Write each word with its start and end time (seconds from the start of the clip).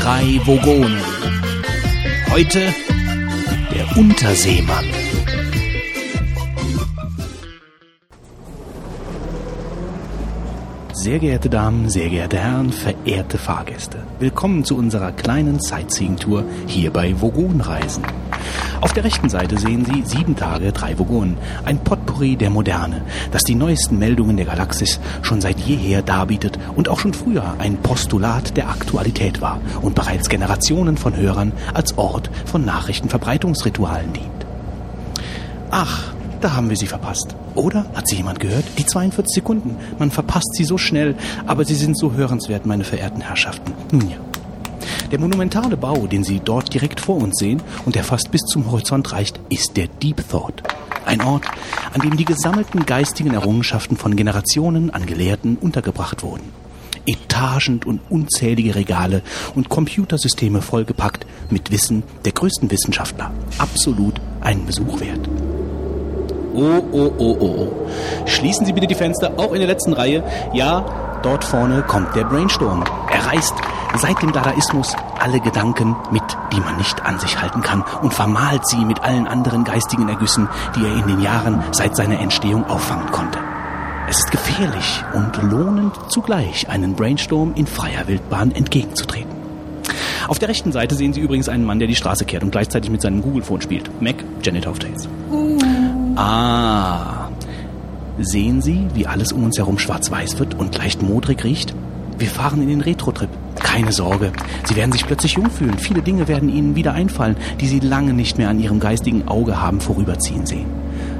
drei 0.00 0.40
Vogonen. 0.46 0.98
Heute 2.30 2.72
der 3.74 3.98
Unterseemann. 3.98 4.84
Sehr 10.92 11.18
geehrte 11.18 11.50
Damen, 11.50 11.90
sehr 11.90 12.08
geehrte 12.08 12.38
Herren, 12.38 12.72
verehrte 12.72 13.36
Fahrgäste. 13.36 13.98
Willkommen 14.18 14.64
zu 14.64 14.76
unserer 14.76 15.12
kleinen 15.12 15.60
Sightseeing-Tour 15.60 16.44
hier 16.66 16.90
bei 16.90 17.20
Vogonreisen. 17.20 18.04
Auf 18.80 18.94
der 18.94 19.04
rechten 19.04 19.28
Seite 19.28 19.58
sehen 19.58 19.84
Sie 19.84 20.02
sieben 20.06 20.36
Tage, 20.36 20.72
drei 20.72 20.98
Vogonen. 20.98 21.36
Ein 21.64 21.78
Potpourri 21.78 22.36
der 22.36 22.48
Moderne, 22.48 23.02
das 23.30 23.42
die 23.42 23.54
neuesten 23.54 23.98
Meldungen 23.98 24.38
der 24.38 24.46
Galaxis 24.46 25.00
schon 25.20 25.42
seit 25.42 25.60
jeher 25.60 26.00
darbietet 26.00 26.58
und 26.76 26.88
auch 26.88 26.98
schon 26.98 27.12
früher 27.12 27.56
ein 27.58 27.76
Postulat 27.76 28.56
der 28.56 28.70
Aktualität 28.70 29.42
war 29.42 29.60
und 29.82 29.94
bereits 29.94 30.30
Generationen 30.30 30.96
von 30.96 31.14
Hörern 31.14 31.52
als 31.74 31.98
Ort 31.98 32.30
von 32.46 32.64
Nachrichtenverbreitungsritualen 32.64 34.14
dient. 34.14 34.46
Ach, 35.70 36.14
da 36.40 36.54
haben 36.54 36.70
wir 36.70 36.76
sie 36.76 36.86
verpasst. 36.86 37.36
Oder? 37.54 37.84
Hat 37.94 38.08
sie 38.08 38.16
jemand 38.16 38.40
gehört? 38.40 38.64
Die 38.78 38.86
42 38.86 39.34
Sekunden. 39.34 39.76
Man 39.98 40.10
verpasst 40.10 40.54
sie 40.54 40.64
so 40.64 40.78
schnell, 40.78 41.16
aber 41.46 41.66
sie 41.66 41.74
sind 41.74 41.98
so 41.98 42.14
hörenswert, 42.14 42.64
meine 42.64 42.84
verehrten 42.84 43.20
Herrschaften. 43.20 43.72
Nun 43.92 44.08
ja. 44.08 44.16
Der 45.10 45.18
monumentale 45.18 45.76
Bau, 45.76 46.06
den 46.06 46.22
Sie 46.22 46.38
dort 46.38 46.72
direkt 46.72 47.00
vor 47.00 47.16
uns 47.16 47.36
sehen 47.38 47.60
und 47.84 47.96
der 47.96 48.04
fast 48.04 48.30
bis 48.30 48.42
zum 48.42 48.70
Horizont 48.70 49.10
reicht, 49.12 49.40
ist 49.48 49.76
der 49.76 49.88
Deep 49.88 50.22
Thought. 50.28 50.62
Ein 51.04 51.20
Ort, 51.22 51.46
an 51.92 52.00
dem 52.00 52.16
die 52.16 52.24
gesammelten 52.24 52.86
geistigen 52.86 53.34
Errungenschaften 53.34 53.96
von 53.96 54.14
Generationen 54.14 54.90
an 54.90 55.06
Gelehrten 55.06 55.56
untergebracht 55.56 56.22
wurden. 56.22 56.52
Etagend 57.06 57.86
und 57.86 58.00
unzählige 58.08 58.76
Regale 58.76 59.22
und 59.56 59.68
Computersysteme 59.68 60.62
vollgepackt 60.62 61.26
mit 61.50 61.72
Wissen 61.72 62.04
der 62.24 62.32
größten 62.32 62.70
Wissenschaftler. 62.70 63.32
Absolut 63.58 64.20
einen 64.40 64.64
Besuch 64.66 65.00
wert. 65.00 65.28
Oh, 66.54 66.82
oh, 66.92 67.12
oh, 67.18 67.36
oh, 67.40 67.46
oh. 67.46 68.26
Schließen 68.26 68.64
Sie 68.64 68.72
bitte 68.72 68.86
die 68.86 68.94
Fenster, 68.94 69.32
auch 69.38 69.52
in 69.52 69.58
der 69.58 69.68
letzten 69.68 69.92
Reihe. 69.92 70.22
Ja, 70.52 71.18
dort 71.22 71.42
vorne 71.42 71.82
kommt 71.82 72.14
der 72.14 72.24
Brainstorm. 72.24 72.84
Er 73.20 73.26
reißt 73.26 73.54
seit 73.98 74.22
dem 74.22 74.32
Dadaismus 74.32 74.96
alle 75.18 75.40
Gedanken 75.40 75.94
mit, 76.10 76.22
die 76.54 76.60
man 76.60 76.78
nicht 76.78 77.04
an 77.04 77.18
sich 77.18 77.38
halten 77.38 77.60
kann 77.60 77.84
und 78.00 78.14
vermalt 78.14 78.66
sie 78.66 78.82
mit 78.82 79.02
allen 79.02 79.26
anderen 79.26 79.64
geistigen 79.64 80.08
Ergüssen, 80.08 80.48
die 80.74 80.86
er 80.86 80.96
in 80.96 81.06
den 81.06 81.20
Jahren 81.20 81.62
seit 81.72 81.96
seiner 81.96 82.18
Entstehung 82.18 82.64
auffangen 82.64 83.10
konnte. 83.10 83.38
Es 84.08 84.20
ist 84.20 84.30
gefährlich 84.30 85.04
und 85.12 85.36
lohnend 85.42 85.94
zugleich, 86.08 86.70
einen 86.70 86.94
Brainstorm 86.94 87.52
in 87.56 87.66
freier 87.66 88.08
Wildbahn 88.08 88.52
entgegenzutreten. 88.52 89.30
Auf 90.26 90.38
der 90.38 90.48
rechten 90.48 90.72
Seite 90.72 90.94
sehen 90.94 91.12
Sie 91.12 91.20
übrigens 91.20 91.50
einen 91.50 91.66
Mann, 91.66 91.78
der 91.78 91.88
die 91.88 91.96
Straße 91.96 92.24
kehrt 92.24 92.42
und 92.42 92.52
gleichzeitig 92.52 92.90
mit 92.90 93.02
seinem 93.02 93.20
Google-Phone 93.20 93.60
spielt. 93.60 94.00
Mac, 94.00 94.16
Janitor 94.42 94.72
of 94.72 94.78
Tales. 94.78 95.08
Ah. 96.16 97.28
Sehen 98.18 98.62
Sie, 98.62 98.86
wie 98.94 99.06
alles 99.06 99.32
um 99.32 99.44
uns 99.44 99.58
herum 99.58 99.78
schwarz-weiß 99.78 100.38
wird 100.38 100.54
und 100.54 100.78
leicht 100.78 101.02
modrig 101.02 101.44
riecht? 101.44 101.74
Wir 102.20 102.28
fahren 102.28 102.60
in 102.60 102.68
den 102.68 102.82
Retro-Trip. 102.82 103.30
Keine 103.56 103.92
Sorge, 103.92 104.32
Sie 104.64 104.76
werden 104.76 104.92
sich 104.92 105.06
plötzlich 105.06 105.32
jung 105.32 105.50
fühlen. 105.50 105.78
Viele 105.78 106.02
Dinge 106.02 106.28
werden 106.28 106.50
Ihnen 106.50 106.76
wieder 106.76 106.92
einfallen, 106.92 107.34
die 107.60 107.66
Sie 107.66 107.80
lange 107.80 108.12
nicht 108.12 108.36
mehr 108.36 108.50
an 108.50 108.60
Ihrem 108.60 108.78
geistigen 108.78 109.26
Auge 109.26 109.62
haben 109.62 109.80
vorüberziehen 109.80 110.44
sehen. 110.44 110.66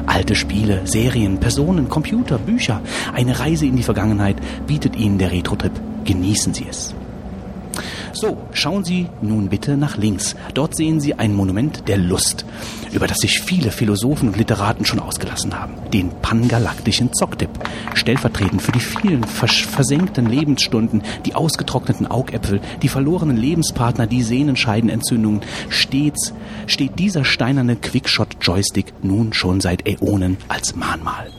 Alte 0.06 0.34
Spiele, 0.34 0.82
Serien, 0.84 1.38
Personen, 1.40 1.88
Computer, 1.88 2.36
Bücher. 2.36 2.82
Eine 3.14 3.40
Reise 3.40 3.64
in 3.64 3.76
die 3.76 3.82
Vergangenheit 3.82 4.36
bietet 4.66 4.94
Ihnen 4.94 5.16
der 5.16 5.32
Retro-Trip. 5.32 5.72
Genießen 6.04 6.52
Sie 6.52 6.66
es. 6.68 6.94
So, 8.12 8.38
schauen 8.52 8.84
Sie 8.84 9.08
nun 9.22 9.48
bitte 9.48 9.76
nach 9.76 9.96
links. 9.96 10.34
Dort 10.54 10.76
sehen 10.76 11.00
Sie 11.00 11.14
ein 11.14 11.34
Monument 11.34 11.86
der 11.88 11.96
Lust, 11.96 12.44
über 12.92 13.06
das 13.06 13.18
sich 13.18 13.40
viele 13.40 13.70
Philosophen 13.70 14.28
und 14.28 14.36
Literaten 14.36 14.84
schon 14.84 14.98
ausgelassen 14.98 15.58
haben. 15.58 15.74
Den 15.92 16.10
pangalaktischen 16.20 17.12
Zocktipp. 17.12 17.50
Stellvertretend 17.94 18.62
für 18.62 18.72
die 18.72 18.80
vielen 18.80 19.24
vers 19.24 19.56
versenkten 19.56 20.26
Lebensstunden, 20.26 21.02
die 21.24 21.34
ausgetrockneten 21.34 22.06
Augäpfel, 22.06 22.60
die 22.82 22.88
verlorenen 22.88 23.36
Lebenspartner, 23.36 24.06
die 24.06 24.22
Sehnenscheidenentzündungen, 24.22 25.42
stets 25.68 26.32
steht 26.66 26.98
dieser 26.98 27.24
steinerne 27.24 27.76
Quickshot-Joystick 27.76 28.92
nun 29.02 29.32
schon 29.32 29.60
seit 29.60 29.86
Äonen 29.86 30.38
als 30.48 30.74
Mahnmal. 30.74 31.30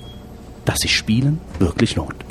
Dass 0.66 0.80
sich 0.80 0.96
Spielen 0.96 1.40
wirklich 1.60 1.96
lohnt. 1.96 2.31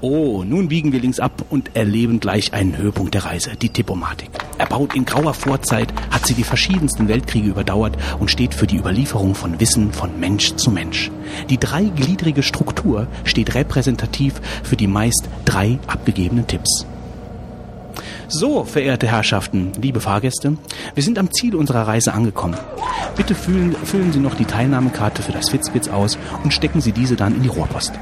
Oh, 0.00 0.44
nun 0.44 0.68
biegen 0.68 0.92
wir 0.92 1.00
links 1.00 1.18
ab 1.18 1.44
und 1.50 1.74
erleben 1.74 2.20
gleich 2.20 2.52
einen 2.52 2.76
Höhepunkt 2.76 3.14
der 3.14 3.24
Reise, 3.24 3.56
die 3.60 3.68
Diplomatik. 3.68 4.30
Erbaut 4.56 4.94
in 4.94 5.04
grauer 5.04 5.34
Vorzeit, 5.34 5.92
hat 6.12 6.24
sie 6.24 6.34
die 6.34 6.44
verschiedensten 6.44 7.08
Weltkriege 7.08 7.48
überdauert 7.48 7.96
und 8.20 8.30
steht 8.30 8.54
für 8.54 8.68
die 8.68 8.76
Überlieferung 8.76 9.34
von 9.34 9.58
Wissen 9.58 9.92
von 9.92 10.20
Mensch 10.20 10.54
zu 10.54 10.70
Mensch. 10.70 11.10
Die 11.50 11.58
dreigliedrige 11.58 12.44
Struktur 12.44 13.08
steht 13.24 13.56
repräsentativ 13.56 14.40
für 14.62 14.76
die 14.76 14.86
meist 14.86 15.28
drei 15.44 15.80
abgegebenen 15.88 16.46
Tipps. 16.46 16.86
So, 18.28 18.62
verehrte 18.62 19.08
Herrschaften, 19.08 19.72
liebe 19.80 20.00
Fahrgäste, 20.00 20.58
wir 20.94 21.02
sind 21.02 21.18
am 21.18 21.32
Ziel 21.32 21.56
unserer 21.56 21.88
Reise 21.88 22.14
angekommen. 22.14 22.56
Bitte 23.16 23.34
füllen, 23.34 23.74
füllen 23.82 24.12
Sie 24.12 24.20
noch 24.20 24.36
die 24.36 24.44
Teilnahmekarte 24.44 25.22
für 25.22 25.32
das 25.32 25.48
Fitzbitz 25.48 25.88
aus 25.88 26.18
und 26.44 26.54
stecken 26.54 26.80
Sie 26.80 26.92
diese 26.92 27.16
dann 27.16 27.34
in 27.34 27.42
die 27.42 27.48
Rohrpost. 27.48 27.94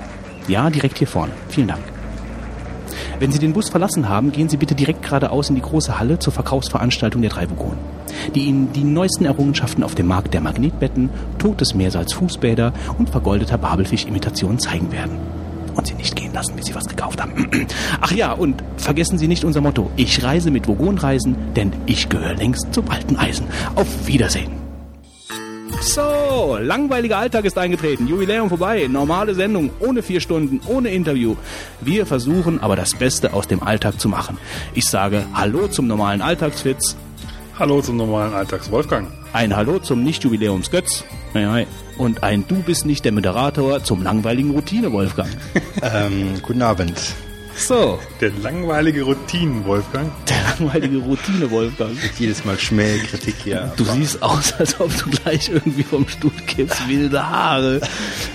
Ja, 0.49 0.71
direkt 0.71 0.99
hier 0.99 1.09
vorne. 1.09 1.33
Vielen 1.49 1.69
Dank. 1.69 1.83
Wenn 3.19 3.33
Sie 3.33 3.39
den 3.39 3.53
Bus 3.53 3.71
verlassen 3.71 4.09
haben, 4.09 4.31
gehen 4.31 4.49
Sie 4.49 4.59
bitte 4.59 4.75
direkt 4.75 5.03
geradeaus 5.03 5.49
in 5.49 5.55
die 5.55 5.63
große 5.63 5.99
Halle 5.99 6.19
zur 6.19 6.33
Verkaufsveranstaltung 6.33 7.23
der 7.23 7.31
drei 7.31 7.49
Vogonen, 7.49 7.79
die 8.35 8.45
Ihnen 8.45 8.73
die 8.73 8.85
neuesten 8.85 9.25
Errungenschaften 9.25 9.83
auf 9.83 9.95
dem 9.95 10.07
Markt 10.07 10.35
der 10.35 10.43
Magnetbetten, 10.43 11.09
totes 11.39 11.75
Meersalz 11.75 12.13
Fußbäder 12.13 12.73
und 12.99 13.09
vergoldeter 13.09 13.59
Babelfisch-Imitationen 13.59 14.59
zeigen 14.59 14.93
werden. 14.93 15.19
Und 15.75 15.87
Sie 15.87 15.95
nicht 15.95 16.15
gehen 16.15 16.33
lassen, 16.33 16.57
bis 16.57 16.67
Sie 16.67 16.75
was 16.75 16.87
gekauft 16.87 17.21
haben. 17.21 17.51
Ach 18.01 18.13
ja, 18.13 18.33
und 18.33 18.63
vergessen 18.77 19.19
Sie 19.19 19.29
nicht 19.29 19.45
unser 19.45 19.61
Motto. 19.61 19.91
Ich 19.97 20.23
reise 20.23 20.51
mit 20.51 20.69
Vogonreisen, 20.69 21.37
denn 21.55 21.73
ich 21.87 22.09
gehöre 22.09 22.35
längst 22.35 22.73
zum 22.73 22.91
alten 22.91 23.17
Eisen. 23.17 23.47
Auf 23.75 24.07
Wiedersehen. 24.07 24.66
So, 25.81 26.59
langweiliger 26.61 27.19
Alltag 27.19 27.45
ist 27.45 27.59
eingetreten. 27.59 28.07
Jubiläum 28.07 28.49
vorbei. 28.49 28.87
Normale 28.89 29.35
Sendung, 29.35 29.71
ohne 29.81 30.03
vier 30.03 30.21
Stunden, 30.21 30.61
ohne 30.67 30.91
Interview. 30.91 31.37
Wir 31.81 32.07
versuchen 32.07 32.61
aber 32.61 32.77
das 32.77 32.95
Beste 32.95 33.33
aus 33.33 33.47
dem 33.47 33.63
Alltag 33.63 34.01
zu 34.01 34.09
machen. 34.09 34.39
Ich 34.75 34.89
sage 34.89 35.25
Hallo 35.35 35.69
zum 35.69 35.87
normalen 35.87 36.23
Alltagsfitz. 36.23 36.97
Hallo 37.59 37.81
zum 37.81 37.97
normalen 37.97 38.35
Alltagswolfgang. 38.35 39.09
Ein 39.33 39.57
Hallo 39.57 39.79
zum 39.79 40.03
Nicht-Jubiläums-Götz. 40.03 41.05
Und 41.99 42.23
ein 42.23 42.47
Du 42.47 42.57
bist 42.63 42.87
nicht 42.87 43.05
der 43.05 43.13
Moderator 43.13 43.83
zum 43.83 44.03
langweiligen 44.03 44.51
Routine-Wolfgang. 44.51 45.31
ähm, 45.83 46.41
guten 46.43 46.63
Abend. 46.63 47.15
So. 47.57 47.99
Der 48.21 48.31
langweilige 48.43 49.03
Routinen-Wolfgang. 49.03 50.13
Der 50.29 50.37
langweilige 50.59 50.99
Routine-Wolfgang. 50.99 51.97
Jedes 52.19 52.45
Mal 52.45 52.59
Schmäh, 52.59 52.99
Kritik 52.99 53.35
hier. 53.43 53.73
Du 53.77 53.85
siehst 53.85 54.23
aus, 54.23 54.53
als 54.59 54.79
ob 54.79 54.95
du 54.97 55.11
gleich 55.11 55.49
irgendwie 55.49 55.83
vom 55.83 56.07
Stuhl 56.07 56.31
kippst. 56.47 56.87
Wilde 56.87 57.29
Haare. 57.29 57.81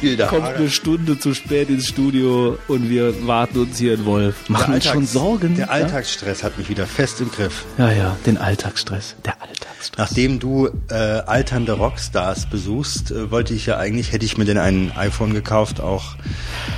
Wilde 0.01 0.25
Haare. 0.25 0.35
Kommst 0.35 0.57
eine 0.57 0.69
Stunde 0.69 1.19
zu 1.19 1.33
spät 1.33 1.69
ins 1.69 1.87
Studio 1.87 2.57
und 2.67 2.89
wir 2.89 3.27
warten 3.27 3.59
uns 3.59 3.77
hier 3.77 3.93
in 3.93 4.05
Wolf. 4.05 4.49
Machen 4.49 4.73
uns 4.73 4.85
schon 4.85 5.05
Sorgen. 5.05 5.55
Der 5.55 5.69
Alltagsstress 5.69 6.41
ja? 6.41 6.47
hat 6.47 6.57
mich 6.57 6.69
wieder 6.69 6.87
fest 6.87 7.21
im 7.21 7.31
Griff. 7.31 7.65
Ja, 7.77 7.91
ja, 7.91 8.17
den 8.25 8.37
Alltagsstress. 8.37 9.15
Der 9.23 9.39
Alltagsstress. 9.41 9.97
Nachdem 9.97 10.39
du 10.39 10.69
äh, 10.89 10.93
alternde 10.93 11.73
Rockstars 11.73 12.49
besuchst, 12.49 13.11
äh, 13.11 13.29
wollte 13.29 13.53
ich 13.53 13.67
ja 13.67 13.77
eigentlich, 13.77 14.11
hätte 14.11 14.25
ich 14.25 14.37
mir 14.37 14.45
denn 14.45 14.57
ein 14.57 14.91
iPhone 14.95 15.33
gekauft, 15.33 15.79
auch 15.79 16.15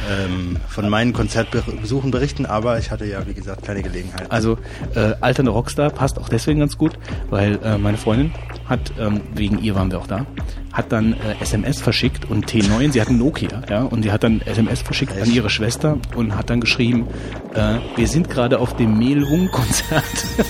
ähm, 0.09 0.57
von 0.67 0.89
meinen 0.89 1.13
Konzertbesuchen 1.13 2.11
berichten 2.11 2.32
berichten, 2.33 2.45
aber 2.45 2.79
ich 2.79 2.91
hatte 2.91 3.05
ja, 3.05 3.25
wie 3.27 3.33
gesagt, 3.33 3.63
keine 3.65 3.81
Gelegenheit. 3.81 4.31
Also 4.31 4.57
äh, 4.95 5.13
alternde 5.21 5.51
Rockstar 5.51 5.89
passt 5.89 6.19
auch 6.19 6.29
deswegen 6.29 6.59
ganz 6.59 6.77
gut, 6.77 6.93
weil 7.29 7.59
äh, 7.63 7.77
meine 7.77 7.97
Freundin 7.97 8.31
hat, 8.67 8.93
ähm, 8.99 9.21
wegen 9.35 9.59
ihr 9.59 9.75
waren 9.75 9.91
wir 9.91 9.99
auch 9.99 10.07
da, 10.07 10.25
hat 10.71 10.91
dann 10.91 11.13
äh, 11.13 11.41
SMS 11.41 11.81
verschickt 11.81 12.29
und 12.29 12.49
T9, 12.49 12.91
sie 12.91 13.01
hat 13.01 13.09
ein 13.09 13.17
Nokia, 13.17 13.61
ja, 13.69 13.83
und 13.83 14.03
sie 14.03 14.11
hat 14.11 14.23
dann 14.23 14.41
SMS 14.41 14.81
verschickt 14.81 15.13
Echt? 15.13 15.23
an 15.23 15.31
ihre 15.31 15.49
Schwester 15.49 15.97
und 16.15 16.35
hat 16.35 16.49
dann 16.49 16.61
geschrieben, 16.61 17.07
äh, 17.53 17.75
wir 17.95 18.07
sind 18.07 18.29
gerade 18.29 18.59
auf 18.59 18.75
dem 18.75 18.97
Mehlwung-Konzert. 18.97 20.03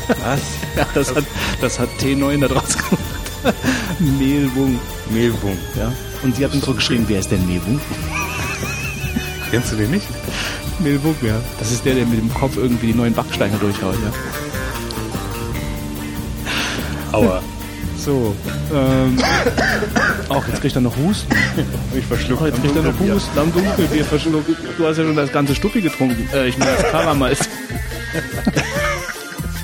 Was? 0.08 0.42
ja, 0.78 0.86
das 0.94 1.16
hat, 1.16 1.26
das 1.62 1.80
hat 1.80 1.90
T9 2.00 2.40
da 2.40 2.48
draus 2.48 2.78
gemacht. 2.78 3.04
Mehlwung. 4.00 4.80
Mehlwung. 5.10 5.58
Ja. 5.78 5.92
Und 6.24 6.36
sie 6.36 6.46
hat 6.46 6.54
uns 6.54 6.64
so 6.64 6.74
geschrieben, 6.74 7.04
wer 7.08 7.20
ist 7.20 7.30
denn 7.30 7.46
Mehlwung? 7.46 7.82
Kennst 9.52 9.74
du 9.74 9.76
den 9.76 9.92
nicht? 9.92 10.08
Milbuk, 10.80 11.22
ja. 11.22 11.40
Das 11.60 11.72
ist 11.72 11.86
der, 11.86 11.96
der 11.96 12.06
mit 12.06 12.20
dem 12.20 12.34
Kopf 12.34 12.58
irgendwie 12.58 12.88
die 12.88 12.94
neuen 12.94 13.14
Backsteine 13.14 13.58
durchhaut, 13.58 13.96
ja. 13.96 14.12
Aua. 17.12 17.42
So. 17.98 18.36
Ähm, 18.74 19.18
auch 20.28 20.46
jetzt 20.48 20.62
kriegt 20.62 20.76
er 20.76 20.82
noch 20.82 20.96
Husten. 20.98 21.34
Ich 21.98 22.06
verschluck. 22.06 22.42
Oh, 22.42 22.46
jetzt 22.48 22.62
kriegt 22.62 22.76
er 22.76 22.82
noch 22.82 23.00
Husten 23.00 23.40
am 23.40 23.54
Dunkelbier 23.54 24.04
verschluckt. 24.04 24.50
Du 24.78 24.86
hast 24.86 24.98
ja 24.98 25.04
schon 25.04 25.16
das 25.16 25.32
ganze 25.32 25.56
Stuppi 25.56 25.80
getrunken. 25.82 26.28
Äh, 26.34 26.48
ich 26.48 26.58
meine 26.58 26.72
das 26.72 26.92
Karamals. 26.92 27.40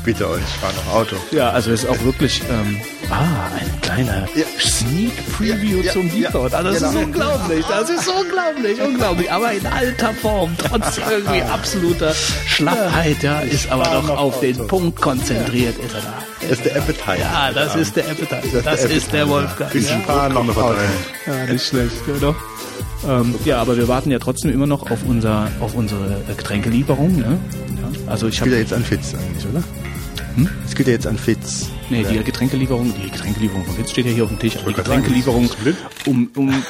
bitte 0.03 0.29
euch, 0.29 0.41
ich 0.41 0.55
fahre 0.61 0.73
noch 0.73 0.93
Auto. 0.93 1.15
Ja, 1.31 1.49
also 1.51 1.71
es 1.71 1.83
ist 1.83 1.89
auch 1.89 2.03
wirklich, 2.03 2.41
ähm, 2.49 2.79
ah, 3.09 3.49
ein 3.59 3.81
kleiner 3.81 4.27
Ja. 4.35 4.45
Sneak 4.59 5.11
Preview 5.37 5.81
Ja, 5.81 5.91
zum 5.93 6.07
ja, 6.07 6.13
Deep 6.13 6.31
Thought. 6.31 6.53
Also 6.53 6.69
das 6.71 6.79
genau. 6.79 6.91
ist 6.91 7.05
unglaublich, 7.05 7.65
das 7.67 7.89
ist 7.89 8.07
unglaublich, 8.07 8.81
unglaublich. 8.81 9.31
Aber 9.31 9.51
in 9.51 9.65
alter 9.67 10.13
Form, 10.13 10.55
trotz 10.57 10.97
irgendwie 11.09 11.41
absoluter 11.43 12.13
Schlappheit, 12.13 13.21
ja, 13.23 13.39
ist 13.41 13.69
aber 13.71 13.85
fahr 13.85 13.93
doch 14.01 14.07
noch 14.07 14.17
auf 14.17 14.39
den 14.39 14.55
Auto. 14.57 14.67
Punkt 14.67 15.01
konzentriert, 15.01 15.77
ist 15.77 15.93
er 15.93 16.01
da. 16.01 16.13
Das 16.41 16.51
ist 16.51 16.65
der 16.65 16.75
Appetite. 16.77 17.19
Ja, 17.19 17.51
das 17.53 17.75
ist 17.75 17.95
der 17.95 18.05
Appetite. 18.09 18.61
Das 18.63 18.63
Das, 18.81 18.85
ist 18.85 19.11
der 19.13 19.27
Wolfgang. 19.27 19.71
Bisschen 19.71 19.99
Ja. 19.99 20.05
fahren 20.05 20.33
noch 20.33 20.57
Auto. 20.57 20.77
Ja, 21.27 21.51
nicht 21.51 21.65
schlecht, 21.65 21.95
doch. 22.21 22.35
Ähm, 23.07 23.35
ja, 23.45 23.61
aber 23.61 23.77
wir 23.77 23.87
warten 23.87 24.11
ja 24.11 24.19
trotzdem 24.19 24.51
immer 24.51 24.67
noch 24.67 24.89
auf 24.91 24.99
unser, 25.07 25.47
auf 25.61 25.73
unsere 25.73 26.21
Getränkelieferung. 26.27 27.15
Ne? 27.17 27.39
Also 28.07 28.27
ich 28.27 28.39
Das 28.39 28.43
gilt 28.43 28.53
ja 28.53 28.59
habe, 28.59 28.61
jetzt 28.61 28.73
an 28.73 28.83
Fitz 28.83 29.13
eigentlich, 29.13 29.45
oder? 29.45 29.63
Das 30.63 30.75
gilt 30.75 30.87
ja 30.87 30.93
jetzt 30.93 31.07
an 31.07 31.17
Fitz. 31.17 31.69
nee, 31.89 32.03
die 32.03 32.23
Getränkelieferung, 32.23 32.93
die 32.95 33.09
Getränkelieferung 33.09 33.65
von 33.65 33.77
Witz 33.77 33.91
steht 33.91 34.05
ja 34.05 34.11
hier 34.11 34.23
auf 34.23 34.29
dem 34.29 34.39
Tisch. 34.39 34.57
Aber 34.57 34.69
die 34.69 34.75
Getränkelieferung, 34.75 35.49
um, 36.05 36.29
um, 36.35 36.63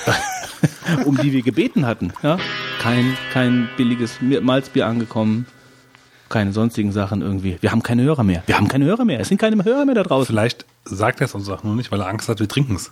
um 1.05 1.17
die 1.17 1.31
wir 1.31 1.41
gebeten 1.41 1.85
hatten. 1.85 2.11
Ja? 2.23 2.37
Kein, 2.81 3.17
kein 3.33 3.69
billiges 3.77 4.19
Malzbier 4.21 4.87
angekommen. 4.87 5.45
Keine 6.29 6.53
sonstigen 6.53 6.91
Sachen 6.91 7.21
irgendwie. 7.21 7.57
Wir 7.61 7.71
haben 7.71 7.81
keine 7.81 8.03
Hörer 8.03 8.23
mehr. 8.23 8.43
Wir 8.45 8.55
haben 8.57 8.67
keine 8.67 8.85
Hörer 8.85 9.03
mehr. 9.03 9.19
Es 9.19 9.29
sind 9.29 9.39
keine 9.39 9.63
Hörer 9.63 9.85
mehr 9.85 9.95
da 9.95 10.03
draußen. 10.03 10.27
Vielleicht 10.27 10.65
sagt 10.85 11.21
er 11.21 11.25
es 11.25 11.33
uns 11.33 11.49
auch 11.49 11.63
nur 11.63 11.75
nicht, 11.75 11.91
weil 11.91 12.01
er 12.01 12.07
Angst 12.07 12.29
hat, 12.29 12.39
wir 12.39 12.47
trinken 12.47 12.75
es. 12.75 12.91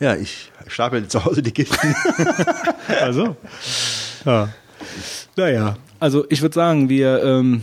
Ja, 0.00 0.14
ich 0.14 0.50
stapel 0.66 1.06
zu 1.08 1.24
Hause 1.24 1.42
die 1.42 1.52
Kisten. 1.52 1.94
Also. 3.00 3.36
Ja. 4.24 4.48
Naja, 5.36 5.76
also 6.00 6.24
ich 6.28 6.42
würde 6.42 6.54
sagen, 6.54 6.88
wir 6.88 7.22
ähm, 7.22 7.62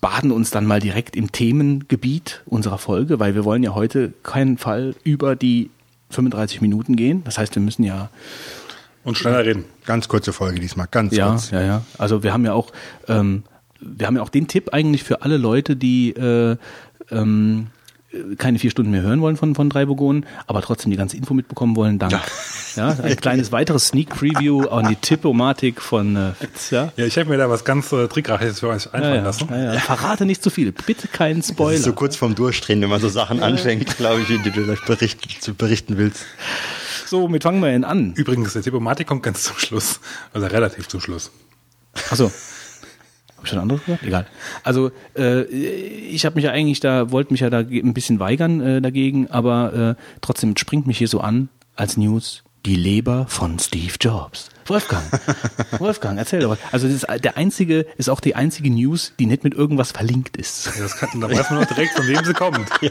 baden 0.00 0.32
uns 0.32 0.50
dann 0.50 0.66
mal 0.66 0.80
direkt 0.80 1.16
im 1.16 1.32
Themengebiet 1.32 2.42
unserer 2.46 2.78
Folge, 2.78 3.20
weil 3.20 3.34
wir 3.34 3.44
wollen 3.44 3.62
ja 3.62 3.74
heute 3.74 4.12
keinen 4.22 4.58
Fall 4.58 4.94
über 5.04 5.36
die 5.36 5.70
35 6.10 6.60
Minuten 6.60 6.96
gehen. 6.96 7.22
Das 7.24 7.38
heißt, 7.38 7.54
wir 7.54 7.62
müssen 7.62 7.84
ja, 7.84 8.10
Und 9.04 9.16
schneller 9.16 9.44
reden. 9.44 9.64
Ganz 9.84 10.08
kurze 10.08 10.32
Folge 10.32 10.60
diesmal, 10.60 10.88
ganz 10.90 11.14
ja, 11.14 11.30
kurz. 11.30 11.50
ja, 11.50 11.62
ja. 11.62 11.82
Also 11.98 12.22
wir 12.22 12.32
haben 12.32 12.44
ja 12.44 12.52
auch, 12.52 12.72
ähm, 13.08 13.44
wir 13.80 14.06
haben 14.06 14.16
ja 14.16 14.22
auch 14.22 14.28
den 14.28 14.48
Tipp 14.48 14.70
eigentlich 14.72 15.04
für 15.04 15.22
alle 15.22 15.36
Leute, 15.36 15.76
die 15.76 16.10
äh, 16.10 16.56
ähm, 17.10 17.68
keine 18.38 18.58
vier 18.58 18.70
Stunden 18.70 18.90
mehr 18.90 19.02
hören 19.02 19.20
wollen 19.20 19.36
von, 19.36 19.54
von 19.54 19.70
drei 19.70 19.88
Vogonen, 19.88 20.26
aber 20.46 20.60
trotzdem 20.62 20.90
die 20.90 20.96
ganze 20.96 21.16
Info 21.16 21.32
mitbekommen 21.34 21.76
wollen, 21.76 21.98
dank. 21.98 22.12
Ja, 22.76 22.96
ein 23.02 23.16
kleines 23.16 23.52
weiteres 23.52 23.88
Sneak 23.88 24.10
Preview 24.10 24.66
an 24.68 24.88
die 24.88 24.96
Tippomatik 24.96 25.80
von 25.80 26.16
äh, 26.16 26.32
Fitz, 26.32 26.70
ja. 26.70 26.92
Ja, 26.96 27.06
ich 27.06 27.16
habe 27.18 27.30
mir 27.30 27.36
da 27.38 27.48
was 27.50 27.64
ganz 27.64 27.90
äh, 27.92 28.08
Trickreiches 28.08 28.60
für 28.60 28.68
euch 28.68 28.86
einfallen 28.92 29.04
Ja, 29.04 29.14
ja, 29.16 29.22
lassen. 29.22 29.48
ja, 29.50 29.74
ja. 29.74 29.80
Verrate 29.80 30.24
nicht 30.26 30.42
zu 30.42 30.50
viel. 30.50 30.72
Bitte 30.72 31.08
keinen 31.08 31.40
Das 31.40 31.48
Spoiler. 31.48 31.74
ist 31.76 31.84
so 31.84 31.92
kurz 31.92 32.16
vorm 32.16 32.34
Durchdrehen, 32.34 32.80
wenn 32.82 32.90
man 32.90 33.00
so 33.00 33.08
Sachen 33.08 33.42
anfängt, 33.42 33.96
glaube 33.96 34.20
ich, 34.22 34.26
die 34.28 34.38
du 34.38 34.50
gleich 34.50 34.80
berichten, 34.84 35.28
zu 35.40 35.54
berichten 35.54 35.96
willst. 35.98 36.24
So, 37.06 37.22
womit 37.22 37.42
fangen 37.42 37.60
wir 37.60 37.68
denn 37.70 37.84
an? 37.84 38.12
Übrigens, 38.14 38.52
der 38.54 38.62
Diplomatik 38.62 39.06
kommt 39.06 39.22
ganz 39.22 39.42
zum 39.44 39.58
Schluss. 39.58 40.00
Also 40.32 40.46
relativ 40.46 40.88
zum 40.88 41.00
Schluss. 41.00 41.30
Achso. 42.10 42.30
Hab 43.42 43.46
ich 43.46 43.50
schon 43.50 43.58
anderes 43.58 43.84
gesagt? 43.84 44.04
Egal. 44.04 44.26
Also, 44.62 44.92
äh, 45.18 45.42
ich 45.42 46.24
habe 46.24 46.36
mich 46.36 46.44
ja 46.44 46.52
eigentlich 46.52 46.78
da, 46.78 47.10
wollte 47.10 47.32
mich 47.32 47.40
ja 47.40 47.50
da 47.50 47.58
ein 47.58 47.92
bisschen 47.92 48.20
weigern 48.20 48.60
äh, 48.60 48.80
dagegen, 48.80 49.28
aber 49.32 49.96
äh, 49.98 50.02
trotzdem 50.20 50.56
springt 50.56 50.86
mich 50.86 50.98
hier 50.98 51.08
so 51.08 51.20
an 51.20 51.48
als 51.74 51.96
News 51.96 52.44
die 52.64 52.76
Leber 52.76 53.26
von 53.28 53.58
Steve 53.58 53.94
Jobs. 54.00 54.48
Wolfgang, 54.66 55.02
Wolfgang, 55.80 56.18
erzähl 56.20 56.38
doch 56.38 56.50
was. 56.50 56.58
Also 56.70 56.86
das 56.86 57.02
ist 57.02 57.24
der 57.24 57.36
einzige, 57.36 57.84
ist 57.98 58.08
auch 58.08 58.20
die 58.20 58.36
einzige 58.36 58.70
News, 58.70 59.12
die 59.18 59.26
nicht 59.26 59.42
mit 59.42 59.54
irgendwas 59.54 59.90
verlinkt 59.90 60.36
ist. 60.36 60.66
Ja, 60.66 60.82
das 60.82 60.96
kann, 60.96 61.20
da 61.20 61.28
weiß 61.28 61.50
man 61.50 61.58
noch 61.62 61.66
direkt, 61.66 61.94
von 61.94 62.06
wem 62.06 62.24
sie 62.24 62.32
kommt. 62.32 62.68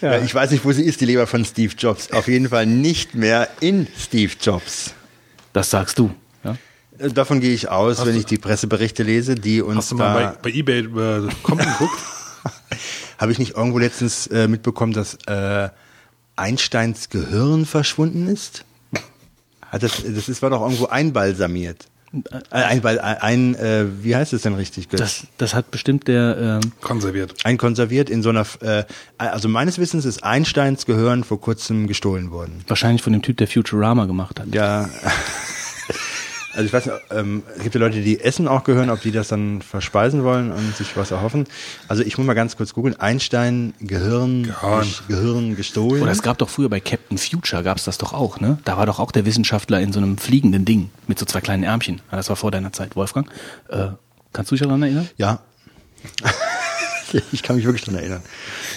Ja. 0.00 0.18
ich 0.18 0.34
weiß 0.34 0.50
nicht, 0.50 0.66
wo 0.66 0.72
sie 0.72 0.84
ist, 0.84 1.00
die 1.00 1.06
Leber 1.06 1.26
von 1.26 1.46
Steve 1.46 1.72
Jobs. 1.78 2.12
Auf 2.12 2.28
jeden 2.28 2.50
Fall 2.50 2.66
nicht 2.66 3.14
mehr 3.14 3.48
in 3.60 3.86
Steve 3.98 4.32
Jobs. 4.38 4.92
Das 5.54 5.70
sagst 5.70 5.98
du. 5.98 6.10
Äh, 6.98 7.10
Davon 7.10 7.40
gehe 7.40 7.52
ich 7.54 7.68
aus, 7.70 7.98
Hast 7.98 8.06
wenn 8.06 8.14
du- 8.14 8.20
ich 8.20 8.26
die 8.26 8.38
Presseberichte 8.38 9.02
lese, 9.02 9.34
die 9.34 9.62
uns 9.62 9.76
Hast 9.78 9.92
du 9.92 9.96
mal 9.96 10.22
da... 10.22 10.30
bei, 10.42 10.50
bei 10.50 10.56
Ebay 10.56 10.80
äh, 10.80 11.28
kommt 11.42 11.60
geguckt? 11.62 11.98
Habe 13.18 13.32
ich 13.32 13.38
nicht 13.38 13.56
irgendwo 13.56 13.78
letztens 13.78 14.26
äh, 14.28 14.48
mitbekommen, 14.48 14.92
dass 14.92 15.16
äh, 15.26 15.68
Einsteins 16.36 17.08
Gehirn 17.10 17.64
verschwunden 17.64 18.26
ist? 18.28 18.64
Hat 19.62 19.82
das, 19.82 20.02
das 20.06 20.28
ist, 20.28 20.42
war 20.42 20.50
doch 20.50 20.60
irgendwo 20.62 20.86
einbalsamiert. 20.86 21.86
Äh, 22.52 22.54
einbal, 22.54 23.00
ein, 23.00 23.56
äh, 23.56 23.86
wie 24.02 24.14
heißt 24.14 24.32
es 24.34 24.42
denn 24.42 24.54
richtig? 24.54 24.86
Das, 24.88 25.26
das 25.36 25.52
hat 25.54 25.72
bestimmt 25.72 26.06
der, 26.06 26.60
ähm, 26.62 26.72
Konserviert. 26.80 27.34
Einkonserviert 27.44 28.08
in 28.08 28.22
so 28.22 28.28
einer, 28.28 28.46
äh, 28.60 28.84
also 29.18 29.48
meines 29.48 29.78
Wissens 29.78 30.04
ist 30.04 30.22
Einsteins 30.22 30.86
Gehirn 30.86 31.24
vor 31.24 31.40
kurzem 31.40 31.88
gestohlen 31.88 32.30
worden. 32.30 32.64
wahrscheinlich 32.68 33.02
von 33.02 33.12
dem 33.12 33.22
Typ, 33.22 33.38
der 33.38 33.48
Futurama 33.48 34.04
gemacht 34.06 34.38
hat. 34.38 34.54
Ja. 34.54 34.88
Also 36.54 36.66
ich 36.66 36.72
weiß 36.72 36.86
nicht, 36.86 36.96
ähm, 37.10 37.42
es 37.56 37.62
gibt 37.62 37.74
ja 37.74 37.80
Leute, 37.80 38.00
die 38.00 38.20
essen 38.20 38.46
auch 38.46 38.64
gehören, 38.64 38.90
ob 38.90 39.00
die 39.00 39.10
das 39.10 39.28
dann 39.28 39.60
verspeisen 39.60 40.22
wollen 40.22 40.52
und 40.52 40.76
sich 40.76 40.96
was 40.96 41.10
erhoffen. 41.10 41.46
Also 41.88 42.02
ich 42.02 42.16
muss 42.16 42.26
mal 42.26 42.34
ganz 42.34 42.56
kurz 42.56 42.74
googeln. 42.74 42.98
Einstein, 43.00 43.74
Gehirn, 43.80 44.44
Gehirn. 44.44 44.86
Gehirn 45.08 45.56
gestohlen. 45.56 46.02
Oder 46.02 46.12
es 46.12 46.22
gab 46.22 46.38
doch 46.38 46.48
früher 46.48 46.68
bei 46.68 46.80
Captain 46.80 47.18
Future, 47.18 47.62
gab 47.62 47.78
es 47.78 47.84
das 47.84 47.98
doch 47.98 48.12
auch, 48.12 48.38
ne? 48.40 48.58
Da 48.64 48.76
war 48.76 48.86
doch 48.86 49.00
auch 49.00 49.10
der 49.10 49.26
Wissenschaftler 49.26 49.80
in 49.80 49.92
so 49.92 49.98
einem 49.98 50.16
fliegenden 50.16 50.64
Ding 50.64 50.90
mit 51.08 51.18
so 51.18 51.26
zwei 51.26 51.40
kleinen 51.40 51.64
Ärmchen. 51.64 52.00
Das 52.10 52.28
war 52.28 52.36
vor 52.36 52.50
deiner 52.50 52.72
Zeit, 52.72 52.94
Wolfgang. 52.94 53.28
Äh, 53.68 53.88
kannst 54.32 54.50
du 54.50 54.54
dich 54.54 54.62
daran 54.62 54.82
erinnern? 54.82 55.08
Ja. 55.16 55.40
ich 57.32 57.42
kann 57.42 57.56
mich 57.56 57.64
wirklich 57.64 57.84
dran 57.84 57.96
erinnern. 57.96 58.22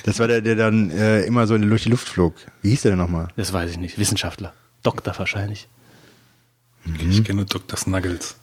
Das 0.03 0.19
war 0.19 0.27
der, 0.27 0.41
der 0.41 0.55
dann 0.55 0.89
äh, 0.91 1.21
immer 1.21 1.45
so 1.47 1.57
durch 1.57 1.83
die 1.83 1.89
Luft 1.89 2.07
flog. 2.07 2.33
Wie 2.61 2.69
hieß 2.69 2.83
der 2.83 2.91
denn 2.91 2.99
nochmal? 2.99 3.27
Das 3.35 3.53
weiß 3.53 3.69
ich 3.71 3.77
nicht. 3.77 3.99
Wissenschaftler. 3.99 4.53
Doktor 4.83 5.13
wahrscheinlich. 5.17 5.67
Ich 7.09 7.23
kenne 7.23 7.45
Dr. 7.45 7.77
Snuggles. 7.77 8.35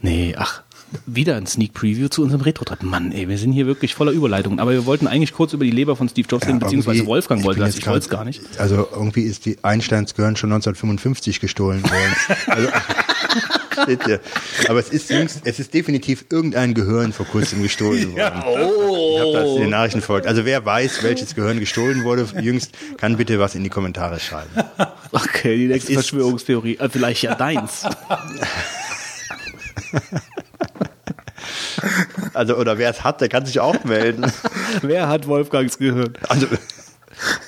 Nee, 0.00 0.34
ach, 0.36 0.62
wieder 1.06 1.36
ein 1.36 1.46
Sneak 1.46 1.72
Preview 1.74 2.08
zu 2.08 2.22
unserem 2.22 2.42
Retro-Trip. 2.42 2.82
Mann, 2.82 3.12
ey, 3.12 3.28
wir 3.28 3.38
sind 3.38 3.52
hier 3.52 3.66
wirklich 3.66 3.94
voller 3.94 4.12
Überleitungen. 4.12 4.60
Aber 4.60 4.72
wir 4.72 4.86
wollten 4.86 5.06
eigentlich 5.06 5.32
kurz 5.32 5.52
über 5.52 5.64
die 5.64 5.70
Leber 5.70 5.96
von 5.96 6.08
Steve 6.08 6.28
Jobs 6.28 6.46
reden, 6.46 6.58
beziehungsweise 6.58 6.98
Irgendwie- 6.98 7.10
Wolfgang 7.10 7.44
wollte 7.44 7.60
das. 7.60 7.76
Ich 7.76 7.86
wollte 7.86 8.00
es 8.00 8.08
gar 8.08 8.24
nicht. 8.24 8.40
Also 8.58 8.88
irgendwie 8.92 9.22
ist 9.22 9.46
die 9.46 9.56
Einsteins 9.62 10.14
Gehirn 10.14 10.36
schon 10.36 10.52
1955 10.52 11.40
gestohlen 11.40 11.82
worden. 11.82 12.16
also, 12.46 12.68
steht 13.82 14.04
hier. 14.04 14.20
Aber 14.68 14.78
es 14.78 14.90
ist 14.90 15.10
jüngst, 15.10 15.40
es 15.44 15.58
ist 15.58 15.74
definitiv 15.74 16.26
irgendein 16.30 16.74
Gehirn 16.74 17.12
vor 17.12 17.26
kurzem 17.26 17.62
gestohlen 17.62 18.14
worden. 18.16 18.42
Oh. 18.46 19.14
Ich 19.14 19.20
habe 19.20 19.32
das 19.32 19.56
in 19.56 19.60
den 19.62 19.70
Nachrichten 19.70 20.02
folgt. 20.02 20.26
Also 20.26 20.44
wer 20.44 20.64
weiß, 20.64 21.02
welches 21.02 21.34
Gehirn 21.34 21.60
gestohlen 21.60 22.04
wurde 22.04 22.26
jüngst, 22.40 22.72
kann 22.98 23.16
bitte 23.16 23.38
was 23.38 23.54
in 23.54 23.64
die 23.64 23.70
Kommentare 23.70 24.20
schreiben. 24.20 24.50
Okay, 25.14 25.58
die 25.58 25.66
nächste 25.66 25.92
Verschwörungstheorie. 25.92 26.78
Äh, 26.78 26.88
vielleicht 26.88 27.22
ja 27.22 27.34
deins. 27.34 27.82
Also 32.34 32.56
oder 32.56 32.78
wer 32.78 32.90
es 32.90 33.04
hat, 33.04 33.20
der 33.20 33.28
kann 33.28 33.46
sich 33.46 33.60
auch 33.60 33.84
melden. 33.84 34.30
Wer 34.82 35.08
hat 35.08 35.26
Wolfgangs 35.26 35.78
Gehirn? 35.78 36.14
Also 36.28 36.46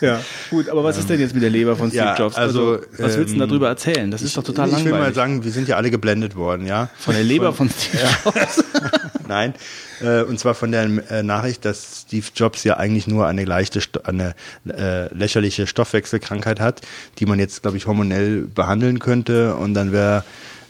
Ja, 0.01 0.21
gut, 0.51 0.69
aber 0.69 0.85
was 0.85 0.99
ist 0.99 1.09
denn 1.09 1.21
jetzt 1.21 1.35
mit 1.35 1.43
der 1.43 1.51
Leber 1.51 1.75
von 1.77 1.89
Steve 1.89 2.05
Ja, 2.05 2.17
Jobs? 2.17 2.37
also, 2.37 2.81
was 2.99 3.17
willst 3.17 3.17
du 3.17 3.25
denn 3.25 3.43
ähm, 3.43 3.49
darüber 3.49 3.69
erzählen? 3.69 4.11
Das 4.11 4.23
ist 4.23 4.37
doch 4.37 4.45
total 4.45 4.69
ich 4.69 4.77
will 4.77 4.85
mal 4.85 4.91
langweilig. 4.91 5.15
sagen, 5.15 5.45
wir 5.45 5.51
sind 5.51 5.69
ja 5.69 5.77
alle 5.77 5.91
geblendet 5.91 6.37
worden, 6.37 6.67
ja. 6.67 6.91
von 6.97 7.15
der 7.15 7.25
Leber 7.25 7.53
von 7.53 7.71
Steve 7.71 8.05
Jobs. 8.25 8.63
Nein, 9.29 9.55
äh, 10.01 10.23
und 10.23 10.39
zwar 10.39 10.55
von 10.55 10.71
der 10.71 10.85
äh, 11.11 11.23
Nachricht, 11.23 11.65
dass 11.65 12.05
Steve 12.07 12.27
Jobs 12.37 12.63
ja 12.65 12.77
eigentlich 12.77 13.07
nur 13.07 13.27
eine 13.27 13.45
leichte, 13.45 13.81
eine 14.05 14.35
äh, 14.69 15.13
lächerliche 15.15 15.67
Stoffwechselkrankheit 15.67 16.61
hat, 16.61 16.83
die 17.19 17.27
man 17.27 17.39
jetzt, 17.39 17.63
glaube 17.63 17.77
ich, 17.77 17.87
hormonell 17.87 18.43
behandeln 18.43 18.99
könnte 18.99 19.55
und 19.55 19.75
dann 19.75 19.93
wäre 19.93 20.25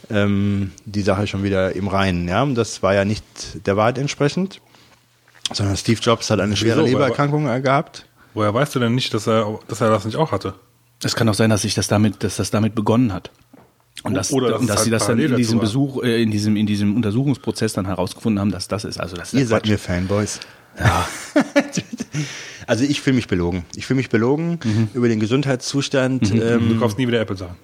ähm, 0.09 0.71
die 0.85 1.01
Sache 1.01 1.27
schon 1.27 1.43
wieder 1.43 1.75
im 1.75 1.87
Reinen. 1.87 2.27
Ja, 2.27 2.43
und 2.43 2.55
das 2.55 2.81
war 2.83 2.93
ja 2.93 3.05
nicht 3.05 3.23
der 3.65 3.77
Wahrheit 3.77 3.97
entsprechend, 3.97 4.61
sondern 5.53 5.75
Steve 5.77 5.99
Jobs 6.01 6.29
hat 6.29 6.39
eine 6.39 6.55
schwere 6.55 6.79
Wieso? 6.83 6.87
Lebererkrankung 6.97 7.47
äh, 7.47 7.61
gehabt. 7.61 8.05
Woher 8.33 8.53
weißt 8.53 8.75
du 8.75 8.79
denn 8.79 8.95
nicht, 8.95 9.13
dass 9.13 9.27
er, 9.27 9.59
dass 9.67 9.81
er 9.81 9.89
das 9.89 10.05
nicht 10.05 10.17
auch 10.17 10.31
hatte? 10.31 10.55
Es 11.03 11.15
kann 11.15 11.27
auch 11.29 11.33
sein, 11.33 11.49
dass 11.49 11.61
sich 11.63 11.73
das 11.75 11.87
damit, 11.87 12.23
dass 12.23 12.37
das 12.37 12.51
damit 12.51 12.75
begonnen 12.75 13.13
hat. 13.13 13.31
Und 14.03 14.13
dass, 14.13 14.31
Oder 14.33 14.51
dass 14.51 14.59
und 14.61 14.67
dass 14.67 14.77
halt 14.77 14.85
sie 14.85 14.91
das 14.91 15.07
dann 15.07 15.19
in 15.19 15.35
diesem. 15.35 15.59
Besuch, 15.59 16.03
äh, 16.03 16.21
in 16.21 16.29
diesem, 16.29 16.57
in 16.57 16.65
diesem 16.67 16.95
Untersuchungsprozess 16.95 17.73
dann 17.73 17.85
herausgefunden 17.85 18.39
haben, 18.39 18.51
dass 18.51 18.67
das 18.67 18.83
ist. 18.83 18.99
Also 18.99 19.15
das 19.15 19.33
ist 19.33 19.39
Ihr 19.39 19.47
seid 19.47 19.63
Quatsch. 19.63 19.69
mir 19.71 19.77
Fanboys. 19.79 20.39
Ja. 20.79 21.07
Also 22.67 22.83
ich 22.83 22.99
fühle 22.99 23.15
mich 23.15 23.27
belogen. 23.27 23.63
Ich 23.75 23.85
fühle 23.85 23.97
mich 23.97 24.09
belogen 24.09 24.57
über 24.95 25.07
den 25.07 25.19
Gesundheitszustand. 25.19 26.31
Du 26.31 26.41
Ähm, 26.41 26.79
kaufst 26.79 26.97
nie 26.97 27.07
wieder 27.07 27.19
Apple-Sachen. 27.21 27.55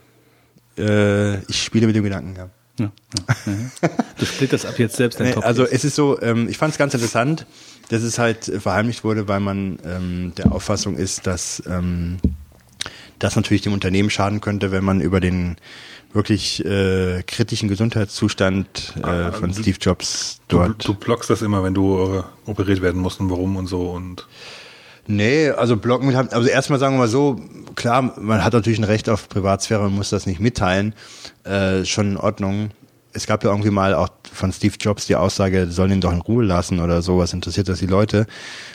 Äh, 0.77 1.37
ich 1.49 1.63
spiele 1.63 1.87
mit 1.87 1.95
dem 1.95 2.03
Gedanken. 2.03 2.35
Ja. 2.35 2.49
Ja. 2.79 2.91
Du 4.17 4.25
splitterst 4.25 4.65
ab 4.65 4.79
jetzt 4.79 4.95
selbst 4.95 5.19
dein 5.19 5.27
Nee, 5.27 5.33
Top. 5.33 5.45
also 5.45 5.65
es 5.65 5.83
ist 5.83 5.95
so, 5.95 6.19
ähm, 6.21 6.47
ich 6.49 6.57
fand 6.57 6.71
es 6.71 6.77
ganz 6.77 6.93
interessant, 6.93 7.45
dass 7.89 8.01
es 8.01 8.17
halt 8.17 8.45
verheimlicht 8.45 9.03
wurde, 9.03 9.27
weil 9.27 9.39
man 9.39 9.77
ähm, 9.85 10.33
der 10.37 10.51
Auffassung 10.51 10.95
ist, 10.95 11.27
dass 11.27 11.61
ähm, 11.67 12.17
das 13.19 13.35
natürlich 13.35 13.61
dem 13.61 13.73
Unternehmen 13.73 14.09
schaden 14.09 14.41
könnte, 14.41 14.71
wenn 14.71 14.83
man 14.83 15.01
über 15.01 15.19
den 15.19 15.57
wirklich 16.13 16.63
äh, 16.65 17.23
kritischen 17.27 17.69
Gesundheitszustand 17.69 18.95
äh, 19.03 19.31
von 19.31 19.53
Steve 19.53 19.77
Jobs 19.79 20.39
Du, 20.47 20.57
dort. 20.57 20.87
du 20.87 20.93
blockst 20.93 21.29
das 21.29 21.41
immer, 21.41 21.63
wenn 21.63 21.73
du 21.73 22.15
äh, 22.19 22.23
operiert 22.49 22.81
werden 22.81 22.99
musst 23.01 23.19
und 23.19 23.29
warum 23.29 23.55
und 23.57 23.67
so 23.67 23.91
und 23.91 24.27
Nee, 25.11 25.49
also 25.49 25.75
blocken, 25.75 26.15
also 26.15 26.47
erstmal 26.47 26.79
sagen 26.79 26.95
wir 26.95 26.99
mal 26.99 27.07
so, 27.09 27.41
klar, 27.75 28.13
man 28.17 28.45
hat 28.45 28.53
natürlich 28.53 28.79
ein 28.79 28.85
Recht 28.85 29.09
auf 29.09 29.27
Privatsphäre 29.27 29.81
und 29.81 29.93
muss 29.93 30.09
das 30.09 30.25
nicht 30.25 30.39
mitteilen, 30.39 30.95
äh, 31.43 31.83
schon 31.83 32.11
in 32.11 32.17
Ordnung. 32.17 32.69
Es 33.11 33.27
gab 33.27 33.43
ja 33.43 33.49
irgendwie 33.49 33.71
mal 33.71 33.93
auch 33.93 34.07
von 34.31 34.53
Steve 34.53 34.75
Jobs 34.79 35.07
die 35.07 35.17
Aussage, 35.17 35.67
sollen 35.67 35.91
ihn 35.91 35.99
doch 35.99 36.13
in 36.13 36.21
Ruhe 36.21 36.45
lassen 36.45 36.79
oder 36.79 37.01
so, 37.01 37.17
was 37.17 37.33
interessiert 37.33 37.67
das 37.67 37.79
die 37.79 37.87
Leute. 37.87 38.25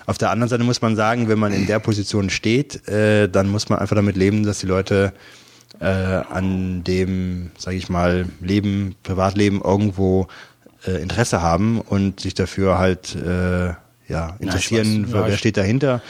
Auf 0.04 0.18
der 0.18 0.30
anderen 0.30 0.50
Seite 0.50 0.62
muss 0.62 0.82
man 0.82 0.94
sagen, 0.94 1.30
wenn 1.30 1.38
man 1.38 1.54
in 1.54 1.66
der 1.66 1.78
Position 1.78 2.28
steht, 2.28 2.86
äh, 2.86 3.30
dann 3.30 3.48
muss 3.48 3.70
man 3.70 3.78
einfach 3.78 3.96
damit 3.96 4.16
leben, 4.16 4.44
dass 4.44 4.58
die 4.58 4.66
Leute 4.66 5.14
äh, 5.80 5.86
an 5.86 6.84
dem, 6.84 7.50
sage 7.56 7.78
ich 7.78 7.88
mal, 7.88 8.26
Leben, 8.42 8.94
Privatleben 9.04 9.62
irgendwo 9.62 10.28
äh, 10.86 11.00
Interesse 11.00 11.40
haben 11.40 11.80
und 11.80 12.20
sich 12.20 12.34
dafür 12.34 12.76
halt 12.76 13.16
äh, 13.16 13.72
ja, 14.08 14.36
interessieren. 14.38 15.06
Ja, 15.10 15.26
wer 15.26 15.36
steht 15.36 15.56
dahinter. 15.56 16.00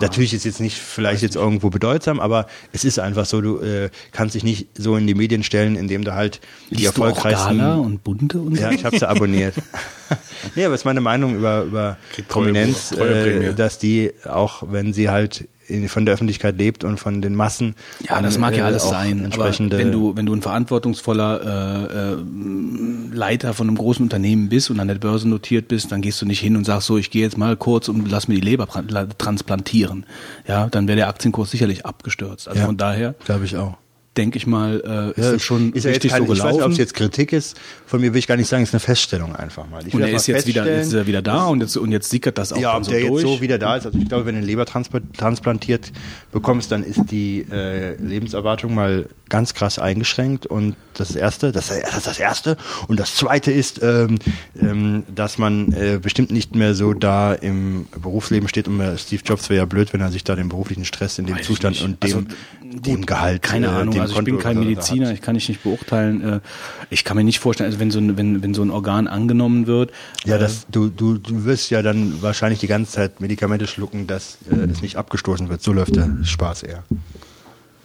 Natürlich 0.00 0.34
ist 0.34 0.44
jetzt 0.44 0.60
nicht 0.60 0.76
vielleicht 0.76 1.22
jetzt 1.22 1.36
irgendwo 1.36 1.70
bedeutsam, 1.70 2.20
aber 2.20 2.46
es 2.72 2.84
ist 2.84 2.98
einfach 2.98 3.24
so, 3.24 3.40
du 3.40 3.60
äh, 3.60 3.88
kannst 4.12 4.34
dich 4.34 4.44
nicht 4.44 4.68
so 4.76 4.96
in 4.96 5.06
die 5.06 5.14
Medien 5.14 5.42
stellen, 5.42 5.74
indem 5.74 6.04
du 6.04 6.14
halt 6.14 6.40
die 6.70 6.76
Liest 6.76 6.98
du 6.98 7.02
auch 7.02 7.06
erfolgreichsten 7.06 7.58
Gala 7.58 7.76
und 7.76 8.04
Bunte 8.04 8.38
und 8.40 8.56
so? 8.56 8.62
ja, 8.62 8.70
ich 8.70 8.84
habe 8.84 8.98
sie 8.98 9.08
abonniert. 9.08 9.54
nee, 10.54 10.64
aber 10.64 10.74
es 10.74 10.82
ist 10.82 10.84
meine 10.84 11.00
Meinung 11.00 11.36
über, 11.36 11.62
über 11.62 11.96
Prominenz, 12.28 12.92
äh, 12.92 13.54
dass 13.54 13.78
die 13.78 14.12
auch, 14.24 14.64
wenn 14.70 14.92
sie 14.92 15.08
halt 15.08 15.48
von 15.88 16.04
der 16.06 16.14
Öffentlichkeit 16.14 16.56
lebt 16.58 16.84
und 16.84 16.98
von 16.98 17.20
den 17.22 17.34
Massen. 17.34 17.74
Ja, 18.08 18.20
das 18.22 18.38
mag 18.38 18.54
ja 18.56 18.64
äh, 18.64 18.66
alles 18.68 18.88
sein. 18.88 19.30
Aber 19.32 19.52
wenn 19.58 19.92
du, 19.92 20.16
wenn 20.16 20.26
du 20.26 20.32
ein 20.34 20.42
verantwortungsvoller 20.42 21.40
äh, 21.90 22.12
äh, 22.12 22.16
Leiter 23.14 23.54
von 23.54 23.68
einem 23.68 23.76
großen 23.76 24.02
Unternehmen 24.02 24.48
bist 24.48 24.70
und 24.70 24.80
an 24.80 24.88
der 24.88 24.94
Börse 24.96 25.28
notiert 25.28 25.68
bist, 25.68 25.90
dann 25.92 26.02
gehst 26.02 26.20
du 26.22 26.26
nicht 26.26 26.40
hin 26.40 26.56
und 26.56 26.64
sagst 26.64 26.86
so, 26.86 26.96
ich 26.98 27.10
gehe 27.10 27.22
jetzt 27.22 27.36
mal 27.38 27.56
kurz 27.56 27.88
und 27.88 28.10
lass 28.10 28.28
mir 28.28 28.34
die 28.34 28.40
Leber 28.40 28.64
tra- 28.64 28.88
la- 28.90 29.06
transplantieren. 29.06 30.06
Ja, 30.46 30.68
dann 30.68 30.86
wäre 30.88 30.96
der 30.96 31.08
Aktienkurs 31.08 31.50
sicherlich 31.50 31.84
abgestürzt. 31.86 32.48
Also 32.48 32.60
Ja. 32.60 32.66
von 32.66 32.76
daher 32.76 33.14
glaube 33.24 33.44
ich 33.44 33.56
auch. 33.56 33.76
Denke 34.16 34.38
ich 34.38 34.46
mal, 34.46 35.12
äh, 35.16 35.20
ist 35.20 35.32
Ja, 35.32 35.38
schon 35.38 35.72
ist 35.72 35.84
ja 35.84 35.90
jetzt 35.90 35.96
richtig 36.04 36.12
kein, 36.12 36.26
so 36.26 36.32
Ich 36.32 36.38
weiß 36.38 36.44
nicht, 36.44 36.52
ob 36.52 36.56
gelaufen. 36.58 36.72
es 36.72 36.78
jetzt 36.78 36.94
Kritik 36.94 37.32
ist. 37.32 37.56
Von 37.86 38.00
mir 38.00 38.12
will 38.12 38.18
ich 38.18 38.26
gar 38.26 38.36
nicht 38.36 38.48
sagen, 38.48 38.62
es 38.62 38.70
ist 38.70 38.74
eine 38.74 38.80
Feststellung 38.80 39.34
einfach 39.36 39.68
mal. 39.68 39.86
Ich 39.86 39.94
und 39.94 40.00
er 40.02 40.10
ist 40.12 40.26
jetzt 40.26 40.46
wieder, 40.46 40.66
jetzt 40.66 40.88
ist 40.88 40.92
er 40.94 41.06
wieder 41.06 41.22
da 41.22 41.46
und 41.46 41.60
jetzt, 41.60 41.76
und 41.76 41.92
jetzt 41.92 42.10
sickert 42.10 42.38
das 42.38 42.52
auch 42.52 42.58
Ja, 42.58 42.72
dann 42.72 42.78
ob 42.78 42.84
so 42.84 42.90
der 42.92 43.00
durch. 43.06 43.22
jetzt 43.22 43.30
so 43.36 43.40
wieder 43.40 43.58
da 43.58 43.76
ist, 43.76 43.86
also 43.86 43.98
ich 43.98 44.08
glaube, 44.08 44.26
wenn 44.26 44.34
du 44.34 44.38
eine 44.38 44.46
Leber 44.46 44.64
transpl- 44.64 45.02
transplantiert 45.16 45.92
bekommst, 46.32 46.72
dann 46.72 46.82
ist 46.82 47.10
die 47.10 47.46
äh, 47.50 47.96
Lebenserwartung 47.96 48.74
mal 48.74 49.06
ganz 49.28 49.54
krass 49.54 49.78
eingeschränkt 49.78 50.46
und 50.46 50.76
das 50.94 51.14
erste, 51.16 51.50
das, 51.52 51.68
das 51.68 51.96
ist 51.98 52.06
das 52.06 52.18
erste 52.18 52.56
und 52.88 52.98
das 53.00 53.14
zweite 53.16 53.50
ist, 53.50 53.82
ähm, 53.82 54.18
ähm, 54.60 55.02
dass 55.14 55.36
man 55.38 55.72
äh, 55.72 55.98
bestimmt 56.00 56.30
nicht 56.30 56.54
mehr 56.54 56.74
so 56.74 56.94
da 56.94 57.34
im 57.34 57.86
Berufsleben 58.00 58.48
steht 58.48 58.68
und 58.68 58.80
äh, 58.80 58.96
Steve 58.96 59.22
Jobs 59.24 59.50
wäre 59.50 59.58
ja 59.58 59.64
blöd, 59.66 59.92
wenn 59.92 60.00
er 60.00 60.10
sich 60.12 60.22
da 60.24 60.36
den 60.36 60.48
beruflichen 60.48 60.84
Stress 60.84 61.18
in 61.18 61.26
dem 61.26 61.36
Weiß 61.38 61.46
Zustand 61.46 61.82
und 61.82 62.02
dem, 62.02 62.12
Also, 62.14 62.24
dem 62.62 63.04
Gehalt, 63.06 63.42
Keine 63.42 63.66
äh, 63.66 63.70
Ahnung, 63.70 63.94
dem 63.94 64.05
also 64.10 64.20
ich 64.20 64.24
Konto 64.26 64.32
bin 64.32 64.40
kein 64.40 64.58
Mediziner, 64.58 65.12
ich 65.12 65.20
kann 65.20 65.36
ich 65.36 65.48
nicht 65.48 65.62
beurteilen. 65.62 66.20
Äh, 66.22 66.40
Ich 66.90 67.04
kann 67.04 67.16
mir 67.16 67.24
nicht 67.24 67.40
vorstellen, 67.40 67.66
also 67.68 67.80
wenn 67.80 67.90
so 67.90 67.98
ein, 67.98 68.16
wenn, 68.16 68.42
wenn 68.42 68.54
so 68.54 68.62
ein 68.62 68.70
Organ 68.70 69.06
angenommen 69.08 69.66
wird, 69.66 69.90
Ja, 70.24 70.36
äh, 70.36 70.38
das, 70.38 70.66
du, 70.70 70.88
du, 70.88 71.18
du 71.18 71.44
wirst 71.44 71.70
ja 71.70 71.82
dann 71.82 72.22
wahrscheinlich 72.22 72.60
die 72.60 72.66
ganze 72.66 72.92
Zeit 72.92 73.20
Medikamente 73.20 73.66
schlucken, 73.66 74.06
dass 74.06 74.38
äh, 74.50 74.54
es 74.70 74.82
nicht 74.82 74.96
abgestoßen 74.96 75.48
wird. 75.48 75.62
So 75.62 75.72
läuft 75.72 75.96
der 75.96 76.10
Spaß 76.22 76.62
eher. 76.62 76.84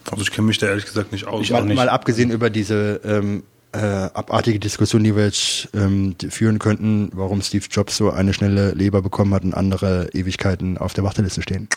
also 0.10 0.22
ich 0.24 0.32
kenne 0.32 0.48
mich 0.48 0.58
da 0.58 0.68
ehrlich 0.68 0.86
gesagt 0.86 1.12
nicht 1.12 1.28
aus. 1.28 1.42
Ich 1.44 1.54
auch 1.54 1.60
mal, 1.60 1.66
nicht. 1.66 1.76
mal 1.76 1.90
abgesehen 1.90 2.32
über 2.32 2.50
diese 2.50 3.02
ähm, 3.04 3.44
äh, 3.74 3.78
abartige 3.78 4.60
Diskussion, 4.60 5.04
die 5.04 5.16
wir 5.16 5.26
jetzt 5.26 5.70
ähm, 5.74 6.16
führen 6.30 6.60
könnten, 6.60 7.10
warum 7.14 7.42
Steve 7.42 7.66
Jobs 7.72 7.98
so 7.98 8.12
eine 8.12 8.34
schnelle 8.34 8.72
Leber 8.72 9.02
bekommen 9.02 9.34
hat 9.34 9.44
und 9.44 9.54
andere 9.54 10.10
Ewigkeiten 10.14 10.78
auf 10.78 10.94
der 10.94 11.04
Warteliste 11.04 11.42
stehen. 11.42 11.70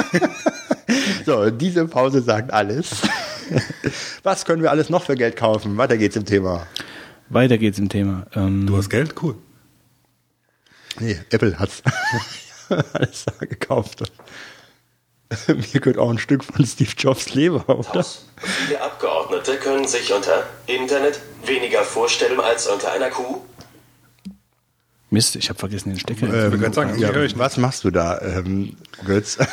so, 1.26 1.50
diese 1.50 1.86
Pause 1.86 2.22
sagt 2.22 2.52
alles. 2.52 3.02
Was 4.22 4.44
können 4.44 4.62
wir 4.62 4.70
alles 4.70 4.90
noch 4.90 5.04
für 5.04 5.14
Geld 5.16 5.36
kaufen? 5.36 5.76
Weiter 5.76 5.96
geht's 5.96 6.16
im 6.16 6.24
Thema. 6.24 6.66
weiter 7.28 7.58
geht's 7.58 7.78
im 7.78 7.88
Thema. 7.88 8.26
Ähm, 8.34 8.66
Du 8.66 8.76
hast 8.76 8.90
Geld? 8.90 9.14
Cool. 9.22 9.36
Nee, 10.98 11.18
Apple 11.30 11.58
hat's 11.58 11.82
alles 12.92 13.24
da 13.24 13.44
gekauft. 13.46 14.02
Mir 15.46 15.80
gehört 15.80 15.98
auch 15.98 16.10
ein 16.10 16.18
Stück 16.18 16.42
von 16.42 16.66
Steve 16.66 16.90
Jobs 16.96 17.34
Leber, 17.34 17.68
oder? 17.68 18.04
Viele 18.36 18.82
Abgeordnete 18.82 19.56
können 19.58 19.86
sich 19.86 20.12
unter 20.12 20.44
Internet 20.66 21.20
weniger 21.44 21.84
vorstellen 21.84 22.40
als 22.40 22.66
unter 22.66 22.90
einer 22.92 23.10
Kuh. 23.10 23.40
Mist, 25.10 25.36
ich 25.36 25.48
habe 25.48 25.58
vergessen 25.58 25.90
den 25.90 25.98
Stecker. 25.98 26.32
Ähm, 26.32 26.58
gerade 26.60 26.74
sagen, 26.74 26.98
ja, 26.98 27.12
die 27.12 27.18
ich 27.20 27.36
was 27.36 27.56
machst 27.56 27.84
du 27.84 27.90
da, 27.90 28.20
ähm, 28.20 28.76
Götz? 29.04 29.38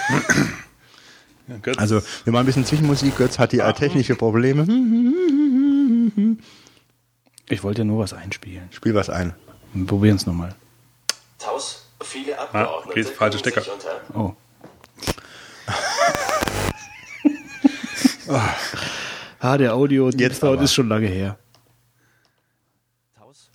Ja, 1.49 1.55
Götz. 1.61 1.77
Also, 1.77 2.01
wir 2.25 2.33
machen 2.33 2.43
ein 2.43 2.45
bisschen 2.45 2.65
Zwischenmusik. 2.65 3.15
Götz 3.15 3.39
hat 3.39 3.51
hier 3.51 3.73
technische 3.73 4.15
Probleme. 4.15 4.67
Ich 7.47 7.63
wollte 7.63 7.83
ja 7.83 7.85
nur 7.85 7.99
was 7.99 8.11
einspielen. 8.11 8.67
Spiel 8.71 8.93
was 8.93 9.09
ein. 9.09 9.33
Wir 9.73 9.85
probieren 9.85 10.17
es 10.17 10.25
nochmal. 10.25 10.55
Taus. 11.39 11.85
Viele 12.01 12.37
Abgeordnete 12.37 12.99
okay, 12.99 13.15
falsche 13.15 13.39
Stecker. 13.39 13.61
sich 13.61 13.71
unter 13.71 14.01
Oh. 14.13 14.33
ah, 19.39 19.57
der 19.57 19.73
Audio 19.73 20.09
Jetzt 20.09 20.41
Sound 20.41 20.55
aber. 20.55 20.63
ist 20.63 20.73
schon 20.73 20.89
lange 20.89 21.07
her. 21.07 21.37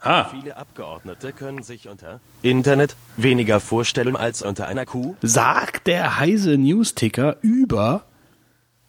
Ah. 0.02 0.24
Viele 0.24 0.56
Abgeordnete 0.56 1.32
können 1.32 1.62
sich 1.62 1.88
unter 1.88 2.20
Internet 2.42 2.96
weniger 3.16 3.60
vorstellen 3.60 4.16
als 4.16 4.42
unter 4.42 4.66
einer 4.66 4.84
Kuh. 4.84 5.14
Sagt 5.22 5.86
der 5.86 6.18
heise 6.18 6.58
News-Ticker 6.58 7.36
über, 7.40 8.02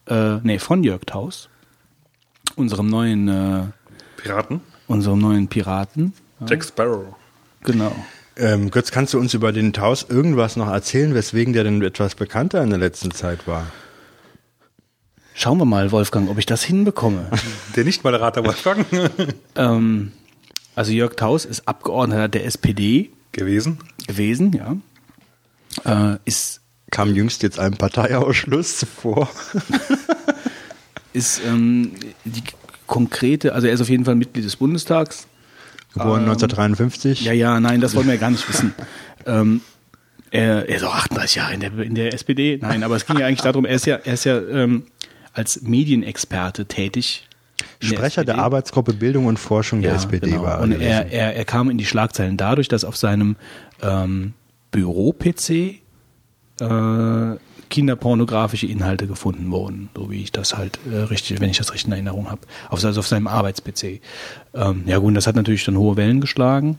äh, 0.08 0.38
nee, 0.42 0.58
von 0.58 0.84
Jörg 0.84 1.02
Taus, 1.06 1.50
unserem 2.56 2.88
neuen, 2.88 3.28
äh, 3.28 3.64
Piraten? 4.18 4.62
unserem 4.88 5.20
neuen 5.20 5.48
Piraten. 5.48 6.14
Jack 6.48 6.64
Sparrow. 6.64 7.16
Genau. 7.62 7.96
Ähm, 8.36 8.72
Götz, 8.72 8.90
kannst 8.92 9.14
du 9.14 9.20
uns 9.20 9.36
über 9.36 9.52
den 9.52 9.72
Taus 9.74 10.08
irgendwas 10.10 10.56
noch 10.56 10.68
erzählen, 10.68 11.14
weswegen 11.14 11.54
der 11.54 11.64
denn 11.64 11.82
etwas 11.84 12.16
bekannter 12.16 12.64
in 12.64 12.72
der 12.72 12.80
letzten 12.80 13.12
Zeit 13.12 13.48
war? 13.48 13.68
Schauen 15.36 15.60
wir 15.60 15.66
mal, 15.66 15.92
Wolfgang, 15.92 16.30
ob 16.30 16.38
ich 16.40 16.46
das 16.46 16.64
hinbekomme. 16.64 17.28
Der 17.76 17.84
Nicht-Moderator 17.84 18.46
Wolfgang 18.46 18.86
ähm, 19.56 20.12
also 20.76 20.92
Jörg 20.92 21.16
Taus 21.16 21.46
ist 21.46 21.68
Abgeordneter 21.68 22.28
der 22.28 22.46
SPD 22.46 23.12
gewesen. 23.32 23.80
gewesen, 24.08 24.54
ja. 24.54 26.14
Äh, 26.14 26.18
ist 26.26 26.62
Kam 26.94 27.16
jüngst 27.16 27.42
jetzt 27.42 27.58
einem 27.58 27.76
Parteiausschluss 27.76 28.78
zuvor. 28.78 29.28
ist 31.14 31.42
ähm, 31.44 31.94
die 32.24 32.44
konkrete, 32.86 33.56
also 33.56 33.66
er 33.66 33.74
ist 33.74 33.82
auf 33.82 33.90
jeden 33.90 34.06
Fall 34.06 34.14
Mitglied 34.14 34.46
des 34.46 34.58
Bundestags. 34.58 35.26
Geboren 35.94 36.22
1953. 36.22 37.22
Ja, 37.24 37.34
ja, 37.34 37.60
nein, 37.60 37.82
das 37.82 37.96
wollen 37.96 38.06
wir 38.06 38.14
ja 38.14 38.20
gar 38.20 38.32
nicht 38.32 38.48
wissen. 38.48 38.76
Ähm, 39.26 39.62
er, 40.32 40.68
er 40.68 40.76
ist 40.76 40.84
auch 40.84 40.94
38 40.94 41.36
Jahre 41.36 41.54
in 41.54 41.62
der, 41.62 41.80
in 41.80 41.96
der 41.96 42.14
SPD. 42.14 42.60
Nein, 42.62 42.84
aber 42.84 42.98
es 42.98 43.06
ging 43.06 43.18
ja 43.18 43.26
eigentlich 43.26 43.40
darum, 43.40 43.64
er 43.64 43.76
ist 43.76 43.86
ja, 43.86 43.96
er 43.96 44.16
ist 44.16 44.26
ja 44.26 44.38
ähm, 44.38 44.84
als 45.32 45.62
Medienexperte 45.62 46.66
tätig. 46.66 47.26
Sprecher 47.80 48.24
der 48.24 48.36
SPD. 48.36 48.46
Arbeitsgruppe 48.46 48.94
Bildung 48.94 49.26
und 49.26 49.38
Forschung 49.38 49.82
der 49.82 49.92
Ja, 49.92 49.98
SPD 49.98 50.32
genau. 50.32 50.44
war. 50.44 50.58
er 50.58 50.62
Und 50.62 50.72
er, 50.74 51.12
er, 51.12 51.36
er 51.36 51.46
kam 51.46 51.70
in 51.70 51.78
die 51.78 51.86
Schlagzeilen 51.86 52.38
dadurch, 52.38 52.68
dass 52.68 52.86
auf 52.86 52.98
seinem 52.98 53.36
ähm, 53.82 54.34
Büro-PC 54.72 55.50
äh, 55.50 57.38
kinderpornografische 57.70 58.68
Inhalte 58.68 59.08
gefunden 59.08 59.52
wurden, 59.52 59.90
so 59.96 60.12
wie 60.12 60.22
ich 60.22 60.32
das 60.32 60.56
halt 60.56 60.80
äh, 60.92 60.96
richtig, 60.96 61.42
wenn 61.42 61.50
ich 61.50 61.58
das 61.58 61.74
richtig 61.74 61.88
in 61.88 61.94
Erinnerung 61.94 62.30
habe, 62.30 62.42
auf, 62.70 62.84
also 62.84 63.00
auf 63.00 63.08
seinem 63.08 63.28
Arbeits-PC. 63.28 64.02
Ähm, 64.54 64.84
ja 64.86 65.00
gut, 65.00 65.18
das 65.18 65.26
hat 65.26 65.36
natürlich 65.36 65.66
dann 65.66 65.78
hohe 65.78 65.98
Wellen 65.98 66.22
geschlagen 66.22 66.78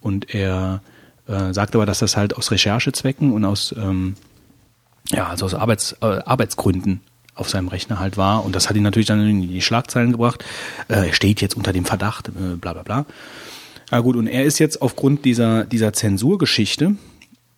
und 0.00 0.34
er 0.34 0.80
äh, 1.26 1.52
sagt 1.52 1.74
aber, 1.74 1.84
dass 1.86 1.98
das 1.98 2.16
halt 2.16 2.34
aus 2.36 2.50
Recherchezwecken 2.50 3.32
und 3.32 3.44
aus 3.44 3.74
ähm, 3.76 4.14
ja, 5.08 5.26
also 5.26 5.46
aus 5.46 5.54
Arbeits, 5.54 5.96
äh, 6.00 6.06
Arbeitsgründen 6.06 7.00
auf 7.34 7.48
seinem 7.48 7.68
Rechner 7.68 7.98
halt 7.98 8.16
war. 8.16 8.44
Und 8.44 8.54
das 8.54 8.68
hat 8.68 8.76
ihn 8.76 8.82
natürlich 8.82 9.06
dann 9.06 9.26
in 9.26 9.48
die 9.48 9.62
Schlagzeilen 9.62 10.12
gebracht. 10.12 10.44
Äh, 10.88 11.08
er 11.08 11.12
steht 11.12 11.40
jetzt 11.40 11.56
unter 11.56 11.72
dem 11.72 11.84
Verdacht, 11.84 12.28
äh, 12.28 12.56
bla 12.56 12.72
bla 12.72 12.82
bla. 12.82 13.06
Ja 13.90 14.00
gut, 14.00 14.16
und 14.16 14.26
er 14.26 14.44
ist 14.44 14.58
jetzt 14.58 14.80
aufgrund 14.80 15.24
dieser, 15.24 15.64
dieser 15.64 15.92
Zensurgeschichte, 15.92 16.96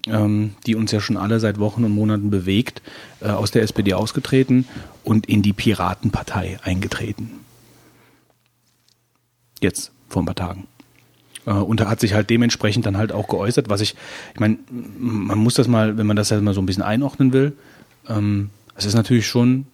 ähm, 0.06 0.54
die 0.66 0.74
uns 0.74 0.92
ja 0.92 1.00
schon 1.00 1.16
alle 1.16 1.40
seit 1.40 1.58
Wochen 1.58 1.84
und 1.84 1.92
Monaten 1.92 2.30
bewegt, 2.30 2.82
äh, 3.20 3.28
aus 3.28 3.50
der 3.50 3.62
SPD 3.62 3.94
ausgetreten 3.94 4.66
und 5.02 5.26
in 5.26 5.42
die 5.42 5.52
Piratenpartei 5.52 6.58
eingetreten. 6.62 7.30
Jetzt, 9.60 9.92
vor 10.08 10.22
ein 10.22 10.26
paar 10.26 10.34
Tagen. 10.34 10.66
Äh, 11.46 11.52
und 11.52 11.80
er 11.80 11.88
hat 11.88 12.00
sich 12.00 12.14
halt 12.14 12.30
dementsprechend 12.30 12.86
dann 12.86 12.96
halt 12.96 13.12
auch 13.12 13.28
geäußert, 13.28 13.68
was 13.68 13.80
ich, 13.80 13.94
ich 14.34 14.40
meine, 14.40 14.58
man 14.98 15.38
muss 15.38 15.54
das 15.54 15.68
mal, 15.68 15.96
wenn 15.96 16.06
man 16.06 16.16
das 16.16 16.30
ja 16.30 16.40
mal 16.40 16.54
so 16.54 16.60
ein 16.60 16.66
bisschen 16.66 16.82
einordnen 16.82 17.32
will, 17.32 17.56
ähm, 18.08 18.50
es 18.76 18.84
ist 18.84 18.94
natürlich 18.94 19.26
schon 19.26 19.66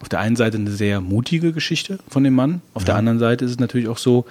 auf 0.00 0.08
der 0.08 0.20
einen 0.20 0.36
Seite 0.36 0.56
eine 0.56 0.70
sehr 0.70 1.00
mutige 1.00 1.52
Geschichte 1.52 1.98
von 2.08 2.24
dem 2.24 2.34
Mann, 2.34 2.62
auf 2.74 2.84
der 2.84 2.96
anderen 2.96 3.18
Seite 3.18 3.44
ist 3.44 3.50
es 3.52 3.58
natürlich 3.58 3.88
auch 3.88 3.98
so, 3.98 4.24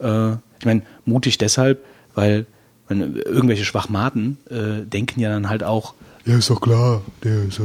äh, 0.00 0.32
ich 0.32 0.66
meine, 0.66 0.82
mutig 1.06 1.38
deshalb, 1.38 1.84
weil 2.14 2.46
wenn 2.88 3.16
irgendwelche 3.16 3.64
Schwachmaten 3.64 4.38
äh, 4.50 4.84
denken 4.84 5.20
ja 5.20 5.30
dann 5.30 5.48
halt 5.48 5.64
auch, 5.64 5.94
Ja, 6.26 6.36
ist 6.36 6.50
doch 6.50 6.60
klar. 6.60 7.02
Der 7.22 7.44
ist 7.44 7.58
ja 7.58 7.64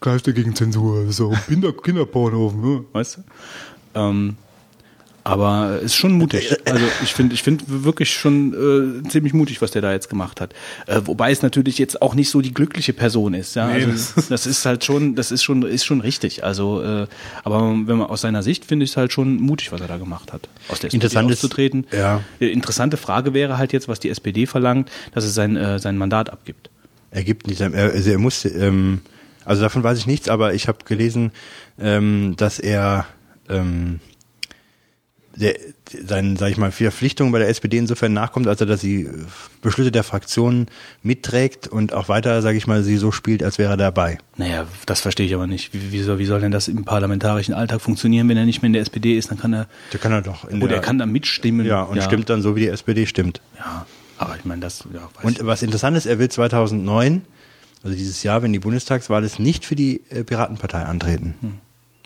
Geiste 0.00 0.32
gegen 0.32 0.54
Zensur. 0.54 1.06
Auch 1.08 1.46
Kinder 1.48 1.72
Kinderporno. 1.72 2.52
Ne? 2.52 2.84
weißt 2.92 3.18
du? 3.18 3.20
Ähm, 3.94 4.36
aber 5.28 5.76
es 5.78 5.84
ist 5.86 5.94
schon 5.96 6.12
mutig. 6.12 6.56
Also 6.64 6.84
ich 7.02 7.12
finde, 7.14 7.34
ich 7.34 7.42
finde 7.42 7.64
wirklich 7.68 8.10
schon 8.10 9.02
äh, 9.04 9.08
ziemlich 9.08 9.34
mutig, 9.34 9.60
was 9.60 9.70
der 9.70 9.82
da 9.82 9.92
jetzt 9.92 10.08
gemacht 10.08 10.40
hat. 10.40 10.54
Äh, 10.86 11.00
wobei 11.04 11.30
es 11.30 11.42
natürlich 11.42 11.78
jetzt 11.78 12.00
auch 12.02 12.14
nicht 12.14 12.30
so 12.30 12.40
die 12.40 12.54
glückliche 12.54 12.92
Person 12.92 13.34
ist. 13.34 13.54
Ja, 13.56 13.68
Nee, 13.68 13.84
also, 13.84 14.12
das- 14.16 14.28
das 14.28 14.46
ist 14.46 14.64
halt 14.64 14.84
schon, 14.84 15.14
das 15.14 15.30
ist 15.30 15.42
schon, 15.42 15.62
ist 15.62 15.84
schon 15.84 16.00
richtig. 16.00 16.44
Also, 16.44 16.82
äh, 16.82 17.06
aber 17.44 17.60
wenn 17.60 17.98
man 17.98 18.06
aus 18.08 18.22
seiner 18.22 18.42
Sicht 18.42 18.64
finde 18.64 18.84
ich 18.84 18.90
es 18.92 18.96
halt 18.96 19.12
schon 19.12 19.36
mutig, 19.36 19.70
was 19.72 19.80
er 19.80 19.88
da 19.88 19.98
gemacht 19.98 20.32
hat, 20.32 20.48
aus 20.68 20.80
der 20.80 20.88
SPD 20.88 20.96
Interessant 20.96 21.30
ist- 21.30 21.38
auszutreten. 21.38 21.86
ja. 21.92 22.22
Äh, 22.40 22.46
Interessante 22.48 22.96
Frage 22.96 23.34
wäre 23.34 23.58
halt 23.58 23.72
jetzt, 23.72 23.88
was 23.88 24.00
die 24.00 24.08
SPD 24.08 24.46
verlangt, 24.46 24.90
dass 25.14 25.24
es 25.24 25.34
sein 25.34 25.56
äh, 25.56 25.78
sein 25.78 25.96
Mandat 25.98 26.30
abgibt. 26.30 26.70
Er 27.10 27.24
gibt 27.24 27.46
nicht, 27.46 27.60
er, 27.60 27.72
also 27.74 28.10
er 28.10 28.18
musste, 28.18 28.48
ähm, 28.50 29.00
also 29.44 29.62
davon 29.62 29.82
weiß 29.82 29.98
ich 29.98 30.06
nichts, 30.06 30.28
aber 30.28 30.52
ich 30.54 30.68
habe 30.68 30.78
gelesen, 30.84 31.32
ähm, 31.80 32.34
dass 32.36 32.58
er 32.58 33.06
ähm, 33.48 34.00
der, 35.40 35.54
seinen, 36.06 36.36
sag 36.36 36.50
ich 36.50 36.56
mal, 36.56 36.72
Verpflichtungen 36.72 37.32
bei 37.32 37.38
der 37.38 37.48
SPD 37.48 37.78
insofern 37.78 38.12
nachkommt, 38.12 38.48
als 38.48 38.60
er, 38.60 38.66
dass 38.66 38.80
sie 38.80 39.08
Beschlüsse 39.62 39.92
der 39.92 40.02
Fraktionen 40.02 40.66
mitträgt 41.02 41.68
und 41.68 41.92
auch 41.92 42.08
weiter, 42.08 42.42
sage 42.42 42.58
ich 42.58 42.66
mal, 42.66 42.82
sie 42.82 42.96
so 42.96 43.12
spielt, 43.12 43.42
als 43.42 43.58
wäre 43.58 43.72
er 43.72 43.76
dabei. 43.76 44.18
Naja, 44.36 44.66
das 44.86 45.00
verstehe 45.00 45.26
ich 45.26 45.34
aber 45.34 45.46
nicht. 45.46 45.72
Wie, 45.72 45.92
wie, 45.92 46.02
soll, 46.02 46.18
wie 46.18 46.26
soll 46.26 46.40
denn 46.40 46.50
das 46.50 46.68
im 46.68 46.84
parlamentarischen 46.84 47.54
Alltag 47.54 47.80
funktionieren, 47.80 48.28
wenn 48.28 48.36
er 48.36 48.44
nicht 48.46 48.62
mehr 48.62 48.66
in 48.68 48.72
der 48.72 48.82
SPD 48.82 49.16
ist? 49.16 49.30
Dann 49.30 49.38
kann 49.38 49.52
er, 49.52 49.68
Der 49.92 50.00
kann 50.00 50.12
er 50.12 50.22
doch. 50.22 50.44
In 50.44 50.58
oder 50.58 50.68
der, 50.68 50.76
er 50.78 50.82
kann 50.82 50.98
da 50.98 51.06
mitstimmen. 51.06 51.66
ja, 51.66 51.82
und 51.82 52.02
stimmt 52.02 52.28
dann 52.30 52.42
so, 52.42 52.56
wie 52.56 52.60
die 52.60 52.68
SPD 52.68 53.06
stimmt. 53.06 53.40
Ja, 53.58 53.86
aber 54.18 54.36
ich 54.36 54.44
meine, 54.44 54.60
das, 54.60 54.84
ja, 54.92 55.08
Und 55.22 55.46
was 55.46 55.62
interessant 55.62 55.96
ist, 55.96 56.06
er 56.06 56.18
will 56.18 56.28
2009, 56.28 57.22
also 57.84 57.96
dieses 57.96 58.22
Jahr, 58.24 58.42
wenn 58.42 58.52
die 58.52 58.58
Bundestagswahl 58.58 59.22
ist, 59.22 59.38
nicht 59.38 59.64
für 59.64 59.76
die 59.76 60.02
äh, 60.10 60.24
Piratenpartei 60.24 60.82
antreten, 60.82 61.34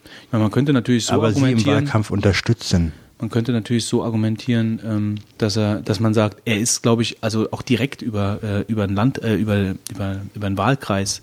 ich 0.05 0.33
meine, 0.33 0.45
man 0.45 0.53
könnte 0.53 0.73
natürlich 0.73 1.07
so 1.07 1.15
aber 1.15 1.31
sie 1.31 1.39
im 1.39 1.45
argumentieren, 1.45 1.85
Wahlkampf 1.85 2.11
unterstützen. 2.11 2.93
Man 3.23 3.31
könnte 3.31 3.53
natürlich 3.53 3.87
so 3.87 4.03
argumentieren, 4.03 4.81
ähm, 4.85 5.15
dass 5.39 5.57
er, 5.57 5.77
dass 5.81 6.01
man 6.01 6.13
sagt, 6.13 6.43
er 6.45 6.59
ist, 6.59 6.83
glaube 6.83 7.03
ich, 7.03 7.19
also 7.21 7.53
auch 7.53 7.63
direkt 7.63 8.03
über 8.03 8.41
äh, 8.43 8.61
über 8.71 8.83
ein 8.83 8.97
Land, 8.97 9.23
äh, 9.23 9.37
über 9.37 9.77
über 9.91 10.21
über 10.35 10.47
einen 10.47 10.59
Wahlkreis 10.59 11.23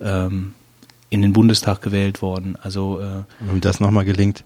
ähm, 0.00 0.54
in 1.10 1.20
den 1.20 1.34
Bundestag 1.34 1.82
gewählt 1.82 2.22
worden. 2.22 2.56
Also 2.62 3.00
äh, 3.00 3.24
Wenn 3.40 3.60
das 3.60 3.80
nochmal 3.80 4.06
gelingt. 4.06 4.44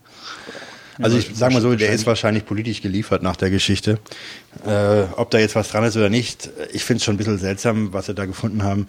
Also 1.01 1.17
ich 1.17 1.29
aber 1.29 1.37
sag 1.37 1.53
mal 1.53 1.63
so, 1.63 1.77
der 1.77 1.93
ist 1.93 2.07
wahrscheinlich 2.07 2.45
politisch 2.45 2.83
geliefert 2.83 3.23
nach 3.23 3.37
der 3.37 3.51
Geschichte. 3.51 4.01
Äh, 4.67 5.05
ob 5.15 5.31
da 5.31 5.39
jetzt 5.39 5.55
was 5.55 5.71
dran 5.71 5.85
ist 5.85 5.97
oder 5.97 6.11
nicht, 6.11 6.51
ich 6.73 6.83
finde 6.83 6.99
es 6.99 7.05
schon 7.05 7.15
ein 7.15 7.19
bisschen 7.19 7.39
seltsam, 7.39 7.93
was 7.93 8.07
sie 8.07 8.15
da 8.15 8.27
gefunden 8.27 8.65
haben. 8.65 8.89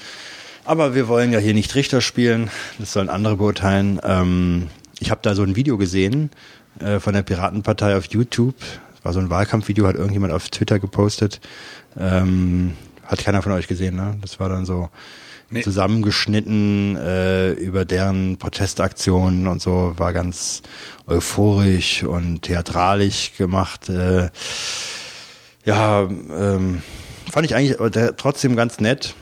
Aber 0.65 0.96
wir 0.96 1.08
wollen 1.08 1.31
ja 1.31 1.39
hier 1.39 1.53
nicht 1.53 1.75
Richter 1.75 2.01
spielen, 2.01 2.50
das 2.79 2.93
sollen 2.93 3.10
andere 3.10 3.38
beurteilen. 3.38 4.01
Ähm, 4.03 4.67
ich 5.00 5.12
habe 5.12 5.22
da 5.24 5.36
so 5.36 5.43
ein 5.43 5.55
Video 5.55 5.77
gesehen 5.77 6.31
äh, 6.80 7.00
von 7.00 7.13
der 7.13 7.24
Piratenpartei 7.24 7.96
auf 7.98 8.06
YouTube. 8.06 8.56
Das 8.96 9.06
war 9.06 9.13
so 9.13 9.20
ein 9.20 9.30
Wahlkampfvideo, 9.30 9.88
hat 9.88 9.96
irgendjemand 9.96 10.34
auf 10.34 10.50
Twitter 10.50 10.80
gepostet. 10.80 11.42
Ähm, 11.98 12.75
hat 13.06 13.24
keiner 13.24 13.42
von 13.42 13.51
euch 13.51 13.68
gesehen, 13.68 13.96
ne? 13.96 14.18
Das 14.22 14.40
war 14.40 14.50
dann 14.50 14.66
so 14.66 14.90
Nee. 15.54 15.63
zusammengeschnitten 15.63 16.96
äh, 16.96 17.51
über 17.51 17.84
deren 17.84 18.38
Protestaktionen 18.38 19.48
und 19.48 19.62
so, 19.62 19.94
war 19.98 20.14
ganz 20.14 20.62
euphorisch 21.07 22.03
und 22.03 22.44
theatralisch 22.44 23.34
gemacht. 23.38 23.90
Äh, 23.90 24.29
ja, 25.66 26.03
ähm, 26.03 26.81
fand 27.29 27.46
ich 27.46 27.53
eigentlich 27.53 27.75
trotzdem 28.16 28.55
ganz 28.55 28.79
nett. 28.79 29.14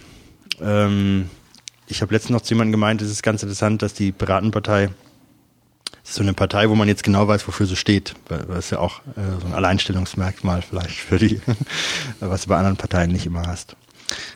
Ähm, 0.61 1.31
ich 1.87 2.03
habe 2.03 2.13
letztens 2.13 2.31
noch 2.31 2.41
zu 2.41 2.53
jemandem 2.53 2.73
gemeint, 2.73 3.01
es 3.01 3.09
ist 3.09 3.23
ganz 3.23 3.41
interessant, 3.41 3.81
dass 3.81 3.95
die 3.95 4.11
Piratenpartei 4.11 4.89
so 6.09 6.21
eine 6.21 6.33
Partei, 6.33 6.69
wo 6.69 6.75
man 6.75 6.87
jetzt 6.87 7.03
genau 7.03 7.27
weiß, 7.27 7.47
wofür 7.47 7.65
sie 7.65 7.75
steht. 7.75 8.15
Weil 8.27 8.39
Das 8.47 8.65
ist 8.65 8.71
ja 8.71 8.79
auch 8.79 8.99
äh, 9.15 9.39
so 9.41 9.47
ein 9.47 9.53
Alleinstellungsmerkmal 9.53 10.61
vielleicht 10.61 10.97
für 10.99 11.17
die, 11.17 11.41
was 12.19 12.43
du 12.43 12.49
bei 12.49 12.57
anderen 12.57 12.77
Parteien 12.77 13.11
nicht 13.11 13.25
immer 13.25 13.47
hast. 13.47 13.75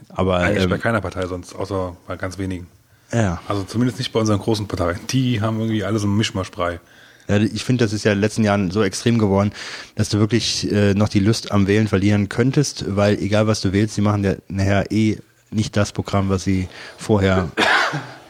Aber 0.09 0.38
Eigentlich 0.38 0.63
ähm, 0.63 0.69
bei 0.69 0.77
keiner 0.77 1.01
Partei 1.01 1.25
sonst, 1.27 1.55
außer 1.55 1.95
bei 2.07 2.15
ganz 2.15 2.38
wenigen. 2.38 2.67
ja. 3.12 3.41
Also 3.47 3.63
zumindest 3.63 3.97
nicht 3.97 4.12
bei 4.13 4.19
unseren 4.19 4.39
großen 4.39 4.67
Parteien. 4.67 4.99
Die 5.09 5.41
haben 5.41 5.59
irgendwie 5.59 5.83
alle 5.83 5.99
so 5.99 6.07
einen 6.07 6.17
Mischmaschbrei. 6.17 6.79
Ja, 7.27 7.38
ich 7.38 7.63
finde, 7.63 7.86
das 7.86 7.93
ist 7.93 8.03
ja 8.03 8.12
in 8.12 8.17
den 8.17 8.21
letzten 8.21 8.43
Jahren 8.43 8.69
so 8.69 8.83
extrem 8.83 9.17
geworden, 9.17 9.53
dass 9.95 10.09
du 10.09 10.19
wirklich 10.19 10.69
äh, 10.71 10.93
noch 10.93 11.09
die 11.09 11.19
Lust 11.19 11.51
am 11.51 11.67
Wählen 11.67 11.88
verlieren 11.88 12.27
könntest, 12.29 12.86
weil 12.95 13.17
egal 13.17 13.47
was 13.47 13.62
du 13.62 13.71
wählst, 13.71 13.95
sie 13.95 14.01
machen 14.01 14.23
ja 14.23 14.36
nachher 14.49 14.91
eh 14.91 15.17
nicht 15.49 15.77
das 15.77 15.91
Programm, 15.91 16.29
was 16.29 16.43
sie 16.43 16.67
vorher 16.97 17.49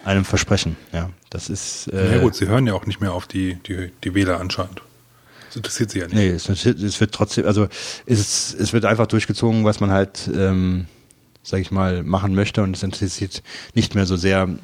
einem 0.03 0.25
versprechen. 0.25 0.75
Ja, 0.91 1.09
das 1.29 1.49
ist 1.49 1.87
äh, 1.87 2.15
ja 2.15 2.21
gut, 2.21 2.35
sie 2.35 2.47
hören 2.47 2.67
ja 2.67 2.73
auch 2.73 2.85
nicht 2.85 3.01
mehr 3.01 3.13
auf 3.13 3.27
die, 3.27 3.55
die, 3.55 3.91
die 4.03 4.13
Wähler 4.13 4.39
anscheinend. 4.39 4.81
Das 5.47 5.57
interessiert 5.57 5.91
sie 5.91 5.99
ja 5.99 6.05
nicht. 6.05 6.15
Nee, 6.15 6.29
es, 6.29 6.49
es 6.49 6.99
wird 6.99 7.13
trotzdem, 7.13 7.45
also 7.45 7.67
es, 8.05 8.53
es 8.53 8.73
wird 8.73 8.85
einfach 8.85 9.07
durchgezogen, 9.07 9.63
was 9.65 9.79
man 9.79 9.91
halt, 9.91 10.29
ähm, 10.33 10.87
sag 11.43 11.59
ich 11.59 11.69
mal, 11.69 12.03
machen 12.03 12.33
möchte 12.33 12.63
und 12.63 12.75
es 12.75 12.81
interessiert 12.81 13.43
nicht 13.75 13.93
mehr 13.93 14.05
so 14.05 14.15
sehr, 14.15 14.43
äh, 14.43 14.57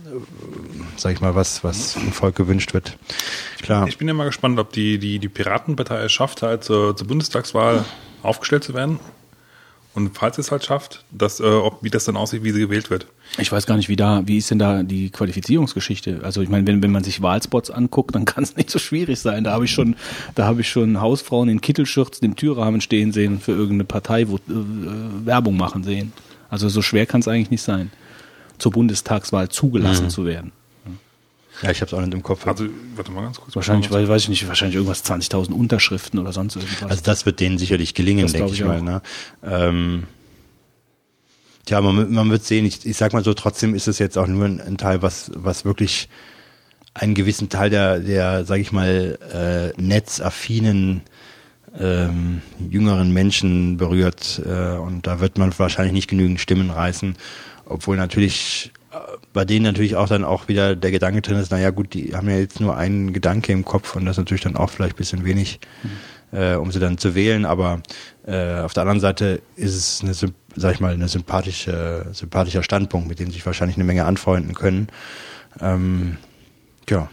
sag 0.98 1.14
ich 1.14 1.22
mal, 1.22 1.36
was, 1.36 1.64
was 1.64 1.94
vom 1.94 2.12
Volk 2.12 2.36
gewünscht 2.36 2.74
wird. 2.74 2.98
Klar. 3.62 3.88
Ich 3.88 3.98
bin 3.98 4.08
ja 4.08 4.14
mal 4.14 4.26
gespannt, 4.26 4.58
ob 4.60 4.74
die, 4.74 4.98
die, 4.98 5.20
die 5.20 5.30
Piratenpartei 5.30 6.04
es 6.04 6.12
schafft, 6.12 6.42
halt 6.42 6.64
zur, 6.64 6.96
zur 6.98 7.08
Bundestagswahl 7.08 7.86
aufgestellt 8.24 8.64
zu 8.64 8.74
werden. 8.74 9.00
Und 9.96 10.16
falls 10.16 10.38
es 10.38 10.52
halt 10.52 10.64
schafft, 10.64 11.04
dass, 11.12 11.40
äh, 11.40 11.44
ob, 11.44 11.84
wie 11.84 11.90
das 11.90 12.06
dann 12.06 12.16
aussieht, 12.16 12.44
wie 12.44 12.52
sie 12.52 12.60
gewählt 12.60 12.90
wird. 12.90 13.08
Ich 13.40 13.52
weiß 13.52 13.66
gar 13.66 13.76
nicht, 13.76 13.90
wie 13.90 13.96
da, 13.96 14.22
wie 14.28 14.38
ist 14.38 14.52
denn 14.52 14.60
da 14.60 14.84
die 14.84 15.10
Qualifizierungsgeschichte? 15.10 16.22
Also 16.24 16.42
ich 16.42 16.50
meine, 16.50 16.68
wenn, 16.68 16.84
wenn 16.84 16.92
man 16.92 17.04
sich 17.04 17.22
Wahlspots 17.22 17.72
anguckt, 17.72 18.14
dann 18.14 18.26
kann 18.26 18.44
es 18.44 18.56
nicht 18.56 18.70
so 18.70 18.78
schwierig 18.78 19.20
sein. 19.20 19.44
Da 19.44 19.52
habe 19.52 19.66
ich 19.66 19.72
schon, 19.72 19.96
da 20.36 20.46
habe 20.46 20.62
ich 20.62 20.70
schon 20.70 21.02
Hausfrauen 21.02 21.50
in 21.50 21.60
Kittelschürzen 21.60 22.24
im 22.26 22.36
Türrahmen 22.36 22.82
stehen 22.82 23.12
sehen 23.12 23.40
für 23.40 23.52
irgendeine 23.52 23.86
Partei, 23.86 24.28
wo 24.28 24.36
äh, 24.36 24.40
Werbung 25.26 25.58
machen 25.58 25.84
sehen. 25.84 26.14
Also 26.50 26.70
so 26.70 26.82
schwer 26.82 27.06
kann 27.06 27.22
es 27.22 27.28
eigentlich 27.28 27.52
nicht 27.52 27.64
sein, 27.64 27.92
zur 28.58 28.72
Bundestagswahl 28.72 29.50
zugelassen 29.50 30.10
zu 30.10 30.26
werden. 30.26 30.52
Ja, 31.62 31.72
ich 31.72 31.82
habe 31.82 31.88
es 31.88 31.94
auch 31.94 32.02
nicht 32.02 32.14
im 32.14 32.24
Kopf. 32.24 32.48
Also, 32.48 32.66
warte 32.96 33.12
mal 33.12 33.24
ganz 33.24 33.40
kurz. 33.40 33.56
Wahrscheinlich, 33.56 33.92
weil, 33.92 34.08
weiß 34.08 34.24
ich 34.24 34.30
nicht, 34.30 34.48
wahrscheinlich 34.48 34.76
irgendwas 34.76 35.04
20.000 35.04 35.52
Unterschriften 35.52 36.20
oder 36.20 36.32
sonst 36.32 36.56
irgendwas. 36.56 36.90
Also 36.90 37.04
das 37.04 37.26
wird 37.26 37.40
denen 37.40 37.58
sicherlich 37.58 37.94
gelingen, 37.94 38.24
Das 38.24 38.34
denke 38.34 38.52
ich, 38.52 38.60
ich 38.60 38.66
mal. 38.66 38.82
Ne? 38.82 39.02
Ähm, 39.44 40.04
tja, 41.66 41.82
man, 41.82 42.12
man 42.12 42.30
wird 42.30 42.46
sehen. 42.46 42.66
Ich, 42.66 42.86
ich 42.86 42.96
sag 42.96 43.14
mal 43.14 43.24
so, 43.24 43.34
trotzdem 43.34 43.76
ist 43.76 43.88
es 43.88 44.00
jetzt 44.00 44.18
auch 44.18 44.28
nur 44.28 44.46
ein, 44.46 44.62
ein 44.62 44.78
Teil, 44.78 45.02
was, 45.02 45.32
was 45.36 45.66
wirklich 45.66 46.08
einen 46.94 47.14
gewissen 47.14 47.50
Teil 47.50 47.70
der, 47.70 48.00
der 48.00 48.46
sage 48.46 48.62
ich 48.62 48.72
mal, 48.72 49.18
äh, 49.34 49.82
netzaffinen 49.82 51.02
ähm, 51.78 52.42
jüngeren 52.70 53.12
Menschen 53.14 53.78
berührt. 53.78 54.42
Äh, 54.46 54.78
und 54.78 55.08
da 55.08 55.20
wird 55.20 55.38
man 55.38 55.54
wahrscheinlich 55.58 55.94
nicht 55.94 56.10
genügend 56.10 56.40
Stimmen 56.40 56.70
reißen, 56.70 57.16
obwohl 57.66 57.98
natürlich 57.98 58.72
bei 59.34 59.46
denen 59.46 59.64
natürlich 59.64 59.96
auch 59.96 60.08
dann 60.08 60.24
auch 60.24 60.48
wieder 60.48 60.76
der 60.76 60.92
Gedanke 60.92 61.22
drin 61.22 61.38
ist, 61.38 61.52
naja 61.52 61.70
gut, 61.70 61.94
die 61.94 62.16
haben 62.16 62.30
ja 62.30 62.38
jetzt 62.38 62.60
nur 62.60 62.76
einen 62.78 63.14
Gedanke 63.14 63.52
im 63.52 63.64
Kopf 63.66 63.96
und 63.96 64.06
das 64.06 64.14
ist 64.14 64.20
natürlich 64.20 64.44
dann 64.44 64.56
auch 64.56 64.70
vielleicht 64.70 64.96
ein 64.96 64.98
bisschen 64.98 65.26
wenig, 65.26 65.60
äh, 66.32 66.56
um 66.56 66.72
sie 66.72 66.80
dann 66.80 66.98
zu 66.98 67.16
wählen, 67.16 67.46
aber 67.46 67.82
äh, 68.26 68.60
auf 68.60 68.74
der 68.74 68.82
anderen 68.82 69.00
Seite 69.00 69.42
ist 69.56 69.76
es 69.76 70.02
eine, 70.02 70.14
sag 70.56 70.74
ich 70.74 70.80
mal, 70.80 70.94
eine 70.94 71.08
sympathische, 71.08 72.08
sympathischer 72.12 72.64
Standpunkt, 72.64 73.08
mit 73.08 73.20
dem 73.20 73.32
sich 73.32 73.46
wahrscheinlich 73.46 73.78
eine 73.78 73.86
Menge 73.86 74.06
anfreunden 74.06 74.56
können. 74.56 74.88
Ähm, 75.62 76.18
ja, 76.90 77.10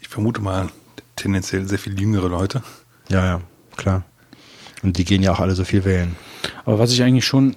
Ich 0.00 0.08
vermute 0.08 0.40
mal 0.42 0.68
tendenziell 1.16 1.66
sehr 1.66 1.78
viel 1.78 1.98
jüngere 1.98 2.28
Leute. 2.28 2.62
ja, 3.08 3.24
ja, 3.24 3.40
klar. 3.76 4.04
Und 4.82 4.96
die 4.96 5.04
gehen 5.04 5.22
ja 5.22 5.32
auch 5.32 5.40
alle 5.40 5.54
so 5.54 5.64
viel 5.64 5.84
wählen. 5.84 6.16
Aber 6.64 6.78
was 6.78 6.90
ich 6.92 7.02
eigentlich 7.02 7.26
schon, 7.26 7.54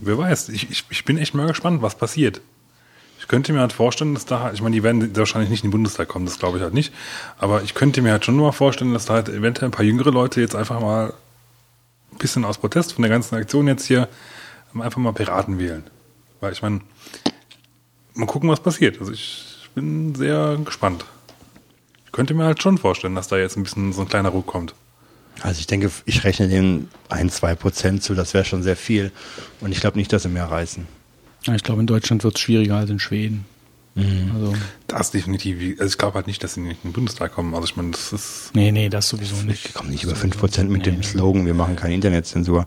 Wer 0.00 0.18
weiß, 0.18 0.50
ich, 0.50 0.70
ich, 0.70 0.84
ich 0.90 1.04
bin 1.04 1.18
echt 1.18 1.34
mal 1.34 1.46
gespannt, 1.46 1.82
was 1.82 1.96
passiert. 1.96 2.40
Ich 3.24 3.28
könnte 3.28 3.54
mir 3.54 3.60
halt 3.60 3.72
vorstellen, 3.72 4.12
dass 4.12 4.26
da, 4.26 4.52
ich 4.52 4.60
meine, 4.60 4.76
die 4.76 4.82
werden 4.82 5.16
wahrscheinlich 5.16 5.48
nicht 5.48 5.64
in 5.64 5.70
den 5.70 5.72
Bundestag 5.72 6.08
kommen, 6.08 6.26
das 6.26 6.38
glaube 6.38 6.58
ich 6.58 6.62
halt 6.62 6.74
nicht. 6.74 6.92
Aber 7.38 7.62
ich 7.62 7.72
könnte 7.72 8.02
mir 8.02 8.12
halt 8.12 8.22
schon 8.26 8.36
mal 8.36 8.52
vorstellen, 8.52 8.92
dass 8.92 9.06
da 9.06 9.14
halt 9.14 9.30
eventuell 9.30 9.70
ein 9.70 9.72
paar 9.72 9.86
jüngere 9.86 10.10
Leute 10.10 10.42
jetzt 10.42 10.54
einfach 10.54 10.78
mal 10.78 11.14
ein 12.12 12.18
bisschen 12.18 12.44
aus 12.44 12.58
Protest 12.58 12.92
von 12.92 13.00
der 13.00 13.10
ganzen 13.10 13.34
Aktion 13.36 13.66
jetzt 13.66 13.86
hier 13.86 14.10
einfach 14.78 14.98
mal 14.98 15.14
Piraten 15.14 15.58
wählen. 15.58 15.84
Weil 16.40 16.52
ich 16.52 16.60
meine, 16.60 16.82
mal 18.12 18.26
gucken, 18.26 18.50
was 18.50 18.60
passiert. 18.60 19.00
Also 19.00 19.10
ich 19.10 19.70
bin 19.74 20.14
sehr 20.14 20.58
gespannt. 20.62 21.06
Ich 22.04 22.12
könnte 22.12 22.34
mir 22.34 22.44
halt 22.44 22.62
schon 22.62 22.76
vorstellen, 22.76 23.14
dass 23.14 23.28
da 23.28 23.38
jetzt 23.38 23.56
ein 23.56 23.62
bisschen 23.62 23.94
so 23.94 24.02
ein 24.02 24.08
kleiner 24.08 24.28
Ruck 24.28 24.44
kommt. 24.46 24.74
Also 25.40 25.60
ich 25.60 25.66
denke, 25.66 25.90
ich 26.04 26.24
rechne 26.24 26.48
den 26.48 26.90
ein, 27.08 27.30
zwei 27.30 27.54
Prozent 27.54 28.02
zu, 28.02 28.14
das 28.14 28.34
wäre 28.34 28.44
schon 28.44 28.62
sehr 28.62 28.76
viel. 28.76 29.12
Und 29.62 29.72
ich 29.72 29.80
glaube 29.80 29.96
nicht, 29.96 30.12
dass 30.12 30.24
sie 30.24 30.28
mehr 30.28 30.50
reißen. 30.50 30.86
Ja, 31.46 31.54
ich 31.54 31.62
glaube, 31.62 31.80
in 31.80 31.86
Deutschland 31.86 32.24
wird 32.24 32.36
es 32.36 32.40
schwieriger 32.40 32.76
als 32.76 32.90
in 32.90 32.98
Schweden. 32.98 33.44
Also, 33.96 34.54
Das 34.88 35.12
definitiv. 35.12 35.78
Also 35.78 35.92
ich 35.92 35.98
glaube 35.98 36.14
halt 36.14 36.26
nicht, 36.26 36.42
dass 36.42 36.54
sie 36.54 36.60
nicht 36.60 36.78
in 36.82 36.90
den 36.90 36.94
Bundestag 36.94 37.32
kommen. 37.32 37.54
Also 37.54 37.66
ich 37.66 37.76
meine, 37.76 37.92
das 37.92 38.12
ist. 38.12 38.50
nee, 38.52 38.72
nee, 38.72 38.88
das 38.88 39.08
sowieso 39.08 39.36
nicht. 39.42 39.66
Wir 39.66 39.72
kommen 39.72 39.90
nicht 39.90 40.02
über 40.02 40.16
fünf 40.16 40.36
Prozent 40.36 40.68
mit 40.68 40.84
dem 40.84 41.02
Slogan, 41.04 41.46
wir 41.46 41.54
machen 41.54 41.76
keine 41.76 41.94
Internetzensur. 41.94 42.66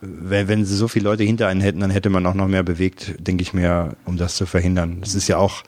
Wenn, 0.00 0.48
wenn 0.48 0.64
sie 0.64 0.74
so 0.74 0.88
viele 0.88 1.04
Leute 1.04 1.24
hinter 1.24 1.48
einen 1.48 1.60
hätten, 1.60 1.80
dann 1.80 1.90
hätte 1.90 2.08
man 2.08 2.24
auch 2.24 2.34
noch 2.34 2.48
mehr 2.48 2.62
bewegt, 2.62 3.14
denke 3.18 3.42
ich 3.42 3.52
mir, 3.52 3.96
um 4.06 4.16
das 4.16 4.36
zu 4.36 4.46
verhindern. 4.46 4.98
Das 5.00 5.14
ist 5.14 5.28
ja 5.28 5.36
auch 5.36 5.62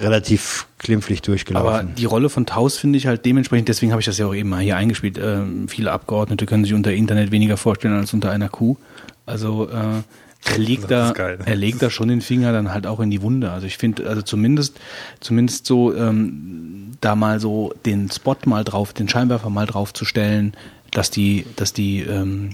relativ 0.00 0.66
klimpflich 0.78 1.20
Aber 1.20 1.26
durchgelaufen. 1.26 1.94
die 1.96 2.04
Rolle 2.04 2.28
von 2.28 2.46
Taus 2.46 2.76
finde 2.76 2.98
ich 2.98 3.06
halt 3.06 3.24
dementsprechend, 3.24 3.68
deswegen 3.68 3.92
habe 3.92 4.00
ich 4.00 4.06
das 4.06 4.18
ja 4.18 4.26
auch 4.26 4.34
eben 4.34 4.48
mal 4.48 4.60
hier 4.62 4.76
eingespielt. 4.76 5.18
Ähm, 5.22 5.68
viele 5.68 5.92
Abgeordnete 5.92 6.46
können 6.46 6.64
sich 6.64 6.74
unter 6.74 6.92
Internet 6.92 7.30
weniger 7.30 7.56
vorstellen 7.56 7.94
als 7.94 8.12
unter 8.14 8.30
einer 8.30 8.48
Kuh. 8.48 8.76
Also 9.26 9.68
äh, 9.68 10.02
er 10.44 10.58
legt 10.58 10.90
da, 10.90 11.12
er 11.12 11.56
legt 11.56 11.82
da 11.82 11.90
schon 11.90 12.08
den 12.08 12.20
Finger 12.20 12.52
dann 12.52 12.72
halt 12.72 12.86
auch 12.86 13.00
in 13.00 13.10
die 13.10 13.22
Wunde. 13.22 13.50
Also 13.50 13.66
ich 13.66 13.76
finde, 13.76 14.08
also 14.08 14.22
zumindest, 14.22 14.78
zumindest 15.20 15.66
so 15.66 15.94
ähm, 15.94 16.92
da 17.00 17.16
mal 17.16 17.40
so 17.40 17.74
den 17.84 18.10
Spot 18.10 18.36
mal 18.44 18.64
drauf, 18.64 18.92
den 18.92 19.08
Scheinwerfer 19.08 19.50
mal 19.50 19.66
drauf 19.66 19.92
zu 19.92 20.04
stellen, 20.04 20.54
dass 20.90 21.10
die, 21.10 21.44
dass 21.56 21.72
die 21.72 22.00
ähm, 22.00 22.50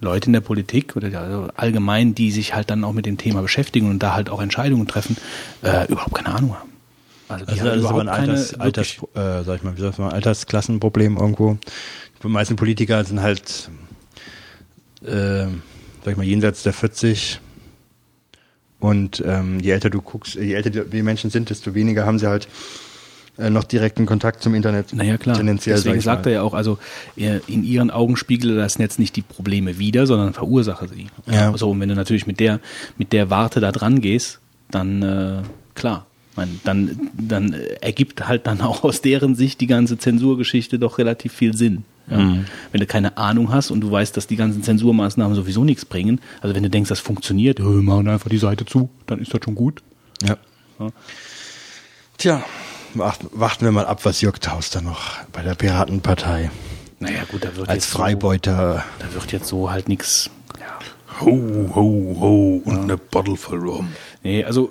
Leute 0.00 0.26
in 0.26 0.32
der 0.32 0.40
Politik 0.40 0.96
oder 0.96 1.16
also 1.20 1.48
allgemein, 1.54 2.14
die 2.14 2.32
sich 2.32 2.54
halt 2.54 2.70
dann 2.70 2.82
auch 2.84 2.92
mit 2.92 3.06
dem 3.06 3.18
Thema 3.18 3.40
beschäftigen 3.40 3.88
und 3.88 4.02
da 4.02 4.14
halt 4.14 4.28
auch 4.30 4.42
Entscheidungen 4.42 4.88
treffen, 4.88 5.16
äh, 5.62 5.86
überhaupt 5.86 6.14
keine 6.14 6.34
Ahnung 6.34 6.56
haben. 6.58 6.72
Also, 7.28 7.44
die 7.46 7.52
Also 7.52 7.62
haben 7.62 7.68
das 7.68 7.84
ist 7.84 7.90
aber 7.90 8.00
ein 8.00 8.08
Alters, 8.08 8.54
Alters, 8.54 8.96
äh, 9.14 9.44
sag 9.44 9.56
ich 9.56 9.62
mal, 9.62 9.76
wie 9.76 9.80
soll 9.80 9.90
ich 9.90 9.96
sagen, 9.96 10.12
Altersklassenproblem 10.12 11.16
irgendwo. 11.16 11.56
Die 12.22 12.28
meisten 12.28 12.56
Politiker 12.56 13.04
sind 13.04 13.22
halt, 13.22 13.70
äh, 15.04 15.46
sag 16.04 16.12
ich 16.12 16.16
mal, 16.16 16.26
jenseits 16.26 16.62
der 16.62 16.72
40. 16.72 17.40
Und 18.80 19.22
ähm, 19.24 19.60
je 19.60 19.70
älter 19.70 19.90
du 19.90 20.02
guckst, 20.02 20.34
je 20.34 20.54
älter 20.54 20.70
die 20.70 21.02
Menschen 21.02 21.30
sind, 21.30 21.50
desto 21.50 21.74
weniger 21.74 22.04
haben 22.04 22.18
sie 22.18 22.26
halt 22.26 22.48
äh, 23.38 23.48
noch 23.48 23.64
direkten 23.64 24.06
Kontakt 24.06 24.42
zum 24.42 24.54
Internet. 24.54 24.92
Naja, 24.92 25.16
klar. 25.16 25.36
Tendenziell, 25.36 25.76
Deswegen 25.76 26.00
sag 26.00 26.16
sagt 26.16 26.24
mal. 26.26 26.32
er 26.32 26.34
ja 26.34 26.42
auch, 26.42 26.52
also 26.52 26.78
in 27.16 27.64
ihren 27.64 27.90
Augen 27.90 28.16
spiegele 28.16 28.56
das 28.56 28.78
Netz 28.78 28.98
nicht 28.98 29.16
die 29.16 29.22
Probleme 29.22 29.78
wider, 29.78 30.06
sondern 30.06 30.34
verursache 30.34 30.88
sie. 30.88 31.06
Ja. 31.30 31.56
So, 31.56 31.70
und 31.70 31.80
wenn 31.80 31.88
du 31.88 31.94
natürlich 31.94 32.26
mit 32.26 32.40
der, 32.40 32.60
mit 32.98 33.12
der 33.12 33.30
Warte 33.30 33.60
da 33.60 33.72
dran 33.72 34.00
gehst, 34.00 34.40
dann, 34.70 35.02
äh, 35.02 35.42
klar. 35.74 36.06
Man, 36.34 36.60
dann, 36.64 37.10
dann 37.12 37.52
äh, 37.52 37.74
ergibt 37.82 38.26
halt 38.26 38.46
dann 38.46 38.62
auch 38.62 38.84
aus 38.84 39.02
deren 39.02 39.34
Sicht 39.34 39.60
die 39.60 39.66
ganze 39.66 39.98
Zensurgeschichte 39.98 40.78
doch 40.78 40.96
relativ 40.96 41.34
viel 41.34 41.54
Sinn. 41.54 41.84
Ja. 42.08 42.18
Mhm. 42.18 42.46
Wenn 42.70 42.80
du 42.80 42.86
keine 42.86 43.16
Ahnung 43.16 43.52
hast 43.52 43.70
und 43.70 43.80
du 43.80 43.90
weißt, 43.90 44.16
dass 44.16 44.26
die 44.26 44.36
ganzen 44.36 44.62
Zensurmaßnahmen 44.62 45.34
sowieso 45.34 45.64
nichts 45.64 45.84
bringen, 45.84 46.20
also 46.40 46.54
wenn 46.54 46.62
du 46.62 46.70
denkst, 46.70 46.88
das 46.88 47.00
funktioniert, 47.00 47.60
äh, 47.60 47.62
machen 47.62 48.08
einfach 48.08 48.28
die 48.28 48.38
Seite 48.38 48.64
zu, 48.64 48.90
dann 49.06 49.20
ist 49.20 49.32
das 49.32 49.40
schon 49.44 49.54
gut. 49.54 49.82
Ja. 50.22 50.36
Ja. 50.78 50.88
Tja, 52.18 52.42
warten, 52.94 53.64
wir 53.64 53.72
mal 53.72 53.86
ab, 53.86 54.04
was 54.04 54.20
Jörg 54.20 54.38
Taus 54.38 54.70
da 54.70 54.80
noch 54.80 55.18
bei 55.32 55.42
der 55.42 55.54
Piratenpartei 55.54 56.50
Naja, 56.98 57.24
gut, 57.30 57.44
da 57.44 57.56
wird 57.56 57.68
als 57.68 57.84
jetzt 57.84 57.92
Freibeuter. 57.92 58.84
So, 58.98 59.04
da 59.04 59.14
wird 59.14 59.32
jetzt 59.32 59.48
so 59.48 59.70
halt 59.70 59.88
nichts. 59.88 60.30
Ja. 60.60 60.78
Ho, 61.20 61.70
ho, 61.74 62.16
ho 62.20 62.62
und 62.64 62.78
eine 62.78 62.96
Bottle 62.96 63.36
voll 63.36 63.58
Rum. 63.58 63.88
Nee, 64.22 64.44
also 64.44 64.70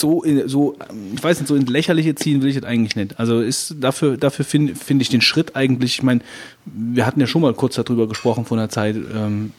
so, 0.00 0.24
so, 0.46 0.76
ich 1.14 1.22
weiß 1.22 1.40
nicht, 1.40 1.48
so 1.48 1.54
ins 1.54 1.68
Lächerliche 1.68 2.14
ziehen 2.14 2.42
will 2.42 2.48
ich 2.48 2.56
das 2.56 2.64
eigentlich 2.64 2.96
nicht. 2.96 3.18
Also 3.20 3.40
ist 3.40 3.76
dafür, 3.80 4.16
dafür 4.16 4.44
finde 4.44 4.74
find 4.74 5.00
ich 5.02 5.08
den 5.08 5.20
Schritt 5.20 5.54
eigentlich, 5.56 5.94
ich 5.94 6.02
meine, 6.02 6.20
wir 6.64 7.06
hatten 7.06 7.20
ja 7.20 7.26
schon 7.26 7.42
mal 7.42 7.54
kurz 7.54 7.76
darüber 7.76 8.08
gesprochen 8.08 8.44
vor 8.44 8.58
einer 8.58 8.68
Zeit, 8.68 8.96
ähm, 8.96 9.52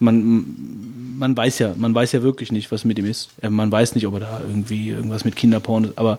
man, 0.00 0.44
man 1.18 1.36
weiß 1.36 1.60
ja, 1.60 1.74
man 1.76 1.94
weiß 1.94 2.12
ja 2.12 2.22
wirklich 2.22 2.52
nicht, 2.52 2.72
was 2.72 2.84
mit 2.84 2.98
ihm 2.98 3.06
ist. 3.06 3.30
Äh, 3.40 3.50
Man 3.50 3.70
weiß 3.70 3.94
nicht, 3.94 4.06
ob 4.06 4.14
er 4.14 4.20
da 4.20 4.40
irgendwie 4.46 4.90
irgendwas 4.90 5.24
mit 5.24 5.36
Kinderporn 5.36 5.84
ist, 5.84 5.98
aber 5.98 6.18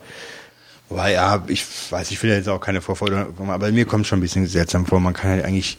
Wobei, 0.89 1.13
ja, 1.13 1.43
ich 1.47 1.65
weiß, 1.89 2.11
ich 2.11 2.21
will 2.21 2.29
jetzt 2.29 2.49
auch 2.49 2.59
keine 2.59 2.81
Vorforderung, 2.81 3.49
aber 3.49 3.71
mir 3.71 3.85
kommt 3.85 4.05
schon 4.05 4.19
ein 4.19 4.21
bisschen 4.21 4.45
seltsam 4.47 4.85
vor. 4.85 4.99
Man 4.99 5.13
kann 5.13 5.39
ja 5.39 5.45
eigentlich, 5.45 5.77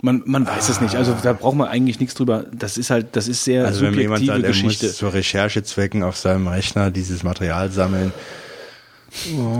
man, 0.00 0.22
man 0.26 0.46
weiß 0.46 0.68
es 0.68 0.80
nicht. 0.80 0.94
Also 0.94 1.16
da 1.22 1.32
braucht 1.32 1.56
man 1.56 1.68
eigentlich 1.68 2.00
nichts 2.00 2.14
drüber. 2.14 2.44
Das 2.52 2.78
ist 2.78 2.90
halt, 2.90 3.16
das 3.16 3.28
ist 3.28 3.44
sehr 3.44 3.64
also 3.64 3.82
wenn 3.82 3.94
mir 3.94 4.02
jemand 4.02 4.20
subjektive 4.20 4.36
sagt, 4.36 4.44
er 4.44 4.62
Geschichte. 4.62 4.86
muss 4.86 4.96
zu 4.96 5.08
Recherchezwecken 5.08 6.02
auf 6.02 6.16
seinem 6.16 6.46
Rechner 6.46 6.90
dieses 6.90 7.22
Material 7.22 7.70
sammeln, 7.70 8.12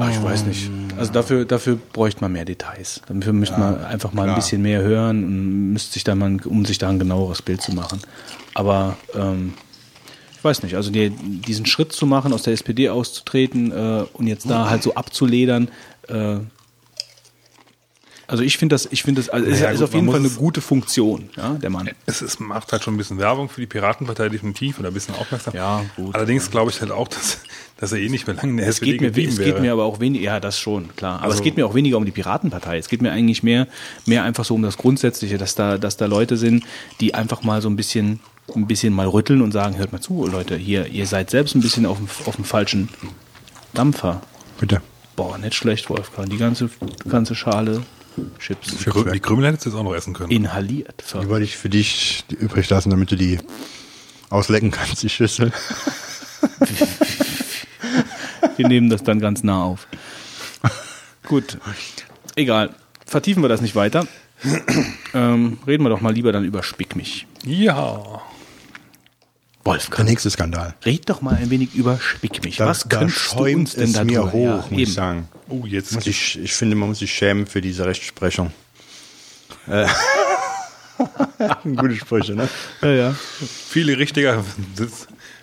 Ach, 0.00 0.10
ich 0.10 0.22
weiß 0.22 0.44
nicht. 0.44 0.70
Also 0.98 1.12
dafür, 1.12 1.44
dafür 1.44 1.78
bräuchte 1.92 2.20
man 2.20 2.32
mehr 2.32 2.44
Details. 2.44 3.00
Dafür 3.08 3.32
müsste 3.32 3.58
man 3.58 3.82
einfach 3.82 4.12
mal 4.12 4.22
ein 4.22 4.26
klar. 4.26 4.36
bisschen 4.36 4.60
mehr 4.60 4.82
hören 4.82 5.24
und 5.24 5.72
müsste 5.72 5.94
sich 5.94 6.04
dann 6.04 6.18
mal, 6.18 6.36
um 6.44 6.66
sich 6.66 6.78
da 6.78 6.88
ein 6.90 6.98
genaueres 6.98 7.40
Bild 7.40 7.62
zu 7.62 7.72
machen. 7.72 8.00
Aber 8.54 8.96
ähm, 9.14 9.54
ich 10.36 10.44
weiß 10.44 10.62
nicht, 10.62 10.76
also 10.76 10.90
die, 10.90 11.10
diesen 11.10 11.64
Schritt 11.64 11.92
zu 11.92 12.06
machen, 12.06 12.32
aus 12.32 12.42
der 12.42 12.52
SPD 12.52 12.90
auszutreten 12.90 13.72
äh, 13.72 14.04
und 14.12 14.26
jetzt 14.26 14.48
da 14.48 14.68
halt 14.68 14.82
so 14.82 14.94
abzuledern, 14.94 15.68
äh, 16.08 16.36
also 18.28 18.42
ich 18.44 18.56
finde 18.58 18.74
das, 18.74 18.86
ich 18.92 19.02
finde 19.02 19.20
das, 19.20 19.28
also 19.30 19.46
es 19.46 19.58
Naja, 19.60 19.70
ist 19.72 19.78
gut, 19.80 19.88
auf 19.88 19.94
jeden 19.94 20.06
Fall 20.08 20.18
eine 20.20 20.28
es- 20.28 20.36
gute 20.36 20.60
Funktion, 20.60 21.30
ja, 21.36 21.54
der 21.54 21.70
Mann. 21.70 21.90
Es 22.06 22.22
ist, 22.22 22.38
macht 22.38 22.70
halt 22.70 22.84
schon 22.84 22.94
ein 22.94 22.96
bisschen 22.98 23.18
Werbung 23.18 23.48
für 23.48 23.60
die 23.60 23.66
Piratenpartei 23.66 24.28
definitiv 24.28 24.78
oder 24.78 24.88
ein 24.88 24.94
bisschen 24.94 25.14
aufmerksam. 25.16 25.54
Ja, 25.54 25.84
gut. 25.96 26.14
Allerdings 26.14 26.50
glaube 26.50 26.70
ich 26.70 26.80
halt 26.80 26.90
auch, 26.92 27.08
dass, 27.08 27.38
dass 27.78 27.90
er 27.92 27.98
eh 27.98 28.08
nicht 28.08 28.26
mehr 28.26 28.36
lange 28.36 28.50
in 28.52 28.56
der 28.58 28.68
Es 28.68 28.80
geht, 28.80 29.00
mir, 29.00 29.08
es 29.08 29.16
wäre. 29.38 29.52
geht 29.52 29.60
mir 29.60 29.72
aber 29.72 29.84
auch 29.84 29.98
weniger, 29.98 30.22
ja, 30.24 30.40
das 30.40 30.58
schon, 30.60 30.94
klar. 30.94 31.16
Aber 31.16 31.24
Also- 31.24 31.38
es 31.38 31.42
geht 31.42 31.56
mir 31.56 31.66
auch 31.66 31.74
weniger 31.74 31.96
um 31.96 32.04
die 32.04 32.12
Piratenpartei. 32.12 32.78
Es 32.78 32.88
geht 32.88 33.02
mir 33.02 33.10
eigentlich 33.10 33.42
mehr, 33.42 33.66
mehr 34.06 34.22
einfach 34.24 34.44
so 34.44 34.54
um 34.54 34.62
das 34.62 34.76
Grundsätzliche, 34.78 35.38
dass 35.38 35.54
da, 35.54 35.78
dass 35.78 35.96
da 35.96 36.06
Leute 36.06 36.36
sind, 36.36 36.64
die 37.00 37.14
einfach 37.14 37.42
mal 37.42 37.62
so 37.62 37.68
ein 37.70 37.76
bisschen, 37.76 38.20
ein 38.54 38.66
bisschen 38.66 38.92
mal 38.92 39.06
rütteln 39.06 39.40
und 39.42 39.52
sagen, 39.52 39.76
hört 39.78 39.92
mal 39.92 40.00
zu, 40.00 40.26
Leute, 40.26 40.56
hier, 40.56 40.86
ihr 40.88 41.06
seid 41.06 41.30
selbst 41.30 41.54
ein 41.54 41.60
bisschen 41.62 41.86
auf 41.86 41.96
dem, 41.96 42.08
auf 42.26 42.36
dem 42.36 42.44
falschen 42.44 42.88
Dampfer. 43.74 44.20
bitte. 44.60 44.80
Boah, 45.16 45.36
nicht 45.38 45.54
schlecht, 45.54 45.90
Wolfgang. 45.90 46.30
Die 46.30 46.36
ganze, 46.36 46.70
ganze 47.08 47.34
Schale 47.34 47.82
Chips 48.38 48.76
die, 48.76 48.84
Krü 48.84 49.10
die 49.12 49.20
Krümel 49.20 49.46
hättest 49.46 49.66
du 49.66 49.70
jetzt 49.70 49.78
auch 49.78 49.84
noch 49.84 49.94
essen 49.94 50.14
können. 50.14 50.30
inhaliert. 50.30 51.04
Die 51.22 51.28
wollte 51.28 51.44
ich 51.44 51.56
für 51.56 51.68
dich 51.68 52.24
übrig 52.30 52.68
lassen, 52.68 52.90
damit 52.90 53.10
du 53.10 53.16
die 53.16 53.38
auslecken 54.30 54.70
kannst, 54.70 55.02
die 55.02 55.08
Schüssel. 55.08 55.52
Wir 58.56 58.68
nehmen 58.68 58.90
das 58.90 59.02
dann 59.04 59.20
ganz 59.20 59.42
nah 59.42 59.62
auf. 59.62 59.86
Gut, 61.26 61.58
egal. 62.34 62.74
Vertiefen 63.06 63.42
wir 63.42 63.48
das 63.48 63.60
nicht 63.60 63.74
weiter. 63.76 64.06
ähm, 65.14 65.58
reden 65.66 65.84
wir 65.84 65.90
doch 65.90 66.00
mal 66.00 66.12
lieber 66.12 66.32
dann 66.32 66.44
über 66.44 66.62
Spick 66.62 66.96
mich. 66.96 67.26
Ja. 67.44 68.22
Der 69.68 69.74
Wolfgang, 69.74 70.08
nächste 70.08 70.30
Skandal. 70.30 70.74
red 70.86 71.10
doch 71.10 71.20
mal 71.20 71.34
ein 71.34 71.50
wenig 71.50 71.74
über 71.74 71.98
Spick 72.00 72.42
mich. 72.42 72.56
Da, 72.56 72.66
Was 72.66 72.84
da 72.88 73.00
könntest 73.00 73.18
du 73.18 73.36
schäumt 73.38 73.56
uns 73.56 73.74
denn 73.74 73.84
es 73.84 73.92
da 73.92 74.04
mir 74.04 74.20
drüber? 74.20 74.32
hoch, 74.32 74.42
Ja, 74.42 74.56
muss 74.56 74.70
eben. 74.70 74.78
ich 74.80 74.94
sagen. 74.94 75.28
Oh, 75.48 75.64
jetzt. 75.66 75.92
Muss 75.92 76.06
ich, 76.06 76.38
ich 76.42 76.54
finde, 76.54 76.74
man 76.74 76.88
muss 76.88 77.00
sich 77.00 77.12
schämen 77.12 77.46
für 77.46 77.60
diese 77.60 77.84
Rechtsprechung. 77.84 78.50
Äh. 79.66 79.86
Gute 81.76 81.96
Sprüche, 81.96 82.34
ne? 82.34 82.48
Ja, 82.80 82.88
ja. 82.92 83.16
Viele 83.68 83.98
Richtiger 83.98 84.42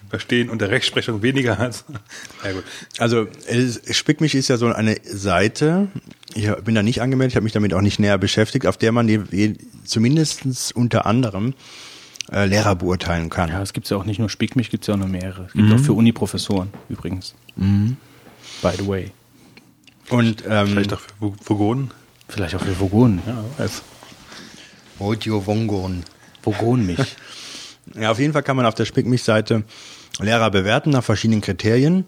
verstehen 0.10 0.50
unter 0.50 0.72
Rechtsprechung 0.72 1.22
weniger 1.22 1.60
als. 1.60 1.86
Ja, 2.44 2.52
gut. 2.54 2.64
Also, 2.98 3.28
Spick 3.92 4.22
mich 4.22 4.34
ist 4.34 4.48
ja 4.48 4.58
so 4.58 4.66
eine 4.68 4.98
Seite, 5.06 5.88
ich 6.34 6.52
bin 6.64 6.74
da 6.74 6.82
nicht 6.82 7.02
angemeldet, 7.02 7.34
ich 7.34 7.36
habe 7.36 7.44
mich 7.44 7.54
damit 7.54 7.76
auch 7.76 7.82
nicht 7.82 8.00
näher 8.00 8.18
beschäftigt, 8.18 8.66
auf 8.66 8.78
der 8.78 8.92
man 8.92 9.28
zumindest 9.86 10.76
unter 10.76 11.06
anderem 11.06 11.54
äh, 12.32 12.46
Lehrer 12.46 12.76
beurteilen 12.76 13.30
kann. 13.30 13.50
Ja, 13.50 13.62
es 13.62 13.74
gibt 13.74 13.90
ja 13.90 13.98
auch 13.98 14.06
nicht 14.06 14.20
nur 14.20 14.30
Spick 14.30 14.56
mich, 14.56 14.70
gibt 14.70 14.84
es 14.84 14.88
ja 14.88 14.96
auch 14.96 15.00
noch 15.00 15.08
mehrere. 15.08 15.46
Es 15.46 15.54
gibt 15.54 15.72
auch 15.72 15.80
für 15.80 15.94
Uni-Professoren 15.94 16.70
übrigens. 16.90 17.36
By 17.56 18.72
the 18.78 18.88
way. 18.88 19.12
Und 20.10 20.44
ähm, 20.48 20.68
Vielleicht 20.68 20.94
auch 20.94 21.00
für 21.00 21.14
Vogonen. 21.20 21.92
Vielleicht 22.28 22.56
auch 22.56 22.62
für 22.62 22.80
Vogonen. 22.80 23.22
Ja, 23.26 23.44
weiß. 23.58 23.82
Audio 25.00 25.46
Wongon. 25.46 26.04
Vogon 26.44 26.86
mich. 26.86 27.00
Ja, 27.94 28.10
auf 28.10 28.18
jeden 28.18 28.34
Fall 28.34 28.42
kann 28.42 28.58
man 28.58 28.66
auf 28.66 28.74
der 28.74 28.86
Spick 28.86 29.06
mich 29.06 29.22
Seite 29.22 29.64
Lehrer 30.20 30.50
bewerten 30.50 30.90
nach 30.90 31.04
verschiedenen 31.04 31.42
Kriterien. 31.42 32.06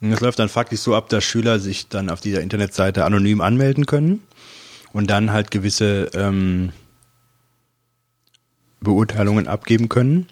Und 0.00 0.10
das 0.10 0.20
läuft 0.20 0.38
dann 0.38 0.48
faktisch 0.48 0.80
so 0.80 0.94
ab, 0.94 1.10
dass 1.10 1.22
Schüler 1.22 1.58
sich 1.58 1.88
dann 1.88 2.08
auf 2.08 2.20
dieser 2.20 2.40
Internetseite 2.40 3.04
anonym 3.04 3.42
anmelden 3.42 3.84
können 3.84 4.22
und 4.92 5.10
dann 5.10 5.30
halt 5.30 5.50
gewisse 5.50 6.10
ähm, 6.14 6.72
Beurteilungen 8.80 9.48
abgeben 9.48 9.88
können, 9.88 10.26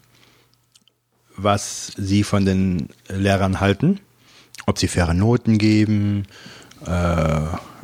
was 1.37 1.93
sie 1.97 2.23
von 2.23 2.45
den 2.45 2.89
Lehrern 3.09 3.61
halten, 3.61 4.01
ob 4.67 4.79
sie 4.79 4.89
faire 4.89 5.15
Noten 5.15 5.59
geben, 5.59 6.27
äh, 6.87 7.41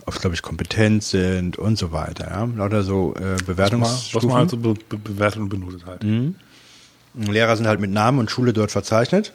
ob 0.07 0.15
sie, 0.15 0.21
glaube 0.21 0.35
ich, 0.35 0.43
kompetent 0.43 1.03
sind 1.03 1.59
und 1.59 1.79
so 1.79 1.93
weiter. 1.93 2.29
Ja? 2.31 2.45
Lauter 2.45 2.83
so 2.83 3.15
äh, 3.15 3.21
Was 3.21 3.29
man, 3.29 3.47
Bewertungsstufen. 3.47 4.15
was 4.17 4.25
man 4.25 4.37
halt 4.39 4.51
so 4.51 4.57
be 4.57 4.75
be 4.89 4.97
bewertet 4.97 5.41
und 5.41 5.49
benotet 5.49 5.87
halt. 5.87 6.05
Lehrer 7.15 7.57
sind 7.57 7.67
halt 7.67 7.81
mit 7.81 7.91
Namen 7.91 8.19
und 8.19 8.31
Schule 8.31 8.53
dort 8.53 8.71
verzeichnet. 8.71 9.33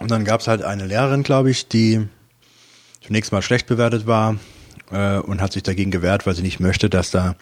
Und 0.00 0.10
dann 0.10 0.24
gab 0.24 0.40
es 0.42 0.48
halt 0.48 0.62
eine 0.62 0.86
Lehrerin, 0.86 1.22
glaube 1.22 1.50
ich, 1.50 1.68
die 1.68 2.06
zunächst 3.04 3.32
mal 3.32 3.42
schlecht 3.42 3.66
bewertet 3.66 4.06
war 4.06 4.36
äh, 4.90 5.18
und 5.18 5.40
hat 5.40 5.52
sich 5.52 5.62
dagegen 5.62 5.90
gewehrt, 5.90 6.26
weil 6.26 6.34
sie 6.34 6.42
nicht 6.42 6.60
möchte, 6.60 6.90
dass 6.90 7.10
da 7.10 7.36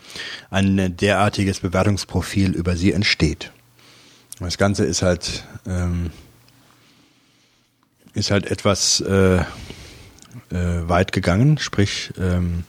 ein 0.51 0.97
derartiges 0.97 1.61
Bewertungsprofil 1.61 2.53
über 2.53 2.77
sie 2.77 2.93
entsteht. 2.93 3.53
Das 4.41 4.59
Ganze 4.59 4.85
ist 4.85 5.03
halt 5.03 5.45
ähm, 5.67 6.11
ist 8.17 8.31
halt 8.31 8.47
etwas 8.47 9.01
äh, 9.01 9.37
äh, 9.39 9.45
weit 10.51 11.13
gegangen, 11.13 11.59
sprich 11.59 12.13
ähm, 12.19 12.65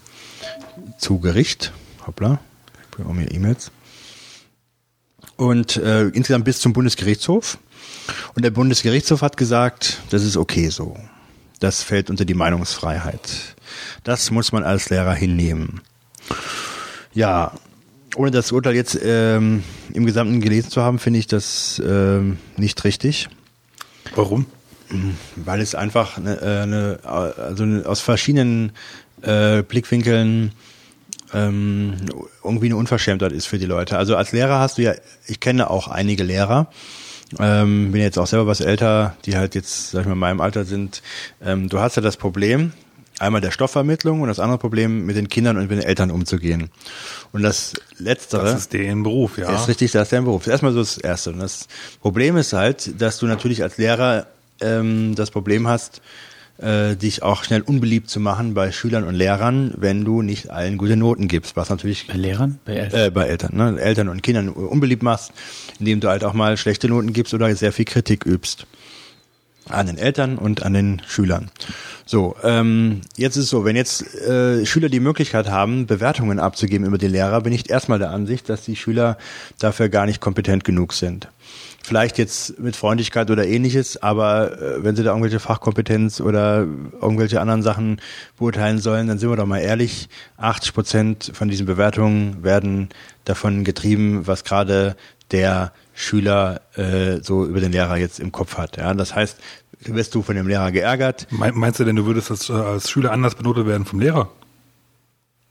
zu 0.98 1.20
Gericht. 1.20 1.72
Hoppla, 2.06 2.40
ich 2.84 2.98
brauche 2.98 3.14
mir 3.14 3.32
E-Mails. 3.32 3.72
Und 5.38 5.78
äh, 5.78 6.08
insgesamt 6.08 6.46
bis 6.46 6.60
zum 6.60 6.74
Bundesgerichtshof. 6.74 7.60
Und 8.36 8.44
der 8.44 8.52
Bundesgerichtshof 8.52 9.22
hat 9.22 9.38
gesagt, 9.38 10.02
das 10.10 10.24
ist 10.24 10.36
okay 10.36 10.70
so. 10.70 10.98
Das 11.60 11.84
fällt 11.84 12.10
unter 12.10 12.26
die 12.26 12.34
Meinungsfreiheit. 12.34 13.56
Das 14.04 14.32
muss 14.32 14.52
man 14.52 14.64
als 14.64 14.90
Lehrer 14.90 15.14
hinnehmen. 15.14 15.82
Ja, 17.14 17.52
ohne 18.16 18.32
das 18.32 18.52
Urteil 18.52 18.76
jetzt 18.76 18.98
ähm, 19.04 19.64
im 19.94 20.06
Gesamten 20.06 20.42
gelesen 20.42 20.70
zu 20.70 20.82
haben, 20.82 21.00
finde 21.00 21.20
ich 21.20 21.28
das 21.28 21.82
ähm, 21.86 22.38
nicht 22.58 22.84
richtig. 22.84 23.30
Warum? 24.16 24.46
Weil 25.36 25.62
es 25.62 25.76
einfach 25.76 26.18
eine, 26.18 26.42
äh, 26.42 26.62
eine, 26.62 27.00
also 27.04 27.66
aus 27.86 28.00
verschiedenen 28.00 28.72
äh, 29.22 29.62
Blickwinkeln 29.64 30.54
ähm, 31.34 31.96
irgendwie 32.44 32.68
eine 32.68 32.78
Unverschämtheit 32.78 33.34
ist 33.34 33.48
für 33.48 33.58
die 33.58 33.66
Leute. 33.66 33.98
Also 33.98 34.16
als 34.16 34.32
Lehrer 34.32 34.60
hast 34.60 34.78
du 34.78 34.84
ja, 34.84 34.94
ich 35.28 35.40
kenne 35.40 35.70
auch 35.70 35.88
einige 35.88 36.24
Lehrer, 36.24 36.72
ähm, 37.40 37.92
bin 37.92 38.02
jetzt 38.02 38.18
auch 38.18 38.28
selber 38.28 38.48
was 38.48 38.62
älter, 38.62 39.16
die 39.26 39.36
halt 39.36 39.56
jetzt, 39.56 39.92
sag 39.92 40.02
ich 40.02 40.08
mal, 40.08 40.14
in 40.14 40.20
meinem 40.20 40.42
Alter 40.42 40.66
sind. 40.66 41.02
Ähm, 41.44 41.70
du 41.70 41.80
hast 41.80 41.96
ja 41.96 42.02
das 42.02 42.18
Problem, 42.18 42.72
einmal 43.20 43.42
der 43.42 43.52
Stoffvermittlung 43.52 44.22
und 44.22 44.28
das 44.28 44.40
andere 44.40 44.58
Problem, 44.58 45.06
mit 45.06 45.16
den 45.16 45.28
Kindern 45.28 45.58
und 45.58 45.70
mit 45.70 45.72
den 45.72 45.84
Eltern 45.84 46.12
umzugehen. 46.12 46.70
Und 47.32 47.44
das 47.44 47.74
Letztere. 47.98 48.46
Das 48.46 48.62
ist 48.62 48.74
deren 48.74 49.04
Beruf, 49.04 49.38
ja. 49.38 49.54
Ist 49.54 49.68
richtig, 49.68 49.92
das 49.92 50.04
ist 50.04 50.14
dein 50.14 50.24
Beruf. 50.24 50.44
Das 50.44 50.48
ist 50.48 50.54
erstmal 50.54 50.74
so 50.74 50.80
das 50.80 50.98
Erste. 50.98 51.32
Und 51.32 51.40
das 51.40 51.68
Problem 52.02 52.38
ist 52.38 52.54
halt, 52.54 53.02
dass 53.02 53.18
du 53.18 53.26
natürlich 53.26 53.64
als 53.64 53.78
Lehrer 53.78 54.28
ähm, 54.62 55.16
das 55.16 55.32
Problem 55.32 55.68
hast, 55.68 56.02
äh, 56.60 56.96
dich 56.96 57.24
auch 57.24 57.44
schnell 57.44 57.62
unbeliebt 57.62 58.10
zu 58.10 58.20
machen 58.20 58.54
bei 58.54 58.72
Schülern 58.72 59.04
und 59.04 59.16
Lehrern, 59.16 59.74
wenn 59.78 60.04
du 60.04 60.22
nicht 60.22 60.50
allen 60.50 60.78
gute 60.78 60.98
Noten 60.98 61.28
gibst, 61.28 61.56
was 61.56 61.70
natürlich 61.70 62.08
Bei 62.08 62.16
Lehrern? 62.16 62.60
Bei 62.66 62.74
Eltern? 62.74 63.00
äh, 63.00 63.12
bei 63.12 63.28
Eltern, 63.28 63.56
ne? 63.56 63.80
Eltern 63.80 64.10
und 64.10 64.24
Kindern 64.24 64.50
unbeliebt 64.50 65.04
machst, 65.04 65.32
indem 65.80 66.00
du 66.00 66.10
halt 66.10 66.24
auch 66.24 66.34
mal 66.34 66.58
schlechte 66.58 66.90
Noten 66.90 67.14
gibst 67.14 67.34
oder 67.34 67.54
sehr 67.56 67.72
viel 67.72 67.86
Kritik 67.86 68.26
übst 68.26 68.66
an 69.70 69.88
den 69.88 69.98
Eltern 69.98 70.38
und 70.38 70.64
an 70.64 70.74
den 70.74 71.02
Schülern. 71.08 71.52
So, 72.06 72.36
ähm, 72.44 73.02
jetzt 73.18 73.36
ist 73.36 73.46
es 73.46 73.50
so, 73.50 73.66
wenn 73.66 73.76
jetzt 73.76 74.16
äh, 74.16 74.66
Schüler 74.66 74.90
die 74.90 75.00
Möglichkeit 75.00 75.50
haben, 75.50 75.88
Bewertungen 75.88 76.40
abzugeben 76.40 76.88
über 76.88 76.98
die 76.98 77.08
Lehrer, 77.08 77.42
bin 77.42 77.54
ich 77.54 77.70
erstmal 77.70 78.00
der 78.00 78.12
Ansicht, 78.12 78.50
dass 78.50 78.64
die 78.64 78.76
Schüler 78.76 79.18
dafür 79.60 79.90
gar 79.90 80.06
nicht 80.06 80.22
kompetent 80.22 80.64
genug 80.64 80.94
sind. 80.94 81.28
Vielleicht 81.88 82.18
jetzt 82.18 82.60
mit 82.60 82.76
Freundlichkeit 82.76 83.32
oder 83.32 83.48
ähnliches, 83.48 83.96
aber 84.04 84.52
äh, 84.62 84.84
wenn 84.84 84.98
sie 84.98 85.04
da 85.04 85.12
irgendwelche 85.12 85.40
Fachkompetenz 85.40 86.20
oder 86.20 86.68
irgendwelche 87.02 87.40
anderen 87.40 87.62
Sachen 87.62 88.02
beurteilen 88.38 88.80
sollen, 88.80 89.08
dann 89.08 89.20
sind 89.20 89.30
wir 89.30 89.38
doch 89.38 89.46
mal 89.46 89.60
ehrlich, 89.60 90.10
80 90.36 90.74
Prozent 90.74 91.32
von 91.34 91.48
diesen 91.48 91.66
Bewertungen 91.66 92.44
werden 92.44 92.90
davon 93.24 93.64
getrieben, 93.64 94.28
was 94.28 94.44
gerade 94.44 94.98
der 95.32 95.72
Schüler 95.94 96.60
äh, 96.76 97.22
so 97.24 97.46
über 97.46 97.62
den 97.62 97.72
Lehrer 97.72 97.96
jetzt 97.96 98.20
im 98.20 98.34
Kopf 98.34 98.58
hat. 98.58 98.76
Ja, 98.76 98.94
das 98.94 99.16
heißt, 99.16 99.38
wirst 99.86 100.14
du 100.14 100.24
von 100.24 100.36
dem 100.36 100.46
Lehrer 100.50 100.74
geärgert, 100.74 101.28
Mein- 101.30 101.56
Meinst 101.56 101.80
du 101.80 101.86
denn, 101.86 101.96
du 101.96 102.06
würdest 102.06 102.32
als, 102.32 102.50
äh, 102.50 102.54
als 102.54 102.90
Schüler 102.90 103.14
anders 103.14 103.36
benotet 103.36 103.66
werden 103.66 103.86
vom 103.86 104.02
Lehrer? 104.02 104.30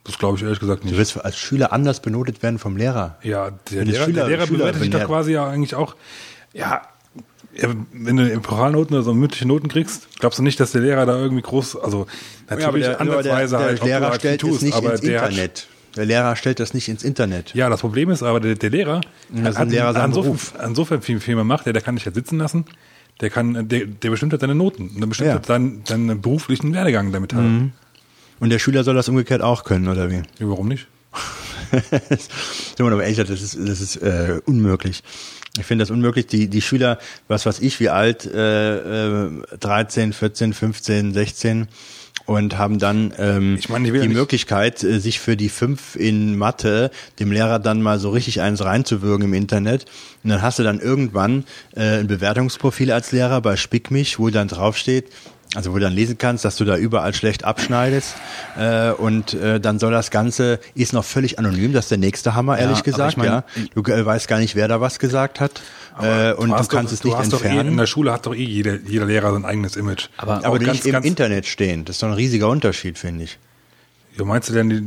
Das 0.07 0.19
glaube 0.19 0.37
ich 0.39 0.45
ehrlich 0.45 0.61
gesagt 0.61 0.85
du 0.85 0.89
nicht. 0.89 0.97
wirst 0.99 1.23
als 1.25 1.37
Schüler 1.37 1.73
anders 1.73 2.01
benotet 2.01 2.43
werden 2.43 2.59
vom 2.59 2.77
Lehrer. 2.77 3.17
Ja, 3.23 3.51
der 3.73 3.85
Lehrer, 3.85 4.05
Schüler- 4.05 4.15
der 4.21 4.29
Lehrer 4.29 4.47
Schüler 4.47 4.59
bewertet 4.59 4.83
sich 4.83 4.91
doch 4.91 5.05
quasi 5.07 5.33
ja 5.33 5.49
eigentlich 5.49 5.75
auch. 5.75 5.97
Ja, 6.53 6.83
ja, 7.55 7.69
wenn 7.93 8.17
du 8.19 8.39
Poralnoten 8.41 8.95
oder 8.95 9.03
so 9.03 9.15
mündliche 9.15 9.47
Noten 9.49 9.69
kriegst, 9.69 10.09
glaubst 10.21 10.39
du 10.39 10.43
nicht, 10.43 10.61
dass 10.61 10.73
der 10.73 10.83
Lehrer 10.83 11.07
da 11.07 11.17
irgendwie 11.19 11.43
groß, 11.43 11.77
also 11.77 12.07
natürlich 12.49 12.85
der, 12.87 13.03
nur 13.05 13.23
der, 13.23 13.23
der 13.23 13.37
halt, 13.59 13.81
du 13.81 13.85
Lehrer 13.87 14.11
halt 14.11 14.21
stellt 14.21 14.41
viel 14.43 14.51
es 14.53 14.63
nicht 14.63 14.75
ins 14.83 15.01
der 15.01 15.21
hat- 15.23 15.31
Internet. 15.31 15.67
Der 15.97 16.05
Lehrer 16.05 16.37
stellt 16.37 16.61
das 16.61 16.75
nicht 16.75 16.89
ins 16.91 17.03
Internet. 17.03 17.55
Ja, 17.55 17.71
das 17.71 17.81
Problem 17.81 18.11
ist 18.11 18.23
aber, 18.23 18.39
der, 18.41 18.55
der 18.57 18.69
Lehrer 18.69 19.01
Das 19.31 19.57
ein 19.57 19.71
Lehrer 19.71 19.95
sein 19.95 20.11
insofern, 20.11 20.67
insofern 20.69 21.01
viel, 21.01 21.19
viel 21.21 21.35
mehr 21.35 21.45
macht, 21.45 21.65
der, 21.65 21.73
der 21.73 21.81
kann 21.81 21.97
dich 21.97 22.05
halt 22.05 22.15
sitzen 22.15 22.37
lassen, 22.39 22.67
der 23.23 23.31
kann, 23.31 23.67
der, 23.69 23.87
der 23.87 24.11
bestimmt 24.11 24.33
halt 24.35 24.43
deine 24.43 24.55
Noten, 24.55 24.91
und 24.91 25.01
der 25.01 25.07
bestimmt 25.07 25.29
Ja. 25.29 25.35
halt 25.37 25.49
deinen, 25.49 25.83
deinen 25.85 26.21
beruflichen 26.21 26.75
Werdegang 26.75 27.11
damit 27.13 27.33
halt. 27.33 27.71
Und 28.39 28.51
der 28.51 28.59
Schüler 28.59 28.85
soll 28.85 28.95
das 28.95 29.09
umgekehrt 29.09 29.43
auch 29.43 29.65
können, 29.65 29.89
oder 29.89 30.11
wie? 30.11 30.23
Ja, 30.39 30.49
warum 30.49 30.69
nicht? 30.69 30.87
Doch 32.77 32.91
ehrlich, 33.01 33.17
das 33.17 33.31
ist, 33.31 33.57
das 33.59 33.81
ist 33.81 33.97
äh, 33.97 34.41
unmöglich. 34.45 35.03
Ich 35.59 35.65
finde 35.65 35.83
das 35.83 35.91
unmöglich. 35.91 36.27
Die, 36.27 36.49
die 36.49 36.63
Schüler, 36.63 36.99
was 37.29 37.47
weiß 37.47 37.61
ich, 37.61 37.81
wie 37.81 37.89
alt, 37.89 38.27
äh, 38.27 39.27
äh, 39.27 39.31
13, 39.59 40.13
14, 40.13 40.53
15, 40.53 41.15
16 41.15 41.69
und 42.27 42.59
haben 42.59 42.79
dann 42.79 43.15
ähm, 43.19 43.57
Ich 43.59 43.69
meine, 43.69 43.87
ich 43.87 43.95
die 43.95 44.01
ja 44.01 44.09
Möglichkeit, 44.09 44.83
äh, 44.83 44.99
sich 44.99 45.21
für 45.21 45.37
die 45.37 45.49
fünf 45.49 45.97
in 45.97 46.37
Mathe 46.37 46.91
dem 47.21 47.31
Lehrer 47.31 47.59
dann 47.59 47.83
mal 47.83 47.99
so 47.99 48.11
richtig 48.11 48.41
eins 48.41 48.65
reinzuwürgen 48.65 49.27
im 49.27 49.35
Internet. 49.35 49.87
Und 50.25 50.31
dann 50.31 50.43
hast 50.43 50.59
du 50.59 50.63
dann 50.63 50.81
irgendwann 50.81 51.45
äh, 51.75 52.01
ein 52.01 52.09
Bewertungsprofil 52.09 52.91
als 52.91 53.13
Lehrer 53.13 53.41
bei 53.41 53.57
Spick 53.57 53.91
mich, 53.91 54.19
wo 54.19 54.29
dann 54.31 54.49
draufsteht, 54.49 55.07
also 55.55 55.71
wo 55.71 55.75
du 55.77 55.81
dann 55.81 55.93
lesen 55.93 56.19
kannst, 56.19 56.45
dass 56.45 56.57
du 56.57 56.65
da 56.65 56.77
überall 56.77 57.15
schlecht 57.15 57.45
abschneidest 57.45 58.15
äh, 58.59 58.91
und 58.91 59.35
äh, 59.35 59.61
dann 59.61 59.79
soll 59.79 59.93
das 59.93 60.11
Ganze, 60.11 60.59
ist 60.75 60.93
noch 60.93 61.05
völlig 61.05 61.39
anonym, 61.39 61.73
das 61.73 61.87
ist 61.87 61.91
der 61.91 61.99
nächste 61.99 62.35
Hammer, 62.35 62.59
ehrlich 62.59 62.79
aber 62.79 62.85
gesagt, 62.85 63.11
ich 63.13 63.17
mein, 63.17 63.27
ja. 63.27 63.45
Du 63.75 63.83
äh, 63.91 64.05
weißt 64.05 64.29
gar 64.29 64.39
nicht, 64.39 64.55
wer 64.57 64.69
da 64.69 64.81
was 64.81 64.99
gesagt 64.99 65.41
hat 65.41 65.63
äh, 66.03 66.33
und 66.33 66.49
du 66.51 66.55
hast 66.57 66.69
kannst 66.69 66.93
doch, 66.93 66.99
es 66.99 67.05
nicht 67.05 67.15
du 67.15 67.19
hast 67.19 67.33
Doch 67.33 67.43
eh, 67.43 67.47
in 67.47 67.51
entfernen. 67.53 67.77
der 67.79 67.87
Schule 67.87 68.13
hat 68.13 68.27
doch 68.27 68.35
eh 68.35 68.43
jeder, 68.45 68.77
jeder 68.87 69.07
Lehrer 69.07 69.33
sein 69.33 69.45
eigenes 69.45 69.77
Image. 69.77 70.09
Aber- 70.19 70.45
aber 70.45 70.59
die 70.59 70.67
ganz, 70.67 70.79
nicht 70.79 70.87
im 70.87 70.93
ganz, 70.93 71.07
Internet 71.07 71.47
stehen, 71.47 71.85
das 71.85 71.97
ist 71.97 72.03
doch 72.03 72.09
ein 72.09 72.15
riesiger 72.15 72.49
Unterschied, 72.49 72.99
finde 72.99 73.25
ich. 73.25 73.39
Ja, 74.19 74.25
meinst 74.25 74.49
du 74.49 74.53
denn, 74.55 74.71
die 74.71 74.85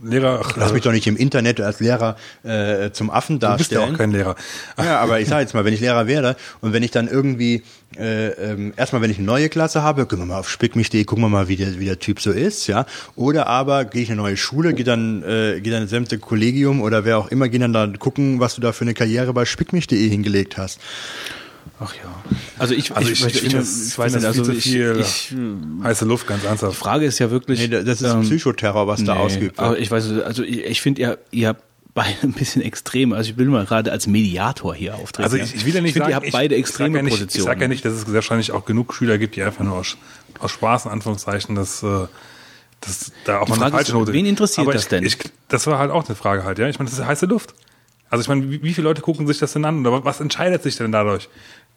Lehrer, 0.00 0.42
ach, 0.44 0.56
Lass 0.56 0.72
mich 0.72 0.82
doch 0.82 0.92
nicht 0.92 1.06
im 1.06 1.16
Internet 1.16 1.60
als 1.60 1.80
Lehrer 1.80 2.16
äh, 2.44 2.90
zum 2.92 3.10
Affen 3.10 3.40
du 3.40 3.56
bist 3.56 3.72
ja 3.72 3.78
darstellen. 3.78 3.94
auch 3.94 3.98
kein 3.98 4.12
Lehrer. 4.12 4.36
Ja, 4.78 5.00
aber 5.00 5.20
ich 5.20 5.28
sage 5.28 5.42
jetzt 5.42 5.54
mal, 5.54 5.64
wenn 5.64 5.74
ich 5.74 5.80
Lehrer 5.80 6.06
wäre 6.06 6.36
und 6.60 6.72
wenn 6.72 6.82
ich 6.82 6.92
dann 6.92 7.08
irgendwie 7.08 7.64
äh, 7.98 8.28
ähm, 8.28 8.72
erstmal, 8.76 9.02
wenn 9.02 9.10
ich 9.10 9.18
eine 9.18 9.26
neue 9.26 9.48
Klasse 9.48 9.82
habe, 9.82 10.02
gucken 10.02 10.20
wir 10.20 10.26
mal 10.26 10.38
auf 10.38 10.48
spickmich.de, 10.48 11.02
gucken 11.04 11.24
wir 11.24 11.28
mal, 11.28 11.48
wie 11.48 11.56
der, 11.56 11.80
wie 11.80 11.86
der 11.86 11.98
Typ 11.98 12.20
so 12.20 12.30
ist, 12.30 12.68
ja. 12.68 12.86
Oder 13.16 13.48
aber 13.48 13.84
gehe 13.84 14.02
ich 14.02 14.08
in 14.08 14.14
eine 14.14 14.22
neue 14.22 14.36
Schule, 14.36 14.74
gehe 14.74 14.84
dann, 14.84 15.22
äh, 15.24 15.60
gehe 15.60 15.72
dann 15.72 15.82
ins 15.82 15.90
sämtliche 15.90 16.20
Kollegium 16.20 16.80
oder 16.80 17.04
wer 17.04 17.18
auch 17.18 17.28
immer, 17.28 17.48
geh 17.48 17.58
dann 17.58 17.72
da 17.72 17.88
gucken, 17.98 18.38
was 18.38 18.54
du 18.54 18.60
da 18.60 18.72
für 18.72 18.82
eine 18.82 18.94
Karriere 18.94 19.32
bei 19.32 19.44
spickmich.de 19.44 20.08
hingelegt 20.08 20.56
hast. 20.58 20.78
Ach 21.80 21.94
ja. 21.94 22.00
Also 22.58 22.74
ich, 22.74 22.94
Also 22.94 23.08
ich, 23.10 23.18
ich, 23.18 23.24
möchte- 23.24 23.38
finde 23.40 23.56
das, 23.58 23.86
ich 23.88 23.98
weiß 23.98 24.12
nicht, 24.14 24.24
das 24.24 24.38
also 24.38 24.52
viel 24.52 24.96
ich, 24.98 25.32
ich, 25.32 25.32
äh, 25.32 25.84
heiße 25.84 26.04
Luft, 26.04 26.26
ganz 26.26 26.44
ernsthaft. 26.44 26.72
die 26.72 26.76
Frage 26.76 27.04
ist 27.06 27.18
ja 27.18 27.30
wirklich. 27.30 27.60
Nee, 27.60 27.68
das 27.68 28.02
ist 28.02 28.10
ähm, 28.12 28.22
Psychoterror, 28.22 28.86
was 28.86 29.04
da 29.04 29.14
nee, 29.14 29.20
ausgeübt 29.20 29.58
Aber 29.58 29.70
wird. 29.70 29.80
ich 29.80 29.90
weiß, 29.90 30.10
also 30.24 30.42
ich, 30.42 30.64
ich 30.64 30.80
finde, 30.80 31.00
ihr, 31.02 31.18
ihr 31.30 31.48
habt 31.48 31.62
beide 31.94 32.16
ein 32.22 32.32
bisschen 32.32 32.62
extrem. 32.62 33.12
Also 33.12 33.30
ich 33.30 33.36
will 33.38 33.46
mal 33.46 33.64
gerade 33.64 33.90
als 33.92 34.06
Mediator 34.06 34.74
hier 34.74 34.94
auftreten. 34.96 35.24
Also 35.24 35.36
ich, 35.36 35.54
ich 35.54 35.64
will 35.64 35.74
ja 35.74 35.80
nicht 35.80 35.94
ich 35.96 35.98
sagen, 35.98 36.10
ihr 36.10 36.16
habt 36.16 36.26
ich- 36.26 36.32
beide 36.32 36.54
ich 36.54 36.60
extreme 36.60 36.96
ja 36.98 37.02
nicht, 37.02 37.12
Positionen. 37.12 37.40
Ich 37.42 37.44
sage 37.48 37.60
ja 37.62 37.68
nicht, 37.68 37.84
dass 37.84 37.92
es 37.94 38.12
wahrscheinlich 38.12 38.52
auch 38.52 38.64
genug 38.64 38.94
Schüler 38.94 39.18
gibt, 39.18 39.36
die 39.36 39.42
einfach 39.42 39.64
nur 39.64 39.74
aus, 39.76 39.96
aus 40.38 40.50
Spaß, 40.52 40.86
in 40.86 40.90
Anführungszeichen, 40.92 41.54
dass, 41.54 41.82
äh, 41.82 42.06
dass 42.80 43.12
da 43.24 43.38
auch 43.40 43.46
Die 43.46 43.50
mal 43.50 43.56
eine 43.56 43.60
Frage 43.62 43.72
falsche 43.76 43.90
ist, 43.92 43.94
Note 43.94 44.12
wen 44.12 44.26
interessiert 44.26 44.66
Aber 44.66 44.72
das 44.74 44.82
ich, 44.84 44.88
denn? 44.88 45.04
Ich, 45.04 45.18
das 45.48 45.66
war 45.66 45.78
halt 45.78 45.90
auch 45.90 46.06
eine 46.06 46.14
Frage 46.14 46.44
halt, 46.44 46.58
ja. 46.58 46.68
Ich 46.68 46.78
meine, 46.78 46.88
das 46.90 46.98
ist 46.98 47.04
heiße 47.04 47.26
Luft. 47.26 47.54
Also 48.10 48.22
ich 48.22 48.28
meine, 48.28 48.50
wie, 48.50 48.62
wie 48.62 48.74
viele 48.74 48.86
Leute 48.86 49.02
gucken 49.02 49.26
sich 49.26 49.38
das 49.38 49.52
denn 49.52 49.64
an? 49.64 49.86
Oder 49.86 50.04
was 50.04 50.20
entscheidet 50.20 50.62
sich 50.62 50.76
denn 50.76 50.92
dadurch? 50.92 51.28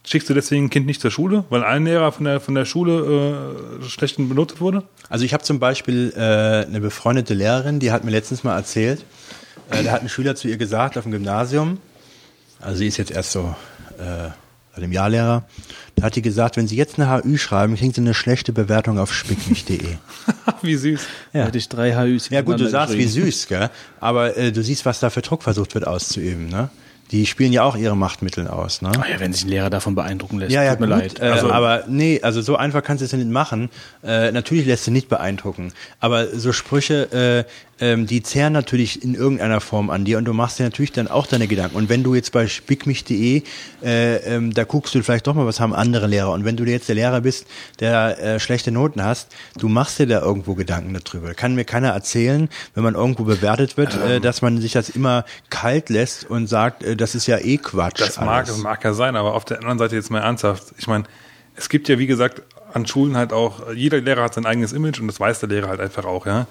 Schickst 0.04 0.30
du 0.30 0.34
deswegen 0.34 0.66
ein 0.66 0.70
Kind 0.70 0.88
nicht 0.88 1.00
zur 1.00 1.12
Schule, 1.12 1.46
weil 1.50 1.64
ein 1.64 1.86
Lehrer 1.86 2.12
von 2.12 2.26
der, 2.26 2.40
von 2.40 2.56
der 2.56 2.66
Schule 2.66 3.80
äh, 3.82 3.84
schlecht 3.84 4.18
benotet 4.18 4.60
wurde? 4.60 4.84
Also 5.10 5.26
ich 5.26 5.34
habe 5.34 5.44
zum 5.44 5.60
Beispiel 5.60 6.12
äh, 6.16 6.66
eine 6.66 6.80
befreundete 6.82 7.36
Lehrerin, 7.36 7.80
die 7.80 7.92
hat 7.92 8.04
mir 8.04 8.12
letztens 8.12 8.44
mal 8.44 8.56
erzählt, 8.56 9.06
äh, 9.70 9.84
da 9.84 9.92
hat 9.92 10.02
ein 10.02 10.10
Schüler 10.10 10.36
zu 10.36 10.48
ihr 10.48 10.58
gesagt 10.58 10.98
auf 10.98 11.04
dem 11.04 11.12
Gymnasium, 11.12 11.78
also 12.60 12.78
sie 12.78 12.88
ist 12.88 12.98
jetzt 12.98 13.12
erst 13.12 13.32
so 13.32 13.56
äh, 14.00 14.30
seit 14.82 14.86
einem 14.86 14.94
Jahr 14.94 15.10
Lehrer, 15.10 15.44
da 15.96 16.04
hat 16.04 16.16
die 16.16 16.22
gesagt, 16.22 16.58
wenn 16.58 16.68
Sie 16.68 16.76
jetzt 16.76 17.00
eine 17.00 17.24
HÜ 17.24 17.38
schreiben, 17.38 17.76
kriegen 17.76 17.94
Sie 17.94 18.02
eine 18.02 18.14
schlechte 18.14 18.52
Bewertung 18.52 19.00
auf 19.00 19.14
spickmich.de. 19.14 19.80
wie 20.62 20.76
süß. 20.76 21.02
Da 21.34 21.46
hätte 21.46 21.58
ich 21.58 21.70
drei 21.70 21.94
HÜs 21.94 22.30
ja 22.30 22.42
gut, 22.42 22.60
du 22.60 22.68
sagst 22.68 22.98
wie 22.98 23.08
süß, 23.08 23.48
gell? 23.48 23.70
aber 24.00 24.36
äh, 24.38 24.52
du 24.52 24.64
siehst, 24.64 24.86
was 24.86 25.00
da 25.00 25.10
für 25.10 25.22
Druck 25.22 25.44
versucht 25.44 25.76
wird 25.76 25.88
auszuüben. 25.88 26.50
Ne? 26.50 26.70
die 27.12 27.26
spielen 27.26 27.52
ja 27.52 27.64
auch 27.64 27.76
ihre 27.76 27.98
Machtmittel 27.98 28.48
aus. 28.48 28.82
Ne? 28.82 28.92
Ach 28.98 29.08
ja, 29.08 29.20
wenn 29.20 29.34
sich 29.34 29.44
ein 29.44 29.50
Lehrer 29.50 29.70
davon 29.70 29.96
beeindrucken 29.96 30.40
lässt, 30.40 30.54
Ja, 30.54 30.64
ja, 30.64 30.72
tut 30.72 30.80
mir 30.80 30.88
gut, 30.88 30.98
leid. 30.98 31.20
Äh, 31.20 31.26
Also, 31.26 31.52
aber 31.52 31.84
nee, 31.88 32.22
also 32.22 32.42
so 32.42 32.56
einfach 32.56 32.84
kannst 32.84 33.02
du 33.02 33.06
es 33.06 33.12
ja 33.12 33.18
nicht 33.18 33.30
machen. 33.30 33.70
Äh, 34.02 34.32
natürlich 34.32 34.66
lässt 34.66 34.88
du 34.88 34.92
nicht 34.92 35.10
beeindrucken. 35.10 35.74
Aber 36.00 36.28
so 36.28 36.54
Sprüche, 36.54 37.46
äh, 37.46 37.52
ähm, 37.82 38.06
die 38.06 38.22
zehren 38.24 38.54
natürlich 38.54 39.04
in 39.04 39.16
irgendeiner 39.16 39.60
Form 39.60 39.90
an 39.90 40.06
dir 40.06 40.18
und 40.20 40.26
du 40.26 40.34
machst 40.34 40.60
dir 40.60 40.64
natürlich 40.64 40.92
dann 40.92 41.08
auch 41.08 41.26
deine 41.28 41.48
Gedanken. 41.48 41.76
Und 41.76 41.90
wenn 41.90 42.04
du 42.04 42.16
jetzt 42.16 42.32
bei 42.32 42.48
spickmich.de, 42.48 43.42
äh, 43.84 44.16
ähm, 44.18 44.54
da 44.54 44.64
guckst 44.64 44.94
du 44.96 45.02
vielleicht 45.04 45.28
doch 45.28 45.34
mal, 45.34 45.46
was 45.46 45.60
haben 45.60 45.74
andere 45.74 46.08
Lehrer. 46.08 46.32
Und 46.32 46.46
wenn 46.46 46.56
du 46.56 46.64
jetzt 46.64 46.88
der 46.88 46.96
Lehrer 46.96 47.22
bist, 47.22 47.48
der 47.80 48.20
äh, 48.22 48.40
schlechte 48.40 48.72
Noten 48.72 49.04
hast, 49.04 49.36
du 49.58 49.68
machst 49.68 50.00
dir 50.00 50.06
da 50.08 50.22
irgendwo 50.22 50.54
Gedanken 50.56 50.94
darüber. 50.94 51.34
Kann 51.34 51.56
mir 51.56 51.66
keiner 51.66 51.90
erzählen, 51.90 52.48
wenn 52.76 52.84
man 52.84 52.96
irgendwo 52.96 53.24
bewertet 53.24 53.78
wird, 53.78 53.96
Ähm. 53.96 54.12
äh, 54.12 54.20
dass 54.20 54.42
man 54.42 54.62
sich 54.62 54.72
das 54.74 54.90
immer 54.90 55.26
kalt 55.50 55.90
lässt 55.90 56.30
und 56.30 56.48
sagt, 56.48 56.84
äh, 56.84 56.96
das 56.96 57.16
ist 57.16 57.26
ja 57.28 57.40
eh 57.40 57.58
Quatsch. 57.58 58.00
Das 58.00 58.20
mag, 58.22 58.46
das 58.46 58.58
mag 58.60 58.84
ja 58.84 58.94
sein, 58.94 59.16
aber 59.16 59.34
auf 59.34 59.44
der 59.46 59.58
anderen 59.58 59.80
Seite 59.80 59.96
jetzt 59.96 60.12
mal 60.12 60.20
ernsthaft. 60.20 60.74
Ich 60.78 60.88
meine, 60.88 61.06
es 61.56 61.68
gibt 61.68 61.90
ja, 61.90 61.98
wie 61.98 62.08
gesagt, 62.08 62.44
an 62.74 62.86
Schulen 62.86 63.18
halt 63.18 63.34
auch, 63.34 63.74
jeder 63.74 64.00
Lehrer 64.00 64.24
hat 64.24 64.36
sein 64.36 64.46
eigenes 64.46 64.72
Image 64.72 65.00
und 65.02 65.08
das 65.08 65.20
weiß 65.20 65.40
der 65.40 65.50
Lehrer 65.50 65.68
halt 65.70 65.80
einfach 65.80 66.06
auch, 66.06 66.26
ja. 66.26 66.46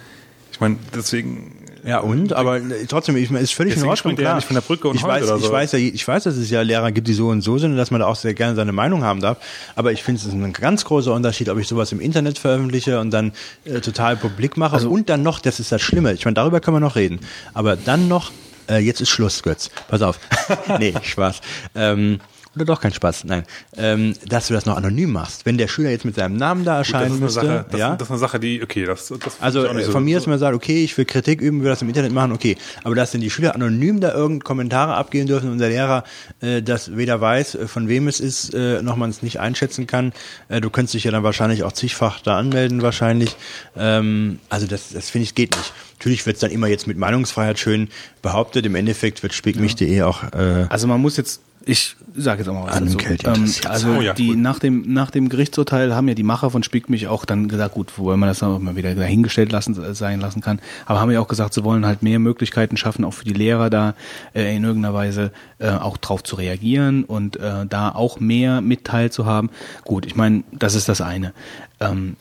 Ich 0.60 0.62
meine, 0.62 0.76
deswegen, 0.94 1.52
Ja 1.86 2.00
und, 2.00 2.34
aber 2.34 2.58
äh, 2.58 2.84
trotzdem, 2.86 3.16
ich 3.16 3.30
meine, 3.30 3.42
ist 3.42 3.54
völlig 3.54 3.78
in 3.78 3.84
Ordnung. 3.84 4.12
ja 4.12 4.20
klar. 4.20 4.34
nicht 4.34 4.44
von 4.44 4.56
der 4.56 4.60
Brücke 4.60 4.88
und 4.88 4.96
ich 4.96 5.02
weiß, 5.02 5.24
oder 5.24 5.36
ich 5.36 5.44
so. 5.44 5.50
weiß 5.50 5.72
ja, 5.72 5.78
ich 5.78 6.06
weiß, 6.06 6.24
dass 6.24 6.36
es 6.36 6.50
ja 6.50 6.60
Lehrer 6.60 6.92
gibt, 6.92 7.08
die 7.08 7.14
so 7.14 7.28
und 7.28 7.40
so 7.40 7.56
sind 7.56 7.70
und 7.70 7.78
dass 7.78 7.90
man 7.90 8.00
da 8.00 8.06
auch 8.06 8.16
sehr 8.16 8.34
gerne 8.34 8.54
seine 8.54 8.72
Meinung 8.72 9.02
haben 9.02 9.22
darf. 9.22 9.38
Aber 9.74 9.90
ich 9.90 10.02
finde, 10.02 10.20
es 10.20 10.26
ist 10.26 10.34
ein 10.34 10.52
ganz 10.52 10.84
großer 10.84 11.14
Unterschied, 11.14 11.48
ob 11.48 11.56
ich 11.56 11.66
sowas 11.66 11.92
im 11.92 12.00
Internet 12.00 12.38
veröffentliche 12.38 13.00
und 13.00 13.10
dann 13.10 13.32
äh, 13.64 13.80
total 13.80 14.18
publik 14.18 14.58
mache 14.58 14.74
Also 14.74 14.90
und 14.90 15.08
dann 15.08 15.22
noch, 15.22 15.38
das 15.40 15.60
ist 15.60 15.72
das 15.72 15.80
Schlimme. 15.80 16.12
Ich 16.12 16.26
meine, 16.26 16.34
darüber 16.34 16.60
können 16.60 16.76
wir 16.76 16.80
noch 16.80 16.96
reden. 16.96 17.20
Aber 17.54 17.76
dann 17.76 18.08
noch, 18.08 18.30
äh, 18.68 18.80
jetzt 18.80 19.00
ist 19.00 19.08
Schluss, 19.08 19.42
Götz. 19.42 19.70
Pass 19.88 20.02
auf. 20.02 20.20
nee, 20.78 20.92
Spaß. 21.02 21.40
Ähm, 21.74 22.20
oder 22.60 22.74
doch 22.74 22.80
kein 22.80 22.92
Spaß, 22.92 23.24
nein. 23.24 23.44
Ähm, 23.76 24.14
dass 24.28 24.48
du 24.48 24.54
das 24.54 24.66
noch 24.66 24.76
anonym 24.76 25.10
machst. 25.12 25.46
Wenn 25.46 25.58
der 25.58 25.68
Schüler 25.68 25.90
jetzt 25.90 26.04
mit 26.04 26.14
seinem 26.14 26.36
Namen 26.36 26.64
da 26.64 26.78
das 26.78 26.88
ist, 26.88 26.94
erscheinen 26.94 27.12
eine 27.12 27.20
müsste, 27.24 27.40
Sache, 27.40 27.66
das, 27.70 27.80
ja. 27.80 27.96
das 27.96 28.06
ist 28.06 28.10
eine 28.10 28.18
Sache, 28.20 28.40
die, 28.40 28.62
okay, 28.62 28.84
das, 28.84 29.08
das 29.08 29.40
Also 29.40 29.64
ich 29.64 29.68
auch 29.70 29.74
nicht 29.74 29.82
äh, 29.82 29.86
so- 29.86 29.92
von 29.92 30.04
mir 30.04 30.16
so- 30.18 30.24
ist 30.24 30.26
man 30.28 30.38
sagt, 30.38 30.54
okay, 30.54 30.84
ich 30.84 30.96
will 30.98 31.04
Kritik 31.04 31.40
üben, 31.40 31.62
will 31.62 31.70
das 31.70 31.82
im 31.82 31.88
Internet 31.88 32.12
machen, 32.12 32.32
okay. 32.32 32.56
Aber 32.84 32.94
dass 32.94 33.10
denn 33.12 33.20
die 33.20 33.30
Schüler 33.30 33.54
anonym 33.54 34.00
da 34.00 34.12
irgendeine 34.12 34.40
Kommentare 34.44 34.94
abgeben 34.94 35.26
dürfen 35.26 35.50
und 35.50 35.58
der 35.58 35.70
Lehrer 35.70 36.04
äh, 36.40 36.62
das 36.62 36.96
weder 36.96 37.20
weiß, 37.20 37.54
äh, 37.54 37.66
von 37.68 37.88
wem 37.88 38.08
es 38.08 38.20
ist, 38.20 38.54
äh, 38.54 38.82
noch 38.82 38.96
man 38.96 39.10
es 39.10 39.22
nicht 39.22 39.40
einschätzen 39.40 39.86
kann. 39.86 40.12
Äh, 40.48 40.60
du 40.60 40.70
könntest 40.70 40.94
dich 40.94 41.04
ja 41.04 41.10
dann 41.10 41.22
wahrscheinlich 41.22 41.62
auch 41.64 41.72
zigfach 41.72 42.20
da 42.20 42.38
anmelden, 42.38 42.82
wahrscheinlich. 42.82 43.36
Ähm, 43.76 44.38
also 44.48 44.66
das, 44.66 44.90
das 44.92 45.10
finde 45.10 45.24
ich 45.24 45.34
geht 45.34 45.56
nicht. 45.56 45.72
Natürlich 45.98 46.24
wird 46.26 46.36
es 46.36 46.40
dann 46.40 46.50
immer 46.50 46.66
jetzt 46.66 46.86
mit 46.86 46.96
Meinungsfreiheit 46.96 47.58
schön 47.58 47.88
behauptet. 48.22 48.64
Im 48.66 48.74
Endeffekt 48.74 49.22
wird 49.22 49.34
spickmich.de 49.34 50.02
auch 50.02 50.22
äh, 50.32 50.66
Also 50.70 50.86
man 50.86 51.00
muss 51.00 51.16
jetzt, 51.18 51.40
ich 51.66 51.96
sage 52.16 52.40
jetzt 52.40 52.48
auch 52.48 52.54
mal 52.54 52.66
was 52.66 52.76
An 52.76 52.86
dazu. 52.86 52.96
Kälte 52.96 53.30
Ähm, 53.30 53.52
also 53.68 53.90
Oh 53.90 54.00
ja, 54.00 54.14
die 54.14 54.28
gut. 54.28 54.38
nach 54.38 54.58
dem 54.58 54.92
nach 54.92 55.10
dem 55.10 55.28
Gerichtsurteil 55.28 55.94
haben 55.94 56.08
ja 56.08 56.14
die 56.14 56.22
Macher 56.22 56.50
von 56.50 56.62
Spick 56.62 56.88
mich 56.88 57.06
auch 57.06 57.24
dann 57.24 57.48
gesagt, 57.48 57.74
gut, 57.74 57.92
wobei 57.98 58.16
man 58.16 58.28
das 58.28 58.42
auch 58.42 58.58
mal 58.58 58.76
wieder 58.76 58.94
dahingestellt 58.94 59.52
lassen 59.52 59.80
äh, 59.82 59.94
sein 59.94 60.20
lassen 60.20 60.40
kann, 60.40 60.60
aber 60.86 61.00
haben 61.00 61.10
ja 61.10 61.20
auch 61.20 61.28
gesagt, 61.28 61.54
sie 61.54 61.62
wollen 61.62 61.84
halt 61.84 62.02
mehr 62.02 62.18
Möglichkeiten 62.18 62.76
schaffen, 62.76 63.04
auch 63.04 63.14
für 63.14 63.24
die 63.24 63.34
Lehrer 63.34 63.68
da 63.70 63.94
äh, 64.34 64.56
in 64.56 64.64
irgendeiner 64.64 64.94
Weise 64.94 65.32
äh, 65.58 65.70
auch 65.70 65.96
drauf 65.98 66.22
zu 66.22 66.36
reagieren 66.36 67.04
und 67.04 67.36
äh, 67.36 67.66
da 67.66 67.90
auch 67.90 68.20
mehr 68.20 68.60
mit 68.60 68.84
teilzuhaben. 68.84 69.50
Gut, 69.84 70.06
ich 70.06 70.16
meine, 70.16 70.44
das 70.52 70.74
ist 70.74 70.88
das 70.88 71.00
eine. 71.00 71.32
Ähm, 71.78 72.16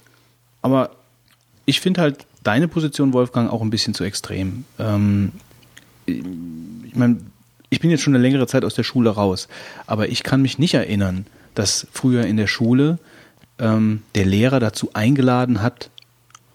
aber 0.61 0.91
ich 1.65 1.79
finde 1.79 2.01
halt 2.01 2.25
deine 2.43 2.67
Position, 2.67 3.13
Wolfgang, 3.13 3.51
auch 3.51 3.61
ein 3.61 3.69
bisschen 3.69 3.93
zu 3.93 4.03
extrem. 4.03 4.65
Ähm, 4.77 5.31
ich 6.05 6.95
meine, 6.95 7.17
ich 7.69 7.79
bin 7.79 7.89
jetzt 7.89 8.01
schon 8.01 8.15
eine 8.15 8.21
längere 8.21 8.47
Zeit 8.47 8.65
aus 8.65 8.75
der 8.75 8.83
Schule 8.83 9.11
raus, 9.11 9.47
aber 9.85 10.09
ich 10.09 10.23
kann 10.23 10.41
mich 10.41 10.59
nicht 10.59 10.73
erinnern, 10.73 11.25
dass 11.55 11.87
früher 11.91 12.25
in 12.25 12.37
der 12.37 12.47
Schule 12.47 12.99
ähm, 13.59 14.03
der 14.15 14.25
Lehrer 14.25 14.59
dazu 14.59 14.91
eingeladen 14.93 15.61
hat, 15.61 15.89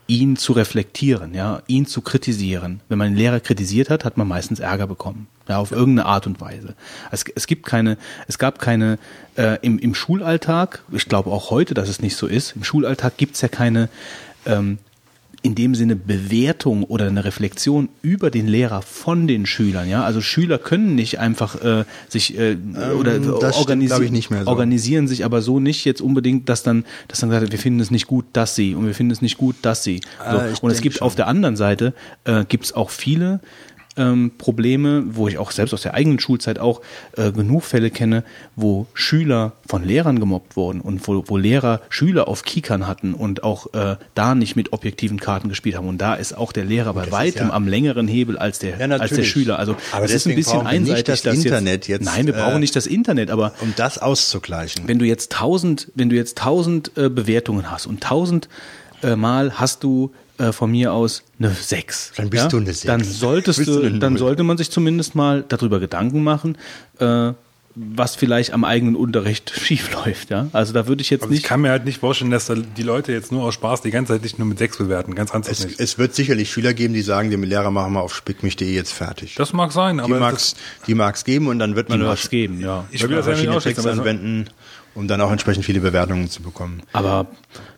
ihn 0.07 0.37
zu 0.37 0.53
reflektieren, 0.53 1.35
ja, 1.35 1.63
ihn 1.67 1.87
zu 1.87 2.03
kritisieren. 2.03 2.81
Wenn 2.89 2.99
man 2.99 3.13
den 3.13 3.17
Lehrer 3.17 3.41
kritisiert 3.41 3.89
hat, 3.89 4.05
hat 4.05 4.17
man 4.17 4.29
meistens 4.29 4.61
Ärger 4.61 4.87
bekommen, 4.87 5.29
ja, 5.49 5.59
auf 5.59 5.73
irgendeine 5.73 6.07
Art 6.07 6.27
und 6.27 6.41
Weise. 6.41 6.75
Es, 7.11 7.25
es 7.35 7.47
gibt 7.47 7.65
keine, 7.65 7.97
es 8.27 8.39
gab 8.39 8.59
keine 8.59 8.99
äh, 9.37 9.59
im, 9.63 9.79
im 9.79 9.95
Schulalltag. 9.95 10.83
Ich 10.93 11.09
glaube 11.09 11.31
auch 11.31 11.51
heute, 11.51 11.73
dass 11.73 11.89
es 11.89 12.01
nicht 12.01 12.17
so 12.17 12.27
ist. 12.27 12.55
Im 12.55 12.65
Schulalltag 12.65 13.17
gibt's 13.17 13.41
ja 13.41 13.49
keine 13.49 13.89
ähm, 14.45 14.79
in 15.45 15.55
dem 15.55 15.75
Sinne 15.75 15.95
Bewertung 15.95 16.85
oder 16.85 17.07
eine 17.07 17.27
Reflexion 17.27 17.91
über 18.01 18.31
den 18.31 18.49
Lehrer 18.49 18.81
von 18.81 19.29
den 19.29 19.45
Schülern. 19.45 19.87
Ja, 19.91 20.03
also 20.03 20.23
Schüler 20.23 20.57
können 20.57 20.95
nicht 20.95 21.19
einfach 21.21 21.63
äh, 21.63 21.85
sich 22.09 22.39
äh, 22.39 22.57
oder 22.99 23.17
Ähm, 23.17 23.35
das 23.43 23.61
stimmt, 23.61 23.83
organisi- 23.83 24.31
mehr 24.31 24.45
so. 24.45 24.51
organisieren 24.51 25.07
sich 25.07 25.23
aber 25.23 25.43
so 25.43 25.61
nicht 25.61 25.85
jetzt 25.85 26.01
unbedingt, 26.01 26.49
dass 26.49 26.63
dann, 26.63 26.87
dass 27.09 27.21
dann 27.21 27.29
gesagt 27.29 27.43
wird, 27.43 27.53
wir 27.53 27.59
finden 27.59 27.81
es 27.81 27.91
nicht 27.91 28.07
gut, 28.07 28.25
dass 28.33 28.55
sie 28.55 28.75
und 28.75 28.87
wir 28.87 28.95
finden 28.95 29.13
es 29.13 29.21
nicht 29.21 29.37
gut, 29.37 29.57
dass 29.61 29.85
sie. 29.85 30.01
So. 30.31 30.41
Ich 30.51 30.63
und 30.63 30.71
es 30.71 30.81
gibt 30.81 30.97
schon. 30.97 31.07
auf 31.07 31.15
der 31.15 31.27
anderen 31.27 31.57
Seite 31.57 31.93
äh, 32.25 32.47
gibt 32.47 32.65
es 32.65 32.73
auch 32.73 32.89
viele 32.89 33.41
ähm, 33.97 34.33
Probleme, 34.39 35.05
wo 35.11 35.29
ich 35.29 35.39
auch 35.39 35.51
selbst 35.53 35.73
aus 35.73 35.83
der 35.83 35.95
eigenen 35.95 36.19
Schulzeit 36.19 36.59
auch 36.59 36.81
äh, 37.17 37.31
genug 37.31 37.63
Fälle 37.65 37.91
kenne, 37.91 38.25
wo 38.57 38.87
Schüler 38.95 39.53
von 39.69 39.85
Lehrern 39.85 40.19
gemobbt 40.19 40.57
wurden 40.57 40.81
und 40.81 41.07
wo, 41.07 41.23
wo 41.27 41.37
Lehrer 41.37 41.81
Schüler 41.91 42.27
auf 42.27 42.43
Kikern 42.43 42.87
hatten 42.89 43.15
und 43.15 43.45
auch 43.45 43.73
äh, 43.75 43.97
da 44.15 44.35
nicht 44.35 44.57
mit 44.57 44.73
objektiven 44.73 45.21
Karten 45.21 45.49
gespielt 45.49 45.77
haben. 45.77 45.87
Und 45.89 45.99
da 45.99 46.15
ist 46.15 46.37
auch 46.37 46.53
der 46.53 46.65
Lehrer 46.65 46.93
bei 46.95 47.03
das 47.05 47.13
weitem 47.13 47.49
ja- 47.49 47.53
am 47.55 47.69
längeren 47.69 48.09
Hebel 48.09 48.37
als 48.37 48.59
der, 48.59 48.79
Ja, 48.79 48.97
als 48.97 49.13
der. 49.13 49.23
Schüler. 49.23 49.59
Also 49.59 49.77
Aber 49.93 50.05
es 50.05 50.13
ist 50.13 50.27
ein 50.27 50.35
bisschen 50.35 50.55
brauchen 50.59 50.67
einseitig. 50.67 51.05
das 51.05 51.23
dass 51.23 51.35
Internet 51.37 51.87
jetzt, 51.89 52.05
Nein, 52.05 52.27
wir 52.27 52.33
brauchen 52.35 52.57
äh, 52.57 52.61
nicht 52.61 52.75
das 52.75 52.87
Internet, 52.87 53.31
aber 53.31 53.53
um 53.61 53.73
das 53.77 53.99
auszugleichen. 53.99 54.89
wenn 54.89 54.99
du 54.99 55.05
jetzt 55.05 55.31
tausend, 55.33 55.91
wenn 55.95 56.09
du 56.09 56.17
jetzt 56.17 56.39
tausend 56.39 56.91
äh, 56.97 57.09
Bewertungen 57.09 57.71
hast 57.71 57.87
und 57.87 58.03
tausend 58.03 58.49
äh, 59.03 59.17
Mal 59.17 59.53
hast 59.61 59.85
du 59.85 60.13
äh, 60.39 60.53
von 60.53 60.71
mir 60.71 60.93
aus 60.93 61.23
eine 61.39 61.51
sechs, 61.51 62.13
Dann 62.17 62.31
bist 62.31 62.53
du 62.53 62.57
eine 62.59 62.67
Sechs. 62.67 62.83
Dann 62.87 63.05
solltest 63.05 63.67
du 63.67 63.91
dann 63.99 64.17
sollte 64.17 64.43
man 64.43 64.57
sich 64.59 64.71
zumindest 64.71 65.15
mal 65.15 65.45
darüber 65.49 65.81
Gedanken 65.81 66.23
machen, 66.23 66.59
äh, 66.99 67.33
was 67.77 68.15
vielleicht 68.15 68.53
am 68.53 68.63
eigenen 68.63 68.95
Unterricht 68.95 69.51
schief 69.61 69.93
läuft. 69.93 70.31
Ja, 70.31 70.47
also 70.53 70.73
da 70.73 70.87
würde 70.87 71.03
ich 71.03 71.11
jetzt 71.11 71.25
ich 71.25 71.31
nicht. 71.31 71.43
kann 71.45 71.61
mir 71.61 71.71
halt 71.71 71.85
nicht 71.85 71.99
vorstellen, 71.99 72.31
dass 72.31 72.47
da 72.47 72.55
die 72.55 72.83
Leute 72.85 73.11
jetzt 73.13 73.33
nur 73.33 73.43
aus 73.43 73.55
Spaß 73.55 73.83
die 73.83 73.91
ganze 73.91 74.13
Zeit 74.13 74.23
nicht 74.23 74.39
nur 74.39 74.47
mit 74.47 74.59
sechs 74.59 74.79
bewerten. 74.79 75.17
Ganz 75.17 75.33
ernsthaft 75.33 75.59
Es, 75.59 75.67
nicht. 75.67 75.81
es 75.81 75.99
wird 75.99 76.15
sicherlich 76.15 76.53
Schüler 76.53 76.73
geben, 76.73 76.95
die 76.95 77.03
sagen, 77.03 77.31
dem 77.31 77.43
Lehrer 77.43 77.73
machen 77.73 77.93
wir 77.95 78.01
auf 78.03 78.15
spickmich.de 78.15 78.73
jetzt 78.73 78.93
fertig. 78.93 79.35
Das 79.35 79.53
mag 79.53 79.73
sein, 79.73 79.97
die 79.97 80.05
aber 80.05 80.21
mag's, 80.21 80.55
die 80.87 80.95
mag's 80.95 81.25
geben 81.25 81.49
und 81.49 81.59
dann 81.59 81.75
wird 81.75 81.89
man 81.89 81.99
Die 81.99 82.03
nur 82.05 82.13
mag's 82.13 82.31
geben, 82.31 82.61
ja. 82.61 82.85
Ich 82.93 83.03
will 83.03 83.17
das 83.17 83.27
ja 83.27 83.33
nicht 83.33 83.51
verschiedene 83.51 83.87
aber 83.89 83.95
so- 83.97 84.01
anwenden, 84.03 84.51
um 84.95 85.09
dann 85.09 85.21
auch 85.21 85.31
entsprechend 85.31 85.65
viele 85.65 85.81
Bewertungen 85.81 86.31
zu 86.31 86.43
bekommen. 86.43 86.83
Aber 86.93 87.27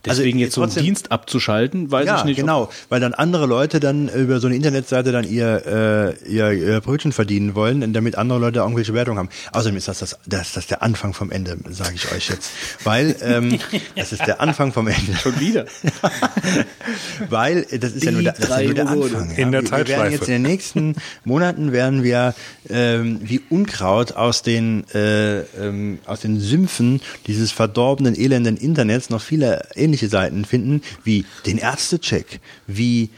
deswegen 0.05 0.39
Also, 0.39 0.45
jetzt 0.45 0.55
so 0.55 0.63
einen 0.63 0.75
Dienst 0.75 1.13
abzuschalten, 1.13 1.91
weiß 1.91 2.07
ja, 2.07 2.19
ich 2.19 2.25
nicht. 2.25 2.37
genau, 2.37 2.71
weil 2.89 3.01
dann 3.01 3.15
andere 3.15 3.47
Leute 3.47 3.81
dann 3.81 4.09
über 4.09 4.41
so 4.41 4.47
eine 4.47 4.57
Internetseite 4.57 5.13
dann 5.13 5.25
ihr, 5.25 6.17
äh, 6.27 6.31
ihr, 6.31 6.53
ihr 6.53 6.81
Brötchen 6.81 7.13
verdienen 7.13 7.55
wollen, 7.55 7.83
und 7.83 7.93
damit 7.93 8.17
andere 8.17 8.39
Leute 8.39 8.61
irgendwelche 8.61 8.95
Wertungen 8.95 9.19
haben. 9.19 9.29
Außerdem 9.53 9.77
ist 9.77 9.89
das 9.89 9.99
das, 10.01 10.19
das, 10.27 10.53
das 10.53 10.67
der 10.67 10.83
Anfang 10.83 11.15
vom 11.15 11.31
Ende, 11.31 11.57
sage 11.71 11.95
ich 11.95 12.13
euch 12.13 12.29
jetzt, 12.29 12.51
weil 12.85 13.17
ähm, 13.23 13.59
das 13.97 14.13
ist 14.13 14.27
der 14.27 14.41
Anfang 14.41 14.73
vom 14.73 14.89
Ende. 14.89 15.15
Schon 15.17 15.39
wieder. 15.41 15.67
Weil 17.31 17.67
äh, 17.71 17.79
das 17.79 17.93
ist 17.93 18.05
ja 18.05 18.13
nur 18.13 18.23
der, 18.23 18.33
das 18.33 18.49
ist 18.49 18.57
ja 18.57 18.63
nur 18.63 18.75
der 18.75 18.89
Anfang. 18.89 19.31
In 19.31 19.37
der 19.37 19.37
wir, 19.37 19.37
wir 19.37 19.53
werden 19.53 19.67
Zeitschleife. 19.67 20.13
jetzt 20.13 20.29
in 20.29 20.33
den 20.35 20.43
nächsten 20.43 20.97
Monaten 21.25 21.73
werden 21.73 22.03
wir 22.03 22.35
ähm, 22.69 23.21
wie 23.23 23.41
Unkraut 23.51 24.13
aus 24.13 24.43
den 24.43 24.85
äh, 24.95 25.41
ähm, 25.41 25.99
aus 26.07 26.21
den 26.21 26.41
Sümpfen 26.41 27.01
dieses 27.27 27.53
verdorbenen 27.53 28.15
elenden 28.15 28.57
Internets 28.57 29.11
noch 29.11 29.21
viele 29.21 29.69
ähnliche 29.75 30.09
Seiten 30.09 30.45
finden, 30.45 30.83
wie 31.05 31.25
den 31.47 31.59
Ärztecheck, 31.59 32.41
wie 32.67 33.11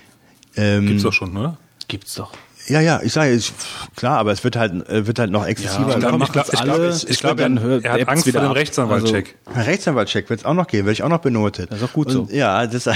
ähm, 0.57 0.87
Gibt's 0.87 1.03
doch 1.03 1.13
schon, 1.13 1.37
oder? 1.37 1.59
Gibt's 1.87 2.15
doch. 2.15 2.33
Ja 2.69 2.81
ja, 2.81 3.01
ich 3.03 3.13
sage 3.13 3.31
ist 3.33 3.53
klar, 3.97 4.19
aber 4.19 4.33
es 4.33 4.45
wird 4.45 4.57
halt 4.57 4.89
äh, 4.89 5.07
wird 5.07 5.19
halt 5.19 5.31
noch 5.31 5.47
exzessiver. 5.47 5.91
Ja, 5.91 5.95
Ich 5.95 6.01
glaube, 6.01 6.19
Dann 6.19 6.23
ich 6.23 6.33
glaub, 6.33 6.47
machen's 6.47 6.53
ich 6.53 6.65
glaub, 6.65 6.79
alle. 6.79 6.89
ich, 6.91 7.05
Ich 7.05 7.11
ich 7.11 7.21
glaub, 7.21 7.41
er, 7.41 7.85
er 7.85 7.93
hat 7.93 8.09
Angst 8.09 8.31
vor 8.31 8.41
dem. 8.41 8.51
Rechtsanwaltcheck. 8.51 9.35
Ein 9.55 9.63
Rechtsanwaltcheck 9.63 10.31
wird 10.31 10.41
es 10.41 10.47
auch 10.47 10.55
noch 10.55 10.67
geben, 10.67 10.87
werde 10.87 10.93
ich 10.93 11.03
auch 11.03 11.09
noch 11.09 11.21
benotet. 11.21 11.71
Das 11.71 11.79
ist 11.81 11.85
auch 11.89 11.93
gut 11.93 12.11
so. 12.11 12.23
Und, 12.23 12.33
ja, 12.33 12.67
das, 12.67 12.89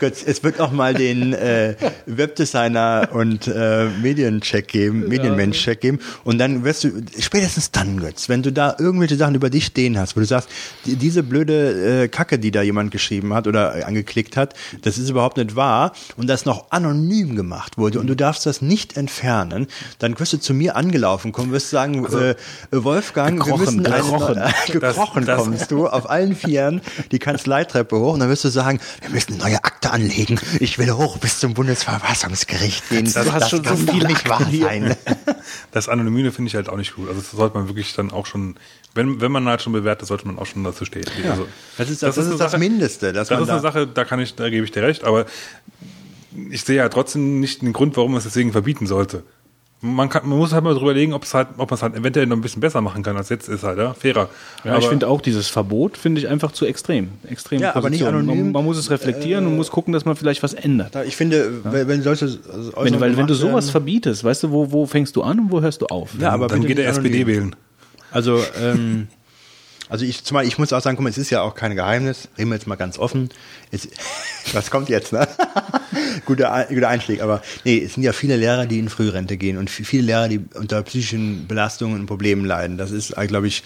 Gott, 0.00 0.14
es 0.26 0.42
wird 0.42 0.60
auch 0.60 0.72
mal 0.72 0.94
den 0.94 1.32
äh, 1.32 1.74
Webdesigner 2.06 3.08
und 3.12 3.46
äh, 3.46 3.88
Mediencheck 4.00 4.68
geben, 4.68 5.08
Medienmensch-Check 5.08 5.80
geben. 5.80 5.98
Und 6.24 6.38
dann 6.38 6.64
wirst 6.64 6.84
du, 6.84 6.90
spätestens 7.18 7.70
dann, 7.70 7.98
Götz, 8.00 8.28
wenn 8.28 8.42
du 8.42 8.52
da 8.52 8.76
irgendwelche 8.78 9.16
Sachen 9.16 9.34
über 9.34 9.50
dich 9.50 9.66
stehen 9.66 9.98
hast, 9.98 10.16
wo 10.16 10.20
du 10.20 10.26
sagst, 10.26 10.48
die, 10.86 10.96
diese 10.96 11.22
blöde 11.22 12.02
äh, 12.04 12.08
Kacke, 12.08 12.38
die 12.38 12.50
da 12.50 12.62
jemand 12.62 12.90
geschrieben 12.90 13.34
hat 13.34 13.46
oder 13.46 13.86
angeklickt 13.86 14.36
hat, 14.36 14.54
das 14.82 14.98
ist 14.98 15.08
überhaupt 15.10 15.36
nicht 15.36 15.56
wahr 15.56 15.92
und 16.16 16.28
das 16.28 16.44
noch 16.44 16.70
anonym 16.70 17.36
gemacht 17.36 17.78
wurde 17.78 18.00
und 18.00 18.06
du 18.06 18.16
darfst 18.16 18.46
das 18.46 18.62
nicht 18.62 18.71
entfernen, 18.96 19.66
dann 19.98 20.18
wirst 20.18 20.32
du 20.32 20.38
zu 20.38 20.54
mir 20.54 20.76
angelaufen 20.76 21.32
kommen, 21.32 21.52
wirst 21.52 21.70
sagen, 21.70 22.04
äh, 22.06 22.34
Wolfgang, 22.70 23.38
wir 23.38 23.44
gekrochen, 23.44 23.60
müssen 23.76 23.86
eine- 23.86 23.96
gekrochen. 24.02 24.34
gekrochen 24.72 25.24
Das- 25.26 25.36
das- 25.36 25.44
kommst 25.44 25.70
du 25.70 25.86
auf 25.88 26.08
allen 26.08 26.34
Vieren 26.34 26.80
die 27.10 27.18
Kanzleitreppe 27.18 27.98
hoch 27.98 28.14
und 28.14 28.20
dann 28.20 28.28
wirst 28.28 28.44
du 28.44 28.48
sagen, 28.48 28.80
wir 29.02 29.10
müssen 29.10 29.36
neue 29.38 29.62
Akte 29.62 29.90
anlegen. 29.90 30.40
Ich 30.60 30.78
will 30.78 30.90
hoch 30.92 31.18
bis 31.18 31.38
zum 31.38 31.54
Bundesverfassungsgericht 31.54 32.88
gehen. 32.88 33.04
du 33.12 33.32
hast 33.32 33.50
schon 33.50 33.58
so 33.62 33.70
kann 33.70 33.86
doch 33.86 33.92
viele 33.94 34.06
nicht 34.08 34.28
wahr 34.28 34.46
sein. 34.50 34.96
Das 35.72 35.88
Anonyme 35.88 36.30
finde 36.32 36.48
ich 36.48 36.54
halt 36.54 36.68
auch 36.68 36.76
nicht 36.76 36.94
gut. 36.94 37.08
Also 37.08 37.20
das 37.20 37.30
sollte 37.32 37.56
man 37.58 37.66
wirklich 37.66 37.94
dann 37.94 38.10
auch 38.12 38.26
schon, 38.26 38.56
wenn, 38.94 39.20
wenn 39.20 39.32
man 39.32 39.46
halt 39.46 39.60
schon 39.62 39.72
bewertet, 39.72 40.06
sollte 40.06 40.26
man 40.26 40.38
auch 40.38 40.46
schon 40.46 40.62
dazu 40.64 40.84
stehen. 40.84 41.04
Also, 41.28 41.46
Das 41.78 41.88
ist 41.90 42.02
das, 42.02 42.14
Das 42.14 42.16
das, 42.16 42.24
ist 42.26 42.30
eine 42.32 42.38
das 42.38 42.50
Sache- 42.52 42.58
Mindeste. 42.58 43.12
Das 43.12 43.30
ist 43.30 43.36
eine 43.36 43.60
Sache, 43.60 43.86
da 43.86 44.04
kann 44.04 44.20
ich, 44.20 44.34
da 44.34 44.48
gebe 44.50 44.64
ich 44.64 44.70
dir 44.70 44.82
recht, 44.82 45.02
aber 45.04 45.26
ich 46.50 46.62
sehe 46.62 46.76
ja 46.76 46.88
trotzdem 46.88 47.40
nicht 47.40 47.62
den 47.62 47.72
Grund, 47.72 47.96
warum 47.96 48.12
man 48.12 48.18
es 48.18 48.24
deswegen 48.24 48.52
verbieten 48.52 48.86
sollte. 48.86 49.22
Man, 49.84 50.08
kann, 50.08 50.28
man 50.28 50.38
muss 50.38 50.52
halt 50.52 50.62
mal 50.62 50.74
drüber 50.74 50.94
legen, 50.94 51.12
ob 51.12 51.24
es 51.24 51.34
halt, 51.34 51.48
ob 51.56 51.68
man 51.68 51.74
es 51.76 51.82
halt 51.82 51.96
eventuell 51.96 52.26
noch 52.26 52.36
ein 52.36 52.40
bisschen 52.40 52.60
besser 52.60 52.80
machen 52.80 53.02
kann, 53.02 53.16
als 53.16 53.30
jetzt 53.30 53.48
ist 53.48 53.64
halt, 53.64 53.78
ja, 53.78 53.94
fairer. 53.94 54.28
Ja, 54.62 54.78
ich 54.78 54.86
finde 54.86 55.08
auch 55.08 55.20
dieses 55.20 55.48
Verbot 55.48 55.96
finde 55.96 56.20
ich 56.20 56.28
einfach 56.28 56.52
zu 56.52 56.66
extrem. 56.66 57.08
Extrem 57.28 57.60
Ja, 57.60 57.74
aber 57.74 57.90
nicht 57.90 58.04
anonym. 58.04 58.44
Man, 58.44 58.52
man 58.52 58.64
muss 58.64 58.76
es 58.76 58.90
reflektieren 58.92 59.44
und 59.44 59.56
muss 59.56 59.72
gucken, 59.72 59.92
dass 59.92 60.04
man 60.04 60.14
vielleicht 60.14 60.44
was 60.44 60.54
ändert. 60.54 60.94
ich 61.04 61.16
finde, 61.16 61.64
wenn- 61.64 61.88
wenn 61.88 62.02
solche 62.02 62.26
Wenn, 62.80 63.00
weil 63.00 63.16
wenn 63.16 63.26
du 63.26 63.34
sowas 63.34 63.70
verbietest, 63.70 64.22
weißt 64.22 64.44
du, 64.44 64.52
wo, 64.52 64.70
wo 64.70 64.86
fängst 64.86 65.16
du 65.16 65.22
an 65.22 65.40
und 65.40 65.50
wo 65.50 65.60
hörst 65.60 65.82
du 65.82 65.86
auf? 65.86 66.10
Ja, 66.16 66.30
aber 66.30 66.46
dann 66.46 66.60
geht 66.64 66.78
der 66.78 66.86
nicht 66.86 66.98
SPD 66.98 67.16
anonym. 67.22 67.26
wählen. 67.36 67.56
Also, 68.12 68.38
ähm, 68.62 69.08
also 69.92 70.06
ich, 70.06 70.24
zumal 70.24 70.46
ich 70.46 70.56
muss 70.56 70.72
auch 70.72 70.80
sagen, 70.80 70.96
guck 70.96 71.04
mal, 71.04 71.10
es 71.10 71.18
ist 71.18 71.28
ja 71.28 71.42
auch 71.42 71.54
kein 71.54 71.76
Geheimnis, 71.76 72.28
reden 72.38 72.48
wir 72.48 72.54
jetzt 72.54 72.66
mal 72.66 72.76
ganz 72.76 72.98
offen. 72.98 73.28
Es, 73.70 73.86
was 74.54 74.70
kommt 74.70 74.88
jetzt, 74.88 75.12
ne? 75.12 75.28
guter, 76.24 76.66
guter 76.70 76.88
Einstieg, 76.88 77.20
aber 77.20 77.42
nee, 77.64 77.78
es 77.84 77.92
sind 77.92 78.02
ja 78.02 78.14
viele 78.14 78.36
Lehrer, 78.36 78.64
die 78.64 78.78
in 78.78 78.88
Frührente 78.88 79.36
gehen 79.36 79.58
und 79.58 79.68
viele 79.68 80.04
Lehrer, 80.04 80.28
die 80.28 80.40
unter 80.54 80.82
psychischen 80.82 81.46
Belastungen 81.46 82.00
und 82.00 82.06
Problemen 82.06 82.46
leiden. 82.46 82.78
Das 82.78 82.90
ist, 82.90 83.10
äh, 83.18 83.26
glaube 83.26 83.48
ich, 83.48 83.64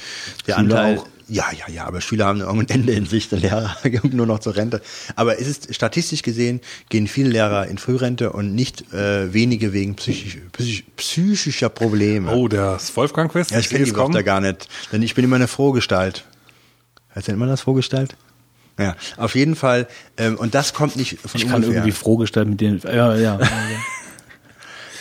der 0.48 0.56
Schüler 0.56 0.78
Anteil. 0.80 0.98
auch. 0.98 1.06
Ja, 1.28 1.46
ja, 1.50 1.72
ja, 1.72 1.86
aber 1.86 2.00
Schüler 2.00 2.26
haben 2.26 2.40
irgendein 2.40 2.80
Ende 2.80 2.92
in 2.92 3.04
Sicht, 3.06 3.32
der 3.32 3.40
Lehrer 3.40 3.76
kommt 4.00 4.14
nur 4.14 4.26
noch 4.26 4.38
zur 4.38 4.54
Rente. 4.54 4.80
Aber 5.16 5.40
es 5.40 5.48
ist 5.48 5.74
statistisch 5.74 6.22
gesehen, 6.22 6.60
gehen 6.88 7.08
viele 7.08 7.30
Lehrer 7.30 7.66
in 7.66 7.78
Frührente 7.78 8.30
und 8.32 8.54
nicht 8.54 8.92
äh, 8.92 9.32
wenige 9.32 9.72
wegen 9.72 9.96
psychisch, 9.96 10.38
psychisch, 10.52 10.84
psychischer 10.96 11.68
Probleme. 11.68 12.30
Oh, 12.32 12.46
das 12.46 12.96
Wolfgang-Fest? 12.96 13.50
Ja, 13.50 13.58
ich 13.58 13.68
kenne 13.68 13.84
die. 13.84 13.96
Wörter 13.96 14.22
gar 14.22 14.40
nicht, 14.40 14.68
denn 14.92 15.02
ich 15.02 15.14
bin 15.16 15.24
immer 15.24 15.36
eine 15.36 15.48
Frohgestalt. 15.48 16.24
Heißt 17.14 17.26
denn 17.26 17.34
immer 17.34 17.46
das 17.46 17.62
Frohgestalt? 17.62 18.14
Ja, 18.78 18.94
auf 19.16 19.34
jeden 19.34 19.56
Fall. 19.56 19.88
Ähm, 20.18 20.36
und 20.36 20.54
das 20.54 20.74
kommt 20.74 20.96
nicht 20.96 21.18
von 21.18 21.40
Ich 21.40 21.46
kann 21.46 21.56
ungefähr. 21.56 21.76
irgendwie 21.76 21.92
frohgestellt 21.92 22.48
mit 22.48 22.60
den. 22.60 22.78
Ja, 22.84 23.16
ja. 23.16 23.38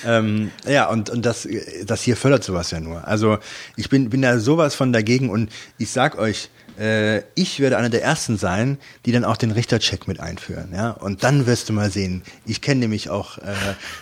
Ähm, 0.05 0.51
ja, 0.67 0.87
und, 0.89 1.09
und 1.09 1.25
das, 1.25 1.47
das 1.85 2.01
hier 2.01 2.15
fördert 2.15 2.43
sowas 2.43 2.71
ja 2.71 2.79
nur. 2.79 3.07
Also 3.07 3.39
ich 3.75 3.89
bin, 3.89 4.09
bin 4.09 4.21
da 4.21 4.39
sowas 4.39 4.75
von 4.75 4.93
dagegen 4.93 5.29
und 5.29 5.49
ich 5.77 5.91
sag 5.91 6.17
euch, 6.17 6.49
äh, 6.79 7.19
ich 7.35 7.59
werde 7.59 7.77
einer 7.77 7.89
der 7.89 8.03
ersten 8.03 8.37
sein, 8.37 8.77
die 9.05 9.11
dann 9.11 9.23
auch 9.23 9.37
den 9.37 9.51
Richtercheck 9.51 10.07
mit 10.07 10.19
einführen, 10.19 10.69
ja. 10.73 10.91
Und 10.91 11.23
dann 11.23 11.47
wirst 11.47 11.69
du 11.69 11.73
mal 11.73 11.89
sehen. 11.89 12.23
Ich 12.45 12.61
kenne 12.61 12.81
nämlich 12.81 13.09
auch, 13.09 13.37
äh, 13.37 13.53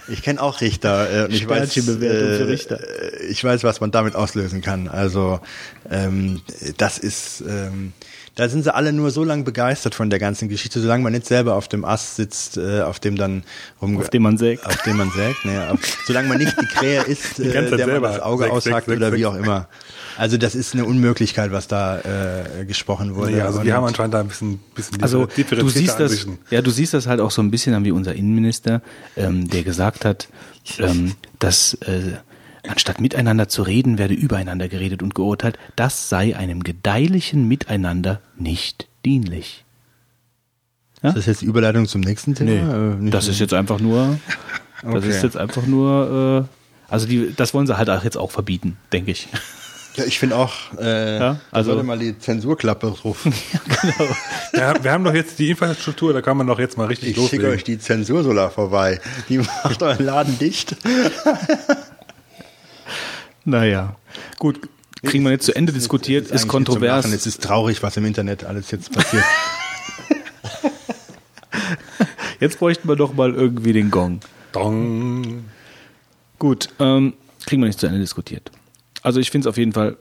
ich 0.08 0.24
kenne 0.24 0.42
auch 0.42 0.62
Richter. 0.62 1.10
Äh, 1.12 1.26
und 1.26 1.34
ich 1.34 1.48
weiß, 1.48 1.74
für 1.74 2.48
Richter. 2.48 2.80
äh, 2.80 3.26
ich 3.26 3.44
weiß, 3.44 3.64
was 3.64 3.80
man 3.80 3.92
damit 3.92 4.16
auslösen 4.16 4.62
kann. 4.62 4.88
Also 4.88 5.40
ähm, 5.90 6.42
das 6.78 6.98
ist, 6.98 7.44
ähm, 7.48 7.94
da 8.36 8.50
sind 8.50 8.64
sie 8.64 8.74
alle 8.74 8.92
nur 8.94 9.12
so 9.12 9.24
lange 9.24 9.44
begeistert 9.44 9.94
von 9.94 10.10
der 10.10 10.18
ganzen 10.18 10.50
Geschichte, 10.50 10.82
solange 10.82 11.04
man 11.04 11.14
nicht 11.14 11.28
selber 11.28 11.54
auf 11.56 11.68
dem 11.68 11.86
Ast 11.86 12.16
sitzt, 12.16 12.58
äh, 12.58 12.82
auf 12.82 13.00
dem 13.00 13.16
dann 13.16 13.44
rum, 13.82 13.98
Auf 14.00 14.10
dem 14.10 14.24
man 14.24 14.38
sägt. 14.38 14.66
auf 14.66 14.82
dem 14.84 14.98
man 14.98 15.12
sägt, 15.12 15.46
ne, 15.46 15.70
auf, 15.72 15.80
solange 16.08 16.28
man 16.30 16.38
nicht 16.40 16.56
die 16.60 16.66
Krähe 16.66 17.02
ist, 17.08 17.38
Die 17.38 17.44
äh, 17.44 17.76
der 17.78 17.88
man 17.88 18.02
das 18.02 18.20
Auge 18.22 18.52
aushackt 18.52 18.88
oder 18.90 19.14
wie 19.14 19.26
auch 19.28 19.36
immer. 19.36 19.68
Also 20.18 20.38
das 20.38 20.56
ist 20.56 20.74
eine 20.74 20.86
Unmöglichkeit, 20.86 21.52
was 21.52 21.68
da 21.68 22.00
äh, 22.00 22.66
gesprochen 22.66 23.16
wurde. 23.16 23.38
Ja, 23.38 23.46
also 23.46 23.60
die 23.62 23.70
Und- 23.70 23.74
haben 23.76 23.86
anscheinend 23.86 24.14
da 24.16 24.20
ein 24.22 24.28
bisschen, 24.28 24.60
bisschen 24.76 25.02
Also 25.02 25.28
du 25.28 25.70
siehst 25.70 26.00
das, 26.00 26.26
ja, 26.50 26.62
du 26.62 26.72
siehst 26.72 26.94
das 26.94 27.08
halt 27.08 27.20
auch 27.20 27.32
so 27.32 27.42
ein 27.42 27.52
bisschen 27.52 27.74
an 27.76 27.84
wie 27.86 27.92
unser 27.92 28.14
Innenminister, 28.16 28.82
ähm, 29.16 29.48
der 29.50 29.64
gesagt 29.64 30.06
hat, 30.06 30.28
ähm, 30.80 31.14
dass 31.40 31.76
äh, 31.86 32.14
anstatt 32.68 33.02
miteinander 33.02 33.48
zu 33.50 33.62
reden, 33.64 33.98
werde 33.98 34.14
übereinander 34.14 34.68
geredet 34.70 35.04
und 35.04 35.16
geurteilt. 35.16 35.58
Das 35.76 36.10
sei 36.10 36.36
einem 36.36 36.64
gedeihlichen 36.64 37.48
Miteinander 37.48 38.22
nicht 38.38 38.88
dienlich. 39.06 39.64
Ist 41.02 41.18
das 41.18 41.26
jetzt 41.26 41.42
die 41.42 41.46
Überleitung 41.48 41.86
zum 41.88 42.00
nächsten 42.02 42.34
Thema? 42.34 42.52
Äh, 42.94 42.96
nicht 42.96 43.14
das 43.14 43.28
ist 43.28 43.40
jetzt 43.40 43.54
einfach 43.54 43.80
nur, 43.80 44.18
das 44.82 44.94
Okay. 44.96 45.10
ist 45.10 45.22
jetzt 45.24 45.36
einfach 45.36 45.66
nur, 45.66 46.48
äh, 46.90 46.92
also 46.92 47.06
die, 47.06 47.34
das 47.36 47.54
wollen 47.54 47.68
sie 47.68 47.78
halt 47.78 47.90
auch 47.90 48.04
jetzt 48.06 48.18
auch 48.18 48.32
verbieten, 48.32 48.78
denke 48.94 49.12
ich. 49.12 49.28
Ja, 49.96 50.06
ich 50.06 50.18
finde 50.18 50.38
auch, 50.38 50.54
äh, 50.80 51.20
Ja, 51.20 51.40
also 51.52 51.72
sollte 51.72 51.86
mal 51.86 52.00
die 52.00 52.18
Zensurklappe 52.18 52.88
rufen. 53.04 53.34
Ja, 54.56 54.82
wir 54.84 54.92
haben 54.92 55.04
doch 55.04 55.14
jetzt 55.14 55.40
die 55.40 55.50
Infrastruktur, 55.50 56.14
da 56.14 56.22
kann 56.22 56.38
man 56.38 56.48
doch 56.48 56.60
jetzt 56.60 56.78
mal 56.78 56.86
richtig 56.88 57.10
Ich 57.10 57.16
schicke 57.16 57.22
loslegen. 57.44 57.50
euch 57.50 57.64
die 57.64 57.80
Zensursolar 57.80 58.50
vorbei. 58.52 59.02
Die 59.28 59.40
macht 59.40 59.82
euren 59.84 60.06
Laden 60.06 60.38
dicht. 60.40 60.76
Naja, 63.46 63.96
gut, 64.40 64.70
kriegen 65.04 65.24
wir 65.24 65.32
jetzt 65.32 65.46
zu 65.46 65.56
Ende 65.56 65.74
diskutiert, 65.74 66.26
ist, 66.26 66.32
eigentlich 66.32 66.48
kontrovers. 66.48 67.04
zum 67.04 67.12
Lachen. 67.12 67.14
Es 67.14 67.28
ist 67.28 67.44
traurig, 67.44 67.84
was 67.84 67.98
im 67.98 68.06
Internet 68.06 68.46
alles 68.46 68.72
jetzt 68.72 68.92
passiert. 68.92 69.24
Jetzt 72.40 72.60
bräuchten 72.60 72.90
wir 72.90 72.98
doch 72.98 73.14
mal 73.14 73.34
irgendwie 73.34 73.72
den 73.72 73.90
Gong. 73.90 74.20
Dong. 74.52 75.46
Gut, 76.40 76.68
ähm, 76.78 77.14
kriegen 77.46 77.62
wir 77.62 77.68
nicht 77.68 77.80
zu 77.80 77.88
Ende 77.88 78.00
diskutiert. 78.00 78.52
Also 79.02 79.22
ich 79.22 79.32
finde 79.32 79.48
es 79.48 79.50
auf 79.50 79.58
jeden 79.58 79.72
Fall, 79.72 79.96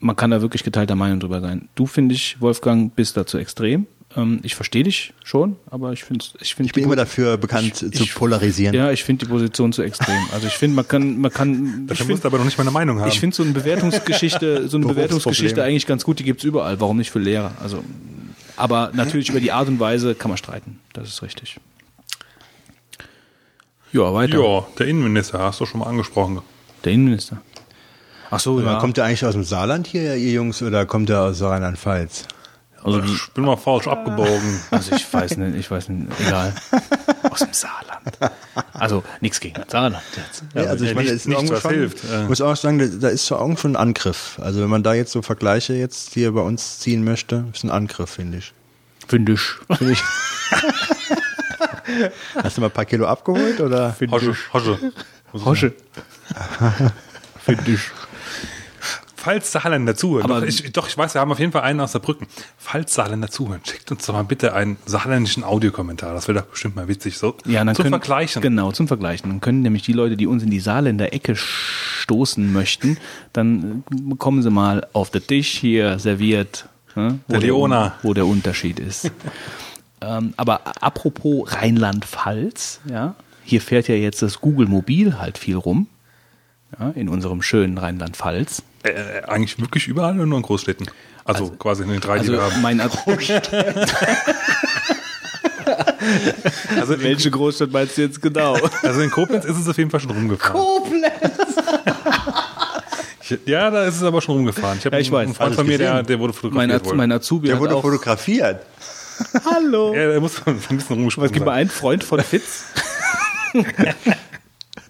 man 0.00 0.16
kann 0.16 0.30
da 0.30 0.42
wirklich 0.42 0.64
geteilter 0.64 0.96
Meinung 0.96 1.18
drüber 1.18 1.40
sein. 1.40 1.70
Du, 1.76 1.86
finde 1.86 2.14
ich, 2.14 2.38
Wolfgang, 2.42 2.94
bist 2.94 3.16
da 3.16 3.24
zu 3.24 3.38
extrem. 3.38 3.86
Ähm, 4.16 4.40
ich 4.42 4.56
verstehe 4.56 4.82
dich 4.82 5.12
schon, 5.22 5.54
aber 5.70 5.92
ich 5.92 6.02
finde 6.02 6.24
ich 6.40 6.56
find 6.56 6.66
Ich 6.68 6.72
bin 6.72 6.82
immer 6.82 6.94
Po- 6.94 7.00
dafür 7.00 7.36
bekannt 7.36 7.76
zu 7.76 7.86
ich- 7.92 8.14
polarisieren. 8.14 8.74
Ja, 8.74 8.90
ich 8.90 9.04
finde 9.04 9.24
die 9.24 9.30
Position 9.30 9.72
zu 9.72 9.82
extrem. 9.82 10.18
Also 10.32 10.48
ich 10.48 10.54
finde, 10.54 10.74
man 10.76 10.88
kann, 10.88 11.20
man 11.20 11.32
kann, 11.32 11.86
ich 11.92 11.98
finde 12.02 12.20
du 12.20 12.26
aber 12.26 12.38
noch 12.38 12.44
nicht 12.44 12.58
mal 12.58 12.62
eine 12.64 12.72
Meinung 12.72 12.98
haben. 13.00 13.08
ich 13.08 13.20
finde 13.20 13.36
so 13.36 13.44
eine 13.44 13.52
Bewertungsgeschichte, 13.52 14.68
so 14.68 14.78
eine. 14.78 14.86
Bewertungsgeschichte 14.90 15.62
eigentlich 15.62 15.86
ganz 15.86 16.02
gut, 16.04 16.18
die 16.18 16.24
gibt's 16.24 16.42
überall. 16.42 16.80
Warum 16.80 16.96
nicht 16.96 17.10
für 17.12 17.20
Lehrer? 17.20 17.52
Also, 17.62 17.84
aber 18.56 18.90
natürlich 18.94 19.30
über 19.30 19.38
die 19.40 19.52
Art 19.52 19.68
und 19.68 19.78
Weise 19.78 20.16
kann 20.16 20.28
man 20.30 20.38
streiten. 20.38 20.80
Das 20.92 21.08
ist 21.08 21.22
richtig. 21.22 21.58
Ja, 23.92 24.12
weiter. 24.14 24.38
ja, 24.40 24.66
der 24.78 24.86
Innenminister, 24.86 25.38
hast 25.40 25.60
du 25.60 25.66
schon 25.66 25.80
mal 25.80 25.86
angesprochen. 25.86 26.40
Der 26.84 26.92
Innenminister. 26.92 27.40
Ach 28.30 28.38
so, 28.38 28.60
ja. 28.60 28.78
Kommt 28.78 28.96
der 28.96 29.04
eigentlich 29.04 29.24
aus 29.24 29.34
dem 29.34 29.42
Saarland 29.42 29.88
hier, 29.88 30.14
ihr 30.16 30.32
Jungs, 30.32 30.62
oder 30.62 30.86
kommt 30.86 31.08
der 31.08 31.22
aus 31.22 31.42
Rheinland-Pfalz? 31.42 32.26
Also, 32.82 33.00
Ich 33.00 33.30
bin 33.32 33.44
mal 33.44 33.56
falsch 33.56 33.86
abgebogen. 33.88 34.60
also 34.70 34.94
ich 34.94 35.12
weiß 35.12 35.36
nicht, 35.36 35.56
ich 35.56 35.70
weiß 35.70 35.88
nicht, 35.90 36.10
egal. 36.20 36.54
Aus 37.30 37.40
dem 37.40 37.52
Saarland. 37.52 38.00
Also 38.72 39.02
nichts 39.20 39.40
gegen 39.40 39.62
Saarland 39.68 40.02
jetzt. 40.16 40.42
Ja, 40.54 40.62
also 40.70 40.84
ich 40.84 40.90
ja, 40.90 40.96
meine, 40.96 41.10
nicht- 41.10 41.26
das 41.26 41.26
ist 41.26 41.28
nichts, 41.28 41.50
was 41.50 41.60
schon, 41.62 41.70
hilft. 41.72 41.98
Muss 42.28 42.40
auch 42.40 42.56
sagen, 42.56 43.00
da, 43.00 43.08
ist 43.08 43.26
so 43.26 43.36
irgendwo 43.36 43.60
schon 43.60 43.72
ein 43.72 43.76
Angriff. 43.76 44.38
Also 44.42 44.60
wenn 44.62 44.70
man 44.70 44.82
da 44.82 44.94
jetzt 44.94 45.12
so 45.12 45.20
Vergleiche 45.22 45.74
jetzt 45.74 46.14
hier 46.14 46.32
bei 46.32 46.40
uns 46.40 46.78
ziehen 46.80 47.04
möchte, 47.04 47.44
ist 47.52 47.64
ein 47.64 47.70
Angriff, 47.70 48.10
finde 48.10 48.38
ich. 48.38 48.52
Finde 49.06 49.32
ich. 49.32 49.40
Finde 49.76 49.92
ich. 49.92 50.02
Hast 52.42 52.56
du 52.56 52.60
mal 52.60 52.68
ein 52.68 52.72
paar 52.72 52.84
Kilo 52.84 53.06
abgeholt 53.06 53.60
oder? 53.60 53.94
Hosche, 54.10 54.34
Hosche. 54.52 54.78
Hosche. 55.32 55.72
Finde 57.44 57.70
ich. 57.72 57.80
Falls 59.22 59.52
Saarländer 59.52 59.94
zuhören, 59.94 60.26
doch 60.28 60.42
ich, 60.42 60.72
doch, 60.72 60.88
ich 60.88 60.96
weiß, 60.96 61.12
wir 61.12 61.20
haben 61.20 61.30
auf 61.30 61.38
jeden 61.38 61.52
Fall 61.52 61.60
einen 61.60 61.80
aus 61.80 61.92
Saarbrücken. 61.92 62.26
Falls 62.56 62.94
Saarländer 62.94 63.28
zuhören, 63.28 63.60
schickt 63.64 63.90
uns 63.90 64.06
doch 64.06 64.14
mal 64.14 64.24
bitte 64.24 64.54
einen 64.54 64.78
saarländischen 64.86 65.44
Audiokommentar. 65.44 66.14
Das 66.14 66.26
wäre 66.26 66.40
doch 66.40 66.46
bestimmt 66.46 66.74
mal 66.76 66.88
witzig. 66.88 67.18
So 67.18 67.36
Ja, 67.44 67.62
dann 67.62 67.74
zum 67.74 67.82
können, 67.82 67.92
Vergleichen. 67.92 68.40
Genau, 68.40 68.72
zum 68.72 68.88
Vergleichen. 68.88 69.28
Dann 69.28 69.40
können 69.42 69.60
nämlich 69.60 69.82
die 69.82 69.92
Leute, 69.92 70.16
die 70.16 70.26
uns 70.26 70.42
in 70.42 70.48
die 70.48 70.58
Saarländer 70.60 71.12
Ecke 71.12 71.36
stoßen 71.36 72.50
möchten, 72.50 72.96
dann 73.34 73.84
äh, 73.90 73.94
bekommen 74.08 74.42
sie 74.42 74.50
mal 74.50 74.86
auf 74.94 75.10
den 75.10 75.26
Tisch 75.26 75.50
hier 75.58 75.98
serviert, 75.98 76.66
ne, 76.96 77.18
wo, 77.26 77.32
Der 77.32 77.40
Leona. 77.42 77.94
wo 78.02 78.14
der 78.14 78.24
Unterschied 78.24 78.80
ist. 78.80 79.12
ähm, 80.00 80.32
aber 80.38 80.62
apropos 80.82 81.52
Rheinland-Pfalz, 81.52 82.80
ja, 82.88 83.14
hier 83.44 83.60
fährt 83.60 83.88
ja 83.88 83.96
jetzt 83.96 84.22
das 84.22 84.40
Google 84.40 84.66
Mobil 84.66 85.18
halt 85.18 85.36
viel 85.36 85.56
rum, 85.56 85.88
ja, 86.78 86.90
in 86.90 87.08
unserem 87.08 87.42
schönen 87.42 87.78
Rheinland-Pfalz. 87.78 88.62
Äh, 88.82 88.90
äh, 88.90 89.22
eigentlich 89.24 89.58
wirklich 89.60 89.88
überall 89.88 90.14
oder 90.14 90.26
nur 90.26 90.38
in 90.38 90.42
Großstädten? 90.44 90.86
Also, 91.24 91.50
quasi 91.50 91.82
in 91.82 91.90
den 91.90 92.00
drei, 92.00 92.14
die 92.18 92.20
Also 92.20 92.32
wir 92.32 92.42
haben. 92.42 92.62
mein 92.62 92.80
Also 96.76 97.00
welche 97.02 97.30
Großstadt 97.30 97.70
meinst 97.72 97.96
du 97.98 98.02
jetzt 98.02 98.20
genau? 98.22 98.56
Also 98.82 99.00
in 99.00 99.10
Koblenz 99.10 99.44
ist 99.44 99.58
es 99.58 99.68
auf 99.68 99.76
jeden 99.78 99.90
Fall 99.90 100.00
schon 100.00 100.10
rumgefahren. 100.10 100.54
Koblenz! 100.54 101.12
ja, 103.46 103.70
da 103.70 103.84
ist 103.84 103.96
es 103.96 104.02
aber 104.02 104.20
schon 104.20 104.36
rumgefahren. 104.36 104.78
Ich 104.78 104.86
habe 104.86 104.96
Ja, 104.96 105.00
ich 105.00 105.14
einen 105.14 105.34
Freund 105.34 105.54
von 105.54 105.66
mir, 105.66 105.78
der, 105.78 106.02
der 106.02 106.18
wurde 106.18 106.32
Mein, 106.32 106.70
fotografiert. 106.70 106.82
Az 106.82 106.88
wohl. 106.88 106.96
mein 106.96 107.12
Azubi 107.12 107.46
Der 107.46 107.56
hat 107.56 107.60
wurde 107.60 107.76
auch, 107.76 107.82
fotografiert. 107.82 108.64
Hallo. 109.44 109.94
ja, 109.94 110.08
der 110.08 110.20
muss 110.20 110.40
ein 110.46 110.56
bisschen 110.56 110.96
rumgesprungen 110.96 111.26
Es 111.26 111.32
gibt 111.32 111.44
mal 111.44 111.52
einen 111.52 111.70
Freund 111.70 112.02
von 112.02 112.20
Fitz. 112.22 112.64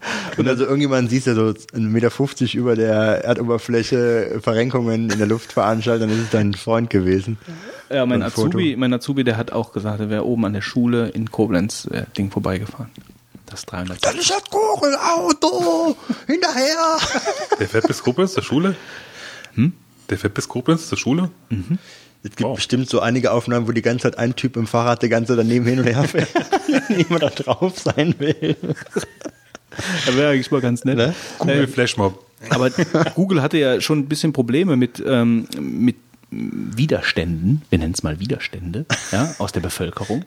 Und 0.37 0.49
also 0.49 0.65
irgendjemand 0.65 1.11
siehst 1.11 1.27
du 1.27 1.35
so 1.35 1.43
1,50 1.43 1.81
Meter 1.81 2.55
über 2.55 2.77
der 2.77 3.25
Erdoberfläche 3.25 4.41
Verrenkungen 4.43 5.11
in 5.11 5.19
der 5.19 5.27
Luft 5.27 5.53
veranstaltet, 5.53 6.09
dann 6.09 6.17
ist 6.17 6.25
es 6.25 6.31
dein 6.31 6.55
Freund 6.55 6.91
gewesen. 6.91 7.39
Ja, 7.91 8.07
mein. 8.07 8.23
Azubi, 8.23 8.77
mein 8.77 8.93
Azubi, 8.95 9.25
der 9.25 9.37
hat 9.37 9.53
auch 9.53 9.73
gesagt, 9.73 10.01
er 10.01 10.11
wäre 10.11 10.25
oben 10.25 10.45
an 10.47 10.53
der 10.53 10.63
Schule 10.63 11.09
in 11.09 11.31
Koblenz 11.31 11.87
äh, 11.91 12.05
Ding 12.17 12.31
vorbeigefahren. 12.31 12.89
Das 13.47 13.67
300. 13.67 14.05
Das 14.05 14.15
ist 14.15 14.31
das 14.31 14.45
Google-Auto! 14.49 15.97
Hinterher! 16.29 16.99
Der 17.59 17.69
fährt 17.69 17.89
bis 17.89 18.01
Koblenz 18.03 18.33
zur 18.33 18.45
Schule? 18.45 18.77
Hm? 19.55 19.73
Der 20.09 20.19
fährt 20.19 20.35
bis 20.35 20.49
Koblenz 20.49 20.89
zur 20.89 20.97
Schule? 20.97 21.31
Es 22.23 22.31
gibt 22.31 22.43
Wow. 22.43 22.55
bestimmt 22.57 22.89
so 22.89 23.01
einige 23.01 23.33
Aufnahmen, 23.33 23.67
wo 23.67 23.73
die 23.73 23.83
ganze 23.83 24.05
Zeit 24.05 24.19
ein 24.19 24.37
Typ 24.37 24.57
im 24.57 24.69
Fahrrad 24.69 25.03
die 25.03 25.09
ganze 25.09 25.33
Zeit 25.33 25.45
daneben 25.45 25.67
hin 25.67 25.81
und 25.81 25.87
her 25.87 26.05
fährt. 26.05 26.29
Niemand 26.91 27.23
da 27.25 27.31
drauf 27.31 27.79
sein 27.79 28.15
will. 28.19 28.57
Das 30.07 30.17
wäre 30.17 30.33
eigentlich 30.33 30.51
mal 30.51 30.61
ganz 30.61 30.85
nett. 30.85 30.97
Ne? 30.97 31.15
Google 31.39 31.67
Flashmob. 31.67 32.25
Aber 32.49 32.71
Google 33.15 33.43
hatte 33.43 33.59
ja 33.59 33.81
schon 33.81 33.99
ein 33.99 34.07
bisschen 34.07 34.33
Probleme 34.33 34.77
mit, 34.77 35.03
ähm, 35.07 35.47
mit 35.59 35.97
Widerständen, 36.31 37.63
wir 37.71 37.79
nennen 37.79 37.93
es 37.93 38.03
mal 38.03 38.21
Widerstände, 38.21 38.87
ja, 39.11 39.35
aus 39.39 39.51
der 39.53 39.61
Bevölkerung 39.61 40.25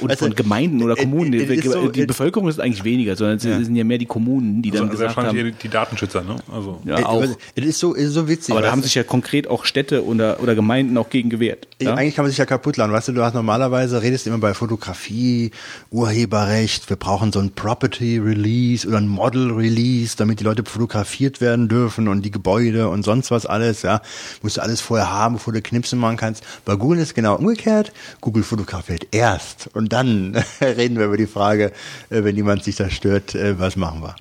und 0.00 0.10
Also, 0.10 0.26
von 0.26 0.34
Gemeinden 0.36 0.82
oder 0.82 0.96
äh, 0.96 1.00
Kommunen. 1.00 1.32
äh, 1.32 1.44
Die, 1.46 1.54
ist 1.54 1.72
so, 1.72 1.88
die 1.88 2.02
äh, 2.02 2.06
Bevölkerung 2.06 2.48
ist 2.48 2.60
eigentlich 2.60 2.84
weniger, 2.84 3.16
sondern 3.16 3.36
es 3.36 3.42
sind 3.42 3.74
ja 3.74 3.82
mehr 3.82 3.98
die 3.98 4.06
Kommunen, 4.06 4.62
die 4.62 4.70
dann 4.70 4.82
Also, 4.82 4.90
also 4.90 4.98
gesagt 4.98 5.16
wahrscheinlich 5.16 5.44
haben, 5.44 5.52
die, 5.58 5.62
die 5.62 5.68
Datenschützer, 5.68 6.22
ne? 6.22 6.36
Also. 6.52 6.80
ja, 6.84 7.04
auch. 7.04 7.24
Es 7.54 7.64
ist 7.64 7.80
so, 7.80 7.96
es 7.96 8.04
ist 8.04 8.14
so 8.14 8.28
witzig. 8.28 8.52
Aber 8.52 8.62
da 8.62 8.70
haben 8.70 8.82
sich 8.82 8.94
ja 8.94 9.02
konkret 9.02 9.48
auch 9.48 9.64
Städte 9.64 10.04
oder, 10.04 10.40
oder 10.40 10.54
Gemeinden 10.54 10.96
auch 10.96 11.10
gegen 11.10 11.30
gewehrt. 11.30 11.66
Ja? 11.82 11.94
Eigentlich 11.94 12.14
kann 12.14 12.24
man 12.24 12.30
sich 12.30 12.38
ja 12.38 12.46
kaputt 12.46 12.76
laden. 12.76 12.92
Weißt 12.92 13.08
du, 13.08 13.12
du 13.12 13.24
hast 13.24 13.34
normalerweise, 13.34 14.02
redest 14.02 14.28
immer 14.28 14.38
bei 14.38 14.54
Fotografie, 14.54 15.50
Urheberrecht, 15.90 16.88
wir 16.88 16.96
brauchen 16.96 17.32
so 17.32 17.40
ein 17.40 17.50
Property 17.50 18.18
Release 18.18 18.86
oder 18.86 18.98
ein 18.98 19.08
Model 19.08 19.50
Release, 19.50 20.16
damit 20.16 20.38
die 20.38 20.44
Leute 20.44 20.62
fotografiert 20.64 21.40
werden 21.40 21.68
dürfen 21.68 22.06
und 22.06 22.22
die 22.22 22.30
Gebäude 22.30 22.88
und 22.88 23.02
sonst 23.02 23.30
was 23.32 23.46
alles, 23.46 23.82
ja. 23.82 24.00
Musst 24.42 24.56
du 24.58 24.62
alles 24.62 24.80
vorher 24.80 25.10
haben, 25.10 25.39
du 25.46 25.62
Knipsen 25.62 25.98
machen 25.98 26.16
kannst. 26.16 26.44
Bei 26.64 26.76
Google 26.76 27.00
ist 27.00 27.14
genau 27.14 27.36
umgekehrt. 27.36 27.92
Google 28.20 28.42
fotografiert 28.42 29.06
erst 29.10 29.70
und 29.74 29.92
dann 29.92 30.36
reden 30.60 30.98
wir 30.98 31.06
über 31.06 31.16
die 31.16 31.26
Frage, 31.26 31.72
äh, 32.10 32.24
wenn 32.24 32.36
jemand 32.36 32.64
sich 32.64 32.76
da 32.76 32.90
stört, 32.90 33.34
äh, 33.34 33.58
was 33.58 33.76
machen 33.76 34.02
wir? 34.02 34.14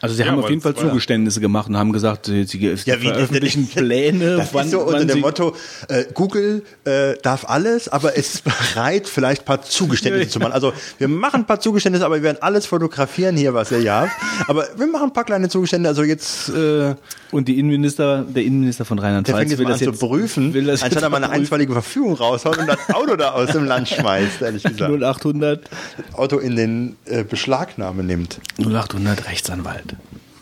Also 0.00 0.14
sie 0.14 0.22
Ja, 0.22 0.28
haben 0.30 0.38
auf 0.38 0.50
jeden 0.50 0.60
Fall 0.60 0.74
ja- 0.76 0.80
Zugeständnisse 0.80 1.40
gemacht 1.40 1.68
und 1.68 1.76
haben 1.76 1.92
gesagt, 1.92 2.26
sie, 2.26 2.44
sie 2.44 2.58
Ja, 2.84 3.00
wie 3.00 3.06
veröffentlichen 3.08 3.66
Pläne, 3.68 4.36
Das 4.36 4.52
ist 4.52 4.70
so 4.70 4.80
unter 4.80 5.00
wann 5.00 5.08
dem 5.08 5.20
Motto, 5.20 5.54
äh, 5.88 6.04
Google 6.12 6.62
äh, 6.84 7.14
darf 7.22 7.44
alles, 7.48 7.88
aber 7.88 8.14
ist 8.16 8.42
bereit, 8.44 9.08
vielleicht 9.08 9.42
ein 9.42 9.44
paar 9.46 9.62
Zugeständnisse 9.62 10.30
zu 10.30 10.38
machen. 10.38 10.52
Also 10.52 10.72
wir 10.98 11.08
machen 11.08 11.42
ein 11.42 11.46
paar 11.46 11.60
Zugeständnisse, 11.60 12.04
aber 12.04 12.16
wir 12.16 12.22
werden 12.22 12.38
alles 12.40 12.66
fotografieren 12.66 13.36
hier, 13.36 13.54
was 13.54 13.70
ihr 13.72 13.80
ja 13.80 14.02
habt. 14.02 14.48
Aber 14.48 14.66
wir 14.76 14.86
machen 14.86 15.04
ein 15.08 15.12
paar 15.12 15.24
kleine 15.24 15.48
Zugeständnisse. 15.48 15.88
Also 15.90 16.02
jetzt, 16.02 16.48
äh, 16.50 16.94
und 17.32 17.48
die 17.48 17.58
Innenminister, 17.58 18.22
der 18.22 18.44
Innenminister 18.44 18.84
von 18.84 18.96
der 18.98 19.04
Rheinland-Pfalz 19.06 19.38
fängt 19.38 19.50
jetzt 19.50 19.58
will 19.58 19.66
an 19.66 19.72
das 19.72 19.78
zu 19.80 19.90
jetzt 19.90 20.00
prüfen, 20.00 20.54
will 20.54 20.64
das 20.66 20.82
anstatt 20.82 21.02
er 21.02 21.10
mal 21.10 21.22
eine 21.22 21.30
einstweilige 21.30 21.72
Verfügung 21.72 22.14
raushaut 22.14 22.58
und 22.58 22.66
das 22.68 22.78
Auto 22.92 23.16
da 23.16 23.30
aus 23.32 23.50
dem 23.52 23.64
Land 23.64 23.88
schmeißt, 23.88 24.42
ehrlich 24.42 24.62
gesagt. 24.62 24.90
0800 24.90 25.68
Auto 26.12 26.38
in 26.38 26.56
den 26.56 26.96
äh, 27.06 27.24
Beschlagnahme 27.24 28.02
nimmt. 28.02 28.38
0800 28.58 29.26
Rechtsanwalt. 29.26 29.85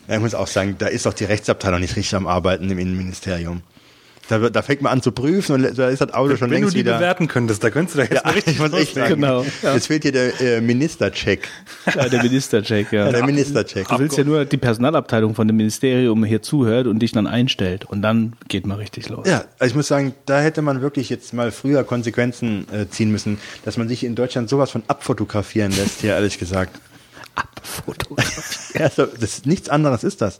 Ja, 0.07 0.15
ich 0.15 0.21
muss 0.21 0.35
auch 0.35 0.47
sagen, 0.47 0.75
da 0.77 0.87
ist 0.87 1.05
doch 1.05 1.13
die 1.13 1.25
Rechtsabteilung 1.25 1.79
nicht 1.79 1.95
richtig 1.95 2.15
am 2.15 2.27
Arbeiten 2.27 2.69
im 2.69 2.77
Innenministerium. 2.77 3.61
Da, 4.27 4.41
wird- 4.41 4.55
da 4.55 4.63
fängt 4.63 4.81
man 4.81 4.91
an 4.91 5.01
zu 5.03 5.11
prüfen 5.11 5.53
und 5.53 5.77
da 5.77 5.87
ist 5.89 6.01
das 6.01 6.11
Auto 6.15 6.35
schon 6.35 6.49
Wenn 6.49 6.57
du 6.57 6.61
längst 6.63 6.73
die 6.73 6.79
wieder. 6.79 6.95
bewerten 6.95 7.27
könntest, 7.27 7.63
da 7.63 7.69
könntest 7.69 7.93
du 7.95 7.97
da 7.99 8.03
jetzt 8.05 8.15
Ja, 8.15 8.21
mal 8.23 8.31
richtig 8.33 8.53
ich 8.53 8.59
muss 8.59 8.73
echt 8.73 8.95
loslegen. 8.95 9.21
sagen, 9.21 9.45
Genau, 9.61 9.73
jetzt 9.75 9.85
fehlt 9.85 10.01
hier 10.01 10.11
der 10.11 10.41
äh, 10.41 10.61
Ministercheck. 10.61 11.47
Ja, 11.95 12.09
der 12.09 12.23
Ministercheck, 12.23 12.91
ja. 12.91 13.05
Ja, 13.05 13.11
der 13.11 13.23
Ministercheck. 13.25 13.87
Du 13.87 13.99
willst 13.99 14.17
ja 14.17 14.23
nur, 14.23 14.39
dass 14.39 14.49
die 14.49 14.57
Personalabteilung 14.57 15.35
von 15.35 15.47
dem 15.47 15.57
Ministerium 15.57 16.23
hier 16.23 16.41
zuhört 16.41 16.87
und 16.87 16.99
dich 16.99 17.11
dann 17.11 17.27
einstellt. 17.27 17.85
Und 17.85 18.01
dann 18.01 18.33
geht 18.47 18.65
mal 18.65 18.75
richtig 18.79 19.09
los. 19.09 19.27
Ja, 19.27 19.45
also 19.59 19.69
ich 19.71 19.75
muss 19.75 19.87
sagen, 19.87 20.15
da 20.25 20.39
hätte 20.41 20.63
man 20.63 20.81
wirklich 20.81 21.09
jetzt 21.09 21.31
mal 21.35 21.51
früher 21.51 21.83
Konsequenzen 21.83 22.65
äh, 22.73 22.87
ziehen 22.89 23.11
müssen, 23.11 23.37
dass 23.63 23.77
man 23.77 23.87
sich 23.87 24.03
in 24.03 24.15
Deutschland 24.15 24.49
sowas 24.49 24.71
von 24.71 24.81
abfotografieren 24.87 25.71
lässt, 25.71 26.01
hier 26.01 26.13
ehrlich 26.15 26.39
gesagt. 26.39 26.79
Abfotografie. 27.35 28.73
Ja, 28.79 28.89
so, 28.89 29.05
das, 29.05 29.45
nichts 29.45 29.69
anderes 29.69 30.03
ist 30.03 30.21
das. 30.21 30.37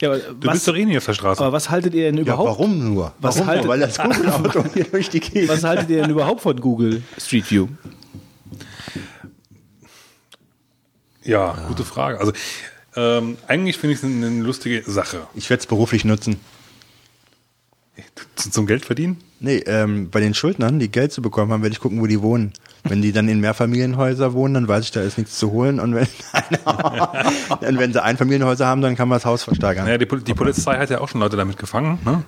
Ja, 0.00 0.10
aber 0.10 0.18
Du 0.18 0.46
was, 0.46 0.54
bist 0.54 0.68
doch 0.68 0.76
eh 0.76 0.84
nicht 0.84 0.96
auf 0.98 1.04
der 1.06 1.14
Straße. 1.14 1.42
aber 1.42 1.52
was 1.52 1.70
haltet 1.70 1.92
ihr 1.94 2.04
denn 2.04 2.16
Ja, 2.16 2.22
überhaupt? 2.22 2.48
warum 2.50 2.94
nur? 2.94 3.12
Was 3.18 3.34
warum 3.36 3.48
haltet- 3.48 3.64
nur? 3.64 3.72
Weil 3.74 3.80
das 3.80 3.98
Google-Auto 3.98 4.64
hier 4.74 4.84
durch 4.84 5.08
die 5.10 5.18
Gegend. 5.20 5.48
Was 5.48 5.64
haltet 5.64 5.90
ihr 5.90 6.02
denn 6.02 6.10
überhaupt 6.10 6.40
von 6.42 6.60
Google 6.60 7.02
Street 7.18 7.50
View? 7.50 7.66
ja, 11.24 11.56
gute 11.68 11.84
Frage. 11.84 12.20
Also 12.20 12.32
ähm, 12.96 13.36
eigentlich 13.46 13.76
finde 13.78 13.94
ich 13.94 13.98
es 13.98 14.04
eine 14.04 14.26
eine 14.26 14.42
lustige 14.42 14.82
Sache. 14.90 15.26
Ich 15.34 15.50
werde 15.50 15.60
es 15.60 15.66
beruflich 15.66 16.04
nutzen. 16.04 16.36
Zum 18.36 18.66
Geld 18.66 18.86
verdienen? 18.86 19.18
Nee, 19.40 19.58
ähm, 19.66 20.10
bei 20.10 20.20
den 20.20 20.32
Schuldnern, 20.34 20.78
die 20.78 20.90
Geld 20.90 21.12
zu 21.12 21.20
bekommen 21.20 21.52
haben, 21.52 21.62
werde 21.62 21.72
ich 21.74 21.80
gucken, 21.80 22.00
wo 22.00 22.06
die 22.06 22.22
wohnen. 22.22 22.52
Wenn 22.84 23.02
die 23.02 23.12
dann 23.12 23.28
in 23.28 23.40
Mehrfamilienhäuser 23.40 24.32
wohnen, 24.32 24.54
dann 24.54 24.68
weiß 24.68 24.84
ich, 24.84 24.90
da 24.92 25.00
ist 25.02 25.18
nichts 25.18 25.38
zu 25.38 25.50
holen. 25.50 25.80
Und 25.80 25.94
wenn, 25.94 26.06
und 27.68 27.78
wenn 27.78 27.92
sie 27.92 28.02
Einfamilienhäuser 28.02 28.66
haben, 28.66 28.80
dann 28.80 28.96
kann 28.96 29.08
man 29.08 29.16
das 29.16 29.24
Haus 29.24 29.42
versteigern. 29.42 29.84
Naja, 29.84 29.98
die, 29.98 30.06
die 30.06 30.34
Polizei 30.34 30.76
hat 30.76 30.90
ja 30.90 31.00
auch 31.00 31.08
schon 31.08 31.20
Leute 31.20 31.36
damit 31.36 31.56
gefangen, 31.56 31.98
ne? 32.04 32.22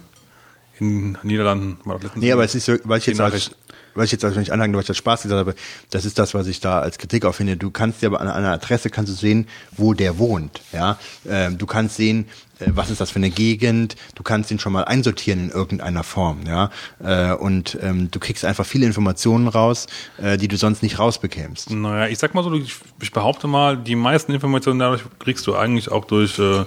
In 0.80 1.18
Niederlanden 1.22 1.78
war 1.84 1.96
das 1.96 2.04
letztens. 2.04 2.24
Nee, 2.24 2.32
aber 2.32 2.44
es 2.44 2.54
ist 2.54 2.64
so, 2.64 2.74
weil 2.84 2.98
ich 2.98 3.06
jetzt 3.06 3.20
als, 3.20 3.50
weil 3.94 4.06
ich 4.06 4.12
jetzt 4.12 4.24
als 4.24 4.36
nicht 4.36 4.50
anhaken, 4.50 4.72
weil 4.72 4.80
ich 4.80 4.86
das 4.86 4.96
Spaß 4.96 5.22
gesagt 5.22 5.38
habe, 5.38 5.54
das 5.90 6.06
ist 6.06 6.18
das, 6.18 6.32
was 6.32 6.46
ich 6.46 6.60
da 6.60 6.80
als 6.80 6.96
Kritik 6.96 7.26
auch 7.26 7.34
finde. 7.34 7.58
Du 7.58 7.70
kannst 7.70 8.00
ja 8.00 8.10
an 8.12 8.28
einer 8.28 8.52
Adresse 8.52 8.88
kannst 8.88 9.12
du 9.12 9.16
sehen, 9.16 9.46
wo 9.76 9.92
der 9.92 10.18
wohnt, 10.18 10.62
ja. 10.72 10.98
Ähm, 11.28 11.58
du 11.58 11.66
kannst 11.66 11.96
sehen, 11.96 12.26
was 12.66 12.90
ist 12.90 13.00
das 13.00 13.10
für 13.10 13.16
eine 13.16 13.30
Gegend. 13.30 13.96
Du 14.14 14.22
kannst 14.22 14.50
ihn 14.50 14.58
schon 14.58 14.72
mal 14.72 14.84
einsortieren 14.84 15.44
in 15.44 15.50
irgendeiner 15.50 16.04
Form, 16.04 16.40
ja. 16.46 16.70
Äh, 17.02 17.34
und 17.34 17.78
ähm, 17.82 18.10
du 18.10 18.18
kriegst 18.18 18.44
einfach 18.44 18.66
viele 18.66 18.86
Informationen 18.86 19.48
raus, 19.48 19.86
äh, 20.18 20.36
die 20.36 20.48
du 20.48 20.56
sonst 20.56 20.82
nicht 20.82 20.98
rausbekämst. 20.98 21.70
Naja, 21.70 22.08
ich 22.08 22.18
sag 22.18 22.34
mal 22.34 22.44
so, 22.44 22.52
ich, 22.52 22.74
ich 23.00 23.12
behaupte 23.12 23.46
mal, 23.46 23.76
die 23.76 23.96
meisten 23.96 24.32
Informationen 24.32 24.78
dadurch 24.78 25.02
kriegst 25.18 25.46
du 25.46 25.56
eigentlich 25.56 25.90
auch 25.90 26.04
durch 26.04 26.38
äh, 26.38 26.64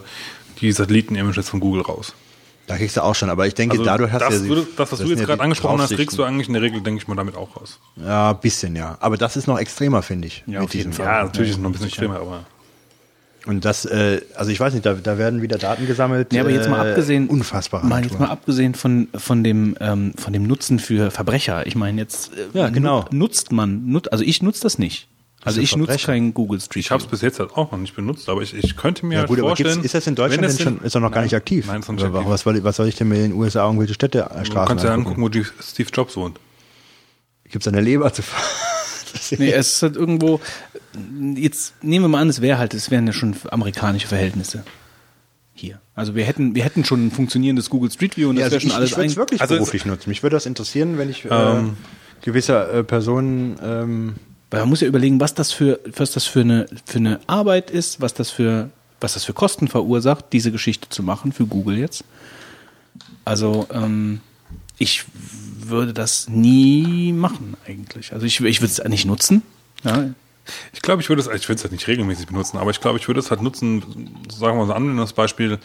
die 0.61 0.71
Satelliten-Images 0.71 1.49
von 1.49 1.59
Google 1.59 1.81
raus. 1.81 2.13
Da 2.65 2.77
kriegst 2.77 2.95
du 2.95 3.03
auch 3.03 3.13
schon, 3.13 3.29
aber 3.29 3.45
ich 3.45 3.55
denke, 3.55 3.73
Also 3.73 3.83
dadurch 3.83 4.11
hast 4.13 4.21
das, 4.21 4.37
du 4.37 4.43
ja 4.43 4.49
würde, 4.49 4.67
das, 4.77 4.91
was 4.91 4.99
du 4.99 5.07
jetzt 5.07 5.25
gerade 5.25 5.41
angesprochen 5.41 5.81
hast, 5.81 5.93
kriegst 5.93 6.17
du 6.17 6.23
eigentlich 6.23 6.47
in 6.47 6.53
der 6.53 6.61
Regel, 6.61 6.79
denke 6.81 7.01
ich 7.01 7.07
mal, 7.09 7.15
damit 7.15 7.35
auch 7.35 7.57
raus. 7.57 7.79
Ja, 7.97 8.31
ein 8.31 8.39
bisschen, 8.39 8.75
ja. 8.77 8.97
Aber 9.01 9.17
das 9.17 9.35
ist 9.35 9.47
noch 9.47 9.59
extremer, 9.59 10.01
finde 10.01 10.27
ich. 10.27 10.43
Ja, 10.47 10.61
auf 10.61 10.73
jeden 10.73 10.91
diesem 10.91 10.93
Fall. 10.93 11.13
Ja, 11.13 11.23
natürlich 11.25 11.51
ist 11.51 11.57
es 11.57 11.61
noch 11.61 11.69
ein 11.69 11.73
bisschen 11.73 11.87
extremer, 11.87 12.19
aber 12.21 12.45
Und 13.45 13.65
das, 13.65 13.83
äh, 13.83 14.21
also 14.35 14.51
ich 14.51 14.59
weiß 14.59 14.73
nicht, 14.73 14.85
da, 14.85 14.93
da 14.93 15.17
werden 15.17 15.41
wieder 15.41 15.57
Daten 15.57 15.85
gesammelt. 15.85 16.31
Ja, 16.31 16.41
aber 16.41 16.51
jetzt 16.51 16.69
mal 16.69 16.85
äh, 16.85 16.89
abgesehen, 16.91 17.27
Unfassbar. 17.27 17.83
mal 17.85 18.01
jetzt 18.03 18.17
mal 18.17 18.29
abgesehen 18.29 18.73
von 18.73 19.09
von 19.15 19.43
dem 19.43 19.75
ähm, 19.81 20.13
von 20.17 20.31
dem 20.31 20.43
Nutzen 20.47 20.79
für 20.79 21.11
Verbrecher. 21.11 21.67
Ich 21.67 21.75
meine 21.75 21.99
jetzt 21.99 22.31
äh, 22.33 22.57
Ja, 22.57 22.69
genau. 22.69 23.05
nu- 23.11 23.17
nutzt 23.19 23.51
man 23.51 23.85
nut, 23.89 24.11
also 24.13 24.23
ich 24.23 24.41
nutze 24.41 24.61
das 24.61 24.77
nicht. 24.79 25.07
Also 25.45 25.59
ich 25.59 25.75
nutze 25.75 25.97
kein 25.97 26.33
Google 26.33 26.61
Street 26.61 26.85
ich 26.85 26.91
habe 26.91 26.99
es 27.01 27.07
View. 27.07 27.11
bis 27.11 27.21
jetzt 27.21 27.39
halt 27.41 27.51
auch 27.57 27.69
noch 27.73 27.77
nicht 27.77 27.97
benutzt, 27.97 28.29
aber 28.29 28.41
ich, 28.43 28.53
ich 28.53 28.77
könnte 28.77 29.05
mir 29.05 29.15
Ja 29.15 29.19
halt 29.19 29.27
gut, 29.27 29.39
aber 29.39 29.49
vorstellen... 29.49 29.83
ist 29.83 29.93
das 29.93 30.07
in 30.07 30.15
Deutschland 30.15 30.45
es 30.45 30.55
denn 30.55 30.63
schon, 30.77 30.81
ist 30.81 30.95
doch 30.95 31.01
noch 31.01 31.09
gar 31.11 31.17
Nein, 31.17 31.25
nicht 31.25 31.35
aktiv? 31.35 31.67
Nein, 31.67 31.81
ist 31.81 31.87
noch 31.89 31.95
nicht 31.95 32.05
aktiv. 32.05 32.21
Was, 32.25 32.41
soll, 32.43 32.63
was 32.63 32.75
soll 32.77 32.87
ich 32.87 32.95
denn 32.95 33.09
mir 33.09 33.15
in 33.17 33.31
den 33.31 33.33
USA 33.33 33.65
irgendwelche 33.65 33.93
Städte, 33.93 34.19
äh, 34.33 34.39
Du 34.39 34.45
Straßen 34.45 34.67
kannst 34.69 34.85
ja 34.85 34.93
angucken? 34.93 35.21
angucken, 35.21 35.21
wo 35.21 35.27
die 35.27 35.45
Steve 35.61 35.89
Jobs 35.93 36.15
wohnt. 36.15 36.39
Gibt's 37.49 37.67
eine 37.67 37.81
Leber 37.81 38.13
zu 38.13 38.21
fahren? 38.21 38.41
Nee, 39.37 39.51
es 39.51 39.75
ist 39.75 39.83
halt 39.83 39.95
irgendwo 39.95 40.39
jetzt 41.35 41.73
nehmen 41.83 42.05
wir 42.05 42.09
mal 42.09 42.21
an, 42.21 42.29
es 42.29 42.41
wäre 42.41 42.57
halt, 42.57 42.73
es 42.73 42.91
wären 42.91 43.07
ja 43.07 43.13
schon 43.13 43.35
amerikanische 43.49 44.07
Verhältnisse 44.07 44.63
hier. 45.53 45.79
Also 45.95 46.15
wir 46.15 46.23
hätten 46.25 46.55
wir 46.55 46.63
hätten 46.63 46.85
schon 46.85 47.07
ein 47.07 47.11
funktionierendes 47.11 47.69
Google 47.69 47.91
Street 47.91 48.17
View 48.17 48.29
und 48.29 48.35
das 48.35 48.41
Ja, 48.41 48.45
also 48.45 48.53
wäre 48.53 48.61
schon 48.61 48.69
ich, 48.69 48.75
alles 48.75 48.91
ich 48.91 48.97
würde 48.97 49.07
es 49.07 49.15
wirklich 49.17 49.41
Also 49.41 49.55
beruflich 49.55 49.85
nutzen. 49.85 50.09
Mich 50.09 50.23
würde 50.23 50.35
das 50.35 50.45
interessieren, 50.45 50.97
wenn 50.97 51.09
ich 51.09 51.25
äh, 51.25 51.29
Ähm. 51.29 51.77
gewisser 52.21 52.71
äh, 52.73 52.83
Personen 52.83 53.57
ähm, 53.63 54.15
Weil 54.51 54.61
man 54.61 54.69
muss 54.69 54.81
ja 54.81 54.87
überlegen, 54.87 55.19
was 55.19 55.33
das 55.33 55.51
für, 55.51 55.79
was 55.95 56.11
das 56.11 56.25
für 56.25 56.41
eine, 56.41 56.65
für 56.85 56.99
eine 56.99 57.19
Arbeit 57.27 57.71
ist, 57.71 58.01
was 58.01 58.13
das 58.13 58.29
für, 58.29 58.69
was 59.01 59.13
das 59.15 59.23
für 59.25 59.33
Kosten 59.33 59.67
verursacht, 59.67 60.25
diese 60.31 60.51
Geschichte 60.51 60.89
zu 60.89 61.01
machen 61.01 61.31
für 61.31 61.45
Google 61.45 61.77
jetzt. 61.77 62.03
Also, 63.25 63.67
ähm, 63.73 64.21
ich 64.77 65.05
würde 65.69 65.93
das 65.93 66.27
nie 66.29 67.13
machen 67.13 67.55
eigentlich. 67.67 68.13
Also 68.13 68.25
ich, 68.25 68.39
ich 68.41 68.61
würde 68.61 68.71
es 68.71 68.83
nicht 68.89 69.05
nutzen. 69.05 69.41
Ja, 69.83 70.09
Ich 70.73 70.81
glaube, 70.81 71.01
ich 71.01 71.09
würde 71.09 71.21
es, 71.21 71.27
ich 71.27 71.47
würde 71.47 71.57
es 71.57 71.63
halt 71.63 71.71
nicht 71.71 71.87
regelmäßig 71.87 72.27
benutzen, 72.27 72.57
aber 72.57 72.71
ich 72.71 72.79
glaube, 72.81 72.97
ich 72.99 73.07
würde 73.07 73.19
es 73.19 73.29
halt 73.31 73.41
nutzen, 73.41 73.81
sagen 74.29 74.57
wir 74.57 74.61
mal 74.61 74.65
so 74.67 74.71
ein 74.73 74.77
anwendendes 74.77 75.13
Beispiel. 75.13 75.59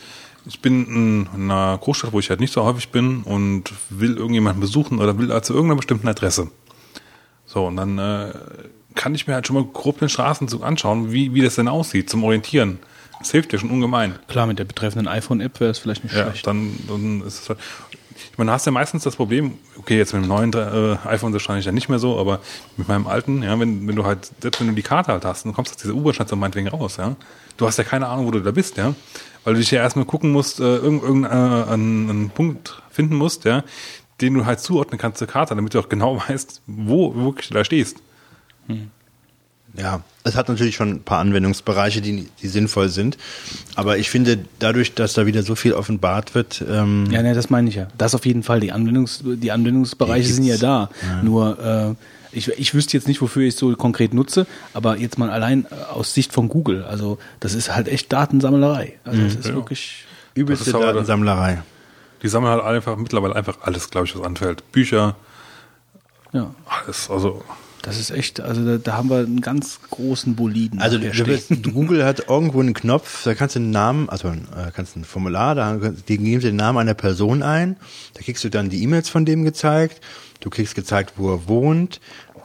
Ich 0.47 0.61
bin 0.61 0.87
in 0.87 1.29
einer 1.51 1.77
Großstadt, 1.79 2.13
wo 2.13 2.19
ich 2.21 2.31
halt 2.31 2.41
nicht 2.41 2.53
so 2.53 2.65
häufig 2.65 2.89
bin 2.91 3.23
und 3.23 3.65
will 3.91 4.17
irgendjemanden 4.17 4.61
besuchen 4.61 4.99
oder 4.99 5.19
will 5.19 5.31
also 5.33 5.53
irgendeiner 5.53 5.77
bestimmten 5.77 6.09
Adresse. 6.09 6.51
So, 7.45 7.67
und 7.67 7.77
dann 7.77 7.99
äh, 7.99 8.33
kann 8.95 9.15
ich 9.15 9.27
mir 9.27 9.35
halt 9.35 9.47
schon 9.47 9.55
mal 9.55 9.65
grob 9.65 9.99
den 9.99 10.09
Straßenzug 10.09 10.63
anschauen, 10.65 11.13
wie, 11.13 11.35
wie 11.35 11.43
das 11.43 11.57
denn 11.57 11.69
aussieht, 11.69 12.09
zum 12.11 12.25
Orientieren. 12.25 12.79
Das 13.19 13.33
hilft 13.33 13.53
ja 13.53 13.59
schon 13.59 13.71
ungemein. 13.71 14.17
klar, 14.29 14.47
mit 14.47 14.59
der 14.61 14.65
betreffenden 14.65 15.09
iPhone-App 15.09 15.59
wäre 15.61 15.71
es 15.73 15.79
vielleicht 15.79 16.05
nicht 16.05 16.15
Ja, 16.15 16.25
schlecht. 16.31 16.47
dann, 16.47 16.79
dann 16.89 17.21
ist 17.23 17.43
es 17.43 17.49
halt. 17.49 17.59
Ich 18.33 18.39
meine, 18.39 18.49
da 18.49 18.55
hast 18.55 18.66
du 18.66 18.71
ja 18.71 18.73
meistens 18.73 19.03
das 19.05 19.16
Problem, 19.16 19.59
okay, 19.79 19.97
jetzt 19.97 20.12
mit 20.12 20.23
dem 20.23 20.29
neuen 20.29 20.53
äh, 20.53 20.97
iPhone 21.09 21.33
wahrscheinlich 21.33 21.66
ja 21.66 21.73
nicht 21.73 21.89
mehr 21.89 21.99
so, 21.99 22.19
aber 22.19 22.41
mit 22.77 22.89
meinem 22.89 23.07
alten, 23.07 23.43
ja, 23.43 23.59
wenn, 23.59 23.87
wenn 23.87 23.97
du 23.97 24.05
halt, 24.05 24.31
selbst 24.41 24.61
wenn 24.61 24.69
du 24.69 24.75
die 24.75 24.83
Karte 24.83 25.12
halt 25.12 25.25
hast, 25.25 25.45
dann 25.45 25.53
kommst 25.53 25.73
du 25.73 25.77
aus 25.77 25.83
dieser 25.83 25.95
U-Bahn-Station 25.95 26.39
meinetwegen 26.39 26.69
raus, 26.69 26.97
ja. 26.97 27.16
Du 27.57 27.66
hast 27.66 27.77
ja 27.77 27.85
keine 27.85 28.07
Ahnung, 28.07 28.27
wo 28.27 28.31
du 28.31 28.41
da 28.41 28.51
bist, 28.51 28.77
ja. 28.77 28.95
Weil 29.45 29.55
du 29.55 29.61
dich 29.61 29.71
ja 29.71 29.81
erstmal 29.81 30.05
gucken 30.05 30.33
musst, 30.33 30.61
äh, 30.61 30.77
irgendeinen 30.77 31.25
äh, 31.25 31.73
einen, 31.73 32.11
einen 32.11 32.31
Punkt 32.31 32.83
finden 32.91 33.16
musst, 33.16 33.45
ja, 33.45 33.64
den 34.21 34.35
du 34.35 34.47
halt 34.47 34.61
zuordnen 34.61 34.99
kannst 34.99 35.19
zur 35.19 35.29
Karte, 35.29 35.55
damit 35.55 35.75
du 35.75 35.79
auch 35.81 35.89
genau 35.89 36.21
weißt, 36.29 36.62
wo 36.66 37.14
wirklich 37.14 37.49
du 37.49 37.55
da 37.55 37.64
stehst. 37.64 38.03
Ja, 39.79 40.01
es 40.24 40.35
hat 40.35 40.49
natürlich 40.49 40.74
schon 40.74 40.91
ein 40.91 41.03
paar 41.03 41.20
Anwendungsbereiche, 41.20 42.01
die, 42.01 42.29
die 42.43 42.49
sinnvoll 42.49 42.89
sind. 42.89 43.16
Aber 43.76 43.97
ich 43.99 44.11
finde, 44.11 44.39
dadurch, 44.59 44.95
dass 44.95 45.12
da 45.14 45.24
wieder 45.26 45.43
so 45.43 45.55
viel 45.55 45.72
offenbart 45.72 46.35
wird, 46.35 46.64
ähm, 46.68 47.07
Ja, 47.11 47.22
ne, 47.22 47.33
das 47.35 47.49
meine 47.49 47.68
ich 47.68 47.76
ja. 47.76 47.87
Das 47.97 48.14
auf 48.14 48.26
jeden 48.26 48.43
Fall. 48.43 48.61
Die, 48.61 48.72
Anwendungs, 48.72 49.22
die 49.24 49.53
Anwendungsbereiche 49.53 50.26
Die 50.26 50.33
sind 50.33 50.45
ja 50.45 50.57
da. 50.57 50.91
Nur, 51.22 51.97
äh, 51.97 52.37
ich, 52.37 52.49
ich 52.49 52.74
wüsste 52.74 52.97
jetzt 52.97 53.07
nicht, 53.09 53.22
wofür 53.22 53.43
ich 53.45 53.55
es 53.55 53.61
so 53.61 53.74
konkret 53.76 54.12
nutze, 54.12 54.47
aber 54.74 54.99
jetzt 54.99 55.16
mal 55.18 55.31
allein 55.31 55.64
äh, 55.70 55.93
aus 55.95 56.12
Sicht 56.12 56.33
von 56.33 56.49
Google. 56.49 56.85
Also, 56.85 57.18
das 57.41 57.55
ist 57.55 57.74
halt 57.74 57.87
echt 57.89 58.12
Datensammelerei. 58.12 58.99
Also, 59.05 59.22
das 59.22 59.35
ist 59.37 59.47
Ja. 59.49 59.55
wirklich. 59.55 60.05
übelste 60.35 60.72
Das 60.72 60.81
ist 60.81 60.87
Datensammlerei. 60.87 61.62
Die 62.22 62.29
sammeln 62.29 62.53
halt 62.53 62.64
einfach 62.64 62.97
mittlerweile 62.97 63.37
einfach 63.37 63.59
alles, 63.62 63.89
glaube 63.91 64.07
ich, 64.09 64.16
was 64.18 64.24
anfällt. 64.26 64.72
Bücher, 64.72 65.14
Ja, 66.33 66.51
alles. 66.66 67.09
Also 67.09 67.43
das 67.83 67.99
ist 67.99 68.11
echt, 68.11 68.41
also 68.41 68.64
da, 68.64 68.76
da 68.79 68.93
haben 68.97 69.09
wir 69.11 69.18
einen 69.18 69.41
ganz 69.41 69.79
großen 69.91 70.35
Boliden. 70.35 70.81
Also 70.81 71.01
wirst, 71.01 71.47
stehen. 71.47 71.62
Google 71.74 72.05
hat 72.05 72.29
irgendwo 72.29 72.61
einen 72.61 72.74
Knopf, 72.74 73.24
da 73.24 73.35
kannst 73.35 73.55
du 73.55 73.61
einen 73.61 73.70
Namen, 73.70 74.09
also 74.09 74.29
äh, 74.29 74.70
kannst 74.74 74.97
ein 74.97 75.05
Formular, 75.05 75.55
da 75.55 75.76
die 75.76 76.18
geben 76.18 76.41
sie 76.41 76.49
den 76.49 76.57
Namen 76.57 76.79
einer 76.79 76.95
Person 76.95 77.43
ein, 77.43 77.76
da 78.14 78.22
kriegst 78.22 78.43
du 78.45 78.49
dann 78.49 78.68
die 78.68 78.83
E-Mails 78.83 79.09
von 79.09 79.24
dem 79.24 79.45
gezeigt, 79.45 80.01
du 80.41 80.51
kriegst 80.51 80.74
gezeigt, 80.74 81.14
wo 81.16 81.31
er 81.33 81.49
wohnt, 81.49 82.01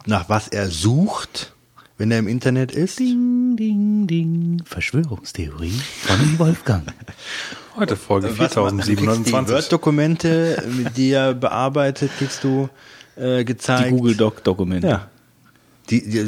nach 0.05 0.29
was 0.29 0.47
er 0.49 0.67
sucht, 0.69 1.53
wenn 1.97 2.11
er 2.11 2.19
im 2.19 2.27
Internet 2.27 2.71
ist. 2.71 2.99
Ding, 2.99 3.55
ding, 3.55 4.07
ding. 4.07 4.61
Verschwörungstheorie 4.65 5.79
von 6.01 6.17
Wolfgang. 6.39 6.84
heute 7.77 7.95
Folge 7.95 8.29
Was 8.38 8.55
man- 8.55 8.77
du 8.77 8.77
kriegst 8.77 8.88
die 8.89 8.95
4729. 8.97 9.53
Word-Dokumente, 9.55 10.63
mit 10.77 10.97
die 10.97 11.11
er 11.11 11.34
bearbeitet, 11.34 12.11
kriegst 12.17 12.43
du 12.43 12.69
äh, 13.15 13.43
gezeigt. 13.43 13.88
Die 13.88 13.91
Google 13.91 14.15
Doc-Dokumente. 14.15 14.88
Ja. 14.88 15.07
Die, 15.89 16.01
die, 16.09 16.25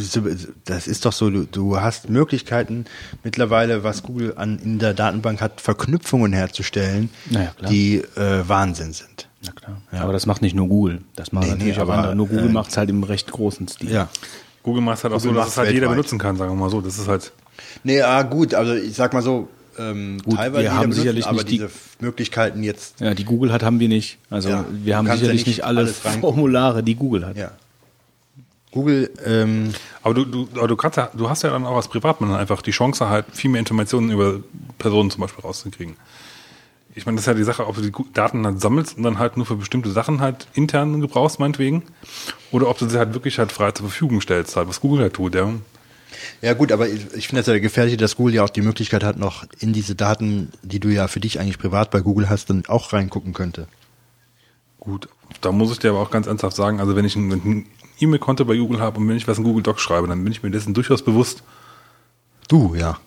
das 0.66 0.88
ist 0.88 1.06
doch 1.06 1.14
so, 1.14 1.30
du, 1.30 1.45
du 1.45 1.80
hast 1.80 2.10
Möglichkeiten 2.10 2.86
mittlerweile, 3.24 3.84
was 3.84 4.03
Google 4.03 4.34
an, 4.36 4.60
in 4.60 4.80
der 4.80 4.93
Datenbank 4.93 5.39
hat, 5.41 5.62
Verknüpfungen 5.62 6.34
herzustellen, 6.34 7.10
Naja, 7.30 7.51
klar. 7.58 7.72
die 7.72 7.95
äh, 8.18 8.43
Wahnsinn 8.47 8.91
sind. 8.93 9.30
Na 9.45 9.51
klar. 9.53 9.82
Aber 9.91 10.12
das 10.12 10.26
macht 10.26 10.41
nicht 10.41 10.56
nur 10.56 10.68
Google. 10.68 11.01
Das 11.16 11.32
machen 11.32 11.45
Nee, 11.45 11.51
natürlich 11.51 11.76
nee, 11.78 11.80
auch 11.82 11.84
aber, 11.88 11.97
andere. 11.97 12.16
Nur 12.16 12.28
Google 12.28 12.49
äh, 12.49 12.51
macht 12.53 12.72
es 12.72 12.78
halt 12.78 12.89
im 12.89 13.03
recht 13.03 13.32
großen 13.32 13.68
Stil. 13.70 13.91
Ja. 13.91 14.10
Google 14.64 14.82
macht 14.82 14.97
es 14.97 15.03
halt 15.06 15.14
auch 15.14 15.20
Google 15.20 15.34
so, 15.36 15.39
dass 15.39 15.49
es 15.49 15.58
halt 15.58 15.72
jeder 15.72 15.88
benutzen 15.89 16.18
kann, 16.20 16.36
sagen 16.36 16.51
wir 16.51 16.56
mal 16.56 16.70
so. 16.70 16.82
Das 16.82 16.97
ist 16.99 17.08
halt, 17.08 17.32
Nee, 17.84 18.01
ah, 18.01 18.24
gut, 18.24 18.53
also 18.53 18.74
ich 18.74 18.95
sag 18.95 19.14
mal 19.14 19.22
so, 19.22 19.47
ähm, 19.78 20.18
Gut, 20.24 20.36
teilweise 20.36 20.72
haben 20.74 20.82
benutzt, 20.82 20.99
sicherlich 20.99 21.26
aber 21.28 21.36
nicht 21.38 21.47
die- 21.49 21.58
diese 21.60 21.70
Möglichkeiten 21.99 22.64
jetzt, 22.64 22.99
Ja, 22.99 23.14
die 23.14 23.24
Google 23.26 23.53
hat, 23.53 23.62
haben 23.64 23.80
wir 23.80 23.88
nicht. 23.89 24.18
Also 24.30 24.49
Ja, 24.49 24.66
wir 24.70 24.97
haben 24.97 25.06
kannst 25.06 25.22
ja 25.22 25.28
sicherlich 25.28 25.45
nicht 25.47 25.58
nicht 25.58 25.66
alle 25.66 25.88
Formulare, 25.88 26.82
die 26.84 26.95
Google 26.95 27.26
hat. 27.28 27.38
ja. 27.38 27.51
Google, 28.76 29.10
ähm, 29.26 29.74
aber 30.04 30.14
du, 30.14 30.26
du, 30.26 30.48
aber 30.56 30.68
du 30.68 30.76
kannst 30.76 30.98
ja, 30.98 31.10
du 31.14 31.30
hast 31.30 31.44
ja 31.44 31.50
dann 31.50 31.66
auch 31.66 31.78
als 31.78 31.88
Privatmann 31.88 32.36
einfach 32.36 32.62
die 32.62 32.72
Chance 32.72 33.10
halt 33.10 33.26
viel 33.32 33.50
mehr 33.50 33.60
Informationen 33.60 34.12
über 34.12 34.42
Personen 34.78 35.10
zum 35.10 35.22
Beispiel 35.22 35.44
rauszukriegen. 35.44 35.96
Ich 36.94 37.06
meine, 37.06 37.16
das 37.16 37.24
ist 37.24 37.28
ja 37.28 37.34
die 37.34 37.44
Sache, 37.44 37.68
ob 37.68 37.76
du 37.76 37.82
die 37.82 37.92
Daten 38.14 38.46
halt 38.46 38.60
sammelst 38.60 38.98
und 38.98 39.04
dann 39.04 39.18
halt 39.18 39.38
nur 39.38 39.46
für 39.46 39.56
bestimmte 39.56 39.92
Sachen 39.92 40.20
halt 40.20 40.48
intern 40.54 41.00
gebrauchst, 41.00 41.40
meinetwegen, 41.40 41.84
oder 42.52 42.70
ob 42.70 42.78
du 42.78 42.88
sie 42.90 42.98
halt 42.98 43.14
wirklich 43.14 43.40
halt 43.40 43.54
frei 43.54 43.72
zur 43.72 43.88
Verfügung 43.88 44.20
stellst, 44.20 44.58
halt, 44.58 44.68
was 44.68 44.82
Google 44.82 45.04
halt 45.04 45.14
tut, 45.14 45.36
ja. 45.36 45.54
Ja 46.42 46.54
gut, 46.54 46.74
aber 46.74 46.88
ich, 46.90 47.14
ich 47.14 47.28
finde 47.30 47.44
das 47.44 47.48
ja 47.48 47.60
gefährlich, 47.60 47.96
dass 47.96 48.18
Google 48.18 48.36
ja 48.36 48.44
auch 48.44 48.50
die 48.50 48.62
Möglichkeit 48.62 49.04
hat, 49.06 49.18
noch 49.18 49.46
in 49.60 49.72
diese 49.72 49.96
Daten, 49.96 50.52
die 50.64 50.82
du 50.82 50.90
ja 50.90 51.08
für 51.08 51.22
dich 51.22 51.40
eigentlich 51.40 51.60
privat 51.60 51.92
bei 51.92 52.02
Google 52.02 52.30
hast, 52.30 52.50
dann 52.50 52.64
auch 52.68 52.92
reingucken 52.92 53.34
könnte. 53.34 53.68
Gut, 54.80 55.08
da 55.42 55.52
muss 55.52 55.72
ich 55.72 55.80
dir 55.80 55.90
aber 55.90 56.00
auch 56.00 56.12
ganz 56.12 56.28
ernsthaft 56.28 56.56
sagen, 56.56 56.80
also 56.80 56.96
wenn 56.96 57.06
ich 57.06 57.16
ein 57.16 57.66
E-Mail-Konto 58.00 58.46
bei 58.46 58.56
Google 58.58 58.80
habe 58.80 59.00
und 59.00 59.08
wenn 59.08 59.18
ich 59.18 59.28
was 59.28 59.38
in 59.38 59.43
Google 59.43 59.64
Docs 59.64 59.82
schreibe, 59.82 60.08
dann 60.08 60.24
bin 60.24 60.32
ich 60.32 60.43
mir 60.43 60.52
dessen 60.52 60.74
durchaus 60.74 61.04
bewusst. 61.04 61.43
Du, 62.48 62.76
ja. 62.76 63.00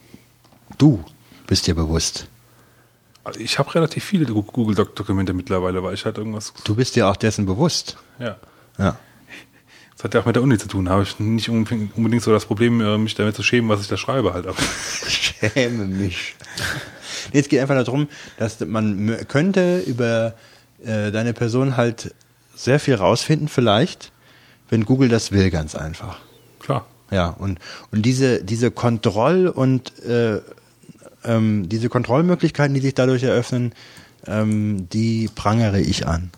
Du 0.79 1.05
bist 1.47 1.67
dir 1.67 1.75
bewusst. 1.75 2.27
Also 3.25 3.41
Ich 3.41 3.59
habe 3.59 3.75
relativ 3.75 4.05
viele 4.05 4.27
Google 4.27 4.75
Doc-Dokumente 4.75 5.33
mittlerweile, 5.33 5.83
weil 5.83 5.95
ich 5.95 6.05
halt 6.05 6.19
irgendwas, 6.19 6.53
Du 6.65 6.75
bist 6.75 6.97
dir 6.97 7.07
auch 7.09 7.17
dessen 7.17 7.47
bewusst. 7.47 7.97
ja. 8.19 8.37
Ja. 8.79 8.97
Das 9.97 10.05
hat 10.05 10.15
ja 10.15 10.21
auch 10.21 10.27
mit 10.27 10.37
der 10.37 10.45
Uni 10.45 10.57
zu 10.57 10.69
tun. 10.69 10.85
Da 10.85 10.93
habe 10.93 11.03
ich 11.03 11.19
nicht 11.19 11.49
unbedingt 11.51 12.23
so 12.23 12.31
das 12.31 12.45
Problem, 12.47 12.81
äh, 12.81 12.97
mich 12.99 13.17
damit 13.17 13.35
zu 13.35 13.43
schämen, 13.43 13.69
was 13.69 13.81
ich 13.81 13.89
da 13.89 13.97
schreibe 13.97 14.33
halt. 14.33 14.47
Aber 14.47 14.57
Schäme 15.09 15.87
mich. 15.87 16.37
Nee, 17.33 17.41
es 17.41 17.49
geht 17.49 17.59
einfach 17.61 17.75
darum, 17.75 18.07
dass 18.39 18.61
man 18.61 19.17
könnte 19.27 19.81
über 19.81 20.35
äh, 20.85 21.11
deine 21.11 21.33
Person 21.33 21.77
halt 21.77 22.15
sehr 22.55 22.79
viel 22.79 22.95
rausfinden, 22.95 23.49
vielleicht, 23.49 24.13
wenn 24.69 24.85
Google 24.85 25.09
das 25.09 25.33
will, 25.33 25.51
ganz 25.51 25.75
einfach. 25.75 26.19
klar. 26.61 26.87
Ja, 27.11 27.31
und, 27.31 27.59
und 27.91 28.03
diese, 28.03 28.45
diese 28.45 28.71
Kontroll- 28.71 29.49
und 29.49 29.99
äh, 30.05 30.41
ähm, 31.25 31.69
diese 31.69 31.89
Kontrollmöglichkeiten, 31.89 32.75
die 32.75 32.81
sich 32.81 32.95
dadurch 32.95 33.23
eröffnen, 33.23 33.73
ähm, 34.27 34.89
die 34.91 35.31
prangere 35.35 35.81
ich 35.81 36.07
an. 36.07 36.31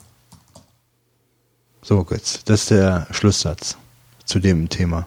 So, 1.82 2.04
Götz, 2.04 2.44
das 2.44 2.62
ist 2.62 2.70
der 2.70 3.06
Schlusssatz 3.10 3.76
zu 4.24 4.38
dem 4.38 4.68
Thema. 4.68 5.06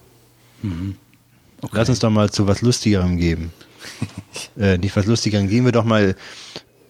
Lass 1.72 1.90
uns 1.90 2.00
doch 2.00 2.10
mal 2.10 2.30
zu 2.30 2.48
was 2.48 2.62
Lustigerem 2.62 3.18
geben. 3.18 3.54
äh, 4.58 4.78
nicht 4.78 4.96
was 4.96 5.06
Lustigerem, 5.06 5.48
gehen 5.48 5.66
wir 5.66 5.72
doch 5.72 5.86
mal 5.86 6.16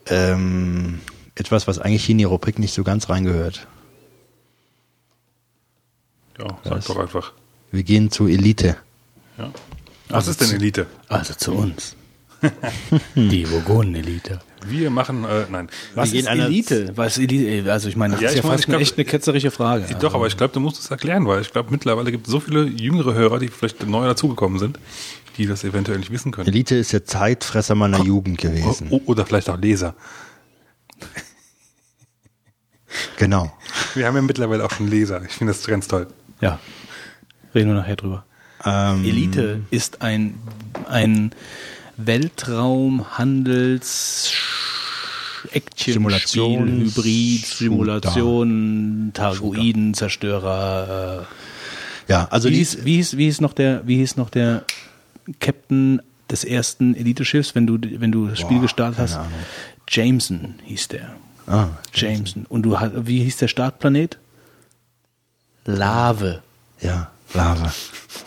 ähm, 0.08 1.00
etwas, 1.36 1.68
was 1.68 1.80
eigentlich 1.80 2.06
hier 2.06 2.14
in 2.14 2.20
die 2.20 2.24
Rubrik 2.24 2.60
nicht 2.60 2.74
so 2.74 2.84
ganz 2.84 3.10
reingehört. 3.10 3.68
Ja, 6.40 6.58
sag 6.64 6.72
Was? 6.78 6.86
doch 6.86 6.98
einfach. 6.98 7.32
Wir 7.72 7.84
gehen 7.84 8.12
zu 8.12 8.28
Elite. 8.28 8.78
Ja. 9.38 9.52
Was 10.10 10.28
ist 10.28 10.42
denn 10.42 10.52
Elite? 10.52 10.88
Also 11.08 11.34
zu 11.34 11.54
uns. 11.54 11.96
die 13.16 13.50
Vogonen-Elite. 13.50 14.40
Wir 14.68 14.90
machen, 14.90 15.24
äh, 15.24 15.46
nein. 15.50 15.70
Was 15.96 16.12
gehen 16.12 16.22
ist 16.26 16.28
Elite? 16.28 16.92
Was 16.98 17.18
Elite? 17.18 17.72
Also 17.72 17.88
ich 17.90 17.96
meine, 17.96 18.14
das 18.16 18.22
Ja, 18.22 18.30
ist 18.30 18.36
ja 18.36 18.42
meine, 18.44 18.54
fast 18.54 18.66
glaub- 18.66 18.76
eine 18.76 18.84
echt 18.84 18.98
eine 18.98 19.06
ketzerische 19.06 19.50
Frage. 19.52 19.86
Doch, 19.88 19.96
Also, 19.96 20.16
aber 20.16 20.28
ich 20.28 20.36
glaube, 20.38 20.54
du 20.54 20.60
musst 20.60 20.80
es 20.80 20.92
erklären, 20.92 21.26
weil 21.26 21.42
ich 21.42 21.52
glaube, 21.52 21.72
mittlerweile 21.72 22.12
gibt 22.12 22.28
es 22.28 22.32
so 22.32 22.40
viele 22.42 22.64
jüngere 22.66 23.14
Hörer, 23.14 23.40
die 23.40 23.48
vielleicht 23.48 23.86
neu 23.88 24.06
dazugekommen 24.06 24.60
sind, 24.60 24.78
die 25.38 25.46
das 25.48 25.64
eventuell 25.64 26.00
nicht 26.00 26.12
wissen 26.12 26.32
können. 26.34 26.48
Elite 26.48 26.76
ist 26.76 26.92
der 26.92 27.06
Zeitfresser 27.06 27.76
meiner 27.76 28.04
Jugend 28.04 28.38
gewesen. 28.40 28.90
Oder 28.90 29.26
vielleicht 29.26 29.50
auch 29.50 29.58
Leser. 29.58 29.96
Genau. 33.18 33.52
Wir 33.96 34.06
haben 34.08 34.16
ja 34.16 34.22
mittlerweile 34.22 34.66
auch 34.66 34.72
schon 34.72 34.88
Leser. 34.90 35.22
Ich 35.24 35.32
finde 35.34 35.54
das 35.54 35.66
ganz 35.66 35.88
toll. 35.88 36.08
Ja, 36.44 36.60
reden 37.56 37.70
wir 37.70 37.76
nachher 37.76 37.96
drüber. 37.96 38.26
Ähm, 38.66 39.06
Elite 39.06 39.62
ist 39.72 40.02
ein, 40.02 40.36
ein 40.90 41.32
Weltraum-Handels- 41.98 44.32
Action, 45.52 45.94
Simulations- 45.94 46.96
Hybrid, 46.96 47.46
Simulation, 47.46 49.12
Targoiden, 49.14 49.94
Zerstörer. 49.94 51.28
Ja, 52.08 52.28
also 52.32 52.48
Äh, 52.48 52.52
wie, 52.52 52.56
hieß, 52.58 52.86
wie, 52.86 52.96
hieß, 52.96 53.18
wie 53.18 53.26
hieß 53.26 53.42
noch 53.42 53.52
der, 53.54 53.86
wie 53.86 53.98
hieß 53.98 54.16
noch 54.18 54.30
der 54.30 54.64
Captain 55.42 56.02
des 56.32 56.46
ersten 56.46 56.96
Elite-Schiffs, 56.96 57.56
wenn 57.56 57.68
du, 57.68 57.78
wenn 58.00 58.12
du 58.14 58.28
das 58.28 58.40
Spiel 58.40 58.58
Boah, 58.58 58.62
gestartet 58.64 58.98
keine 58.98 59.10
hast? 59.10 59.18
Ahnung. 59.18 59.32
Jameson 59.90 60.56
hieß 60.64 60.88
der. 60.88 61.14
ah, 61.48 61.68
Jameson. 61.94 62.46
Und 62.48 62.64
du 62.64 62.78
wie 63.06 63.22
hieß 63.24 63.36
der 63.38 63.50
Startplanet? 63.50 64.18
Lave. 65.66 66.42
ja, 66.82 67.10
Lava. 67.34 67.74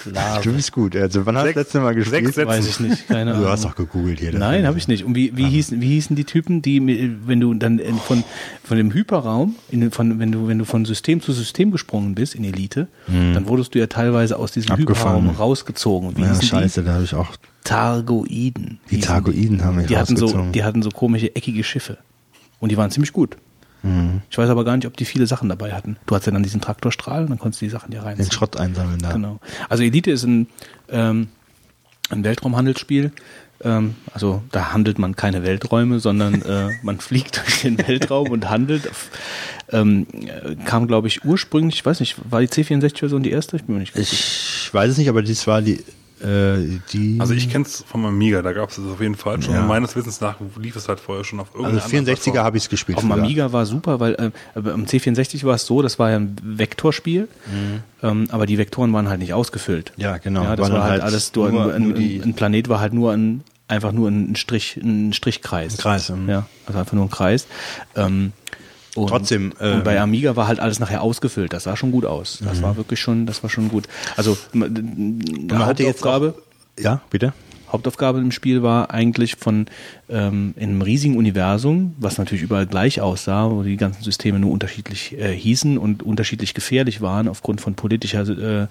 Lave. 0.05 0.43
Du 0.43 0.53
bist 0.53 0.72
gut. 0.72 0.97
Also 0.97 1.24
wann 1.26 1.37
hast 1.37 1.45
du 1.45 1.49
das 1.49 1.55
letzte 1.64 1.80
Mal 1.80 1.95
gespielt? 1.95 2.34
sechs. 2.34 2.49
Weiß 2.49 2.66
ich 2.66 2.80
nicht, 2.80 3.07
keine 3.07 3.30
Ahnung. 3.32 3.45
Du 3.45 3.49
hast 3.51 3.64
doch 3.64 3.76
gegoogelt 3.76 4.18
hier. 4.18 4.32
Nein, 4.37 4.66
habe 4.66 4.78
ich 4.78 4.89
nicht. 4.89 5.05
Und 5.05 5.14
wie, 5.14 5.37
wie, 5.37 5.47
hießen, 5.49 5.80
wie 5.80 5.89
hießen 5.91 6.16
die 6.16 6.24
Typen, 6.24 6.61
die, 6.61 6.80
wenn 7.26 7.39
du 7.39 7.55
dann 7.55 7.78
in- 7.78 7.99
von, 7.99 8.24
von 8.64 8.76
dem 8.76 8.93
Hyperraum, 8.93 9.55
in, 9.70 9.91
von, 9.93 10.18
wenn, 10.18 10.32
du, 10.32 10.49
wenn 10.49 10.59
du 10.59 10.64
von 10.64 10.84
System 10.84 11.20
zu 11.20 11.32
System 11.32 11.70
gesprungen 11.70 12.14
bist 12.16 12.34
in 12.34 12.43
Elite, 12.43 12.89
dann 13.07 13.47
wurdest 13.47 13.74
du 13.74 13.78
ja 13.78 13.87
teilweise 13.87 14.39
aus 14.39 14.51
diesem 14.53 14.72
Abgefangen. 14.72 15.22
Hyperraum 15.24 15.37
rausgezogen. 15.37 16.09
Und 16.09 16.16
Wie 16.16 16.22
Ja, 16.22 16.41
scheiße, 16.43 16.82
da 16.82 16.95
habe 16.95 17.05
ich 17.05 17.14
auch. 17.14 17.30
die? 17.37 17.47
Targoiden. 17.64 18.80
Die 18.91 19.01
Targoiden 19.01 19.64
haben 19.64 19.76
mich 19.76 19.87
die 19.87 19.97
hatten 19.97 20.16
so, 20.16 20.24
rausgezogen. 20.26 20.53
Die 20.53 20.64
hatten 20.64 20.82
so 20.82 20.91
komische, 20.91 21.34
eckige 21.37 21.62
Schiffe. 21.64 21.99
Und 22.61 22.70
die 22.72 22.76
waren 22.76 22.91
ziemlich 22.91 23.12
gut. 23.12 23.37
Mhm. 23.83 24.22
Ich 24.31 24.39
weiß 24.39 24.49
aber 24.51 24.64
gar 24.64 24.77
nicht, 24.77 24.87
ob 24.87 24.97
die 24.97 25.05
viele 25.05 25.27
Sachen 25.27 25.49
dabei 25.49 25.72
hatten. 25.72 25.97
Du 26.07 26.14
hattest 26.14 26.27
ja 26.27 26.33
dann 26.33 26.43
diesen 26.43 26.61
Traktorstrahl 26.61 27.22
und 27.22 27.31
dann 27.31 27.39
konntest 27.39 27.62
du 27.62 27.66
die 27.66 27.70
Sachen 27.70 27.93
hier 27.93 28.03
rein. 28.03 28.16
Den 28.16 28.31
Schrott 28.31 28.57
einsammeln 28.57 28.99
da. 28.99 29.12
Genau. 29.12 29.41
Also 29.68 29.83
Elite 29.83 30.11
ist 30.11 30.24
ein, 30.24 30.49
ähm, 30.89 31.29
ein 32.11 32.24
Weltraumhandelsspiel. 32.24 33.12
Ähm, 33.62 33.95
also 34.12 34.43
da 34.53 34.72
handelt 34.72 34.99
man 34.99 35.16
keine 35.16 35.43
Welträume, 35.43 36.01
sondern 36.01 36.43
äh, 36.43 36.70
man 36.83 37.01
fliegt 37.01 37.39
durch 37.39 37.62
den 37.62 37.79
Weltraum 37.79 38.31
und 38.31 38.51
handelt. 38.51 38.91
Ähm, 39.70 40.07
äh, 40.12 40.57
kam, 40.64 40.87
glaube 40.87 41.09
ich, 41.09 41.24
ursprünglich, 41.24 41.77
ich 41.77 41.87
weiß 41.87 42.01
nicht, 42.01 42.16
war 42.31 42.41
die 42.41 42.49
C64-Version 42.49 43.22
die 43.22 43.31
erste? 43.31 43.57
Ich 43.57 43.64
bin 43.64 43.74
mir 43.74 43.81
nicht 43.81 43.95
ganz. 43.95 44.12
Ich 44.12 44.68
weiß 44.72 44.93
es 44.93 44.99
nicht, 44.99 45.09
aber 45.09 45.22
dies 45.22 45.47
war 45.47 45.62
die 45.62 45.83
Äh, 46.23 46.79
die, 46.93 47.17
Also 47.21 47.35
ich 47.35 47.51
kenne 47.51 47.64
es 47.67 47.85
vom 47.87 48.07
Amiga, 48.07 48.41
da 48.41 48.53
gab 48.53 48.71
es 48.71 48.79
es 48.79 48.91
auf 48.91 49.01
jeden 49.03 49.17
Fall 49.17 49.43
schon. 49.43 49.53
Ja. 49.55 49.61
Und 49.62 49.69
meines 49.69 49.95
Wissens 49.97 50.21
nach 50.23 50.37
lief 50.59 50.75
es 50.77 50.89
halt 50.89 50.99
vorher 50.99 51.25
schon 51.25 51.41
auf 51.41 51.49
also 51.55 51.67
irgendeiner 51.67 52.17
64er 52.17 52.39
habe 52.43 52.57
ich 52.57 52.62
es 52.64 52.69
gespielt. 52.71 52.97
Auf 52.99 53.05
dem. 53.05 53.12
Amiga 53.12 53.53
war 53.53 53.67
super, 53.67 54.01
weil 54.01 54.14
äh, 54.14 54.31
aber 54.55 54.73
am 54.73 54.85
C64 54.85 55.45
war 55.45 55.55
es 55.57 55.67
so, 55.67 55.83
das 55.83 55.99
war 55.99 56.11
ja 56.11 56.17
ein 56.17 56.37
Vektorspiel, 56.43 57.29
ähm, 58.03 58.29
aber 58.31 58.47
die 58.47 58.57
Vektoren 58.59 58.93
waren 58.93 59.09
halt 59.09 59.21
nicht 59.21 59.35
ausgefüllt. 59.35 59.93
Mhm. 59.97 60.03
Ja, 60.03 60.17
genau. 60.19 60.43
Ja, 60.45 60.57
das 60.57 60.64
war 60.71 60.75
dann 60.77 60.83
halt 60.83 60.93
halt 60.93 61.03
alles, 61.03 61.33
du, 61.33 61.47
nur- 61.49 61.75
ein, 61.75 61.83
nur 61.83 61.93
die- 61.95 62.21
ein 62.25 62.35
Planet 62.35 62.69
war 62.69 62.81
halt 62.81 62.95
nur 62.95 63.12
ein, 63.12 63.43
einfach 63.69 63.93
nur 63.93 64.09
ein 64.09 64.37
Strich, 64.37 64.77
ein 64.77 65.12
Strichkreis. 65.12 65.75
Ein 65.75 65.79
Kreis, 65.79 66.09
mhm. 66.09 66.29
Ja, 66.29 66.47
also 66.67 66.79
einfach 66.79 66.93
nur 66.95 67.05
ein 67.05 67.11
Kreis. 67.11 67.47
Ähm, 67.95 68.33
und, 68.97 69.09
Trotzdem, 69.09 69.53
äh, 69.61 69.74
und 69.74 69.84
bei 69.84 70.01
Amiga 70.01 70.36
war 70.36 70.49
halt 70.49 70.61
alles 70.61 70.78
nachher 70.80 71.03
ausgefüllt. 71.03 71.53
Das 71.53 71.64
sah 71.64 71.76
schon 71.76 71.92
gut 71.92 72.07
aus. 72.07 72.38
Das 72.44 72.62
war 72.62 72.76
wirklich 72.76 73.01
schon, 73.01 73.26
das 73.26 73.42
war 73.42 73.51
schon 73.51 73.68
gut. 73.68 73.86
Also 74.16 74.36
man 74.53 75.66
hatte 75.66 75.82
jetzt 75.82 76.03
Hauptaufgabe, 76.05 76.34
Ja, 76.78 77.01
bitte. 77.11 77.32
Hauptaufgabe 77.71 78.19
im 78.19 78.31
Spiel 78.31 78.62
war 78.62 78.91
eigentlich 78.91 79.37
von 79.37 79.67
ähm, 80.09 80.55
in 80.57 80.71
einem 80.71 80.83
riesigen 80.83 81.17
Universum, 81.17 81.95
was 81.99 82.19
natürlich 82.19 82.45
überall 82.45 82.67
gleich 82.67 83.01
aussah, 83.01 83.51
wo 83.51 83.62
die 83.62 83.77
ganzen 83.77 84.03
Systeme 84.03 84.39
nur 84.39 84.53
unterschiedlich 84.53 85.19
äh, 85.19 85.35
hießen 85.35 85.77
und 85.79 86.03
unterschiedlich 86.03 86.55
gefährlich 86.55 87.01
waren 87.01 87.29
aufgrund 87.29 87.61
von 87.61 87.75
politischer 87.75 88.29
äh, 88.29 88.67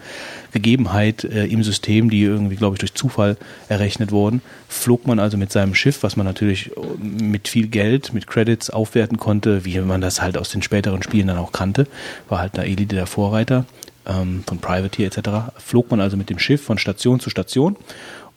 Gegebenheit 0.54 1.24
äh, 1.24 1.46
im 1.46 1.64
System, 1.64 2.10
die 2.10 2.22
irgendwie, 2.22 2.56
glaube 2.56 2.76
ich, 2.76 2.80
durch 2.80 2.93
Zufall 2.93 3.38
errechnet 3.68 4.12
wurden, 4.12 4.41
flog 4.70 5.08
man 5.08 5.20
also 5.20 5.38
mit 5.38 5.52
seinem 5.52 5.76
Schiff, 5.76 6.04
was 6.04 6.16
man 6.16 6.26
natürlich 6.26 6.72
äh, 6.78 7.04
mit 7.04 7.48
viel 7.48 7.68
Geld, 7.68 8.14
mit 8.14 8.28
Credits 8.28 8.70
aufwerten 8.70 9.18
konnte, 9.18 9.66
wie 9.66 9.80
man 9.80 10.02
das 10.02 10.22
halt 10.22 10.38
aus 10.38 10.50
den 10.50 10.62
späteren 10.62 11.04
Spielen 11.04 11.28
dann 11.28 11.38
auch 11.38 11.52
kannte, 11.52 11.88
war 12.30 12.39
halt 12.39 12.58
da 12.58 12.64
Elite 12.64 12.96
der 12.96 13.08
Vorreiter 13.08 13.66
ähm, 14.06 14.43
von 14.46 14.60
Privateer 14.60 15.08
etc., 15.08 15.30
flog 15.58 15.91
man 15.91 16.00
also 16.00 16.18
mit 16.18 16.30
dem 16.30 16.39
Schiff 16.39 16.64
von 16.64 16.78
Station 16.78 17.20
zu 17.20 17.30
Station 17.30 17.76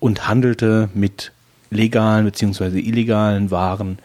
und 0.00 0.28
handelte 0.28 0.88
mit 0.94 1.32
legalen 1.70 2.24
beziehungsweise 2.24 2.80
illegalen 2.80 3.50
Waren, 3.50 3.98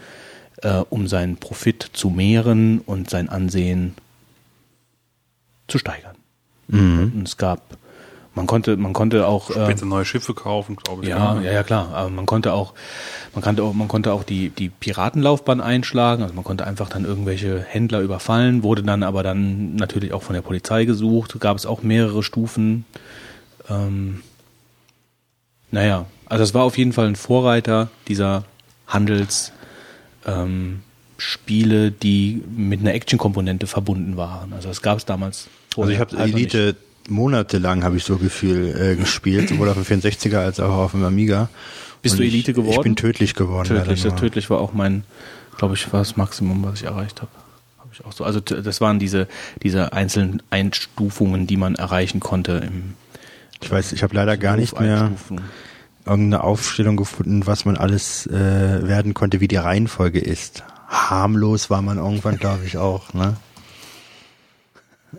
äh, 0.62 0.84
um 0.90 1.08
seinen 1.08 1.38
Profit 1.38 1.90
zu 1.94 2.10
mehren 2.10 2.80
und 2.80 3.10
sein 3.10 3.30
Ansehen 3.30 3.96
zu 5.68 5.78
steigern. 5.78 6.16
Und 7.14 7.28
es 7.28 7.38
gab, 7.38 7.62
man 8.36 8.48
konnte, 8.48 8.78
man 8.78 8.94
konnte 8.94 9.28
auch 9.28 9.50
äh, 9.50 9.66
Später 9.66 9.86
neue 9.86 10.06
Schiffe 10.06 10.34
kaufen, 10.34 10.76
glaube 10.76 11.04
ich. 11.04 11.10
ja, 11.10 11.36
ne? 11.36 11.46
ja, 11.46 11.52
ja, 11.52 11.64
klar. 11.64 11.90
Aber 11.94 12.10
man 12.10 12.26
konnte 12.26 12.54
auch, 12.54 12.74
man 13.34 13.44
konnte 13.44 13.64
auch, 13.64 13.74
man 13.74 13.88
konnte 13.88 14.12
auch 14.12 14.24
die, 14.24 14.50
die 14.50 14.70
Piratenlaufbahn 14.70 15.62
einschlagen. 15.62 16.24
Also 16.24 16.34
man 16.34 16.44
konnte 16.44 16.66
einfach 16.66 16.90
dann 16.90 17.06
irgendwelche 17.06 17.62
Händler 17.62 18.02
überfallen, 18.02 18.64
wurde 18.64 18.84
dann 18.84 19.04
aber 19.04 19.24
dann 19.24 19.76
natürlich 19.76 20.14
auch 20.14 20.24
von 20.24 20.34
der 20.34 20.42
Polizei 20.42 20.86
gesucht. 20.86 21.40
Gab 21.40 21.58
es 21.58 21.66
auch 21.66 21.84
mehrere 21.84 22.24
Stufen. 22.24 22.86
Ähm, 23.70 24.24
naja, 25.74 26.06
also 26.28 26.44
es 26.44 26.54
war 26.54 26.64
auf 26.64 26.78
jeden 26.78 26.94
Fall 26.94 27.08
ein 27.08 27.16
Vorreiter 27.16 27.90
dieser 28.08 28.46
Handels, 28.88 29.52
ähm, 30.26 30.82
die 31.50 32.44
mit 32.56 32.82
einer 32.82 32.94
Action-Komponente 32.94 33.66
verbunden 33.66 34.16
waren. 34.18 34.54
Also 34.54 34.68
das 34.68 34.82
gab 34.82 34.98
es 35.00 35.06
damals. 35.06 35.48
Also 35.76 35.90
ich 35.90 36.00
habe. 36.00 36.16
Elite 36.18 36.76
monatelang, 37.10 37.84
habe 37.84 37.98
ich 37.98 38.04
so 38.04 38.18
Gefühl, 38.18 38.76
äh, 38.80 38.96
gespielt, 38.96 39.50
sowohl 39.50 39.68
auf 39.70 39.76
dem 39.76 39.84
64er 39.84 40.38
als 40.38 40.60
auch 40.60 40.74
auf 40.74 40.92
dem 40.92 41.04
Amiga. 41.04 41.50
Bist 42.02 42.14
Und 42.16 42.20
du 42.20 42.26
ich- 42.26 42.34
Elite 42.34 42.54
geworden? 42.54 42.76
Ich 42.76 42.82
bin 42.82 42.96
tödlich 42.96 43.34
geworden. 43.34 43.68
Tödlich, 43.68 44.04
tödlich 44.04 44.50
war 44.50 44.60
auch 44.60 44.74
mein, 44.74 45.04
glaube 45.58 45.74
ich, 45.74 45.92
war 45.92 46.02
das 46.02 46.18
Maximum, 46.18 46.64
was 46.64 46.80
ich 46.82 46.86
erreicht 46.86 47.22
habe. 47.22 47.32
Ich 47.92 48.06
auch 48.06 48.12
so. 48.14 48.24
Also 48.24 48.40
das 48.40 48.82
waren 48.82 49.00
diese, 49.00 49.28
diese 49.62 49.94
einzelnen 49.94 50.42
Einstufungen, 50.50 51.48
die 51.48 51.58
man 51.58 51.76
erreichen 51.76 52.20
konnte 52.20 52.64
im 52.68 52.94
Ich 53.64 53.72
weiß, 53.72 53.94
ich 53.94 54.04
habe 54.04 54.14
leider 54.14 54.36
gar 54.36 54.58
nicht 54.58 54.78
mehr 54.78 55.12
irgendeine 56.06 56.44
Aufstellung 56.44 56.98
gefunden, 56.98 57.48
was 57.48 57.64
man 57.64 57.78
alles 57.78 58.28
äh, 58.28 58.86
werden 58.86 59.14
konnte, 59.14 59.40
wie 59.40 59.48
die 59.48 59.56
Reihenfolge 59.56 60.20
ist. 60.20 60.64
Harmlos 60.90 61.70
war 61.70 61.82
man 61.82 61.98
irgendwann, 61.98 62.38
glaube 62.38 62.66
ich, 62.66 62.78
auch, 62.78 63.14
ne? 63.14 63.38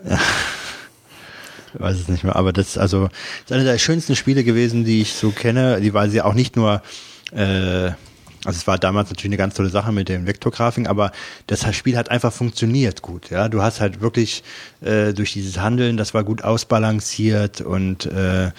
Ja. 0.09 0.18
Ich 1.72 1.80
weiß 1.80 1.99
es 1.99 2.09
nicht 2.09 2.22
mehr, 2.22 2.36
aber 2.36 2.53
das 2.53 2.78
also 2.78 3.09
das 3.09 3.12
ist 3.47 3.53
eine 3.53 3.64
der 3.64 3.78
schönsten 3.78 4.14
Spiele 4.14 4.45
gewesen, 4.45 4.84
die 4.84 5.01
ich 5.01 5.14
so 5.14 5.30
kenne, 5.30 5.80
die 5.80 5.95
weil 5.95 6.11
sie 6.11 6.22
auch 6.22 6.34
nicht 6.34 6.55
nur 6.55 6.82
äh, 7.32 7.92
also 8.45 8.57
es 8.57 8.66
war 8.66 8.78
damals 8.78 9.11
natürlich 9.11 9.30
eine 9.30 9.36
ganz 9.36 9.55
tolle 9.55 9.68
Sache 9.68 9.92
mit 9.92 10.09
den 10.09 10.26
Vektorgrafiken, 10.26 10.86
aber 10.86 11.12
das 11.47 11.74
Spiel 11.74 11.97
hat 11.97 12.11
einfach 12.11 12.32
funktioniert 12.32 13.03
gut. 13.03 13.30
Ja, 13.30 13.49
du 13.49 13.62
hast 13.62 13.80
halt 13.80 14.01
wirklich 14.01 14.42
äh, 14.80 15.12
durch 15.12 15.32
dieses 15.32 15.59
Handeln, 15.59 15.97
das 15.97 16.14
war 16.14 16.24
gut 16.24 16.42
ausbalanciert 16.45 17.61
und 17.61 18.07
äh, 18.07 18.51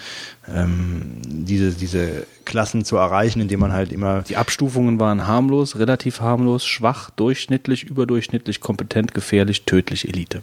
ähm, 0.48 1.22
diese 1.24 1.72
diese 1.72 2.26
Klassen 2.44 2.84
zu 2.84 2.96
erreichen, 2.96 3.40
indem 3.40 3.60
man 3.60 3.72
halt 3.72 3.92
immer 3.92 4.22
Die 4.22 4.36
Abstufungen 4.36 5.00
waren 5.00 5.26
harmlos, 5.26 5.78
relativ 5.78 6.20
harmlos, 6.20 6.66
schwach, 6.66 7.10
durchschnittlich, 7.10 7.84
überdurchschnittlich, 7.84 8.60
kompetent, 8.60 9.14
gefährlich, 9.14 9.64
tödlich, 9.64 10.08
Elite. 10.08 10.42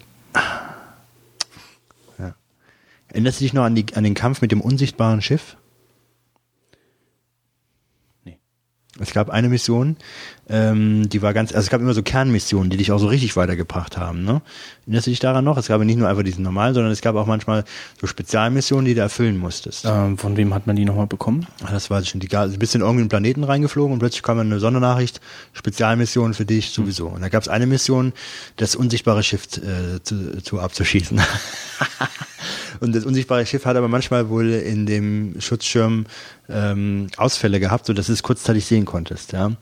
Erinnerst 3.14 3.40
du 3.40 3.44
dich 3.44 3.52
noch 3.52 3.62
an, 3.62 3.76
die, 3.76 3.86
an 3.94 4.02
den 4.02 4.14
Kampf 4.14 4.42
mit 4.42 4.50
dem 4.50 4.60
unsichtbaren 4.60 5.22
Schiff? 5.22 5.56
Nee. 8.24 8.40
Es 9.00 9.12
gab 9.12 9.30
eine 9.30 9.48
Mission, 9.48 9.96
ähm, 10.48 11.08
die 11.08 11.22
war 11.22 11.32
ganz, 11.32 11.52
also 11.52 11.64
es 11.64 11.70
gab 11.70 11.80
immer 11.80 11.94
so 11.94 12.02
Kernmissionen, 12.02 12.70
die 12.70 12.76
dich 12.76 12.92
auch 12.92 12.98
so 12.98 13.06
richtig 13.06 13.36
weitergebracht 13.36 13.96
haben. 13.96 14.24
Ne? 14.24 14.42
Erinnerst 14.86 15.06
du 15.06 15.10
dich 15.10 15.20
daran 15.20 15.44
noch? 15.44 15.56
Es 15.56 15.68
gab 15.68 15.80
nicht 15.80 15.98
nur 15.98 16.08
einfach 16.08 16.22
diesen 16.22 16.44
normalen, 16.44 16.74
sondern 16.74 16.92
es 16.92 17.00
gab 17.00 17.16
auch 17.16 17.26
manchmal 17.26 17.64
so 17.98 18.06
Spezialmissionen, 18.06 18.84
die 18.84 18.94
du 18.94 19.00
erfüllen 19.00 19.38
musstest. 19.38 19.86
Ähm, 19.86 20.18
von 20.18 20.36
wem 20.36 20.52
hat 20.52 20.66
man 20.66 20.76
die 20.76 20.84
nochmal 20.84 21.06
bekommen? 21.06 21.46
Ah, 21.62 21.70
Das 21.72 21.88
war 21.88 22.04
schon 22.04 22.20
die, 22.20 22.28
du 22.28 22.58
bist 22.58 22.74
in 22.74 22.82
irgendeinen 22.82 23.08
Planeten 23.08 23.44
reingeflogen 23.44 23.94
und 23.94 24.00
plötzlich 24.00 24.22
kam 24.22 24.38
eine 24.38 24.60
Sondernachricht, 24.60 25.20
Spezialmission 25.54 26.34
für 26.34 26.44
dich 26.44 26.70
sowieso. 26.70 27.06
Und 27.08 27.22
da 27.22 27.30
gab 27.30 27.42
es 27.42 27.48
eine 27.48 27.66
Mission, 27.66 28.12
das 28.56 28.76
unsichtbare 28.76 29.22
Schiff 29.22 29.46
äh, 29.56 30.02
zu, 30.02 30.42
zu 30.42 30.60
abzuschießen. 30.60 31.20
und 32.80 32.94
das 32.94 33.04
unsichtbare 33.06 33.46
Schiff 33.46 33.64
hat 33.64 33.76
aber 33.76 33.88
manchmal 33.88 34.28
wohl 34.28 34.50
in 34.50 34.84
dem 34.84 35.36
Schutzschirm 35.40 36.04
ähm, 36.48 37.08
Ausfälle 37.16 37.60
gehabt, 37.60 37.86
sodass 37.86 38.06
du 38.06 38.12
es 38.12 38.22
kurzzeitig 38.22 38.66
sehen 38.66 38.84
konntest. 38.84 39.32
Ja. 39.32 39.52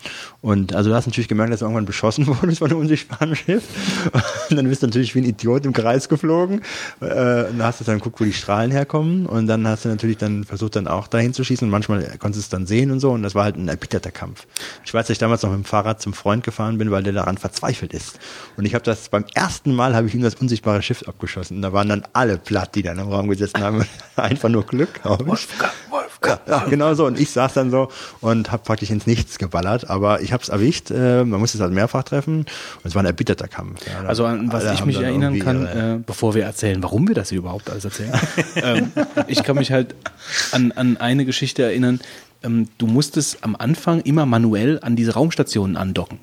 Und 0.41 0.72
also 0.75 0.91
du 0.91 0.97
hast 0.97 1.07
natürlich 1.07 1.29
gemerkt, 1.29 1.53
dass 1.53 1.61
du 1.61 1.67
irgendwann 1.67 1.85
beschossen 1.85 2.27
wurdest 2.43 2.59
von 2.59 2.71
einem 2.71 2.81
unsichtbaren 2.81 3.35
Schiff. 3.37 3.65
Und 4.51 4.57
dann 4.57 4.69
bist 4.69 4.83
du 4.83 4.87
natürlich 4.87 5.15
wie 5.15 5.21
ein 5.21 5.25
Idiot 5.25 5.65
im 5.65 5.73
Kreis 5.73 6.09
geflogen. 6.09 6.63
Äh, 7.01 7.05
und 7.05 7.59
dann 7.59 7.63
hast 7.63 7.81
du 7.81 7.85
dann 7.85 7.99
geguckt, 7.99 8.21
wo 8.21 8.25
die 8.25 8.33
Strahlen 8.33 8.71
herkommen. 8.71 9.27
Und 9.27 9.47
dann 9.47 9.67
hast 9.67 9.85
du 9.85 9.89
natürlich 9.89 10.19
dann 10.19 10.45
versucht, 10.45 10.77
dann 10.77 10.87
auch 10.87 11.09
dahin 11.09 11.35
zu 11.35 11.45
schießen. 11.45 11.67
Und 11.67 11.71
manchmal 11.71 12.03
konntest 12.19 12.37
du 12.37 12.41
es 12.41 12.49
dann 12.49 12.67
sehen 12.67 12.91
und 12.91 13.01
so. 13.01 13.11
Und 13.11 13.23
das 13.23 13.35
war 13.35 13.45
halt 13.45 13.57
ein 13.57 13.69
erbitterter 13.69 14.11
Kampf. 14.11 14.47
Ich 14.85 14.93
weiß, 14.93 15.07
dass 15.07 15.11
ich 15.11 15.19
damals 15.19 15.43
noch 15.43 15.51
mit 15.51 15.59
dem 15.59 15.65
Fahrrad 15.65 16.01
zum 16.01 16.13
Freund 16.13 16.45
gefahren 16.45 16.79
bin, 16.79 16.91
weil 16.91 17.03
der 17.03 17.13
daran 17.13 17.39
verzweifelt 17.39 17.93
ist. 17.93 18.19
Und 18.57 18.65
ich 18.65 18.75
habe 18.75 18.85
das 18.85 19.09
beim 19.09 19.25
ersten 19.35 19.75
Mal 19.75 19.95
habe 19.95 20.07
ich 20.07 20.15
ihm 20.15 20.23
das 20.23 20.35
unsichtbare 20.35 20.83
Schiff 20.83 21.03
abgeschossen. 21.07 21.57
Und 21.57 21.63
da 21.63 21.73
waren 21.73 21.89
dann 21.89 22.05
alle 22.13 22.39
platt, 22.39 22.75
die 22.75 22.83
dann 22.83 22.99
im 22.99 23.09
Raum 23.09 23.29
gesessen 23.29 23.61
haben. 23.61 23.85
Einfach 24.17 24.49
nur 24.49 24.65
Glück, 24.65 25.03
glaube 25.03 25.25
ich. 25.25 25.29
Wolfgang, 25.29 25.73
Wolfgang. 25.91 26.41
Ja, 26.47 26.59
ja, 26.59 26.65
genau 26.69 26.95
so. 26.95 27.07
Und 27.07 27.19
ich 27.19 27.31
saß 27.31 27.55
dann 27.55 27.71
so 27.71 27.89
und 28.21 28.53
habe 28.53 28.63
praktisch 28.63 28.91
ins 28.91 29.07
Nichts 29.07 29.39
geballert. 29.39 29.91
Aber 29.91 30.21
ich 30.21 30.33
habe 30.33 30.43
es 30.43 30.51
erwischt. 30.63 30.91
Äh, 30.91 31.25
man 31.25 31.41
musste 31.41 31.59
es 31.59 31.63
halt 31.63 31.73
mehrfach 31.73 32.03
treffen. 32.05 32.39
Und 32.39 32.47
es 32.85 32.95
war 32.95 33.03
ein 33.03 33.07
erbitterter 33.07 33.49
Kampf. 33.49 33.81
Ja, 33.87 34.07
Also 34.09 34.25
an 34.25 34.51
was 34.53 34.73
ich 34.73 34.85
mich 34.85 34.99
erinnern 35.01 35.39
kann, 35.39 35.63
ihre- 35.63 35.95
äh, 35.97 35.99
bevor 36.05 36.35
wir 36.35 36.45
erzählen, 36.45 36.83
warum 36.83 37.09
wir 37.09 37.15
das 37.15 37.29
hier 37.31 37.39
überhaupt 37.39 37.71
alles 37.71 37.85
erzählen. 37.85 38.13
ähm, 38.57 38.93
ich 39.27 39.43
kann 39.43 39.57
mich 39.57 39.73
halt 39.73 39.95
an, 40.53 40.73
an 40.73 40.97
eine 40.97 41.25
Geschichte 41.25 41.63
erinnern. 41.63 42.01
Ähm, 42.43 42.69
du 42.79 42.87
musstest 42.87 43.39
am 43.45 43.55
Anfang 43.57 44.01
immer 44.01 44.27
manuell 44.27 44.79
an 44.83 44.97
diese 44.97 45.15
Raumstationen 45.15 45.77
andocken. 45.77 46.19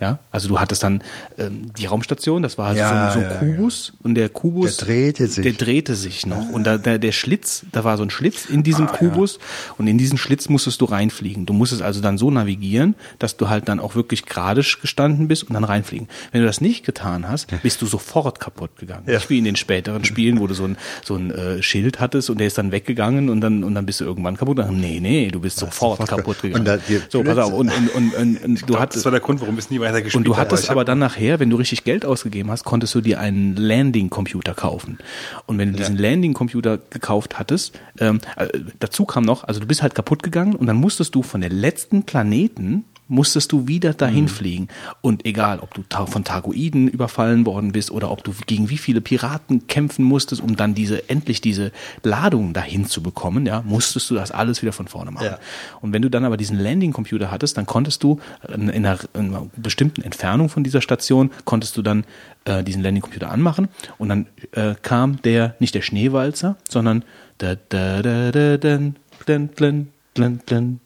Ja, 0.00 0.18
also 0.32 0.48
du 0.48 0.58
hattest 0.58 0.82
dann 0.82 1.02
ähm, 1.38 1.72
die 1.78 1.86
Raumstation, 1.86 2.42
das 2.42 2.58
war 2.58 2.66
halt 2.68 2.78
Ja, 2.78 3.12
so, 3.12 3.20
so 3.20 3.24
ein 3.24 3.30
ja, 3.30 3.38
Kubus 3.38 3.92
und 4.02 4.16
der 4.16 4.28
Kubus, 4.28 4.76
Der 4.78 4.86
drehte 4.86 5.26
sich. 5.28 5.42
der 5.44 5.52
drehte 5.52 5.94
sich 5.94 6.26
noch 6.26 6.48
und 6.50 6.64
da, 6.64 6.78
der, 6.78 6.98
der 6.98 7.12
Schlitz, 7.12 7.64
da 7.70 7.84
war 7.84 7.96
so 7.96 8.02
ein 8.02 8.10
Schlitz 8.10 8.44
in 8.46 8.64
diesem 8.64 8.88
Kubus 8.88 9.38
und 9.78 9.86
in 9.86 9.96
diesen 9.96 10.18
Schlitz 10.18 10.48
musstest 10.48 10.80
du 10.80 10.86
reinfliegen. 10.86 11.46
Du 11.46 11.52
musstest 11.52 11.80
also 11.80 12.00
dann 12.00 12.18
so 12.18 12.28
navigieren, 12.30 12.96
dass 13.20 13.36
du 13.36 13.48
halt 13.48 13.68
dann 13.68 13.78
auch 13.78 13.94
wirklich 13.94 14.26
gerade 14.26 14.62
gestanden 14.62 15.28
bist 15.28 15.44
und 15.44 15.54
dann 15.54 15.64
reinfliegen. 15.64 16.08
Wenn 16.32 16.40
du 16.40 16.46
das 16.48 16.60
nicht 16.60 16.84
getan 16.84 17.28
hast, 17.28 17.46
bist 17.62 17.80
du 17.80 17.86
sofort 17.86 18.40
kaputt 18.40 18.76
gegangen. 18.76 19.04
Ja. 19.06 19.20
Wie 19.28 19.38
in 19.38 19.44
den 19.44 19.56
späteren 19.56 20.04
Spielen, 20.04 20.40
wo 20.40 20.48
du 20.48 20.54
so 20.54 20.64
ein, 20.64 20.76
so 21.04 21.14
ein 21.14 21.30
äh, 21.30 21.62
Schild 21.62 22.00
hattest 22.00 22.30
und 22.30 22.38
der 22.38 22.48
ist 22.48 22.58
dann 22.58 22.72
weggegangen 22.72 23.30
und 23.30 23.40
dann, 23.40 23.62
und 23.62 23.76
dann 23.76 23.86
bist 23.86 24.00
du 24.00 24.04
irgendwann 24.04 24.36
kaputt 24.36 24.56
gegangen. 24.56 24.80
Nee, 24.80 24.98
nee, 25.00 25.30
du 25.30 25.38
bist 25.40 25.58
sofort, 25.58 25.98
sofort 26.00 26.08
kaputt 26.10 26.42
ge- 26.42 26.50
gegangen. 26.50 26.68
und 26.80 26.90
da- 26.90 27.00
so, 27.08 27.22
pass 27.22 27.38
auf, 27.38 27.52
und, 27.52 27.70
und, 27.72 27.94
und, 27.94 28.14
und, 28.14 28.44
und 28.44 28.62
du 28.62 28.72
Das 28.72 28.80
hattest, 28.82 29.04
war 29.04 29.12
der 29.12 29.20
Grund, 29.20 29.40
warum 29.40 29.56
es 29.56 29.70
nie 29.70 29.80
weiter 29.84 30.02
gespielt 30.02 30.16
und 30.16 30.24
du 30.24 30.36
hat. 30.36 30.46
hattest 30.46 30.64
ich 30.64 30.70
aber 30.70 30.84
dann 30.84 30.98
nachher, 30.98 31.40
wenn 31.40 31.50
du 31.50 31.56
richtig 31.56 31.84
Geld 31.84 32.04
ausgegeben 32.04 32.50
hast, 32.50 32.64
konntest 32.64 32.94
du 32.94 33.00
dir 33.00 33.20
einen 33.20 33.56
Landing-Computer 33.56 34.54
kaufen. 34.54 34.98
Und 35.46 35.58
wenn 35.58 35.72
du 35.72 35.78
diesen 35.78 35.96
Landing-Computer 35.96 36.78
gekauft 36.90 37.38
hattest, 37.38 37.78
ähm, 38.00 38.20
äh, 38.36 38.48
dazu 38.80 39.04
kam 39.04 39.24
noch, 39.24 39.44
also 39.44 39.60
du 39.60 39.66
bist 39.66 39.82
halt 39.82 39.94
kaputt 39.94 40.22
gegangen 40.22 40.54
und 40.54 40.66
dann 40.66 40.76
musstest 40.76 41.14
du 41.14 41.22
von 41.22 41.40
der 41.40 41.50
letzten 41.50 42.04
Planeten 42.04 42.84
musstest 43.14 43.52
du 43.52 43.68
wieder 43.68 43.94
dahin 43.94 44.28
fliegen. 44.28 44.68
Und 45.00 45.24
egal, 45.24 45.60
ob 45.60 45.72
du 45.74 45.82
von 46.06 46.24
Targoiden 46.24 46.88
überfallen 46.88 47.46
worden 47.46 47.72
bist 47.72 47.90
oder 47.90 48.10
ob 48.10 48.24
du 48.24 48.32
gegen 48.46 48.70
wie 48.70 48.78
viele 48.78 49.00
Piraten 49.00 49.66
kämpfen 49.66 50.04
musstest, 50.04 50.42
um 50.42 50.56
dann 50.56 50.74
diese, 50.74 51.08
endlich 51.08 51.40
diese 51.40 51.72
Ladung 52.02 52.52
dahin 52.52 52.86
zu 52.86 53.02
bekommen, 53.02 53.46
ja, 53.46 53.62
musstest 53.62 54.10
du 54.10 54.14
das 54.14 54.30
alles 54.30 54.62
wieder 54.62 54.72
von 54.72 54.88
vorne 54.88 55.10
machen. 55.10 55.26
Ja. 55.26 55.38
Und 55.80 55.92
wenn 55.92 56.02
du 56.02 56.10
dann 56.10 56.24
aber 56.24 56.36
diesen 56.36 56.58
Landing-Computer 56.58 57.30
hattest, 57.30 57.56
dann 57.56 57.66
konntest 57.66 58.02
du 58.02 58.20
in, 58.52 58.68
in, 58.68 58.84
einer, 58.84 58.98
in 59.14 59.34
einer 59.34 59.46
bestimmten 59.56 60.02
Entfernung 60.02 60.48
von 60.48 60.64
dieser 60.64 60.80
Station, 60.80 61.30
konntest 61.44 61.76
du 61.76 61.82
dann 61.82 62.04
äh, 62.44 62.62
diesen 62.62 62.82
Landing-Computer 62.82 63.30
anmachen 63.30 63.68
und 63.98 64.08
dann 64.08 64.26
äh, 64.52 64.74
kam 64.82 65.22
der, 65.22 65.54
nicht 65.60 65.74
der 65.74 65.82
Schneewalzer, 65.82 66.56
sondern 66.68 67.04
da, 67.38 67.54
da, 67.68 68.02
da, 68.02 68.30
da, 68.30 68.56
dan, 68.56 68.96
dan, 69.26 69.50
dan, 69.56 69.88
dan, 70.14 70.40
dan, 70.46 70.80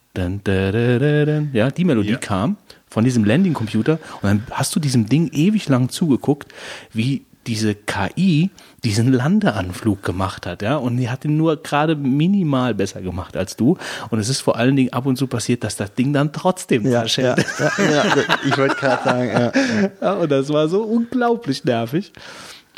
ja, 1.53 1.71
die 1.71 1.85
Melodie 1.85 2.13
Ja. 2.13 2.19
kam 2.19 2.57
von 2.89 3.05
diesem 3.05 3.25
Landing-Computer 3.25 3.99
und 4.23 4.25
dann 4.25 4.43
hast 4.51 4.75
du 4.75 4.81
diesem 4.81 5.07
Ding 5.07 5.31
ewig 5.33 5.69
lang 5.69 5.89
zugeguckt, 5.89 6.53
wie 6.93 7.25
diese 7.47 7.75
KI 7.75 8.51
diesen 8.85 9.13
Landeanflug 9.13 10.03
gemacht 10.03 10.47
hat, 10.47 10.61
ja, 10.63 10.77
und 10.77 10.99
die 10.99 11.09
hat 11.09 11.25
ihn 11.25 11.37
nur 11.39 11.57
gerade 11.63 11.97
minimal 11.97 12.75
besser 12.75 13.01
gemacht 13.01 13.37
als 13.37 13.57
du. 13.57 13.79
Und 14.11 14.19
es 14.19 14.29
ist 14.29 14.41
vor 14.43 14.57
allen 14.57 14.77
Dingen 14.77 14.93
ab 14.93 15.07
und 15.07 15.17
zu 15.17 15.27
passiert, 15.27 15.65
dass 15.65 15.75
das 15.77 15.95
Ding 15.95 16.13
dann 16.13 16.33
trotzdem 16.33 16.87
Ja, 16.87 17.05
ja, 17.07 17.35
ja, 17.37 17.37
ja, 17.91 18.05
ich 18.47 18.57
wollte 18.57 18.75
gerade 18.77 19.03
sagen, 19.03 19.29
ja. 19.29 19.53
Ja, 20.01 20.13
und 20.21 20.31
das 20.31 20.51
war 20.51 20.69
so 20.69 20.83
unglaublich 20.83 21.65
nervig. 21.65 22.13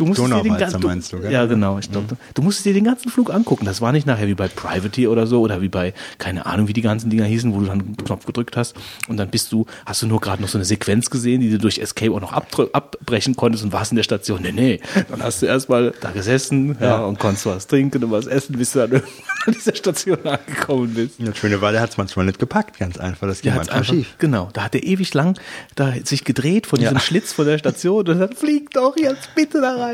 Du 0.01 0.07
musstest 0.07 0.33
dir 0.33 0.43
den 0.43 0.57
ganzen, 0.57 0.83
meinst 0.83 1.13
du, 1.13 1.21
gell? 1.21 1.31
Ja, 1.31 1.45
genau. 1.45 1.79
Ich 1.79 1.93
glaube, 1.93 2.17
du 2.33 2.43
musstest 2.43 2.65
dir 2.65 2.73
den 2.73 2.85
ganzen 2.85 3.11
Flug 3.11 3.33
angucken. 3.33 3.67
Das 3.67 3.83
war 3.83 3.93
nicht 3.93 4.07
nachher 4.07 4.27
wie 4.29 4.35
bei 4.35 4.49
Privateer 4.49 5.11
oder 5.11 5.27
so 5.27 5.43
oder 5.43 5.61
wie 5.61 5.69
bei, 5.69 5.93
keine 6.17 6.47
Ahnung, 6.47 6.69
wie 6.69 6.73
die 6.73 6.81
ganzen 6.81 7.11
Dinger 7.11 7.25
hießen, 7.27 7.53
wo 7.53 7.61
du 7.61 7.67
dann 7.67 7.81
einen 7.81 7.97
Knopf 7.99 8.25
gedrückt 8.25 8.57
hast 8.57 8.75
und 9.09 9.19
dann 9.19 9.29
bist 9.29 9.53
du, 9.53 9.67
hast 9.85 10.01
du 10.01 10.07
nur 10.07 10.21
gerade 10.21 10.41
noch 10.41 10.49
so 10.49 10.57
eine 10.57 10.65
Sequenz 10.65 11.11
gesehen, 11.11 11.43
die 11.43 11.51
du 11.51 11.59
durch 11.59 11.79
Escape 11.79 12.13
auch 12.13 12.21
noch 12.21 12.33
abbrechen 12.33 13.37
konntest 13.37 13.63
und 13.63 13.73
warst 13.73 13.93
in 13.93 13.97
der 13.97 14.03
Station. 14.03 14.41
Nee, 14.41 14.53
nee. 14.53 14.81
Dann 15.11 15.23
hast 15.23 15.43
du 15.43 15.47
erstmal 15.47 15.93
da 16.01 16.11
gesessen 16.13 16.79
ja. 16.81 17.05
und 17.05 17.19
konntest 17.19 17.45
was 17.45 17.67
trinken 17.67 18.03
und 18.03 18.11
was 18.11 18.27
essen, 18.27 18.57
bis 18.57 18.73
du 18.73 18.87
dann 18.87 19.03
an 19.47 19.53
dieser 19.53 19.75
Station 19.75 20.19
angekommen 20.25 20.95
bist. 20.95 21.17
Das 21.19 21.37
Schöne 21.37 21.61
war, 21.61 21.73
der 21.73 21.83
hat 21.83 21.91
es 21.91 21.97
manchmal 21.99 22.25
nicht 22.25 22.39
gepackt, 22.39 22.79
ganz 22.79 22.97
einfach. 22.97 23.27
Das 23.27 23.43
ging 23.43 23.53
hat's 23.53 23.67
manchmal 23.67 23.79
einfach, 23.81 23.95
schief. 23.95 24.15
genau, 24.19 24.49
da 24.53 24.65
hat 24.65 24.75
er 24.75 24.83
ewig 24.83 25.13
lang 25.13 25.39
da 25.75 25.93
sich 26.05 26.25
gedreht 26.25 26.67
von 26.67 26.79
diesem 26.79 26.95
Ja. 26.95 27.01
Schlitz 27.01 27.33
von 27.33 27.47
der 27.47 27.59
Station 27.59 28.07
und 28.09 28.19
sagt, 28.19 28.39
flieg 28.39 28.71
doch 28.71 28.97
jetzt 28.97 29.35
bitte 29.35 29.61
da 29.61 29.77
rein. 29.77 29.90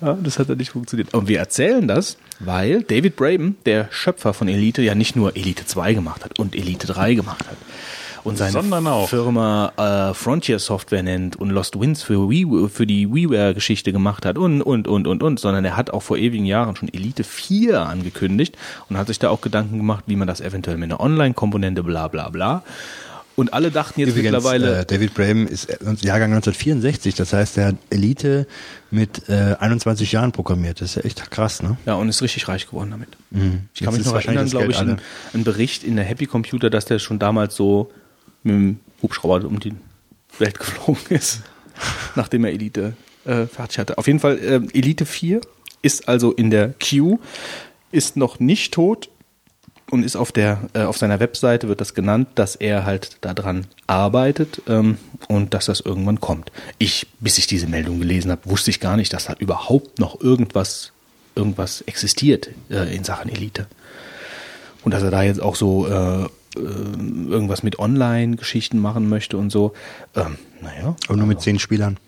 Ja, 0.00 0.14
das 0.22 0.38
hat 0.38 0.48
dann 0.48 0.58
nicht 0.58 0.70
funktioniert. 0.70 1.14
Und 1.14 1.28
wir 1.28 1.38
erzählen 1.38 1.86
das, 1.86 2.16
weil 2.38 2.82
David 2.82 3.16
Braben, 3.16 3.56
der 3.66 3.88
Schöpfer 3.90 4.34
von 4.34 4.48
Elite, 4.48 4.82
ja 4.82 4.94
nicht 4.94 5.16
nur 5.16 5.36
Elite 5.36 5.66
2 5.66 5.94
gemacht 5.94 6.24
hat 6.24 6.38
und 6.38 6.54
Elite 6.54 6.86
3 6.86 7.14
gemacht 7.14 7.46
hat. 7.46 7.56
Und 8.22 8.36
seine 8.36 8.52
Sondern 8.52 8.86
auch. 8.86 9.08
Firma 9.08 9.72
äh, 10.10 10.14
Frontier 10.14 10.58
Software 10.58 11.02
nennt 11.02 11.36
und 11.36 11.50
Lost 11.50 11.80
Winds 11.80 12.02
für, 12.02 12.28
Wii, 12.28 12.68
für 12.68 12.86
die 12.86 13.12
WiiWare-Geschichte 13.12 13.92
gemacht 13.92 14.26
hat 14.26 14.36
und, 14.36 14.60
und, 14.62 14.86
und, 14.88 15.06
und, 15.06 15.22
und, 15.22 15.40
sondern 15.40 15.64
er 15.64 15.76
hat 15.76 15.90
auch 15.90 16.02
vor 16.02 16.18
ewigen 16.18 16.44
Jahren 16.44 16.76
schon 16.76 16.92
Elite 16.92 17.24
4 17.24 17.80
angekündigt 17.80 18.56
und 18.88 18.98
hat 18.98 19.06
sich 19.06 19.18
da 19.18 19.30
auch 19.30 19.40
Gedanken 19.40 19.78
gemacht, 19.78 20.04
wie 20.06 20.16
man 20.16 20.28
das 20.28 20.40
eventuell 20.40 20.76
mit 20.76 20.90
einer 20.90 21.00
Online-Komponente 21.00 21.82
bla 21.82 22.08
bla 22.08 22.28
bla. 22.28 22.62
Und 23.40 23.54
alle 23.54 23.70
dachten 23.70 24.00
jetzt 24.00 24.10
Übrigens, 24.10 24.32
mittlerweile, 24.32 24.80
äh, 24.80 24.84
David 24.84 25.14
Braben 25.14 25.48
ist 25.48 25.64
äh, 25.70 25.78
Jahrgang 26.02 26.30
1964, 26.34 27.14
das 27.14 27.32
heißt, 27.32 27.56
er 27.56 27.68
hat 27.68 27.76
Elite 27.88 28.46
mit 28.90 29.30
äh, 29.30 29.56
21 29.58 30.12
Jahren 30.12 30.32
programmiert. 30.32 30.82
Das 30.82 30.90
ist 30.90 30.96
ja 30.96 31.02
echt 31.04 31.30
krass, 31.30 31.62
ne? 31.62 31.78
ja, 31.86 31.94
und 31.94 32.10
ist 32.10 32.20
richtig 32.20 32.48
reich 32.48 32.66
geworden 32.66 32.90
damit. 32.90 33.08
Ich 33.30 33.38
kann 33.38 33.40
Mhm. 33.40 33.68
Jetzt 33.72 33.92
mich 33.92 34.04
noch 34.04 34.14
erinnern, 34.14 34.46
glaube 34.46 34.72
ich, 34.72 34.76
einen, 34.76 35.00
einen 35.32 35.44
Bericht 35.44 35.84
in 35.84 35.96
der 35.96 36.04
Happy 36.04 36.26
Computer, 36.26 36.68
dass 36.68 36.84
der 36.84 36.98
schon 36.98 37.18
damals 37.18 37.56
so 37.56 37.90
mit 38.42 38.54
dem 38.54 38.80
Hubschrauber 39.00 39.46
um 39.46 39.58
die 39.58 39.72
Welt 40.38 40.58
geflogen 40.58 41.06
ist, 41.08 41.40
nachdem 42.16 42.44
er 42.44 42.52
Elite 42.52 42.92
äh, 43.24 43.46
fertig 43.46 43.78
hatte. 43.78 43.96
Auf 43.96 44.06
jeden 44.06 44.20
Fall, 44.20 44.38
äh, 44.38 44.60
Elite 44.76 45.06
4 45.06 45.40
ist 45.80 46.08
also 46.08 46.32
in 46.32 46.50
der 46.50 46.74
Queue, 46.78 47.18
ist 47.90 48.18
noch 48.18 48.38
nicht 48.38 48.74
tot 48.74 49.08
und 49.90 50.04
ist 50.04 50.16
auf 50.16 50.32
der 50.32 50.60
äh, 50.74 50.82
auf 50.82 50.96
seiner 50.96 51.20
Webseite 51.20 51.68
wird 51.68 51.80
das 51.80 51.94
genannt, 51.94 52.28
dass 52.34 52.56
er 52.56 52.84
halt 52.84 53.18
daran 53.20 53.66
arbeitet 53.86 54.62
ähm, 54.68 54.98
und 55.28 55.54
dass 55.54 55.66
das 55.66 55.80
irgendwann 55.80 56.20
kommt. 56.20 56.52
Ich, 56.78 57.06
bis 57.20 57.38
ich 57.38 57.46
diese 57.46 57.66
Meldung 57.66 57.98
gelesen 57.98 58.30
habe, 58.30 58.48
wusste 58.48 58.70
ich 58.70 58.80
gar 58.80 58.96
nicht, 58.96 59.12
dass 59.12 59.24
da 59.24 59.34
überhaupt 59.38 59.98
noch 59.98 60.20
irgendwas 60.20 60.92
irgendwas 61.34 61.82
existiert 61.82 62.50
äh, 62.70 62.94
in 62.94 63.04
Sachen 63.04 63.30
Elite 63.30 63.66
und 64.84 64.92
dass 64.92 65.02
er 65.02 65.10
da 65.10 65.22
jetzt 65.22 65.40
auch 65.40 65.56
so 65.56 65.86
äh, 65.86 66.24
äh, 66.24 66.28
irgendwas 66.56 67.62
mit 67.62 67.78
Online-Geschichten 67.78 68.78
machen 68.78 69.08
möchte 69.08 69.36
und 69.36 69.50
so. 69.50 69.72
Ähm, 70.16 70.36
naja, 70.60 70.96
Aber 71.06 71.16
nur 71.16 71.26
mit 71.26 71.40
zehn 71.40 71.58
Spielern. 71.58 71.98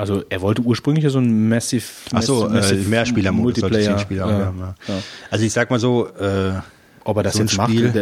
Also 0.00 0.22
er 0.28 0.40
wollte 0.40 0.62
ursprünglich 0.62 1.04
ja 1.04 1.10
so 1.10 1.18
ein 1.20 1.48
Massive, 1.48 1.84
Ach 2.12 2.22
so, 2.22 2.46
äh, 2.46 2.50
Massive 2.50 2.88
Mehrspieler-Modus 2.88 3.60
sollte 3.60 3.76
Multiplayer. 3.76 3.98
Spieler 4.00 4.26
ja, 4.28 4.46
haben. 4.46 4.58
Ja. 4.58 4.74
ja. 4.88 4.94
Also 5.30 5.44
ich 5.44 5.52
sag 5.52 5.70
mal 5.70 5.78
so, 5.78 6.08
äh, 6.08 6.52
Ob 7.04 7.16
er 7.16 7.22
das 7.22 7.34
So 7.34 7.40
jetzt 7.42 7.56
macht, 7.56 7.72
er, 7.74 7.94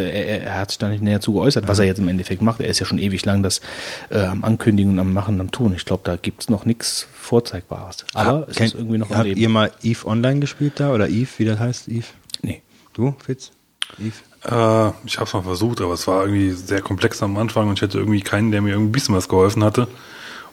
er 0.43 0.59
hat 0.59 0.71
sich 0.71 0.77
da 0.77 0.89
nicht 0.89 1.01
näher 1.03 1.21
zu 1.21 1.33
geäußert, 1.33 1.67
was 1.67 1.79
er 1.79 1.85
jetzt 1.85 1.99
im 1.99 2.07
Endeffekt 2.07 2.41
macht. 2.41 2.59
Er 2.59 2.67
ist 2.67 2.79
ja 2.79 2.85
schon 2.85 2.97
ewig 2.99 3.23
lang 3.25 3.43
das 3.43 3.61
äh, 4.09 4.19
am 4.19 4.43
Ankündigen, 4.43 4.99
am 4.99 5.13
Machen, 5.13 5.39
am 5.39 5.51
Tun. 5.51 5.73
Ich 5.75 5.85
glaube, 5.85 6.01
da 6.03 6.15
gibt's 6.17 6.49
noch 6.49 6.65
nichts 6.65 7.07
Vorzeigbares. 7.13 8.05
Aber 8.13 8.47
es 8.49 8.57
kennt- 8.57 8.73
ist 8.73 8.79
irgendwie 8.79 8.97
noch 8.97 9.09
am 9.09 9.17
Habt 9.17 9.27
Leben. 9.27 9.39
ihr 9.39 9.49
mal 9.49 9.71
Eve 9.83 10.05
Online 10.05 10.39
gespielt 10.41 10.73
da? 10.77 10.91
Oder 10.93 11.07
Eve, 11.09 11.29
wie 11.37 11.45
das 11.45 11.59
heißt? 11.59 11.87
Eve? 11.87 12.05
nee. 12.41 12.61
Du, 12.93 13.15
Fitz? 13.25 13.51
Eve? 13.97 14.11
Äh, 14.43 14.91
ich 15.05 15.15
habe 15.17 15.25
es 15.27 15.33
mal 15.33 15.41
versucht, 15.43 15.79
aber 15.81 15.93
es 15.93 16.05
war 16.07 16.23
irgendwie 16.25 16.51
sehr 16.51 16.81
komplex 16.81 17.21
am 17.23 17.37
Anfang 17.37 17.67
und 17.69 17.75
ich 17.77 17.81
hatte 17.81 17.97
irgendwie 17.97 18.21
keinen, 18.21 18.51
der 18.51 18.61
mir 18.61 18.71
irgendwie 18.71 18.89
ein 18.89 18.91
bisschen 18.91 19.15
was 19.15 19.27
geholfen 19.29 19.63
hatte. 19.63 19.87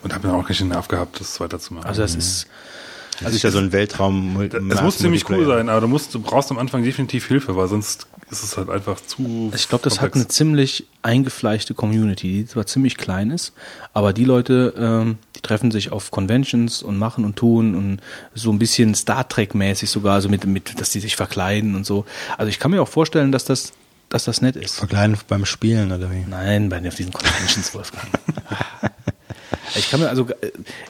Und 0.06 0.14
habe 0.14 0.28
dann 0.28 0.36
auch 0.36 0.48
nicht 0.48 0.60
den 0.60 0.68
Nerv 0.68 0.86
gehabt, 0.88 1.20
das 1.20 1.40
weiterzumachen. 1.40 1.88
Also 1.88 2.02
das 2.02 2.14
ist, 2.14 2.46
Das 3.22 3.34
ist 3.34 3.42
ja 3.42 3.50
so 3.50 3.58
ein 3.58 3.72
Weltraum. 3.72 4.40
es 4.40 4.82
muss 4.82 4.98
ziemlich 4.98 5.28
cool 5.30 5.44
sein, 5.46 5.68
aber 5.68 5.80
du, 5.80 5.88
musst, 5.88 6.14
du 6.14 6.20
brauchst 6.20 6.50
am 6.50 6.58
Anfang 6.58 6.84
definitiv 6.84 7.26
Hilfe, 7.26 7.56
weil 7.56 7.66
sonst 7.66 8.06
ist 8.30 8.42
es 8.42 8.56
halt 8.56 8.70
einfach 8.70 9.00
zu. 9.00 9.52
ich 9.54 9.68
glaube, 9.68 9.84
das 9.84 10.00
hat 10.00 10.14
eine 10.14 10.28
ziemlich 10.28 10.86
eingefleischte 11.02 11.74
Community, 11.74 12.28
die 12.28 12.46
zwar 12.46 12.66
ziemlich 12.66 12.96
klein 12.96 13.30
ist, 13.30 13.52
aber 13.92 14.12
die 14.12 14.24
Leute, 14.24 14.74
ähm, 14.76 15.18
die 15.34 15.40
treffen 15.40 15.70
sich 15.70 15.92
auf 15.92 16.10
Conventions 16.10 16.82
und 16.82 16.98
machen 16.98 17.24
und 17.24 17.36
tun 17.36 17.74
und 17.74 18.00
so 18.34 18.50
ein 18.52 18.58
bisschen 18.58 18.94
Star 18.94 19.28
Trek-mäßig 19.28 19.90
sogar, 19.90 20.14
also 20.14 20.28
mit, 20.28 20.44
mit, 20.44 20.80
dass 20.80 20.90
die 20.90 21.00
sich 21.00 21.16
verkleiden 21.16 21.74
und 21.74 21.86
so. 21.86 22.04
Also 22.36 22.48
ich 22.48 22.58
kann 22.58 22.70
mir 22.70 22.82
auch 22.82 22.88
vorstellen, 22.88 23.32
dass 23.32 23.44
das, 23.44 23.72
dass 24.08 24.24
das 24.24 24.40
nett 24.40 24.56
ist. 24.56 24.76
Verkleiden 24.76 25.16
beim 25.28 25.46
Spielen 25.46 25.92
oder 25.92 26.10
wie? 26.10 26.24
Nein, 26.28 26.68
bei 26.68 26.80
diesen 26.80 27.12
Conventions, 27.12 27.74
Wolfgang. 27.74 28.08
Ich 29.74 29.90
kann 29.90 30.00
mir 30.00 30.08
also, 30.08 30.26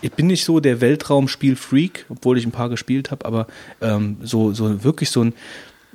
ich 0.03 0.13
bin 0.13 0.27
nicht 0.27 0.45
so 0.45 0.61
der 0.61 0.81
Weltraumspiel-Freak, 0.81 2.07
obwohl 2.09 2.39
ich 2.39 2.45
ein 2.47 2.53
paar 2.53 2.69
gespielt 2.69 3.11
habe, 3.11 3.25
aber 3.25 3.47
ähm, 3.81 4.19
so, 4.23 4.53
so 4.53 4.85
wirklich 4.85 5.11
so 5.11 5.23
ein, 5.25 5.35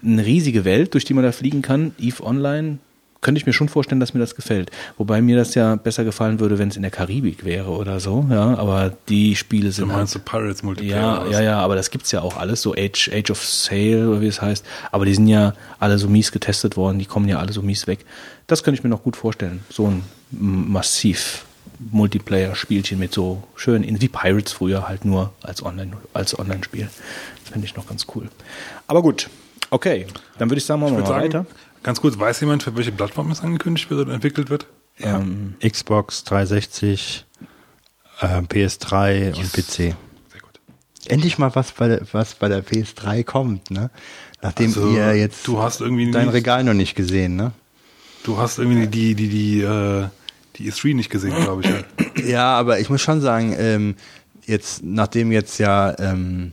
eine 0.03 0.25
riesige 0.25 0.65
Welt, 0.65 0.93
durch 0.93 1.05
die 1.05 1.13
man 1.13 1.23
da 1.23 1.31
fliegen 1.31 1.61
kann, 1.61 1.93
Eve 1.99 2.23
Online, 2.23 2.79
könnte 3.21 3.37
ich 3.37 3.45
mir 3.45 3.53
schon 3.53 3.69
vorstellen, 3.69 3.99
dass 3.99 4.15
mir 4.15 4.19
das 4.19 4.35
gefällt. 4.35 4.71
Wobei 4.97 5.21
mir 5.21 5.37
das 5.37 5.53
ja 5.53 5.75
besser 5.75 6.03
gefallen 6.03 6.39
würde, 6.39 6.57
wenn 6.57 6.69
es 6.69 6.75
in 6.75 6.81
der 6.81 6.89
Karibik 6.89 7.45
wäre 7.45 7.69
oder 7.69 7.99
so, 7.99 8.25
ja, 8.31 8.57
aber 8.57 8.93
die 9.09 9.35
Spiele 9.35 9.67
Du 9.67 9.71
sind 9.73 9.87
meinst 9.89 10.15
halt, 10.15 10.25
du 10.27 10.31
Pirates 10.31 10.63
Multiplayer? 10.63 11.25
ja, 11.27 11.31
ja, 11.31 11.41
ja, 11.41 11.59
aber 11.59 11.75
das 11.75 11.91
gibt's 11.91 12.11
ja 12.11 12.21
auch 12.23 12.37
alles, 12.37 12.63
so 12.63 12.73
Age, 12.73 13.11
Age 13.13 13.29
of 13.29 13.45
Sail 13.45 14.07
oder 14.07 14.21
wie 14.21 14.27
es 14.27 14.41
heißt. 14.41 14.65
Aber 14.91 15.05
die 15.05 15.13
sind 15.13 15.27
ja 15.27 15.53
alle 15.79 15.99
so 15.99 16.09
mies 16.09 16.31
getestet 16.31 16.77
worden, 16.77 16.97
die 16.97 17.05
kommen 17.05 17.29
ja 17.29 17.37
alle 17.37 17.53
so 17.53 17.61
mies 17.61 17.85
weg. 17.85 17.99
Das 18.47 18.63
könnte 18.63 18.79
ich 18.79 18.83
mir 18.83 18.89
noch 18.89 19.03
gut 19.03 19.15
vorstellen. 19.15 19.63
So 19.69 19.85
ein 19.87 20.01
massiv 20.31 21.45
Multiplayer-Spielchen 21.91 22.99
mit 22.99 23.13
so 23.13 23.43
schön, 23.55 23.83
wie 24.01 24.07
Pirates 24.07 24.53
früher 24.53 24.87
halt 24.87 25.05
nur 25.05 25.33
als 25.41 25.63
Online, 25.63 25.93
als 26.13 26.37
Online-Spiel. 26.37 26.89
Das 27.43 27.51
finde 27.51 27.65
ich 27.65 27.75
noch 27.75 27.87
ganz 27.87 28.05
cool. 28.15 28.29
Aber 28.87 29.01
gut, 29.01 29.29
okay, 29.69 30.05
dann 30.37 30.49
würde 30.49 30.59
ich 30.59 30.65
sagen, 30.65 30.81
machen 30.81 30.95
wir 30.95 31.01
mal 31.01 31.07
sagen, 31.07 31.23
weiter. 31.23 31.45
ganz 31.83 32.01
kurz, 32.01 32.17
weiß 32.17 32.39
jemand, 32.41 32.63
für 32.63 32.75
welche 32.75 32.91
Plattform 32.91 33.31
es 33.31 33.41
angekündigt 33.41 33.89
wird 33.89 34.01
oder 34.01 34.13
entwickelt 34.13 34.49
wird? 34.49 34.67
Ähm, 34.99 35.55
Xbox 35.67 36.23
360, 36.25 37.25
äh, 38.21 38.25
PS3 38.41 39.35
und 39.35 39.51
PC. 39.51 39.75
Sehr 39.75 39.95
gut. 40.41 40.59
Endlich 41.07 41.37
mal 41.37 41.55
was 41.55 41.71
bei 41.71 41.87
der, 41.87 42.01
was 42.11 42.35
bei 42.35 42.47
der 42.47 42.63
PS3 42.63 43.23
kommt, 43.23 43.71
ne? 43.71 43.89
Nachdem 44.43 44.67
Also, 44.67 44.89
ihr 44.91 45.15
jetzt 45.15 45.47
du 45.47 45.61
hast 45.61 45.81
irgendwie 45.81 46.09
dein 46.11 46.29
Regal 46.29 46.63
noch 46.63 46.73
nicht 46.73 46.95
gesehen, 46.95 47.35
ne? 47.35 47.51
Du 48.23 48.37
hast 48.37 48.59
irgendwie 48.59 48.87
die, 48.87 49.15
die, 49.15 49.29
die, 49.29 49.61
äh, 49.61 50.07
die 50.57 50.71
E3 50.71 50.95
nicht 50.95 51.09
gesehen, 51.09 51.35
glaube 51.35 51.63
ich. 51.63 51.71
Ja. 52.27 52.53
Aber 52.55 52.79
ich 52.79 52.89
muss 52.89 53.01
schon 53.01 53.19
sagen, 53.19 53.55
ähm, 53.57 53.95
jetzt, 54.45 54.83
nachdem 54.83 55.31
jetzt 55.31 55.57
ja 55.57 55.97
ähm, 55.97 56.51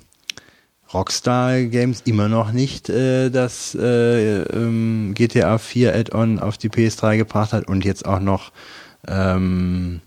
Rockstar 0.94 1.64
Games 1.64 2.02
immer 2.06 2.28
noch 2.28 2.52
nicht 2.52 2.88
äh, 2.88 3.28
das 3.28 3.74
äh, 3.74 4.42
ähm, 4.44 5.12
GTA 5.14 5.58
4 5.58 5.94
Add-on 5.94 6.38
auf 6.38 6.56
die 6.56 6.70
PS3 6.70 7.18
gebracht 7.18 7.52
hat 7.52 7.68
und 7.68 7.84
jetzt 7.84 8.06
auch 8.06 8.20
noch 8.20 8.52
ähm, 9.06 10.00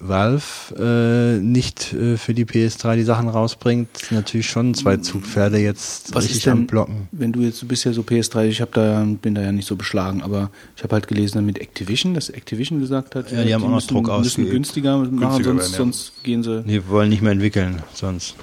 Valve 0.00 0.42
äh, 0.78 1.40
nicht 1.42 1.92
äh, 1.92 2.16
für 2.16 2.32
die 2.34 2.44
PS3 2.44 2.96
die 2.96 3.02
Sachen 3.02 3.28
rausbringt, 3.28 3.88
natürlich 4.10 4.48
schon 4.48 4.74
zwei 4.74 4.96
Zugpferde 4.98 5.58
jetzt 5.58 6.14
Was 6.14 6.24
richtig 6.24 6.38
ist 6.38 6.46
denn, 6.46 6.52
am 6.52 6.66
Blocken. 6.66 7.08
wenn 7.10 7.32
du 7.32 7.40
jetzt, 7.40 7.60
du 7.62 7.66
bist 7.66 7.84
ja 7.84 7.92
so 7.92 8.02
PS3, 8.02 8.46
ich 8.46 8.60
hab 8.60 8.72
da, 8.74 9.04
bin 9.20 9.34
da 9.34 9.42
ja 9.42 9.50
nicht 9.52 9.66
so 9.66 9.76
beschlagen, 9.76 10.22
aber 10.22 10.50
ich 10.76 10.82
habe 10.84 10.94
halt 10.94 11.08
gelesen 11.08 11.44
mit 11.44 11.58
Activision, 11.58 12.14
dass 12.14 12.30
Activision 12.30 12.80
gesagt 12.80 13.14
hat, 13.16 13.32
Ja, 13.32 13.42
die 13.42 13.52
haben 13.52 13.64
auch 13.64 13.68
noch 13.68 13.74
müssen, 13.76 13.88
Druck 13.88 14.06
müssen 14.06 14.20
ausgeübt. 14.20 14.50
günstiger 14.52 14.98
machen, 14.98 15.18
Günstiger 15.18 15.44
sonst, 15.50 15.60
werden, 15.62 15.72
ja. 15.72 15.76
sonst 15.78 16.12
gehen 16.22 16.42
sie. 16.42 16.62
Die 16.62 16.88
wollen 16.88 17.08
nicht 17.08 17.22
mehr 17.22 17.32
entwickeln, 17.32 17.82
sonst. 17.92 18.36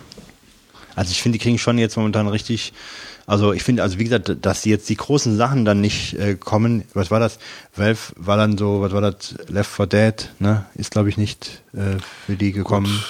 Also 0.96 1.12
ich 1.12 1.22
finde, 1.22 1.38
die 1.38 1.44
kriegen 1.44 1.58
schon 1.58 1.78
jetzt 1.78 1.98
momentan 1.98 2.28
richtig, 2.28 2.72
also 3.28 3.52
ich 3.54 3.64
finde, 3.64 3.84
also 3.84 4.00
wie 4.00 4.04
gesagt, 4.06 4.38
dass 4.42 4.62
die 4.62 4.70
jetzt 4.70 4.88
die 4.88 4.96
großen 4.96 5.36
Sachen 5.36 5.66
dann 5.66 5.82
nicht 5.82 6.14
äh, 6.14 6.36
kommen, 6.36 6.84
was 6.94 7.12
war 7.12 7.20
das? 7.20 7.38
Valve 7.76 8.14
war 8.16 8.38
dann 8.38 8.58
so, 8.58 8.82
was 8.82 8.92
war 8.94 9.02
das? 9.02 9.36
Left 9.48 9.70
4 9.70 9.88
Dead, 9.88 10.30
ne? 10.40 10.66
Ist 10.76 10.92
glaube 10.92 11.10
ich 11.10 11.18
nicht 11.18 11.62
äh, 11.74 11.98
für 12.26 12.36
die 12.36 12.52
gekommen. 12.52 13.04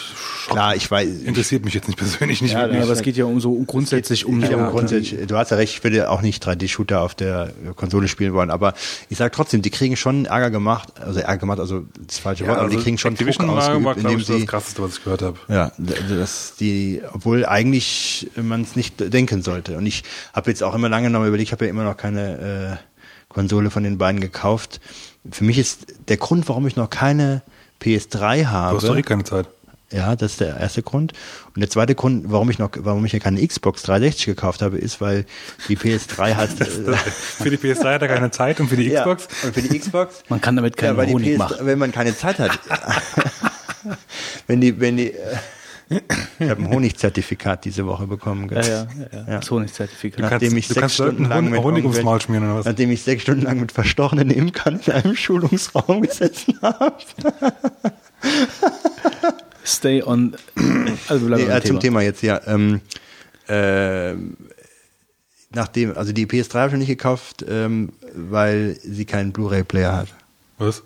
Klar, 0.47 0.75
ich 0.75 0.89
weiß. 0.89 1.23
Interessiert 1.23 1.65
mich 1.65 1.73
jetzt 1.73 1.87
nicht 1.87 1.97
persönlich 1.97 2.41
nicht 2.41 2.53
Ja, 2.53 2.61
wirklich. 2.61 2.77
Ja, 2.77 2.83
aber 2.83 2.93
es 2.93 3.01
geht 3.01 3.17
ja 3.17 3.25
um 3.25 3.39
so 3.39 3.53
um 3.53 3.65
grundsätzlich 3.65 4.25
um 4.25 4.41
ja 4.41 4.57
um 4.57 4.71
grundsätzlich, 4.71 5.27
du 5.27 5.37
hast 5.37 5.51
ja 5.51 5.57
recht, 5.57 5.77
ich 5.77 5.83
würde 5.83 6.09
auch 6.09 6.21
nicht 6.21 6.45
3D-Shooter 6.45 7.01
auf 7.01 7.15
der 7.15 7.51
Konsole 7.75 8.07
spielen 8.07 8.33
wollen, 8.33 8.51
aber 8.51 8.73
ich 9.09 9.17
sag 9.17 9.33
trotzdem, 9.33 9.61
die 9.61 9.71
kriegen 9.71 9.95
schon 9.95 10.25
Ärger 10.25 10.51
gemacht, 10.51 10.89
also 10.99 11.19
Ärger 11.19 11.37
gemacht, 11.37 11.59
also 11.59 11.85
das 12.05 12.19
falsche 12.19 12.47
Wort, 12.47 12.59
aber 12.59 12.69
die 12.69 12.77
kriegen 12.77 12.97
schon 12.97 13.15
Druck 13.15 13.27
also 13.27 13.41
Activision 13.41 13.55
war, 13.55 13.63
ausgeübt, 13.63 13.85
war 13.85 13.97
indem 13.97 14.19
ich, 14.19 14.27
das 14.27 14.37
sie 14.37 14.45
krasseste, 14.45 14.81
was 14.81 14.97
ich 14.97 15.03
gehört 15.03 15.21
habe. 15.21 15.37
Ja, 15.47 15.71
dass 15.77 16.55
die, 16.59 17.01
obwohl 17.11 17.45
eigentlich 17.45 18.29
man 18.35 18.61
es 18.61 18.75
nicht 18.75 19.13
denken 19.13 19.41
sollte. 19.41 19.77
Und 19.77 19.85
ich 19.85 20.03
habe 20.33 20.49
jetzt 20.49 20.63
auch 20.63 20.75
immer 20.75 20.89
lange 20.89 21.09
noch 21.09 21.25
überlegt, 21.25 21.49
ich 21.49 21.51
habe 21.53 21.65
ja 21.65 21.71
immer 21.71 21.83
noch 21.83 21.97
keine 21.97 22.79
äh, 22.79 22.94
Konsole 23.35 23.69
von 23.69 23.83
den 23.83 23.97
beiden 23.97 24.21
gekauft. 24.21 24.79
Für 25.29 25.43
mich 25.43 25.59
ist 25.59 25.87
der 26.07 26.17
Grund, 26.17 26.49
warum 26.49 26.65
ich 26.65 26.75
noch 26.75 26.89
keine 26.89 27.41
PS3 27.83 28.45
habe. 28.47 28.71
Du 28.71 28.81
hast 28.81 28.89
doch 28.89 28.97
eh 28.97 29.01
keine 29.03 29.25
Zeit. 29.25 29.47
Ja, 29.91 30.15
das 30.15 30.31
ist 30.33 30.41
der 30.41 30.57
erste 30.57 30.81
Grund. 30.81 31.13
Und 31.53 31.59
der 31.59 31.69
zweite 31.69 31.93
Grund, 31.95 32.25
warum 32.27 32.49
ich 32.49 32.57
noch, 32.57 32.71
warum 32.79 33.05
ich 33.05 33.11
ja 33.11 33.19
keine 33.19 33.45
Xbox 33.45 33.83
360 33.83 34.25
gekauft 34.25 34.61
habe, 34.61 34.77
ist, 34.77 34.99
weil 34.99 35.25
die 35.67 35.77
PS3 35.77 36.33
hat. 36.35 36.59
äh, 36.59 36.65
Für 36.65 37.49
die 37.49 37.57
PS3 37.57 37.93
hat 37.93 38.01
er 38.01 38.07
keine 38.07 38.31
Zeit 38.31 38.59
und 38.59 38.67
für 38.67 38.77
die 38.77 38.89
Xbox? 38.89 39.27
Ja, 39.41 39.47
und 39.47 39.53
für 39.53 39.61
die 39.61 39.77
Xbox. 39.77 40.23
Man 40.29 40.41
kann 40.41 40.55
damit 40.55 40.75
keinen 40.75 40.97
weil 40.97 41.07
die 41.07 41.13
Honig 41.13 41.35
PS3 41.35 41.37
machen. 41.37 41.57
Wenn 41.61 41.77
man 41.79 41.91
keine 41.91 42.17
Zeit 42.17 42.39
hat. 42.39 42.57
wenn 44.47 44.61
die, 44.61 44.79
wenn 44.79 44.97
die. 44.97 45.13
Ich 45.89 46.49
habe 46.49 46.61
ein 46.63 46.69
Honigzertifikat 46.69 47.63
diese 47.65 47.85
Woche 47.85 48.07
bekommen. 48.07 48.47
gell? 48.47 48.57
Ja, 48.63 48.67
ja, 48.67 48.87
ja, 49.11 49.17
ja. 49.27 49.39
Das 49.39 49.51
Honigzertifikat. 49.51 50.19
kannst- 50.19 50.31
Nachdem 50.43 50.57
ich 50.57 50.67
du 50.67 50.73
sechs 50.73 50.81
kannst 50.81 50.95
Stunden 50.95 51.25
lang 51.25 51.49
mit 51.49 51.61
Honig 51.61 51.83
ums 51.83 52.01
Maul 52.01 52.19
schmieren, 52.21 52.45
oder 52.45 52.55
was? 52.59 52.65
Nachdem 52.65 52.89
ich 52.91 53.03
sechs 53.03 53.21
Stunden 53.23 53.43
lang 53.43 53.59
mit 53.59 53.71
verstorbenen 53.71 54.31
Imkern 54.31 54.79
in 54.85 54.91
einem 54.93 55.15
Schulungsraum 55.15 56.01
gesessen 56.01 56.59
habe. 56.61 56.95
Stay 59.65 60.01
on. 60.03 60.35
Also 61.07 61.27
Nee, 61.27 61.45
beim 61.45 61.49
äh, 61.57 61.61
zum 61.63 61.79
Thema 61.79 62.01
jetzt, 62.01 62.21
ja. 62.21 62.39
Ähm, 62.47 62.81
äh, 63.47 64.13
nachdem, 65.53 65.95
also 65.97 66.11
die 66.13 66.25
PS3 66.25 66.53
habe 66.55 66.67
ich 66.67 66.73
noch 66.73 66.79
nicht 66.79 66.87
gekauft, 66.87 67.45
ähm, 67.47 67.93
weil 68.13 68.77
sie 68.83 69.05
keinen 69.05 69.31
Blu-ray-Player 69.31 69.95
hat. 69.95 70.07
Was? 70.57 70.83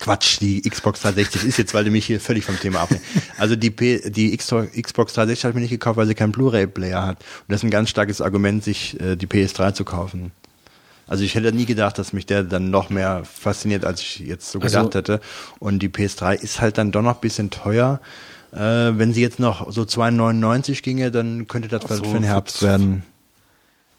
Quatsch, 0.00 0.40
die 0.40 0.60
Xbox 0.62 1.00
360 1.02 1.44
ist 1.44 1.56
jetzt, 1.58 1.72
weil 1.74 1.84
du 1.84 1.90
mich 1.90 2.06
hier 2.06 2.20
völlig 2.20 2.44
vom 2.44 2.58
Thema 2.58 2.80
abnimmst. 2.80 3.04
Also 3.38 3.56
die, 3.56 3.70
P 3.70 4.10
die 4.10 4.36
Xbox 4.36 4.72
360 4.72 5.44
habe 5.44 5.50
ich 5.50 5.54
mir 5.54 5.60
nicht 5.60 5.70
gekauft, 5.70 5.96
weil 5.96 6.06
sie 6.06 6.14
keinen 6.14 6.32
Blu-ray-Player 6.32 7.06
hat. 7.06 7.18
Und 7.18 7.24
das 7.48 7.60
ist 7.60 7.64
ein 7.64 7.70
ganz 7.70 7.90
starkes 7.90 8.20
Argument, 8.20 8.62
sich 8.64 9.00
äh, 9.00 9.16
die 9.16 9.26
PS3 9.26 9.72
zu 9.74 9.84
kaufen. 9.84 10.32
Also 11.06 11.22
ich 11.22 11.34
hätte 11.34 11.52
nie 11.52 11.66
gedacht, 11.66 11.98
dass 11.98 12.12
mich 12.12 12.26
der 12.26 12.42
dann 12.44 12.70
noch 12.70 12.90
mehr 12.90 13.22
fasziniert, 13.24 13.84
als 13.84 14.00
ich 14.00 14.20
jetzt 14.20 14.50
so 14.50 14.58
Also- 14.60 14.78
gedacht 14.78 14.94
hätte. 14.94 15.20
Und 15.58 15.80
die 15.80 15.88
PS3 15.88 16.34
ist 16.34 16.60
halt 16.60 16.78
dann 16.78 16.92
doch 16.92 17.02
noch 17.02 17.14
ein 17.16 17.20
bisschen 17.20 17.50
teuer. 17.50 18.00
Äh, 18.52 18.58
wenn 18.58 19.12
sie 19.12 19.20
jetzt 19.20 19.38
noch 19.40 19.70
so 19.72 19.82
2,99 19.82 20.82
ginge, 20.82 21.10
dann 21.10 21.46
könnte 21.48 21.68
das 21.68 21.82
was 21.88 21.98
so, 21.98 22.04
für 22.04 22.12
den 22.14 22.22
Herbst 22.22 22.62
werden. 22.62 23.02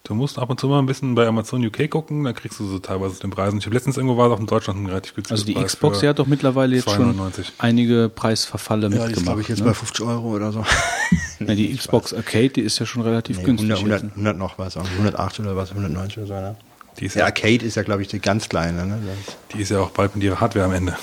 Du 0.05 0.13
musst 0.13 0.37
ab 0.37 0.51
und 0.51 0.59
zu 0.59 0.67
mal 0.67 0.77
ein 0.79 0.85
bisschen 0.85 1.15
bei 1.15 1.25
Amazon 1.27 1.65
UK 1.65 1.89
gucken, 1.89 2.23
da 2.25 2.31
kriegst 2.33 2.59
du 2.59 2.67
so 2.67 2.77
teilweise 2.77 3.19
den 3.19 3.31
Preisen. 3.31 3.57
Ich 3.57 3.65
habe 3.65 3.73
letztens 3.73 3.97
irgendwo 3.97 4.17
war 4.17 4.27
es 4.27 4.33
auch 4.33 4.39
in 4.39 4.45
Deutschland 4.45 4.79
ein 4.81 4.85
relativ 4.85 5.15
günstiges 5.15 5.41
Also 5.41 5.45
die 5.47 5.53
Preis 5.55 5.65
Xbox, 5.73 5.99
die 6.01 6.07
hat 6.07 6.19
doch 6.19 6.27
mittlerweile 6.27 6.75
jetzt 6.75 6.91
schon 6.91 7.19
2,99. 7.19 7.45
einige 7.57 8.09
Preisverfalle 8.13 8.83
Ja, 8.83 8.89
die 8.89 8.95
mitgemacht. 8.97 9.17
ist, 9.17 9.23
glaube 9.23 9.41
ich, 9.41 9.47
jetzt 9.47 9.59
ne? 9.61 9.65
bei 9.65 9.73
50 9.73 10.05
Euro 10.05 10.27
oder 10.35 10.51
so. 10.51 10.63
ja, 11.39 11.55
die 11.55 11.75
Xbox 11.75 12.13
Arcade, 12.13 12.49
die 12.49 12.61
ist 12.61 12.77
ja 12.77 12.85
schon 12.85 13.01
relativ 13.01 13.39
Nee, 13.39 13.43
günstig. 13.45 13.71
100, 13.71 13.79
100, 13.79 14.03
jetzt. 14.03 14.11
100 14.11 14.37
noch 14.37 14.59
was, 14.59 14.77
108 14.77 15.39
oder 15.39 15.55
was, 15.55 15.71
190 15.71 16.17
oder 16.19 16.27
so, 16.27 16.33
ne? 16.35 16.55
Die 16.99 17.05
ist 17.07 17.15
Der 17.15 17.21
ja, 17.21 17.25
Arcade 17.25 17.65
ist 17.65 17.75
ja, 17.75 17.81
glaube 17.81 18.03
ich, 18.03 18.07
die 18.07 18.19
ganz 18.19 18.47
kleine. 18.47 18.85
Ne? 18.85 18.99
Die 19.53 19.61
ist 19.61 19.69
ja 19.69 19.79
auch 19.81 19.89
bald 19.89 20.15
mit 20.15 20.23
ihrer 20.23 20.39
Hardware 20.39 20.65
am 20.65 20.71
Ende. 20.73 20.95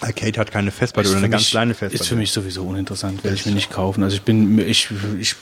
Arcade 0.00 0.38
hat 0.40 0.50
keine 0.50 0.70
Festplatte 0.70 1.08
oder 1.08 1.18
eine 1.18 1.30
ganz 1.30 1.42
mich- 1.42 1.50
kleine 1.50 1.74
Festplatte. 1.74 2.02
Ist 2.02 2.08
für 2.08 2.16
mich 2.16 2.32
sowieso 2.32 2.64
uninteressant, 2.64 3.22
werde 3.24 3.36
ich 3.36 3.46
mir 3.46 3.52
nicht 3.52 3.70
kaufen. 3.70 4.02
Also 4.02 4.16
ich 4.16 4.22
bin, 4.22 4.58
ich, 4.58 4.88
ich, 5.20 5.34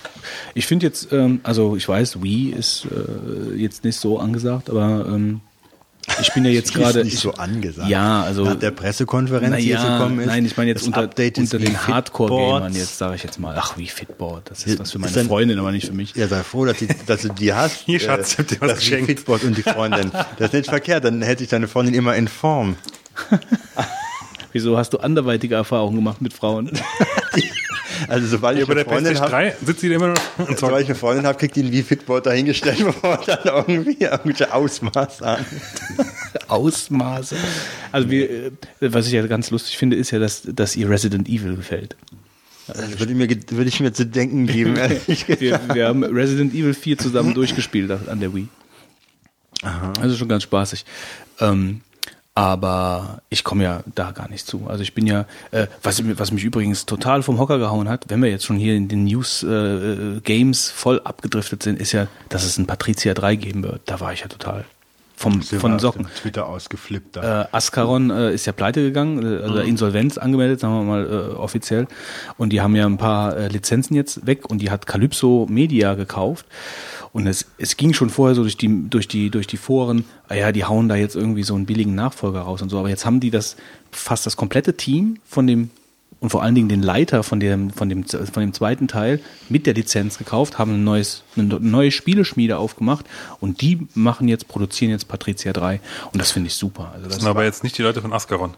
ich 0.55 0.67
finde 0.67 0.87
jetzt, 0.87 1.13
ähm, 1.13 1.41
also 1.43 1.75
ich 1.77 1.89
weiß, 1.89 2.23
Wii 2.23 2.51
ist 2.51 2.87
äh, 2.87 3.55
jetzt 3.57 3.83
nicht 3.85 3.99
so 3.99 4.19
angesagt, 4.19 4.71
aber 4.71 5.07
ähm, 5.09 5.41
ich 6.21 6.33
bin 6.35 6.45
ja 6.45 6.51
jetzt 6.53 6.75
gerade 6.75 7.03
nicht 7.03 7.15
ich- 7.15 7.21
so 7.21 7.33
angesagt. 7.35 7.89
Ja, 7.89 8.23
also 8.23 8.45
Nach 8.45 8.55
der 8.59 8.71
Pressekonferenz, 8.73 9.57
die 9.57 9.69
jetzt 9.69 9.83
naja, 9.83 9.99
gekommen 9.99 10.21
ist. 10.21 10.27
nein, 10.27 10.45
ich 10.45 10.57
meine 10.57 10.71
jetzt 10.71 10.87
unter, 10.87 11.03
Update 11.03 11.39
unter 11.39 11.59
den 11.59 11.87
Hardcore-Gamern 11.87 12.75
jetzt 12.75 12.99
sage 12.99 13.17
ich 13.17 13.23
jetzt 13.25 13.41
mal, 13.41 13.57
ach 13.59 13.79
wie 13.79 13.87
Fitboard, 13.89 14.51
das 14.51 14.65
Ist 14.65 14.79
was 14.79 14.93
für 14.93 14.99
meine 14.99 15.13
dann- 15.13 15.27
Freundin, 15.29 15.59
aber 15.59 15.73
nicht 15.73 15.87
für 15.87 15.93
mich. 15.95 16.15
Ja, 16.15 16.29
sei 16.29 16.43
froh, 16.43 16.67
dass, 16.67 16.77
die, 16.77 16.89
dass 17.07 17.23
du 17.23 17.31
die 17.31 17.53
hast. 17.55 17.85
Hier, 17.87 17.99
Schatz, 17.99 18.37
hab 18.39 18.47
dir 18.47 18.61
was 18.61 18.79
geschenkt. 18.79 19.07
Fitboard 19.07 19.45
und 19.45 19.57
die 19.57 19.63
Freundin. 19.63 20.13
Das 20.39 20.49
ist 20.49 20.53
nicht 20.53 20.69
verkehrt, 20.69 21.05
dann 21.05 21.23
hätte 21.23 21.43
ich 21.43 21.49
deine 21.49 21.67
Freundin 21.69 21.95
immer 21.95 22.15
in 22.15 22.29
Form. 22.29 22.77
Wieso 24.53 24.77
hast 24.77 24.91
du 24.93 24.99
anderweitige 24.99 25.55
Erfahrungen 25.55 25.97
gemacht 25.97 26.21
mit 26.21 26.33
Frauen? 26.33 26.71
Also 28.09 28.27
sobald 28.27 28.57
Ja, 28.57 28.63
ich 28.63 28.67
bei 28.69 28.73
eine 28.75 28.83
der 28.85 28.93
Freundin 28.93 29.21
habe, 29.21 29.31
3 29.31 29.55
sitzt 29.65 29.81
sie 29.81 29.93
immer 29.93 30.09
noch 30.09 30.39
und 30.49 30.59
sobald 30.59 30.83
ich 30.83 30.89
eine 30.89 30.97
Freundin 30.99 31.25
habe, 31.25 31.39
kriegt 31.39 31.55
die 31.55 31.63
ein 31.63 31.71
Wii 31.71 31.85
Fitboard 31.85 32.27
dahingestellt, 32.27 32.79
bevor 32.85 33.11
man 33.11 33.21
dann 33.27 33.39
irgendwie 33.69 33.97
irgendwelche 34.01 34.53
Ausmaße 34.53 35.25
an. 35.25 35.47
Ausmaße. 36.49 37.37
Also 37.93 38.11
wir, 38.11 38.29
äh, 38.31 38.51
was 38.81 39.07
ich 39.07 39.13
ja 39.13 39.25
ganz 39.27 39.51
lustig 39.51 39.77
finde, 39.79 39.97
ist 39.97 40.11
ja, 40.11 40.19
dass, 40.19 40.43
dass 40.45 40.75
ihr 40.75 40.91
Resident 40.91 41.29
Evil 41.29 41.55
gefällt. 41.55 41.95
Das 42.67 42.99
würde, 42.99 43.15
mir, 43.15 43.29
ge- 43.29 43.39
würde 43.51 43.69
ich 43.69 43.79
mir 43.79 43.93
zu 43.93 44.05
denken 44.05 44.47
geben. 44.49 44.75
Wir, 45.39 45.61
wir 45.73 45.87
haben 45.87 46.03
Resident 46.03 46.55
Evil 46.55 46.75
4 46.75 46.99
zusammen 46.99 47.35
durchgespielt 47.35 47.91
an 47.91 48.19
der 48.19 48.35
Wii. 48.35 48.49
Also 50.01 50.17
schon 50.17 50.29
ganz 50.29 50.43
spaßig. 50.43 50.85
Ähm, 51.41 51.83
aber 52.35 53.21
ich 53.29 53.45
komme 53.45 53.65
ja 53.65 53.83
da 53.95 54.13
gar 54.13 54.29
nicht 54.31 54.47
zu. 54.47 54.67
Also 54.67 54.83
ich 54.83 54.95
bin 54.95 55.07
ja, 55.07 55.27
äh, 55.51 55.67
was, 55.83 56.03
was 56.19 56.33
mich 56.33 56.45
übrigens 56.45 56.87
total 56.87 57.23
vom 57.23 57.39
Hocker 57.39 57.59
gehauen 57.59 57.89
hat, 57.89 58.07
wenn 58.09 58.23
wir 58.23 58.31
jetzt 58.31 58.47
schon 58.47 58.57
hier 58.57 58.75
in 58.75 58.89
den 58.89 59.05
News 59.05 59.43
äh, 59.43 60.21
Games 60.25 60.71
voll 60.71 61.01
abgedriftet 61.05 61.63
sind, 61.63 61.79
ist 61.79 61.93
ja, 61.93 62.07
dass 62.31 62.45
es 62.45 62.57
ein 62.59 62.67
Patricia 62.67 63.13
3 63.13 63.37
geben 63.37 63.63
wird. 63.63 63.83
Da 63.87 64.01
war 64.01 64.13
ich 64.13 64.21
ja 64.21 64.29
total 64.29 64.65
vom, 65.23 65.41
Sie 65.41 65.55
war 65.55 65.61
von 65.61 65.79
Socken. 65.79 66.05
dem 66.05 66.15
Twitter 66.15 66.47
ausgeflippt. 66.47 67.17
Da. 67.17 67.43
Äh, 67.43 67.47
Ascaron 67.53 68.11
äh, 68.11 68.33
ist 68.35 68.47
ja 68.47 68.53
pleite 68.53 68.83
gegangen, 68.83 69.23
äh, 69.23 69.43
also 69.43 69.59
Insolvenz 69.61 70.19
angemeldet, 70.19 70.61
sagen 70.61 70.75
wir 70.75 70.83
mal 70.83 71.07
äh, 71.07 71.35
offiziell. 71.35 71.87
Und 72.39 72.51
die 72.53 72.61
haben 72.61 72.75
ja 72.75 72.87
ein 72.87 72.99
paar 72.99 73.37
äh, 73.37 73.49
Lizenzen 73.49 73.95
jetzt 73.95 74.27
weg 74.27 74.51
und 74.51 74.59
die 74.59 74.71
hat 74.71 74.87
Calypso 74.87 75.47
Media 75.49 75.95
gekauft. 75.95 76.47
Und 77.13 77.27
es, 77.27 77.47
es 77.59 77.77
ging 77.77 77.93
schon 77.93 78.09
vorher 78.09 78.35
so 78.35 78.43
durch 78.43 78.57
die, 78.57 78.89
durch 78.89 79.07
die, 79.07 79.31
durch 79.31 79.47
die 79.47 79.59
Foren, 79.59 80.05
ah 80.29 80.35
ja, 80.35 80.51
die 80.53 80.65
hauen 80.65 80.89
da 80.89 80.97
jetzt 80.97 81.15
irgendwie 81.15 81.43
so 81.43 81.55
einen 81.55 81.67
billigen 81.67 81.95
Nachfolger 81.95 82.41
raus 82.41 82.63
und 82.63 82.71
so. 82.71 82.79
Aber 82.79 82.89
jetzt 82.89 83.05
haben 83.05 83.21
die 83.21 83.31
das 83.31 83.57
fast 83.91 84.25
das 84.25 84.37
komplette 84.37 84.77
Team 84.77 85.19
von 85.27 85.47
dem 85.47 85.71
und 86.23 86.31
vor 86.31 86.45
allen 86.45 86.55
Dingen 86.55 86.69
den 86.69 86.83
Leiter 86.83 87.25
von 87.25 87.41
dem, 87.41 87.71
von 87.71 87.89
dem, 87.89 88.05
von 88.05 88.41
dem 88.41 88.53
zweiten 88.53 88.87
Teil 88.87 89.19
mit 89.49 89.67
der 89.67 89.75
Lizenz 89.75 90.19
gekauft, 90.19 90.57
haben 90.57 90.75
ein 90.75 90.85
neues, 90.85 91.25
eine 91.37 91.59
neue 91.59 91.91
Spieleschmiede 91.91 92.59
aufgemacht 92.59 93.07
und 93.41 93.61
die 93.61 93.89
machen 93.95 94.29
jetzt, 94.29 94.47
produzieren 94.47 94.93
jetzt 94.93 95.09
Patricia 95.09 95.53
3 95.53 95.81
und 96.13 96.21
das 96.21 96.31
finde 96.31 96.47
ich 96.47 96.55
super. 96.55 96.93
Also 96.93 97.07
Das 97.07 97.15
das, 97.15 97.23
sind 97.23 97.29
aber 97.29 97.43
jetzt 97.43 97.65
nicht 97.65 97.77
die 97.77 97.83
Leute 97.83 98.01
von 98.01 98.13
Ascaron. 98.13 98.55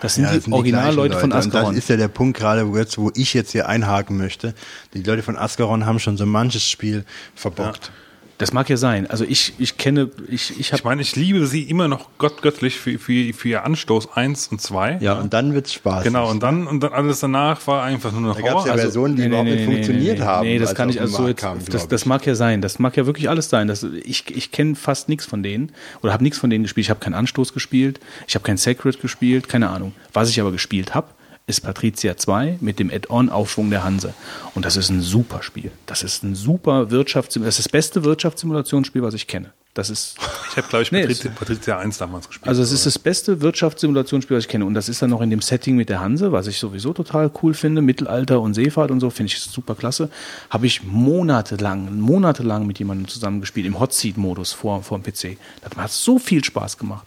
Das 0.00 0.14
sind 0.14 0.24
Ja, 0.24 0.30
die 0.30 0.36
das 0.36 0.44
sind 0.44 0.52
Originalleute 0.52 1.18
von 1.18 1.30
Leute. 1.30 1.46
Und 1.46 1.48
Ascaron. 1.48 1.74
das 1.74 1.82
ist 1.84 1.88
ja 1.88 1.96
der 1.96 2.08
Punkt 2.08 2.38
gerade, 2.38 2.68
wo, 2.68 2.76
jetzt, 2.76 2.98
wo 2.98 3.10
ich 3.14 3.34
jetzt 3.34 3.52
hier 3.52 3.68
einhaken 3.68 4.16
möchte. 4.16 4.54
Die 4.94 5.02
Leute 5.02 5.22
von 5.22 5.36
Ascaron 5.36 5.86
haben 5.86 5.98
schon 5.98 6.16
so 6.16 6.26
manches 6.26 6.68
Spiel 6.68 7.04
verbockt. 7.34 7.90
Das 8.38 8.52
mag 8.52 8.68
ja 8.68 8.76
sein. 8.76 9.08
Also 9.08 9.24
ich, 9.24 9.54
ich 9.58 9.78
kenne, 9.78 10.10
ich, 10.28 10.50
ich 10.50 10.60
Ich 10.60 10.72
habe 10.72 10.82
meine, 10.84 11.00
ich 11.00 11.16
liebe 11.16 11.46
sie 11.46 11.62
immer 11.62 11.88
noch 11.88 12.08
gott 12.18 12.42
göttlich 12.42 12.76
für, 12.78 12.98
für, 12.98 13.32
für 13.32 13.48
ihr 13.48 13.64
Anstoß 13.64 14.12
1 14.14 14.48
und 14.48 14.60
2. 14.60 14.98
Ja, 15.00 15.14
und 15.14 15.32
dann 15.32 15.54
wird's 15.54 15.72
Spaß. 15.72 16.04
Genau, 16.04 16.30
und 16.30 16.42
dann, 16.42 16.66
und 16.66 16.80
dann 16.82 16.92
alles 16.92 17.20
danach 17.20 17.66
war 17.66 17.82
einfach 17.82 18.12
nur 18.12 18.20
noch 18.20 18.36
Da 18.36 18.42
gab's 18.42 18.52
Horror. 18.54 18.66
ja 18.66 18.72
Also, 18.72 18.82
Versionen, 18.84 19.16
die 19.16 19.22
Nee, 19.22 19.28
überhaupt 19.28 19.48
nee, 19.48 19.54
nicht 19.56 19.68
nee, 19.68 19.74
funktioniert 19.74 20.18
nee, 20.18 20.24
haben. 20.24 20.46
Nee, 20.46 20.58
das 20.58 20.74
kann 20.74 20.88
ich 20.90 21.00
also 21.00 21.16
so 21.16 21.28
jetzt, 21.28 21.40
kamen, 21.40 21.62
das, 21.70 21.88
das 21.88 22.02
ich. 22.02 22.06
mag 22.06 22.26
ja 22.26 22.34
sein. 22.34 22.60
Das 22.60 22.78
mag 22.78 22.96
ja 22.96 23.06
wirklich 23.06 23.30
alles 23.30 23.48
sein. 23.48 23.68
Das, 23.68 23.82
ich, 23.82 24.24
ich 24.36 24.52
kenne 24.52 24.74
fast 24.74 25.08
nichts 25.08 25.24
von 25.24 25.42
denen 25.42 25.72
oder 26.02 26.12
habe 26.12 26.22
nichts 26.22 26.38
von 26.38 26.50
denen 26.50 26.64
gespielt. 26.64 26.84
Ich 26.86 26.90
habe 26.90 27.00
keinen 27.00 27.14
Anstoß 27.14 27.54
gespielt, 27.54 28.00
ich 28.28 28.34
habe 28.34 28.44
kein 28.44 28.58
Sacred 28.58 29.00
gespielt, 29.00 29.48
keine 29.48 29.70
Ahnung. 29.70 29.92
Was 30.12 30.28
ich 30.28 30.40
aber 30.40 30.52
gespielt 30.52 30.94
habe, 30.94 31.08
ist 31.48 31.60
Patricia 31.60 32.16
2 32.16 32.58
mit 32.60 32.80
dem 32.80 32.90
Add-on-Aufschwung 32.90 33.70
der 33.70 33.84
Hanse. 33.84 34.14
Und 34.54 34.64
das 34.64 34.76
ist 34.76 34.90
ein 34.90 35.00
super 35.00 35.44
Spiel. 35.44 35.70
Das 35.86 36.02
ist 36.02 36.24
ein 36.24 36.34
super 36.34 36.90
Wirtschaftssimulation. 36.90 37.46
Das 37.46 37.58
ist 37.60 37.66
das 37.66 37.72
beste 37.72 38.02
Wirtschaftssimulationsspiel, 38.02 39.00
was 39.02 39.14
ich 39.14 39.28
kenne. 39.28 39.52
Das 39.72 39.88
ist 39.88 40.16
Ich 40.50 40.56
habe, 40.56 40.66
glaube 40.66 40.82
ich, 40.82 40.90
Nee, 40.92 41.02
Patricia, 41.02 41.30
Patricia 41.30 41.78
1 41.78 41.98
damals 41.98 42.26
gespielt. 42.26 42.48
also 42.48 42.62
es 42.62 42.72
ist 42.72 42.84
das 42.84 42.98
beste 42.98 43.42
Wirtschaftssimulationsspiel, 43.42 44.36
was 44.36 44.44
ich 44.44 44.48
kenne. 44.48 44.64
Und 44.64 44.74
das 44.74 44.88
ist 44.88 45.02
dann 45.02 45.10
noch 45.10 45.20
in 45.20 45.30
dem 45.30 45.40
Setting 45.40 45.76
mit 45.76 45.88
der 45.88 46.00
Hanse, 46.00 46.32
was 46.32 46.48
ich 46.48 46.58
sowieso 46.58 46.92
total 46.92 47.30
cool 47.42 47.54
finde. 47.54 47.80
Mittelalter 47.80 48.40
und 48.40 48.54
Seefahrt 48.54 48.90
und 48.90 48.98
so, 48.98 49.10
finde 49.10 49.32
ich 49.32 49.40
super 49.40 49.76
klasse. 49.76 50.10
Habe 50.50 50.66
ich 50.66 50.82
monatelang, 50.82 51.96
monatelang 52.00 52.66
mit 52.66 52.80
jemandem 52.80 53.06
zusammengespielt, 53.06 53.66
im 53.66 53.78
Hot 53.78 53.92
Seat-Modus 53.92 54.52
vor, 54.52 54.82
vor 54.82 54.98
dem 54.98 55.04
PC. 55.04 55.38
Das 55.60 55.76
hat 55.76 55.92
so 55.92 56.18
viel 56.18 56.42
Spaß 56.42 56.76
gemacht. 56.76 57.06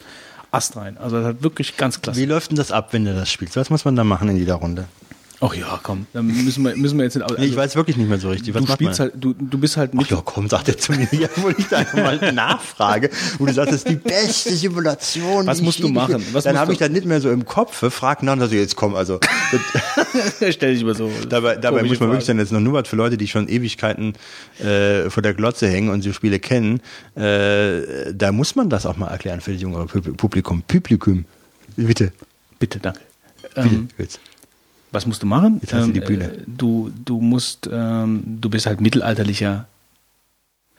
Ast 0.52 0.76
rein. 0.76 0.98
Also 0.98 1.18
das 1.18 1.26
hat 1.28 1.44
wirklich 1.44 1.78
ganz 1.78 2.02
klasse. 2.02 2.20
Wie 2.20 2.26
läuft 2.26 2.52
denn 2.52 2.58
das 2.58 2.72
ab, 2.72 2.90
wenn 2.92 3.06
du 3.06 3.14
das 3.14 3.32
spielst? 3.32 3.56
Was 3.56 3.70
muss 3.70 3.86
man 3.86 3.96
da 3.96 4.04
machen 4.04 4.30
in 4.30 4.38
jeder 4.38 4.56
Runde? 4.56 4.86
Ach 5.42 5.54
ja, 5.54 5.80
komm, 5.82 6.06
dann 6.12 6.28
müssen 6.28 6.66
wir, 6.66 6.76
müssen 6.76 6.98
wir 6.98 7.06
jetzt 7.06 7.16
nicht. 7.16 7.24
Also, 7.24 7.36
Nee, 7.42 7.48
ich 7.48 7.56
weiß 7.56 7.76
wirklich 7.78 7.96
nicht 7.96 8.10
mehr 8.10 8.20
so 8.20 8.30
richtig. 8.30 8.54
Was 8.54 8.66
du 8.66 8.72
spielst 8.74 9.00
halt, 9.00 9.14
du, 9.16 9.34
du 9.34 9.58
bist 9.58 9.78
halt 9.78 9.92
Ach 9.94 10.00
mit. 10.00 10.10
ja, 10.10 10.22
komm, 10.24 10.50
sagt 10.50 10.68
er 10.68 10.78
zu 10.78 10.92
mir, 10.92 11.08
ja, 11.14 11.30
wo 11.38 11.48
ich 11.50 11.66
da 11.70 11.78
einfach 11.78 11.98
mal 11.98 12.32
nachfrage, 12.34 13.10
wo 13.38 13.46
du 13.46 13.54
sagst, 13.54 13.72
das 13.72 13.78
ist 13.84 13.90
die 13.90 13.96
beste 13.96 14.54
Simulation. 14.54 15.48
Was 15.48 15.62
musst 15.62 15.80
du 15.82 15.88
machen? 15.88 16.22
Was 16.34 16.44
dann 16.44 16.58
habe 16.58 16.74
ich 16.74 16.78
das 16.80 16.90
nicht 16.90 17.06
mehr 17.06 17.22
so 17.22 17.32
im 17.32 17.46
Kopf, 17.46 17.78
frag 17.94 18.22
nach 18.22 18.34
und 18.34 18.40
sag, 18.42 18.52
jetzt 18.52 18.76
komm, 18.76 18.96
also 18.96 19.20
Stell 20.52 20.74
dich 20.76 20.84
mal 20.84 20.96
so. 20.96 21.10
dabei, 21.30 21.56
dabei 21.56 21.84
muss 21.84 22.00
man 22.00 22.10
wirklich 22.10 22.26
sagen, 22.26 22.40
jetzt 22.40 22.52
noch 22.52 22.60
nur 22.60 22.74
was 22.74 22.88
für 22.88 22.96
Leute, 22.98 23.16
die 23.18 23.28
schon 23.28 23.48
Ewigkeiten 23.48 24.14
äh, 24.60 25.10
vor 25.10 25.24
der 25.24 25.34
Glotze 25.34 25.68
hängen 25.70 25.90
und 25.90 26.02
so 26.02 26.12
Spiele 26.14 26.40
kennen, 26.40 26.82
äh, 27.16 28.14
da 28.14 28.32
muss 28.32 28.56
man 28.56 28.70
das 28.70 28.86
auch 28.86 28.98
mal 28.98 29.08
erklären 29.08 29.42
für 29.42 29.54
das 29.54 29.62
jüngere 29.62 29.86
Pub- 29.86 30.18
Publikum. 30.18 30.64
Publikum. 30.64 31.26
Bitte. 31.78 32.12
Bitte, 32.60 32.80
danke. 32.80 33.00
Bitte. 33.42 33.62
Ähm, 33.70 33.88
Jetzt. 33.98 34.20
Was 34.92 35.06
musst 35.06 35.22
du 35.22 35.28
machen? 35.28 35.60
Jetzt 35.62 35.74
hast 35.74 35.88
du 35.88 35.92
die 35.94 36.00
Ähm, 36.00 36.06
Bühne. 36.06 36.26
äh, 36.34 36.38
Du, 36.48 36.92
du 37.06 37.20
musst, 37.22 37.70
ähm, 37.72 38.24
du 38.42 38.50
bist 38.50 38.66
halt 38.66 38.82
mittelalterlicher 38.82 39.68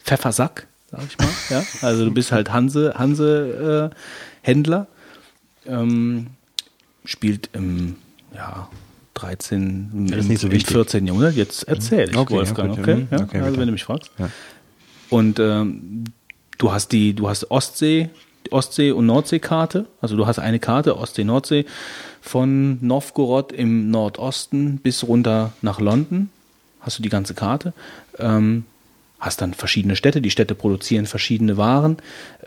Pfeffersack, 0.05 0.67
sag 0.91 1.01
ich 1.07 1.19
mal. 1.19 1.29
ja? 1.51 1.65
Also 1.83 2.05
du 2.05 2.11
bist 2.11 2.33
halt 2.33 2.53
Hanse, 2.53 2.95
Hanse 2.97 3.91
äh, 3.93 3.97
Händler. 4.43 4.87
Ähm, 5.67 6.29
spielt 7.05 7.51
im 7.53 7.97
ja, 8.35 8.69
13, 9.15 9.91
im, 9.93 10.07
Das 10.11 10.21
ist 10.21 10.29
nicht 10.29 10.41
so 10.41 10.47
im 10.47 10.53
wichtig. 10.55 10.73
14. 10.73 11.07
Jahrhundert. 11.07 11.35
Jetzt 11.37 11.65
erzähl 11.69 12.09
ich, 12.11 12.17
Okay, 12.17 12.35
Wolfgang, 12.35 12.71
gut, 12.71 12.79
okay? 12.81 12.95
mhm, 12.97 13.09
Ja? 13.11 13.21
okay, 13.23 13.41
also 13.41 13.59
wenn 13.59 13.67
du 13.67 13.73
mich 13.73 13.85
fragst. 13.85 14.11
Ja. 14.19 14.31
Und 15.11 15.39
ähm, 15.39 16.05
du 16.59 16.73
hast 16.73 16.93
die, 16.93 17.15
du 17.15 17.29
hast 17.29 17.51
Ostsee, 17.51 18.11
die 18.47 18.53
Ostsee- 18.53 18.93
und 18.93 19.07
Nordseekarte. 19.07 19.87
Also 20.01 20.17
du 20.17 20.27
hast 20.27 20.39
eine 20.39 20.59
Karte, 20.61 20.97
Ostsee, 20.97 21.25
Nordsee, 21.25 21.67
von 22.21 22.79
Novgorod 22.85 23.53
im 23.53 23.91
Nordosten 23.91 24.79
bis 24.79 25.05
runter 25.07 25.53
nach 25.63 25.81
London. 25.81 26.31
Hast 26.81 26.99
du 26.99 27.03
die 27.03 27.09
ganze 27.09 27.35
Karte. 27.35 27.73
Ähm, 28.19 28.65
hast 29.19 29.43
dann 29.43 29.53
verschiedene 29.53 29.97
Städte. 29.97 30.21
Die 30.23 30.31
Städte 30.31 30.55
produzieren 30.55 31.07
verschiedene 31.07 31.57
Waren. 31.59 31.99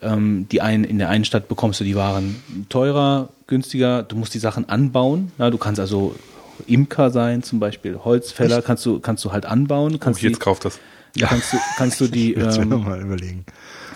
Ähm, 0.01 0.47
die 0.51 0.61
einen, 0.61 0.83
in 0.83 0.97
der 0.97 1.09
einen 1.09 1.23
Stadt 1.25 1.47
bekommst 1.47 1.79
du 1.79 1.83
die 1.83 1.95
Waren 1.95 2.41
teurer, 2.69 3.29
günstiger. 3.47 4.01
Du 4.03 4.15
musst 4.15 4.33
die 4.33 4.39
Sachen 4.39 4.67
anbauen. 4.69 5.31
Ja, 5.37 5.49
du 5.51 5.57
kannst 5.59 5.79
also 5.79 6.15
Imker 6.67 7.11
sein, 7.11 7.43
zum 7.43 7.59
Beispiel 7.59 7.99
Holzfäller, 8.03 8.61
kannst 8.61 8.85
du, 8.85 8.99
kannst 8.99 9.23
du 9.25 9.31
halt 9.31 9.45
anbauen. 9.45 9.93
Oh, 9.95 9.97
Kannst 9.99 10.21
jetzt 10.21 10.35
die, 10.35 10.39
kauft 10.39 10.65
das. 10.65 10.79
kannst 11.19 11.53
du, 11.53 11.57
kannst 11.77 11.99
du 12.01 12.07
die, 12.07 12.33
Jetzt 12.35 12.57
ähm, 12.57 12.69
mal 12.69 13.01
überlegen. 13.01 13.45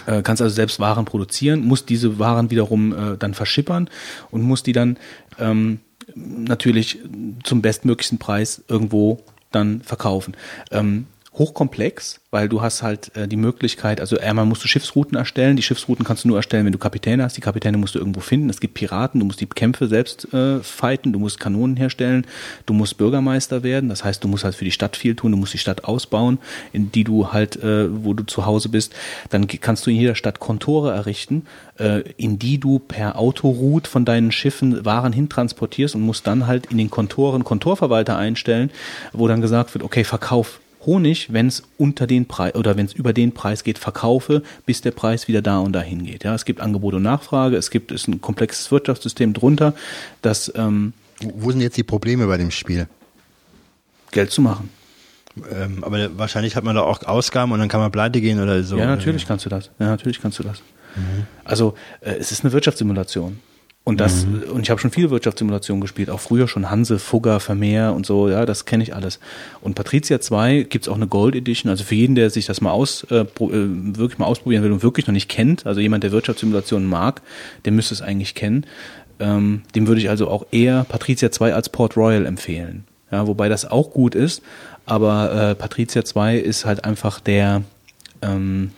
äh, 0.06 0.22
kannst 0.22 0.42
also 0.42 0.54
selbst 0.54 0.80
Waren 0.80 1.06
produzieren, 1.06 1.62
musst 1.66 1.90
diese 1.90 2.20
Waren 2.20 2.50
wiederum 2.52 2.94
äh, 3.14 3.18
dann 3.18 3.34
verschippern 3.34 3.90
und 4.32 4.42
musst 4.42 4.66
die 4.68 4.72
dann 4.74 4.98
ähm, 5.40 5.80
natürlich 6.16 7.00
zum 7.44 7.62
bestmöglichsten 7.62 8.18
Preis 8.18 8.64
irgendwo 8.68 9.20
dann 9.52 9.82
verkaufen. 9.82 10.36
Ähm, 10.72 11.08
hochkomplex, 11.38 12.20
weil 12.32 12.50
du 12.50 12.62
hast 12.62 12.84
halt 12.84 13.16
äh, 13.16 13.28
die 13.28 13.38
Möglichkeit, 13.38 14.02
also 14.02 14.18
einmal 14.20 14.46
musst 14.46 14.64
du 14.64 14.68
Schiffsrouten 14.68 15.18
erstellen. 15.18 15.56
Die 15.56 15.64
Schiffsrouten 15.64 16.06
kannst 16.06 16.24
du 16.24 16.28
nur 16.28 16.38
erstellen, 16.38 16.66
wenn 16.66 16.72
du 16.72 16.78
Kapitäne 16.78 17.24
hast. 17.24 17.38
Die 17.38 17.42
Kapitäne 17.42 17.78
musst 17.78 17.96
du 17.96 18.00
irgendwo 18.00 18.20
finden. 18.20 18.50
Es 18.50 18.60
gibt 18.60 18.74
Piraten, 18.74 19.20
du 19.20 19.26
musst 19.26 19.40
die 19.40 19.46
Kämpfe 19.46 19.88
selbst 19.88 20.34
äh, 20.34 20.60
fighten, 20.60 21.14
du 21.14 21.20
musst 21.20 21.40
Kanonen 21.40 21.78
herstellen, 21.78 22.26
du 22.66 22.74
musst 22.74 22.98
Bürgermeister 22.98 23.64
werden. 23.64 23.90
Das 23.90 24.04
heißt, 24.04 24.24
du 24.24 24.28
musst 24.28 24.44
halt 24.44 24.56
für 24.56 24.66
die 24.66 24.72
Stadt 24.72 24.98
viel 24.98 25.16
tun, 25.16 25.32
du 25.32 25.38
musst 25.38 25.54
die 25.54 25.58
Stadt 25.58 25.84
ausbauen, 25.86 26.40
in 26.74 26.92
die 26.92 27.04
du 27.04 27.32
halt, 27.32 27.56
äh, 27.64 27.88
wo 28.04 28.14
du 28.14 28.24
zu 28.24 28.46
Hause 28.46 28.70
bist. 28.70 28.94
Dann 29.30 29.48
kannst 29.48 29.86
du 29.86 29.92
in 29.92 29.98
jeder 29.98 30.16
Stadt 30.16 30.40
Kontore 30.40 30.94
errichten, 30.94 31.46
äh, 31.80 32.02
in 32.18 32.40
die 32.40 32.60
du 32.60 32.80
per 32.80 33.18
Autoroute 33.18 33.90
von 33.90 34.06
deinen 34.06 34.32
Schiffen 34.32 34.86
Waren 34.86 35.14
hintransportierst 35.14 35.96
und 35.96 36.02
musst 36.02 36.28
dann 36.28 36.48
halt 36.48 36.68
in 36.68 36.78
den 36.78 36.90
Kontoren 36.90 37.44
Kontorverwalter 37.44 38.18
einstellen, 38.18 38.72
wo 39.14 39.28
dann 39.28 39.42
gesagt 39.42 39.74
wird, 39.74 39.84
okay, 39.84 40.04
verkauf 40.04 40.60
Honig, 40.88 41.32
wenn 41.32 41.48
es 41.48 41.62
unter 41.78 42.08
den 42.08 42.26
Preis 42.26 42.56
oder 42.56 42.76
wenn 42.76 42.88
es 42.88 42.94
über 42.94 43.14
den 43.14 43.34
Preis 43.34 43.64
geht, 43.64 43.78
verkaufe, 43.78 44.42
bis 44.66 44.82
der 44.82 44.92
Preis 44.92 45.28
wieder 45.28 45.44
da 45.44 45.60
und 45.60 45.74
dahin 45.74 46.04
geht. 46.04 46.24
Ja, 46.24 46.34
es 46.34 46.46
gibt 46.46 46.62
Angebot 46.62 46.96
und 46.96 47.04
Nachfrage, 47.04 47.58
es 47.58 47.70
gibt 47.70 47.92
ist 47.92 48.08
ein 48.08 48.22
komplexes 48.22 48.72
Wirtschaftssystem 48.72 49.34
drunter, 49.34 49.76
das 50.24 50.52
ähm, 50.56 50.94
Wo, 51.22 51.52
sind 51.52 51.62
jetzt 51.62 51.78
die 51.78 51.84
Probleme 51.84 52.26
bei 52.26 52.38
dem 52.38 52.50
Spiel? 52.50 52.88
Geld 54.12 54.32
zu 54.32 54.42
machen. 54.42 54.70
Ähm, 55.52 55.84
aber 55.84 56.18
wahrscheinlich 56.18 56.56
hat 56.56 56.64
man 56.64 56.76
da 56.76 56.82
auch 56.82 57.04
Ausgaben 57.04 57.52
und 57.52 57.60
dann 57.60 57.70
kann 57.70 57.80
man 57.80 57.92
pleite 57.92 58.22
gehen 58.22 58.42
oder 58.42 58.64
so. 58.64 58.78
Ja, 58.78 58.88
natürlich 58.88 59.28
kannst 59.28 59.46
du 59.46 59.50
das. 59.50 59.70
Ja, 59.78 59.88
natürlich 59.88 60.20
kannst 60.20 60.40
du 60.40 60.44
das. 60.44 60.64
Also 61.44 61.76
äh, 62.02 62.16
es 62.16 62.32
ist 62.32 62.44
eine 62.44 62.54
Wirtschaftssimulation. 62.54 63.40
Und 63.88 64.02
das, 64.02 64.28
und 64.52 64.64
ich 64.64 64.70
habe 64.70 64.82
schon 64.82 64.92
viele 64.92 65.12
Wirtschaftssimulationen 65.12 65.80
gespielt, 65.80 66.10
auch 66.10 66.20
früher 66.20 66.50
schon 66.50 66.70
Hanse, 66.70 67.00
Fugger, 67.00 67.40
Vermeer 67.40 67.94
und 67.94 68.06
so, 68.06 68.28
ja, 68.28 68.46
das 68.46 68.66
kenne 68.66 68.84
ich 68.84 68.94
alles. 68.94 69.18
Und 69.62 69.76
Patricia 69.76 70.20
2 70.20 70.64
gibt's 70.64 70.90
auch 70.90 70.98
eine 70.98 71.08
Gold 71.08 71.36
Edition, 71.36 71.70
also 71.70 71.86
für 71.86 71.96
jeden, 71.96 72.14
der 72.14 72.30
sich 72.30 72.46
das 72.46 72.60
mal 72.60 72.72
aus, 72.72 73.08
äh, 73.12 73.20
äh, 73.20 73.26
wirklich 73.40 74.20
mal 74.20 74.26
ausprobieren 74.26 74.62
will 74.64 74.74
und 74.74 74.84
wirklich 74.84 75.08
noch 75.08 75.14
nicht 75.14 75.30
kennt, 75.30 75.66
also 75.66 75.80
jemand, 75.80 76.04
der 76.04 76.12
Wirtschaftssimulationen 76.12 76.86
mag, 76.86 77.22
der 77.64 77.72
müsste 77.72 77.94
es 77.94 78.02
eigentlich 78.02 78.36
kennen. 78.36 78.66
Ähm, 79.22 79.62
dem 79.74 79.88
würde 79.88 80.02
ich 80.02 80.10
also 80.10 80.28
auch 80.28 80.48
eher 80.52 80.84
Patricia 80.84 81.32
2 81.32 81.54
als 81.54 81.70
Port 81.70 81.96
Royal 81.96 82.26
empfehlen. 82.26 82.84
Ja, 83.10 83.26
wobei 83.26 83.48
das 83.48 83.64
auch 83.64 83.92
gut 83.92 84.16
ist, 84.16 84.42
aber 84.86 85.32
äh, 85.32 85.56
Patricia 85.56 86.04
2 86.04 86.40
ist 86.40 86.66
halt 86.66 86.84
einfach 86.84 87.22
der, 87.22 87.62
ähm, 88.22 88.72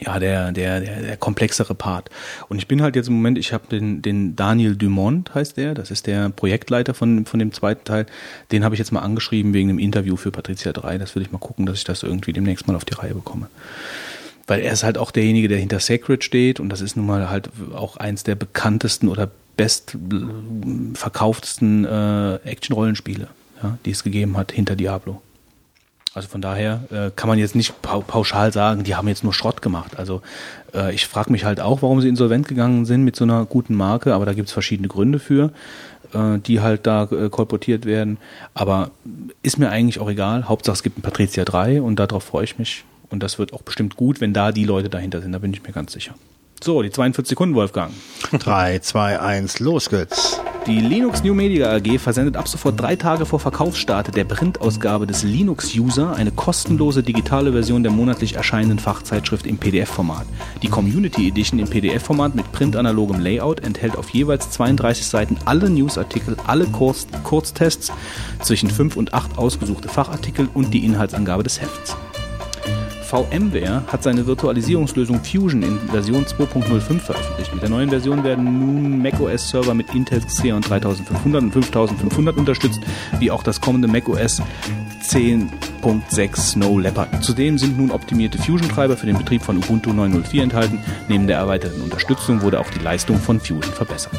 ja, 0.00 0.18
der, 0.18 0.52
der, 0.52 0.80
der, 0.80 1.02
der 1.02 1.16
komplexere 1.16 1.74
Part. 1.74 2.10
Und 2.48 2.58
ich 2.58 2.68
bin 2.68 2.82
halt 2.82 2.96
jetzt 2.96 3.08
im 3.08 3.14
Moment, 3.14 3.38
ich 3.38 3.52
habe 3.52 3.66
den, 3.68 4.02
den 4.02 4.36
Daniel 4.36 4.76
Dumont, 4.76 5.34
heißt 5.34 5.56
der, 5.56 5.74
das 5.74 5.90
ist 5.90 6.06
der 6.06 6.30
Projektleiter 6.30 6.94
von, 6.94 7.26
von 7.26 7.38
dem 7.38 7.52
zweiten 7.52 7.84
Teil, 7.84 8.06
den 8.52 8.64
habe 8.64 8.74
ich 8.74 8.78
jetzt 8.78 8.92
mal 8.92 9.00
angeschrieben 9.00 9.52
wegen 9.52 9.70
einem 9.70 9.78
Interview 9.78 10.16
für 10.16 10.30
Patricia 10.30 10.72
3. 10.72 10.98
Das 10.98 11.14
will 11.14 11.22
ich 11.22 11.32
mal 11.32 11.38
gucken, 11.38 11.66
dass 11.66 11.78
ich 11.78 11.84
das 11.84 12.02
irgendwie 12.02 12.32
demnächst 12.32 12.66
mal 12.66 12.76
auf 12.76 12.84
die 12.84 12.94
Reihe 12.94 13.14
bekomme. 13.14 13.48
Weil 14.46 14.60
er 14.60 14.72
ist 14.72 14.82
halt 14.82 14.96
auch 14.96 15.10
derjenige, 15.10 15.48
der 15.48 15.58
hinter 15.58 15.80
Sacred 15.80 16.24
steht 16.24 16.58
und 16.58 16.70
das 16.70 16.80
ist 16.80 16.96
nun 16.96 17.06
mal 17.06 17.28
halt 17.28 17.50
auch 17.74 17.96
eins 17.96 18.24
der 18.24 18.34
bekanntesten 18.34 19.08
oder 19.08 19.30
best 19.56 19.94
äh, 19.94 20.16
äh, 20.54 22.34
Action-Rollenspiele, 22.44 23.28
ja, 23.62 23.78
die 23.84 23.90
es 23.90 24.02
gegeben 24.04 24.36
hat 24.38 24.52
hinter 24.52 24.76
Diablo. 24.76 25.20
Also 26.14 26.28
von 26.28 26.40
daher 26.40 26.80
äh, 26.90 27.10
kann 27.14 27.28
man 27.28 27.38
jetzt 27.38 27.54
nicht 27.54 27.82
pau 27.82 28.00
pauschal 28.00 28.52
sagen, 28.52 28.82
die 28.82 28.94
haben 28.94 29.08
jetzt 29.08 29.24
nur 29.24 29.34
Schrott 29.34 29.62
gemacht. 29.62 29.98
Also 29.98 30.22
äh, 30.74 30.94
ich 30.94 31.06
frage 31.06 31.30
mich 31.30 31.44
halt 31.44 31.60
auch, 31.60 31.82
warum 31.82 32.00
sie 32.00 32.08
insolvent 32.08 32.48
gegangen 32.48 32.86
sind 32.86 33.04
mit 33.04 33.14
so 33.14 33.24
einer 33.24 33.44
guten 33.44 33.74
Marke, 33.74 34.14
aber 34.14 34.24
da 34.24 34.32
gibt 34.32 34.48
es 34.48 34.52
verschiedene 34.52 34.88
Gründe 34.88 35.18
für, 35.18 35.52
äh, 36.14 36.38
die 36.38 36.60
halt 36.60 36.86
da 36.86 37.04
äh, 37.04 37.28
kolportiert 37.28 37.84
werden. 37.84 38.18
Aber 38.54 38.90
ist 39.42 39.58
mir 39.58 39.70
eigentlich 39.70 40.00
auch 40.00 40.10
egal. 40.10 40.48
Hauptsache 40.48 40.74
es 40.74 40.82
gibt 40.82 40.98
ein 40.98 41.02
Patricia 41.02 41.44
3 41.44 41.82
und 41.82 41.96
darauf 41.96 42.24
freue 42.24 42.44
ich 42.44 42.58
mich. 42.58 42.84
Und 43.10 43.22
das 43.22 43.38
wird 43.38 43.52
auch 43.52 43.62
bestimmt 43.62 43.96
gut, 43.96 44.20
wenn 44.20 44.32
da 44.32 44.52
die 44.52 44.64
Leute 44.64 44.88
dahinter 44.88 45.20
sind, 45.20 45.32
da 45.32 45.38
bin 45.38 45.52
ich 45.52 45.62
mir 45.62 45.72
ganz 45.72 45.92
sicher. 45.92 46.14
So, 46.62 46.82
die 46.82 46.90
42 46.90 47.28
Sekunden, 47.30 47.54
Wolfgang. 47.54 47.92
3, 48.32 48.80
2, 48.80 49.20
1, 49.20 49.60
los 49.60 49.88
geht's. 49.88 50.40
Die 50.66 50.80
Linux 50.80 51.24
New 51.24 51.32
Media 51.32 51.72
AG 51.72 51.98
versendet 51.98 52.36
ab 52.36 52.46
sofort 52.46 52.78
drei 52.78 52.94
Tage 52.94 53.24
vor 53.24 53.40
Verkaufsstart 53.40 54.14
der 54.14 54.24
Printausgabe 54.24 55.06
des 55.06 55.22
Linux 55.22 55.74
User 55.74 56.14
eine 56.14 56.30
kostenlose 56.30 57.02
digitale 57.02 57.52
Version 57.52 57.82
der 57.82 57.90
monatlich 57.90 58.34
erscheinenden 58.34 58.78
Fachzeitschrift 58.78 59.46
im 59.46 59.56
PDF-Format. 59.56 60.26
Die 60.60 60.68
Community 60.68 61.28
Edition 61.28 61.58
im 61.58 61.70
PDF-Format 61.70 62.34
mit 62.34 62.52
printanalogem 62.52 63.20
Layout 63.20 63.60
enthält 63.60 63.96
auf 63.96 64.10
jeweils 64.10 64.50
32 64.50 65.06
Seiten 65.06 65.38
alle 65.46 65.70
Newsartikel, 65.70 66.36
alle 66.46 66.66
Kurz 66.66 67.06
Kurztests, 67.22 67.90
zwischen 68.42 68.68
5 68.68 68.96
und 68.96 69.14
8 69.14 69.38
ausgesuchte 69.38 69.88
Fachartikel 69.88 70.48
und 70.52 70.74
die 70.74 70.84
Inhaltsangabe 70.84 71.44
des 71.44 71.62
Hefts. 71.62 71.96
VMware 73.08 73.84
hat 73.86 74.02
seine 74.02 74.26
Virtualisierungslösung 74.26 75.24
Fusion 75.24 75.62
in 75.62 75.78
Version 75.88 76.26
2.05 76.26 77.00
veröffentlicht. 77.00 77.54
Mit 77.54 77.62
der 77.62 77.70
neuen 77.70 77.88
Version 77.88 78.22
werden 78.22 78.44
nun 78.44 79.00
macOS-Server 79.00 79.72
mit 79.72 79.94
Intel 79.94 80.20
Xeon 80.20 80.60
3500 80.60 81.42
und 81.42 81.52
5500 81.52 82.36
unterstützt, 82.36 82.80
wie 83.18 83.30
auch 83.30 83.42
das 83.42 83.62
kommende 83.62 83.88
macOS 83.88 84.42
10.6 85.02 86.36
Snow 86.36 86.78
Leopard. 86.78 87.24
Zudem 87.24 87.56
sind 87.56 87.78
nun 87.78 87.90
optimierte 87.90 88.36
Fusion-Treiber 88.36 88.98
für 88.98 89.06
den 89.06 89.16
Betrieb 89.16 89.42
von 89.42 89.56
Ubuntu 89.56 89.90
9.04 89.90 90.42
enthalten. 90.42 90.78
Neben 91.08 91.26
der 91.26 91.38
erweiterten 91.38 91.80
Unterstützung 91.80 92.42
wurde 92.42 92.60
auch 92.60 92.68
die 92.68 92.80
Leistung 92.80 93.18
von 93.18 93.40
Fusion 93.40 93.62
verbessert. 93.62 94.12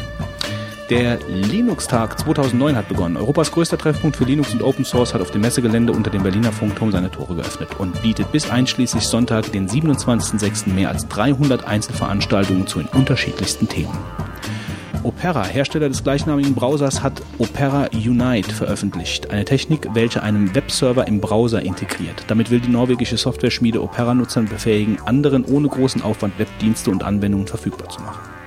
Der 0.89 1.19
Linux-Tag 1.27 2.17
2009 2.19 2.75
hat 2.75 2.87
begonnen. 2.87 3.15
Europas 3.15 3.51
größter 3.51 3.77
Treffpunkt 3.77 4.17
für 4.17 4.23
Linux 4.23 4.53
und 4.53 4.63
Open 4.63 4.83
Source 4.83 5.13
hat 5.13 5.21
auf 5.21 5.29
dem 5.29 5.41
Messegelände 5.41 5.93
unter 5.93 6.09
dem 6.09 6.23
Berliner 6.23 6.51
Funkturm 6.51 6.91
seine 6.91 7.11
Tore 7.11 7.35
geöffnet 7.35 7.69
und 7.77 8.01
bietet 8.01 8.31
bis 8.31 8.49
einschließlich 8.49 9.03
Sonntag, 9.03 9.51
den 9.51 9.69
27.06. 9.69 10.69
mehr 10.73 10.89
als 10.89 11.07
300 11.07 11.67
Einzelveranstaltungen 11.67 12.65
zu 12.65 12.79
den 12.79 12.87
unterschiedlichsten 12.87 13.69
Themen. 13.69 13.95
Opera, 15.03 15.45
Hersteller 15.45 15.89
des 15.89 16.03
gleichnamigen 16.03 16.55
Browsers, 16.55 17.03
hat 17.03 17.21
Opera 17.37 17.89
Unite 17.93 18.51
veröffentlicht. 18.51 19.29
Eine 19.29 19.45
Technik, 19.45 19.89
welche 19.93 20.23
einen 20.23 20.55
Webserver 20.55 21.07
im 21.07 21.21
Browser 21.21 21.61
integriert. 21.61 22.25
Damit 22.27 22.49
will 22.49 22.61
die 22.61 22.71
norwegische 22.71 23.17
Software-Schmiede 23.17 23.83
Opera-Nutzern 23.83 24.45
befähigen, 24.45 24.97
anderen 25.05 25.45
ohne 25.45 25.67
großen 25.67 26.01
Aufwand 26.01 26.39
Webdienste 26.39 26.89
und 26.89 27.03
Anwendungen 27.03 27.45
verfügbar 27.45 27.89
zu 27.89 28.01
machen. 28.01 28.38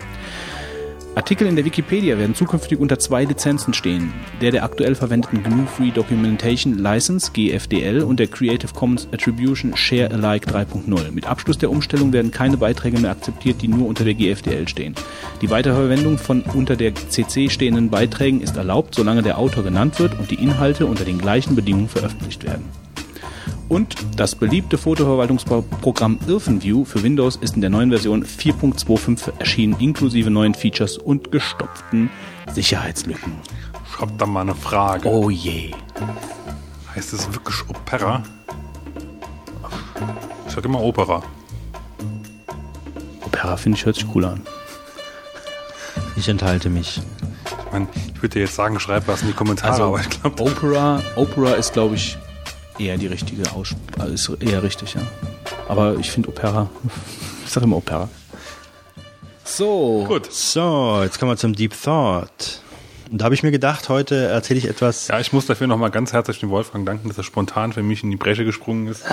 Artikel 1.14 1.46
in 1.46 1.56
der 1.56 1.66
Wikipedia 1.66 2.16
werden 2.16 2.34
zukünftig 2.34 2.78
unter 2.78 2.98
zwei 2.98 3.24
Lizenzen 3.24 3.74
stehen, 3.74 4.14
der 4.40 4.50
der 4.50 4.64
aktuell 4.64 4.94
verwendeten 4.94 5.42
GNU 5.42 5.66
Free 5.66 5.90
Documentation 5.90 6.78
License 6.78 7.30
GFDL 7.32 8.00
und 8.00 8.18
der 8.18 8.28
Creative 8.28 8.72
Commons 8.72 9.08
Attribution 9.12 9.76
Share 9.76 10.10
Alike 10.10 10.50
3.0. 10.50 11.10
Mit 11.10 11.26
Abschluss 11.26 11.58
der 11.58 11.70
Umstellung 11.70 12.14
werden 12.14 12.30
keine 12.30 12.56
Beiträge 12.56 12.98
mehr 12.98 13.10
akzeptiert, 13.10 13.60
die 13.60 13.68
nur 13.68 13.88
unter 13.88 14.04
der 14.04 14.14
GFDL 14.14 14.66
stehen. 14.68 14.94
Die 15.42 15.50
Weiterverwendung 15.50 16.16
von 16.16 16.40
unter 16.54 16.76
der 16.76 16.94
CC 16.94 17.50
stehenden 17.50 17.90
Beiträgen 17.90 18.40
ist 18.40 18.56
erlaubt, 18.56 18.94
solange 18.94 19.22
der 19.22 19.36
Autor 19.36 19.64
genannt 19.64 19.98
wird 19.98 20.18
und 20.18 20.30
die 20.30 20.42
Inhalte 20.42 20.86
unter 20.86 21.04
den 21.04 21.18
gleichen 21.18 21.54
Bedingungen 21.54 21.90
veröffentlicht 21.90 22.44
werden. 22.44 22.64
Und 23.72 23.96
das 24.16 24.34
beliebte 24.34 24.76
Fotoverwaltungsprogramm 24.76 26.18
IrfanView 26.28 26.84
für 26.84 27.02
Windows 27.02 27.36
ist 27.36 27.54
in 27.54 27.62
der 27.62 27.70
neuen 27.70 27.88
Version 27.88 28.22
4.25 28.22 29.38
erschienen, 29.38 29.76
inklusive 29.80 30.28
neuen 30.28 30.52
Features 30.52 30.98
und 30.98 31.32
gestopften 31.32 32.10
Sicherheitslücken. 32.52 33.32
Ich 33.90 33.98
hab 33.98 34.18
da 34.18 34.26
mal 34.26 34.42
eine 34.42 34.54
Frage. 34.54 35.08
Oh 35.08 35.30
je. 35.30 35.70
Heißt 36.94 37.14
es 37.14 37.32
wirklich 37.32 37.66
Opera? 37.70 38.22
Ich 40.46 40.52
sag 40.52 40.66
immer 40.66 40.82
Opera. 40.82 41.22
Opera 43.24 43.56
finde 43.56 43.78
ich 43.78 43.86
hört 43.86 43.96
sich 43.96 44.06
cool 44.14 44.26
an. 44.26 44.42
Ich 46.16 46.28
enthalte 46.28 46.68
mich. 46.68 46.98
Ich, 46.98 47.72
mein, 47.72 47.88
ich 47.94 48.22
würde 48.22 48.34
dir 48.34 48.40
jetzt 48.40 48.54
sagen, 48.54 48.78
schreib 48.78 49.08
was 49.08 49.22
in 49.22 49.28
die 49.28 49.32
Kommentare, 49.32 49.72
Also 49.72 49.84
aber 49.84 50.00
ich 50.00 50.10
glaube, 50.10 50.42
Opera, 50.42 51.00
Opera 51.16 51.52
ist 51.52 51.72
glaube 51.72 51.94
ich 51.94 52.18
eher 52.78 52.96
die 52.96 53.06
richtige 53.06 53.50
Aussprache, 53.52 54.08
ist 54.08 54.30
eher 54.40 54.62
richtig, 54.62 54.94
ja. 54.94 55.02
Aber 55.68 55.96
ich 55.98 56.10
finde 56.10 56.28
Opera, 56.28 56.68
ich 57.44 57.50
sage 57.50 57.64
immer 57.64 57.76
Opera. 57.76 58.08
So. 59.44 60.04
gut. 60.06 60.32
So, 60.32 61.00
jetzt 61.02 61.18
kommen 61.18 61.32
wir 61.32 61.36
zum 61.36 61.54
Deep 61.54 61.74
Thought. 61.80 62.61
Und 63.12 63.20
da 63.20 63.26
habe 63.26 63.34
ich 63.34 63.42
mir 63.42 63.50
gedacht, 63.50 63.90
heute 63.90 64.16
erzähle 64.16 64.56
ich 64.58 64.66
etwas. 64.66 65.08
Ja, 65.08 65.20
ich 65.20 65.34
muss 65.34 65.44
dafür 65.44 65.66
nochmal 65.66 65.90
ganz 65.90 66.14
herzlich 66.14 66.40
dem 66.40 66.48
Wolfgang 66.48 66.86
danken, 66.86 67.08
dass 67.08 67.18
er 67.18 67.24
spontan 67.24 67.74
für 67.74 67.82
mich 67.82 68.02
in 68.02 68.10
die 68.10 68.16
Bresche 68.16 68.46
gesprungen 68.46 68.86
ist. 68.88 69.04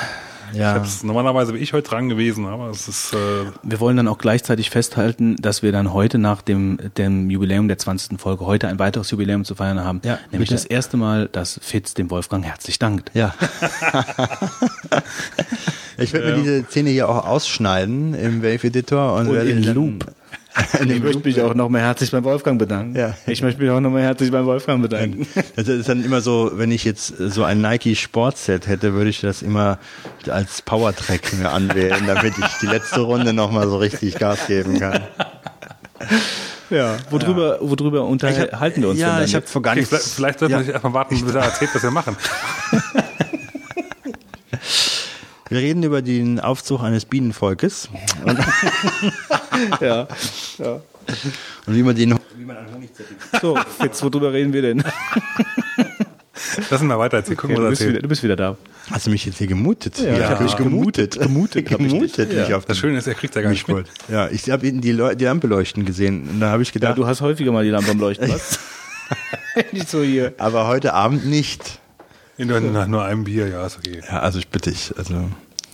Ja. 0.54 0.72
Ich 0.72 0.80
hab's, 0.80 1.04
normalerweise 1.04 1.52
wäre 1.54 1.62
ich 1.62 1.74
heute 1.74 1.90
dran 1.90 2.08
gewesen, 2.08 2.46
aber 2.48 2.70
es 2.70 2.88
ist, 2.88 3.14
äh, 3.14 3.18
Wir 3.62 3.80
wollen 3.82 3.98
dann 3.98 4.08
auch 4.08 4.18
gleichzeitig 4.18 4.70
festhalten, 4.70 5.36
dass 5.36 5.64
wir 5.64 5.74
dann 5.74 5.94
heute 5.94 6.18
nach 6.18 6.42
dem, 6.42 6.80
dem 6.98 7.30
Jubiläum 7.30 7.68
der 7.68 7.78
20. 7.78 8.20
Folge 8.22 8.46
heute 8.46 8.70
ein 8.70 8.80
weiteres 8.80 9.12
Jubiläum 9.12 9.44
zu 9.44 9.54
feiern 9.56 9.84
haben. 9.84 10.00
Ja, 10.06 10.18
nämlich 10.32 10.50
bitte. 10.50 10.62
das 10.62 10.66
erste 10.66 10.96
Mal, 10.96 11.28
dass 11.30 11.60
Fitz 11.62 11.94
dem 11.94 12.10
Wolfgang 12.10 12.46
herzlich 12.46 12.80
dankt. 12.80 13.12
Ja. 13.14 13.36
ich 15.98 16.14
werde 16.14 16.28
mir 16.32 16.36
diese 16.42 16.64
Szene 16.64 16.90
hier 16.92 17.10
auch 17.10 17.28
ausschneiden 17.28 18.14
im 18.14 18.42
Wave 18.42 18.66
Editor 18.68 19.16
und, 19.16 19.28
Und 19.28 19.34
werde 19.34 19.50
in 19.52 19.62
dann- 19.64 19.76
Loop. 19.76 20.06
Ich 20.90 21.02
möchte 21.02 21.28
mich 21.28 21.42
auch 21.42 21.54
nochmal 21.54 21.82
herzlich 21.82 22.12
beim 22.12 22.24
Wolfgang 22.24 22.60
bedanken. 22.60 22.96
Ja. 22.96 23.16
Ich 23.28 23.42
möchte 23.42 23.62
mich 23.62 23.70
auch 23.70 23.80
nochmal 23.80 24.02
herzlich 24.02 24.32
beim 24.32 24.46
Wolfgang 24.46 24.82
bedanken. 24.82 25.28
Das 25.56 25.68
ist 25.68 25.90
dann 25.90 26.04
immer 26.04 26.22
so, 26.22 26.52
wenn 26.56 26.72
ich 26.72 26.84
jetzt 26.84 27.08
so 27.18 27.44
ein 27.44 27.62
Nike 27.62 27.96
Sportset 27.96 28.68
hätte, 28.68 28.94
würde 28.94 29.10
ich 29.10 29.22
das 29.22 29.42
immer 29.42 29.80
als 30.30 30.62
Powertrack 30.62 31.34
mir 31.34 31.52
anwählen, 31.52 32.06
damit 32.08 32.34
ich 32.38 32.58
die 32.62 32.68
letzte 32.68 33.02
Runde 33.02 33.34
nochmal 33.34 33.68
so 33.68 33.78
richtig 33.78 34.16
Gas 34.16 34.48
geben 34.48 34.80
kann. 34.80 35.02
Ja. 36.70 36.98
Worüber, 37.10 37.58
worüber 37.62 38.06
unterhalten 38.06 38.82
wir 38.82 38.90
uns 38.90 39.00
ja, 39.00 39.18
denn 39.18 39.26
ich 39.26 39.36
habe 39.36 39.48
vor 39.48 39.62
gar 39.62 39.76
nichts. 39.76 39.90
vielleicht, 39.90 40.06
vielleicht 40.06 40.40
sollten 40.40 40.52
ja, 40.52 40.60
wir 40.60 40.66
nicht 40.66 40.74
erstmal 40.74 40.94
warten, 40.94 41.20
bis 41.20 41.36
er 41.36 41.42
erzählt, 41.42 41.72
was 41.74 41.84
wir 41.84 41.92
machen. 41.92 42.16
wir 45.50 45.60
reden 45.60 45.84
über 45.84 46.02
den 46.02 46.40
Aufzug 46.40 46.82
eines 46.82 47.06
Bienenvolkes 47.06 47.90
und, 48.24 48.38
Ja. 49.82 50.08
ja. 50.58 50.72
und 51.66 51.76
wie 51.76 51.84
man 51.84 51.96
den 51.96 52.18
So, 53.42 53.58
Fitz, 53.80 54.02
worüber 54.04 54.32
reden 54.34 54.54
wir 54.54 54.62
denn? 54.62 54.84
Lass 56.70 56.82
uns 56.82 56.88
mal 56.88 56.98
weiter 56.98 57.18
erzählen. 57.18 57.38
Gucken, 57.38 57.56
Okay, 57.58 57.64
du, 57.66 57.70
bist 57.70 57.88
wieder, 57.88 58.00
du 58.02 58.08
bist 58.08 58.24
wieder 58.24 58.36
da. 58.36 58.58
Hast 58.92 59.06
du 59.08 59.12
mich 59.12 59.26
jetzt 59.26 59.38
hier 59.38 59.48
gemutet? 59.48 60.00
Ja, 60.00 60.14
ich 60.18 60.24
hab 60.24 60.40
mich 60.42 60.52
dich 60.54 60.58
gemutet. 60.64 61.20
Gemutet 61.20 61.70
hab 61.72 61.80
ich 61.82 61.88
dich. 61.88 61.94
gemutet 61.94 62.34
mich 62.34 62.48
Ja. 62.50 62.58
auf 62.58 62.66
Das 62.66 62.78
Schöne 62.78 62.98
ist, 62.98 63.08
er 63.08 63.14
kriegt 63.16 63.36
ja 63.36 63.42
gar 63.42 63.50
nicht 63.50 63.68
mit. 63.68 63.86
Ja, 64.08 64.30
ich 64.30 64.50
habe 64.50 64.72
die, 64.72 64.92
Leu- 64.92 65.16
die 65.16 65.26
Lampe 65.26 65.48
leuchten 65.48 65.86
gesehen 65.86 66.28
und 66.30 66.40
da 66.40 66.50
habe 66.50 66.62
ich 66.64 66.70
Ja, 66.70 66.74
gedacht, 66.74 66.98
du 66.98 67.06
hast 67.06 67.22
häufiger 67.22 67.52
mal 67.52 67.64
die 67.64 67.70
Lampe 67.72 67.92
am 67.92 68.00
Leuchten, 68.00 68.30
was? 68.32 68.58
Nicht 69.74 69.90
so 69.90 70.02
hier. 70.04 70.34
aber 70.38 70.68
heute 70.68 70.94
Abend 70.94 71.26
nicht. 71.26 71.80
Nur, 72.40 72.60
nach 72.62 72.88
nur 72.88 73.04
einem 73.04 73.24
Bier, 73.26 73.48
ja, 73.50 73.66
ist 73.66 73.78
okay. 73.78 74.02
Ja, 74.10 74.20
also 74.22 74.40
ich 74.40 74.48
bitte 74.48 74.72
dich, 74.72 74.94
also 74.98 75.30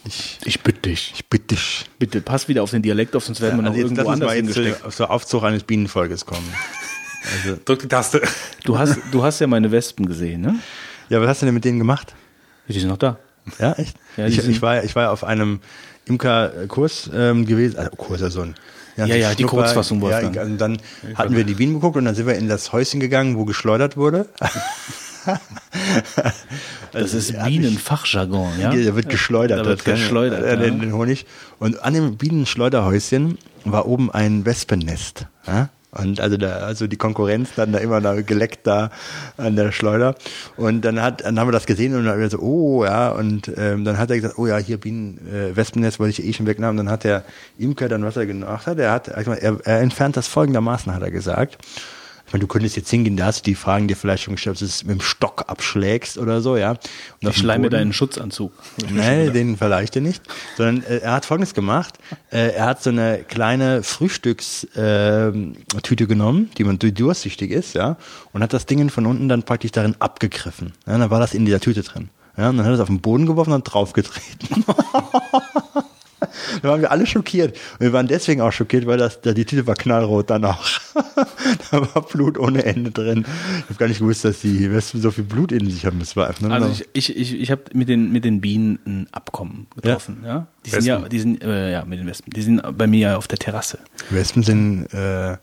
ich, 0.05 0.39
Ich 0.45 0.61
bitte 0.61 0.81
dich. 0.89 1.13
ich 1.15 1.25
bitte 1.27 1.55
dich. 1.55 1.85
Bitte, 1.99 2.21
pass 2.21 2.47
wieder 2.47 2.63
auf 2.63 2.71
den 2.71 2.81
Dialekt 2.81 3.15
auf, 3.15 3.23
sonst 3.25 3.39
werden 3.41 3.57
wir 3.57 3.63
noch 3.63 3.69
Also 3.71 3.81
jetzt 3.81 3.91
irgendwo 3.91 4.09
anders 4.09 4.27
mal 4.27 4.35
jetzt 4.35 4.55
hingesteckt. 4.55 4.83
zu- 4.91 4.97
zur 4.97 5.11
Aufzug 5.11 5.43
eines 5.43 5.63
Bienenvolkes 5.63 6.25
kommen. 6.25 6.47
Also, 7.43 7.57
Drück 7.65 7.79
die 7.81 7.87
Taste. 7.87 8.21
Du 8.63 8.77
hast, 8.77 8.97
du 9.11 9.23
hast 9.23 9.39
ja 9.39 9.47
meine 9.47 9.71
Wespen 9.71 10.05
gesehen, 10.05 10.41
ne? 10.41 10.55
ja, 11.09 11.21
was 11.21 11.27
hast 11.29 11.41
du 11.41 11.45
denn 11.45 11.55
mit 11.55 11.65
denen 11.65 11.77
gemacht? 11.79 12.13
Die 12.67 12.79
sind 12.79 12.89
noch 12.89 12.97
da. 12.97 13.17
Ja, 13.59 13.73
echt? 13.73 13.95
Ja, 14.17 14.27
die 14.27 14.33
ich, 14.39 14.47
ich, 14.47 14.61
war, 14.61 14.83
ich 14.83 14.95
war 14.95 15.11
auf 15.11 15.23
einem 15.23 15.59
Imkerkurs 16.05 17.09
ähm, 17.13 17.45
gewesen, 17.45 17.77
also 17.77 17.91
Kurs, 17.91 18.21
also 18.23 18.41
ein 18.41 18.55
Ja, 18.97 19.05
ja, 19.05 19.33
die 19.35 19.43
Schnupper- 19.43 19.49
Kurzfassung, 19.63 19.97
Ja, 19.99 20.03
Wolfgang. 20.23 20.37
und 20.51 20.57
dann 20.57 20.77
hatten 21.15 21.35
wir 21.35 21.43
die 21.43 21.53
Bienen 21.53 21.75
geguckt 21.75 21.97
und 21.97 22.05
dann 22.05 22.15
sind 22.15 22.25
wir 22.27 22.35
in 22.35 22.47
das 22.47 22.73
Häuschen 22.73 22.99
gegangen, 22.99 23.37
wo 23.37 23.45
geschleudert 23.45 23.97
wurde. 23.97 24.27
Das 26.91 27.13
ist 27.13 27.31
ja, 27.31 27.45
Bienenfachjargon, 27.45 28.59
ja? 28.59 28.69
Da 28.69 28.95
wird 28.95 29.09
geschleudert. 29.09 29.59
Da 29.59 29.65
wird 29.65 29.83
geschleudert, 29.83 30.43
äh, 30.43 30.49
ja. 30.51 30.55
den, 30.55 30.93
Honig. 30.93 31.25
Und 31.59 31.83
an 31.83 31.93
dem 31.93 32.15
Bienenschleuderhäuschen 32.15 33.37
war 33.65 33.85
oben 33.85 34.11
ein 34.11 34.45
Wespennest. 34.45 35.25
Ja? 35.45 35.69
Und 35.91 36.19
also 36.19 36.37
da, 36.37 36.57
also 36.57 36.87
die 36.87 36.97
Konkurrenz 36.97 37.49
dann 37.55 37.71
da 37.71 37.79
immer 37.79 38.01
da 38.01 38.21
geleckt 38.21 38.67
da 38.67 38.91
an 39.37 39.55
der 39.55 39.71
Schleuder. 39.71 40.15
Und 40.57 40.81
dann 40.81 41.01
hat, 41.01 41.23
dann 41.23 41.39
haben 41.39 41.47
wir 41.47 41.53
das 41.53 41.65
gesehen 41.65 41.95
und 41.95 42.03
dann 42.03 42.13
haben 42.13 42.21
wir 42.21 42.29
so, 42.29 42.39
oh 42.39 42.83
ja, 42.83 43.09
und 43.09 43.51
ähm, 43.57 43.85
dann 43.85 43.97
hat 43.97 44.09
er 44.09 44.17
gesagt, 44.17 44.37
oh 44.37 44.47
ja, 44.47 44.57
hier 44.57 44.77
Bienen, 44.77 45.19
äh, 45.27 45.55
Wespennest 45.55 45.99
wollte 45.99 46.21
ich 46.21 46.27
eh 46.27 46.33
schon 46.33 46.45
wegnehmen. 46.45 46.71
Und 46.71 46.77
dann 46.85 46.89
hat 46.89 47.03
der 47.03 47.23
Imker 47.57 47.87
dann, 47.87 48.03
was 48.03 48.17
er 48.17 48.25
gemacht 48.25 48.67
hat, 48.67 48.77
er 48.77 48.91
hat, 48.91 49.07
er, 49.07 49.59
er 49.65 49.79
entfernt 49.79 50.17
das 50.17 50.27
folgendermaßen, 50.27 50.93
hat 50.93 51.01
er 51.01 51.11
gesagt. 51.11 51.57
Ich 52.27 52.33
meine, 52.33 52.41
du 52.41 52.47
könntest 52.47 52.75
jetzt 52.75 52.89
hingehen, 52.89 53.15
da 53.17 53.27
hast 53.27 53.41
du 53.41 53.43
die 53.51 53.55
Fragen 53.55 53.87
dir 53.87 53.95
vielleicht 53.95 54.23
schon 54.23 54.33
gestellt, 54.35 54.55
ob 54.55 54.59
du 54.59 54.65
es 54.65 54.83
mit 54.83 54.95
dem 54.99 55.01
Stock 55.01 55.45
abschlägst 55.47 56.17
oder 56.17 56.41
so, 56.41 56.57
ja. 56.57 56.71
Und 56.71 56.79
Ich 57.21 57.29
dem 57.29 57.33
schleim 57.33 57.61
mir 57.61 57.67
Boden- 57.69 57.77
deinen 57.79 57.93
Schutzanzug. 57.93 58.51
Nee, 58.91 59.29
den 59.29 59.57
verleicht 59.57 59.95
er 59.95 60.01
nicht. 60.01 60.23
Sondern 60.57 60.83
äh, 60.83 60.97
er 60.97 61.11
hat 61.13 61.25
folgendes 61.25 61.53
gemacht. 61.53 61.99
Äh, 62.31 62.53
er 62.55 62.65
hat 62.65 62.81
so 62.81 62.89
eine 62.89 63.19
kleine 63.27 63.83
Frühstückstüte 63.83 64.73
ähm, 66.03 66.07
genommen, 66.07 66.49
die 66.57 66.63
man 66.63 66.79
durchsichtig 66.79 67.51
ist, 67.51 67.75
ja, 67.75 67.97
und 68.33 68.41
hat 68.41 68.53
das 68.53 68.65
Ding 68.65 68.89
von 68.89 69.05
unten 69.05 69.29
dann 69.29 69.43
praktisch 69.43 69.71
darin 69.71 69.95
abgegriffen. 69.99 70.73
Ja, 70.87 70.97
dann 70.97 71.09
war 71.11 71.19
das 71.19 71.33
in 71.35 71.45
dieser 71.45 71.59
Tüte 71.59 71.83
drin. 71.83 72.09
Ja, 72.37 72.49
und 72.49 72.57
dann 72.57 72.65
hat 72.65 72.71
er 72.71 72.75
es 72.75 72.79
auf 72.81 72.87
den 72.87 72.99
Boden 73.01 73.27
geworfen 73.27 73.53
und 73.53 73.63
draufgetreten. 73.63 74.65
Da 76.61 76.69
waren 76.69 76.81
wir 76.81 76.91
alle 76.91 77.05
schockiert. 77.05 77.55
Und 77.73 77.81
wir 77.81 77.93
waren 77.93 78.07
deswegen 78.07 78.41
auch 78.41 78.51
schockiert, 78.51 78.85
weil 78.87 78.97
das, 78.97 79.21
da 79.21 79.33
die 79.33 79.45
Tüte 79.45 79.67
war 79.67 79.75
knallrot 79.75 80.29
dann 80.29 80.45
auch. 80.45 80.65
da 81.71 81.93
war 81.93 82.01
Blut 82.03 82.37
ohne 82.37 82.63
Ende 82.65 82.91
drin. 82.91 83.25
Ich 83.59 83.63
habe 83.65 83.75
gar 83.75 83.87
nicht 83.87 83.99
gewusst, 83.99 84.25
dass 84.25 84.39
die 84.39 84.71
Wespen 84.71 85.01
so 85.01 85.11
viel 85.11 85.23
Blut 85.23 85.51
in 85.51 85.69
sich 85.69 85.85
haben. 85.85 85.99
Das 85.99 86.15
war 86.15 86.27
einfach 86.27 86.49
Also 86.49 86.83
ich, 86.93 87.09
ich, 87.09 87.17
ich, 87.17 87.41
ich 87.41 87.51
habe 87.51 87.63
mit 87.73 87.89
den, 87.89 88.11
mit 88.11 88.25
den 88.25 88.41
Bienen 88.41 88.79
ein 88.85 89.07
Abkommen 89.11 89.67
getroffen, 89.75 90.23
ja. 90.25 90.47
Die 90.65 90.69
sind 90.71 90.85
ja, 90.85 90.99
die 91.07 91.19
sind, 91.19 91.43
äh, 91.43 91.71
ja, 91.71 91.85
mit 91.85 91.99
den 91.99 92.07
Wespen. 92.07 92.31
Die 92.33 92.41
sind 92.41 92.61
bei 92.77 92.87
mir 92.87 92.99
ja 92.99 93.17
auf 93.17 93.27
der 93.27 93.37
Terrasse. 93.37 93.79
Wespen 94.09 94.41
sind 94.41 94.85
äh, 94.93 95.37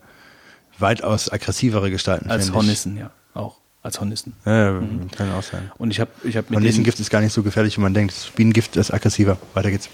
weitaus 0.78 1.30
aggressivere 1.30 1.90
Gestalten. 1.90 2.30
Als. 2.30 2.52
Hornissen, 2.52 2.96
ja. 2.96 3.10
Auch. 3.34 3.58
Als 3.82 3.98
Hornissen. 3.98 4.34
Ja, 4.44 4.80
kann 5.16 5.32
auch 5.32 5.42
sein. 5.42 5.72
Und 5.76 5.90
ich 5.90 5.98
habe 5.98 6.10
ich 6.22 6.36
hab 6.36 6.50
mit 6.50 6.58
Hornissengift 6.58 7.00
ist 7.00 7.10
gar 7.10 7.20
nicht 7.20 7.32
so 7.32 7.42
gefährlich, 7.42 7.76
wie 7.78 7.80
man 7.80 7.94
denkt. 7.94 8.14
Das 8.14 8.30
Bienengift 8.30 8.76
ist 8.76 8.92
aggressiver. 8.92 9.38
Weiter 9.54 9.70
geht's. 9.70 9.88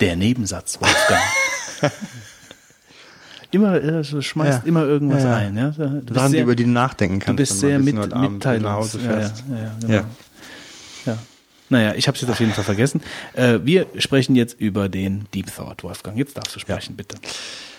Der 0.00 0.16
Nebensatz, 0.16 0.78
Wolfgang. 0.80 1.22
immer, 3.50 3.74
äh, 3.82 4.02
du 4.02 4.22
schmeißt 4.22 4.62
Ja. 4.62 4.68
immer 4.68 4.84
irgendwas 4.84 5.22
Ja, 5.24 5.30
ja. 5.30 5.36
ein, 5.36 5.56
ja. 5.56 5.70
Du 5.70 6.00
bist 6.00 6.14
Sachen, 6.14 6.30
sehr, 6.30 6.42
über 6.42 6.54
die 6.56 6.64
du 6.64 6.70
nachdenken 6.70 7.18
du 7.20 7.26
kannst. 7.26 7.36
bist 7.36 7.52
wenn 7.62 7.68
sehr 7.68 7.78
man 7.78 7.84
mit, 7.84 8.12
Abend 8.12 8.12
nach 8.14 8.30
mitteilungs. 8.30 8.76
Hause 8.76 8.98
Ja, 8.98 9.04
ja, 9.04 9.18
fährst. 9.18 9.44
ja, 9.50 9.56
ja, 9.56 9.72
genau. 9.80 9.92
Ja. 9.94 10.04
Ja. 11.06 11.18
Naja, 11.68 11.94
ich 11.94 12.08
habe 12.08 12.16
es 12.16 12.22
jetzt 12.22 12.30
auf 12.30 12.40
jeden 12.40 12.52
Fall 12.52 12.64
vergessen. 12.64 13.00
Äh, 13.34 13.60
wir 13.62 13.86
sprechen 13.98 14.34
jetzt 14.36 14.60
über 14.60 14.88
den 14.88 15.26
Deep 15.34 15.54
Thought, 15.54 15.84
Wolfgang. 15.84 16.16
Jetzt 16.18 16.36
darfst 16.36 16.54
du 16.56 16.60
sprechen, 16.60 16.96
bitte. 16.96 17.16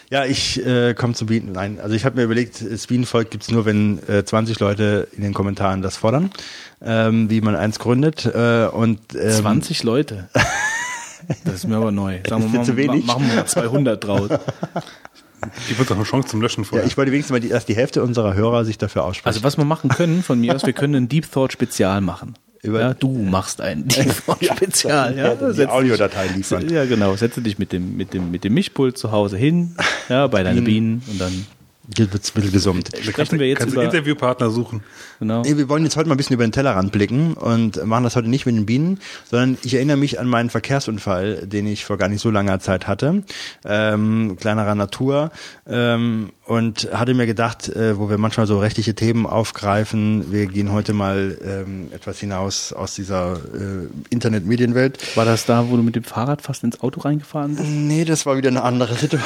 Ja, 0.09 0.25
ich 0.25 0.65
äh, 0.65 0.93
komme 0.93 1.13
zum 1.13 1.27
Bienen. 1.27 1.51
Nein, 1.53 1.79
also 1.81 1.95
ich 1.95 2.03
habe 2.03 2.17
mir 2.17 2.23
überlegt, 2.23 2.61
das 2.69 2.87
Bienenvolk 2.87 3.31
gibt's 3.31 3.49
nur, 3.49 3.65
wenn 3.65 3.99
äh, 4.09 4.25
20 4.25 4.59
Leute 4.59 5.07
in 5.15 5.23
den 5.23 5.33
Kommentaren 5.33 5.81
das 5.81 5.95
fordern, 5.97 6.31
ähm, 6.81 7.29
wie 7.29 7.39
man 7.41 7.55
eins 7.55 7.79
gründet. 7.79 8.25
Äh, 8.25 8.65
und 8.67 8.99
ähm, 9.15 9.31
20 9.31 9.83
Leute. 9.83 10.29
Das 11.45 11.55
ist 11.55 11.67
mir 11.67 11.75
aber 11.77 11.91
neu. 11.91 12.19
Sagen 12.27 12.43
Ist 12.45 12.53
wir 12.53 12.59
dir 12.59 12.65
zu 12.65 12.71
mal, 12.73 12.77
wenig? 12.77 13.05
machen 13.05 13.27
wir 13.27 13.35
mal 13.35 13.45
200 13.45 14.03
draus. 14.03 14.29
Ich 15.69 15.77
würde 15.77 15.89
doch 15.89 15.95
eine 15.95 16.05
Chance 16.05 16.27
zum 16.29 16.41
Löschen 16.41 16.63
Ja, 16.63 16.69
vorher. 16.69 16.87
ich 16.87 16.97
wollte 16.97 17.11
wenigstens 17.11 17.31
mal, 17.33 17.39
die, 17.39 17.49
dass 17.49 17.65
die 17.65 17.75
Hälfte 17.75 18.03
unserer 18.03 18.35
Hörer 18.35 18.63
sich 18.63 18.77
dafür 18.77 19.03
ausspricht. 19.03 19.27
Also 19.27 19.43
was 19.43 19.57
wir 19.57 19.65
machen 19.65 19.89
können, 19.89 20.21
von 20.23 20.39
mir 20.39 20.55
aus, 20.55 20.65
wir 20.65 20.73
können 20.73 20.95
ein 20.95 21.09
Deep 21.09 21.31
Thought 21.31 21.51
Spezial 21.53 22.01
machen. 22.01 22.35
Über- 22.61 22.79
ja, 22.79 22.93
du 22.93 23.09
machst 23.11 23.59
ein 23.59 23.87
Deep 23.87 24.13
Thought 24.25 24.45
Spezial. 24.45 25.17
Ja, 25.17 25.33
die 25.33 25.53
Setz 25.55 25.69
Audiodatei 25.71 26.27
liefern. 26.27 26.69
Ja, 26.69 26.85
genau. 26.85 27.15
Setze 27.15 27.41
dich 27.41 27.57
mit 27.57 27.71
dem, 27.71 27.97
mit 27.97 28.13
dem, 28.13 28.29
mit 28.29 28.43
dem 28.43 28.53
Mischpult 28.53 28.97
zu 28.99 29.11
Hause 29.11 29.35
hin, 29.37 29.75
ja, 30.09 30.27
bei 30.27 30.43
deinen 30.43 30.63
Bienen 30.63 31.01
und 31.09 31.19
dann 31.19 31.45
Jetzt 31.97 32.13
wird's 32.13 32.29
ein 32.29 32.33
bisschen 32.35 32.51
gesummt. 32.51 32.89
sprechen 33.01 33.39
wir 33.39 33.47
jetzt 33.47 33.59
kannst 33.59 33.73
über, 33.73 33.83
Interviewpartner 33.83 34.49
suchen. 34.51 34.83
genau. 35.19 35.41
Nee, 35.41 35.57
wir 35.57 35.67
wollen 35.67 35.83
jetzt 35.83 35.97
heute 35.97 36.07
mal 36.07 36.15
ein 36.15 36.17
bisschen 36.17 36.35
über 36.35 36.45
den 36.45 36.51
Tellerrand 36.51 36.91
blicken 36.91 37.33
und 37.33 37.83
machen 37.85 38.03
das 38.03 38.15
heute 38.15 38.29
nicht 38.29 38.45
mit 38.45 38.55
den 38.55 38.65
Bienen, 38.65 38.99
sondern 39.29 39.57
ich 39.63 39.73
erinnere 39.73 39.97
mich 39.97 40.19
an 40.19 40.27
meinen 40.27 40.49
Verkehrsunfall, 40.49 41.47
den 41.47 41.65
ich 41.65 41.83
vor 41.83 41.97
gar 41.97 42.07
nicht 42.07 42.21
so 42.21 42.29
langer 42.29 42.59
Zeit 42.59 42.87
hatte, 42.87 43.23
ähm, 43.65 44.37
kleinerer 44.39 44.75
Natur 44.75 45.31
ähm, 45.67 46.31
und 46.45 46.89
hatte 46.93 47.13
mir 47.13 47.25
gedacht, 47.25 47.69
äh, 47.69 47.97
wo 47.97 48.09
wir 48.09 48.17
manchmal 48.17 48.45
so 48.45 48.59
rechtliche 48.59 48.93
Themen 48.93 49.25
aufgreifen, 49.25 50.31
wir 50.31 50.45
gehen 50.45 50.71
heute 50.71 50.93
mal 50.93 51.37
ähm, 51.43 51.87
etwas 51.93 52.19
hinaus 52.19 52.73
aus 52.73 52.93
dieser 52.93 53.33
äh, 53.33 53.87
Internet-Medienwelt. 54.11 55.17
War 55.17 55.25
das 55.25 55.45
da, 55.45 55.69
wo 55.69 55.77
du 55.77 55.83
mit 55.83 55.95
dem 55.95 56.03
Fahrrad 56.03 56.41
fast 56.41 56.63
ins 56.63 56.79
Auto 56.81 57.01
reingefahren 57.01 57.55
bist? 57.55 57.67
Nee, 57.67 58.05
das 58.05 58.25
war 58.25 58.37
wieder 58.37 58.49
eine 58.49 58.63
andere 58.63 58.93
Situation. 58.93 59.21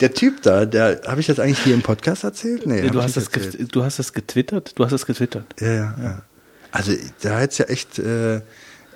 Der 0.00 0.14
Typ 0.14 0.42
da, 0.42 0.64
der, 0.64 1.00
habe 1.06 1.20
ich 1.20 1.26
das 1.26 1.40
eigentlich 1.40 1.58
hier 1.58 1.74
im 1.74 1.82
Podcast 1.82 2.22
erzählt? 2.22 2.66
Nee, 2.66 2.88
du, 2.88 3.02
hast 3.02 3.16
das 3.16 3.28
erzählt. 3.28 3.74
du 3.74 3.82
hast 3.82 3.98
das 3.98 4.12
getwittert? 4.12 4.78
Du 4.78 4.84
hast 4.84 4.92
das 4.92 5.06
getwittert. 5.06 5.44
Ja, 5.60 5.72
ja, 5.72 5.94
ja. 6.00 6.22
Also 6.70 6.92
da 7.22 7.38
hätte 7.38 7.52
es 7.52 7.58
ja 7.58 7.64
echt, 7.64 7.98
äh, 7.98 8.36
äh, 8.36 8.40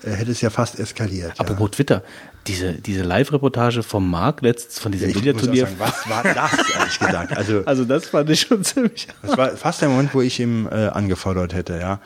hätte 0.04 0.30
es 0.30 0.40
ja 0.40 0.50
fast 0.50 0.78
eskaliert. 0.78 1.32
Apropos 1.38 1.72
Twitter, 1.72 2.04
diese, 2.46 2.74
diese 2.74 3.02
Live-Reportage 3.02 3.82
vom 3.82 4.08
Marc 4.08 4.42
letztens 4.42 4.78
von 4.78 4.92
ja. 4.92 4.98
diesem 4.98 5.20
Billardturnier. 5.20 5.66
sagen, 5.66 5.76
was 5.78 6.08
war 6.08 6.22
das, 6.22 6.52
ehrlich 6.78 6.98
gesagt? 6.98 7.36
Also 7.36 7.62
Also 7.66 7.84
das 7.84 8.06
fand 8.06 8.30
ich 8.30 8.40
schon 8.42 8.62
ziemlich. 8.62 9.08
das 9.22 9.36
war 9.36 9.56
fast 9.56 9.80
der 9.80 9.88
Moment, 9.88 10.14
wo 10.14 10.20
ich 10.20 10.38
ihm 10.38 10.66
äh, 10.66 10.88
angefordert 10.88 11.54
hätte, 11.54 11.78
ja. 11.78 12.00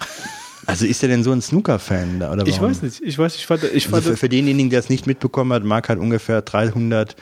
Also 0.67 0.85
ist 0.85 1.03
er 1.03 1.09
denn 1.09 1.23
so 1.23 1.31
ein 1.33 1.41
Snooker-Fan? 1.41 2.21
da, 2.21 2.33
Oder 2.33 2.47
Ich 2.47 2.57
warum? 2.57 2.71
weiß 2.71 2.83
nicht. 2.83 3.01
Ich 3.01 3.17
weiß, 3.19 3.37
ich 3.37 3.47
fand, 3.47 3.63
ich 3.65 3.85
fand 3.85 3.95
Also 3.97 4.11
für, 4.11 4.17
für 4.17 4.29
denjenigen, 4.29 4.69
der 4.71 4.81
es 4.81 4.89
nicht 4.89 5.07
mitbekommen 5.07 5.53
hat, 5.53 5.63
Marc 5.65 5.89
hat 5.89 5.99
ungefähr 5.99 6.43
300 6.43 7.15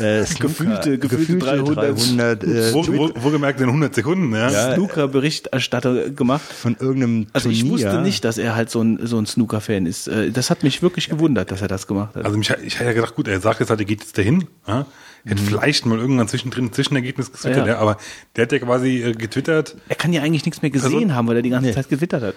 äh, 0.00 0.24
Snooker, 0.24 0.46
Gefühlte- 0.48 0.98
gefühlte 0.98 1.38
300. 1.38 1.76
300 1.76 2.44
äh, 2.44 2.72
Wo, 2.72 2.86
wo, 2.86 3.10
wo 3.16 3.30
gemerkt 3.30 3.60
in 3.60 3.66
100 3.66 3.94
Sekunden, 3.94 4.32
ja. 4.32 4.50
Ja. 4.50 4.74
Snooker-Berichterstatter 4.74 6.10
gemacht. 6.10 6.42
von 6.52 6.76
irgendeinem 6.78 7.26
Also 7.32 7.48
ich 7.50 7.60
Turnier. 7.60 7.72
wusste 7.86 8.00
nicht, 8.02 8.24
dass 8.24 8.38
er 8.38 8.54
halt 8.54 8.70
so 8.70 8.82
ein, 8.82 8.98
so 9.06 9.18
ein 9.18 9.26
Snooker-Fan 9.26 9.86
ist. 9.86 10.08
Äh, 10.08 10.30
Das 10.30 10.50
hat 10.50 10.62
mich 10.62 10.82
wirklich 10.82 11.08
gewundert, 11.08 11.50
dass 11.50 11.60
er 11.62 11.68
das 11.68 11.86
gemacht 11.86 12.14
hat. 12.16 12.24
Also 12.24 12.36
mich, 12.38 12.50
ich 12.64 12.74
hätte 12.78 12.84
ja 12.84 12.92
gedacht, 12.92 13.14
gut, 13.14 13.28
er 13.28 13.40
sagt 13.40 13.60
jetzt 13.60 13.70
halt, 13.70 13.80
er 13.80 13.86
geht 13.86 14.00
jetzt 14.00 14.16
dahin. 14.16 14.44
Ja? 14.66 14.86
Hätte 15.24 15.40
vielleicht 15.42 15.86
mal 15.86 15.98
irgendwann 15.98 16.26
zwischendrin 16.26 16.66
ein 16.66 16.72
Zwischenergebnis 16.72 17.30
getwittert, 17.30 17.62
Mhm. 17.62 17.66
Ja. 17.68 17.74
ja. 17.74 17.78
aber 17.78 17.96
der 18.34 18.42
hat 18.44 18.52
ja 18.52 18.58
quasi 18.58 19.02
äh, 19.02 19.12
getwittert, 19.12 19.76
Er 19.88 19.94
kann 19.96 20.12
ja 20.12 20.20
eigentlich 20.22 20.44
nichts 20.44 20.62
mehr 20.62 20.70
gesehen 20.72 20.90
Person- 20.90 21.14
haben, 21.14 21.28
weil 21.28 21.36
er 21.36 21.42
die 21.42 21.50
ganze 21.50 21.72
Zeit 21.72 21.88
getwittert 21.88 22.22
hat. 22.22 22.34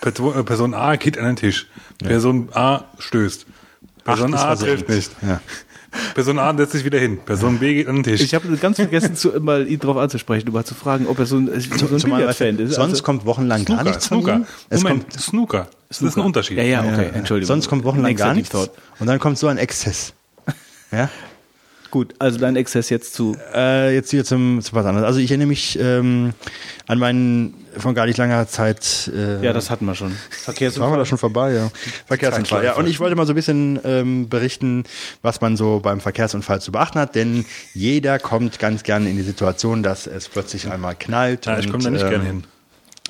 Person, 0.00 0.34
äh, 0.38 0.42
Person 0.42 0.72
A 0.74 0.96
geht 0.96 1.18
an 1.18 1.26
den 1.26 1.36
Tisch, 1.36 1.66
Person 1.98 2.48
A 2.54 2.84
stößt, 2.98 3.46
Person 4.04 4.34
Ach, 4.34 4.44
A 4.44 4.56
trifft 4.56 4.88
nicht, 4.88 5.10
Ja. 5.20 5.40
Person 6.14 6.38
A 6.38 6.54
setzt 6.56 6.72
sich 6.72 6.84
wieder 6.84 6.98
hin, 6.98 7.18
Person 7.18 7.58
B 7.58 7.74
geht 7.74 7.88
an 7.88 7.96
den 7.96 8.04
Tisch. 8.04 8.20
Ich 8.20 8.34
habe 8.34 8.54
ganz 8.56 8.76
vergessen, 8.76 9.14
zu, 9.16 9.30
mal 9.40 9.66
ihn 9.66 9.78
drauf 9.78 9.96
anzusprechen, 9.96 10.50
mal 10.52 10.64
zu 10.64 10.74
fragen, 10.74 11.06
ob 11.06 11.18
er 11.18 11.26
so 11.26 11.36
ein, 11.36 11.48
so 11.60 11.86
ein 11.86 12.02
Billardfan 12.02 12.58
ist. 12.58 12.74
sonst 12.74 12.78
Also- 12.92 13.02
kommt 13.02 13.24
wochenlang 13.26 13.64
gar 13.64 13.76
Snooker, 13.78 13.84
nichts 13.84 14.06
von 14.08 14.18
Snooker. 14.22 14.36
ihm. 14.36 14.46
Es 14.70 14.82
Moment, 14.82 15.10
kommt, 15.10 15.20
Snooker. 15.22 15.68
Das 15.88 16.02
ist 16.02 16.16
ein 16.16 16.22
Unterschied. 16.24 16.56
Ja, 16.58 16.64
ja, 16.64 16.80
okay, 16.80 17.10
Entschuldigung. 17.14 17.46
sonst 17.48 17.68
kommt 17.68 17.84
wochenlang 17.84 18.14
gar 18.16 18.34
nichts. 18.34 18.54
Und 18.54 19.06
dann 19.06 19.18
kommt 19.18 19.38
so 19.38 19.46
ein 19.48 19.58
Exzess. 19.58 20.12
Ja? 20.92 21.10
Gut, 21.96 22.12
also 22.18 22.38
dein 22.38 22.56
Exzess 22.56 22.90
jetzt 22.90 23.14
zu. 23.14 23.38
Äh, 23.54 23.94
jetzt 23.94 24.10
hier 24.10 24.22
zum, 24.22 24.60
zu 24.60 24.74
was 24.74 24.84
anderes. 24.84 25.06
Also 25.06 25.18
ich 25.18 25.30
erinnere 25.30 25.48
mich 25.48 25.78
ähm, 25.80 26.34
an 26.86 26.98
meinen 26.98 27.54
von 27.78 27.94
gar 27.94 28.04
nicht 28.04 28.18
langer 28.18 28.46
Zeit. 28.46 29.10
Äh, 29.16 29.42
Ja, 29.42 29.54
das 29.54 29.70
hatten 29.70 29.86
wir 29.86 29.94
schon. 29.94 30.08
waren 30.08 30.18
wir 30.18 30.28
Verkehrsunfall. 30.44 30.98
da 30.98 31.06
schon 31.06 31.16
vorbei, 31.16 31.54
ja. 31.54 31.70
Verkehrsunfall. 32.04 32.66
Ja, 32.66 32.74
und 32.74 32.86
ich 32.86 33.00
wollte 33.00 33.16
mal 33.16 33.24
so 33.24 33.32
ein 33.32 33.34
bisschen 33.34 33.80
ähm, 33.82 34.28
berichten, 34.28 34.84
was 35.22 35.40
man 35.40 35.56
so 35.56 35.80
beim 35.80 36.00
Verkehrsunfall 36.00 36.60
zu 36.60 36.70
beachten 36.70 36.98
hat, 36.98 37.14
denn 37.14 37.46
jeder 37.72 38.18
kommt 38.18 38.58
ganz 38.58 38.82
gerne 38.82 39.08
in 39.08 39.16
die 39.16 39.22
Situation, 39.22 39.82
dass 39.82 40.06
es 40.06 40.28
plötzlich 40.28 40.70
einmal 40.70 40.96
knallt. 40.96 41.46
Ja, 41.46 41.58
ich 41.58 41.70
komme 41.70 41.82
da 41.82 41.88
nicht 41.88 42.02
ähm, 42.02 42.10
gerne 42.10 42.24
hin. 42.24 42.44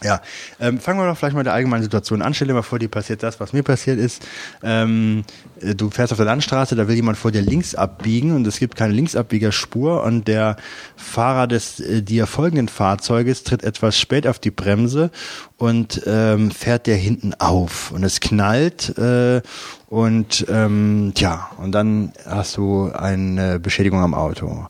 Ja, 0.03 0.21
ähm, 0.61 0.79
fangen 0.79 1.01
wir 1.01 1.07
doch 1.07 1.17
vielleicht 1.17 1.35
mal 1.35 1.43
der 1.43 1.55
allgemeinen 1.55 1.83
Situation 1.83 2.21
an. 2.21 2.35
Stell 2.35 2.49
dir 2.49 2.55
mal 2.55 2.61
vor, 2.61 2.79
dir 2.79 2.89
passiert 2.89 3.23
das, 3.23 3.41
was 3.41 3.55
mir 3.55 3.63
passiert 3.63 3.99
ist. 3.99 4.23
Ähm, 4.63 5.25
äh, 5.61 5.75
du 5.75 5.89
fährst 5.89 6.13
auf 6.13 6.19
der 6.19 6.27
Landstraße, 6.27 6.77
da 6.77 6.87
will 6.87 6.97
jemand 6.97 7.17
vor 7.17 7.31
dir 7.31 7.41
links 7.41 7.75
abbiegen 7.75 8.37
und 8.37 8.47
es 8.47 8.59
gibt 8.59 8.77
keine 8.77 8.93
Linksabbiegerspur 8.93 10.03
und 10.03 10.29
der 10.29 10.57
Fahrer 10.97 11.47
des 11.47 11.81
äh, 11.81 12.03
dir 12.03 12.27
folgenden 12.27 12.69
Fahrzeuges 12.69 13.43
tritt 13.43 13.65
etwas 13.65 13.99
spät 13.99 14.27
auf 14.27 14.39
die 14.39 14.51
Bremse 14.51 15.11
und 15.57 16.03
ähm, 16.07 16.51
fährt 16.51 16.87
dir 16.87 16.97
hinten 16.97 17.33
auf 17.33 17.91
und 17.91 18.05
es 18.05 18.21
knallt 18.21 18.99
äh, 18.99 19.41
und 19.89 20.45
ähm, 20.51 21.13
tja, 21.15 21.49
und 21.57 21.73
dann 21.73 22.13
hast 22.27 22.59
du 22.59 22.91
eine 22.93 23.59
Beschädigung 23.59 24.01
am 24.01 24.13
Auto. 24.13 24.67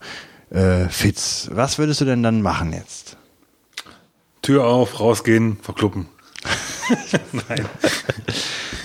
Äh, 0.51 0.89
Fitz, 0.89 1.49
was 1.53 1.79
würdest 1.79 2.01
du 2.01 2.05
denn 2.05 2.23
dann 2.23 2.43
machen 2.43 2.73
jetzt? 2.73 3.06
Tür 4.47 4.65
auf, 4.65 5.01
rausgehen, 5.01 5.57
verkluppen. 5.61 6.07
Nein. 7.33 7.67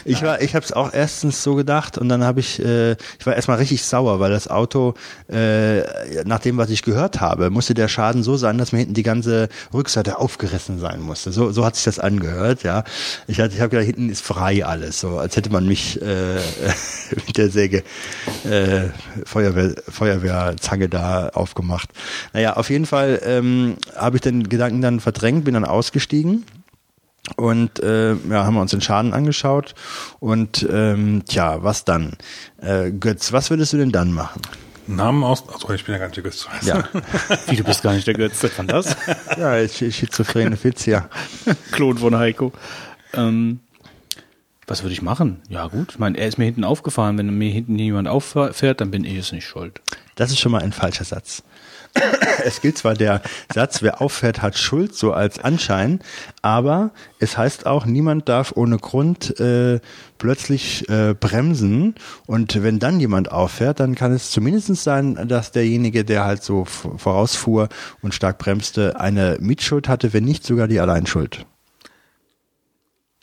Ich 0.05 0.21
war, 0.23 0.41
ich 0.41 0.55
habe 0.55 0.65
es 0.65 0.73
auch 0.73 0.93
erstens 0.93 1.43
so 1.43 1.55
gedacht 1.55 1.97
und 1.97 2.09
dann 2.09 2.23
habe 2.23 2.39
ich, 2.39 2.63
äh, 2.63 2.93
ich 2.93 3.25
war 3.25 3.35
erstmal 3.35 3.57
richtig 3.57 3.83
sauer, 3.83 4.19
weil 4.19 4.31
das 4.31 4.47
Auto, 4.47 4.95
äh, 5.31 5.81
nach 6.23 6.39
dem, 6.39 6.57
was 6.57 6.69
ich 6.69 6.81
gehört 6.81 7.21
habe, 7.21 7.49
musste 7.49 7.73
der 7.73 7.87
Schaden 7.87 8.23
so 8.23 8.37
sein, 8.37 8.57
dass 8.57 8.71
mir 8.71 8.79
hinten 8.79 8.93
die 8.93 9.03
ganze 9.03 9.49
Rückseite 9.73 10.17
aufgerissen 10.17 10.79
sein 10.79 11.01
musste. 11.01 11.31
So, 11.31 11.51
so 11.51 11.65
hat 11.65 11.75
sich 11.75 11.85
das 11.85 11.99
angehört, 11.99 12.63
ja. 12.63 12.83
Ich 13.27 13.39
hatte, 13.39 13.53
ich 13.53 13.61
habe 13.61 13.69
gedacht, 13.69 13.85
hinten 13.85 14.09
ist 14.09 14.21
frei 14.21 14.65
alles, 14.65 14.99
so 14.99 15.17
als 15.17 15.35
hätte 15.35 15.51
man 15.51 15.67
mich 15.67 16.01
äh, 16.01 16.35
mit 17.27 17.37
der 17.37 17.49
Säge 17.49 17.83
äh, 18.43 18.89
Feuerwehr, 19.25 19.75
Feuerwehrzange 19.87 20.89
da 20.89 21.29
aufgemacht. 21.29 21.89
Naja, 22.33 22.53
auf 22.53 22.69
jeden 22.69 22.85
Fall 22.85 23.21
ähm, 23.23 23.77
habe 23.95 24.17
ich 24.17 24.21
den 24.21 24.49
Gedanken 24.49 24.81
dann 24.81 24.99
verdrängt, 24.99 25.45
bin 25.45 25.53
dann 25.53 25.65
ausgestiegen. 25.65 26.45
Und 27.37 27.79
äh, 27.79 28.13
ja, 28.13 28.45
haben 28.45 28.55
wir 28.55 28.61
uns 28.61 28.71
den 28.71 28.81
Schaden 28.81 29.13
angeschaut. 29.13 29.75
Und 30.19 30.67
ähm, 30.71 31.23
tja, 31.27 31.63
was 31.63 31.85
dann? 31.85 32.13
Äh, 32.61 32.91
Götz, 32.91 33.31
was 33.31 33.49
würdest 33.49 33.73
du 33.73 33.77
denn 33.77 33.91
dann 33.91 34.11
machen? 34.11 34.41
Namen 34.87 35.23
aus. 35.23 35.47
Achso, 35.47 35.71
ich 35.71 35.85
bin 35.85 35.93
ja 35.93 35.99
gar 35.99 36.07
nicht 36.07 36.17
der 36.17 36.23
Götz. 36.23 36.47
Ja, 36.63 36.83
Wie, 37.47 37.55
du 37.55 37.63
bist 37.63 37.83
gar 37.83 37.93
nicht 37.93 38.07
der 38.07 38.15
Götz. 38.15 38.43
War 38.43 38.65
das? 38.65 38.97
ja 39.37 39.51
sch- 39.53 39.91
schizophrene 39.91 40.57
Fitz, 40.57 40.85
ja. 40.87 41.07
Klon 41.71 41.99
von 41.99 42.17
Heiko. 42.17 42.51
Ähm, 43.13 43.59
was 44.67 44.83
würde 44.83 44.93
ich 44.93 45.01
machen? 45.01 45.41
Ja 45.49 45.67
gut, 45.67 45.91
ich 45.91 45.99
meine, 45.99 46.17
er 46.17 46.27
ist 46.27 46.37
mir 46.37 46.45
hinten 46.45 46.63
aufgefahren. 46.63 47.17
Wenn 47.17 47.37
mir 47.37 47.51
hinten 47.51 47.77
jemand 47.77 48.07
auffährt, 48.07 48.81
dann 48.81 48.89
bin 48.91 49.05
ich 49.05 49.17
es 49.17 49.31
nicht 49.31 49.45
schuld. 49.45 49.79
Das 50.15 50.31
ist 50.31 50.39
schon 50.39 50.51
mal 50.51 50.61
ein 50.61 50.71
falscher 50.73 51.03
Satz. 51.05 51.43
Es 52.43 52.61
gilt 52.61 52.77
zwar 52.77 52.95
der 52.95 53.21
Satz, 53.53 53.81
wer 53.81 54.01
auffährt, 54.01 54.41
hat 54.41 54.57
Schuld, 54.57 54.95
so 54.95 55.13
als 55.13 55.39
Anschein, 55.39 55.99
aber 56.41 56.91
es 57.19 57.37
heißt 57.37 57.65
auch, 57.65 57.85
niemand 57.85 58.29
darf 58.29 58.53
ohne 58.55 58.77
Grund 58.77 59.39
äh, 59.39 59.79
plötzlich 60.17 60.89
äh, 60.89 61.13
bremsen. 61.13 61.95
Und 62.25 62.63
wenn 62.63 62.79
dann 62.79 62.99
jemand 62.99 63.31
auffährt, 63.31 63.79
dann 63.79 63.95
kann 63.95 64.11
es 64.11 64.31
zumindest 64.31 64.75
sein, 64.75 65.27
dass 65.27 65.51
derjenige, 65.51 66.03
der 66.03 66.25
halt 66.25 66.43
so 66.43 66.65
vorausfuhr 66.65 67.69
und 68.01 68.13
stark 68.13 68.37
bremste, 68.37 68.99
eine 68.99 69.37
Mitschuld 69.39 69.87
hatte, 69.87 70.13
wenn 70.13 70.23
nicht 70.23 70.45
sogar 70.45 70.67
die 70.67 70.79
Alleinschuld. 70.79 71.45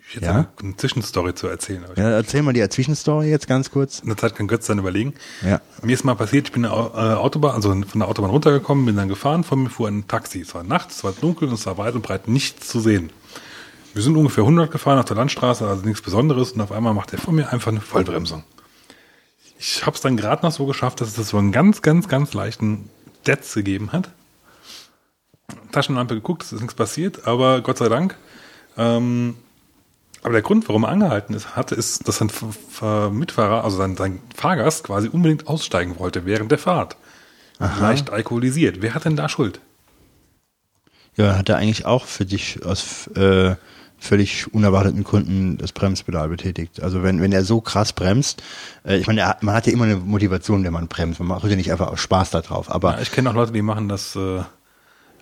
Ich 0.09 0.16
hätte 0.16 0.24
Ja? 0.24 0.48
eine, 0.62 0.76
Zwischenstory 0.76 1.35
zu 1.35 1.48
erzählen. 1.48 1.85
Ja, 1.97 2.10
erzähl 2.10 2.40
mal 2.43 2.55
die 2.55 2.66
Zwischenstory 2.66 3.28
jetzt 3.28 3.47
ganz 3.47 3.70
kurz. 3.70 3.98
in 4.01 4.09
der 4.09 4.16
Zeit 4.16 4.35
kann 4.35 4.48
Götz 4.48 4.66
dann 4.66 4.78
überlegen. 4.78 5.12
Ja. 5.44 5.60
Mir 5.82 5.93
ist 5.93 6.05
mal 6.05 6.14
passiert, 6.14 6.48
ich 6.48 6.52
bin 6.52 6.64
äh, 6.64 6.68
Autobahn, 6.68 7.55
also 7.55 7.68
von 7.70 8.01
der 8.01 8.09
Autobahn 8.09 8.30
runtergekommen, 8.30 8.86
bin 8.86 8.97
dann 8.97 9.09
gefahren, 9.09 9.44
vor 9.44 9.59
mir 9.59 9.68
fuhr 9.68 9.89
ein 9.89 10.09
Taxi. 10.09 10.40
Es 10.40 10.55
war 10.55 10.64
nachts, 10.64 10.97
es 10.97 11.05
war 11.05 11.12
dunkel 11.12 11.48
und 11.48 11.55
es 11.55 11.66
war 11.66 11.76
weit 11.76 11.94
und 11.94 12.01
breit 12.02 12.26
nichts 12.26 12.68
zu 12.68 12.80
sehen. 12.80 13.10
Wir 13.93 14.02
sind 14.02 14.16
ungefähr 14.16 14.44
100 14.44 14.70
gefahren 14.70 14.98
auf 14.98 15.05
der 15.05 15.16
Landstraße, 15.16 15.66
also 15.66 15.85
nichts 15.85 16.01
Besonderes 16.01 16.52
und 16.52 16.62
auf 16.62 16.72
einmal 16.72 16.94
macht 16.94 17.12
er 17.12 17.18
vor 17.18 17.35
mir 17.35 17.52
einfach 17.52 17.70
eine 17.70 17.80
Vollbremsung. 17.82 18.44
Ich 19.59 19.85
habe 19.85 19.94
es 19.94 20.01
dann 20.01 20.16
gerade 20.16 20.43
noch 20.47 20.52
so 20.52 20.64
geschafft, 20.64 21.02
dass 21.02 21.18
es 21.18 21.28
so 21.28 21.36
einen 21.36 21.52
ganz, 21.52 21.82
ganz, 21.82 22.09
ganz 22.09 22.32
leichten 22.32 22.89
Detz 23.26 23.55
gegeben 23.55 23.93
hat. 23.93 24.10
Taschenlampe 25.72 26.14
geguckt, 26.14 26.44
es 26.44 26.52
ist 26.52 26.60
nichts 26.60 26.74
passiert, 26.74 27.26
aber 27.26 27.60
Gott 27.60 27.78
sei 27.78 27.89
Dank 27.89 28.16
ähm, 28.76 29.35
Aber 30.23 30.32
der 30.32 30.43
Grund, 30.43 30.69
warum 30.69 30.85
er 30.85 30.90
angehalten 30.90 31.35
ist, 31.35 31.57
hatte, 31.57 31.74
ist, 31.74 32.09
dass 32.09 32.19
sein 32.19 32.31
Mitfahrer, 33.12 33.65
also 33.65 33.77
sein, 33.77 33.97
sein 33.97 34.20
Fahrgast 34.35 34.85
quasi 34.85 35.09
unbedingt 35.09 35.47
aussteigen 35.47 35.99
wollte 35.99 36.27
während 36.27 36.51
der 36.51 36.59
Fahrt. 36.59 36.97
Leicht 37.59 38.11
alkoholisiert. 38.11 38.82
Wer 38.82 38.95
hat 38.95 39.05
denn 39.05 39.16
da 39.16 39.28
Schuld? 39.28 39.61
Ja, 41.16 41.36
hat 41.36 41.49
er 41.49 41.57
eigentlich 41.57 41.86
auch 41.86 42.05
für 42.05 42.24
dich 42.24 42.65
aus 42.65 43.09
äh, 43.16 43.57
völlig 43.99 44.53
unerwarteten 44.55 45.03
Gründen 45.03 45.59
das 45.59 45.73
Bremspedal 45.73 46.28
betätigt. 46.28 46.81
Also 46.81 47.03
wenn, 47.03 47.20
wenn 47.20 47.32
er 47.32 47.43
so 47.43 47.61
krass 47.61 47.93
bremst, 47.93 48.43
äh, 48.85 48.97
ich 48.99 49.07
meine, 49.09 49.36
man 49.40 49.55
hat 49.55 49.66
ja 49.66 49.73
immer 49.73 49.85
eine 49.85 49.97
Motivation, 49.97 50.62
wenn 50.65 50.73
man 50.73 50.86
bremst. 50.86 51.19
Man 51.19 51.28
macht 51.28 51.45
ja 51.45 51.57
nicht 51.57 51.73
einfach 51.73 51.89
aus 51.89 52.01
Spaß 52.01 52.31
da 52.31 52.40
drauf. 52.40 52.70
Aber 52.70 52.95
Ja, 52.95 53.01
ich 53.01 53.11
kenne 53.11 53.31
auch 53.31 53.35
Leute, 53.35 53.53
die 53.53 53.62
machen 53.62 53.89
das. 53.89 54.15
Äh, 54.15 54.43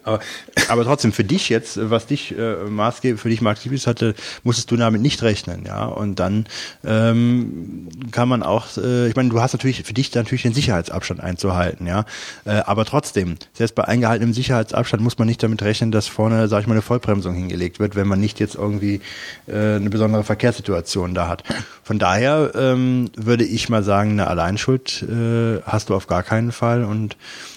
aber 0.07 0.20
Aber 0.69 0.85
trotzdem 0.85 1.12
für 1.12 1.24
dich 1.24 1.49
jetzt, 1.49 1.78
was 1.91 2.07
dich 2.07 2.37
äh, 2.37 2.57
maßgeblich 2.69 3.20
für 3.20 3.28
dich 3.28 3.41
maßgeblich 3.41 3.87
hatte, 3.87 4.15
musstest 4.43 4.70
du 4.70 4.77
damit 4.77 5.01
nicht 5.01 5.23
rechnen, 5.23 5.65
ja. 5.66 5.85
Und 5.85 6.19
dann 6.19 6.47
ähm, 6.85 7.89
kann 8.11 8.28
man 8.28 8.43
auch, 8.43 8.66
äh, 8.77 9.09
ich 9.09 9.16
meine, 9.16 9.28
du 9.28 9.41
hast 9.41 9.53
natürlich 9.53 9.83
für 9.85 9.95
dich 9.95 10.15
natürlich 10.15 10.43
den 10.43 10.55
Sicherheitsabstand 10.55 11.20
einzuhalten, 11.20 11.87
ja. 11.87 12.05
Äh, 12.45 12.62
aber 12.66 12.85
trotzdem, 12.85 13.37
selbst 13.53 13.74
bei 13.74 13.85
eingehaltenem 13.85 14.33
Sicherheitsabstand 14.33 15.03
muss 15.03 15.19
man 15.19 15.28
nicht 15.28 15.43
damit 15.43 15.62
rechnen, 15.62 15.93
dass 15.93 16.09
vorne, 16.09 16.49
sag 16.49 16.62
ich 16.62 16.66
mal, 16.66 16.74
eine 16.74 16.83
Vollbremsung 16.83 17.35
hingelegt 17.35 17.78
wird, 17.78 17.95
wenn 17.97 18.09
man 18.09 18.20
nicht 18.20 18.41
jetzt 18.41 18.55
irgendwie 18.55 19.01
äh, 19.47 19.77
eine 19.77 19.91
besondere 19.91 20.24
Verkehrssituation 20.24 21.15
da 21.15 21.28
hat. 21.28 21.45
Von 21.83 21.99
daher 21.99 22.53
ähm, 22.55 23.11
würde 23.16 23.45
ich 23.45 23.69
mal 23.69 23.83
sagen, 23.83 24.11
eine 24.11 24.27
Alleinschuld 24.27 25.03
äh, 25.03 25.62
hast 25.62 25.91
du 25.91 25.95
auf 25.95 26.07
gar 26.07 26.23
keinen 26.23 26.53
Fall 26.53 26.85
und 26.85 27.16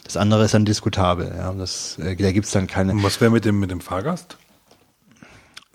das 0.10 0.18
andere 0.18 0.44
ist 0.46 0.56
dann 0.56 0.66
diskutabel. 0.66 1.32
Ja, 1.38 1.54
das, 1.54 2.00
äh, 2.00 2.16
da 2.16 2.32
gibt's 2.32 2.50
dann 2.52 2.66
keine 2.66 2.94
und 2.94 3.04
was 3.04 3.22
wäre 3.22 3.30
mit 3.30 3.46
dem, 3.46 3.60
mit 3.60 3.70
dem 3.70 3.80
Fahrgast? 3.80 4.38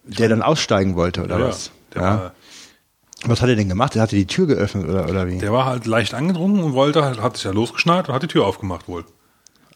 der 0.06 0.28
dann 0.28 0.43
aussteigen 0.43 0.97
wollte, 0.97 1.23
oder 1.24 1.39
Ja, 1.39 1.48
was? 1.48 1.70
Der, 1.94 2.02
Ja. 2.02 2.09
war, 2.19 2.32
Was 3.27 3.40
hat 3.40 3.48
er 3.48 3.56
denn 3.56 3.69
gemacht? 3.70 3.97
Er 3.97 4.02
hatte 4.02 4.16
die 4.16 4.27
Tür 4.27 4.47
geöffnet, 4.47 4.86
oder, 4.89 5.09
oder 5.09 5.27
wie? 5.28 5.39
der 5.39 5.52
war 5.52 5.65
halt 5.65 5.86
leicht 5.86 6.12
angetrunken 6.15 6.62
und 6.62 6.74
wollte 6.74 7.02
halt, 7.05 7.23
hat 7.23 7.36
sich 7.36 7.44
ja 7.44 7.52
losgeschnallt 7.52 8.09
und 8.09 8.15
hat 8.15 8.23
die 8.23 8.27
Tür 8.28 8.44
aufgemacht 8.44 8.86
wohl. 8.89 9.05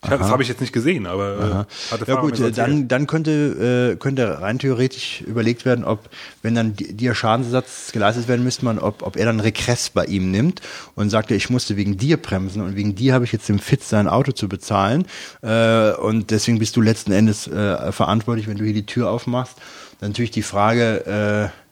Hab- 0.03 0.21
das 0.21 0.29
habe 0.31 0.43
ich 0.43 0.49
jetzt 0.49 0.61
nicht 0.61 0.73
gesehen, 0.73 1.07
aber 1.07 1.67
äh, 1.67 1.75
ja 2.09 2.15
gut, 2.21 2.37
dann, 2.57 2.89
dann 2.89 3.07
könnte, 3.09 3.93
äh, 3.95 3.97
könnte 3.97 4.41
rein 4.41 4.59
theoretisch 4.61 5.23
überlegt 5.23 5.65
werden, 5.65 5.85
ob, 5.85 6.09
wenn 6.43 6.55
dann 6.55 6.75
di- 6.77 6.93
dir 6.95 7.15
Schadensersatz 7.17 7.91
geleistet 7.93 8.29
werden 8.29 8.45
müsste, 8.45 8.65
man, 8.65 8.79
ob, 8.79 9.03
ob 9.03 9.17
er 9.17 9.25
dann 9.27 9.41
Regress 9.41 9.91
bei 9.91 10.05
ihm 10.05 10.31
nimmt 10.31 10.61
und 10.95 11.11
sagt, 11.11 11.31
ich 11.33 11.51
musste 11.51 11.77
wegen 11.77 11.97
dir 11.97 12.17
bremsen 12.17 12.63
und 12.63 12.77
wegen 12.77 12.95
dir 12.95 13.13
habe 13.15 13.25
ich 13.25 13.33
jetzt 13.33 13.49
dem 13.49 13.59
Fitz 13.59 13.89
sein 13.89 14.07
Auto 14.07 14.31
zu 14.33 14.49
bezahlen 14.49 15.05
äh, 15.43 15.91
und 15.93 16.31
deswegen 16.31 16.59
bist 16.61 16.77
du 16.77 16.81
letzten 16.81 17.11
Endes 17.13 17.49
äh, 17.49 17.91
verantwortlich, 17.91 18.47
wenn 18.47 18.57
du 18.57 18.65
hier 18.65 18.75
die 18.75 18.87
Tür 18.87 19.11
aufmachst. 19.11 19.57
Dann 20.01 20.11
natürlich 20.11 20.31
die 20.31 20.43
Frage, 20.43 21.51
äh, 21.53 21.68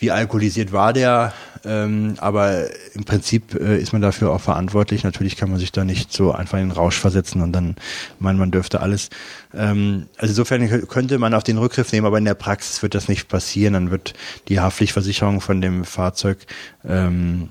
wie 0.00 0.10
alkoholisiert 0.10 0.72
war 0.72 0.92
der, 0.92 1.32
ähm, 1.62 2.14
aber 2.18 2.68
im 2.94 3.04
Prinzip 3.04 3.54
äh, 3.54 3.78
ist 3.78 3.92
man 3.92 4.00
dafür 4.00 4.32
auch 4.32 4.40
verantwortlich. 4.40 5.04
Natürlich 5.04 5.36
kann 5.36 5.50
man 5.50 5.58
sich 5.58 5.72
da 5.72 5.84
nicht 5.84 6.10
so 6.10 6.32
einfach 6.32 6.58
in 6.58 6.68
den 6.68 6.76
Rausch 6.76 6.98
versetzen 6.98 7.42
und 7.42 7.52
dann 7.52 7.76
meinen, 8.18 8.38
man 8.38 8.50
dürfte 8.50 8.80
alles. 8.80 9.10
Ähm, 9.54 10.06
also 10.16 10.32
insofern 10.32 10.62
kö- 10.62 10.86
könnte 10.86 11.18
man 11.18 11.34
auf 11.34 11.44
den 11.44 11.58
Rückgriff 11.58 11.92
nehmen, 11.92 12.06
aber 12.06 12.16
in 12.16 12.24
der 12.24 12.34
Praxis 12.34 12.82
wird 12.82 12.94
das 12.94 13.08
nicht 13.08 13.28
passieren. 13.28 13.74
Dann 13.74 13.90
wird 13.90 14.14
die 14.48 14.58
Haftpflichtversicherung 14.58 15.42
von 15.42 15.60
dem 15.60 15.84
Fahrzeug 15.84 16.38
ähm, 16.82 17.50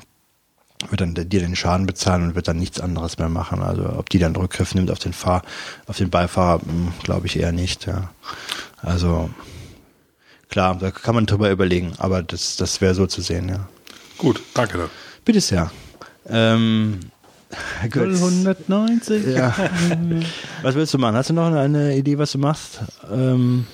wird 0.90 1.02
dann 1.02 1.14
dir 1.14 1.42
den 1.42 1.56
Schaden 1.56 1.86
bezahlen 1.86 2.24
und 2.24 2.36
wird 2.36 2.48
dann 2.48 2.58
nichts 2.58 2.80
anderes 2.80 3.20
mehr 3.20 3.30
machen. 3.30 3.62
Also 3.62 3.84
ob 3.96 4.10
die 4.10 4.18
dann 4.18 4.36
Rückgriff 4.36 4.74
nimmt 4.74 4.90
auf 4.90 5.00
den 5.00 5.14
Fahr, 5.14 5.44
auf 5.86 5.98
den 5.98 6.10
Beifahrer, 6.10 6.62
glaube 7.04 7.28
ich 7.28 7.38
eher 7.38 7.52
nicht. 7.52 7.86
Ja. 7.86 8.10
Also 8.82 9.30
klar, 10.50 10.78
da 10.80 10.92
kann 10.92 11.16
man 11.16 11.26
drüber 11.26 11.50
überlegen, 11.52 11.94
aber 11.98 12.22
das, 12.24 12.56
das 12.58 12.82
wäre 12.82 12.94
so 12.96 13.08
zu 13.08 13.22
sehen, 13.22 13.50
ja. 13.50 13.68
Gut, 14.18 14.42
danke. 14.54 14.78
Dann. 14.78 14.90
Bitte 15.26 15.42
sehr. 15.42 15.72
Ähm, 16.28 17.00
gut. 17.92 17.96
190. 18.16 19.26
Ja. 19.36 19.56
Was 20.62 20.76
willst 20.76 20.94
du 20.94 20.98
machen? 20.98 21.16
Hast 21.16 21.30
du 21.30 21.34
noch 21.34 21.52
eine 21.52 21.96
Idee, 21.96 22.18
was 22.18 22.34
du 22.34 22.38
machst? 22.38 22.80
Ähm, 23.12 23.66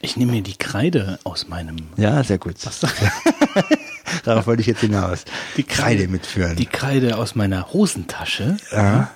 Ich 0.00 0.16
nehme 0.16 0.32
mir 0.32 0.42
die 0.42 0.56
Kreide 0.56 1.18
aus 1.24 1.48
meinem. 1.48 1.76
ja, 1.96 2.22
sehr 2.22 2.38
gut. 2.38 2.56
Darauf 4.24 4.46
wollte 4.46 4.60
ich 4.60 4.66
jetzt 4.66 4.80
hinaus. 4.80 5.24
Die 5.56 5.62
Kreide 5.62 6.06
mitführen. 6.06 6.56
Die 6.56 6.66
Kreide 6.66 7.16
aus 7.16 7.34
meiner 7.34 7.72
Hosentasche. 7.72 8.56
Ja. 8.70 9.10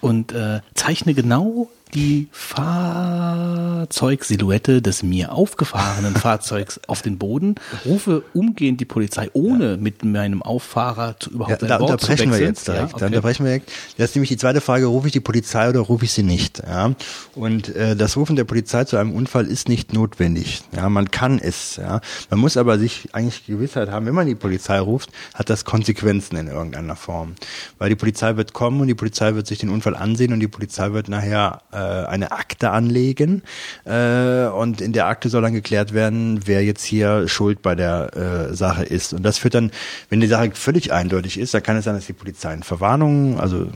Und 0.00 0.32
äh, 0.32 0.60
zeichne 0.74 1.14
genau 1.14 1.68
die 1.94 2.28
Fahrzeugsilhouette 2.32 4.80
des 4.80 5.02
mir 5.02 5.32
aufgefahrenen 5.32 6.14
Fahrzeugs 6.16 6.80
auf 6.86 7.02
den 7.02 7.18
Boden, 7.18 7.56
rufe 7.84 8.22
umgehend 8.32 8.80
die 8.80 8.86
Polizei, 8.86 9.28
ohne 9.32 9.76
mit 9.76 10.04
meinem 10.04 10.42
Auffahrer 10.42 11.16
zu 11.18 11.30
Ja, 11.30 11.34
überhaupt 11.36 11.62
da 11.62 11.76
ein 11.76 11.80
Wort 11.80 12.00
zu 12.00 12.10
unterbrechen 12.10 12.32
wir 12.32 12.40
jetzt 12.40 12.66
direkt. 12.66 12.82
Ja, 12.82 12.88
Da 12.88 12.94
okay. 12.96 13.04
unterbrechen 13.06 13.44
wir 13.44 13.50
direkt. 13.50 13.70
Das 13.98 14.10
ist 14.10 14.16
nämlich 14.16 14.30
die 14.30 14.36
zweite 14.38 14.60
Frage, 14.60 14.86
rufe 14.86 15.06
ich 15.08 15.12
die 15.12 15.20
Polizei 15.20 15.68
oder 15.68 15.80
rufe 15.80 16.04
ich 16.06 16.12
sie 16.12 16.22
nicht? 16.22 16.62
Ja? 16.66 16.92
Und 17.34 17.74
äh, 17.76 17.94
das 17.94 18.16
Rufen 18.16 18.36
der 18.36 18.44
Polizei 18.44 18.84
zu 18.84 18.96
einem 18.96 19.12
Unfall 19.12 19.46
ist 19.46 19.68
nicht 19.68 19.92
notwendig. 19.92 20.62
Ja? 20.74 20.88
Man 20.88 21.10
kann 21.10 21.38
es. 21.38 21.76
Ja? 21.76 22.00
Man 22.30 22.40
muss 22.40 22.56
aber 22.56 22.78
sich 22.78 23.10
eigentlich 23.12 23.44
Gewissheit 23.46 23.90
haben, 23.90 24.06
wenn 24.06 24.14
man 24.14 24.26
die 24.26 24.34
Polizei 24.34 24.78
ruft, 24.78 25.10
hat 25.34 25.50
das 25.50 25.66
Konsequenzen 25.66 26.36
in 26.36 26.48
irgendeiner 26.48 26.96
Form. 26.96 27.34
Weil 27.78 27.90
die 27.90 27.96
Polizei 27.96 28.36
wird 28.36 28.54
kommen 28.54 28.80
und 28.80 28.86
die 28.86 28.94
Polizei 28.94 29.34
wird 29.34 29.46
sich 29.46 29.58
den 29.58 29.68
Unfall 29.68 29.94
ansehen 29.94 30.32
und 30.32 30.40
die 30.40 30.48
Polizei 30.48 30.92
wird 30.92 31.08
nachher 31.08 31.60
äh, 31.72 31.81
eine 31.82 32.32
Akte 32.32 32.70
anlegen 32.70 33.42
äh, 33.84 34.46
und 34.46 34.80
in 34.80 34.92
der 34.92 35.06
Akte 35.06 35.28
soll 35.28 35.42
dann 35.42 35.52
geklärt 35.52 35.92
werden, 35.92 36.40
wer 36.46 36.64
jetzt 36.64 36.84
hier 36.84 37.28
schuld 37.28 37.62
bei 37.62 37.74
der 37.74 38.16
äh, 38.16 38.54
Sache 38.54 38.84
ist. 38.84 39.12
Und 39.12 39.22
das 39.22 39.38
führt 39.38 39.54
dann, 39.54 39.70
wenn 40.08 40.20
die 40.20 40.26
Sache 40.26 40.50
völlig 40.54 40.92
eindeutig 40.92 41.38
ist, 41.38 41.54
dann 41.54 41.62
kann 41.62 41.76
es 41.76 41.84
sein, 41.84 41.94
dass 41.94 42.06
die 42.06 42.12
Polizei 42.12 42.50
eine 42.50 42.62
Verwarnung, 42.62 43.40
also 43.40 43.68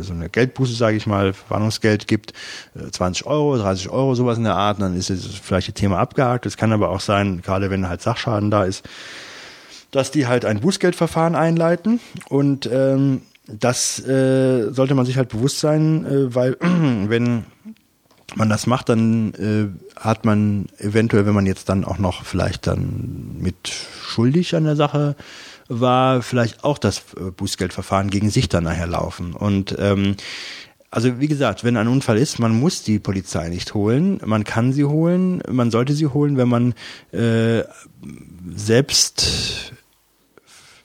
so 0.00 0.12
eine 0.12 0.28
Geldbuße, 0.28 0.74
sage 0.74 0.96
ich 0.96 1.06
mal, 1.06 1.32
Verwarnungsgeld 1.32 2.06
gibt, 2.08 2.32
äh, 2.74 2.90
20 2.90 3.26
Euro, 3.26 3.56
30 3.56 3.88
Euro, 3.90 4.14
sowas 4.14 4.38
in 4.38 4.44
der 4.44 4.54
Art, 4.54 4.78
und 4.78 4.82
dann 4.82 4.96
ist 4.96 5.10
es 5.10 5.26
vielleicht 5.26 5.68
das 5.68 5.74
Thema 5.74 5.98
abgehakt. 5.98 6.46
Es 6.46 6.56
kann 6.56 6.72
aber 6.72 6.90
auch 6.90 7.00
sein, 7.00 7.42
gerade 7.42 7.70
wenn 7.70 7.88
halt 7.88 8.02
Sachschaden 8.02 8.50
da 8.50 8.64
ist, 8.64 8.84
dass 9.90 10.10
die 10.10 10.26
halt 10.26 10.44
ein 10.44 10.60
Bußgeldverfahren 10.60 11.34
einleiten 11.34 12.00
und 12.28 12.68
ähm, 12.72 13.22
das 13.46 14.00
äh, 14.06 14.72
sollte 14.72 14.94
man 14.94 15.06
sich 15.06 15.16
halt 15.16 15.28
bewusst 15.28 15.60
sein, 15.60 16.04
äh, 16.04 16.34
weil 16.34 16.56
wenn 16.60 17.44
man 18.34 18.48
das 18.48 18.66
macht, 18.66 18.88
dann 18.88 19.34
äh, 19.34 20.00
hat 20.00 20.24
man 20.24 20.66
eventuell, 20.78 21.26
wenn 21.26 21.34
man 21.34 21.46
jetzt 21.46 21.68
dann 21.68 21.84
auch 21.84 21.98
noch 21.98 22.24
vielleicht 22.24 22.66
dann 22.66 23.36
mit 23.38 23.68
schuldig 23.68 24.54
an 24.56 24.64
der 24.64 24.76
Sache 24.76 25.16
war, 25.68 26.22
vielleicht 26.22 26.64
auch 26.64 26.78
das 26.78 27.02
äh, 27.16 27.30
Bußgeldverfahren 27.30 28.10
gegen 28.10 28.30
sich 28.30 28.48
dann 28.48 28.64
nachher 28.64 28.86
laufen. 28.86 29.32
Und 29.32 29.76
ähm, 29.78 30.16
also 30.90 31.20
wie 31.20 31.28
gesagt, 31.28 31.64
wenn 31.64 31.76
ein 31.76 31.88
Unfall 31.88 32.18
ist, 32.18 32.38
man 32.38 32.58
muss 32.58 32.82
die 32.82 32.98
Polizei 32.98 33.48
nicht 33.48 33.74
holen, 33.74 34.20
man 34.24 34.44
kann 34.44 34.72
sie 34.72 34.84
holen, 34.84 35.42
man 35.50 35.70
sollte 35.70 35.92
sie 35.92 36.06
holen, 36.06 36.36
wenn 36.36 36.48
man 36.48 36.74
äh, 37.12 37.64
selbst 38.54 39.72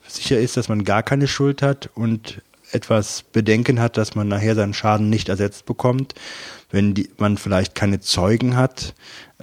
sicher 0.08 0.40
ist, 0.40 0.58
dass 0.58 0.70
man 0.70 0.84
gar 0.84 1.04
keine 1.04 1.28
Schuld 1.28 1.62
hat 1.62 1.90
und 1.96 2.42
etwas 2.72 3.24
Bedenken 3.24 3.80
hat, 3.80 3.98
dass 3.98 4.16
man 4.16 4.28
nachher 4.28 4.56
seinen 4.56 4.74
Schaden 4.74 5.10
nicht 5.10 5.30
ersetzt 5.30 5.66
bekommt. 5.66 6.14
Wenn 6.72 6.94
die, 6.94 7.10
man 7.18 7.38
vielleicht 7.38 7.76
keine 7.76 8.00
Zeugen 8.00 8.56
hat, 8.56 8.94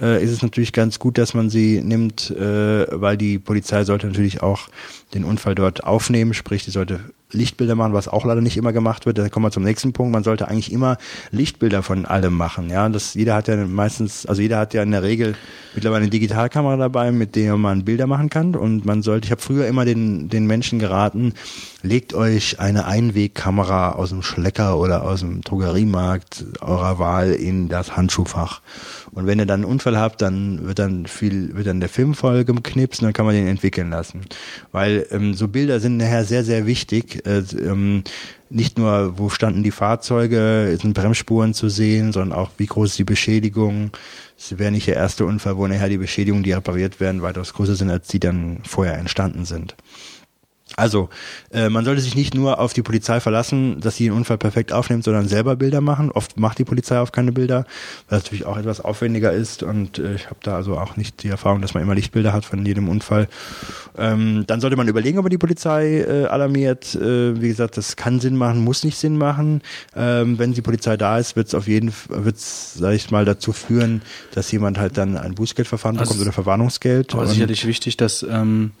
äh, 0.01 0.23
ist 0.23 0.31
es 0.31 0.41
natürlich 0.41 0.73
ganz 0.73 0.97
gut, 0.97 1.17
dass 1.17 1.33
man 1.33 1.49
sie 1.49 1.81
nimmt, 1.81 2.31
äh, 2.31 2.87
weil 2.89 3.17
die 3.17 3.37
Polizei 3.37 3.83
sollte 3.83 4.07
natürlich 4.07 4.41
auch 4.41 4.69
den 5.13 5.23
Unfall 5.23 5.55
dort 5.55 5.83
aufnehmen, 5.83 6.33
sprich, 6.33 6.65
die 6.65 6.71
sollte 6.71 6.99
Lichtbilder 7.31 7.75
machen, 7.75 7.93
was 7.93 8.07
auch 8.07 8.25
leider 8.25 8.41
nicht 8.41 8.57
immer 8.57 8.73
gemacht 8.73 9.05
wird. 9.05 9.19
Da 9.19 9.29
kommen 9.29 9.45
wir 9.45 9.51
zum 9.51 9.63
nächsten 9.63 9.93
Punkt. 9.93 10.11
Man 10.11 10.23
sollte 10.23 10.47
eigentlich 10.47 10.71
immer 10.71 10.97
Lichtbilder 11.31 11.83
von 11.83 12.05
allem 12.05 12.33
machen. 12.33 12.69
Ja, 12.69 12.89
das 12.89 13.13
jeder 13.13 13.35
hat 13.35 13.47
ja 13.47 13.55
meistens, 13.67 14.25
also 14.25 14.41
jeder 14.41 14.57
hat 14.57 14.73
ja 14.73 14.81
in 14.81 14.91
der 14.91 15.03
Regel 15.03 15.35
mittlerweile 15.75 16.03
eine 16.03 16.09
Digitalkamera 16.09 16.77
dabei, 16.77 17.11
mit 17.11 17.35
der 17.35 17.55
man 17.57 17.85
Bilder 17.85 18.07
machen 18.07 18.29
kann. 18.29 18.55
Und 18.55 18.85
man 18.85 19.03
sollte, 19.03 19.25
ich 19.25 19.31
habe 19.31 19.41
früher 19.41 19.67
immer 19.67 19.85
den 19.85 20.29
den 20.29 20.47
Menschen 20.47 20.79
geraten, 20.79 21.33
legt 21.81 22.13
euch 22.13 22.59
eine 22.59 22.85
Einwegkamera 22.85 23.93
aus 23.93 24.09
dem 24.09 24.21
Schlecker 24.21 24.77
oder 24.77 25.03
aus 25.03 25.21
dem 25.21 25.41
Drogeriemarkt 25.41 26.45
eurer 26.61 26.99
Wahl 26.99 27.31
in 27.31 27.69
das 27.69 27.95
Handschuhfach. 27.95 28.61
Und 29.11 29.27
wenn 29.27 29.39
ihr 29.39 29.45
dann 29.45 29.63
einen 29.63 29.71
Unfall 29.71 29.97
habt, 29.97 30.21
dann 30.21 30.67
wird 30.67 30.79
dann 30.79 31.05
viel, 31.05 31.55
wird 31.55 31.67
dann 31.67 31.79
der 31.79 31.89
Film 31.89 32.13
voll 32.13 32.43
geknipst 32.43 33.01
und 33.01 33.07
dann 33.07 33.13
kann 33.13 33.25
man 33.25 33.35
den 33.35 33.47
entwickeln 33.47 33.89
lassen. 33.89 34.21
Weil 34.71 35.07
ähm, 35.11 35.33
so 35.33 35.47
Bilder 35.47 35.79
sind 35.79 35.97
nachher 35.97 36.25
sehr, 36.25 36.43
sehr 36.43 36.65
wichtig. 36.65 37.25
Äh, 37.25 37.43
ähm, 37.57 38.03
nicht 38.49 38.77
nur, 38.77 39.17
wo 39.17 39.29
standen 39.29 39.63
die 39.63 39.71
Fahrzeuge, 39.71 40.77
sind 40.81 40.95
Bremsspuren 40.95 41.53
zu 41.53 41.69
sehen, 41.69 42.11
sondern 42.11 42.37
auch, 42.37 42.49
wie 42.57 42.65
groß 42.65 42.91
ist 42.91 42.99
die 42.99 43.03
Beschädigung. 43.03 43.91
Es 44.37 44.57
wäre 44.57 44.71
nicht 44.71 44.87
der 44.87 44.95
erste 44.95 45.25
Unfall, 45.25 45.57
wo 45.57 45.67
nachher 45.67 45.89
die 45.89 45.97
Beschädigungen, 45.97 46.43
die 46.43 46.53
repariert 46.53 46.99
werden, 46.99 47.21
weitaus 47.21 47.53
größer 47.53 47.75
sind, 47.75 47.91
als 47.91 48.07
die 48.07 48.19
dann 48.19 48.59
vorher 48.65 48.97
entstanden 48.97 49.45
sind. 49.45 49.75
Also, 50.79 51.09
äh, 51.51 51.69
man 51.69 51.83
sollte 51.83 52.01
sich 52.01 52.15
nicht 52.15 52.33
nur 52.33 52.59
auf 52.59 52.73
die 52.73 52.81
Polizei 52.81 53.19
verlassen, 53.19 53.81
dass 53.81 53.97
sie 53.97 54.05
den 54.05 54.13
Unfall 54.13 54.37
perfekt 54.37 54.71
aufnimmt, 54.71 55.03
sondern 55.03 55.27
selber 55.27 55.57
Bilder 55.57 55.81
machen. 55.81 56.09
Oft 56.09 56.39
macht 56.39 56.57
die 56.57 56.63
Polizei 56.63 56.99
auch 56.99 57.11
keine 57.11 57.33
Bilder, 57.33 57.65
weil 58.07 58.19
es 58.19 58.23
natürlich 58.23 58.45
auch 58.45 58.57
etwas 58.57 58.79
aufwendiger 58.79 59.33
ist 59.33 59.61
und 59.61 59.99
äh, 59.99 60.15
ich 60.15 60.27
habe 60.27 60.37
da 60.41 60.55
also 60.55 60.77
auch 60.77 60.95
nicht 60.95 61.23
die 61.23 61.27
Erfahrung, 61.27 61.61
dass 61.61 61.73
man 61.73 61.83
immer 61.83 61.95
Lichtbilder 61.95 62.31
hat 62.31 62.45
von 62.45 62.65
jedem 62.65 62.87
Unfall. 62.87 63.27
Ähm, 63.97 64.45
dann 64.47 64.61
sollte 64.61 64.77
man 64.77 64.87
überlegen, 64.87 65.17
ob 65.17 65.25
man 65.25 65.31
die 65.31 65.37
Polizei 65.37 65.99
äh, 65.99 66.25
alarmiert. 66.25 66.95
Äh, 66.95 67.41
wie 67.41 67.49
gesagt, 67.49 67.75
das 67.75 67.97
kann 67.97 68.21
Sinn 68.21 68.37
machen, 68.37 68.63
muss 68.63 68.85
nicht 68.85 68.97
Sinn 68.97 69.17
machen. 69.17 69.61
Ähm, 69.95 70.39
wenn 70.39 70.53
die 70.53 70.61
Polizei 70.61 70.95
da 70.95 71.19
ist, 71.19 71.35
wird 71.35 71.47
es 71.47 71.55
auf 71.55 71.67
jeden 71.67 71.91
Fall, 71.91 72.23
wird's, 72.23 72.75
sag 72.75 72.93
ich 72.93 73.11
mal, 73.11 73.25
dazu 73.25 73.51
führen, 73.51 74.01
dass 74.33 74.49
jemand 74.51 74.77
halt 74.77 74.97
dann 74.97 75.17
ein 75.17 75.35
Bußgeldverfahren 75.35 75.97
Also 75.97 76.11
bekommt 76.11 76.21
oder 76.25 76.31
Verwarnungsgeld. 76.33 77.13
Aber 77.13 77.27
sicherlich 77.27 77.67
wichtig, 77.67 77.97
dass, 77.97 78.23
ähm, 78.23 78.71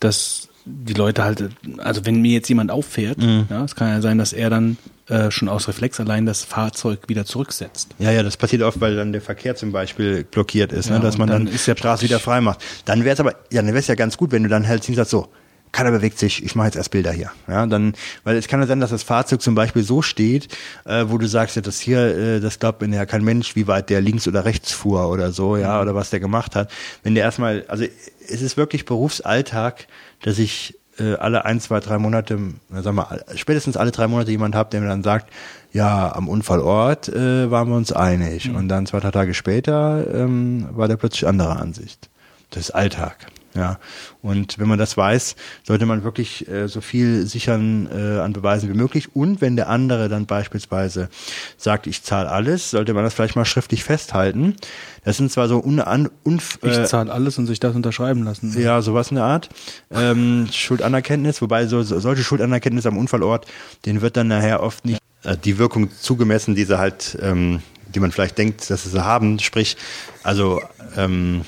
dass 0.00 0.48
die 0.64 0.94
Leute 0.94 1.24
halt, 1.24 1.50
also 1.78 2.06
wenn 2.06 2.20
mir 2.22 2.32
jetzt 2.32 2.48
jemand 2.48 2.70
auffährt, 2.70 3.18
Mhm. 3.18 3.46
ja, 3.50 3.64
es 3.64 3.74
kann 3.74 3.88
ja 3.88 4.00
sein, 4.00 4.18
dass 4.18 4.32
er 4.32 4.50
dann 4.50 4.76
äh, 5.08 5.30
schon 5.30 5.48
aus 5.50 5.68
Reflex 5.68 6.00
allein 6.00 6.24
das 6.24 6.42
Fahrzeug 6.44 7.00
wieder 7.08 7.26
zurücksetzt. 7.26 7.90
Ja, 7.98 8.10
ja, 8.10 8.22
das 8.22 8.38
passiert 8.38 8.62
oft, 8.62 8.80
weil 8.80 8.96
dann 8.96 9.12
der 9.12 9.20
Verkehr 9.20 9.54
zum 9.54 9.70
Beispiel 9.72 10.24
blockiert 10.24 10.72
ist, 10.72 10.88
Ja, 10.88 10.94
ne, 10.96 11.00
dass 11.00 11.18
man 11.18 11.28
dann, 11.28 11.44
dann 11.44 11.54
ist 11.54 11.66
ja 11.66 11.76
Straße 11.76 12.04
wieder 12.04 12.18
frei 12.18 12.40
macht. 12.40 12.64
Dann 12.86 13.04
wäre 13.04 13.12
es 13.12 13.20
aber, 13.20 13.32
ja, 13.50 13.60
dann 13.60 13.66
wäre 13.66 13.78
es 13.78 13.86
ja 13.86 13.94
ganz 13.96 14.16
gut, 14.16 14.32
wenn 14.32 14.42
du 14.44 14.48
dann 14.48 14.66
halt 14.66 14.82
sagst, 14.84 15.10
so, 15.10 15.28
keiner 15.72 15.90
bewegt 15.90 16.18
sich, 16.20 16.42
ich 16.44 16.54
mache 16.54 16.68
jetzt 16.68 16.76
erst 16.76 16.92
Bilder 16.92 17.10
hier. 17.12 17.32
Ja, 17.48 17.66
dann, 17.66 17.92
weil 18.22 18.36
es 18.36 18.46
kann 18.48 18.60
ja 18.60 18.66
sein, 18.66 18.80
dass 18.80 18.90
das 18.90 19.02
Fahrzeug 19.02 19.42
zum 19.42 19.54
Beispiel 19.56 19.82
so 19.82 20.00
steht, 20.02 20.48
äh, 20.86 21.04
wo 21.08 21.18
du 21.18 21.26
sagst, 21.26 21.56
ja, 21.56 21.62
das 21.62 21.80
hier, 21.80 21.98
äh, 22.16 22.40
das 22.40 22.58
glaubt 22.60 22.80
mir 22.80 22.94
ja 22.94 23.04
kein 23.04 23.24
Mensch, 23.24 23.56
wie 23.56 23.66
weit 23.66 23.90
der 23.90 24.00
links 24.00 24.26
oder 24.26 24.44
rechts 24.46 24.72
fuhr 24.72 25.10
oder 25.10 25.32
so, 25.32 25.56
ja, 25.58 25.82
oder 25.82 25.94
was 25.94 26.08
der 26.10 26.20
gemacht 26.20 26.54
hat. 26.56 26.70
Wenn 27.02 27.14
der 27.16 27.24
erstmal, 27.24 27.64
also 27.68 27.84
es 28.26 28.40
ist 28.40 28.56
wirklich 28.56 28.84
Berufsalltag, 28.86 29.86
dass 30.22 30.38
ich 30.38 30.78
äh, 30.98 31.14
alle 31.14 31.44
ein, 31.44 31.60
zwei, 31.60 31.80
drei 31.80 31.98
Monate, 31.98 32.38
na, 32.68 32.82
sag 32.82 32.94
mal, 32.94 33.24
spätestens 33.34 33.76
alle 33.76 33.90
drei 33.90 34.06
Monate 34.06 34.30
jemand 34.30 34.54
habe, 34.54 34.70
der 34.70 34.80
mir 34.80 34.88
dann 34.88 35.02
sagt, 35.02 35.32
ja, 35.72 36.14
am 36.14 36.28
Unfallort 36.28 37.08
äh, 37.08 37.50
waren 37.50 37.68
wir 37.68 37.76
uns 37.76 37.92
einig. 37.92 38.50
Und 38.54 38.68
dann 38.68 38.86
zwei, 38.86 39.00
drei 39.00 39.10
Tage 39.10 39.34
später 39.34 40.06
ähm, 40.14 40.68
war 40.72 40.88
der 40.88 40.96
plötzlich 40.96 41.26
anderer 41.26 41.60
Ansicht. 41.60 42.10
Das 42.50 42.64
ist 42.64 42.70
Alltag. 42.70 43.26
Ja, 43.54 43.78
und 44.20 44.58
wenn 44.58 44.66
man 44.66 44.80
das 44.80 44.96
weiß, 44.96 45.36
sollte 45.62 45.86
man 45.86 46.02
wirklich 46.02 46.48
äh, 46.48 46.66
so 46.66 46.80
viel 46.80 47.24
sichern 47.26 47.88
äh, 47.92 48.18
an 48.18 48.32
Beweisen 48.32 48.68
wie 48.68 48.76
möglich. 48.76 49.14
Und 49.14 49.40
wenn 49.40 49.54
der 49.54 49.68
andere 49.68 50.08
dann 50.08 50.26
beispielsweise 50.26 51.08
sagt, 51.56 51.86
ich 51.86 52.02
zahle 52.02 52.28
alles, 52.30 52.70
sollte 52.70 52.94
man 52.94 53.04
das 53.04 53.14
vielleicht 53.14 53.36
mal 53.36 53.44
schriftlich 53.44 53.84
festhalten. 53.84 54.56
Das 55.04 55.18
sind 55.18 55.30
zwar 55.30 55.46
so 55.46 55.62
un, 55.62 55.78
un, 55.78 56.10
unf, 56.24 56.58
Ich 56.62 56.76
äh, 56.76 56.84
zahle 56.84 57.12
alles 57.12 57.38
und 57.38 57.46
sich 57.46 57.60
das 57.60 57.76
unterschreiben 57.76 58.24
lassen. 58.24 58.52
ja, 58.60 58.82
sowas 58.82 59.10
in 59.10 59.16
der 59.16 59.24
Art. 59.24 59.50
Ähm, 59.92 60.48
Schuldanerkenntnis, 60.52 61.40
wobei 61.40 61.66
so, 61.66 61.82
so, 61.84 62.00
solche 62.00 62.24
Schuldanerkenntnis 62.24 62.86
am 62.86 62.98
Unfallort, 62.98 63.46
denen 63.86 64.00
wird 64.00 64.16
dann 64.16 64.28
nachher 64.28 64.64
oft 64.64 64.84
nicht 64.84 65.00
äh, 65.22 65.36
die 65.36 65.58
Wirkung 65.58 65.90
zugemessen, 65.92 66.56
die 66.56 66.64
sie 66.64 66.78
halt, 66.78 67.16
ähm, 67.22 67.62
die 67.94 68.00
man 68.00 68.10
vielleicht 68.10 68.36
denkt, 68.36 68.68
dass 68.68 68.82
sie 68.82 68.88
sie 68.88 69.04
haben. 69.04 69.38
Sprich, 69.38 69.76
also 70.24 70.60
ähm, 70.96 71.42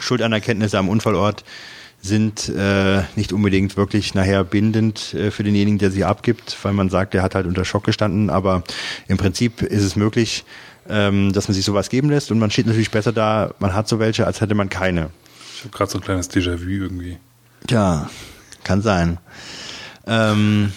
Schuldanerkenntnisse 0.00 0.78
am 0.78 0.88
Unfallort 0.88 1.44
sind 2.02 2.48
äh, 2.48 3.02
nicht 3.16 3.32
unbedingt 3.32 3.76
wirklich 3.76 4.14
nachher 4.14 4.44
bindend 4.44 5.14
äh, 5.14 5.30
für 5.30 5.42
denjenigen, 5.42 5.78
der 5.78 5.90
sie 5.90 6.04
abgibt, 6.04 6.56
weil 6.62 6.72
man 6.72 6.88
sagt, 6.88 7.14
der 7.14 7.22
hat 7.22 7.34
halt 7.34 7.46
unter 7.46 7.64
Schock 7.64 7.84
gestanden. 7.84 8.30
Aber 8.30 8.62
im 9.08 9.16
Prinzip 9.16 9.62
ist 9.62 9.82
es 9.82 9.96
möglich, 9.96 10.44
ähm, 10.88 11.32
dass 11.32 11.48
man 11.48 11.54
sich 11.54 11.64
sowas 11.64 11.88
geben 11.88 12.10
lässt 12.10 12.30
und 12.30 12.38
man 12.38 12.50
steht 12.50 12.66
natürlich 12.66 12.90
besser 12.90 13.12
da, 13.12 13.54
man 13.58 13.74
hat 13.74 13.88
so 13.88 13.98
welche, 13.98 14.26
als 14.26 14.40
hätte 14.40 14.54
man 14.54 14.68
keine. 14.68 15.10
Ich 15.56 15.64
habe 15.64 15.76
gerade 15.76 15.90
so 15.90 15.98
ein 15.98 16.04
kleines 16.04 16.30
Déjà-vu 16.30 16.68
irgendwie. 16.68 17.18
Tja, 17.66 18.08
kann 18.62 18.82
sein. 18.82 19.18
Ähm, 20.06 20.72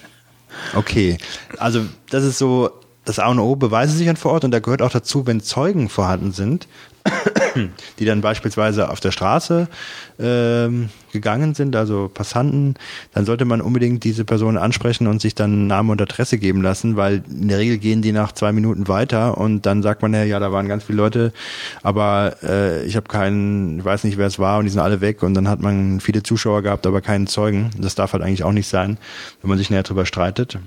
okay, 0.74 1.16
also 1.56 1.86
das 2.10 2.24
ist 2.24 2.38
so 2.38 2.70
das 3.04 3.18
A 3.18 3.28
und 3.28 3.38
O, 3.38 3.56
Beweise 3.56 3.96
sichern 3.96 4.16
vor 4.16 4.32
Ort 4.32 4.44
und 4.44 4.50
da 4.50 4.58
gehört 4.58 4.82
auch 4.82 4.90
dazu, 4.90 5.26
wenn 5.26 5.40
Zeugen 5.40 5.88
vorhanden 5.88 6.32
sind, 6.32 6.68
die 7.98 8.04
dann 8.04 8.20
beispielsweise 8.20 8.90
auf 8.90 9.00
der 9.00 9.10
Straße 9.10 9.68
ähm, 10.18 10.90
gegangen 11.12 11.54
sind, 11.54 11.74
also 11.76 12.10
Passanten, 12.12 12.74
dann 13.14 13.24
sollte 13.24 13.46
man 13.46 13.62
unbedingt 13.62 14.04
diese 14.04 14.24
Personen 14.24 14.58
ansprechen 14.58 15.06
und 15.06 15.22
sich 15.22 15.34
dann 15.34 15.66
Name 15.66 15.92
und 15.92 16.02
Adresse 16.02 16.36
geben 16.36 16.60
lassen, 16.60 16.96
weil 16.96 17.22
in 17.28 17.48
der 17.48 17.58
Regel 17.58 17.78
gehen 17.78 18.02
die 18.02 18.12
nach 18.12 18.32
zwei 18.32 18.52
Minuten 18.52 18.86
weiter 18.86 19.38
und 19.38 19.64
dann 19.64 19.82
sagt 19.82 20.02
man 20.02 20.12
ja, 20.12 20.24
ja, 20.24 20.38
da 20.38 20.52
waren 20.52 20.68
ganz 20.68 20.84
viele 20.84 20.98
Leute, 20.98 21.32
aber 21.82 22.36
äh, 22.42 22.84
ich 22.84 22.96
habe 22.96 23.08
keinen, 23.08 23.78
ich 23.78 23.84
weiß 23.84 24.04
nicht, 24.04 24.18
wer 24.18 24.26
es 24.26 24.38
war 24.38 24.58
und 24.58 24.66
die 24.66 24.70
sind 24.70 24.80
alle 24.80 25.00
weg 25.00 25.22
und 25.22 25.32
dann 25.32 25.48
hat 25.48 25.60
man 25.60 26.00
viele 26.00 26.22
Zuschauer 26.22 26.62
gehabt, 26.62 26.86
aber 26.86 27.00
keinen 27.00 27.26
Zeugen. 27.26 27.70
Das 27.78 27.94
darf 27.94 28.12
halt 28.12 28.22
eigentlich 28.22 28.44
auch 28.44 28.52
nicht 28.52 28.68
sein, 28.68 28.98
wenn 29.40 29.48
man 29.48 29.58
sich 29.58 29.70
näher 29.70 29.82
drüber 29.82 30.04
streitet. 30.04 30.58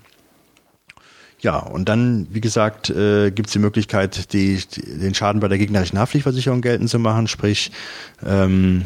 Ja, 1.43 1.57
und 1.57 1.89
dann, 1.89 2.25
wie 2.31 2.39
gesagt, 2.39 2.89
äh, 2.89 3.29
gibt 3.29 3.47
es 3.47 3.53
die 3.53 3.59
Möglichkeit, 3.59 4.31
die, 4.31 4.63
die, 4.65 4.99
den 4.99 5.13
Schaden 5.13 5.41
bei 5.41 5.49
der 5.49 5.57
gegnerischen 5.57 5.99
Haftpflichtversicherung 5.99 6.61
geltend 6.61 6.89
zu 6.89 6.99
machen. 6.99 7.27
Sprich, 7.27 7.69
ähm, 8.25 8.85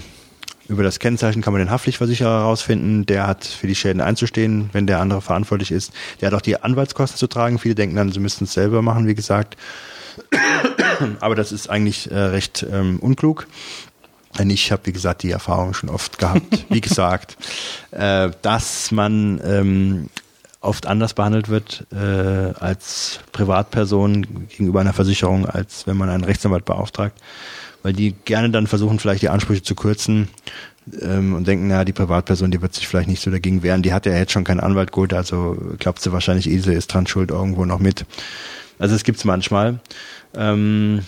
über 0.68 0.82
das 0.82 0.98
Kennzeichen 0.98 1.44
kann 1.44 1.54
man 1.54 1.62
den 1.62 1.70
Haftpflichtversicherer 1.70 2.40
herausfinden. 2.40 3.06
Der 3.06 3.28
hat 3.28 3.46
für 3.46 3.68
die 3.68 3.76
Schäden 3.76 4.02
einzustehen, 4.02 4.72
wenn 4.74 4.88
der 4.88 5.00
andere 5.00 5.22
verantwortlich 5.22 5.72
ist. 5.72 5.94
Der 6.20 6.28
hat 6.28 6.34
auch 6.34 6.42
die 6.42 6.60
Anwaltskosten 6.60 7.20
zu 7.20 7.28
tragen. 7.28 7.60
Viele 7.60 7.76
denken 7.76 7.96
dann, 7.96 8.12
sie 8.12 8.20
müssten 8.20 8.46
es 8.46 8.54
selber 8.54 8.82
machen, 8.82 9.06
wie 9.06 9.16
gesagt. 9.16 9.56
Aber 11.20 11.36
das 11.36 11.52
ist 11.52 11.70
eigentlich 11.70 12.10
äh, 12.10 12.18
recht 12.18 12.66
ähm, 12.72 12.98
unklug. 13.00 13.46
Denn 14.40 14.50
ich 14.50 14.72
habe, 14.72 14.82
wie 14.86 14.94
gesagt, 14.94 15.22
die 15.22 15.30
Erfahrung 15.30 15.76
schon 15.76 15.90
oft 15.90 16.18
gehabt, 16.18 16.66
wie 16.70 16.82
gesagt, 16.82 17.38
äh, 17.92 18.32
dass 18.42 18.92
man 18.92 19.40
ähm, 19.46 20.10
oft 20.62 20.86
anders 20.86 21.14
behandelt 21.14 21.50
wird 21.50 21.86
äh, 21.92 22.54
als 22.60 23.20
Privatperson 23.32 24.48
gegenüber 24.50 24.82
einer 24.82 24.94
Versicherung, 24.94 25.46
als 25.46 25.88
wenn 25.88 25.98
man 25.98 26.10
einen 26.10 26.24
Rechtsanwalt 26.24 26.66
beauftragt, 26.66 27.20
weil 27.84 27.94
die 27.94 28.14
gerne 28.26 28.50
dann 28.50 28.68
versuchen, 28.68 29.00
vielleicht 29.00 29.22
die 29.22 29.30
Ansprüche 29.30 29.64
zu 29.64 29.76
kürzen 29.76 30.28
ähm, 31.02 31.36
und 31.36 31.48
denken, 31.48 31.68
na, 31.68 31.86
die 31.86 31.94
Privatperson, 31.94 32.52
die 32.52 32.62
wird 32.62 32.74
sich 32.74 32.88
vielleicht 32.88 33.10
nicht 33.10 33.22
so 33.22 33.30
dagegen 33.30 33.64
wehren, 33.64 33.84
die 33.84 33.94
hat 33.94 34.06
ja 34.06 34.14
jetzt 34.14 34.32
schon 34.32 34.44
keinen 34.44 34.60
Anwalt 34.60 34.92
geholt, 34.92 35.14
also 35.14 35.58
glaubt 35.80 36.02
sie 36.02 36.12
wahrscheinlich, 36.12 36.50
Ilse 36.50 36.74
ist 36.74 36.94
dran 36.94 37.08
schuld 37.08 37.30
irgendwo 37.30 37.66
noch 37.66 37.80
mit. 37.80 38.06
Also 38.80 38.96
es 38.96 39.04
gibt's 39.04 39.26
manchmal. 39.26 39.80
Ähm, 40.36 41.02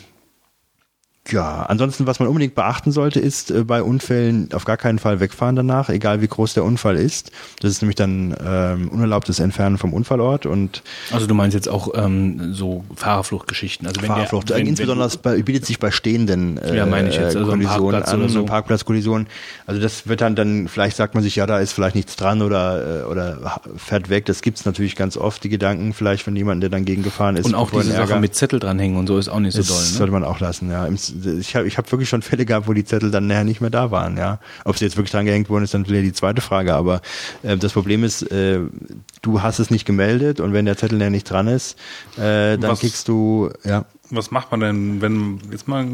ja, 1.32 1.64
ansonsten, 1.64 2.08
was 2.08 2.20
man 2.20 2.28
unbedingt 2.28 2.56
beachten 2.56 2.92
sollte, 2.92 3.20
ist 3.20 3.52
äh, 3.52 3.64
bei 3.64 3.82
Unfällen 3.84 4.50
auf 4.54 4.66
gar 4.66 4.78
keinen 4.78 5.00
Fall 5.00 5.20
wegfahren 5.20 5.56
danach, 5.56 5.90
egal 5.90 6.22
wie 6.22 6.28
groß 6.28 6.54
der 6.54 6.64
Unfall 6.64 6.96
ist. 6.98 7.32
Das 7.62 7.72
ist 7.72 7.82
nämlich 7.82 7.96
dann 7.96 8.36
ähm, 8.46 8.90
unerlaubtes 8.90 9.40
Entfernen 9.40 9.78
vom 9.78 9.94
Unfallort 9.94 10.46
und 10.46 10.84
Also 11.12 11.28
du 11.28 11.34
meinst 11.34 11.54
jetzt 11.56 11.70
auch 11.70 11.90
ähm, 11.96 12.54
so 12.54 12.84
Fahrerfluchtgeschichten. 12.96 13.88
Also 13.88 14.02
wenn 14.02 14.08
Fahrerflucht. 14.08 14.50
Der, 14.50 14.58
wenn, 14.58 14.68
Insbesondere 14.68 15.10
bei, 15.22 15.42
bietet 15.42 15.66
sich 15.66 15.80
bei 15.80 15.92
stehenden 15.92 16.58
äh, 16.58 16.76
Ja, 16.76 16.86
meine 16.86 17.10
ich 17.10 17.16
jetzt, 17.16 17.36
also 17.36 17.50
Kollisionen 17.52 17.92
Parkplatz 18.02 18.14
an, 18.14 18.30
so. 18.30 18.46
Parkplatzkollisionen. 18.46 19.28
Also 19.66 19.82
das 19.82 20.08
wird 20.08 20.22
dann, 20.22 20.36
dann, 20.36 20.68
vielleicht 20.68 20.98
sagt 20.98 21.14
man 21.14 21.24
sich, 21.24 21.36
ja, 21.36 21.46
da 21.46 21.60
ist 21.60 21.74
vielleicht 21.74 21.96
nichts 21.96 22.16
dran 22.16 22.42
oder, 22.42 23.02
äh, 23.02 23.04
oder 23.06 23.60
fährt 23.78 24.10
weg. 24.10 24.26
Das 24.26 24.42
gibt's 24.42 24.66
natürlich 24.66 24.96
ganz 24.96 25.18
oft, 25.18 25.44
die 25.44 25.50
Gedanken, 25.50 25.94
vielleicht 25.94 26.24
von 26.24 26.36
jemandem, 26.36 26.70
der 26.70 26.78
dann 26.78 26.86
gegengefahren 26.86 27.36
ist. 27.36 27.46
und 27.46 27.56
auch 27.56 27.72
diese 27.72 27.92
Sache 27.92 28.20
mit 28.20 28.36
Zettel 28.36 28.60
dranhängen 28.60 28.98
und 28.98 29.08
so 29.08 29.18
ist 29.18 29.30
auch 29.30 29.40
nicht 29.40 29.56
so 29.56 29.62
doll. 29.64 29.78
Ne? 29.82 29.84
sollte 29.84 30.14
man 30.14 30.24
auch 30.24 30.40
lassen, 30.40 30.70
ja. 30.72 30.86
Im- 30.86 30.98
Ich 31.40 31.56
habe 31.56 31.68
ich 31.68 31.78
hab 31.78 31.92
wirklich 31.92 32.10
schon 32.10 32.22
Fälle 32.22 32.46
gehabt, 32.46 32.68
wo 32.68 32.74
die 32.74 32.86
Zettel 32.86 33.12
dann 33.12 33.28
nachher 33.28 33.44
nicht 33.44 33.62
mehr 33.62 33.70
da 33.70 33.92
waren, 33.92 34.18
ja. 34.18 34.40
Ob 34.66 34.78
sie 34.78 34.86
jetzt 34.86 34.98
wirklich 34.98 35.12
dran 35.12 35.26
gehängt 35.26 35.50
wurden, 35.50 35.64
ist 35.64 35.74
dann 35.74 35.88
wieder 35.88 36.02
die 36.02 36.14
zweite 36.14 36.42
Frage. 36.42 36.74
Aber 36.76 37.02
äh, 37.44 37.58
das 37.58 37.74
Problem 37.74 38.04
ist, 38.04 38.24
äh, 38.32 38.60
du 39.22 39.42
hast 39.42 39.60
es 39.60 39.70
nicht 39.70 39.86
gemeldet 39.86 40.40
und 40.40 40.54
wenn 40.54 40.66
der 40.66 40.78
Zettel 40.78 40.98
nachher 40.98 41.10
nicht 41.12 41.30
dran 41.30 41.48
ist, 41.48 41.78
äh, 42.18 42.58
dann 42.58 42.64
Was- 42.72 42.80
kriegst 42.82 43.08
du, 43.08 43.50
ja. 43.64 43.86
Was 44.12 44.32
macht 44.32 44.50
man 44.52 44.60
denn, 44.62 45.02
wenn 45.02 45.40
jetzt 45.52 45.68
mal 45.68 45.86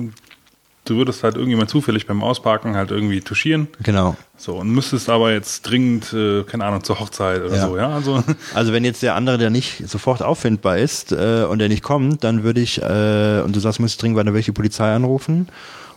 du 0.86 0.96
würdest 0.98 1.24
halt 1.24 1.36
irgendjemand 1.36 1.70
zufällig 1.70 2.08
beim 2.08 2.24
Ausparken 2.24 2.76
halt 2.76 2.92
irgendwie 2.92 3.20
touchieren, 3.22 3.68
Genau. 3.84 4.16
so 4.38 4.56
und 4.56 4.70
müsstest 4.70 5.10
aber 5.10 5.32
jetzt 5.34 5.64
dringend, 5.64 6.14
äh, 6.14 6.44
keine 6.44 6.66
Ahnung, 6.66 6.84
zur 6.84 7.00
Hochzeit 7.00 7.42
oder 7.44 7.56
Ja. 7.56 7.68
so, 7.68 7.78
ja, 7.78 7.90
also 7.90 8.24
Also 8.54 8.72
wenn 8.72 8.86
jetzt 8.86 9.02
der 9.04 9.16
andere, 9.16 9.38
der 9.38 9.50
nicht 9.50 9.88
sofort 9.90 10.22
auffindbar 10.22 10.78
ist 10.78 11.12
äh, 11.12 11.46
und 11.50 11.60
der 11.60 11.70
nicht 11.70 11.84
kommt, 11.84 12.24
dann 12.24 12.44
würde 12.44 12.62
ich, 12.62 12.82
äh, 12.82 13.42
und 13.44 13.56
du 13.56 13.60
sagst, 13.60 13.80
musst 13.80 14.02
dringend, 14.02 14.18
würde 14.18 14.40
ich 14.40 14.46
die 14.46 14.52
Polizei 14.52 14.94
anrufen 14.94 15.48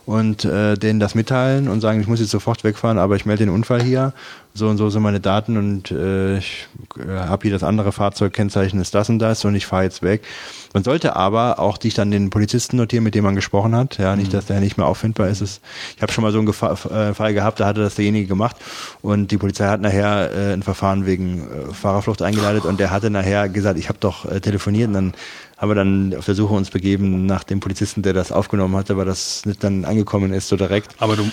und 0.09 0.43
äh, 0.43 0.73
denen 0.75 0.99
das 0.99 1.13
mitteilen 1.13 1.67
und 1.67 1.81
sagen, 1.81 2.01
ich 2.01 2.07
muss 2.07 2.19
jetzt 2.19 2.31
sofort 2.31 2.63
wegfahren, 2.63 2.97
aber 2.97 3.15
ich 3.15 3.27
melde 3.27 3.45
den 3.45 3.53
Unfall 3.53 3.83
hier, 3.83 4.13
so 4.55 4.67
und 4.67 4.77
so 4.77 4.89
sind 4.89 5.03
meine 5.03 5.19
Daten 5.19 5.55
und 5.55 5.91
äh, 5.91 6.39
ich 6.39 6.67
äh, 6.97 7.11
habe 7.11 7.43
hier 7.43 7.51
das 7.51 7.61
andere 7.63 7.91
Fahrzeug, 7.91 8.33
Kennzeichen 8.33 8.81
ist 8.81 8.95
das 8.95 9.07
und 9.09 9.19
das 9.19 9.45
und 9.45 9.53
ich 9.53 9.67
fahre 9.67 9.83
jetzt 9.83 10.01
weg. 10.01 10.23
Man 10.73 10.83
sollte 10.83 11.15
aber 11.15 11.59
auch 11.59 11.77
dich 11.77 11.93
dann 11.93 12.09
den 12.09 12.31
Polizisten 12.31 12.77
notieren, 12.77 13.03
mit 13.03 13.13
dem 13.13 13.23
man 13.23 13.35
gesprochen 13.35 13.75
hat, 13.75 13.99
ja, 13.99 14.15
nicht, 14.15 14.33
dass 14.33 14.47
der 14.47 14.59
nicht 14.61 14.77
mehr 14.77 14.87
auffindbar 14.87 15.27
ist. 15.27 15.41
Es- 15.41 15.61
Ich 15.95 16.01
habe 16.01 16.11
schon 16.11 16.23
mal 16.23 16.31
so 16.31 16.39
einen 16.39 16.47
Gefa 16.47 16.73
äh, 17.09 17.13
Fall 17.13 17.35
gehabt, 17.35 17.59
da 17.59 17.67
hatte 17.67 17.81
das 17.81 17.93
derjenige 17.93 18.25
gemacht 18.25 18.55
und 19.03 19.29
die 19.29 19.37
Polizei 19.37 19.67
hat 19.67 19.81
nachher 19.81 20.31
äh, 20.35 20.53
ein 20.53 20.63
Verfahren 20.63 21.05
wegen 21.05 21.41
äh, 21.41 21.73
Fahrerflucht 21.73 22.23
eingeleitet 22.23 22.65
und 22.65 22.79
der 22.79 22.89
hatte 22.89 23.11
nachher 23.11 23.47
gesagt, 23.47 23.77
ich 23.77 23.89
habe 23.89 23.99
doch 23.99 24.25
äh, 24.25 24.39
telefoniert 24.41 24.87
und 24.87 24.93
dann 24.95 25.13
haben 25.59 25.69
wir 25.69 25.75
dann 25.75 26.15
auf 26.17 26.25
der 26.25 26.35
Suche 26.35 26.53
uns 26.53 26.69
begeben 26.69 27.25
nach 27.25 27.43
dem 27.43 27.59
Polizisten, 27.59 28.01
der 28.01 28.13
das 28.13 28.31
aufgenommen 28.31 28.75
hatte, 28.77 28.95
weil 28.95 29.05
das 29.05 29.45
nicht 29.45 29.63
dann 29.63 29.83
angekommen 29.85 30.33
ist 30.33 30.47
so 30.47 30.55
direkt. 30.55 30.95
aber 30.99 31.17
du, 31.17 31.29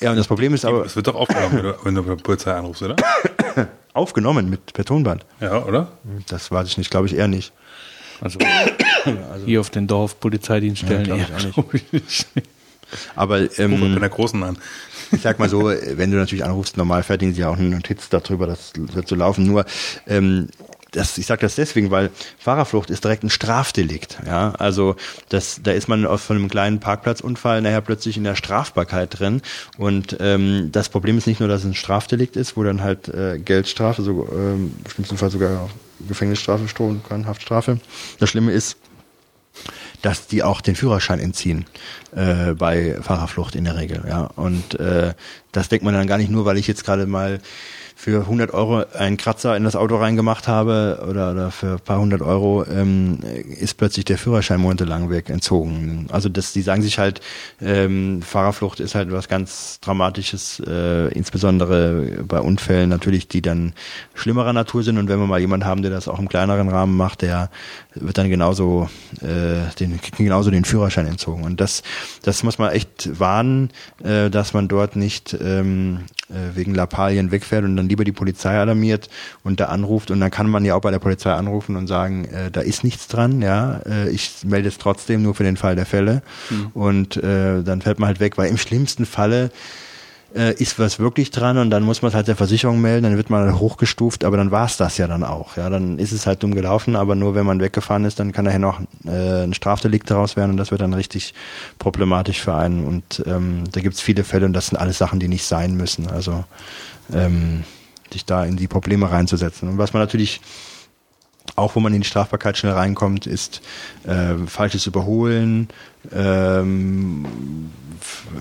Ja, 0.00 0.10
und 0.10 0.16
das 0.16 0.26
Problem 0.26 0.54
ist 0.54 0.64
aber, 0.64 0.84
es 0.86 0.96
wird 0.96 1.06
doch 1.06 1.14
aufgenommen, 1.14 1.56
wenn 1.56 1.62
du, 1.64 1.74
wenn 1.84 1.94
du 1.94 2.02
bei 2.02 2.14
der 2.14 2.22
Polizei 2.22 2.52
anrufst, 2.52 2.82
oder? 2.82 2.96
aufgenommen 3.92 4.48
mit 4.48 4.72
per 4.72 4.84
Tonband. 4.84 5.26
Ja, 5.40 5.62
oder? 5.64 5.92
Das 6.28 6.50
weiß 6.50 6.68
ich 6.68 6.78
nicht, 6.78 6.90
glaube 6.90 7.06
ich 7.06 7.16
eher 7.16 7.28
nicht. 7.28 7.52
Also, 8.22 8.38
hier 9.44 9.60
auf 9.60 9.68
den 9.68 9.86
Dorf 9.86 10.18
Polizeidienststellen. 10.20 11.04
Ja, 11.04 11.16
glaub 11.16 11.74
ich 11.74 11.82
auch 11.84 11.92
nicht. 11.92 12.26
Aber 13.14 13.40
Rufe 13.40 13.56
bei 13.56 13.64
ähm, 13.64 14.00
der 14.00 14.08
Großen 14.08 14.42
an. 14.42 14.58
ich 15.12 15.20
sag 15.20 15.38
mal 15.38 15.48
so, 15.48 15.64
wenn 15.94 16.10
du 16.10 16.16
natürlich 16.16 16.44
anrufst, 16.44 16.76
normal 16.76 17.02
fertigen 17.02 17.34
sie 17.34 17.42
ja 17.42 17.50
auch 17.50 17.58
eine 17.58 17.68
Notiz 17.68 18.08
darüber, 18.08 18.46
das 18.46 18.72
wird 18.74 19.06
so 19.06 19.14
laufen. 19.14 19.44
Nur 19.44 19.64
ähm, 20.06 20.48
das, 20.92 21.18
ich 21.18 21.26
sage 21.26 21.42
das 21.42 21.54
deswegen, 21.54 21.90
weil 21.90 22.10
Fahrerflucht 22.38 22.90
ist 22.90 23.04
direkt 23.04 23.22
ein 23.22 23.30
Strafdelikt. 23.30 24.18
Ja, 24.26 24.52
also 24.58 24.96
das, 25.28 25.60
da 25.62 25.72
ist 25.72 25.88
man 25.88 26.06
aus 26.06 26.22
von 26.22 26.36
einem 26.36 26.48
kleinen 26.48 26.80
Parkplatzunfall 26.80 27.62
nachher 27.62 27.80
plötzlich 27.80 28.16
in 28.16 28.24
der 28.24 28.36
Strafbarkeit 28.36 29.18
drin. 29.18 29.42
Und 29.78 30.16
ähm, 30.20 30.70
das 30.72 30.88
Problem 30.88 31.18
ist 31.18 31.26
nicht 31.26 31.40
nur, 31.40 31.48
dass 31.48 31.60
es 31.60 31.66
ein 31.66 31.74
Strafdelikt 31.74 32.36
ist, 32.36 32.56
wo 32.56 32.64
dann 32.64 32.82
halt 32.82 33.08
äh, 33.08 33.38
Geldstrafe, 33.38 34.02
so 34.02 34.28
ähm, 34.32 34.74
im 34.84 34.90
schlimmsten 34.90 35.16
Fall 35.16 35.30
sogar 35.30 35.68
Gefängnisstrafe 36.08 36.64
drohen 36.74 37.02
kann, 37.08 37.26
Haftstrafe. 37.26 37.78
Das 38.18 38.30
Schlimme 38.30 38.52
ist, 38.52 38.76
dass 40.02 40.26
die 40.26 40.42
auch 40.42 40.60
den 40.60 40.76
Führerschein 40.76 41.20
entziehen 41.20 41.66
äh, 42.14 42.54
bei 42.54 42.96
Fahrerflucht 43.02 43.54
in 43.54 43.64
der 43.64 43.76
Regel. 43.76 44.04
Ja, 44.08 44.24
und 44.36 44.78
äh, 44.80 45.14
das 45.52 45.68
denkt 45.68 45.84
man 45.84 45.94
dann 45.94 46.06
gar 46.06 46.18
nicht 46.18 46.30
nur, 46.30 46.44
weil 46.44 46.56
ich 46.56 46.66
jetzt 46.66 46.84
gerade 46.84 47.06
mal 47.06 47.40
für 48.00 48.22
100 48.22 48.54
Euro 48.54 48.82
einen 48.94 49.18
Kratzer 49.18 49.54
in 49.58 49.64
das 49.64 49.76
Auto 49.76 49.96
reingemacht 49.96 50.48
habe 50.48 51.04
oder, 51.06 51.32
oder 51.32 51.50
für 51.50 51.72
ein 51.72 51.80
paar 51.80 52.00
hundert 52.00 52.22
Euro 52.22 52.64
ähm, 52.64 53.18
ist 53.58 53.76
plötzlich 53.76 54.06
der 54.06 54.16
Führerschein 54.16 54.58
monatelang 54.58 55.10
weg 55.10 55.28
entzogen. 55.28 56.06
Also 56.10 56.30
das, 56.30 56.54
die 56.54 56.62
sagen 56.62 56.80
sich 56.80 56.98
halt, 56.98 57.20
ähm, 57.60 58.22
Fahrerflucht 58.22 58.80
ist 58.80 58.94
halt 58.94 59.12
was 59.12 59.28
ganz 59.28 59.80
Dramatisches, 59.80 60.62
äh, 60.66 61.08
insbesondere 61.08 62.24
bei 62.26 62.40
Unfällen 62.40 62.88
natürlich, 62.88 63.28
die 63.28 63.42
dann 63.42 63.74
schlimmerer 64.14 64.54
Natur 64.54 64.82
sind. 64.82 64.96
Und 64.96 65.10
wenn 65.10 65.18
wir 65.18 65.26
mal 65.26 65.38
jemanden 65.38 65.66
haben, 65.66 65.82
der 65.82 65.90
das 65.90 66.08
auch 66.08 66.18
im 66.18 66.30
kleineren 66.30 66.70
Rahmen 66.70 66.96
macht, 66.96 67.20
der 67.20 67.50
wird 67.94 68.18
dann 68.18 68.30
genauso 68.30 68.88
äh, 69.20 69.72
den 69.78 69.98
genauso 70.16 70.50
den 70.50 70.64
Führerschein 70.64 71.06
entzogen. 71.06 71.44
Und 71.44 71.60
das, 71.60 71.82
das 72.22 72.42
muss 72.42 72.58
man 72.58 72.72
echt 72.72 73.18
warnen, 73.18 73.70
äh, 74.02 74.30
dass 74.30 74.52
man 74.52 74.68
dort 74.68 74.96
nicht 74.96 75.36
ähm, 75.40 76.00
äh, 76.28 76.56
wegen 76.56 76.74
Lappalien 76.74 77.30
wegfährt 77.30 77.64
und 77.64 77.76
dann 77.76 77.88
lieber 77.88 78.04
die 78.04 78.12
Polizei 78.12 78.56
alarmiert 78.58 79.08
und 79.42 79.60
da 79.60 79.66
anruft. 79.66 80.10
Und 80.10 80.20
dann 80.20 80.30
kann 80.30 80.48
man 80.48 80.64
ja 80.64 80.74
auch 80.74 80.80
bei 80.80 80.90
der 80.90 80.98
Polizei 80.98 81.32
anrufen 81.32 81.76
und 81.76 81.86
sagen, 81.86 82.24
äh, 82.26 82.50
da 82.50 82.60
ist 82.60 82.84
nichts 82.84 83.08
dran, 83.08 83.42
ja, 83.42 83.80
äh, 83.86 84.10
ich 84.10 84.44
melde 84.44 84.68
es 84.68 84.78
trotzdem 84.78 85.22
nur 85.22 85.34
für 85.34 85.44
den 85.44 85.56
Fall 85.56 85.76
der 85.76 85.86
Fälle. 85.86 86.22
Und 86.74 87.16
äh, 87.16 87.62
dann 87.62 87.82
fährt 87.82 87.98
man 87.98 88.08
halt 88.08 88.20
weg, 88.20 88.38
weil 88.38 88.48
im 88.48 88.58
schlimmsten 88.58 89.06
Falle 89.06 89.50
äh, 90.34 90.54
ist 90.54 90.78
was 90.78 90.98
wirklich 90.98 91.30
dran 91.30 91.58
und 91.58 91.70
dann 91.70 91.82
muss 91.82 92.02
man 92.02 92.10
es 92.10 92.14
halt 92.14 92.28
der 92.28 92.36
Versicherung 92.36 92.80
melden, 92.80 93.04
dann 93.04 93.16
wird 93.16 93.30
man 93.30 93.44
halt 93.44 93.58
hochgestuft, 93.58 94.24
aber 94.24 94.36
dann 94.36 94.50
war 94.50 94.66
es 94.66 94.76
das 94.76 94.98
ja 94.98 95.06
dann 95.06 95.24
auch. 95.24 95.56
Ja, 95.56 95.70
dann 95.70 95.98
ist 95.98 96.12
es 96.12 96.26
halt 96.26 96.42
dumm 96.42 96.54
gelaufen, 96.54 96.96
aber 96.96 97.14
nur 97.14 97.34
wenn 97.34 97.46
man 97.46 97.60
weggefahren 97.60 98.04
ist, 98.04 98.20
dann 98.20 98.32
kann 98.32 98.44
daher 98.44 98.58
noch 98.58 98.80
äh, 99.04 99.44
ein 99.44 99.54
Strafdelikt 99.54 100.10
daraus 100.10 100.36
werden 100.36 100.52
und 100.52 100.56
das 100.56 100.70
wird 100.70 100.80
dann 100.80 100.94
richtig 100.94 101.34
problematisch 101.78 102.40
für 102.40 102.54
einen. 102.54 102.84
Und 102.84 103.22
ähm, 103.26 103.64
da 103.72 103.80
gibt 103.80 103.94
es 103.94 104.00
viele 104.00 104.24
Fälle 104.24 104.46
und 104.46 104.52
das 104.52 104.68
sind 104.68 104.78
alles 104.78 104.98
Sachen, 104.98 105.20
die 105.20 105.28
nicht 105.28 105.44
sein 105.44 105.76
müssen. 105.76 106.08
Also 106.08 106.44
ähm, 107.12 107.64
sich 108.12 108.24
da 108.24 108.44
in 108.44 108.56
die 108.56 108.68
Probleme 108.68 109.10
reinzusetzen. 109.10 109.68
Und 109.68 109.78
was 109.78 109.92
man 109.92 110.02
natürlich 110.02 110.40
auch 111.60 111.76
wo 111.76 111.80
man 111.80 111.94
in 111.94 112.00
die 112.00 112.06
Strafbarkeit 112.06 112.56
schnell 112.56 112.72
reinkommt, 112.72 113.26
ist 113.26 113.60
äh, 114.04 114.34
falsches 114.46 114.86
Überholen, 114.86 115.68
ähm, 116.12 117.26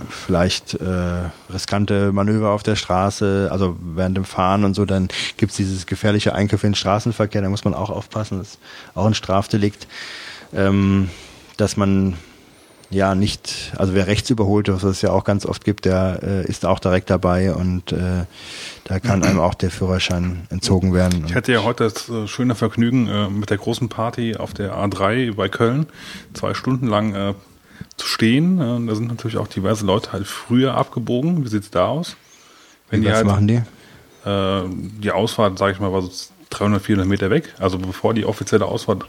vielleicht 0.09 0.75
äh, 0.75 1.29
riskante 1.51 2.11
Manöver 2.11 2.51
auf 2.51 2.63
der 2.63 2.75
Straße, 2.75 3.49
also 3.51 3.77
während 3.81 4.17
dem 4.17 4.25
Fahren 4.25 4.63
und 4.63 4.73
so, 4.73 4.85
dann 4.85 5.09
gibt's 5.37 5.57
dieses 5.57 5.85
gefährliche 5.85 6.33
Eingriff 6.33 6.63
in 6.63 6.71
den 6.71 6.75
Straßenverkehr, 6.75 7.41
da 7.41 7.49
muss 7.49 7.65
man 7.65 7.73
auch 7.73 7.89
aufpassen, 7.89 8.39
das 8.39 8.51
ist 8.51 8.59
auch 8.95 9.05
ein 9.05 9.13
Strafdelikt, 9.13 9.87
ähm, 10.53 11.09
dass 11.57 11.77
man 11.77 12.15
ja 12.89 13.13
nicht, 13.13 13.73
also 13.77 13.93
wer 13.93 14.07
rechts 14.07 14.29
überholt, 14.29 14.67
was 14.69 14.83
es 14.83 15.01
ja 15.01 15.11
auch 15.11 15.23
ganz 15.23 15.45
oft 15.45 15.63
gibt, 15.63 15.85
der 15.85 16.19
äh, 16.23 16.45
ist 16.45 16.65
auch 16.65 16.79
direkt 16.79 17.09
dabei 17.09 17.53
und 17.53 17.91
äh, 17.91 18.25
da 18.89 18.99
kann 18.99 19.23
einem 19.23 19.39
auch 19.39 19.53
der 19.53 19.69
Führerschein 19.69 20.47
entzogen 20.49 20.95
werden. 20.95 21.23
Ich 21.27 21.35
hatte 21.35 21.51
ja 21.51 21.61
heute 21.63 21.83
das 21.83 22.09
äh, 22.09 22.27
schöne 22.27 22.55
Vergnügen 22.55 23.07
äh, 23.07 23.29
mit 23.29 23.51
der 23.51 23.59
großen 23.59 23.87
Party 23.87 24.35
auf 24.35 24.55
der 24.55 24.73
A3 24.73 25.35
bei 25.35 25.47
Köln 25.47 25.85
zwei 26.33 26.55
Stunden 26.55 26.87
lang 26.87 27.13
äh, 27.13 27.35
zu 27.97 28.07
stehen. 28.07 28.57
Da 28.57 28.95
sind 28.95 29.07
natürlich 29.07 29.37
auch 29.37 29.47
diverse 29.47 29.85
Leute 29.85 30.11
halt 30.11 30.25
früher 30.25 30.73
abgebogen. 30.73 31.45
Wie 31.45 31.49
sieht's 31.49 31.69
da 31.69 31.85
aus? 31.85 32.17
Wenn 32.89 33.01
die 33.01 33.07
was 33.07 33.17
halt, 33.17 33.27
machen 33.27 33.47
die? 33.47 33.61
Die 35.01 35.11
Ausfahrt, 35.11 35.57
sage 35.57 35.73
ich 35.73 35.79
mal, 35.79 35.93
war 35.93 36.01
so 36.01 36.09
300, 36.49 36.81
400 36.81 37.07
Meter 37.07 37.29
weg. 37.29 37.53
Also 37.59 37.77
bevor 37.77 38.13
die 38.13 38.25
offizielle 38.25 38.65
Ausfahrt 38.65 39.05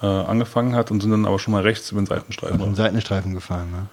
angefangen 0.00 0.74
hat 0.74 0.90
und 0.90 1.00
sind 1.00 1.10
dann 1.10 1.24
aber 1.24 1.38
schon 1.38 1.52
mal 1.52 1.62
rechts 1.62 1.90
über 1.90 2.02
den 2.02 2.06
Seitenstreifen. 2.06 2.60
Auf 2.60 2.66
den 2.66 2.74
Seitenstreifen 2.74 3.34
gefahren, 3.34 3.70
ne? 3.70 3.86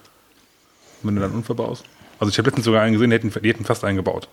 Wenn 1.02 1.14
du 1.14 1.20
dann 1.20 1.30
einen 1.30 1.38
Unfall 1.38 1.56
baust. 1.56 1.84
Also 2.18 2.30
ich 2.30 2.38
habe 2.38 2.48
letztens 2.48 2.66
sogar 2.66 2.82
einen 2.82 2.92
gesehen, 2.92 3.10
die 3.10 3.16
hätten, 3.16 3.32
die 3.42 3.48
hätten 3.48 3.64
fast 3.64 3.84
eingebaut. 3.84 4.28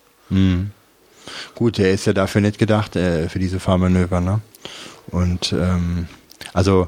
Gut, 1.56 1.78
der 1.78 1.92
ist 1.92 2.06
ja 2.06 2.14
dafür 2.14 2.42
nicht 2.42 2.58
gedacht, 2.58 2.96
äh, 2.96 3.30
für 3.30 3.40
diese 3.40 3.60
Fahrmanöver, 3.60 4.22
ne? 4.22 4.42
Und 5.08 5.54
ähm, 5.54 6.08
also 6.54 6.88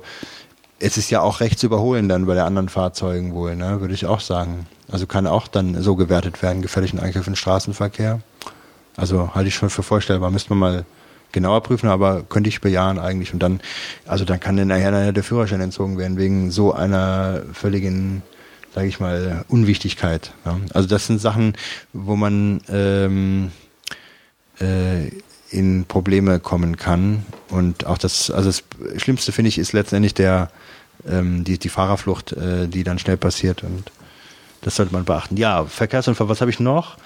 es 0.80 0.98
ist 0.98 1.10
ja 1.12 1.22
auch 1.22 1.42
recht 1.42 1.60
zu 1.60 1.68
überholen 1.68 2.10
dann 2.10 2.26
bei 2.26 2.34
den 2.34 2.44
anderen 2.44 2.70
Fahrzeugen 2.70 3.34
wohl, 3.34 3.56
ne? 3.56 3.82
Würde 3.82 3.94
ich 3.94 4.06
auch 4.06 4.20
sagen. 4.20 4.68
Also 4.92 5.08
kann 5.08 5.28
auch 5.28 5.48
dann 5.48 5.82
so 5.82 5.96
gewertet 5.96 6.42
werden, 6.42 6.62
gefährlichen 6.62 7.00
Eingriff 7.00 7.28
in 7.28 7.36
Straßenverkehr. 7.36 8.22
Also 8.98 9.34
halte 9.34 9.48
ich 9.48 9.56
schon 9.56 9.70
für 9.70 9.84
vorstellbar, 9.84 10.32
müsste 10.32 10.50
man 10.54 10.60
mal 10.60 10.86
genauer 11.32 11.64
prüfen, 11.64 11.88
aber 11.88 12.24
könnte 12.24 12.50
ich 12.50 12.62
bejahen 12.62 13.00
eigentlich. 13.00 13.34
Und 13.34 13.40
dann, 13.40 13.62
also 14.06 14.26
dann 14.26 14.40
kann 14.40 14.58
dann 14.58 14.68
nachher 14.68 15.12
der 15.14 15.24
Führerschein 15.24 15.62
entzogen 15.62 15.98
werden, 15.98 16.18
wegen 16.18 16.52
so 16.52 16.74
einer 16.74 17.42
völligen, 17.54 18.22
sage 18.74 18.88
ich 18.88 19.00
mal, 19.00 19.46
Unwichtigkeit. 19.48 20.32
Ja. 20.46 20.60
Also 20.74 20.88
das 20.88 21.08
sind 21.08 21.20
Sachen, 21.20 21.54
wo 21.94 22.16
man 22.16 22.62
ähm, 22.70 23.52
äh, 24.60 25.10
in 25.50 25.86
Probleme 25.86 26.40
kommen 26.40 26.78
kann. 26.78 27.26
Und 27.50 27.86
auch 27.86 27.98
das, 27.98 28.32
also 28.32 28.50
das 28.50 28.64
Schlimmste 29.02 29.32
finde 29.32 29.50
ich, 29.50 29.58
ist 29.58 29.74
letztendlich 29.74 30.14
der 30.14 30.50
ähm, 31.08 31.44
die, 31.44 31.58
die 31.58 31.70
Fahrerflucht, 31.70 32.34
äh, 32.34 32.68
die 32.68 32.84
dann 32.84 33.00
schnell 33.00 33.18
passiert. 33.18 33.64
Und 33.64 33.92
das 34.62 34.76
sollte 34.76 34.94
man 34.94 35.06
beachten. 35.06 35.38
Ja, 35.38 35.66
Verkehrsunfall, 35.66 36.30
was 36.30 36.42
habe 36.42 36.52
ich 36.52 36.60
noch 36.60 36.98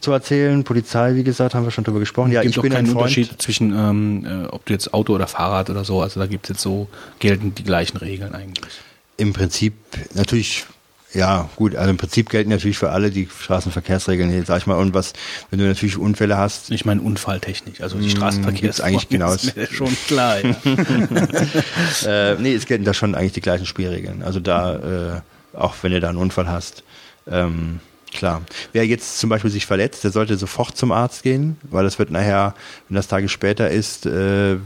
zu 0.00 0.12
erzählen? 0.12 0.64
Polizei, 0.64 1.14
wie 1.14 1.24
gesagt, 1.24 1.54
haben 1.54 1.64
wir 1.64 1.70
schon 1.70 1.84
drüber 1.84 2.00
gesprochen. 2.00 2.32
Ja, 2.32 2.42
gibt 2.42 2.56
ich 2.56 2.62
bin 2.62 2.72
ein 2.72 2.76
keinen 2.76 2.86
Freund. 2.86 2.98
Unterschied 2.98 3.42
zwischen, 3.42 3.72
ähm, 3.72 4.26
äh, 4.26 4.46
ob 4.46 4.64
du 4.66 4.72
jetzt 4.72 4.94
Auto 4.94 5.14
oder 5.14 5.26
Fahrrad 5.26 5.70
oder 5.70 5.84
so, 5.84 6.00
also 6.00 6.20
da 6.20 6.26
gibt 6.26 6.46
es 6.46 6.50
jetzt 6.50 6.62
so, 6.62 6.88
gelten 7.18 7.54
die 7.54 7.64
gleichen 7.64 7.96
Regeln 7.98 8.34
eigentlich. 8.34 8.72
Im 9.16 9.32
Prinzip 9.32 9.74
natürlich, 10.14 10.64
ja 11.12 11.48
gut, 11.56 11.74
also 11.76 11.90
im 11.90 11.96
Prinzip 11.96 12.28
gelten 12.30 12.50
natürlich 12.50 12.78
für 12.78 12.90
alle 12.90 13.10
die 13.10 13.28
Straßenverkehrsregeln, 13.28 14.32
jetzt 14.32 14.46
sag 14.46 14.58
ich 14.58 14.66
mal, 14.66 14.76
und 14.76 14.94
was, 14.94 15.12
wenn 15.50 15.58
du 15.58 15.66
natürlich 15.66 15.96
Unfälle 15.98 16.36
hast, 16.36 16.70
Ich 16.70 16.84
meine 16.84 17.00
Unfalltechnik, 17.00 17.80
also 17.80 17.98
die 17.98 18.06
Mm, 18.06 18.10
Straßenverkehr 18.10 18.60
gibt's 18.60 18.80
eigentlich 18.80 19.08
genau 19.08 19.32
ist 19.34 19.56
mir 19.56 19.66
schon 19.66 19.96
klar. 20.06 20.38
Ja. 20.44 20.56
äh, 22.06 22.36
nee, 22.38 22.54
es 22.54 22.66
gelten 22.66 22.84
da 22.84 22.94
schon 22.94 23.14
eigentlich 23.14 23.32
die 23.32 23.40
gleichen 23.40 23.66
Spielregeln. 23.66 24.22
Also 24.22 24.40
da, 24.40 24.76
äh, 25.16 25.20
auch 25.56 25.74
wenn 25.82 25.92
du 25.92 26.00
da 26.00 26.08
einen 26.08 26.18
Unfall 26.18 26.48
hast, 26.48 26.84
ähm, 27.30 27.80
klar. 28.12 28.42
Wer 28.72 28.86
jetzt 28.86 29.18
zum 29.18 29.30
Beispiel 29.30 29.50
sich 29.50 29.66
verletzt, 29.66 30.04
der 30.04 30.10
sollte 30.10 30.36
sofort 30.36 30.76
zum 30.76 30.92
Arzt 30.92 31.22
gehen, 31.22 31.56
weil 31.62 31.84
das 31.84 31.98
wird 31.98 32.10
nachher, 32.10 32.54
wenn 32.88 32.96
das 32.96 33.08
Tage 33.08 33.28
später 33.28 33.70
ist, 33.70 34.06
äh, 34.06 34.56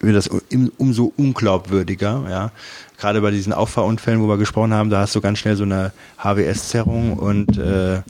wird 0.00 0.16
das 0.16 0.28
um, 0.28 0.72
umso 0.78 1.12
unglaubwürdiger, 1.16 2.24
ja. 2.28 2.50
Gerade 2.98 3.20
bei 3.20 3.30
diesen 3.30 3.52
Auffahrunfällen, 3.52 4.22
wo 4.22 4.28
wir 4.28 4.38
gesprochen 4.38 4.72
haben, 4.72 4.88
da 4.88 5.00
hast 5.00 5.14
du 5.14 5.20
ganz 5.20 5.38
schnell 5.38 5.56
so 5.56 5.64
eine 5.64 5.92
HWS-Zerrung 6.18 7.14
und 7.14 7.58
äh, 7.58 8.00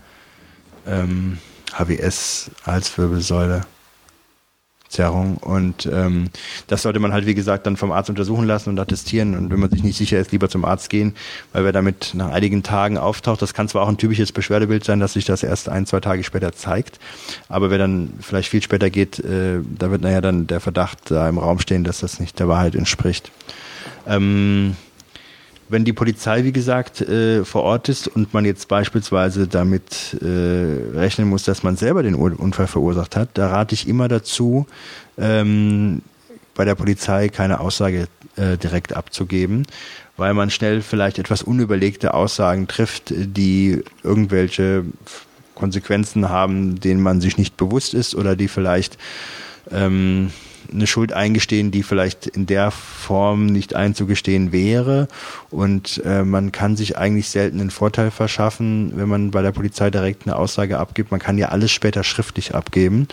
ähm, 0.87 1.39
HWS 1.73 2.51
Halswirbelsäule. 2.65 3.63
Zerrung 4.97 5.37
und 5.37 5.89
ähm, 5.93 6.31
das 6.67 6.83
sollte 6.83 6.99
man 6.99 7.13
halt 7.13 7.27
wie 7.27 7.35
gesagt 7.35 7.67
dann 7.67 7.77
vom 7.77 7.93
Arzt 7.93 8.09
untersuchen 8.09 8.47
lassen 8.47 8.71
und 8.71 8.79
attestieren 8.79 9.37
und 9.37 9.51
wenn 9.51 9.61
man 9.61 9.71
sich 9.71 9.83
nicht 9.83 9.97
sicher 9.97 10.19
ist, 10.19 10.33
lieber 10.33 10.49
zum 10.49 10.65
Arzt 10.65 10.89
gehen, 10.91 11.15
weil 11.53 11.65
wer 11.65 11.73
damit 11.73 12.13
nach 12.15 12.31
einigen 12.31 12.63
Tagen 12.63 12.97
auftaucht, 12.97 13.43
das 13.43 13.53
kann 13.53 13.69
zwar 13.69 13.83
auch 13.83 13.89
ein 13.89 13.99
typisches 13.99 14.33
Beschwerdebild 14.33 14.85
sein, 14.85 15.01
dass 15.01 15.13
sich 15.13 15.27
das 15.27 15.43
erst 15.43 15.69
ein, 15.69 15.87
zwei 15.87 16.01
Tage 16.01 16.25
später 16.25 16.53
zeigt, 16.53 16.99
aber 17.49 17.71
wer 17.71 17.79
dann 17.79 18.15
vielleicht 18.21 18.49
viel 18.49 18.63
später 18.63 18.91
geht, 18.91 19.19
äh, 19.19 19.61
da 19.79 19.91
wird 19.91 20.03
nachher 20.03 20.23
dann 20.23 20.47
der 20.47 20.61
Verdacht 20.61 21.11
da 21.11 21.29
im 21.29 21.39
Raum 21.39 21.59
stehen, 21.59 21.85
dass 21.85 22.01
das 22.01 22.19
nicht 22.19 22.39
der 22.39 22.49
Wahrheit 22.49 22.75
entspricht. 22.75 23.31
Ähm, 24.07 24.77
wenn 25.69 25.85
die 25.85 25.93
Polizei, 25.93 26.45
wie 26.45 26.53
gesagt, 26.53 27.01
äh, 27.01 27.45
vor 27.45 27.63
Ort 27.63 27.89
ist 27.89 28.09
und 28.09 28.33
man 28.33 28.45
jetzt 28.45 28.69
beispielsweise 28.69 29.49
damit 29.49 30.17
äh, 30.21 30.97
rechnen 30.97 31.29
muss, 31.29 31.45
dass 31.45 31.63
man 31.63 31.77
selber 31.77 32.03
den 32.03 32.15
Unfall 32.15 32.67
verursacht 32.67 33.17
hat, 33.17 33.31
da 33.35 33.49
rate 33.49 33.75
ich 33.75 33.89
immer 33.89 34.09
dazu, 34.09 34.67
ähm, 35.19 36.03
bei 36.55 36.65
der 36.65 36.75
Polizei 36.75 37.29
keine 37.29 37.61
Aussage 37.61 38.09
äh, 38.37 38.57
direkt 38.57 38.95
abzugeben, 38.95 39.67
weil 40.17 40.35
man 40.35 40.51
schnell 40.51 40.83
vielleicht 40.83 41.19
etwas 41.19 41.43
unüberlegte 41.43 42.15
Aussagen 42.15 42.69
trifft, 42.69 43.13
die 43.15 43.83
irgendwelche 44.03 44.85
Konsequenzen 45.55 46.29
haben, 46.29 46.81
denen 46.81 47.03
man 47.03 47.21
sich 47.21 47.39
nicht 47.39 47.57
bewusst 47.57 47.95
ist 47.95 48.15
oder 48.15 48.37
die 48.37 48.49
vielleicht 48.49 48.99
ähm, 49.71 50.31
eine 50.73 50.87
Schuld 50.87 51.13
eingestehen, 51.13 51.71
die 51.71 51.83
vielleicht 51.83 52.27
in 52.27 52.47
der 52.47 52.71
Form 52.71 53.47
nicht 53.47 53.75
einzugestehen 53.75 54.53
wäre. 54.53 55.09
Und 55.51 56.03
äh, 56.05 56.25
man 56.25 56.53
kann 56.53 56.77
sich 56.77 56.99
eigentlich 56.99 57.29
selten 57.29 57.61
einen 57.61 57.71
Vorteil 57.71 58.11
verschaffen, 58.11 58.93
wenn 58.95 59.09
man 59.09 59.31
bei 59.31 59.43
der 59.43 59.53
Polizei 59.53 59.91
direkt 59.91 60.27
eine 60.27 60.37
Aussage 60.37 60.79
abgibt. 60.79 61.11
Man 61.11 61.21
kann 61.21 61.39
ja 61.39 61.49
alles 61.49 61.71
später 61.71 62.05
schriftlich 62.05 62.55
abgeben. 62.55 63.09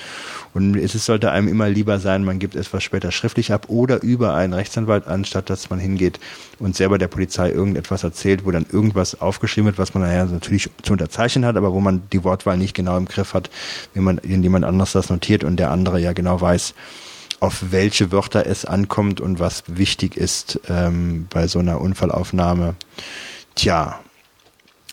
Und 0.53 0.75
es 0.75 0.93
sollte 1.05 1.31
einem 1.31 1.47
immer 1.47 1.67
lieber 1.67 1.99
sein, 1.99 2.23
man 2.23 2.37
gibt 2.37 2.55
etwas 2.55 2.83
später 2.83 3.11
schriftlich 3.11 3.51
ab 3.51 3.65
oder 3.69 4.03
über 4.03 4.35
einen 4.35 4.53
Rechtsanwalt, 4.53 5.07
anstatt 5.07 5.49
dass 5.49 5.69
man 5.71 5.79
hingeht 5.79 6.19
und 6.59 6.75
selber 6.75 6.99
der 6.99 7.07
Polizei 7.07 7.49
irgendetwas 7.49 8.03
erzählt, 8.03 8.45
wo 8.45 8.51
dann 8.51 8.65
irgendwas 8.71 9.19
aufgeschrieben 9.19 9.65
wird, 9.65 9.79
was 9.79 9.95
man 9.95 10.03
naja 10.03 10.25
natürlich 10.25 10.69
zu 10.83 10.93
unterzeichnen 10.93 11.45
hat, 11.45 11.57
aber 11.57 11.73
wo 11.73 11.79
man 11.79 12.03
die 12.11 12.23
Wortwahl 12.23 12.57
nicht 12.57 12.75
genau 12.75 12.97
im 12.97 13.05
Griff 13.05 13.33
hat, 13.33 13.49
wenn 13.95 14.03
man 14.03 14.19
jemand 14.23 14.65
anders 14.65 14.91
das 14.91 15.09
notiert 15.09 15.43
und 15.43 15.57
der 15.57 15.71
andere 15.71 15.99
ja 15.99 16.13
genau 16.13 16.39
weiß, 16.39 16.75
auf 17.43 17.71
welche 17.71 18.13
Wörter 18.13 18.45
es 18.47 18.63
ankommt 18.63 19.19
und 19.19 19.37
was 19.37 19.65
wichtig 19.67 20.15
ist 20.15 20.61
ähm, 20.69 21.27
bei 21.29 21.47
so 21.47 21.59
einer 21.59 21.81
Unfallaufnahme. 21.81 22.75
Tja. 23.55 23.99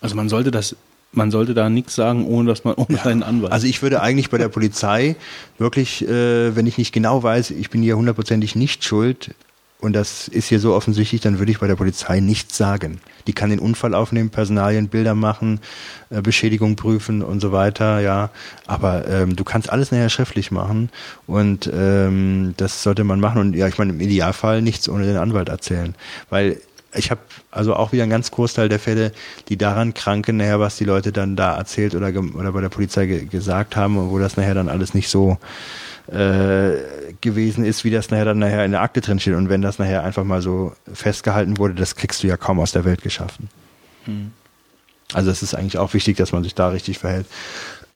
Also 0.01 0.17
man 0.17 0.29
sollte 0.29 0.51
das, 0.51 0.75
man 1.13 1.31
sollte 1.31 1.55
da 1.55 1.71
nichts 1.71 1.95
sagen, 1.95 2.27
ohne 2.27 2.49
dass 2.49 2.65
man 2.65 2.75
ohne 2.75 2.97
ja. 2.97 3.05
seinen 3.05 3.23
Anwalt. 3.23 3.53
Also 3.53 3.69
ich 3.69 3.83
würde 3.83 4.03
eigentlich 4.03 4.31
bei 4.31 4.39
der 4.39 4.49
Polizei 4.49 5.15
wirklich, 5.59 6.03
äh, 6.09 6.57
wenn 6.57 6.67
ich 6.67 6.77
nicht 6.77 6.91
genau 6.93 7.23
weiß, 7.23 7.53
ich 7.53 7.71
bin 7.71 7.83
hier 7.83 7.97
hundertprozentig 7.97 8.57
nicht 8.57 8.83
schuld, 8.83 9.33
und 9.81 9.95
das 9.95 10.29
ist 10.29 10.49
hier 10.49 10.61
so 10.61 10.75
offensichtlich, 10.75 11.21
dann 11.21 11.39
würde 11.39 11.53
ich 11.53 11.61
bei 11.61 11.67
der 11.67 11.77
Polizei 11.77 12.21
nichts 12.21 12.57
sagen. 12.57 13.01
Die 13.27 13.33
kann 13.33 13.51
den 13.51 13.59
Unfall 13.59 13.95
aufnehmen, 13.95 14.31
Personalien, 14.31 14.89
Bilder 14.89 15.15
machen, 15.15 15.61
äh, 16.11 16.21
Beschädigung 16.21 16.77
prüfen 16.77 17.23
und 17.23 17.41
so 17.41 17.53
weiter, 17.53 18.01
ja. 18.01 18.31
Aber 18.67 19.09
ähm, 19.09 19.37
du 19.37 19.45
kannst 19.45 19.71
alles 19.71 19.91
nachher 19.91 20.11
schriftlich 20.11 20.51
machen 20.51 20.91
und 21.27 21.71
ähm, 21.73 22.55
das 22.57 22.83
sollte 22.83 23.05
man 23.05 23.21
machen. 23.21 23.41
Und 23.41 23.57
ja, 23.57 23.69
ich 23.69 23.79
meine, 23.79 23.93
im 23.93 24.01
Idealfall 24.01 24.63
nichts 24.63 24.89
ohne 24.89 25.07
den 25.07 25.17
Anwalt 25.17 25.49
erzählen. 25.49 25.95
Weil 26.29 26.61
ich 26.95 27.11
habe 27.11 27.21
also 27.51 27.75
auch 27.75 27.93
wieder 27.93 28.03
einen 28.03 28.11
ganz 28.11 28.31
Großteil 28.31 28.69
der 28.69 28.81
Fälle, 28.81 29.13
die 29.49 29.57
daran 29.57 29.95
kranken, 29.95 30.37
nachher, 30.37 30.61
was 30.61 30.77
die 30.77 30.85
Leute 30.85 31.13
dann 31.13 31.37
da 31.37 31.57
erzählt 31.57 31.95
oder, 31.95 32.09
oder 32.09 32.53
bei 32.53 32.61
der 32.61 32.69
Polizei 32.69 33.07
ge 33.07 33.25
gesagt 33.27 33.77
haben, 33.77 34.11
wo 34.11 34.19
das 34.19 34.37
nachher 34.37 34.55
dann 34.55 34.69
alles 34.69 34.93
nicht 34.93 35.09
so 35.09 35.39
äh, 36.11 37.13
gewesen 37.21 37.65
ist, 37.65 37.85
wie 37.85 37.91
das 37.91 38.11
nachher 38.11 38.25
dann 38.25 38.39
nachher 38.39 38.65
in 38.65 38.73
der 38.73 38.83
Akte 38.83 39.01
drin 39.01 39.21
steht. 39.21 39.35
Und 39.35 39.49
wenn 39.49 39.63
das 39.63 39.79
nachher 39.79 40.05
einfach 40.05 40.25
mal 40.25 40.43
so 40.43 40.75
festgehalten 40.93 41.59
wurde, 41.59 41.75
das 41.75 41.97
kriegst 41.97 42.23
du 42.23 42.27
ja 42.27 42.37
kaum 42.37 42.59
aus 42.61 42.73
der 42.73 42.85
Welt 42.85 43.03
geschaffen. 43.03 43.49
Hm. 44.05 44.33
Also 45.13 45.31
es 45.31 45.43
ist 45.43 45.55
eigentlich 45.55 45.79
auch 45.79 45.95
wichtig, 45.95 46.17
dass 46.17 46.33
man 46.33 46.43
sich 46.43 46.55
da 46.55 46.69
richtig 46.69 46.99
verhält. 46.99 47.27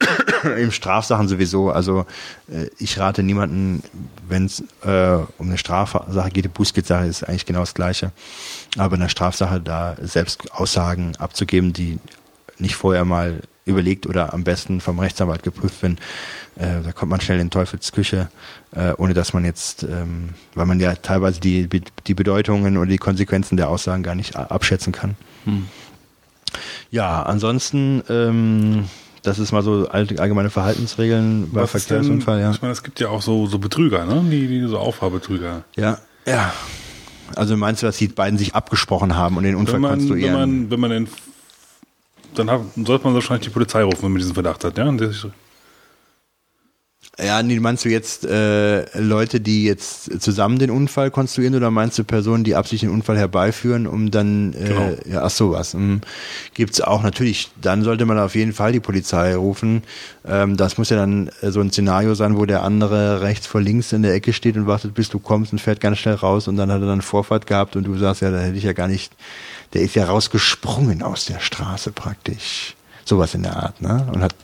Im 0.59 0.73
Strafsachen 0.73 1.29
sowieso. 1.29 1.71
Also 1.71 2.07
äh, 2.51 2.67
ich 2.79 2.99
rate 2.99 3.23
niemanden, 3.23 3.83
wenn 4.29 4.47
es 4.47 4.63
äh, 4.85 5.19
um 5.39 5.49
eine 5.49 5.59
Strafsache 5.59 6.31
geht, 6.31 6.45
die 6.45 6.49
Bußgeldsache 6.49 7.07
ist 7.07 7.25
eigentlich 7.25 7.47
genau 7.47 7.61
das 7.61 7.75
Gleiche. 7.75 8.13
Aber 8.77 8.95
in 8.95 9.01
der 9.01 9.09
Strafsache 9.09 9.61
da 9.61 9.97
selbst 10.01 10.53
Aussagen 10.53 11.17
abzugeben, 11.17 11.73
die 11.73 11.99
nicht 12.59 12.77
vorher 12.77 13.05
mal 13.05 13.41
überlegt 13.65 14.07
oder 14.07 14.35
am 14.35 14.45
besten 14.45 14.81
vom 14.81 14.99
Rechtsanwalt 14.99 15.43
geprüft 15.43 15.83
werden, 15.83 15.99
äh, 16.57 16.83
da 16.85 16.93
kommt 16.93 17.11
man 17.11 17.21
schnell 17.21 17.41
in 17.41 17.51
Teufelsküche, 17.51 18.29
äh, 18.73 18.93
ohne 18.97 19.15
dass 19.15 19.33
man 19.33 19.45
jetzt, 19.45 19.83
ähm, 19.83 20.31
weil 20.55 20.67
man 20.67 20.81
ja 20.81 20.95
teilweise 20.95 21.41
die, 21.41 21.69
die 22.07 22.15
Bedeutungen 22.15 22.77
oder 22.77 22.91
die 22.91 22.99
Konsequenzen 22.99 23.57
der 23.57 23.69
Aussagen 23.69 24.03
gar 24.03 24.15
nicht 24.15 24.37
abschätzen 24.37 24.93
kann. 24.93 25.17
Hm. 25.45 25.67
Ja, 26.91 27.23
ansonsten, 27.23 28.03
ähm, 28.09 28.85
das 29.23 29.39
ist 29.39 29.53
mal 29.53 29.63
so 29.63 29.89
allgemeine 29.89 30.51
Verhaltensregeln 30.51 31.51
bei 31.51 31.67
Verkehrsunfall. 31.67 32.41
Ja. 32.41 32.51
Ich 32.51 32.63
meine, 32.63 32.73
es 32.73 32.83
gibt 32.83 33.01
ja 33.01 33.09
auch 33.09 33.23
so, 33.23 33.47
so 33.47 33.59
Betrüger, 33.59 34.05
ne? 34.05 34.23
Die, 34.31 34.47
die 34.47 34.61
so 34.67 34.79
Auffahrbetrüger. 34.79 35.65
Ja, 35.77 35.99
ja. 36.27 36.53
Also 37.35 37.57
meinst 37.57 37.83
du, 37.83 37.87
dass 37.87 37.97
die 37.97 38.09
beiden 38.09 38.39
sich 38.39 38.55
abgesprochen 38.55 39.17
haben 39.17 39.37
und 39.37 39.45
den 39.45 39.57
Unfall 39.57 39.77
wenn 39.77 39.81
man, 39.81 39.91
konstruieren? 39.93 40.35
Wenn 40.35 40.41
man, 40.41 40.71
wenn 40.71 40.81
man 40.81 40.91
den, 40.91 41.09
dann 42.35 42.51
hat, 42.51 42.63
sollte 42.77 43.05
man 43.05 43.15
wahrscheinlich 43.15 43.47
die 43.47 43.53
Polizei 43.53 43.83
rufen, 43.83 44.03
wenn 44.03 44.13
man 44.13 44.21
diesen 44.21 44.35
Verdacht 44.35 44.65
hat, 44.65 44.77
ja? 44.79 44.85
Ja, 47.23 47.45
nee, 47.45 47.61
meinst 47.61 47.85
du 47.85 47.89
jetzt 47.91 48.25
äh, 48.25 48.99
Leute, 48.99 49.41
die 49.41 49.65
jetzt 49.65 50.21
zusammen 50.21 50.59
den 50.59 50.71
Unfall 50.71 51.13
konstruieren 51.13 51.55
oder 51.55 51.71
meinst 51.71 51.97
du 51.97 52.03
Personen, 52.03 52.43
die 52.43 52.57
absichtlich 52.57 52.91
den 52.91 52.95
Unfall 52.95 53.17
herbeiführen, 53.17 53.87
um 53.87 54.11
dann, 54.11 54.53
äh, 54.53 54.69
genau. 54.69 54.97
ja, 55.07 55.23
ach 55.23 55.31
sowas. 55.31 55.75
Mhm. 55.75 56.01
Gibt's 56.55 56.81
auch 56.81 57.05
natürlich, 57.05 57.53
dann 57.61 57.85
sollte 57.85 58.05
man 58.05 58.19
auf 58.19 58.35
jeden 58.35 58.53
Fall 58.53 58.73
die 58.73 58.81
Polizei 58.81 59.37
rufen. 59.37 59.85
Ähm, 60.27 60.57
das 60.57 60.77
muss 60.77 60.91
ja 60.91 60.97
dann 60.97 61.31
äh, 61.41 61.53
so 61.53 61.61
ein 61.61 61.71
Szenario 61.71 62.15
sein, 62.15 62.37
wo 62.37 62.47
der 62.47 62.65
andere 62.65 63.21
rechts 63.21 63.47
vor 63.47 63.61
links 63.61 63.93
in 63.93 64.03
der 64.03 64.15
Ecke 64.15 64.33
steht 64.33 64.57
und 64.57 64.67
wartet, 64.67 64.95
bis 64.95 65.09
du 65.09 65.21
kommst 65.21 65.53
und 65.53 65.61
fährt 65.61 65.81
ganz 65.81 65.99
schnell 65.99 66.17
raus 66.17 66.49
und 66.49 66.57
dann 66.57 66.73
hat 66.73 66.81
er 66.81 66.89
dann 66.89 67.03
Vorfahrt 67.03 67.47
gehabt 67.47 67.77
und 67.77 67.85
du 67.85 67.97
sagst, 67.97 68.23
ja, 68.23 68.33
da 68.33 68.41
hätte 68.41 68.59
ich 68.59 68.65
ja 68.65 68.73
gar 68.73 68.89
nicht, 68.89 69.13
der 69.75 69.83
ist 69.83 69.95
ja 69.97 70.07
rausgesprungen 70.07 71.03
aus 71.03 71.27
der 71.27 71.41
Straße 71.41 71.93
praktisch. 71.93 72.75
Sowas 73.07 73.35
in 73.35 73.43
der 73.43 73.57
Art, 73.57 73.83
ne? 73.83 74.09
Und 74.15 74.23
hat 74.23 74.35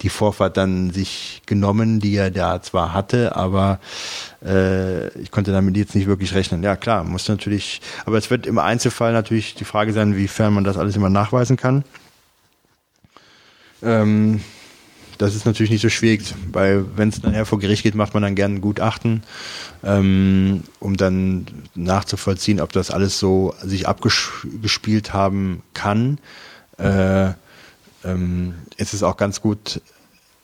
die 0.00 0.08
Vorfahrt 0.08 0.56
dann 0.56 0.92
sich 0.92 1.42
genommen, 1.44 2.00
die 2.00 2.16
er 2.16 2.30
da 2.30 2.62
zwar 2.62 2.94
hatte, 2.94 3.36
aber 3.36 3.80
äh, 4.42 5.08
ich 5.18 5.30
konnte 5.30 5.52
damit 5.52 5.76
jetzt 5.76 5.94
nicht 5.94 6.06
wirklich 6.06 6.34
rechnen. 6.34 6.62
Ja, 6.62 6.74
klar, 6.74 7.04
muss 7.04 7.28
natürlich, 7.28 7.82
aber 8.06 8.16
es 8.16 8.30
wird 8.30 8.46
im 8.46 8.58
Einzelfall 8.58 9.12
natürlich 9.12 9.56
die 9.56 9.66
Frage 9.66 9.92
sein, 9.92 10.16
wiefern 10.16 10.54
man 10.54 10.64
das 10.64 10.78
alles 10.78 10.96
immer 10.96 11.10
nachweisen 11.10 11.58
kann. 11.58 11.84
Ähm, 13.82 14.40
das 15.18 15.34
ist 15.34 15.46
natürlich 15.46 15.70
nicht 15.70 15.82
so 15.82 15.88
schwierig, 15.88 16.34
weil 16.52 16.84
wenn 16.96 17.08
es 17.08 17.22
nachher 17.22 17.44
vor 17.44 17.58
Gericht 17.58 17.82
geht, 17.82 17.94
macht 17.94 18.14
man 18.14 18.22
dann 18.22 18.34
gerne 18.34 18.56
ein 18.56 18.60
Gutachten, 18.60 19.24
ähm, 19.84 20.62
um 20.78 20.96
dann 20.96 21.46
nachzuvollziehen, 21.74 22.60
ob 22.60 22.72
das 22.72 22.90
alles 22.90 23.18
so 23.18 23.54
sich 23.62 23.88
abgespielt 23.88 25.12
haben 25.12 25.62
kann. 25.74 26.18
Äh, 26.78 27.32
ähm, 28.04 28.54
es 28.76 28.94
ist 28.94 29.02
auch 29.02 29.16
ganz 29.16 29.40
gut, 29.40 29.80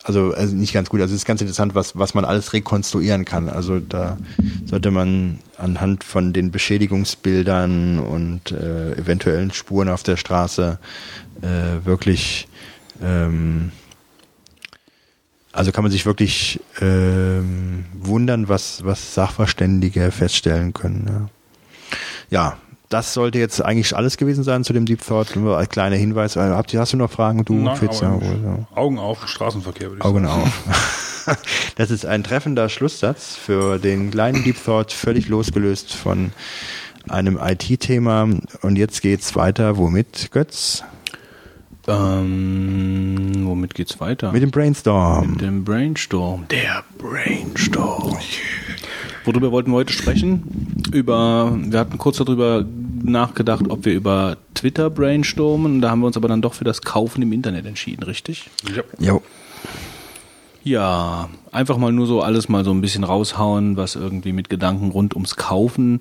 also, 0.03 0.35
also 0.35 0.55
nicht 0.57 0.75
ganz 0.75 0.89
gut, 0.89 1.01
also 1.01 1.15
es 1.15 1.21
ist 1.21 1.27
ganz 1.27 1.41
interessant, 1.41 1.77
was, 1.77 1.97
was 1.97 2.15
man 2.15 2.25
alles 2.25 2.53
rekonstruieren 2.53 3.25
kann. 3.25 3.49
Also 3.49 3.79
da 3.79 4.19
sollte 4.67 4.91
man 4.91 5.39
anhand 5.57 6.03
von 6.03 6.33
den 6.33 6.51
Beschädigungsbildern 6.51 8.01
und 8.01 8.51
äh, 8.51 8.93
eventuellen 8.95 9.53
Spuren 9.53 9.89
auf 9.89 10.03
der 10.03 10.17
Straße 10.17 10.79
äh, 11.43 11.87
wirklich 11.87 12.49
ähm, 13.03 13.71
also 15.55 15.71
kann 15.71 15.85
man 15.85 15.93
sich 15.93 16.05
wirklich 16.05 16.61
ähm, 16.81 17.85
wundern, 17.95 18.49
was, 18.49 18.85
was 18.85 19.15
Sachverständige 19.15 20.11
feststellen 20.11 20.75
können. 20.75 21.31
Ja. 22.31 22.51
ja, 22.51 22.57
das 22.89 23.15
sollte 23.15 23.39
jetzt 23.39 23.65
eigentlich 23.65 23.97
alles 23.97 24.17
gewesen 24.17 24.45
sein 24.45 24.65
zu 24.65 24.73
dem 24.73 24.85
Deep 24.85 25.05
Thought. 25.07 25.37
Nur 25.37 25.57
als 25.57 25.69
kleiner 25.69 25.97
Hinweis. 25.97 26.37
Äh, 26.37 26.41
hast 26.77 26.93
du 26.93 26.97
noch 26.97 27.11
Fragen, 27.11 27.45
du 27.45 27.55
Nein, 27.55 27.77
Fitz? 27.77 28.03
Augen, 28.03 28.67
Augen 28.75 28.99
auf, 28.99 29.27
Straßenverkehr 29.29 29.91
würde 29.91 30.01
ich 30.01 30.05
Augen 30.05 30.27
sagen. 30.27 30.43
auf. 30.43 31.37
das 31.77 31.91
ist 31.91 32.05
ein 32.05 32.25
treffender 32.25 32.69
Schlusssatz 32.69 33.37
für 33.37 33.79
den 33.79 34.11
kleinen 34.11 34.43
Deep 34.43 34.63
Thought, 34.63 34.93
völlig 34.93 35.29
losgelöst 35.29 35.95
von 35.95 36.33
einem 37.09 37.39
IT-Thema. 37.41 38.29
Und 38.63 38.77
jetzt 38.77 39.03
geht's 39.03 39.37
weiter. 39.37 39.77
Womit, 39.77 40.31
Götz? 40.33 40.83
Ähm, 41.87 43.47
womit 43.47 43.75
geht's 43.75 44.01
weiter? 44.01 44.33
Mit 44.33 44.43
dem 44.43 44.51
Brainstorm. 44.51 45.33
Mit 45.33 45.41
dem 45.43 45.65
Brainstorm. 45.65 46.47
Der 46.49 46.85
Brainstorm. 46.99 48.17
Worüber 49.25 49.53
wollten 49.53 49.71
wir 49.71 49.77
heute 49.77 49.93
sprechen? 49.93 50.83
Über, 50.93 51.57
wir 51.57 51.79
hatten 51.79 51.99
kurz 51.99 52.19
darüber 52.19 52.65
nachgedacht, 53.03 53.65
ob 53.69 53.85
wir 53.85 53.95
über 53.95 54.37
Twitter 54.55 54.91
brainstormen. 54.91 55.81
Da 55.81 55.91
haben 55.91 56.01
wir 56.01 56.07
uns 56.07 56.17
aber 56.17 56.29
dann 56.29 56.43
doch 56.43 56.55
für 56.55 56.65
das 56.65 56.83
Kaufen 56.83 57.23
im 57.23 57.33
Internet 57.33 57.67
entschieden, 57.67 58.03
richtig? 58.03 58.51
Ja. 58.75 58.83
Jo. 58.99 59.23
Ja, 60.63 61.29
einfach 61.53 61.77
mal 61.77 61.93
nur 61.93 62.07
so 62.07 62.23
alles 62.23 62.49
mal 62.49 62.65
so 62.65 62.71
ein 62.71 62.81
bisschen 62.81 63.05
raushauen, 63.05 63.77
was 63.77 63.97
irgendwie 63.97 64.33
mit 64.33 64.49
Gedanken 64.49 64.91
rund 64.91 65.15
ums 65.15 65.37
Kaufen 65.37 65.99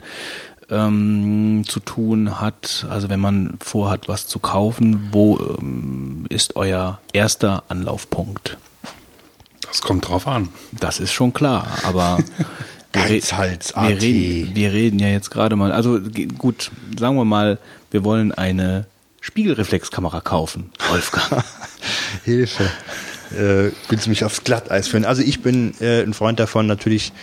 ähm, 0.73 1.63
zu 1.67 1.79
tun 1.79 2.41
hat. 2.41 2.85
Also 2.89 3.09
wenn 3.09 3.19
man 3.19 3.57
vorhat, 3.59 4.07
was 4.07 4.27
zu 4.27 4.39
kaufen, 4.39 5.09
wo 5.11 5.37
ähm, 5.37 6.25
ist 6.29 6.55
euer 6.55 6.99
erster 7.13 7.63
Anlaufpunkt? 7.67 8.57
Das 9.61 9.81
kommt 9.81 10.07
drauf 10.07 10.27
an. 10.27 10.49
Das 10.71 10.99
ist 10.99 11.13
schon 11.13 11.33
klar, 11.33 11.67
aber 11.83 12.19
Geizhals 12.93 13.73
wir, 13.75 14.01
reden, 14.01 14.55
wir 14.55 14.71
reden 14.71 14.99
ja 14.99 15.07
jetzt 15.07 15.31
gerade 15.31 15.55
mal, 15.55 15.71
also 15.71 15.99
gut, 16.37 16.69
sagen 16.97 17.15
wir 17.15 17.25
mal, 17.25 17.57
wir 17.89 18.03
wollen 18.03 18.31
eine 18.31 18.85
Spiegelreflexkamera 19.19 20.21
kaufen, 20.21 20.71
Wolfgang. 20.89 21.43
Hilfe. 22.23 22.65
Äh, 23.31 23.71
willst 23.89 24.05
du 24.05 24.09
mich 24.11 24.23
aufs 24.23 24.43
Glatteis 24.43 24.87
führen? 24.87 25.05
Also 25.05 25.23
ich 25.23 25.41
bin 25.41 25.73
äh, 25.81 26.03
ein 26.03 26.13
Freund 26.13 26.39
davon, 26.39 26.67
natürlich 26.67 27.13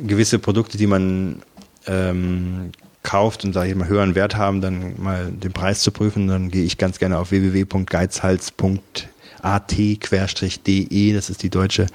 gewisse 0.00 0.40
Produkte, 0.40 0.76
die 0.76 0.88
man 0.88 1.42
ähm, 1.86 2.72
kauft 3.02 3.44
und 3.44 3.52
sage 3.52 3.70
ich 3.70 3.76
mal 3.76 3.88
höheren 3.88 4.14
Wert 4.14 4.36
haben, 4.36 4.60
dann 4.60 4.94
mal 5.02 5.30
den 5.30 5.52
Preis 5.52 5.80
zu 5.80 5.90
prüfen. 5.90 6.28
Dann 6.28 6.50
gehe 6.50 6.64
ich 6.64 6.78
ganz 6.78 6.98
gerne 6.98 7.18
auf 7.18 7.30
www.geizhals.de 7.30 8.80
at-de, 9.42 11.12
das 11.12 11.30
ist 11.30 11.42
die 11.42 11.50
deutsche 11.50 11.86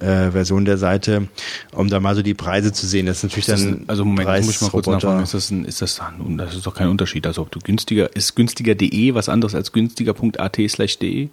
äh, 0.00 0.30
Version 0.30 0.64
der 0.64 0.78
Seite, 0.78 1.28
um 1.72 1.88
da 1.88 2.00
mal 2.00 2.14
so 2.14 2.22
die 2.22 2.34
Preise 2.34 2.72
zu 2.72 2.86
sehen. 2.86 3.06
Das 3.06 3.18
ist 3.18 3.22
natürlich 3.24 3.48
Ist 3.48 3.52
das 3.52 3.62
dann 3.62 3.82
ein, 3.82 3.84
also 3.88 4.04
Moment, 4.04 4.28
das 4.28 4.44
muss 4.44 4.56
ich 4.56 4.60
mal 4.62 4.70
kurz 4.70 4.86
nachfragen. 4.88 5.22
Ist 5.22 5.34
das, 5.34 5.50
ein, 5.50 5.64
ist 5.64 5.80
das, 5.80 6.00
ein, 6.00 6.38
das 6.38 6.54
ist 6.54 6.66
doch 6.66 6.74
kein 6.74 6.88
Unterschied. 6.88 7.26
Also 7.26 7.42
ob 7.42 7.50
du 7.50 7.60
günstiger, 7.60 8.14
ist 8.14 8.34
günstiger.de 8.34 9.14
was 9.14 9.28
anderes 9.28 9.54
als 9.54 9.72
günstiger.at 9.72 10.58
slash 10.68 10.98
de? 10.98 11.28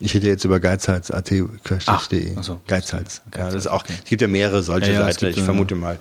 Ich 0.00 0.12
hätte 0.12 0.26
jetzt 0.26 0.44
über 0.44 0.58
geizhals.at-de. 0.58 2.42
So. 2.42 2.60
Geizhals. 2.66 3.22
Ja, 3.36 3.46
das 3.46 3.54
ist 3.54 3.66
auch, 3.68 3.84
es 3.86 4.04
gibt 4.04 4.22
ja 4.22 4.28
mehrere 4.28 4.62
solche 4.62 4.92
Ja, 4.92 5.00
ja, 5.00 5.08
es 5.08 5.14
Seiten. 5.16 5.26
Ich 5.26 5.38
äh, 5.38 5.42
vermute 5.42 5.76
mal, 5.76 5.98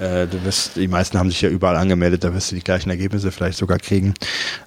äh, 0.00 0.26
du 0.26 0.42
wirst, 0.44 0.76
die 0.76 0.88
meisten 0.88 1.18
haben 1.18 1.30
sich 1.30 1.40
ja 1.40 1.48
überall 1.48 1.76
angemeldet, 1.76 2.24
da 2.24 2.32
wirst 2.34 2.52
du 2.52 2.54
die 2.54 2.62
gleichen 2.62 2.88
Ergebnisse 2.90 3.32
vielleicht 3.32 3.58
sogar 3.58 3.78
kriegen. 3.78 4.14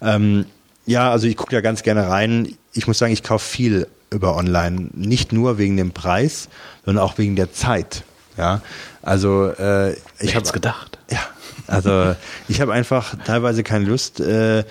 Ähm, 0.02 0.46
ja, 0.86 1.10
also 1.10 1.26
ich 1.26 1.38
gucke 1.38 1.56
da 1.56 1.62
ganz 1.62 1.84
gerne 1.84 2.10
rein. 2.10 2.54
Ich 2.74 2.86
muss 2.86 2.98
sagen, 2.98 3.14
ich 3.14 3.24
kaufe 3.24 3.48
viel 3.48 3.88
über 4.12 4.36
online. 4.36 4.90
Nicht 4.94 5.32
nur 5.32 5.58
wegen 5.58 5.78
dem 5.78 5.92
Preis, 5.92 6.50
sondern 6.84 7.04
auch 7.04 7.18
wegen 7.18 7.36
der 7.36 7.54
Zeit. 7.54 8.04
Ja, 8.38 8.62
also 9.02 9.48
äh, 9.52 9.94
ich 10.20 10.30
habe 10.30 10.36
hab's 10.36 10.54
gedacht. 10.54 11.00
ja, 11.10 11.22
also 11.68 12.16
ich 12.48 12.60
habe 12.62 12.74
einfach 12.74 13.16
teilweise 13.26 13.64
keine 13.64 13.86
Lust, 13.86 14.20
äh, 14.20 14.64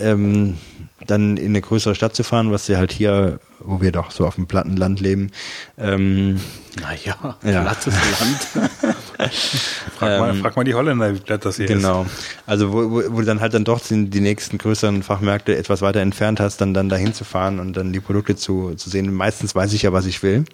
ähm, 0.00 0.56
dann 1.06 1.36
in 1.36 1.50
eine 1.50 1.60
größere 1.60 1.94
Stadt 1.94 2.14
zu 2.14 2.22
fahren, 2.22 2.52
was 2.52 2.68
ja 2.68 2.78
halt 2.78 2.92
hier, 2.92 3.38
wo 3.64 3.80
wir 3.80 3.92
doch 3.92 4.10
so 4.10 4.26
auf 4.26 4.34
dem 4.36 4.46
platten 4.46 4.76
Land 4.76 5.00
leben. 5.00 5.30
Ähm, 5.78 6.40
Naja, 6.80 7.36
Ja. 7.44 7.62
plattes 7.62 7.94
Land. 7.94 8.92
Frag, 9.98 10.18
mal, 10.18 10.34
frag 10.34 10.56
mal 10.56 10.64
die 10.64 10.74
Holländer, 10.74 11.14
wie 11.14 11.18
platt 11.20 11.44
das 11.44 11.56
hier 11.56 11.66
ist. 11.66 11.72
genau. 11.72 12.06
Also 12.46 12.72
wo, 12.72 12.90
wo, 12.90 13.02
wo 13.12 13.20
du 13.20 13.24
dann 13.26 13.40
halt 13.40 13.54
dann 13.54 13.64
doch 13.64 13.78
die, 13.80 14.08
die 14.10 14.20
nächsten 14.20 14.58
größeren 14.58 15.02
Fachmärkte 15.02 15.56
etwas 15.56 15.80
weiter 15.82 16.00
entfernt 16.00 16.40
hast, 16.40 16.60
dann 16.60 16.74
dann 16.74 16.88
dahin 16.88 17.14
zu 17.14 17.24
fahren 17.24 17.60
und 17.60 17.76
dann 17.76 17.92
die 17.92 18.00
Produkte 18.00 18.34
zu, 18.36 18.74
zu 18.74 18.90
sehen. 18.90 19.12
Meistens 19.14 19.54
weiß 19.54 19.72
ich 19.74 19.82
ja, 19.82 19.92
was 19.92 20.06
ich 20.06 20.22
will. 20.22 20.44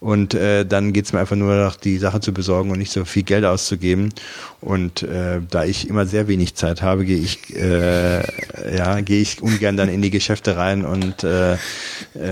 Und 0.00 0.32
äh, 0.32 0.64
dann 0.64 0.94
geht's 0.94 1.12
mir 1.12 1.20
einfach 1.20 1.36
nur 1.36 1.54
noch, 1.54 1.76
die 1.76 1.98
Sache 1.98 2.20
zu 2.20 2.32
besorgen 2.32 2.70
und 2.70 2.78
nicht 2.78 2.90
so 2.90 3.04
viel 3.04 3.22
Geld 3.22 3.44
auszugeben. 3.44 4.14
Und 4.62 5.02
äh, 5.02 5.40
da 5.48 5.64
ich 5.64 5.88
immer 5.88 6.06
sehr 6.06 6.26
wenig 6.26 6.54
Zeit 6.54 6.80
habe, 6.80 7.04
gehe 7.04 7.18
ich 7.18 7.54
äh, 7.54 8.20
ja 8.76 9.00
gehe 9.02 9.20
ich 9.20 9.42
ungern 9.42 9.76
dann 9.76 9.90
in 9.90 10.00
die 10.00 10.10
Geschäfte 10.10 10.56
rein 10.56 10.86
und 10.86 11.22
äh, 11.22 11.56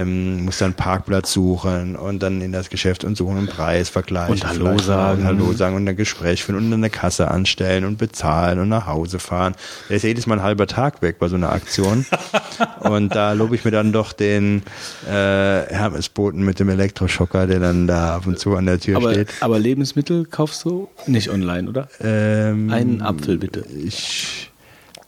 ähm, 0.08 0.44
muss 0.44 0.58
dann 0.58 0.74
Parkplatz 0.74 1.32
suchen 1.32 1.96
und 1.96 2.22
dann 2.22 2.40
in 2.40 2.52
das 2.52 2.70
Geschäft 2.70 3.04
und 3.04 3.16
suchen 3.16 3.38
einen 3.38 3.46
Preis 3.46 3.88
vergleichen. 3.88 4.34
Und 4.34 4.46
Hallo 4.46 4.78
sagen. 4.78 5.24
Hallo 5.24 5.52
sagen 5.52 5.76
und 5.76 5.88
ein 5.88 5.96
Gespräch 5.96 6.44
führen 6.44 6.66
und 6.66 6.72
eine 6.72 6.90
Kasse 6.90 7.28
anstellen 7.30 7.84
und 7.84 7.98
bezahlen 7.98 8.58
und 8.58 8.68
nach 8.68 8.86
Hause 8.86 9.18
fahren. 9.18 9.54
Da 9.88 9.94
ist 9.94 10.02
jedes 10.02 10.26
Mal 10.26 10.36
ein 10.36 10.42
halber 10.42 10.66
Tag 10.66 11.02
weg 11.02 11.18
bei 11.18 11.28
so 11.28 11.36
einer 11.36 11.50
Aktion. 11.50 12.06
und 12.80 13.14
da 13.14 13.32
lobe 13.32 13.54
ich 13.54 13.64
mir 13.64 13.70
dann 13.70 13.92
doch 13.92 14.12
den 14.12 14.62
äh, 15.06 15.10
Hermesboten 15.10 16.44
mit 16.44 16.60
dem 16.60 16.68
Elektroschocker, 16.68 17.46
der 17.46 17.60
dann 17.60 17.86
da 17.86 18.16
ab 18.16 18.26
und 18.26 18.38
zu 18.38 18.56
an 18.56 18.66
der 18.66 18.80
Tür 18.80 18.96
Aber, 18.96 19.12
steht. 19.12 19.28
aber 19.40 19.58
Lebensmittel 19.58 20.24
kaufst 20.24 20.64
du 20.64 20.88
nicht 21.06 21.30
online, 21.30 21.68
oder? 21.68 21.88
Ähm, 22.00 22.70
Einen 22.70 23.02
Apfel 23.02 23.38
bitte. 23.38 23.64
Ich 23.84 24.50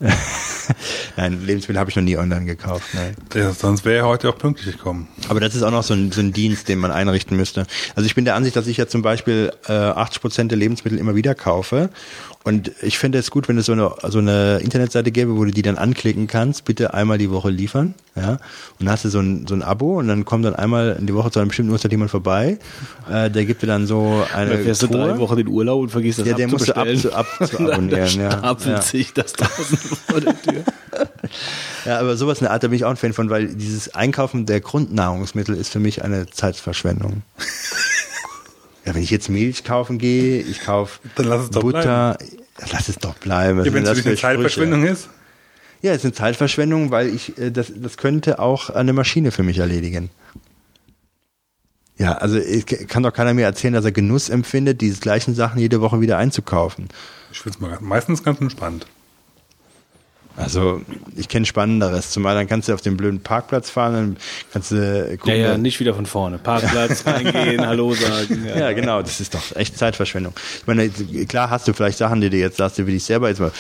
Nein, 1.16 1.44
Lebensmittel 1.44 1.78
habe 1.78 1.90
ich 1.90 1.97
noch 1.97 2.02
nie 2.02 2.16
online 2.16 2.47
gekauft. 2.47 2.89
Nein. 2.94 3.14
Ja, 3.35 3.52
sonst 3.52 3.85
wäre 3.85 3.98
er 3.98 4.06
heute 4.06 4.31
auch 4.31 4.39
pünktlich 4.39 4.77
gekommen. 4.77 5.09
Aber 5.28 5.40
das 5.40 5.55
ist 5.55 5.62
auch 5.62 5.70
noch 5.70 5.82
so 5.82 5.94
ein, 5.94 6.10
so 6.10 6.20
ein 6.20 6.32
Dienst, 6.32 6.68
den 6.68 6.78
man 6.78 6.90
einrichten 6.90 7.36
müsste. 7.36 7.66
Also 7.94 8.06
ich 8.06 8.14
bin 8.14 8.24
der 8.24 8.35
Ansicht, 8.35 8.56
dass 8.56 8.66
ich 8.66 8.78
ja 8.78 8.86
zum 8.86 9.02
Beispiel 9.02 9.52
äh, 9.68 9.72
80 9.72 10.20
Prozent 10.22 10.51
der 10.51 10.59
Lebensmittel 10.59 10.98
immer 10.98 11.14
wieder 11.14 11.35
kaufe. 11.35 11.90
Und 12.43 12.73
ich 12.81 12.99
finde 12.99 13.19
es 13.19 13.31
gut, 13.31 13.49
wenn 13.49 13.59
es 13.59 13.67
so 13.67 13.73
eine, 13.73 13.93
so 14.09 14.19
eine 14.19 14.61
Internetseite 14.62 15.11
gäbe, 15.11 15.37
wo 15.37 15.45
du 15.45 15.51
die 15.51 15.61
dann 15.61 15.77
anklicken 15.77 16.27
kannst, 16.27 16.65
bitte 16.65 16.95
einmal 16.95 17.19
die 17.19 17.31
Woche 17.31 17.51
liefern. 17.51 17.95
Ja? 18.17 18.31
Und 18.31 18.41
dann 18.79 18.89
hast 18.91 19.05
du 19.05 19.11
so 19.11 19.21
ein, 19.21 19.47
so 19.47 19.55
ein 19.55 19.62
Abo 19.62 19.99
und 19.99 20.09
dann 20.09 20.25
kommt 20.25 20.47
dann 20.47 20.55
einmal 20.57 20.97
in 20.99 21.07
die 21.07 21.12
Woche 21.15 21.31
zu 21.31 21.39
einer 21.39 21.49
bestimmten 21.49 21.71
Uhrzeit 21.71 21.91
jemand 21.91 22.11
vorbei. 22.11 22.59
Äh, 23.12 23.31
der 23.31 23.45
gibt 23.45 23.61
dir 23.61 23.67
dann 23.67 23.87
so 23.87 24.25
eine 24.35 24.53
Dann 24.53 24.62
fährst 24.62 24.83
du 24.83 24.87
Truhe. 24.87 25.09
drei 25.09 25.19
Wochen 25.19 25.39
in 25.39 25.49
Urlaub 25.49 25.83
und 25.83 25.91
vergisst 25.91 26.21
das 26.21 26.29
Ja, 26.29 26.35
der 26.35 26.49
musst 26.49 26.67
du 26.69 26.75
ab, 26.75 26.87
ab, 27.12 27.27
abonnieren. 27.41 27.91
Dann 27.91 28.15
ja. 28.21 28.31
stapelt 28.31 28.69
Ja. 28.69 28.83
sich 28.83 29.12
das 29.12 29.35
draußen 29.35 29.77
vor 30.09 30.21
der 30.23 30.41
Tür. 30.43 30.65
Ja, 31.87 31.99
aber 31.99 32.15
sowas 32.19 32.39
in 32.41 32.45
der 32.45 32.53
Art, 32.53 32.62
da 32.62 32.69
bin 32.69 32.77
ich 32.77 32.85
auch 32.85 32.91
ein 32.91 32.97
Fan 32.97 33.15
von, 33.15 33.31
weil 33.31 33.47
dieses 33.55 33.95
Einkaufen 33.95 34.45
der 34.45 34.61
Grundnahrungsmittel 34.61 35.55
ist 35.55 35.71
für 35.73 35.79
mich 35.79 36.05
eine 36.05 36.27
Zeitverschwendung. 36.27 37.23
Ja, 38.91 38.97
wenn 38.97 39.03
ich 39.03 39.11
jetzt 39.11 39.29
Milch 39.29 39.62
kaufen 39.62 39.99
gehe, 39.99 40.41
ich 40.43 40.62
kaufe 40.62 40.99
Dann 41.15 41.27
lass 41.27 41.45
es 41.45 41.51
doch 41.51 41.62
Butter, 41.62 42.19
lass 42.73 42.89
es 42.89 42.97
doch 42.97 43.15
bleiben. 43.15 43.65
Ja, 43.65 43.73
wenn 43.73 43.87
es 43.87 44.05
eine? 44.05 44.17
Zeitverschwendung 44.17 44.85
ist. 44.85 45.09
Ja, 45.81 45.93
es 45.93 45.99
ist 45.99 46.05
eine 46.05 46.12
Zeitverschwendung, 46.12 46.91
weil 46.91 47.09
ich 47.09 47.39
äh, 47.39 47.51
das, 47.51 47.73
das 47.75 47.97
könnte 47.97 48.41
auch 48.41 48.69
eine 48.69 48.93
Maschine 48.93 49.31
für 49.31 49.45
mich 49.45 49.59
erledigen. 49.59 50.11
Ja, 51.97 52.15
also 52.15 52.39
ich, 52.39 52.67
kann 52.67 53.03
doch 53.03 53.12
keiner 53.12 53.33
mir 53.33 53.45
erzählen, 53.45 53.75
dass 53.75 53.85
er 53.85 53.93
Genuss 53.93 54.29
empfindet, 54.29 54.81
diese 54.81 55.01
gleichen 55.01 55.35
Sachen 55.35 55.61
jede 55.61 55.81
Woche 55.81 56.01
wieder 56.01 56.19
einzukaufen. 56.19 56.89
Ich 57.31 57.41
finde 57.41 57.59
es 57.73 57.81
meistens 57.81 58.25
ganz 58.25 58.41
entspannt. 58.41 58.87
Also 60.41 60.81
ich 61.17 61.29
kenne 61.29 61.47
Spannenderes. 61.47 62.11
Zumal 62.11 62.35
dann 62.35 62.47
kannst 62.49 62.69
du 62.69 62.75
auf 62.75 62.81
den 62.81 62.97
blöden 62.97 63.21
Parkplatz 63.21 63.71
fahren, 63.71 63.93
dann 63.95 64.17
kannst 64.53 64.71
du 64.73 64.77
Ja, 65.11 65.17
gucken. 65.17 65.37
ja, 65.37 65.49
dann- 65.53 65.62
nicht 65.62 65.79
wieder 65.81 65.95
von 65.95 66.07
vorne. 66.07 66.39
Parkplatz, 66.39 67.05
reingehen, 67.07 67.65
Hallo 67.67 67.95
sagen. 67.95 68.47
Ja, 68.57 68.73
genau, 68.73 69.03
das 69.03 69.21
ist 69.21 69.35
doch 69.35 69.55
echt 69.57 69.77
Zeitverschwendung. 69.79 70.33
Ich 70.61 70.67
meine, 70.67 70.89
klar 71.27 71.51
hast 71.51 71.69
du 71.69 71.73
vielleicht 71.73 71.99
Sachen, 71.99 72.21
die 72.21 72.31
du 72.31 72.37
jetzt 72.37 72.57
sagst, 72.57 72.79
die 72.79 72.87
will 72.87 72.95
ich 72.95 73.05
selber 73.05 73.29
jetzt 73.29 73.41
mal, 73.41 73.53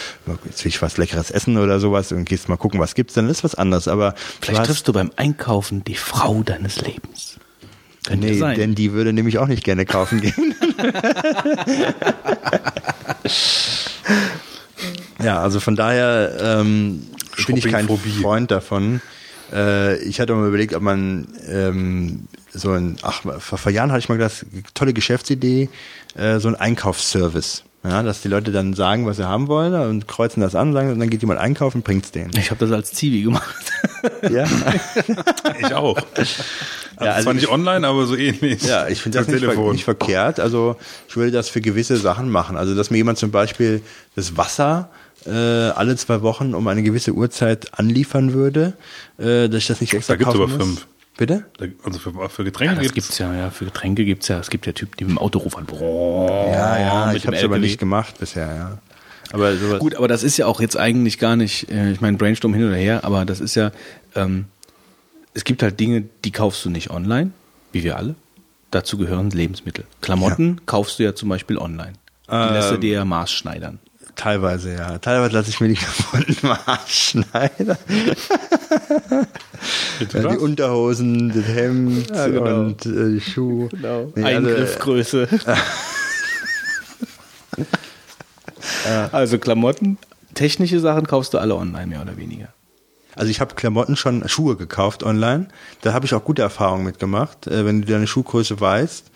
jetzt 0.44 0.64
will 0.64 0.70
ich 0.70 0.80
was 0.82 0.96
Leckeres 0.96 1.30
essen 1.30 1.58
oder 1.58 1.78
sowas 1.80 2.12
und 2.12 2.24
gehst 2.24 2.48
mal 2.48 2.56
gucken, 2.56 2.80
was 2.80 2.94
gibt's, 2.94 3.14
dann 3.14 3.28
ist 3.28 3.44
was 3.44 3.54
anderes. 3.54 3.86
Aber 3.88 4.14
Vielleicht 4.40 4.62
du 4.62 4.66
triffst 4.66 4.88
du 4.88 4.92
beim 4.92 5.10
Einkaufen 5.16 5.84
die 5.84 5.94
Frau 5.96 6.42
deines 6.42 6.80
Lebens. 6.80 7.36
Könnte 8.06 8.26
nee, 8.28 8.38
sein. 8.38 8.56
denn 8.58 8.74
die 8.74 8.92
würde 8.92 9.12
nämlich 9.12 9.36
auch 9.38 9.46
nicht 9.46 9.62
gerne 9.62 9.84
kaufen 9.84 10.22
gehen. 10.22 10.54
ja, 15.22 15.40
also 15.40 15.60
von 15.60 15.76
daher 15.76 16.36
ähm, 16.40 17.06
bin 17.46 17.56
ich 17.56 17.64
kein. 17.68 17.88
Freund 17.88 18.50
davon. 18.50 19.00
Äh, 19.52 19.96
ich 20.04 20.20
hatte 20.20 20.34
mal 20.34 20.46
überlegt, 20.48 20.74
ob 20.74 20.82
man 20.82 21.28
ähm, 21.48 22.28
so 22.52 22.70
ein, 22.72 22.96
ach, 23.02 23.22
vor, 23.40 23.58
vor 23.58 23.72
Jahren 23.72 23.90
hatte 23.90 24.00
ich 24.00 24.08
mal 24.08 24.16
gedacht, 24.18 24.46
tolle 24.74 24.92
Geschäftsidee, 24.92 25.68
äh, 26.14 26.38
so 26.38 26.48
ein 26.48 26.54
Einkaufsservice. 26.56 27.64
Ja, 27.82 28.02
dass 28.02 28.20
die 28.20 28.28
Leute 28.28 28.52
dann 28.52 28.74
sagen, 28.74 29.06
was 29.06 29.16
sie 29.16 29.26
haben 29.26 29.48
wollen 29.48 29.72
und 29.88 30.06
kreuzen 30.06 30.42
das 30.42 30.54
an, 30.54 30.74
sagen, 30.74 30.92
und 30.92 31.00
dann 31.00 31.08
geht 31.08 31.22
jemand 31.22 31.40
einkaufen, 31.40 31.80
bringt's 31.80 32.10
denen. 32.10 32.30
ich 32.36 32.50
habe 32.50 32.60
das 32.60 32.70
als 32.72 32.92
Zivi 32.92 33.22
gemacht. 33.22 33.54
Ja, 34.30 34.46
Ich 35.60 35.74
auch. 35.74 35.98
Also 36.16 36.32
Ja, 37.00 37.12
also 37.12 37.24
zwar 37.24 37.34
nicht 37.34 37.44
ich- 37.44 37.50
online, 37.50 37.86
aber 37.86 38.06
so 38.06 38.16
ähnlich. 38.16 38.62
Ja, 38.62 38.88
ich 38.88 39.00
finde 39.02 39.18
das 39.18 39.28
Am 39.28 39.34
nicht, 39.34 39.44
ver 39.44 39.72
nicht 39.72 39.84
verkehrt. 39.84 40.40
Also 40.40 40.76
ich 41.08 41.16
würde 41.16 41.32
das 41.32 41.50
für 41.50 41.60
gewisse 41.60 41.96
Sachen 41.98 42.30
machen. 42.30 42.56
Also 42.56 42.74
dass 42.74 42.90
mir 42.90 42.96
jemand 42.98 43.18
zum 43.18 43.30
Beispiel 43.30 43.82
das 44.16 44.38
Wasser 44.38 44.88
äh, 45.26 45.30
alle 45.30 45.96
zwei 45.96 46.22
Wochen 46.22 46.54
um 46.54 46.66
eine 46.68 46.82
gewisse 46.82 47.12
Uhrzeit 47.12 47.78
anliefern 47.78 48.32
würde, 48.32 48.74
äh, 49.18 49.48
dass 49.48 49.58
ich 49.62 49.66
das 49.66 49.80
nicht 49.80 49.94
extra 49.94 50.14
Da 50.14 50.16
gibt's 50.18 50.32
kaufen 50.32 50.42
aber 50.42 50.58
muss. 50.58 50.66
fünf. 50.66 50.86
Bitte? 51.16 51.44
Also 51.84 51.98
für, 51.98 52.30
für 52.30 52.44
Getränke 52.44 52.76
Das 52.76 52.84
gibt's 52.84 53.08
gibt's 53.08 53.18
ja, 53.18 53.34
ja. 53.34 53.50
Für 53.50 53.66
Getränke 53.66 54.04
gibt's 54.06 54.28
ja. 54.28 54.38
Es 54.38 54.48
gibt 54.48 54.66
ja 54.66 54.72
Typen, 54.72 54.94
die 54.98 55.04
mit 55.04 55.12
dem 55.12 55.18
Auto 55.18 55.38
rufen. 55.40 55.66
Ja, 55.70 56.78
ja, 56.78 57.06
mit 57.08 57.16
ich 57.16 57.26
habe 57.26 57.36
es 57.36 57.44
aber 57.44 57.58
nicht 57.58 57.78
gemacht 57.78 58.18
bisher, 58.18 58.46
ja. 58.54 58.78
Aber 59.32 59.54
sowas, 59.56 59.78
Gut, 59.78 59.94
aber 59.94 60.08
das 60.08 60.22
ist 60.22 60.38
ja 60.38 60.46
auch 60.46 60.60
jetzt 60.60 60.76
eigentlich 60.76 61.18
gar 61.18 61.36
nicht, 61.36 61.70
äh, 61.70 61.92
ich 61.92 62.00
meine, 62.00 62.16
Brainstorm 62.16 62.54
hin 62.54 62.66
oder 62.66 62.76
her, 62.76 63.04
aber 63.04 63.24
das 63.24 63.40
ist 63.40 63.54
ja, 63.54 63.70
ähm, 64.16 64.46
es 65.34 65.44
gibt 65.44 65.62
halt 65.62 65.78
Dinge, 65.78 66.04
die 66.24 66.32
kaufst 66.32 66.64
du 66.64 66.70
nicht 66.70 66.90
online, 66.90 67.30
wie 67.72 67.84
wir 67.84 67.96
alle. 67.96 68.14
Dazu 68.72 68.96
gehören 68.98 69.30
Lebensmittel. 69.30 69.84
Klamotten 70.00 70.60
kaufst 70.66 70.98
du 70.98 71.02
ja 71.02 71.14
zum 71.14 71.28
Beispiel 71.28 71.58
online. 71.58 71.92
Die 72.28 72.34
lässt 72.54 72.70
du 72.70 72.74
Ähm, 72.76 72.80
dir 72.80 72.92
ja 72.92 73.04
maßschneidern. 73.04 73.78
Teilweise, 74.16 74.74
ja. 74.74 74.98
Teilweise 74.98 75.34
lasse 75.34 75.50
ich 75.50 75.60
mir 75.60 75.68
die 75.68 75.74
gefunden 75.74 76.36
Maßschneider. 76.66 77.78
Ja, 80.12 80.28
die? 80.30 80.38
Unterhosen, 80.38 81.28
das 81.28 81.44
Hemd 81.44 82.10
Ja, 82.10 82.26
genau. 82.28 82.60
und 82.60 82.86
äh, 82.86 83.12
die 83.12 83.20
Schuhe. 83.20 83.68
Genau. 83.68 84.12
Nee, 84.14 84.24
also, 84.24 84.48
Eingriffgröße. 84.48 85.28
also 89.12 89.38
Klamotten, 89.38 89.98
technische 90.34 90.80
Sachen 90.80 91.06
kaufst 91.06 91.34
du 91.34 91.38
alle 91.38 91.54
online, 91.54 91.86
mehr 91.86 92.02
oder 92.02 92.16
weniger. 92.16 92.48
Also 93.16 93.30
ich 93.30 93.40
habe 93.40 93.54
Klamotten 93.54 93.96
schon, 93.96 94.26
Schuhe 94.28 94.56
gekauft 94.56 95.02
online. 95.02 95.48
Da 95.82 95.92
habe 95.92 96.06
ich 96.06 96.14
auch 96.14 96.24
gute 96.24 96.42
Erfahrungen 96.42 96.84
mitgemacht. 96.84 97.46
Äh, 97.46 97.66
wenn 97.66 97.82
du 97.82 97.92
deine 97.92 98.06
Schuhgröße 98.06 98.60
weißt, 98.60 99.09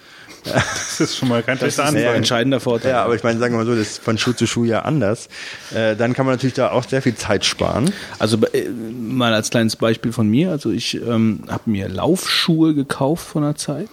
Das 0.44 1.00
ist 1.00 1.16
schon 1.16 1.28
mal 1.28 1.42
kein 1.42 1.58
Das 1.58 1.68
ist 1.68 1.74
schlechter 1.74 1.90
ein 1.92 1.96
Anfang. 1.96 2.14
entscheidender 2.16 2.60
Vorteil. 2.60 2.92
Ja, 2.92 3.04
aber 3.04 3.14
ich 3.14 3.22
meine, 3.22 3.38
sagen 3.38 3.54
wir 3.54 3.58
mal 3.58 3.66
so, 3.66 3.74
das 3.74 3.92
ist 3.92 4.02
von 4.02 4.18
Schuh 4.18 4.32
zu 4.32 4.46
Schuh 4.46 4.64
ja 4.64 4.82
anders. 4.82 5.28
Äh, 5.74 5.96
dann 5.96 6.12
kann 6.12 6.26
man 6.26 6.34
natürlich 6.34 6.54
da 6.54 6.70
auch 6.70 6.84
sehr 6.86 7.02
viel 7.02 7.14
Zeit 7.14 7.44
sparen. 7.44 7.92
Also 8.18 8.38
äh, 8.52 8.68
mal 8.68 9.32
als 9.34 9.50
kleines 9.50 9.76
Beispiel 9.76 10.12
von 10.12 10.28
mir. 10.28 10.50
Also 10.50 10.70
ich 10.70 10.94
ähm, 10.94 11.44
habe 11.48 11.70
mir 11.70 11.88
Laufschuhe 11.88 12.74
gekauft 12.74 13.26
von 13.26 13.42
einer 13.42 13.56
Zeit. 13.56 13.88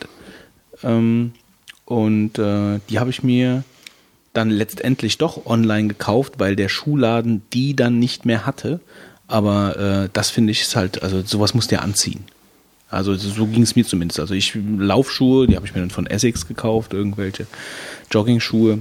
Ähm, 0.84 1.34
und 1.86 2.38
äh, 2.38 2.80
die 2.90 3.00
habe 3.00 3.10
ich 3.10 3.24
mir 3.24 3.64
dann 4.34 4.50
letztendlich 4.50 5.18
doch 5.18 5.46
online 5.46 5.90
gekauft, 5.90 6.34
weil 6.38 6.56
der 6.56 6.70
Schuhladen 6.70 7.42
die 7.54 7.76
dann 7.76 8.00
nicht 8.00 8.26
mehr 8.26 8.46
hatte. 8.46 8.80
Aber 9.28 9.78
äh, 10.06 10.10
das 10.14 10.30
finde 10.30 10.52
ich 10.52 10.62
ist 10.62 10.76
halt, 10.76 11.04
also 11.04 11.22
sowas 11.22 11.54
musst 11.54 11.72
du 11.72 11.76
ja 11.76 11.82
anziehen. 11.82 12.26
Also 12.92 13.16
so 13.16 13.48
ging 13.48 13.64
es 13.64 13.76
mir 13.76 13.86
zumindest. 13.86 14.20
Also 14.20 14.34
ich 14.34 14.56
Laufschuhe, 14.56 15.48
die 15.48 15.56
habe 15.56 15.66
ich 15.66 15.74
mir 15.74 15.80
dann 15.80 15.90
von 15.90 16.06
Essex 16.06 16.48
gekauft, 16.48 16.94
irgendwelche 16.94 17.48
Jogging-Schuhe. 18.12 18.74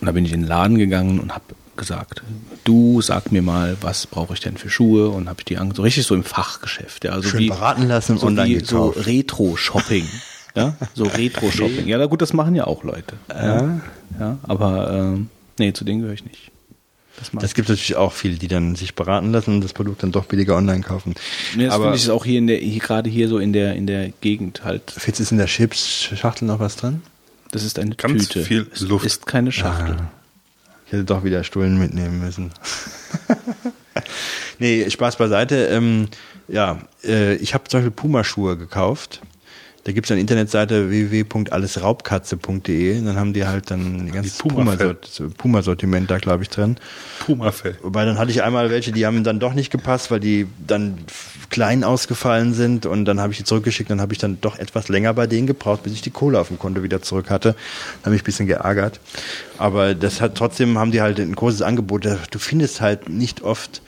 Und 0.00 0.06
da 0.06 0.12
bin 0.12 0.24
ich 0.24 0.32
in 0.32 0.42
den 0.42 0.48
Laden 0.48 0.78
gegangen 0.78 1.18
und 1.18 1.34
habe 1.34 1.44
gesagt, 1.76 2.22
du 2.64 3.00
sag 3.00 3.32
mir 3.32 3.42
mal, 3.42 3.76
was 3.80 4.06
brauche 4.06 4.34
ich 4.34 4.40
denn 4.40 4.56
für 4.56 4.70
Schuhe? 4.70 5.08
Und 5.08 5.28
habe 5.28 5.40
ich 5.40 5.46
die 5.46 5.58
ange 5.58 5.74
so 5.74 5.82
richtig 5.82 6.06
so 6.06 6.14
im 6.14 6.24
Fachgeschäft. 6.24 7.04
Ja, 7.04 7.12
also 7.12 7.28
Schön 7.28 7.40
wie, 7.40 7.48
beraten 7.48 7.88
lassen 7.88 8.12
und 8.12 8.18
so 8.18 8.26
online 8.26 8.60
wie, 8.60 8.64
so. 8.64 8.88
Retro-Shopping. 8.90 10.06
ja, 10.54 10.76
so 10.94 11.04
Retro-Shopping. 11.04 11.88
Ja, 11.88 11.98
na 11.98 12.06
gut, 12.06 12.22
das 12.22 12.32
machen 12.32 12.54
ja 12.54 12.66
auch 12.66 12.84
Leute. 12.84 13.16
Ja, 13.30 13.80
ja 14.20 14.38
aber 14.42 14.92
ähm, 14.92 15.30
nee, 15.58 15.72
zu 15.72 15.84
denen 15.84 16.00
gehöre 16.00 16.14
ich 16.14 16.24
nicht. 16.24 16.52
Das 17.32 17.54
gibt 17.54 17.68
natürlich 17.68 17.96
auch 17.96 18.12
viele, 18.12 18.36
die 18.36 18.48
dann 18.48 18.76
sich 18.76 18.94
beraten 18.94 19.32
lassen 19.32 19.54
und 19.54 19.60
das 19.62 19.72
Produkt 19.72 20.02
dann 20.02 20.12
doch 20.12 20.24
billiger 20.26 20.56
online 20.56 20.82
kaufen. 20.82 21.14
Nee, 21.56 21.66
das 21.66 21.74
Aber 21.74 21.84
finde 21.84 21.98
ich 21.98 22.10
auch 22.10 22.24
hier 22.24 22.38
in 22.38 22.46
der, 22.46 22.58
hier, 22.58 22.80
gerade 22.80 23.10
hier 23.10 23.28
so 23.28 23.38
in 23.38 23.52
der, 23.52 23.74
in 23.74 23.86
der 23.86 24.10
Gegend 24.20 24.64
halt. 24.64 24.90
Fitz 24.90 25.20
ist 25.20 25.32
in 25.32 25.38
der 25.38 25.46
Chips-Schachtel 25.46 26.46
noch 26.46 26.60
was 26.60 26.76
drin? 26.76 27.02
Das 27.50 27.64
ist 27.64 27.78
eine 27.78 27.94
Ganz 27.94 28.28
Tüte. 28.28 28.44
viel 28.44 28.66
es 28.72 28.80
Luft. 28.82 29.06
ist 29.06 29.26
keine 29.26 29.52
Schachtel. 29.52 29.96
Ah. 29.98 30.10
Ich 30.86 30.92
hätte 30.92 31.04
doch 31.04 31.24
wieder 31.24 31.44
Stullen 31.44 31.78
mitnehmen 31.78 32.20
müssen. 32.20 32.50
nee, 34.58 34.88
Spaß 34.88 35.16
beiseite. 35.16 35.66
Ähm, 35.66 36.08
ja, 36.48 36.78
äh, 37.04 37.34
ich 37.36 37.54
habe 37.54 37.64
zum 37.68 37.78
Beispiel 37.80 37.90
Puma-Schuhe 37.90 38.56
gekauft. 38.56 39.20
Da 39.88 39.92
gibt 39.92 40.06
es 40.06 40.10
eine 40.10 40.20
Internetseite 40.20 40.90
www.allesraubkatze.de. 40.90 43.00
Dann 43.00 43.16
haben 43.16 43.32
die 43.32 43.46
halt 43.46 43.70
dann 43.70 44.08
ein 44.08 44.12
ganzes 44.12 44.36
Puma-Sortiment 44.36 46.10
da, 46.10 46.18
glaube 46.18 46.42
ich, 46.42 46.50
drin. 46.50 46.76
Pumafell. 47.20 47.78
Wobei 47.80 48.04
dann 48.04 48.18
hatte 48.18 48.30
ich 48.30 48.42
einmal 48.42 48.68
welche, 48.68 48.92
die 48.92 49.06
haben 49.06 49.24
dann 49.24 49.40
doch 49.40 49.54
nicht 49.54 49.70
gepasst, 49.70 50.10
weil 50.10 50.20
die 50.20 50.46
dann 50.66 50.98
klein 51.48 51.84
ausgefallen 51.84 52.52
sind 52.52 52.84
und 52.84 53.06
dann 53.06 53.18
habe 53.18 53.32
ich 53.32 53.38
die 53.38 53.44
zurückgeschickt, 53.44 53.90
dann 53.90 54.02
habe 54.02 54.12
ich 54.12 54.18
dann 54.18 54.38
doch 54.42 54.58
etwas 54.58 54.88
länger 54.88 55.14
bei 55.14 55.26
denen 55.26 55.46
gebraucht, 55.46 55.84
bis 55.84 55.94
ich 55.94 56.02
die 56.02 56.10
Kohle 56.10 56.38
auf 56.38 56.48
dem 56.48 56.58
Konto 56.58 56.82
wieder 56.82 57.00
zurück 57.00 57.30
hatte. 57.30 57.54
Da 58.02 58.08
habe 58.08 58.14
ich 58.14 58.20
ein 58.20 58.26
bisschen 58.26 58.46
geärgert. 58.46 59.00
Aber 59.56 59.94
das 59.94 60.20
hat 60.20 60.34
trotzdem 60.34 60.76
haben 60.76 60.92
die 60.92 61.00
halt 61.00 61.18
ein 61.18 61.34
großes 61.34 61.62
Angebot. 61.62 62.04
Du 62.04 62.38
findest 62.38 62.82
halt 62.82 63.08
nicht 63.08 63.40
oft 63.40 63.80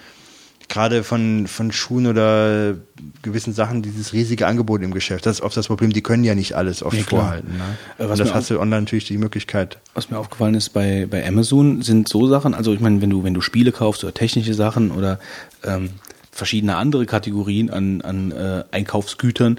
gerade 0.71 1.05
von, 1.05 1.47
von 1.47 1.73
Schuhen 1.73 2.07
oder 2.07 2.77
gewissen 3.21 3.53
Sachen 3.53 3.83
dieses 3.83 4.15
riesige 4.15 4.47
Angebot 4.47 4.81
im 4.83 4.95
Geschäft. 4.95 5.27
Das 5.27 5.37
ist 5.37 5.43
oft 5.43 5.57
das 5.57 5.67
Problem, 5.67 5.93
die 5.93 6.01
können 6.01 6.25
ja 6.25 6.35
nicht 6.35 6.55
alles 6.55 6.83
oft 6.83 6.97
klar. 7.07 7.23
vorhalten. 7.23 7.59
Ne? 7.59 7.65
Äh, 7.99 8.09
was 8.09 8.19
Und 8.19 8.27
das 8.27 8.35
hast 8.35 8.51
du 8.51 8.59
online 8.59 8.83
natürlich 8.83 9.07
die 9.07 9.19
Möglichkeit. 9.19 9.79
Was 9.93 10.11
mir 10.11 10.19
aufgefallen 10.19 10.55
ist 10.55 10.71
bei, 10.71 11.07
bei 11.11 11.27
Amazon 11.27 11.83
sind 11.83 12.09
so 12.09 12.27
Sachen, 12.27 12.55
also 12.55 12.73
ich 12.73 12.81
meine, 12.81 13.03
wenn 13.03 13.11
du, 13.11 13.25
wenn 13.25 13.35
du 13.35 13.43
Spiele 13.43 13.73
kaufst 13.73 14.03
oder 14.05 14.15
technische 14.15 14.55
Sachen 14.55 14.93
oder 14.93 15.19
ähm, 15.65 15.91
verschiedene 16.31 16.77
andere 16.77 17.05
Kategorien 17.05 17.69
an, 17.69 18.01
an 18.01 18.33
äh, 18.33 18.65
Einkaufsgütern, 18.71 19.59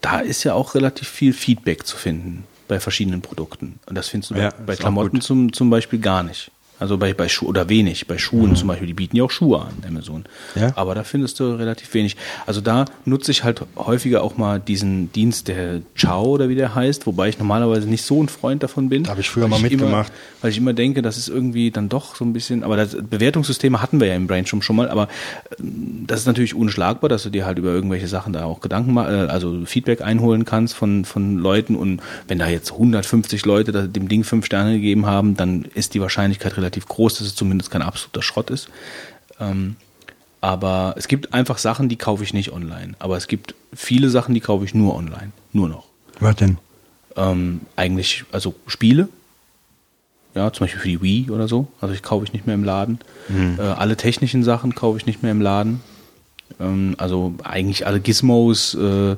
da 0.00 0.20
ist 0.20 0.42
ja 0.42 0.54
auch 0.54 0.74
relativ 0.74 1.08
viel 1.08 1.32
Feedback 1.32 1.86
zu 1.86 1.96
finden 1.96 2.44
bei 2.66 2.80
verschiedenen 2.80 3.20
Produkten. 3.20 3.78
Und 3.86 3.94
das 3.94 4.08
findest 4.08 4.30
du 4.30 4.34
Ja, 4.36 4.50
bei, 4.50 4.64
bei 4.64 4.76
Klamotten 4.76 5.20
zum, 5.20 5.52
zum 5.52 5.70
Beispiel 5.70 6.00
gar 6.00 6.22
nicht. 6.22 6.50
Also 6.78 6.98
bei, 6.98 7.14
bei 7.14 7.28
Schuhen 7.28 7.48
oder 7.48 7.68
wenig. 7.68 8.06
Bei 8.06 8.18
Schuhen 8.18 8.54
zum 8.54 8.68
Beispiel, 8.68 8.86
die 8.86 8.94
bieten 8.94 9.16
ja 9.16 9.24
auch 9.24 9.30
Schuhe 9.30 9.60
an, 9.62 9.72
Amazon. 9.88 10.24
Mhm. 10.54 10.60
Ja. 10.60 10.72
Aber 10.76 10.94
da 10.94 11.04
findest 11.04 11.40
du 11.40 11.54
relativ 11.56 11.92
wenig. 11.94 12.16
Also 12.46 12.60
da 12.60 12.84
nutze 13.04 13.30
ich 13.30 13.44
halt 13.44 13.62
häufiger 13.76 14.22
auch 14.22 14.36
mal 14.36 14.60
diesen 14.60 15.10
Dienst, 15.12 15.48
der 15.48 15.80
Ciao 15.96 16.24
oder 16.26 16.48
wie 16.50 16.54
der 16.54 16.74
heißt, 16.74 17.06
wobei 17.06 17.28
ich 17.30 17.38
normalerweise 17.38 17.88
nicht 17.88 18.02
so 18.04 18.22
ein 18.22 18.28
Freund 18.28 18.62
davon 18.62 18.88
bin. 18.90 19.04
Da 19.04 19.10
habe 19.12 19.20
ich 19.22 19.30
früher 19.30 19.48
mal 19.48 19.58
immer- 19.58 19.68
mitgemacht. 19.70 20.12
weil 20.42 20.50
ich 20.50 20.58
immer 20.58 20.74
denke, 20.74 21.00
das 21.02 21.16
ist 21.16 21.28
irgendwie 21.28 21.70
dann 21.70 21.88
doch 21.88 22.14
so 22.14 22.24
ein 22.24 22.32
bisschen, 22.34 22.62
aber 22.62 22.76
das 22.76 22.94
Bewertungssysteme 22.94 23.80
hatten 23.80 23.98
wir 24.00 24.08
ja 24.08 24.14
im 24.14 24.26
Brainstorm 24.26 24.60
schon 24.60 24.76
mal, 24.76 24.90
aber 24.90 25.08
ähm, 25.58 26.04
das 26.06 26.20
ist 26.20 26.26
natürlich 26.26 26.54
unschlagbar, 26.54 27.08
dass 27.08 27.22
du 27.22 27.30
dir 27.30 27.46
halt 27.46 27.58
über 27.58 27.70
irgendwelche 27.70 28.06
Sachen 28.08 28.32
da 28.34 28.44
auch 28.44 28.60
Gedanken 28.60 28.92
ma- 28.92 29.10
äh, 29.10 29.26
also 29.28 29.64
Feedback 29.64 30.02
einholen 30.02 30.44
kannst 30.44 30.74
von, 30.74 31.04
von 31.06 31.38
Leuten 31.38 31.74
und 31.74 32.00
wenn 32.28 32.38
da 32.38 32.48
jetzt 32.48 32.72
150 32.72 33.44
Leute 33.46 33.88
dem 33.88 34.08
Ding 34.08 34.24
fünf 34.24 34.44
Sterne 34.46 34.74
gegeben 34.74 35.06
haben, 35.06 35.36
dann 35.36 35.64
ist 35.74 35.94
die 35.94 36.00
Wahrscheinlichkeit 36.00 36.56
relativ 36.56 36.65
groß, 36.70 37.18
dass 37.18 37.26
es 37.26 37.34
zumindest 37.34 37.70
kein 37.70 37.82
absoluter 37.82 38.22
Schrott 38.22 38.50
ist. 38.50 38.68
Ähm, 39.40 39.76
aber 40.40 40.94
es 40.96 41.08
gibt 41.08 41.34
einfach 41.34 41.58
Sachen, 41.58 41.88
die 41.88 41.96
kaufe 41.96 42.22
ich 42.22 42.32
nicht 42.32 42.52
online. 42.52 42.94
Aber 42.98 43.16
es 43.16 43.26
gibt 43.26 43.54
viele 43.74 44.10
Sachen, 44.10 44.34
die 44.34 44.40
kaufe 44.40 44.64
ich 44.64 44.74
nur 44.74 44.94
online. 44.94 45.32
Nur 45.52 45.68
noch. 45.68 45.86
Was 46.20 46.36
denn? 46.36 46.58
Ähm, 47.16 47.62
eigentlich, 47.74 48.24
also 48.32 48.54
Spiele. 48.66 49.08
Ja, 50.34 50.52
zum 50.52 50.64
Beispiel 50.64 50.80
für 50.80 50.88
die 50.88 51.02
Wii 51.02 51.30
oder 51.30 51.48
so. 51.48 51.68
Also 51.80 51.94
ich 51.94 52.02
kaufe 52.02 52.24
ich 52.24 52.32
nicht 52.32 52.46
mehr 52.46 52.54
im 52.54 52.64
Laden. 52.64 52.98
Äh, 53.58 53.62
alle 53.62 53.96
technischen 53.96 54.44
Sachen 54.44 54.74
kaufe 54.74 54.98
ich 54.98 55.06
nicht 55.06 55.22
mehr 55.22 55.32
im 55.32 55.40
Laden. 55.40 55.80
Ähm, 56.60 56.94
also 56.98 57.34
eigentlich 57.42 57.86
alle 57.86 58.00
Gizmos 58.00 58.74
äh, 58.74 59.16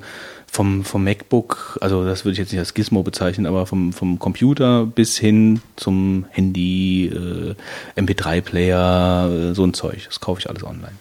vom, 0.51 0.85
vom 0.85 1.05
MacBook, 1.05 1.79
also 1.81 2.05
das 2.05 2.25
würde 2.25 2.33
ich 2.33 2.39
jetzt 2.39 2.51
nicht 2.53 2.59
als 2.59 2.75
Gizmo 2.75 3.03
bezeichnen, 3.03 3.47
aber 3.47 3.67
vom, 3.67 3.93
vom 3.93 4.19
Computer 4.19 4.87
bis 4.87 5.17
hin 5.17 5.61
zum 5.77 6.25
Handy, 6.31 7.07
äh, 7.07 7.55
MP3-Player, 8.01 9.31
äh, 9.31 9.55
so 9.55 9.65
ein 9.65 9.75
Zeug. 9.75 10.05
Das 10.07 10.21
kaufe 10.21 10.41
ich 10.41 10.49
alles 10.49 10.65
online. 10.65 10.95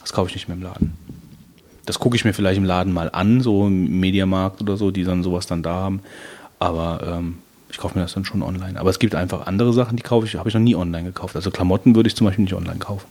Das 0.00 0.12
kaufe 0.12 0.28
ich 0.28 0.36
nicht 0.36 0.48
mehr 0.48 0.56
im 0.56 0.62
Laden. 0.62 0.92
Das 1.86 1.98
gucke 1.98 2.16
ich 2.16 2.24
mir 2.24 2.34
vielleicht 2.34 2.58
im 2.58 2.64
Laden 2.64 2.92
mal 2.92 3.10
an, 3.10 3.40
so 3.40 3.66
im 3.66 4.00
Mediamarkt 4.00 4.60
oder 4.60 4.76
so, 4.76 4.90
die 4.90 5.04
dann 5.04 5.22
sowas 5.22 5.46
dann 5.46 5.62
da 5.62 5.74
haben. 5.74 6.00
Aber 6.58 7.18
ähm, 7.18 7.38
ich 7.70 7.78
kaufe 7.78 7.98
mir 7.98 8.04
das 8.04 8.14
dann 8.14 8.24
schon 8.24 8.42
online. 8.42 8.78
Aber 8.78 8.90
es 8.90 8.98
gibt 8.98 9.14
einfach 9.14 9.46
andere 9.46 9.72
Sachen, 9.72 9.96
die 9.96 10.02
kaufe 10.02 10.26
ich, 10.26 10.36
habe 10.36 10.48
ich 10.48 10.54
noch 10.54 10.62
nie 10.62 10.76
online 10.76 11.04
gekauft. 11.04 11.36
Also 11.36 11.50
Klamotten 11.50 11.96
würde 11.96 12.06
ich 12.06 12.16
zum 12.16 12.26
Beispiel 12.26 12.44
nicht 12.44 12.54
online 12.54 12.78
kaufen. 12.78 13.06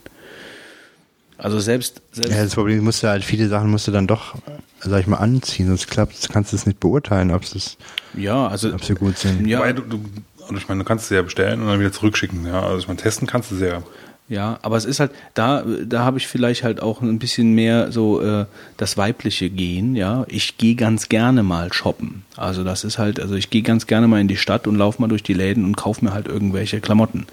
Also 1.38 1.60
selbst, 1.60 2.02
selbst 2.12 2.32
Ja, 2.32 2.44
das 2.44 2.56
Problem 2.56 2.84
musst 2.84 3.04
du 3.04 3.08
halt, 3.08 3.24
viele 3.24 3.48
Sachen 3.48 3.70
musst 3.70 3.88
du 3.88 3.92
dann 3.92 4.08
doch, 4.08 4.36
sag 4.80 5.02
ich 5.02 5.08
mal, 5.08 5.18
anziehen, 5.18 5.68
sonst 5.68 5.88
klappt 5.88 6.30
kannst 6.32 6.52
du 6.52 6.56
es 6.56 6.66
nicht 6.66 6.80
beurteilen, 6.80 7.32
ob 7.32 7.44
es 7.44 7.78
ja, 8.16 8.48
also 8.48 8.74
ob 8.74 8.84
sie 8.84 8.94
gut 8.94 9.18
sind. 9.18 9.48
ja, 9.48 9.60
Wobei 9.60 9.74
du, 9.74 9.82
du, 9.82 10.00
also 10.44 10.56
ich 10.56 10.68
meine, 10.68 10.80
du 10.80 10.86
kannst 10.86 11.08
sie 11.08 11.16
ja 11.16 11.22
bestellen 11.22 11.62
und 11.62 11.68
dann 11.68 11.80
wieder 11.80 11.92
zurückschicken. 11.92 12.46
Ja, 12.46 12.62
also 12.62 12.80
ich 12.80 12.88
meine, 12.88 13.00
testen 13.00 13.28
kannst 13.28 13.52
du 13.52 13.56
sie 13.56 13.68
ja. 13.68 13.84
Ja, 14.30 14.58
aber 14.62 14.78
es 14.78 14.86
ist 14.86 15.00
halt, 15.02 15.12
da, 15.34 15.64
da 15.86 16.06
habe 16.06 16.18
ich 16.18 16.28
vielleicht 16.28 16.64
halt 16.64 16.82
auch 16.82 17.02
ein 17.02 17.20
bisschen 17.20 17.54
mehr 17.54 17.92
so 17.92 18.22
äh, 18.22 18.46
das 18.78 18.96
weibliche 18.98 19.50
Gehen, 19.50 19.96
ja. 19.96 20.26
Ich 20.30 20.58
gehe 20.58 20.76
ganz 20.76 21.10
gerne 21.10 21.44
mal 21.44 21.74
shoppen. 21.74 22.24
Also 22.38 22.64
das 22.64 22.86
ist 22.86 22.98
halt, 22.98 23.20
also 23.20 23.36
ich 23.36 23.50
gehe 23.50 23.64
ganz 23.64 23.86
gerne 23.86 24.08
mal 24.08 24.22
in 24.22 24.30
die 24.30 24.38
Stadt 24.38 24.66
und 24.66 24.78
laufe 24.78 25.02
mal 25.02 25.10
durch 25.10 25.24
die 25.24 25.34
Läden 25.34 25.66
und 25.66 25.76
kaufe 25.76 26.06
mir 26.06 26.14
halt 26.14 26.28
irgendwelche 26.28 26.80
Klamotten. 26.80 27.28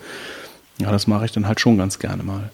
Ja, 0.78 0.90
das 0.90 1.06
mache 1.06 1.26
ich 1.26 1.32
dann 1.32 1.46
halt 1.46 1.60
schon 1.60 1.78
ganz 1.78 2.00
gerne 2.00 2.22
mal. 2.24 2.50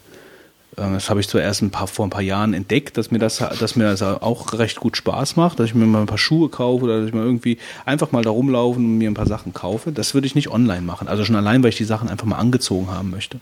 Ähm, 0.77 0.93
Das 0.93 1.09
habe 1.09 1.19
ich 1.19 1.27
zuerst 1.27 1.61
ein 1.61 1.71
paar, 1.71 1.87
vor 1.87 2.05
ein 2.05 2.09
paar 2.09 2.21
Jahren 2.21 2.53
entdeckt, 2.53 2.97
dass 2.97 3.11
mir 3.11 3.19
das, 3.19 3.37
dass 3.37 3.75
mir 3.75 3.85
das 3.85 4.01
auch 4.01 4.53
recht 4.53 4.79
gut 4.79 4.97
Spaß 4.97 5.35
macht, 5.35 5.59
dass 5.59 5.67
ich 5.67 5.75
mir 5.75 5.85
mal 5.85 6.01
ein 6.01 6.05
paar 6.05 6.17
Schuhe 6.17 6.49
kaufe 6.49 6.83
oder 6.85 6.99
dass 6.99 7.07
ich 7.07 7.13
mal 7.13 7.23
irgendwie 7.23 7.57
einfach 7.85 8.11
mal 8.11 8.23
da 8.23 8.29
rumlaufen 8.29 8.83
und 8.85 8.97
mir 8.97 9.09
ein 9.09 9.13
paar 9.15 9.27
Sachen 9.27 9.53
kaufe. 9.53 9.91
Das 9.91 10.13
würde 10.13 10.27
ich 10.27 10.35
nicht 10.35 10.49
online 10.49 10.81
machen. 10.81 11.07
Also 11.07 11.25
schon 11.25 11.35
allein, 11.35 11.63
weil 11.63 11.69
ich 11.69 11.77
die 11.77 11.83
Sachen 11.83 12.09
einfach 12.09 12.25
mal 12.25 12.37
angezogen 12.37 12.89
haben 12.89 13.09
möchte. 13.09 13.39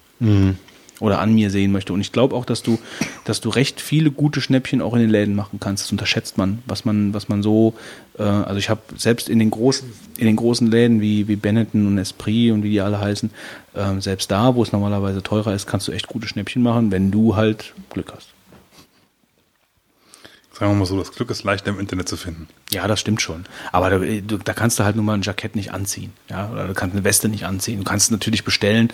Oder 1.00 1.20
an 1.20 1.34
mir 1.34 1.50
sehen 1.50 1.72
möchte. 1.72 1.92
Und 1.92 2.02
ich 2.02 2.12
glaube 2.12 2.36
auch, 2.36 2.46
dass 2.46 2.64
du, 2.64 2.80
dass 3.26 3.42
du 3.42 3.50
recht 3.50 3.82
viele 3.82 4.12
gute 4.12 4.40
Schnäppchen 4.40 4.82
auch 4.82 4.94
in 4.94 5.02
den 5.02 5.10
Läden 5.10 5.36
machen 5.36 5.60
kannst. 5.60 5.84
Das 5.84 5.92
unterschätzt 5.92 6.38
man, 6.38 6.60
was 6.68 6.86
man, 6.86 7.14
was 7.14 7.28
man 7.28 7.44
so, 7.44 7.74
äh, 8.18 8.24
also 8.24 8.58
ich 8.58 8.70
habe 8.70 8.82
selbst 8.96 9.28
in 9.28 9.40
den 9.40 9.52
großen, 9.52 9.92
in 10.18 10.26
den 10.26 10.38
großen 10.38 10.72
Läden 10.72 11.02
wie, 11.02 11.28
wie 11.28 11.36
Benetton 11.36 11.88
und 11.88 11.98
Esprit 11.98 12.52
und 12.52 12.64
wie 12.64 12.70
die 12.70 12.82
alle 12.82 13.00
heißen, 13.00 13.30
ähm, 13.76 14.00
selbst 14.00 14.32
da, 14.32 14.56
wo 14.56 14.64
es 14.64 14.72
normalerweise 14.72 15.22
teurer 15.22 15.54
ist, 15.54 15.68
kannst 15.68 15.88
du 15.88 15.92
echt 15.92 16.08
gute 16.08 16.28
Schnäppchen 16.28 16.64
machen, 16.64 16.92
wenn 16.92 17.12
du 17.12 17.36
halt 17.36 17.74
Glück 17.90 18.14
hast. 18.16 18.35
Sagen 20.57 20.72
wir 20.72 20.76
mal 20.80 20.86
so, 20.86 20.98
das 20.98 21.11
Glück 21.11 21.30
ist 21.32 21.44
leichter 21.44 21.72
im 21.72 21.82
Internet 21.82 22.07
zu 22.07 22.15
finden. 22.15 22.48
Ja, 22.72 22.88
das 22.88 23.02
stimmt 23.02 23.22
schon. 23.22 23.44
Aber 23.73 23.90
da, 23.90 23.99
da 23.99 24.53
kannst 24.53 24.80
du 24.80 24.86
halt 24.86 24.95
nur 24.95 25.03
mal 25.03 25.15
ein 25.15 25.22
Jackett 25.22 25.53
nicht 25.53 25.73
anziehen. 25.73 26.14
Ja, 26.30 26.49
oder 26.49 26.68
du 26.68 26.73
kannst 26.73 26.95
eine 26.95 27.03
Weste 27.03 27.27
nicht 27.27 27.45
anziehen. 27.45 27.80
Du 27.80 27.84
kannst 27.84 28.10
natürlich 28.10 28.45
bestellen. 28.45 28.88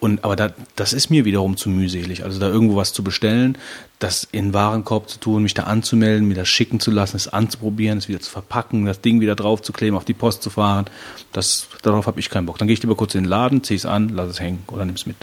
Und, 0.00 0.24
aber 0.24 0.34
da, 0.34 0.50
das 0.74 0.92
ist 0.92 1.08
mir 1.08 1.24
wiederum 1.24 1.56
zu 1.56 1.68
mühselig. 1.68 2.24
Also 2.24 2.40
da 2.40 2.48
irgendwo 2.48 2.74
was 2.74 2.92
zu 2.92 3.04
bestellen, 3.04 3.56
das 4.00 4.26
in 4.32 4.52
Warenkorb 4.52 5.08
zu 5.08 5.20
tun, 5.20 5.44
mich 5.44 5.54
da 5.54 5.62
anzumelden, 5.62 6.26
mir 6.26 6.34
das 6.34 6.48
schicken 6.48 6.80
zu 6.80 6.90
lassen, 6.90 7.14
es 7.14 7.28
anzuprobieren, 7.28 7.98
es 7.98 8.08
wieder 8.08 8.20
zu 8.20 8.30
verpacken, 8.30 8.84
das 8.84 9.00
Ding 9.00 9.20
wieder 9.20 9.36
drauf 9.36 9.62
zu 9.62 9.72
kleben, 9.72 9.96
auf 9.96 10.04
die 10.04 10.12
Post 10.12 10.42
zu 10.42 10.50
fahren. 10.50 10.86
Das, 11.30 11.68
darauf 11.82 12.08
habe 12.08 12.18
ich 12.18 12.30
keinen 12.30 12.46
Bock. 12.46 12.58
Dann 12.58 12.66
gehe 12.66 12.74
ich 12.74 12.82
lieber 12.82 12.96
kurz 12.96 13.14
in 13.14 13.22
den 13.22 13.30
Laden, 13.30 13.62
ziehe 13.62 13.78
es 13.78 13.86
an, 13.86 14.08
lass 14.08 14.28
es 14.28 14.40
hängen 14.40 14.64
oder 14.66 14.84
nimm 14.84 14.96
es 14.96 15.06
mit. 15.06 15.18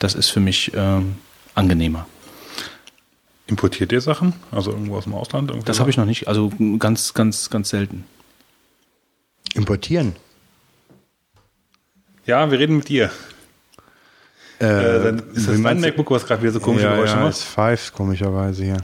Das 0.00 0.16
ist 0.16 0.30
für 0.30 0.40
mich 0.40 0.72
ähm, 0.74 1.18
angenehmer. 1.54 2.06
Importiert 3.50 3.90
ihr 3.90 4.00
Sachen? 4.00 4.32
Also 4.52 4.70
irgendwo 4.70 4.96
aus 4.96 5.04
dem 5.04 5.14
Ausland? 5.14 5.52
Das 5.64 5.80
habe 5.80 5.90
ich 5.90 5.96
noch 5.96 6.04
nicht. 6.04 6.28
Also 6.28 6.52
ganz, 6.78 7.14
ganz, 7.14 7.50
ganz 7.50 7.68
selten. 7.70 8.04
Importieren. 9.54 10.14
Ja, 12.26 12.48
wir 12.50 12.58
reden 12.60 12.76
mit 12.76 12.88
dir. 12.88 13.10
Äh, 14.60 14.66
dann 14.68 15.18
ist 15.34 15.48
das 15.48 15.56
du- 15.56 15.58
MacBook, 15.62 16.10
was 16.12 16.24
gerade 16.26 16.42
wieder 16.42 16.52
so 16.52 16.60
komische 16.60 16.84
ja, 16.84 16.94
Geräusche 16.94 17.14
ja, 17.16 17.20
macht? 17.22 17.30
ist 17.32 17.42
Five, 17.42 17.92
komischerweise 17.92 18.62
hier. 18.64 18.76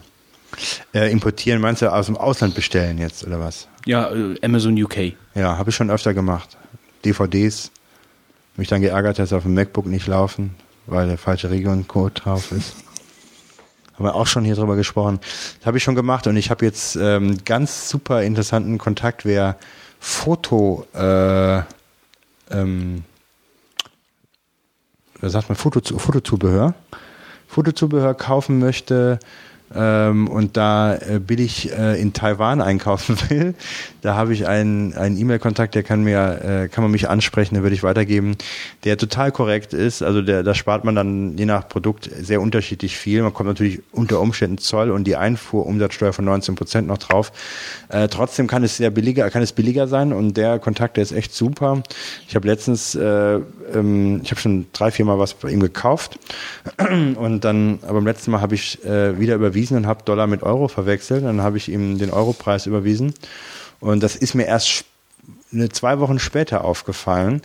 Äh, 0.93 1.13
importieren, 1.13 1.61
meinst 1.61 1.83
du 1.83 1.93
aus 1.93 2.07
dem 2.07 2.17
Ausland 2.17 2.55
bestellen 2.55 2.99
jetzt, 2.99 3.25
oder 3.25 3.39
was? 3.39 3.69
Ja, 3.85 4.11
äh, 4.13 4.35
Amazon 4.43 4.83
UK. 4.83 5.13
Ja, 5.35 5.59
habe 5.59 5.71
ich 5.71 5.77
schon 5.77 5.91
öfter 5.91 6.13
gemacht. 6.13 6.57
DVDs. 7.05 7.71
Mich 8.57 8.69
dann 8.69 8.81
geärgert, 8.81 9.19
dass 9.19 9.29
sie 9.29 9.37
auf 9.37 9.43
dem 9.45 9.55
MacBook 9.55 9.87
nicht 9.87 10.07
laufen, 10.09 10.55
weil 10.87 11.07
der 11.07 11.19
falsche 11.19 11.51
Regioncode 11.51 12.25
drauf 12.25 12.51
ist. 12.53 12.75
Haben 13.97 14.05
wir 14.05 14.15
auch 14.15 14.27
schon 14.27 14.45
hier 14.45 14.55
drüber 14.55 14.77
gesprochen. 14.77 15.21
Das 15.59 15.67
habe 15.67 15.79
ich 15.79 15.85
schon 15.85 15.95
gemacht 15.95 16.27
und 16.27 16.37
ich 16.37 16.51
habe 16.51 16.65
jetzt 16.65 16.97
ähm, 16.97 17.39
ganz 17.45 17.89
super 17.89 18.23
interessanten 18.23 18.77
Kontakt, 18.79 19.25
wer 19.25 19.57
Foto, 19.99 20.87
äh, 20.95 21.63
ähm, 22.51 23.05
sagt 25.23 25.49
man, 25.49 25.57
Foto, 25.57 25.81
Fotozubehör, 25.99 26.75
Fotozubehör 27.49 28.15
kaufen 28.15 28.59
möchte, 28.59 29.19
ähm, 29.75 30.29
und 30.29 30.57
da 30.57 30.95
äh, 30.95 31.19
billig 31.19 31.73
äh, 31.73 32.01
in 32.01 32.13
Taiwan 32.13 32.61
einkaufen 32.61 33.17
will, 33.29 33.55
da 34.07 34.15
habe 34.15 34.33
ich 34.33 34.47
einen, 34.47 34.95
E-Mail-Kontakt, 34.97 35.75
der 35.75 35.83
kann 35.83 36.05
mir, 36.05 36.41
äh, 36.45 36.69
kann 36.69 36.85
man 36.85 36.93
mich 36.93 37.09
ansprechen, 37.09 37.57
den 37.57 37.65
würde 37.65 37.75
ich 37.75 37.83
weitergeben, 37.83 38.37
der 38.85 38.97
total 38.97 39.33
korrekt 39.33 39.75
ist. 39.75 40.03
Also 40.03 40.23
der, 40.23 40.45
da 40.45 40.55
spart 40.55 40.85
man 40.85 40.95
dann 40.95 41.37
je 41.37 41.45
nach 41.45 41.69
Produkt 41.69 42.09
sehr 42.21 42.41
unterschiedlich 42.41 42.97
viel. 42.97 43.23
Man 43.23 43.35
kommt 43.35 43.49
natürlich 43.49 43.81
unter 43.91 44.21
Umständen 44.21 44.59
Zoll 44.59 44.93
und 44.93 45.05
die 45.05 45.17
Einfuhrumsatzsteuer 45.17 46.13
von 46.13 46.25
19 46.25 46.55
Prozent 46.55 46.87
noch 46.87 46.99
drauf. 46.99 47.33
Äh, 47.89 48.07
trotzdem 48.07 48.47
kann 48.47 48.63
es 48.63 48.77
sehr 48.77 48.91
billiger, 48.91 49.29
kann 49.31 49.43
es 49.43 49.53
billiger 49.53 49.89
sein 49.89 50.13
und 50.13 50.37
der 50.37 50.61
Kontakt, 50.61 50.97
der 50.97 51.03
ist 51.03 51.13
echt 51.13 51.35
super. 51.35 51.83
Ich 52.29 52.37
habe 52.37 52.47
letztens, 52.47 52.95
äh, 52.95 53.41
ähm, 53.75 54.21
ich 54.23 54.31
habe 54.31 54.41
schon 54.41 54.67
drei, 54.73 54.93
vier 54.93 55.05
Mal 55.05 55.19
was 55.19 55.35
bei 55.35 55.51
ihm 55.51 55.61
gekauft 55.61 56.19
und 57.17 57.41
dann, 57.41 57.81
aber 57.83 57.95
beim 57.95 58.07
letzten 58.07 58.31
Mal 58.31 58.41
habe 58.41 58.55
ich 58.55 58.85
äh, 58.85 59.19
wieder 59.19 59.35
überwiesen 59.57 59.77
und 59.77 59.87
habe 59.87 60.05
Dollar 60.05 60.27
mit 60.27 60.43
Euro 60.43 60.69
verwechselt. 60.69 61.25
Dann 61.25 61.41
habe 61.41 61.57
ich 61.57 61.69
ihm 61.69 61.99
den 61.99 62.11
Europreis 62.11 62.67
überwiesen 62.67 63.15
und 63.81 64.03
das 64.03 64.17
ist 64.17 64.35
mir 64.35 64.47
erst 64.47 64.85
eine, 65.53 65.69
zwei 65.71 65.99
Wochen 65.99 66.19
später 66.19 66.65
aufgefallen. 66.65 67.43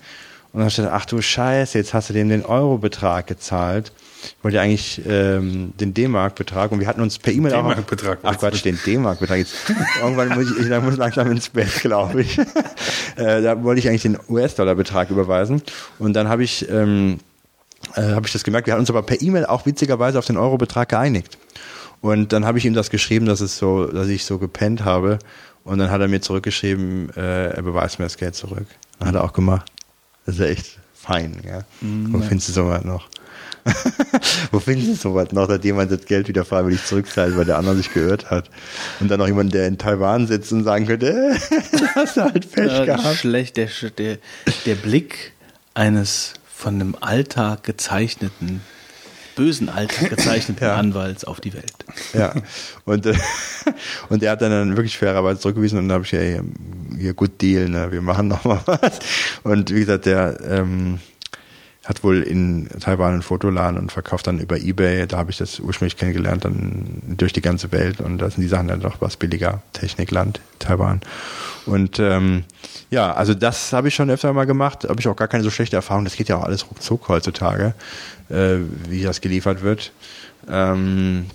Und 0.54 0.60
dann 0.60 0.64
habe 0.64 0.70
ich 0.70 0.76
gedacht, 0.76 0.94
ach 0.94 1.06
du 1.06 1.22
Scheiße, 1.22 1.78
jetzt 1.78 1.94
hast 1.94 2.10
du 2.10 2.14
dem 2.14 2.28
den 2.28 2.46
Euro-Betrag 2.46 3.26
gezahlt. 3.28 3.94
Ich 4.22 4.44
wollte 4.44 4.60
eigentlich 4.60 5.02
ähm, 5.08 5.74
den 5.80 5.94
D-Mark-Betrag 5.94 6.74
und 6.74 6.82
wir 6.82 6.88
hatten 6.88 7.02
uns 7.02 7.18
per 7.18 7.32
E-Mail 7.32 7.54
auch... 7.54 7.70
D-Mark-Betrag. 7.70 8.20
Ach 8.22 8.38
Quatsch, 8.38 8.64
den 8.66 8.78
D-Mark-Betrag. 8.86 9.38
Jetzt 9.38 9.56
irgendwann 10.02 10.30
muss 10.30 10.52
ich, 10.52 10.68
ich 10.68 10.82
muss 10.82 10.98
langsam 10.98 11.32
ins 11.32 11.50
Bett, 11.50 11.74
glaube 11.82 12.22
ich. 12.22 12.38
äh, 13.16 13.42
da 13.42 13.64
wollte 13.64 13.80
ich 13.80 13.88
eigentlich 13.88 14.02
den 14.02 14.20
US-Dollar-Betrag 14.28 15.10
überweisen. 15.10 15.62
Und 16.00 16.14
dann 16.14 16.28
habe 16.28 16.44
ich... 16.44 16.70
Ähm, 16.70 17.20
äh, 17.96 18.14
habe 18.14 18.28
ich 18.28 18.34
das 18.34 18.44
gemerkt. 18.44 18.68
Wir 18.68 18.74
hatten 18.74 18.82
uns 18.82 18.90
aber 18.90 19.02
per 19.02 19.22
E-Mail 19.22 19.46
auch 19.46 19.66
witzigerweise 19.66 20.20
auf 20.20 20.26
den 20.26 20.38
Euro-Betrag 20.38 20.90
geeinigt. 20.90 21.38
Und 22.02 22.34
dann 22.34 22.46
habe 22.46 22.58
ich 22.58 22.66
ihm 22.66 22.74
das 22.74 22.90
geschrieben, 22.90 23.26
dass 23.28 23.42
es 23.42 23.58
so, 23.58 23.86
dass 23.86 24.08
ich 24.08 24.26
so 24.26 24.38
gepennt 24.40 24.84
habe. 24.86 25.20
Und 25.64 25.78
dann 25.78 25.92
hat 25.92 26.02
er 26.02 26.08
mir 26.08 26.22
zurückgeschrieben, 26.22 27.12
äh, 27.16 27.50
er 27.50 27.62
beweist 27.62 28.00
mir 28.00 28.06
das 28.06 28.18
Geld 28.18 28.36
zurück. 28.36 28.66
Dann 29.00 29.10
hat 29.10 29.16
er 29.16 29.24
auch 29.24 29.34
gemacht. 29.34 29.72
Das 30.26 30.36
ist 30.36 30.42
ja 30.42 30.48
echt 30.48 30.80
fein, 30.96 31.40
ja. 31.46 31.64
Mhm. 31.82 32.12
Wo 32.14 32.20
findest 32.20 32.50
du 32.50 32.54
sowas 32.54 32.84
noch? 32.84 33.08
Wo 34.52 34.60
findest 34.60 34.90
du 34.90 34.96
sowas 34.96 35.32
noch, 35.32 35.48
dass 35.48 35.64
jemand 35.64 35.92
das 35.92 36.06
Geld 36.06 36.28
wieder 36.28 36.44
freiwillig 36.46 36.84
zurückzahlt, 36.84 37.38
weil 37.38 37.46
der 37.46 37.58
andere 37.60 37.76
sich 37.76 37.94
geirrt 37.94 38.32
hat? 38.32 38.50
Und 39.00 39.10
dann 39.10 39.20
noch 39.20 39.28
jemand, 39.28 39.54
der 39.54 39.68
in 39.68 39.78
Taiwan 39.78 40.26
sitzt 40.26 40.52
und 40.52 40.64
sagen 40.64 40.88
könnte, 40.88 41.36
hast 41.96 42.18
du 42.18 42.22
halt 42.22 42.52
Pech 42.52 42.72
Äh, 42.80 42.86
gehabt. 42.88 43.18
schlecht, 43.18 43.58
der, 43.58 43.68
der, 43.98 44.18
der 44.66 44.76
Blick 44.76 45.34
eines 45.76 46.34
von 46.54 46.76
einem 46.76 46.96
Alltag 47.00 47.64
gezeichneten, 47.64 48.62
bösen 49.36 49.70
Alltag 49.70 50.10
gezeichneten 50.16 50.66
Ja. 50.66 50.76
Anwalts 50.76 51.24
auf 51.26 51.40
die 51.40 51.54
Welt. 51.54 51.74
Ja. 52.14 52.34
Und, 52.86 53.06
äh, 53.06 53.14
und 54.10 54.24
er 54.24 54.32
hat 54.32 54.42
dann, 54.42 54.52
dann 54.52 54.78
wirklich 54.78 54.98
fairerweise 54.98 55.40
zurückgewiesen 55.40 55.80
und 55.80 55.88
dann 55.88 55.96
habe 55.96 56.06
ich 56.06 56.12
ja 56.12 56.22
hier, 56.22 56.44
hier 56.98 57.14
gut 57.14 57.42
Deal, 57.42 57.70
ne? 57.70 57.92
wir 57.92 58.02
machen 58.02 58.28
noch 58.28 58.44
mal 58.44 58.62
was. 58.66 59.00
Und 59.44 59.74
wie 59.74 59.80
gesagt, 59.80 60.06
der 60.06 60.38
ähm, 60.48 61.00
hat 61.84 62.04
wohl 62.04 62.22
in 62.22 62.70
Taiwan 62.80 63.14
einen 63.14 63.22
Fotoladen 63.24 63.80
und 63.80 63.92
verkauft 63.92 64.28
dann 64.28 64.40
über 64.40 64.60
Ebay. 64.60 65.08
Da 65.08 65.18
habe 65.18 65.32
ich 65.32 65.38
das 65.38 65.60
ursprünglich 65.60 65.98
kennengelernt, 65.98 66.46
dann 66.46 67.02
durch 67.18 67.34
die 67.34 67.42
ganze 67.42 67.72
Welt. 67.72 68.02
Und 68.02 68.20
da 68.20 68.30
sind 68.30 68.42
die 68.42 68.48
Sachen 68.48 68.68
dann 68.68 68.82
doch 68.82 69.02
was 69.02 69.18
billiger. 69.18 69.64
Technikland, 69.74 70.40
Taiwan. 70.60 71.02
Und 71.66 71.98
ähm, 72.00 72.44
ja, 72.92 73.14
also 73.14 73.34
das 73.34 73.74
habe 73.74 73.88
ich 73.88 73.96
schon 73.96 74.12
öfter 74.12 74.32
mal 74.34 74.46
gemacht. 74.46 74.84
Habe 74.88 75.00
ich 75.00 75.08
auch 75.08 75.16
gar 75.16 75.28
keine 75.28 75.44
so 75.44 75.50
schlechte 75.50 75.76
Erfahrung. 75.76 76.04
Das 76.04 76.16
geht 76.16 76.30
ja 76.30 76.38
auch 76.38 76.44
alles 76.44 76.70
ruckzuck 76.70 77.08
heutzutage, 77.10 77.74
äh, 78.30 78.58
wie 78.88 79.02
das 79.02 79.22
geliefert 79.22 79.64
wird. 79.64 79.92
Ähm, 80.48 81.26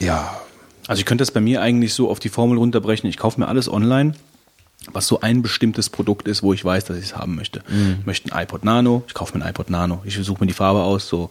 ja, 0.00 0.40
Also 0.88 0.98
ich 1.00 1.06
könnte 1.06 1.22
das 1.22 1.30
bei 1.30 1.40
mir 1.40 1.62
eigentlich 1.62 1.94
so 1.94 2.10
auf 2.10 2.18
die 2.18 2.30
Formel 2.30 2.58
runterbrechen. 2.58 3.08
Ich 3.08 3.16
kaufe 3.16 3.38
mir 3.38 3.46
alles 3.46 3.68
online, 3.70 4.14
was 4.92 5.06
so 5.06 5.20
ein 5.20 5.42
bestimmtes 5.42 5.90
Produkt 5.90 6.26
ist, 6.26 6.42
wo 6.42 6.52
ich 6.52 6.64
weiß, 6.64 6.86
dass 6.86 6.96
ich 6.96 7.04
es 7.04 7.16
haben 7.16 7.34
möchte. 7.34 7.62
Ich 8.00 8.06
möchte 8.06 8.32
ein 8.32 8.42
iPod 8.44 8.64
Nano, 8.64 9.04
ich 9.06 9.14
kaufe 9.14 9.36
mir 9.36 9.44
ein 9.44 9.50
iPod 9.50 9.70
Nano. 9.70 10.02
Ich 10.04 10.16
suche 10.16 10.40
mir 10.40 10.46
die 10.46 10.54
Farbe 10.54 10.82
aus. 10.82 11.06
So, 11.06 11.30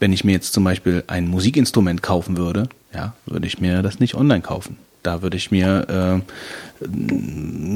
wenn 0.00 0.12
ich 0.12 0.24
mir 0.24 0.32
jetzt 0.32 0.52
zum 0.54 0.64
Beispiel 0.64 1.04
ein 1.06 1.28
Musikinstrument 1.28 2.02
kaufen 2.02 2.36
würde, 2.36 2.68
ja, 2.94 3.14
würde 3.26 3.46
ich 3.46 3.60
mir 3.60 3.82
das 3.82 4.00
nicht 4.00 4.14
online 4.14 4.40
kaufen. 4.40 4.78
Da 5.02 5.22
würde 5.22 5.36
ich 5.36 5.50
mir 5.50 6.22
äh, 6.24 6.84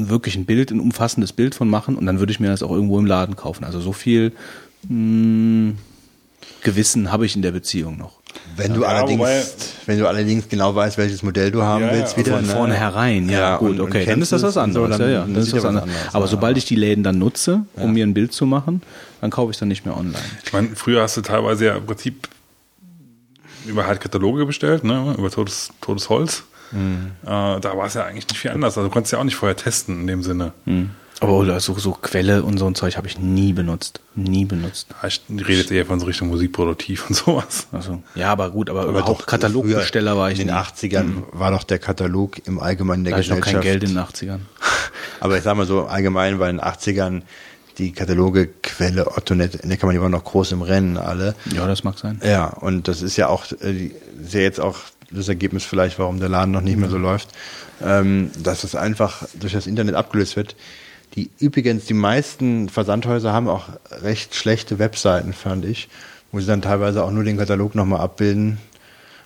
wirklich 0.09 0.35
ein 0.35 0.45
Bild, 0.45 0.71
ein 0.71 0.79
umfassendes 0.79 1.31
Bild 1.33 1.55
von 1.55 1.69
machen 1.69 1.95
und 1.95 2.05
dann 2.05 2.19
würde 2.19 2.31
ich 2.31 2.39
mir 2.39 2.49
das 2.49 2.63
auch 2.63 2.71
irgendwo 2.71 2.99
im 2.99 3.05
Laden 3.05 3.35
kaufen. 3.35 3.63
Also 3.63 3.79
so 3.79 3.93
viel 3.93 4.33
mh, 4.89 5.73
Gewissen 6.61 7.11
habe 7.11 7.25
ich 7.25 7.35
in 7.35 7.41
der 7.41 7.51
Beziehung 7.51 7.97
noch. 7.97 8.20
Wenn 8.55 8.73
du 8.73 8.81
Ja, 8.81 8.87
allerdings, 8.89 9.19
wobei- 9.19 9.43
wenn 9.85 9.99
du 9.99 10.07
allerdings 10.07 10.47
genau 10.49 10.75
weißt, 10.75 10.97
welches 10.97 11.23
Modell 11.23 11.51
du 11.51 11.61
haben 11.63 11.83
Ja, 11.85 11.91
willst, 11.93 12.17
wieder 12.17 12.33
Von 12.33 12.45
ne? 12.45 12.51
vornherein, 12.53 13.29
ja, 13.29 13.39
Ja, 13.39 13.57
gut, 13.57 13.69
und- 13.71 13.79
und 13.79 13.87
okay, 13.89 13.99
dann 13.99 14.05
kennst 14.19 14.21
ist 14.23 14.31
das 14.33 14.43
was 14.43 14.57
und 14.57 14.73
so, 14.73 14.83
anderes. 14.83 14.97
dann 14.99 15.09
ja, 15.11 15.25
ja, 15.25 15.39
ist 15.39 15.53
das 15.53 15.65
anderes, 15.65 15.89
Aber 16.13 16.25
ja. 16.25 16.31
sobald 16.31 16.57
ich 16.57 16.65
die 16.65 16.75
Läden 16.75 17.03
dann 17.03 17.17
nutze, 17.17 17.61
um 17.75 17.93
mir 17.93 18.05
ein 18.05 18.13
Bild 18.13 18.33
zu 18.33 18.45
machen, 18.45 18.81
dann 19.21 19.29
kaufe 19.31 19.51
ich 19.51 19.55
es 19.55 19.59
dann 19.59 19.69
nicht 19.69 19.85
mehr 19.85 19.95
online. 19.95 20.17
Ich 20.45 20.51
meine, 20.53 20.69
früher 20.75 21.01
hast 21.01 21.17
du 21.17 21.21
teilweise 21.21 21.65
ja 21.65 21.75
im 21.77 21.85
Prinzip 21.85 22.27
über 23.65 23.85
halt 23.87 24.01
Kataloge 24.01 24.45
bestellt, 24.45 24.83
ne? 24.83 25.15
über 25.17 25.29
Todes, 25.29 25.69
Todes 25.81 26.09
Holz. 26.09 26.43
Mhm. 26.71 27.11
Äh, 27.23 27.27
da 27.27 27.77
war 27.77 27.85
es 27.85 27.93
ja 27.95 28.05
eigentlich 28.05 28.27
nicht 28.27 28.37
viel 28.39 28.51
anders. 28.51 28.77
Also 28.77 28.87
du 28.87 28.93
konntest 28.93 29.13
ja 29.13 29.19
auch 29.19 29.23
nicht 29.23 29.35
vorher 29.35 29.55
testen 29.55 30.01
in 30.01 30.07
dem 30.07 30.23
Sinne. 30.23 30.53
Aber 30.65 30.75
oder 31.21 31.59
so, 31.59 31.77
so 31.77 31.91
Quelle 31.93 32.43
und 32.43 32.57
so 32.57 32.65
ein 32.67 32.75
Zeug 32.75 32.97
habe 32.97 33.07
ich 33.07 33.19
nie 33.19 33.53
benutzt. 33.53 33.99
Nie 34.15 34.45
benutzt. 34.45 34.87
Ja, 35.01 35.07
Ich 35.07 35.21
redet 35.29 35.69
eher 35.71 35.85
von 35.85 35.99
so 35.99 36.05
Richtung 36.07 36.29
Musikproduktiv 36.29 37.07
und 37.09 37.15
sowas. 37.15 37.67
Also, 37.71 38.01
ja, 38.15 38.31
aber 38.31 38.49
gut, 38.49 38.69
aber, 38.69 38.81
Aber 38.81 38.89
überhaupt 38.89 39.21
doch, 39.21 39.25
Katalogbesteller 39.27 40.17
war 40.17 40.31
ich 40.31 40.39
In 40.39 40.47
den 40.47 40.55
nie. 40.55 40.61
80ern 40.61 41.23
war 41.31 41.51
doch 41.51 41.63
der 41.63 41.79
Katalog 41.79 42.45
im 42.47 42.59
Allgemeinen 42.59 43.03
der 43.03 43.11
Da 43.11 43.17
hatte 43.17 43.23
ich 43.25 43.29
noch 43.29 43.37
Gesellschaft. 43.37 43.63
kein 43.63 43.71
Geld 43.71 43.83
in 43.83 43.89
den 43.95 43.99
80ern. 44.03 44.39
Aber 45.19 45.37
ich 45.37 45.43
sag 45.43 45.55
mal 45.55 45.67
so, 45.67 45.85
allgemein 45.85 46.39
war 46.39 46.49
in 46.49 46.57
den 46.57 46.65
80ern 46.65 47.21
die 47.77 47.93
Kataloge 47.93 48.49
Quelle, 48.63 49.07
Ottonet, 49.15 49.63
Neckermann, 49.65 49.95
die 49.95 50.01
waren 50.01 50.11
noch 50.11 50.23
groß 50.25 50.51
im 50.51 50.61
Rennen 50.61 50.97
alle. 50.97 51.35
Ja, 51.55 51.67
das 51.67 51.83
mag 51.83 51.97
sein. 51.99 52.19
Ja, 52.23 52.45
und 52.47 52.87
das 52.87 53.01
ist 53.01 53.15
ja 53.17 53.27
auch, 53.27 53.45
äh, 53.61 53.71
die- 53.73 53.91
ist 54.23 54.33
ja 54.33 54.41
jetzt 54.41 54.59
auch 54.59 54.77
das 55.09 55.27
Ergebnis 55.29 55.63
vielleicht, 55.63 55.97
warum 55.99 56.19
der 56.19 56.29
Laden 56.29 56.51
noch 56.51 56.61
nicht 56.61 56.77
mehr 56.77 56.89
so 56.89 56.97
läuft, 56.97 57.29
ähm, 57.81 58.31
dass 58.37 58.63
es 58.63 58.75
einfach 58.75 59.23
durch 59.39 59.53
das 59.53 59.67
Internet 59.67 59.95
abgelöst 59.95 60.35
wird. 60.35 60.55
Die 61.15 61.29
übrigens, 61.39 61.85
die 61.85 61.93
meisten 61.93 62.69
Versandhäuser 62.69 63.33
haben 63.33 63.49
auch 63.49 63.69
recht 64.01 64.35
schlechte 64.35 64.79
Webseiten, 64.79 65.33
fand 65.33 65.65
ich, 65.65 65.89
wo 66.31 66.39
sie 66.39 66.47
dann 66.47 66.61
teilweise 66.61 67.03
auch 67.03 67.11
nur 67.11 67.23
den 67.23 67.37
Katalog 67.37 67.75
nochmal 67.75 67.99
abbilden 67.99 68.59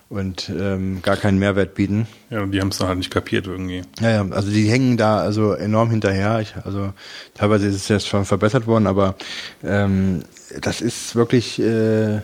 und 0.09 0.49
ähm, 0.49 1.01
gar 1.01 1.17
keinen 1.17 1.39
Mehrwert 1.39 1.75
bieten. 1.75 2.07
Ja, 2.29 2.41
und 2.41 2.51
die 2.51 2.61
haben 2.61 2.69
es 2.69 2.77
dann 2.77 2.87
halt 2.87 2.97
nicht 2.97 3.11
kapiert 3.11 3.47
irgendwie. 3.47 3.83
Ja, 3.99 4.09
ja, 4.09 4.25
also 4.31 4.51
die 4.51 4.69
hängen 4.69 4.97
da 4.97 5.17
also 5.17 5.53
enorm 5.53 5.89
hinterher. 5.89 6.39
Ich, 6.41 6.55
also 6.63 6.93
teilweise 7.33 7.67
ist 7.67 7.75
es 7.75 7.87
jetzt 7.87 8.07
schon 8.07 8.25
verbessert 8.25 8.67
worden, 8.67 8.87
aber 8.87 9.15
ähm, 9.63 10.23
das 10.61 10.81
ist 10.81 11.15
wirklich, 11.15 11.59
äh, 11.59 12.21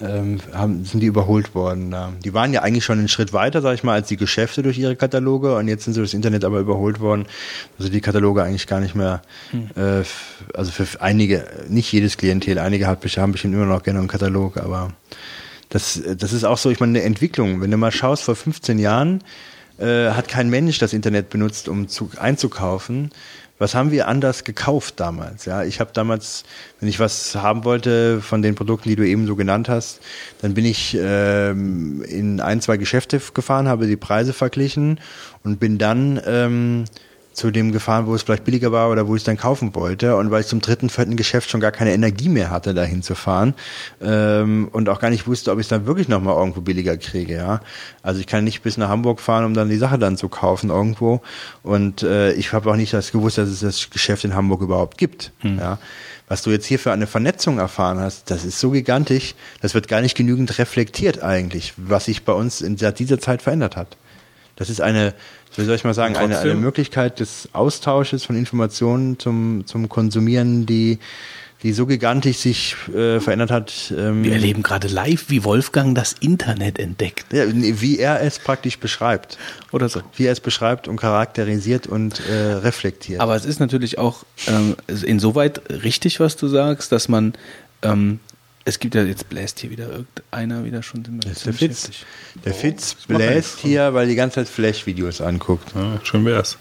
ähm, 0.00 0.38
haben, 0.52 0.84
sind 0.84 1.00
die 1.00 1.06
überholt 1.06 1.54
worden. 1.54 1.90
Da. 1.90 2.12
Die 2.24 2.34
waren 2.34 2.52
ja 2.52 2.62
eigentlich 2.62 2.84
schon 2.84 2.98
einen 2.98 3.08
Schritt 3.08 3.32
weiter, 3.32 3.62
sag 3.62 3.74
ich 3.74 3.84
mal, 3.84 3.94
als 3.94 4.08
die 4.08 4.16
Geschäfte 4.16 4.62
durch 4.62 4.78
ihre 4.78 4.96
Kataloge 4.96 5.54
und 5.56 5.68
jetzt 5.68 5.84
sind 5.84 5.94
sie 5.94 6.00
durch 6.00 6.10
das 6.10 6.14
Internet 6.14 6.44
aber 6.44 6.58
überholt 6.60 7.00
worden. 7.00 7.26
Also 7.78 7.90
die 7.90 8.00
Kataloge 8.00 8.42
eigentlich 8.42 8.66
gar 8.66 8.80
nicht 8.80 8.94
mehr, 8.94 9.22
äh, 9.76 10.00
f- 10.00 10.42
also 10.54 10.70
für 10.72 10.86
einige, 11.00 11.46
nicht 11.68 11.90
jedes 11.92 12.16
Klientel, 12.16 12.58
einige 12.58 12.86
hat, 12.86 13.04
haben 13.16 13.32
bestimmt 13.32 13.54
immer 13.54 13.66
noch 13.66 13.82
gerne 13.82 13.98
einen 14.00 14.08
Katalog, 14.08 14.56
aber 14.56 14.92
das, 15.70 16.00
das 16.18 16.32
ist 16.32 16.44
auch 16.44 16.58
so, 16.58 16.70
ich 16.70 16.80
meine, 16.80 16.98
eine 16.98 17.06
Entwicklung. 17.06 17.60
Wenn 17.60 17.70
du 17.70 17.76
mal 17.76 17.90
schaust, 17.92 18.22
vor 18.24 18.36
15 18.36 18.78
Jahren 18.78 19.22
äh, 19.78 20.10
hat 20.10 20.28
kein 20.28 20.50
Mensch 20.50 20.78
das 20.78 20.92
Internet 20.92 21.30
benutzt, 21.30 21.68
um 21.68 21.88
zu, 21.88 22.10
einzukaufen. 22.16 23.10
Was 23.64 23.74
haben 23.74 23.90
wir 23.90 24.08
anders 24.08 24.44
gekauft 24.44 25.00
damals? 25.00 25.46
Ja, 25.46 25.64
ich 25.64 25.80
habe 25.80 25.90
damals, 25.94 26.44
wenn 26.80 26.88
ich 26.90 27.00
was 27.00 27.34
haben 27.34 27.64
wollte 27.64 28.20
von 28.20 28.42
den 28.42 28.54
Produkten, 28.54 28.90
die 28.90 28.94
du 28.94 29.06
eben 29.06 29.26
so 29.26 29.36
genannt 29.36 29.70
hast, 29.70 30.02
dann 30.42 30.52
bin 30.52 30.66
ich 30.66 30.94
ähm, 31.00 32.02
in 32.02 32.42
ein, 32.42 32.60
zwei 32.60 32.76
Geschäfte 32.76 33.22
gefahren, 33.32 33.66
habe 33.66 33.86
die 33.86 33.96
Preise 33.96 34.34
verglichen 34.34 35.00
und 35.44 35.60
bin 35.60 35.78
dann 35.78 36.20
ähm, 36.26 36.84
zu 37.34 37.50
dem 37.50 37.72
gefahren, 37.72 38.06
wo 38.06 38.14
es 38.14 38.22
vielleicht 38.22 38.44
billiger 38.44 38.72
war 38.72 38.90
oder 38.90 39.06
wo 39.06 39.14
ich 39.14 39.20
es 39.20 39.24
dann 39.24 39.36
kaufen 39.36 39.74
wollte. 39.74 40.16
Und 40.16 40.30
weil 40.30 40.40
ich 40.40 40.46
zum 40.46 40.60
dritten, 40.60 40.88
vierten 40.88 41.16
Geschäft 41.16 41.50
schon 41.50 41.60
gar 41.60 41.72
keine 41.72 41.92
Energie 41.92 42.28
mehr 42.28 42.50
hatte, 42.50 42.74
dahin 42.74 43.02
zu 43.02 43.14
fahren 43.14 43.54
ähm, 44.00 44.68
und 44.72 44.88
auch 44.88 45.00
gar 45.00 45.10
nicht 45.10 45.26
wusste, 45.26 45.50
ob 45.50 45.58
ich 45.58 45.64
es 45.64 45.68
dann 45.68 45.86
wirklich 45.86 46.08
nochmal 46.08 46.36
irgendwo 46.36 46.60
billiger 46.60 46.96
kriege. 46.96 47.34
Ja, 47.34 47.60
Also 48.02 48.20
ich 48.20 48.26
kann 48.26 48.44
nicht 48.44 48.62
bis 48.62 48.76
nach 48.76 48.88
Hamburg 48.88 49.20
fahren, 49.20 49.44
um 49.44 49.54
dann 49.54 49.68
die 49.68 49.76
Sache 49.76 49.98
dann 49.98 50.16
zu 50.16 50.28
kaufen 50.28 50.70
irgendwo. 50.70 51.20
Und 51.62 52.02
äh, 52.02 52.32
ich 52.32 52.52
habe 52.52 52.70
auch 52.70 52.76
nicht 52.76 52.92
das 52.92 53.12
gewusst, 53.12 53.38
dass 53.38 53.48
es 53.48 53.60
das 53.60 53.90
Geschäft 53.90 54.24
in 54.24 54.34
Hamburg 54.34 54.62
überhaupt 54.62 54.96
gibt. 54.96 55.32
Hm. 55.40 55.58
Ja 55.58 55.78
was 56.28 56.42
du 56.42 56.50
jetzt 56.50 56.66
hier 56.66 56.78
für 56.78 56.92
eine 56.92 57.06
Vernetzung 57.06 57.58
erfahren 57.58 57.98
hast, 58.00 58.30
das 58.30 58.44
ist 58.44 58.58
so 58.58 58.70
gigantisch, 58.70 59.34
das 59.60 59.74
wird 59.74 59.88
gar 59.88 60.00
nicht 60.00 60.16
genügend 60.16 60.58
reflektiert 60.58 61.22
eigentlich, 61.22 61.74
was 61.76 62.06
sich 62.06 62.24
bei 62.24 62.32
uns 62.32 62.62
in 62.62 62.76
dieser 62.76 63.18
Zeit 63.18 63.42
verändert 63.42 63.76
hat. 63.76 63.96
Das 64.56 64.70
ist 64.70 64.80
eine, 64.80 65.14
wie 65.56 65.64
soll 65.64 65.74
ich 65.74 65.84
mal 65.84 65.94
sagen, 65.94 66.16
eine, 66.16 66.38
eine 66.38 66.54
Möglichkeit 66.54 67.20
des 67.20 67.48
Austausches 67.52 68.24
von 68.24 68.36
Informationen 68.36 69.18
zum, 69.18 69.66
zum 69.66 69.88
Konsumieren, 69.88 70.66
die, 70.66 70.98
die 71.62 71.72
so 71.72 71.86
gigantisch 71.86 72.36
sich 72.36 72.76
äh, 72.94 73.20
verändert 73.20 73.50
hat. 73.50 73.92
Ähm, 73.96 74.22
Wir 74.22 74.34
erleben 74.34 74.62
gerade 74.62 74.86
live, 74.86 75.24
wie 75.28 75.44
Wolfgang 75.44 75.94
das 75.94 76.12
Internet 76.12 76.78
entdeckt. 76.78 77.32
Ja, 77.32 77.44
wie 77.48 77.98
er 77.98 78.20
es 78.22 78.38
praktisch 78.38 78.78
beschreibt. 78.78 79.38
Oder 79.72 79.88
so. 79.88 80.02
Wie 80.16 80.26
er 80.26 80.32
es 80.32 80.40
beschreibt 80.40 80.88
und 80.88 80.96
charakterisiert 80.96 81.86
und 81.86 82.20
äh, 82.28 82.52
reflektiert. 82.52 83.20
Aber 83.20 83.34
es 83.34 83.44
ist 83.44 83.60
natürlich 83.60 83.98
auch 83.98 84.24
ähm, 84.46 84.76
insoweit 85.04 85.62
richtig, 85.70 86.20
was 86.20 86.36
du 86.36 86.48
sagst, 86.48 86.92
dass 86.92 87.08
man 87.08 87.32
ähm, 87.82 88.20
es 88.64 88.78
gibt 88.78 88.94
ja, 88.94 89.02
jetzt 89.02 89.28
bläst 89.28 89.60
hier 89.60 89.70
wieder 89.70 89.88
irgendeiner 89.90 90.64
wieder 90.64 90.82
schon. 90.82 91.04
Ist 91.30 91.46
der 91.46 91.52
Fitz. 91.52 91.90
Der 92.44 92.52
oh, 92.52 92.56
Fitz 92.56 92.94
bläst 93.06 93.58
hier, 93.58 93.92
weil 93.94 94.08
die 94.08 94.14
ganze 94.14 94.36
Zeit 94.36 94.48
Flash-Videos 94.48 95.20
anguckt. 95.20 95.74
Ja, 95.74 96.00
schön 96.02 96.24
wär's. 96.24 96.56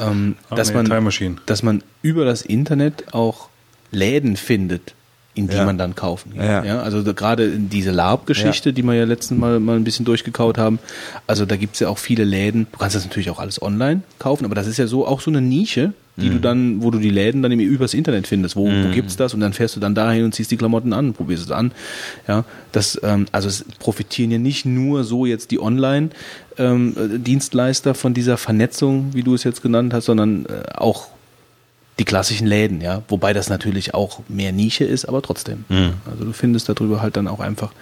ähm, 0.00 0.36
ah, 0.50 0.54
dass, 0.54 0.68
nee, 0.68 0.82
man, 0.82 1.40
dass 1.46 1.62
man 1.62 1.82
über 2.02 2.24
das 2.24 2.42
Internet 2.42 3.14
auch 3.14 3.48
Läden 3.90 4.36
findet, 4.36 4.94
in 5.34 5.46
die 5.46 5.56
ja. 5.56 5.64
man 5.64 5.78
dann 5.78 5.94
kaufen 5.94 6.34
kann. 6.34 6.44
Ja. 6.44 6.64
ja. 6.64 6.80
also 6.80 7.02
gerade 7.14 7.50
diese 7.50 7.92
Lab-Geschichte, 7.92 8.70
ja. 8.70 8.74
die 8.74 8.82
wir 8.82 8.94
ja 8.94 9.04
letzten 9.04 9.38
Mal 9.38 9.60
mal 9.60 9.76
ein 9.76 9.84
bisschen 9.84 10.04
durchgekaut 10.04 10.58
haben, 10.58 10.78
also 11.26 11.46
da 11.46 11.56
gibt's 11.56 11.78
ja 11.80 11.88
auch 11.88 11.98
viele 11.98 12.24
Läden. 12.24 12.66
Du 12.72 12.78
kannst 12.78 12.96
das 12.96 13.04
natürlich 13.04 13.30
auch 13.30 13.38
alles 13.38 13.62
online 13.62 14.02
kaufen, 14.18 14.44
aber 14.44 14.54
das 14.54 14.66
ist 14.66 14.78
ja 14.78 14.86
so 14.86 15.06
auch 15.06 15.20
so 15.20 15.30
eine 15.30 15.40
Nische, 15.40 15.92
die 16.16 16.28
mhm. 16.28 16.32
du 16.32 16.38
dann, 16.40 16.82
wo 16.82 16.90
du 16.90 16.98
die 16.98 17.10
Läden 17.10 17.42
dann 17.42 17.52
übers 17.52 17.94
Internet 17.94 18.26
findest. 18.26 18.56
Wo, 18.56 18.68
mhm. 18.68 18.88
wo 18.88 18.88
gibt's 18.92 19.16
das? 19.16 19.34
Und 19.34 19.40
dann 19.40 19.52
fährst 19.52 19.76
du 19.76 19.80
dann 19.80 19.94
dahin 19.94 20.24
und 20.24 20.34
ziehst 20.34 20.50
die 20.50 20.56
Klamotten 20.56 20.92
an, 20.92 21.12
probierst 21.12 21.44
es 21.44 21.52
an. 21.52 21.70
Ja, 22.26 22.44
das, 22.72 23.00
ähm, 23.04 23.26
also 23.30 23.48
es 23.48 23.64
profitieren 23.78 24.30
ja 24.32 24.38
nicht 24.38 24.66
nur 24.66 25.04
so 25.04 25.26
jetzt 25.26 25.52
die 25.52 25.60
Online 25.60 26.10
ähm, 26.58 26.94
Dienstleister 27.22 27.94
von 27.94 28.14
dieser 28.14 28.36
Vernetzung, 28.36 29.10
wie 29.12 29.22
du 29.22 29.34
es 29.34 29.44
jetzt 29.44 29.62
genannt 29.62 29.94
hast, 29.94 30.06
sondern 30.06 30.46
äh, 30.46 30.74
auch 30.74 31.06
die 31.98 32.04
klassischen 32.04 32.46
Läden, 32.46 32.80
ja, 32.80 33.02
wobei 33.08 33.32
das 33.32 33.48
natürlich 33.48 33.94
auch 33.94 34.20
mehr 34.28 34.52
Nische 34.52 34.84
ist, 34.84 35.04
aber 35.06 35.22
trotzdem. 35.22 35.64
Mhm. 35.68 35.94
Also 36.10 36.24
du 36.24 36.32
findest 36.32 36.68
darüber 36.68 37.02
halt 37.02 37.16
dann 37.16 37.28
auch 37.28 37.40
einfach 37.40 37.72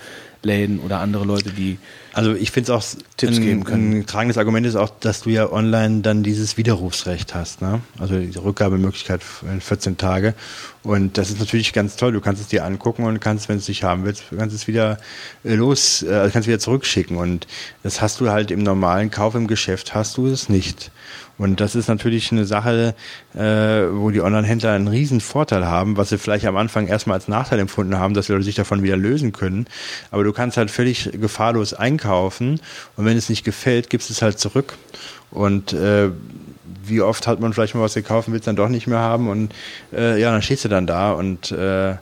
Läden 0.43 0.81
oder 0.81 1.01
andere 1.01 1.25
Leute, 1.25 1.51
die 1.51 1.79
also 2.17 2.35
ich 2.35 2.51
finde 2.51 2.73
es 2.73 2.79
auch 2.79 3.01
Tipps 3.19 3.37
ein, 3.37 3.43
geben 3.43 3.65
können. 3.65 3.93
Ein 3.93 4.07
tragendes 4.07 4.39
Argument 4.39 4.67
ist 4.67 4.75
auch, 4.75 4.89
dass 4.89 5.21
du 5.21 5.29
ja 5.29 5.53
online 5.53 6.01
dann 6.01 6.23
dieses 6.23 6.57
Widerrufsrecht 6.57 7.35
hast, 7.35 7.61
ne? 7.61 7.83
Also 7.99 8.19
die 8.19 8.39
Rückgabemöglichkeit 8.39 9.21
in 9.43 9.61
14 9.61 9.99
Tage. 9.99 10.33
Und 10.83 11.19
das 11.19 11.29
ist 11.29 11.41
natürlich 11.41 11.75
ganz 11.75 11.97
toll. 11.97 12.13
Du 12.13 12.23
kannst 12.23 12.41
es 12.41 12.49
dir 12.49 12.65
angucken 12.65 13.05
und 13.05 13.21
kannst, 13.21 13.51
wenn 13.51 13.57
du 13.57 13.61
es 13.61 13.69
nicht 13.69 13.85
haben 13.85 14.05
willst, 14.05 14.25
kannst 14.35 14.57
es 14.57 14.67
wieder 14.67 14.99
äh, 15.45 15.57
los, 15.57 16.03
äh, 16.05 16.31
kannst 16.33 16.49
wieder 16.49 16.59
zurückschicken. 16.59 17.19
Und 17.19 17.47
das 17.83 18.01
hast 18.01 18.19
du 18.21 18.31
halt 18.31 18.51
im 18.51 18.63
normalen 18.63 19.11
Kauf 19.11 19.35
im 19.35 19.47
Geschäft 19.47 19.95
hast 19.95 20.17
du 20.17 20.27
es 20.27 20.49
nicht. 20.49 20.91
Und 21.39 21.61
das 21.61 21.75
ist 21.75 21.89
natürlich 21.89 22.33
eine 22.33 22.47
Sache, 22.47 22.95
äh, 23.35 23.39
wo 23.39 24.11
die 24.11 24.23
Online-Händler 24.23 24.73
einen 24.73 24.89
riesen 24.89 25.21
Vorteil 25.21 25.67
haben, 25.67 25.97
was 25.97 26.09
sie 26.09 26.19
vielleicht 26.19 26.47
am 26.47 26.57
Anfang 26.57 26.87
erstmal 26.87 27.17
als 27.17 27.29
Nachteil 27.29 27.59
empfunden 27.59 27.99
haben, 27.99 28.15
dass 28.15 28.27
sie 28.27 28.43
sich 28.43 28.55
davon 28.55 28.83
wieder 28.83 28.97
lösen 28.97 29.33
können. 29.33 29.67
Aber 30.11 30.25
du 30.25 30.33
kannst 30.33 30.57
halt 30.57 30.71
völlig 30.71 31.11
gefahrlos 31.13 31.75
einkaufen 31.75 32.61
und 32.97 33.05
wenn 33.05 33.17
es 33.17 33.29
nicht 33.29 33.45
gefällt, 33.45 33.91
gibst 33.91 34.11
es 34.11 34.23
halt 34.23 34.39
zurück. 34.39 34.75
Und 35.31 35.73
äh, 35.73 36.11
wie 36.85 37.03
oft 37.03 37.27
hat 37.27 37.41
man 37.41 37.53
vielleicht 37.53 37.75
mal 37.75 37.83
was 37.83 37.95
gekauft, 37.95 38.31
will 38.31 38.39
es 38.39 38.45
dann 38.45 38.57
doch 38.57 38.69
nicht 38.69 38.87
mehr 38.87 38.99
haben 38.99 39.29
und 39.29 39.53
äh, 39.93 40.21
ja, 40.21 40.31
dann 40.31 40.43
stehst 40.43 40.65
du 40.65 40.69
dann 40.69 40.87
da 40.87 41.13
und 41.13 41.51
äh, 41.51 41.93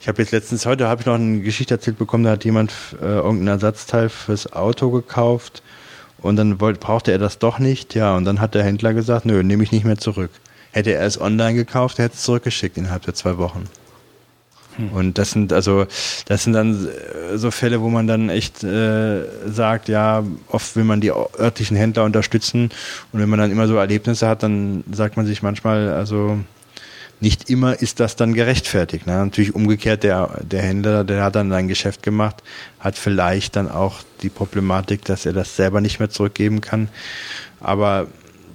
ich 0.00 0.08
habe 0.08 0.20
jetzt 0.20 0.32
letztens 0.32 0.66
heute 0.66 0.88
habe 0.88 1.00
ich 1.00 1.06
noch 1.06 1.14
eine 1.14 1.40
Geschichte 1.40 1.74
erzählt 1.74 1.96
bekommen, 1.96 2.24
da 2.24 2.30
hat 2.30 2.44
jemand 2.44 2.72
äh, 3.00 3.04
irgendein 3.04 3.48
Ersatzteil 3.48 4.08
fürs 4.08 4.52
Auto 4.52 4.90
gekauft 4.90 5.62
und 6.22 6.36
dann 6.36 6.60
wollte, 6.60 6.80
brauchte 6.80 7.12
er 7.12 7.18
das 7.18 7.38
doch 7.38 7.58
nicht, 7.58 7.94
ja, 7.94 8.16
und 8.16 8.24
dann 8.24 8.40
hat 8.40 8.54
der 8.54 8.64
Händler 8.64 8.94
gesagt, 8.94 9.26
nö, 9.26 9.42
nehme 9.42 9.62
ich 9.62 9.72
nicht 9.72 9.84
mehr 9.84 9.98
zurück. 9.98 10.30
Hätte 10.70 10.92
er 10.92 11.04
es 11.04 11.20
online 11.20 11.54
gekauft, 11.54 11.98
er 11.98 12.06
hätte 12.06 12.14
es 12.14 12.22
zurückgeschickt 12.22 12.78
innerhalb 12.78 13.02
der 13.02 13.14
zwei 13.14 13.36
Wochen. 13.38 13.68
Hm. 14.76 14.88
Und 14.92 15.18
das 15.18 15.32
sind 15.32 15.52
also, 15.52 15.86
das 16.26 16.44
sind 16.44 16.54
dann 16.54 16.88
äh, 16.88 17.36
so 17.36 17.50
Fälle, 17.50 17.80
wo 17.82 17.90
man 17.90 18.06
dann 18.06 18.30
echt 18.30 18.64
äh, 18.64 19.24
sagt, 19.46 19.88
ja, 19.88 20.24
oft 20.48 20.76
will 20.76 20.84
man 20.84 21.00
die 21.00 21.12
örtlichen 21.12 21.76
Händler 21.76 22.04
unterstützen 22.04 22.70
und 23.12 23.20
wenn 23.20 23.28
man 23.28 23.38
dann 23.38 23.50
immer 23.50 23.66
so 23.66 23.76
Erlebnisse 23.76 24.28
hat, 24.28 24.42
dann 24.42 24.84
sagt 24.90 25.16
man 25.16 25.26
sich 25.26 25.42
manchmal, 25.42 25.90
also 25.90 26.38
nicht 27.22 27.48
immer 27.48 27.80
ist 27.80 28.00
das 28.00 28.16
dann 28.16 28.34
gerechtfertigt. 28.34 29.06
Ne? 29.06 29.12
Natürlich 29.12 29.54
umgekehrt, 29.54 30.02
der, 30.02 30.40
der 30.42 30.62
Händler, 30.62 31.04
der 31.04 31.22
hat 31.22 31.36
dann 31.36 31.52
ein 31.52 31.68
Geschäft 31.68 32.02
gemacht, 32.02 32.42
hat 32.80 32.98
vielleicht 32.98 33.54
dann 33.54 33.70
auch 33.70 34.00
die 34.22 34.28
Problematik, 34.28 35.04
dass 35.04 35.24
er 35.24 35.32
das 35.32 35.54
selber 35.54 35.80
nicht 35.80 36.00
mehr 36.00 36.10
zurückgeben 36.10 36.60
kann. 36.60 36.88
Aber 37.60 38.08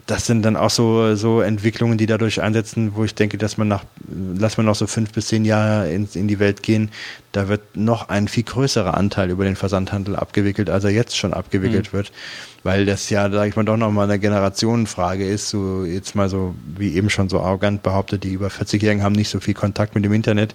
das 0.07 0.25
sind 0.25 0.41
dann 0.43 0.55
auch 0.55 0.69
so, 0.69 1.15
so 1.15 1.41
Entwicklungen, 1.41 1.97
die 1.97 2.07
dadurch 2.07 2.41
einsetzen, 2.41 2.95
wo 2.95 3.03
ich 3.03 3.13
denke, 3.13 3.37
dass 3.37 3.57
man 3.57 3.67
nach, 3.67 3.83
lass 4.07 4.57
man 4.57 4.65
noch 4.65 4.75
so 4.75 4.87
fünf 4.87 5.11
bis 5.11 5.27
zehn 5.27 5.45
Jahre 5.45 5.91
in, 5.91 6.07
in 6.13 6.27
die 6.27 6.39
Welt 6.39 6.63
gehen, 6.63 6.89
da 7.33 7.47
wird 7.47 7.75
noch 7.75 8.09
ein 8.09 8.27
viel 8.27 8.43
größerer 8.43 8.95
Anteil 8.95 9.29
über 9.29 9.43
den 9.43 9.55
Versandhandel 9.55 10.15
abgewickelt, 10.15 10.69
als 10.69 10.83
er 10.83 10.91
jetzt 10.91 11.15
schon 11.15 11.33
abgewickelt 11.33 11.93
mhm. 11.93 11.97
wird 11.97 12.11
weil 12.67 12.85
das 12.85 13.09
ja, 13.09 13.31
sag 13.31 13.47
ich 13.47 13.55
mal, 13.55 13.63
doch 13.63 13.77
nochmal 13.77 14.09
eine 14.09 14.19
Generationenfrage 14.19 15.25
ist, 15.25 15.49
so 15.49 15.85
jetzt 15.85 16.15
mal 16.15 16.27
so, 16.27 16.53
wie 16.75 16.95
eben 16.95 17.09
schon 17.09 17.29
so 17.29 17.39
arrogant 17.39 17.81
behauptet, 17.81 18.25
die 18.25 18.33
über 18.33 18.49
40-Jährigen 18.49 19.03
haben 19.03 19.13
nicht 19.13 19.29
so 19.29 19.39
viel 19.39 19.53
Kontakt 19.53 19.95
mit 19.95 20.03
dem 20.03 20.11
Internet. 20.11 20.53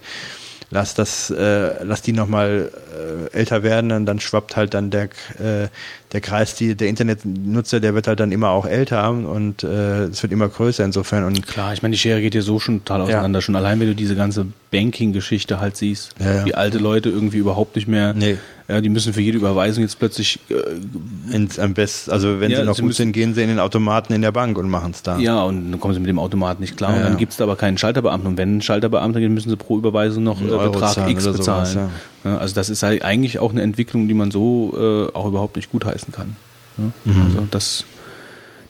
Lass 0.71 0.95
das, 0.95 1.31
äh, 1.31 1.83
lass 1.83 2.03
die 2.03 2.13
nochmal 2.13 2.71
äh, 2.95 3.35
älter 3.35 3.63
werden 3.63 3.93
und 3.93 4.05
dann 4.05 4.21
schwappt 4.21 4.57
halt 4.57 4.75
dann 4.75 4.91
der, 4.91 5.05
äh, 5.39 5.69
der 6.13 6.21
Kreis, 6.21 6.55
die, 6.55 6.75
der 6.75 6.89
Internetnutzer, 6.89 7.81
der 7.81 7.95
wird 7.95 8.07
halt 8.07 8.21
dann 8.21 8.33
immer 8.33 8.51
auch 8.51 8.67
älter 8.67 9.11
und 9.11 9.65
äh, 9.65 10.05
es 10.05 10.23
wird 10.23 10.33
immer 10.33 10.49
größer 10.49 10.85
insofern. 10.85 11.25
Und 11.25 11.47
Klar, 11.47 11.73
ich 11.73 11.83
meine, 11.83 11.93
die 11.93 11.99
Schere 11.99 12.21
geht 12.21 12.35
ja 12.35 12.43
so 12.43 12.59
schon 12.59 12.85
total 12.85 13.03
auseinander. 13.03 13.39
Ja. 13.39 13.43
Schon 13.43 13.57
allein, 13.57 13.81
wenn 13.81 13.89
du 13.89 13.95
diese 13.95 14.15
ganze 14.15 14.47
Banking-Geschichte 14.71 15.59
halt 15.59 15.77
siehst, 15.77 16.15
ja, 16.19 16.45
wie 16.45 16.55
alte 16.55 16.79
Leute 16.79 17.09
irgendwie 17.09 17.39
überhaupt 17.39 17.77
nicht 17.77 17.89
mehr 17.89 18.13
nee. 18.15 18.37
Ja, 18.69 18.81
die 18.81 18.89
müssen 18.89 19.13
für 19.13 19.21
jede 19.21 19.37
Überweisung 19.37 19.83
jetzt 19.83 19.99
plötzlich. 19.99 20.39
Äh, 20.49 21.35
Ins, 21.35 21.59
am 21.59 21.75
besten, 21.75 22.11
also 22.11 22.41
wenn 22.41 22.51
ja, 22.51 22.61
sie 22.61 22.65
noch 22.65 22.77
sie 22.77 22.83
gut 22.83 22.95
sind, 22.95 23.13
gehen 23.13 23.35
sie 23.35 23.43
in 23.43 23.49
den 23.49 23.59
Automaten 23.59 24.13
in 24.13 24.23
der 24.23 24.33
Bank 24.33 24.57
und 24.57 24.69
machen 24.69 24.93
es 24.93 25.03
da. 25.03 25.19
Ja, 25.19 25.43
und 25.43 25.73
dann 25.73 25.81
kommen 25.81 25.93
sie 25.93 26.01
mit 26.01 26.09
dem 26.09 26.19
Automaten 26.19 26.63
nicht 26.63 26.77
klar. 26.77 26.95
Und 26.95 27.03
dann 27.03 27.17
gibt 27.17 27.33
es 27.33 27.41
aber 27.41 27.57
keinen 27.57 27.77
Schalterbeamten. 27.77 28.29
Und 28.29 28.39
wenn 28.39 28.59
ein 28.59 28.63
Schalterbeamter 28.63 29.21
geht, 29.21 29.31
müssen 29.31 29.51
sie 29.51 29.57
pro 29.57 29.77
Überweisung 29.77 30.25
noch 30.25 30.41
äh, 30.41 30.45
Betrag 30.45 31.09
X 31.09 31.25
bezahlen. 31.25 31.67
Sowas. 31.67 31.91
Also 32.25 32.55
das 32.55 32.69
ist 32.69 32.83
halt 32.83 33.05
eigentlich 33.05 33.39
auch 33.39 33.51
eine 33.51 33.63
Entwicklung, 33.63 34.09
die 34.09 34.15
man 34.15 34.31
so 34.31 34.73
äh, 34.77 35.17
auch 35.17 35.27
überhaupt 35.27 35.57
nicht 35.57 35.71
gutheißen 35.73 36.13
kann. 36.13 36.37
Mhm. 36.77 36.93
Also 37.05 37.49
das 37.51 37.85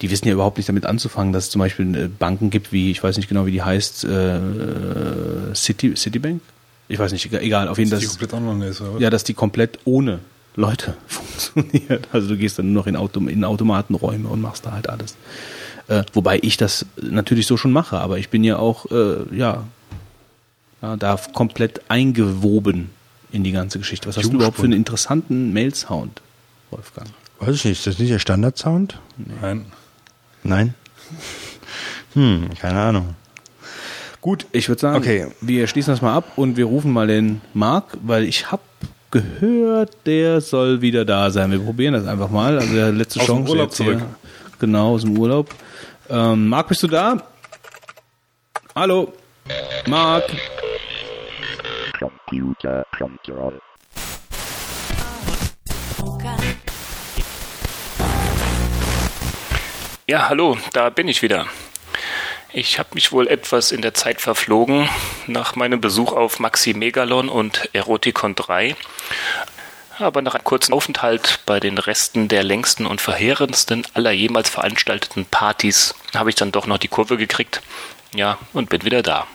die 0.00 0.10
wissen 0.10 0.26
ja 0.26 0.34
überhaupt 0.34 0.56
nicht 0.56 0.68
damit 0.68 0.84
anzufangen, 0.84 1.32
dass 1.32 1.44
es 1.44 1.50
zum 1.50 1.60
Beispiel 1.60 1.94
äh, 1.96 2.08
Banken 2.08 2.50
gibt, 2.50 2.72
wie, 2.72 2.90
ich 2.90 3.02
weiß 3.02 3.16
nicht 3.16 3.28
genau, 3.28 3.46
wie 3.46 3.52
die 3.52 3.62
heißt, 3.62 4.04
äh, 4.04 5.54
City, 5.54 5.94
Citibank? 5.96 6.40
ich 6.88 6.98
weiß 6.98 7.12
nicht, 7.12 7.32
egal, 7.32 7.68
auf 7.68 7.78
jeden 7.78 7.90
Fall. 7.90 8.00
Dass 8.00 8.10
die 8.10 8.18
komplett 8.18 8.34
online 8.34 8.66
ist, 8.66 8.80
oder? 8.80 9.00
Ja, 9.00 9.08
dass 9.08 9.24
die 9.24 9.34
komplett 9.34 9.78
ohne 9.84 10.18
Leute 10.56 10.94
funktioniert. 11.06 12.08
Also 12.12 12.28
du 12.28 12.36
gehst 12.36 12.58
dann 12.58 12.72
nur 12.72 12.82
noch 12.82 12.86
in, 12.86 12.96
Autom 12.96 13.28
in 13.28 13.44
Automatenräume 13.44 14.28
und 14.28 14.42
machst 14.42 14.66
da 14.66 14.72
halt 14.72 14.90
alles. 14.90 15.16
Äh, 15.88 16.02
wobei 16.12 16.38
ich 16.42 16.56
das 16.56 16.84
natürlich 17.00 17.46
so 17.46 17.56
schon 17.56 17.72
mache, 17.72 17.98
aber 17.98 18.18
ich 18.18 18.28
bin 18.28 18.44
ja 18.44 18.58
auch, 18.58 18.90
äh, 18.90 19.24
ja, 19.34 19.64
ja, 20.82 20.96
da 20.96 21.18
komplett 21.32 21.80
eingewoben 21.88 22.90
in 23.32 23.44
die 23.44 23.52
ganze 23.52 23.78
Geschichte. 23.78 24.08
Was 24.08 24.16
hast 24.16 24.28
du 24.28 24.34
überhaupt 24.34 24.56
für 24.56 24.64
einen 24.64 24.72
interessanten 24.74 25.52
Mail-Sound, 25.52 26.20
Wolfgang? 26.70 27.08
Weiß 27.40 27.56
ich 27.56 27.64
nicht, 27.64 27.78
ist 27.78 27.86
das 27.86 27.98
nicht 27.98 28.12
der 28.12 28.18
Standard-Sound? 28.18 28.98
Nee. 29.16 29.34
Nein. 29.40 29.66
Nein? 30.42 30.74
Hm, 32.14 32.50
keine 32.60 32.78
Ahnung. 32.78 33.14
Gut, 34.20 34.44
ich 34.52 34.68
würde 34.68 34.80
sagen, 34.82 34.98
okay. 34.98 35.28
wir 35.40 35.66
schließen 35.66 35.94
das 35.94 36.02
mal 36.02 36.14
ab 36.14 36.32
und 36.36 36.58
wir 36.58 36.66
rufen 36.66 36.92
mal 36.92 37.06
den 37.06 37.40
Marc, 37.54 37.96
weil 38.02 38.24
ich 38.24 38.52
habe 38.52 38.60
gehört, 39.10 39.96
der 40.04 40.40
soll 40.40 40.80
wieder 40.82 41.04
da 41.04 41.30
sein. 41.30 41.50
Wir 41.50 41.58
probieren 41.58 41.94
das 41.94 42.06
einfach 42.06 42.30
mal. 42.30 42.58
Also 42.58 42.74
der 42.74 42.92
letzte 42.92 43.20
aus 43.20 43.26
Chance. 43.26 43.44
Dem 43.44 43.50
Urlaub 43.50 43.72
zurück. 43.72 43.98
Hier. 43.98 44.56
Genau, 44.58 44.94
aus 44.94 45.02
dem 45.02 45.16
Urlaub. 45.16 45.54
Ähm, 46.08 46.48
Marc, 46.48 46.68
bist 46.68 46.82
du 46.82 46.88
da? 46.88 47.16
Hallo? 48.74 49.12
Marc? 49.86 50.24
Computer 52.02 52.84
Control. 52.98 53.60
Ja, 60.08 60.28
hallo, 60.28 60.58
da 60.72 60.90
bin 60.90 61.06
ich 61.06 61.22
wieder. 61.22 61.46
Ich 62.52 62.80
habe 62.80 62.88
mich 62.94 63.12
wohl 63.12 63.28
etwas 63.28 63.70
in 63.70 63.82
der 63.82 63.94
Zeit 63.94 64.20
verflogen 64.20 64.88
nach 65.28 65.54
meinem 65.54 65.80
Besuch 65.80 66.12
auf 66.12 66.40
Maxi 66.40 66.74
Megalon 66.74 67.28
und 67.28 67.70
Eroticon 67.72 68.34
3. 68.34 68.74
Aber 70.00 70.22
nach 70.22 70.34
einem 70.34 70.42
kurzen 70.42 70.72
Aufenthalt 70.72 71.38
bei 71.46 71.60
den 71.60 71.78
Resten 71.78 72.26
der 72.26 72.42
längsten 72.42 72.84
und 72.84 73.00
verheerendsten 73.00 73.86
aller 73.94 74.10
jemals 74.10 74.50
veranstalteten 74.50 75.24
Partys 75.26 75.94
habe 76.16 76.30
ich 76.30 76.36
dann 76.36 76.50
doch 76.50 76.66
noch 76.66 76.78
die 76.78 76.88
Kurve 76.88 77.16
gekriegt. 77.16 77.62
Ja, 78.12 78.38
und 78.52 78.70
bin 78.70 78.84
wieder 78.84 79.02
da. 79.02 79.28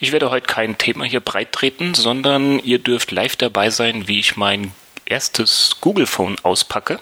Ich 0.00 0.12
werde 0.12 0.30
heute 0.30 0.46
kein 0.46 0.78
Thema 0.78 1.04
hier 1.04 1.18
breit 1.18 1.50
treten, 1.50 1.94
sondern 1.94 2.60
ihr 2.60 2.78
dürft 2.78 3.10
live 3.10 3.34
dabei 3.34 3.70
sein, 3.70 4.06
wie 4.06 4.20
ich 4.20 4.36
mein 4.36 4.72
erstes 5.06 5.78
Google 5.80 6.06
Phone 6.06 6.36
auspacke. 6.44 7.00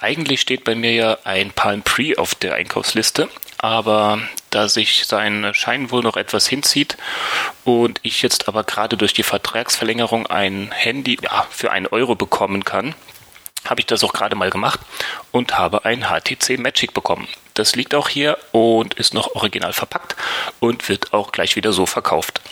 Eigentlich 0.00 0.42
steht 0.42 0.62
bei 0.64 0.74
mir 0.74 0.92
ja 0.92 1.18
ein 1.24 1.52
Palm 1.52 1.80
Pre 1.80 2.12
auf 2.18 2.34
der 2.34 2.54
Einkaufsliste, 2.54 3.30
aber 3.56 4.20
da 4.50 4.68
sich 4.68 5.06
sein 5.06 5.50
Schein 5.54 5.90
wohl 5.90 6.02
noch 6.02 6.18
etwas 6.18 6.46
hinzieht 6.46 6.98
und 7.64 8.00
ich 8.02 8.20
jetzt 8.20 8.48
aber 8.48 8.64
gerade 8.64 8.98
durch 8.98 9.14
die 9.14 9.22
Vertragsverlängerung 9.22 10.26
ein 10.26 10.70
Handy 10.72 11.16
ja, 11.22 11.46
für 11.50 11.70
einen 11.70 11.86
Euro 11.86 12.16
bekommen 12.16 12.66
kann, 12.66 12.94
habe 13.64 13.80
ich 13.80 13.86
das 13.86 14.04
auch 14.04 14.12
gerade 14.12 14.36
mal 14.36 14.50
gemacht 14.50 14.80
und 15.32 15.56
habe 15.56 15.86
ein 15.86 16.04
HTC 16.10 16.58
Magic 16.58 16.92
bekommen. 16.92 17.28
Das 17.56 17.74
liegt 17.74 17.94
auch 17.94 18.08
hier 18.08 18.38
und 18.52 18.94
ist 18.94 19.14
noch 19.14 19.34
original 19.34 19.72
verpackt 19.72 20.14
und 20.60 20.88
wird 20.90 21.14
auch 21.14 21.32
gleich 21.32 21.56
wieder 21.56 21.72
so 21.72 21.86
verkauft. 21.86 22.42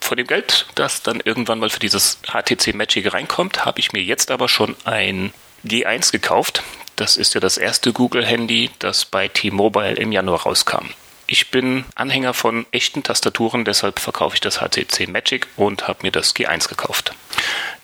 Von 0.00 0.16
dem 0.16 0.26
Geld, 0.26 0.66
das 0.74 1.02
dann 1.02 1.20
irgendwann 1.24 1.60
mal 1.60 1.70
für 1.70 1.78
dieses 1.78 2.18
HTC 2.26 2.74
Magic 2.74 3.14
reinkommt, 3.14 3.64
habe 3.64 3.78
ich 3.78 3.92
mir 3.92 4.02
jetzt 4.02 4.32
aber 4.32 4.48
schon 4.48 4.76
ein 4.84 5.32
G1 5.64 6.10
gekauft. 6.10 6.64
Das 6.96 7.16
ist 7.16 7.34
ja 7.34 7.40
das 7.40 7.56
erste 7.56 7.92
Google-Handy, 7.92 8.70
das 8.80 9.04
bei 9.04 9.28
T-Mobile 9.28 9.94
im 9.94 10.10
Januar 10.10 10.42
rauskam. 10.42 10.90
Ich 11.28 11.50
bin 11.52 11.84
Anhänger 11.94 12.34
von 12.34 12.66
echten 12.72 13.04
Tastaturen, 13.04 13.64
deshalb 13.64 14.00
verkaufe 14.00 14.34
ich 14.34 14.40
das 14.40 14.58
HTC 14.58 15.08
Magic 15.08 15.46
und 15.56 15.86
habe 15.86 16.00
mir 16.02 16.12
das 16.12 16.34
G1 16.34 16.68
gekauft. 16.68 17.14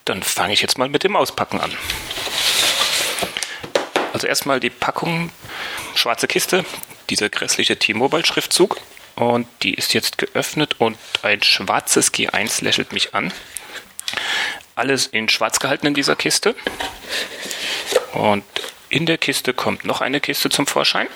Dann 0.04 0.24
fange 0.24 0.52
ich 0.52 0.62
jetzt 0.62 0.78
mal 0.78 0.88
mit 0.88 1.04
dem 1.04 1.14
Auspacken 1.14 1.60
an. 1.60 1.72
Also 4.20 4.28
erstmal 4.28 4.60
die 4.60 4.68
Packung, 4.68 5.32
schwarze 5.94 6.28
Kiste, 6.28 6.66
dieser 7.08 7.30
grässliche 7.30 7.78
T-Mobile-Schriftzug. 7.78 8.78
Und 9.14 9.48
die 9.62 9.72
ist 9.72 9.94
jetzt 9.94 10.18
geöffnet 10.18 10.74
und 10.78 10.98
ein 11.22 11.42
schwarzes 11.42 12.12
G1 12.12 12.62
lächelt 12.62 12.92
mich 12.92 13.14
an. 13.14 13.32
Alles 14.74 15.06
in 15.06 15.30
schwarz 15.30 15.58
gehalten 15.58 15.86
in 15.86 15.94
dieser 15.94 16.16
Kiste. 16.16 16.54
Und 18.12 18.44
in 18.90 19.06
der 19.06 19.16
Kiste 19.16 19.54
kommt 19.54 19.86
noch 19.86 20.02
eine 20.02 20.20
Kiste 20.20 20.50
zum 20.50 20.66
Vorschein. 20.66 21.06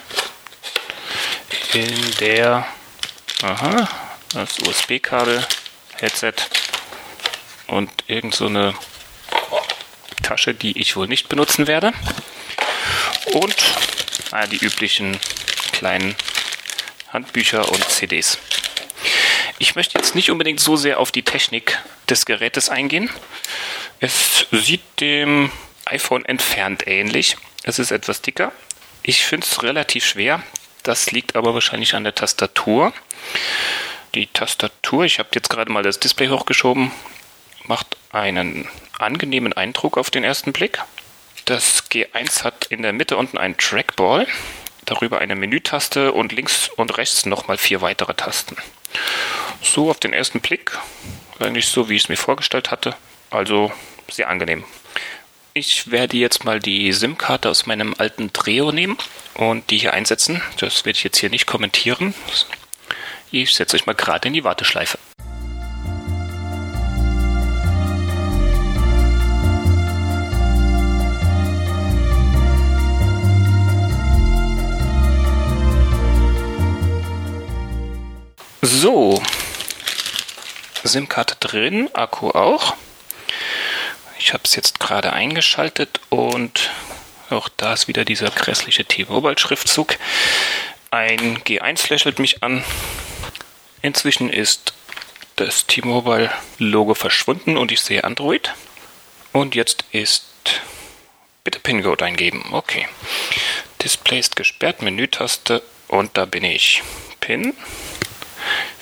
In 1.75 2.17
der 2.21 2.67
aha, 3.43 3.87
das 4.33 4.61
USB-Kabel, 4.61 5.47
Headset 5.97 6.37
und 7.67 7.91
irgend 8.07 8.35
so 8.35 8.47
eine 8.47 8.73
Tasche, 10.23 10.55
die 10.55 10.81
ich 10.81 10.97
wohl 10.97 11.07
nicht 11.07 11.29
benutzen 11.29 11.67
werde. 11.67 11.93
Und 13.33 13.57
ah, 14.31 14.47
die 14.47 14.59
üblichen 14.59 15.19
kleinen 15.73 16.15
Handbücher 17.09 17.71
und 17.71 17.89
CDs. 17.89 18.39
Ich 19.59 19.77
möchte 19.77 19.99
jetzt 19.99 20.15
nicht 20.15 20.31
unbedingt 20.31 20.61
so 20.61 20.77
sehr 20.77 20.99
auf 20.99 21.13
die 21.13 21.23
Technik 21.23 21.79
des 22.09 22.27
Gerätes 22.27 22.69
eingehen. 22.69 23.09
Es 24.01 24.47
sieht 24.51 24.83
dem 25.01 25.51
iPhone 25.87 26.25
entfernt 26.25 26.87
ähnlich. 26.87 27.37
Es 27.63 27.79
ist 27.79 27.91
etwas 27.91 28.21
dicker. 28.21 28.53
Ich 29.03 29.25
finde 29.25 29.47
es 29.47 29.63
relativ 29.63 30.05
schwer. 30.05 30.43
Das 30.83 31.13
liegt 31.13 31.37
aber 31.37 31.55
wahrscheinlich 31.55 31.95
an 31.95 32.05
der 32.05 32.15
Tastatur. 32.15 32.93
Die 34.15 34.27
Tastatur, 34.27 35.05
ich 35.05 35.19
habe 35.19 35.31
jetzt 35.35 35.51
gerade 35.51 35.73
mal 35.73 35.83
das 35.83 35.99
Display 35.99 36.29
hochgeschoben, 36.29 36.91
macht 37.65 37.97
einen 38.13 38.69
angenehmen 38.99 39.53
Eindruck 39.53 39.97
auf 39.97 40.11
den 40.11 40.25
ersten 40.25 40.53
Blick. 40.53 40.79
Das 41.45 41.91
G1 41.91 42.43
hat 42.43 42.67
in 42.71 42.81
der 42.81 42.95
Mitte 42.95 43.19
unten 43.19 43.37
einen 43.37 43.59
Trackball, 43.59 44.27
darüber 44.87 45.19
eine 45.19 45.37
Menütaste 45.37 46.13
und 46.13 46.33
links 46.33 46.71
und 46.77 46.97
rechts 46.97 47.27
nochmal 47.27 47.59
vier 47.59 47.83
weitere 47.83 48.15
Tasten. 48.15 48.57
So 49.61 49.91
auf 49.91 50.01
den 50.01 50.15
ersten 50.15 50.41
Blick, 50.41 50.79
eigentlich 51.39 51.67
so 51.67 51.91
wie 51.91 51.97
ich 51.97 52.05
es 52.05 52.09
mir 52.09 52.17
vorgestellt 52.17 52.71
hatte, 52.71 52.97
also 53.31 53.73
sehr 54.11 54.29
angenehm. 54.29 54.65
Ich 55.53 55.91
werde 55.91 56.17
jetzt 56.17 56.45
mal 56.45 56.61
die 56.61 56.91
SIM-Karte 56.93 57.51
aus 57.51 57.67
meinem 57.67 57.95
alten 57.99 58.33
Treo 58.33 58.73
nehmen 58.73 58.97
und 59.35 59.71
die 59.71 59.79
hier 59.79 59.93
einsetzen. 59.93 60.43
Das 60.59 60.87
werde 60.87 60.97
ich 60.97 61.05
jetzt 61.05 61.19
hier 61.19 61.31
nicht 61.31 61.47
kommentieren. 61.47 62.15
Ich 63.31 63.55
setze 63.55 63.77
euch 63.77 63.85
mal 63.85 63.95
gerade 63.95 64.29
in 64.29 64.35
die 64.35 64.45
Warteschleife. 64.45 64.99
So, 78.67 79.23
SIM-Karte 80.85 81.37
drin, 81.39 81.91
Akku 81.93 82.31
auch. 82.31 82.75
Ich 84.19 84.33
habe 84.33 84.45
es 84.47 84.57
jetzt 84.57 84.81
gerade 84.81 85.13
eingeschaltet 85.13 86.01
und 86.09 86.71
auch 87.29 87.51
da 87.59 87.75
ist 87.75 87.89
wieder 87.89 88.07
dieser 88.07 88.31
grässliche 88.31 88.87
T-Mobile-Schriftzug. 88.87 89.99
Ein 90.91 91.37
G1 91.41 91.91
lächelt 91.91 92.19
mich 92.19 92.43
an. 92.43 92.65
Inzwischen 93.83 94.31
ist 94.31 94.73
das 95.37 95.67
T-Mobile-Logo 95.67 96.95
verschwunden 96.95 97.59
und 97.59 97.71
ich 97.71 97.83
sehe 97.83 98.03
Android. 98.03 98.55
Und 99.33 99.55
jetzt 99.55 99.85
ist 99.93 100.25
bitte 101.45 101.61
PIN-Code 101.61 102.03
eingeben. 102.03 102.47
Okay. 102.53 102.89
Display 103.83 104.21
ist 104.21 104.37
gesperrt, 104.37 104.81
Menütaste 104.81 105.63
und 105.89 106.17
da 106.17 106.25
bin 106.25 106.45
ich. 106.45 106.83
PIN 107.21 107.53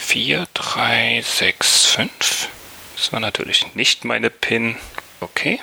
4365. 0.03 2.49
Das 2.97 3.13
war 3.13 3.21
natürlich 3.21 3.75
nicht 3.75 4.05
meine 4.05 4.31
PIN. 4.31 4.77
Okay. 5.21 5.61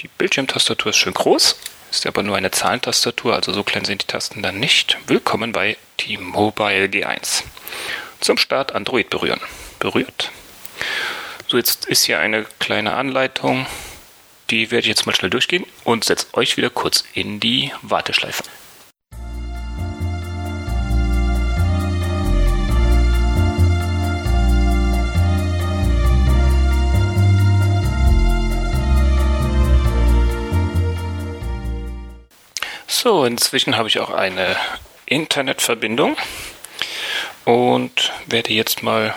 Die 0.00 0.08
Bildschirmtastatur 0.08 0.90
ist 0.90 0.96
schön 0.96 1.14
groß, 1.14 1.56
ist 1.90 2.06
aber 2.06 2.22
nur 2.22 2.36
eine 2.36 2.50
Zahlentastatur, 2.50 3.34
also 3.34 3.52
so 3.52 3.62
klein 3.62 3.84
sind 3.84 4.02
die 4.02 4.06
Tasten 4.06 4.42
dann 4.42 4.58
nicht. 4.58 4.98
Willkommen 5.06 5.52
bei 5.52 5.76
T-Mobile 5.96 6.86
G1. 6.86 7.44
Zum 8.20 8.36
Start 8.36 8.72
Android 8.72 9.08
berühren. 9.08 9.40
Berührt. 9.78 10.30
So, 11.46 11.56
jetzt 11.56 11.86
ist 11.86 12.04
hier 12.04 12.18
eine 12.18 12.44
kleine 12.58 12.94
Anleitung. 12.94 13.66
Die 14.50 14.70
werde 14.70 14.82
ich 14.82 14.88
jetzt 14.88 15.06
mal 15.06 15.14
schnell 15.14 15.30
durchgehen 15.30 15.66
und 15.84 16.04
setze 16.04 16.26
euch 16.34 16.56
wieder 16.56 16.70
kurz 16.70 17.04
in 17.14 17.40
die 17.40 17.72
Warteschleife. 17.82 18.42
So, 33.02 33.24
inzwischen 33.24 33.76
habe 33.76 33.88
ich 33.88 33.98
auch 33.98 34.10
eine 34.10 34.54
Internetverbindung 35.06 36.16
und 37.44 38.12
werde 38.26 38.52
jetzt 38.52 38.84
mal 38.84 39.12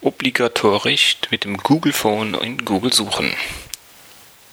obligatorisch 0.00 1.18
mit 1.30 1.44
dem 1.44 1.58
Google 1.58 1.92
Phone 1.92 2.32
in 2.32 2.64
Google 2.64 2.90
suchen. 2.90 3.36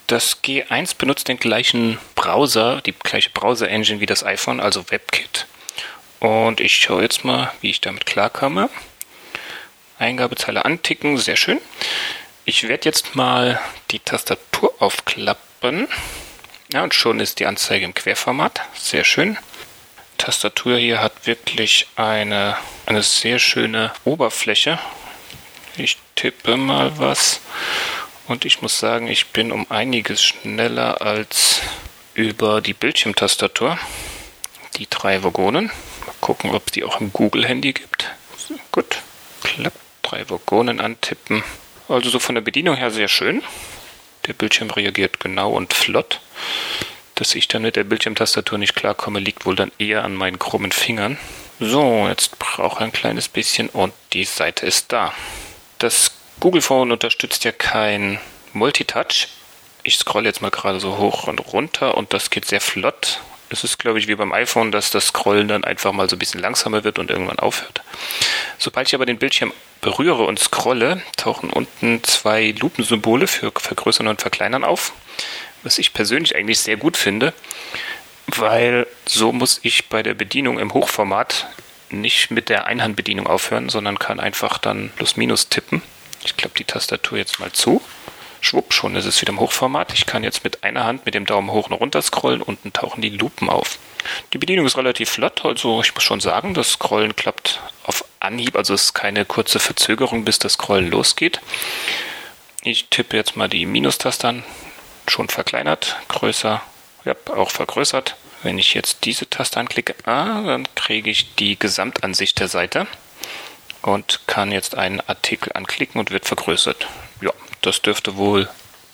Das 0.07 0.43
G1 0.43 0.97
benutzt 0.97 1.29
den 1.29 1.39
gleichen 1.39 1.99
Browser, 2.15 2.81
die 2.81 2.91
gleiche 2.91 3.29
Browser-Engine 3.29 4.01
wie 4.01 4.05
das 4.05 4.25
iPhone, 4.25 4.59
also 4.59 4.91
WebKit. 4.91 5.47
Und 6.19 6.59
ich 6.59 6.75
schaue 6.75 7.03
jetzt 7.03 7.23
mal, 7.23 7.53
wie 7.61 7.69
ich 7.69 7.79
damit 7.79 8.05
klarkomme. 8.05 8.69
Eingabezeile 9.99 10.65
anticken, 10.65 11.17
sehr 11.17 11.37
schön. 11.37 11.61
Ich 12.43 12.67
werde 12.67 12.89
jetzt 12.89 13.15
mal 13.15 13.57
die 13.91 13.99
Tastatur 13.99 14.73
aufklappen 14.79 15.87
ja, 16.71 16.83
und 16.83 16.93
schon 16.93 17.19
ist 17.19 17.39
die 17.39 17.45
Anzeige 17.45 17.85
im 17.85 17.93
Querformat. 17.93 18.61
Sehr 18.75 19.03
schön. 19.03 19.37
Tastatur 20.17 20.77
hier 20.77 21.01
hat 21.01 21.27
wirklich 21.27 21.87
eine, 21.95 22.57
eine 22.85 23.03
sehr 23.03 23.39
schöne 23.39 23.91
Oberfläche. 24.03 24.79
Ich 25.77 25.97
tippe 26.15 26.57
mal 26.57 26.97
was 26.97 27.39
und 28.27 28.43
ich 28.43 28.61
muss 28.61 28.79
sagen, 28.79 29.07
ich 29.07 29.27
bin 29.27 29.51
um 29.51 29.69
einiges 29.69 30.23
schneller 30.23 31.01
als 31.01 31.61
über 32.13 32.61
die 32.61 32.73
Bildschirmtastatur. 32.73 33.77
Die 34.77 34.89
drei 34.89 35.23
Vogonen. 35.23 35.67
Mal 36.05 36.15
gucken, 36.19 36.53
ob 36.53 36.67
es 36.67 36.73
die 36.73 36.83
auch 36.83 36.99
im 36.99 37.13
Google-Handy 37.13 37.73
gibt. 37.73 38.11
Gut, 38.71 38.97
klappt. 39.43 39.77
Drei 40.01 40.29
Vogonen 40.29 40.79
antippen. 40.79 41.43
Also 41.89 42.09
so 42.09 42.19
von 42.19 42.35
der 42.35 42.41
Bedienung 42.41 42.75
her 42.75 42.91
sehr 42.91 43.07
schön. 43.07 43.43
Der 44.27 44.33
Bildschirm 44.33 44.69
reagiert 44.69 45.19
genau 45.19 45.51
und 45.51 45.73
flott. 45.73 46.19
Dass 47.15 47.33
ich 47.33 47.47
dann 47.47 47.63
mit 47.63 47.75
der 47.75 47.83
Bildschirmtastatur 47.83 48.57
nicht 48.57 48.75
klarkomme, 48.75 49.19
liegt 49.19 49.45
wohl 49.45 49.55
dann 49.55 49.71
eher 49.79 50.03
an 50.03 50.13
meinen 50.13 50.37
krummen 50.37 50.71
Fingern. 50.71 51.17
So, 51.59 52.07
jetzt 52.07 52.37
brauche 52.37 52.75
ich 52.75 52.81
ein 52.81 52.91
kleines 52.91 53.27
bisschen 53.27 53.69
und 53.69 53.93
die 54.13 54.25
Seite 54.25 54.65
ist 54.65 54.91
da. 54.91 55.13
Das 55.79 56.11
Google 56.39 56.61
Phone 56.61 56.91
unterstützt 56.91 57.43
ja 57.45 57.51
kein 57.51 58.19
Multitouch. 58.53 59.27
Ich 59.81 59.97
scrolle 59.97 60.27
jetzt 60.27 60.41
mal 60.41 60.51
gerade 60.51 60.79
so 60.79 60.97
hoch 60.97 61.27
und 61.27 61.39
runter 61.53 61.97
und 61.97 62.13
das 62.13 62.29
geht 62.29 62.45
sehr 62.45 62.61
flott. 62.61 63.21
Es 63.49 63.63
ist, 63.63 63.79
glaube 63.79 63.97
ich, 63.97 64.07
wie 64.07 64.15
beim 64.15 64.33
iPhone, 64.33 64.71
dass 64.71 64.91
das 64.91 65.07
Scrollen 65.07 65.47
dann 65.47 65.63
einfach 65.63 65.93
mal 65.93 66.09
so 66.09 66.15
ein 66.15 66.19
bisschen 66.19 66.41
langsamer 66.41 66.83
wird 66.83 66.99
und 66.99 67.09
irgendwann 67.09 67.39
aufhört. 67.39 67.81
Sobald 68.57 68.87
ich 68.87 68.95
aber 68.95 69.05
den 69.05 69.17
Bildschirm 69.17 69.53
berühre 69.81 70.23
und 70.23 70.39
scrolle, 70.39 71.01
tauchen 71.15 71.49
unten 71.49 72.03
zwei 72.03 72.53
Lupensymbole 72.57 73.27
für 73.27 73.51
Vergrößern 73.55 74.07
und 74.07 74.21
Verkleinern 74.21 74.63
auf, 74.63 74.93
was 75.63 75.77
ich 75.77 75.93
persönlich 75.93 76.35
eigentlich 76.35 76.59
sehr 76.59 76.77
gut 76.77 76.97
finde, 76.97 77.33
weil 78.27 78.87
so 79.05 79.31
muss 79.31 79.59
ich 79.63 79.89
bei 79.89 80.03
der 80.03 80.13
Bedienung 80.13 80.59
im 80.59 80.73
Hochformat 80.73 81.47
nicht 81.89 82.31
mit 82.31 82.49
der 82.49 82.65
Einhandbedienung 82.65 83.27
aufhören, 83.27 83.69
sondern 83.69 83.99
kann 83.99 84.19
einfach 84.19 84.57
dann 84.57 84.91
Plus-Minus 84.95 85.49
tippen. 85.49 85.81
Ich 86.23 86.35
klappe 86.35 86.57
die 86.57 86.65
Tastatur 86.65 87.17
jetzt 87.17 87.39
mal 87.39 87.51
zu 87.51 87.81
schwupp, 88.41 88.73
schon 88.73 88.95
ist 88.95 89.05
es 89.05 89.21
wieder 89.21 89.31
im 89.31 89.39
Hochformat. 89.39 89.93
Ich 89.93 90.05
kann 90.05 90.23
jetzt 90.23 90.43
mit 90.43 90.63
einer 90.63 90.85
Hand 90.85 91.05
mit 91.05 91.15
dem 91.15 91.25
Daumen 91.25 91.51
hoch 91.51 91.69
und 91.69 91.73
runter 91.73 92.01
scrollen, 92.01 92.41
unten 92.41 92.73
tauchen 92.73 93.01
die 93.01 93.09
Lupen 93.09 93.49
auf. 93.49 93.77
Die 94.33 94.37
Bedienung 94.37 94.65
ist 94.65 94.77
relativ 94.77 95.09
flott, 95.09 95.43
also 95.43 95.81
ich 95.81 95.93
muss 95.93 96.03
schon 96.03 96.19
sagen, 96.19 96.53
das 96.53 96.71
Scrollen 96.71 97.15
klappt 97.15 97.61
auf 97.83 98.05
Anhieb, 98.27 98.55
also 98.55 98.73
es 98.73 98.85
ist 98.85 98.93
keine 98.93 99.25
kurze 99.25 99.59
Verzögerung, 99.59 100.25
bis 100.25 100.37
das 100.39 100.53
Scrollen 100.53 100.91
losgeht. 100.91 101.39
Ich 102.63 102.89
tippe 102.89 103.17
jetzt 103.17 103.35
mal 103.35 103.47
die 103.47 103.65
Minustaste 103.65 104.27
an, 104.27 104.43
schon 105.07 105.29
verkleinert, 105.29 105.97
größer, 106.09 106.61
ja, 107.05 107.15
auch 107.33 107.51
vergrößert. 107.51 108.15
Wenn 108.43 108.59
ich 108.59 108.73
jetzt 108.73 109.05
diese 109.05 109.29
Taste 109.29 109.59
anklicke, 109.59 109.95
ah, 110.03 110.41
dann 110.43 110.67
kriege 110.75 111.09
ich 111.09 111.35
die 111.35 111.57
Gesamtansicht 111.57 112.39
der 112.39 112.47
Seite 112.47 112.85
und 113.81 114.21
kann 114.27 114.51
jetzt 114.51 114.75
einen 114.75 115.01
Artikel 115.01 115.53
anklicken 115.53 115.99
und 115.99 116.11
wird 116.11 116.25
vergrößert. 116.25 116.87
Ja, 117.21 117.31
das 117.61 117.81
dürfte 117.81 118.17
wohl 118.17 118.49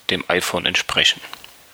dem 0.10 0.23
iPhone 0.27 0.65
entsprechen. 0.65 1.19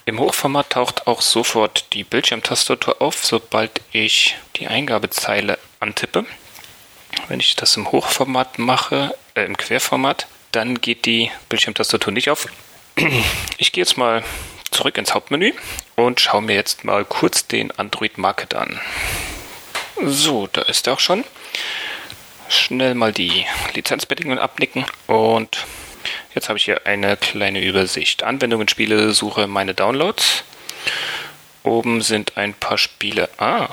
Im 0.05 0.19
Hochformat 0.19 0.71
taucht 0.71 1.05
auch 1.05 1.21
sofort 1.21 1.93
die 1.93 2.03
Bildschirmtastatur 2.03 3.01
auf, 3.01 3.23
sobald 3.23 3.81
ich 3.91 4.35
die 4.55 4.67
Eingabezeile 4.67 5.59
antippe. 5.79 6.25
Wenn 7.27 7.39
ich 7.39 7.55
das 7.55 7.75
im 7.77 7.91
Hochformat 7.91 8.59
mache, 8.59 9.15
äh, 9.35 9.45
im 9.45 9.57
Querformat, 9.57 10.27
dann 10.51 10.81
geht 10.81 11.05
die 11.05 11.31
Bildschirmtastatur 11.49 12.13
nicht 12.13 12.29
auf. 12.29 12.47
Ich 13.57 13.73
gehe 13.73 13.83
jetzt 13.83 13.97
mal 13.97 14.23
zurück 14.71 14.97
ins 14.97 15.13
Hauptmenü 15.13 15.53
und 15.95 16.21
schaue 16.21 16.41
mir 16.41 16.55
jetzt 16.55 16.85
mal 16.85 17.03
kurz 17.03 17.45
den 17.45 17.71
Android 17.77 18.17
Market 18.17 18.53
an. 18.53 18.79
So, 20.01 20.47
da 20.47 20.61
ist 20.61 20.87
er 20.87 20.93
auch 20.93 20.99
schon. 20.99 21.25
Schnell 22.47 22.95
mal 22.95 23.11
die 23.11 23.45
Lizenzbedingungen 23.73 24.39
abnicken 24.39 24.85
und 25.07 25.65
Jetzt 26.33 26.47
habe 26.47 26.57
ich 26.57 26.65
hier 26.65 26.85
eine 26.85 27.17
kleine 27.17 27.63
Übersicht. 27.63 28.23
Anwendungen, 28.23 28.67
Spiele, 28.67 29.11
Suche 29.11 29.47
meine 29.47 29.73
Downloads. 29.73 30.43
Oben 31.63 32.01
sind 32.01 32.37
ein 32.37 32.53
paar 32.53 32.77
Spiele 32.77 33.29
ah, 33.37 33.69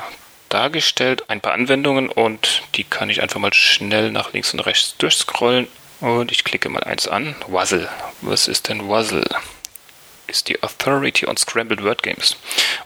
dargestellt, 0.57 1.25
ein 1.29 1.43
paar 1.43 1.53
Anwendungen 1.53 2.09
und 2.09 2.63
die 2.77 2.85
kann 2.85 3.11
ich 3.11 3.21
einfach 3.21 3.39
mal 3.39 3.53
schnell 3.53 4.11
nach 4.11 4.33
links 4.33 4.55
und 4.55 4.61
rechts 4.61 4.97
durchscrollen. 4.97 5.69
Und 6.01 6.33
ich 6.33 6.45
klicke 6.45 6.71
mal 6.71 6.83
eins 6.85 7.07
an. 7.07 7.37
Wuzzle. 7.47 7.89
Was 8.23 8.49
ist 8.49 8.69
denn 8.69 8.89
Wuzzle? 8.89 9.29
Ist 10.27 10.49
die 10.49 10.63
Authority 10.63 11.27
on 11.27 11.37
Scrambled 11.37 11.85
Word 11.85 12.03
Games. 12.03 12.39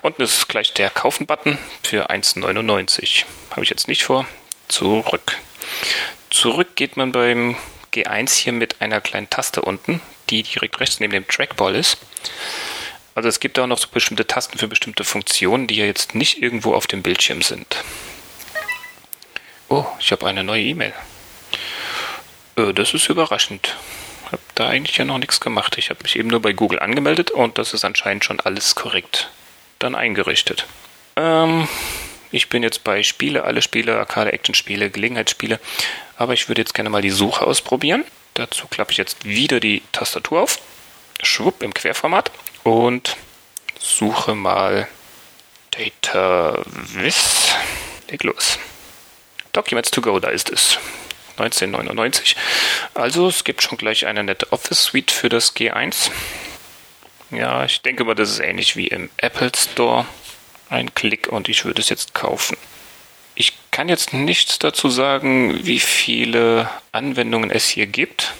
Unten 0.02 0.22
ist 0.22 0.48
gleich 0.48 0.74
der 0.74 0.90
Kaufen-Button 0.90 1.58
für 1.84 2.10
1,99. 2.10 3.24
Habe 3.52 3.62
ich 3.62 3.70
jetzt 3.70 3.86
nicht 3.86 4.02
vor. 4.02 4.26
Zurück. 4.66 5.38
Zurück 6.30 6.74
geht 6.74 6.96
man 6.96 7.12
beim 7.12 7.56
G1 7.92 8.34
hier 8.34 8.52
mit 8.52 8.80
einer 8.80 9.00
kleinen 9.00 9.30
Taste 9.30 9.62
unten, 9.62 10.00
die 10.28 10.42
direkt 10.42 10.80
rechts 10.80 10.98
neben 10.98 11.12
dem 11.12 11.26
Trackball 11.28 11.76
ist. 11.76 11.98
Also 13.20 13.28
es 13.28 13.38
gibt 13.38 13.58
auch 13.58 13.66
noch 13.66 13.76
so 13.76 13.86
bestimmte 13.92 14.26
Tasten 14.26 14.56
für 14.56 14.66
bestimmte 14.66 15.04
Funktionen, 15.04 15.66
die 15.66 15.74
ja 15.74 15.84
jetzt 15.84 16.14
nicht 16.14 16.40
irgendwo 16.40 16.72
auf 16.72 16.86
dem 16.86 17.02
Bildschirm 17.02 17.42
sind. 17.42 17.84
Oh, 19.68 19.84
ich 19.98 20.10
habe 20.10 20.26
eine 20.26 20.42
neue 20.42 20.62
E-Mail. 20.62 20.94
Äh, 22.56 22.72
das 22.72 22.94
ist 22.94 23.10
überraschend. 23.10 23.76
Ich 24.24 24.32
habe 24.32 24.42
da 24.54 24.68
eigentlich 24.68 24.96
ja 24.96 25.04
noch 25.04 25.18
nichts 25.18 25.38
gemacht. 25.38 25.76
Ich 25.76 25.90
habe 25.90 26.02
mich 26.02 26.16
eben 26.16 26.30
nur 26.30 26.40
bei 26.40 26.54
Google 26.54 26.78
angemeldet 26.78 27.30
und 27.30 27.58
das 27.58 27.74
ist 27.74 27.84
anscheinend 27.84 28.24
schon 28.24 28.40
alles 28.40 28.74
korrekt 28.74 29.28
dann 29.80 29.94
eingerichtet. 29.94 30.66
Ähm, 31.16 31.68
ich 32.30 32.48
bin 32.48 32.62
jetzt 32.62 32.84
bei 32.84 33.02
Spiele, 33.02 33.44
alle 33.44 33.60
Spiele, 33.60 33.98
Arcade-Action-Spiele, 33.98 34.88
Gelegenheitsspiele. 34.88 35.60
Aber 36.16 36.32
ich 36.32 36.48
würde 36.48 36.62
jetzt 36.62 36.72
gerne 36.72 36.88
mal 36.88 37.02
die 37.02 37.10
Suche 37.10 37.46
ausprobieren. 37.46 38.02
Dazu 38.32 38.66
klappe 38.66 38.92
ich 38.92 38.96
jetzt 38.96 39.26
wieder 39.26 39.60
die 39.60 39.82
Tastatur 39.92 40.40
auf. 40.40 40.58
Schwupp 41.22 41.62
im 41.62 41.74
Querformat. 41.74 42.30
Und 42.62 43.16
suche 43.78 44.34
mal 44.34 44.88
Data 45.70 46.62
Viz. 46.66 47.54
Leg 48.08 48.22
los. 48.24 48.58
Documents 49.52 49.90
to 49.90 50.00
go, 50.00 50.18
da 50.18 50.28
ist 50.28 50.50
es. 50.50 50.78
1999. 51.38 52.36
Also 52.94 53.28
es 53.28 53.44
gibt 53.44 53.62
schon 53.62 53.78
gleich 53.78 54.06
eine 54.06 54.22
nette 54.22 54.52
Office 54.52 54.84
Suite 54.84 55.10
für 55.10 55.28
das 55.28 55.56
G1. 55.56 56.10
Ja, 57.30 57.64
ich 57.64 57.80
denke 57.82 58.04
mal, 58.04 58.14
das 58.14 58.30
ist 58.30 58.40
ähnlich 58.40 58.76
wie 58.76 58.88
im 58.88 59.10
Apple 59.16 59.52
Store. 59.56 60.06
Ein 60.68 60.94
Klick 60.94 61.28
und 61.28 61.48
ich 61.48 61.64
würde 61.64 61.80
es 61.80 61.88
jetzt 61.88 62.14
kaufen. 62.14 62.56
Ich 63.34 63.54
kann 63.70 63.88
jetzt 63.88 64.12
nichts 64.12 64.58
dazu 64.58 64.88
sagen, 64.90 65.64
wie 65.64 65.80
viele 65.80 66.68
Anwendungen 66.92 67.50
es 67.50 67.68
hier 67.68 67.86
gibt. 67.86 68.34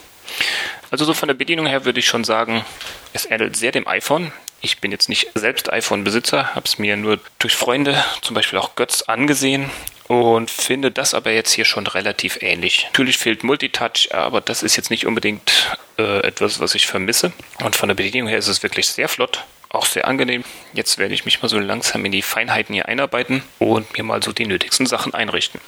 Also 0.90 1.04
so 1.04 1.14
von 1.14 1.28
der 1.28 1.34
Bedienung 1.34 1.66
her 1.66 1.84
würde 1.84 2.00
ich 2.00 2.06
schon 2.06 2.24
sagen, 2.24 2.64
es 3.12 3.30
ähnelt 3.30 3.56
sehr 3.56 3.72
dem 3.72 3.86
iPhone. 3.86 4.32
Ich 4.60 4.78
bin 4.78 4.92
jetzt 4.92 5.08
nicht 5.08 5.28
selbst 5.34 5.72
iPhone-Besitzer, 5.72 6.54
habe 6.54 6.66
es 6.66 6.78
mir 6.78 6.96
nur 6.96 7.18
durch 7.38 7.54
Freunde, 7.54 8.02
zum 8.20 8.34
Beispiel 8.34 8.58
auch 8.58 8.76
Götz, 8.76 9.02
angesehen 9.02 9.70
und 10.06 10.50
finde 10.50 10.90
das 10.90 11.14
aber 11.14 11.30
jetzt 11.30 11.52
hier 11.52 11.64
schon 11.64 11.86
relativ 11.86 12.42
ähnlich. 12.42 12.86
Natürlich 12.90 13.16
fehlt 13.16 13.44
Multitouch, 13.44 14.12
aber 14.12 14.40
das 14.40 14.62
ist 14.62 14.76
jetzt 14.76 14.90
nicht 14.90 15.06
unbedingt 15.06 15.78
äh, 15.98 16.18
etwas, 16.26 16.60
was 16.60 16.74
ich 16.74 16.86
vermisse. 16.86 17.32
Und 17.64 17.76
von 17.76 17.88
der 17.88 17.94
Bedienung 17.94 18.28
her 18.28 18.38
ist 18.38 18.48
es 18.48 18.62
wirklich 18.62 18.88
sehr 18.88 19.08
flott 19.08 19.44
auch 19.70 19.86
sehr 19.86 20.06
angenehm. 20.06 20.44
Jetzt 20.72 20.98
werde 20.98 21.14
ich 21.14 21.24
mich 21.24 21.40
mal 21.40 21.48
so 21.48 21.58
langsam 21.58 22.04
in 22.04 22.12
die 22.12 22.22
Feinheiten 22.22 22.74
hier 22.74 22.86
einarbeiten 22.86 23.42
und 23.58 23.96
mir 23.96 24.02
mal 24.02 24.22
so 24.22 24.32
die 24.32 24.46
nötigsten 24.46 24.86
Sachen 24.86 25.14
einrichten. 25.14 25.60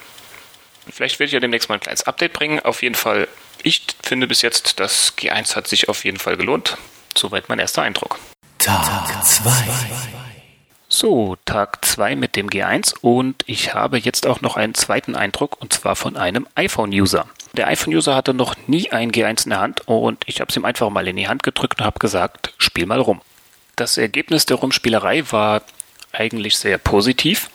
Vielleicht 0.90 1.20
werde 1.20 1.28
ich 1.28 1.32
ja 1.32 1.40
demnächst 1.40 1.68
mal 1.68 1.76
ein 1.76 1.80
kleines 1.80 2.02
Update 2.02 2.32
bringen. 2.32 2.58
Auf 2.60 2.82
jeden 2.82 2.96
Fall, 2.96 3.28
ich 3.62 3.86
finde 4.02 4.26
bis 4.26 4.42
jetzt, 4.42 4.80
das 4.80 5.16
G1 5.16 5.56
hat 5.56 5.68
sich 5.68 5.88
auf 5.88 6.04
jeden 6.04 6.18
Fall 6.18 6.36
gelohnt. 6.36 6.76
Soweit 7.16 7.48
mein 7.48 7.58
erster 7.58 7.82
Eindruck. 7.82 8.18
Tag 8.58 9.24
2. 9.24 9.52
So, 10.88 11.36
Tag 11.46 11.84
2 11.84 12.16
mit 12.16 12.36
dem 12.36 12.50
G1 12.50 12.94
und 13.00 13.44
ich 13.46 13.72
habe 13.72 13.98
jetzt 13.98 14.26
auch 14.26 14.42
noch 14.42 14.56
einen 14.56 14.74
zweiten 14.74 15.16
Eindruck 15.16 15.60
und 15.60 15.72
zwar 15.72 15.96
von 15.96 16.16
einem 16.16 16.46
iPhone-User. 16.54 17.26
Der 17.54 17.68
iPhone-User 17.68 18.14
hatte 18.14 18.34
noch 18.34 18.54
nie 18.66 18.90
ein 18.90 19.10
G1 19.10 19.44
in 19.44 19.50
der 19.50 19.60
Hand 19.60 19.88
und 19.88 20.22
ich 20.26 20.40
habe 20.40 20.50
es 20.50 20.56
ihm 20.56 20.64
einfach 20.64 20.90
mal 20.90 21.08
in 21.08 21.16
die 21.16 21.28
Hand 21.28 21.42
gedrückt 21.42 21.80
und 21.80 21.86
habe 21.86 21.98
gesagt, 21.98 22.54
spiel 22.58 22.86
mal 22.86 23.00
rum. 23.00 23.22
Das 23.76 23.96
Ergebnis 23.96 24.44
der 24.44 24.58
Rumspielerei 24.58 25.24
war 25.30 25.62
eigentlich 26.12 26.56
sehr 26.58 26.76
positiv, 26.76 27.48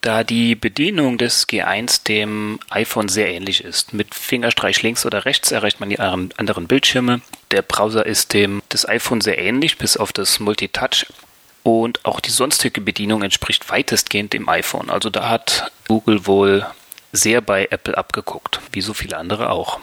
da 0.00 0.24
die 0.24 0.54
Bedienung 0.54 1.18
des 1.18 1.48
G1 1.48 2.04
dem 2.04 2.60
iPhone 2.70 3.08
sehr 3.08 3.28
ähnlich 3.28 3.64
ist. 3.64 3.92
Mit 3.92 4.14
Fingerstreich 4.14 4.82
links 4.82 5.04
oder 5.04 5.24
rechts 5.24 5.50
erreicht 5.50 5.80
man 5.80 5.90
die 5.90 5.98
anderen 5.98 6.66
Bildschirme. 6.66 7.20
Der 7.50 7.62
Browser 7.62 8.06
ist 8.06 8.32
dem 8.32 8.62
des 8.72 8.88
iPhone 8.88 9.20
sehr 9.20 9.38
ähnlich, 9.38 9.78
bis 9.78 9.96
auf 9.96 10.12
das 10.12 10.40
Multitouch. 10.40 11.06
Und 11.64 12.04
auch 12.04 12.20
die 12.20 12.30
sonstige 12.30 12.80
Bedienung 12.80 13.22
entspricht 13.22 13.68
weitestgehend 13.70 14.32
dem 14.32 14.48
iPhone. 14.48 14.88
Also 14.88 15.10
da 15.10 15.28
hat 15.28 15.70
Google 15.88 16.26
wohl 16.26 16.66
sehr 17.12 17.40
bei 17.40 17.66
Apple 17.70 17.98
abgeguckt, 17.98 18.60
wie 18.72 18.80
so 18.80 18.94
viele 18.94 19.16
andere 19.16 19.50
auch. 19.50 19.80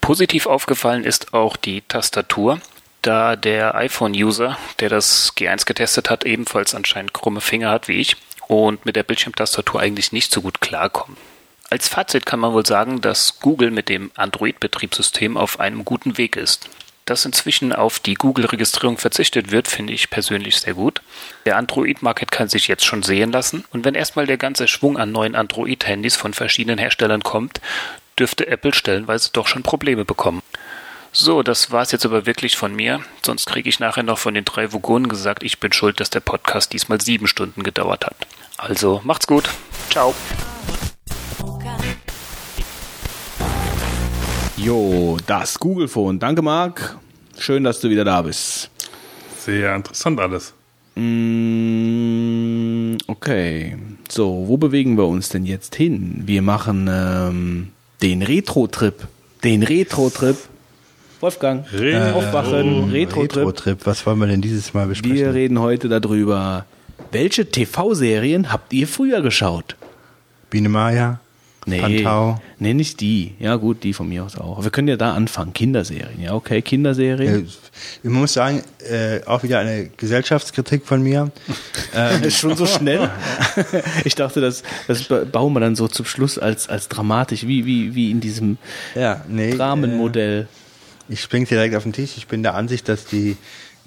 Positiv 0.00 0.46
aufgefallen 0.46 1.04
ist 1.04 1.34
auch 1.34 1.56
die 1.56 1.82
Tastatur 1.82 2.60
da 3.02 3.36
der 3.36 3.76
iPhone-User, 3.76 4.58
der 4.80 4.88
das 4.88 5.32
G1 5.36 5.64
getestet 5.64 6.10
hat, 6.10 6.24
ebenfalls 6.24 6.74
anscheinend 6.74 7.14
krumme 7.14 7.40
Finger 7.40 7.70
hat 7.70 7.86
wie 7.88 8.00
ich 8.00 8.16
und 8.48 8.84
mit 8.86 8.96
der 8.96 9.02
Bildschirmtastatur 9.02 9.80
eigentlich 9.80 10.12
nicht 10.12 10.32
so 10.32 10.42
gut 10.42 10.60
klarkommt. 10.60 11.18
Als 11.68 11.88
Fazit 11.88 12.26
kann 12.26 12.40
man 12.40 12.52
wohl 12.52 12.64
sagen, 12.64 13.00
dass 13.00 13.40
Google 13.40 13.72
mit 13.72 13.88
dem 13.88 14.12
Android-Betriebssystem 14.14 15.36
auf 15.36 15.58
einem 15.58 15.84
guten 15.84 16.16
Weg 16.16 16.36
ist. 16.36 16.68
Dass 17.06 17.24
inzwischen 17.24 17.72
auf 17.72 17.98
die 17.98 18.14
Google-Registrierung 18.14 18.98
verzichtet 18.98 19.50
wird, 19.50 19.68
finde 19.68 19.92
ich 19.92 20.10
persönlich 20.10 20.58
sehr 20.58 20.74
gut. 20.74 21.02
Der 21.44 21.56
Android-Market 21.56 22.30
kann 22.30 22.48
sich 22.48 22.68
jetzt 22.68 22.84
schon 22.84 23.02
sehen 23.02 23.32
lassen 23.32 23.64
und 23.72 23.84
wenn 23.84 23.94
erstmal 23.94 24.26
der 24.26 24.38
ganze 24.38 24.68
Schwung 24.68 24.96
an 24.96 25.12
neuen 25.12 25.34
Android-Handys 25.34 26.16
von 26.16 26.34
verschiedenen 26.34 26.78
Herstellern 26.78 27.22
kommt, 27.22 27.60
dürfte 28.18 28.46
Apple 28.46 28.74
stellenweise 28.74 29.30
doch 29.32 29.46
schon 29.46 29.62
Probleme 29.62 30.04
bekommen. 30.04 30.42
So, 31.12 31.42
das 31.42 31.70
war's 31.70 31.92
jetzt 31.92 32.04
aber 32.04 32.26
wirklich 32.26 32.56
von 32.56 32.74
mir. 32.74 33.00
Sonst 33.24 33.46
kriege 33.46 33.68
ich 33.68 33.80
nachher 33.80 34.02
noch 34.02 34.18
von 34.18 34.34
den 34.34 34.44
drei 34.44 34.72
Vogonen 34.72 35.08
gesagt, 35.08 35.42
ich 35.42 35.58
bin 35.58 35.72
schuld, 35.72 35.98
dass 35.98 36.10
der 36.10 36.20
Podcast 36.20 36.72
diesmal 36.72 37.00
sieben 37.00 37.26
Stunden 37.26 37.62
gedauert 37.62 38.04
hat. 38.04 38.26
Also, 38.58 39.00
macht's 39.04 39.26
gut. 39.26 39.48
Ciao. 39.90 40.14
Jo, 44.56 45.18
das 45.26 45.58
Google 45.58 45.88
Phone. 45.88 46.18
Danke, 46.18 46.40
Marc. 46.42 46.96
Schön, 47.38 47.64
dass 47.64 47.80
du 47.80 47.90
wieder 47.90 48.04
da 48.04 48.22
bist. 48.22 48.70
Sehr 49.38 49.76
interessant 49.76 50.18
alles. 50.18 50.54
Mm, 50.94 51.04
okay. 53.06 53.76
So, 54.08 54.44
wo 54.48 54.56
bewegen 54.56 54.96
wir 54.96 55.04
uns 55.06 55.28
denn 55.28 55.44
jetzt 55.44 55.74
hin? 55.76 56.22
Wir 56.24 56.40
machen 56.40 56.88
ähm, 56.90 57.68
den 58.02 58.22
Retro-Trip. 58.22 59.06
Den 59.44 59.62
Retro-Trip. 59.62 60.36
Wolfgang, 61.20 61.66
Retro- 61.72 62.18
aufwachen. 62.18 62.90
Retro-Trip. 62.90 63.36
Retro-Trip. 63.36 63.78
Was 63.84 64.06
wollen 64.06 64.18
wir 64.20 64.26
denn 64.26 64.40
dieses 64.40 64.72
Mal 64.74 64.86
besprechen? 64.86 65.16
Wir 65.16 65.34
reden 65.34 65.58
heute 65.60 65.88
darüber, 65.90 66.64
welche 67.12 67.50
TV-Serien 67.50 68.52
habt 68.52 68.72
ihr 68.72 68.88
früher 68.88 69.20
geschaut? 69.22 69.76
Biene 70.50 70.68
Maya, 70.68 71.20
Nee, 71.68 71.80
Pantau. 71.80 72.40
nee, 72.60 72.74
nicht 72.74 73.00
die. 73.00 73.34
Ja 73.40 73.56
gut, 73.56 73.82
die 73.82 73.92
von 73.92 74.08
mir 74.08 74.22
aus 74.22 74.36
auch. 74.38 74.62
Wir 74.62 74.70
können 74.70 74.86
ja 74.86 74.96
da 74.96 75.14
anfangen. 75.14 75.52
Kinderserien. 75.52 76.20
Ja, 76.20 76.32
okay, 76.34 76.58
Äh, 76.58 76.62
Kinderserien. 76.62 77.48
ich 78.04 78.08
muss 78.10 78.34
sagen, 78.34 78.62
äh, 78.88 79.20
auch 79.26 79.42
wieder 79.42 79.58
eine 79.58 79.88
Gesellschaftskritik 79.96 80.86
von 80.86 81.02
mir. 81.02 81.30
Äh, 81.94 82.26
Ist 82.26 82.38
schon 82.38 82.54
so 82.56 82.66
schnell. 82.66 83.10
ich 84.04 84.14
dachte, 84.14 84.40
das, 84.42 84.62
das 84.86 85.08
bauen 85.32 85.54
wir 85.54 85.60
dann 85.60 85.76
so 85.76 85.88
zum 85.88 86.04
Schluss 86.04 86.38
als, 86.38 86.68
als 86.68 86.88
dramatisch, 86.88 87.46
wie, 87.46 87.64
wie, 87.64 87.94
wie 87.94 88.10
in 88.10 88.20
diesem 88.20 88.58
ja, 88.94 89.24
nee, 89.28 89.52
Dramenmodell. 89.56 90.42
Äh, 91.08 91.12
ich 91.12 91.22
spring's 91.22 91.48
direkt 91.48 91.74
auf 91.74 91.84
den 91.84 91.94
Tisch. 91.94 92.12
Ich 92.18 92.26
bin 92.26 92.42
der 92.42 92.54
Ansicht, 92.54 92.88
dass 92.88 93.06
die 93.06 93.36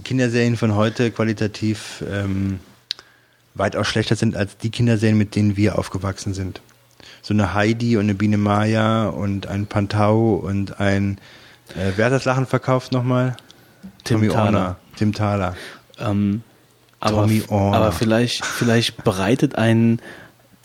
Kinderserien 0.03 0.57
von 0.57 0.75
heute 0.75 1.11
qualitativ 1.11 2.03
ähm, 2.11 2.59
weitaus 3.55 3.87
schlechter 3.87 4.15
sind 4.15 4.35
als 4.35 4.57
die 4.57 4.69
Kinderserien, 4.69 5.17
mit 5.17 5.35
denen 5.35 5.57
wir 5.57 5.77
aufgewachsen 5.77 6.33
sind. 6.33 6.61
So 7.21 7.33
eine 7.33 7.53
Heidi 7.53 7.97
und 7.97 8.03
eine 8.03 8.15
Biene 8.15 8.37
Maya 8.37 9.07
und 9.09 9.47
ein 9.47 9.67
Pantau 9.67 10.35
und 10.35 10.79
ein 10.79 11.19
äh, 11.75 11.91
wer 11.95 12.05
hat 12.05 12.13
das 12.13 12.25
Lachen 12.25 12.45
verkauft 12.45 12.91
nochmal? 12.91 13.35
Tim 14.03 14.17
Tommy 14.17 14.29
Thaler. 14.29 14.77
Tim 14.95 15.13
Thaler. 15.13 15.55
Ähm, 15.99 16.43
aber, 16.99 17.29
aber 17.49 17.91
vielleicht, 17.91 18.45
vielleicht 18.45 19.03
bereitet 19.03 19.55
einen 19.55 20.01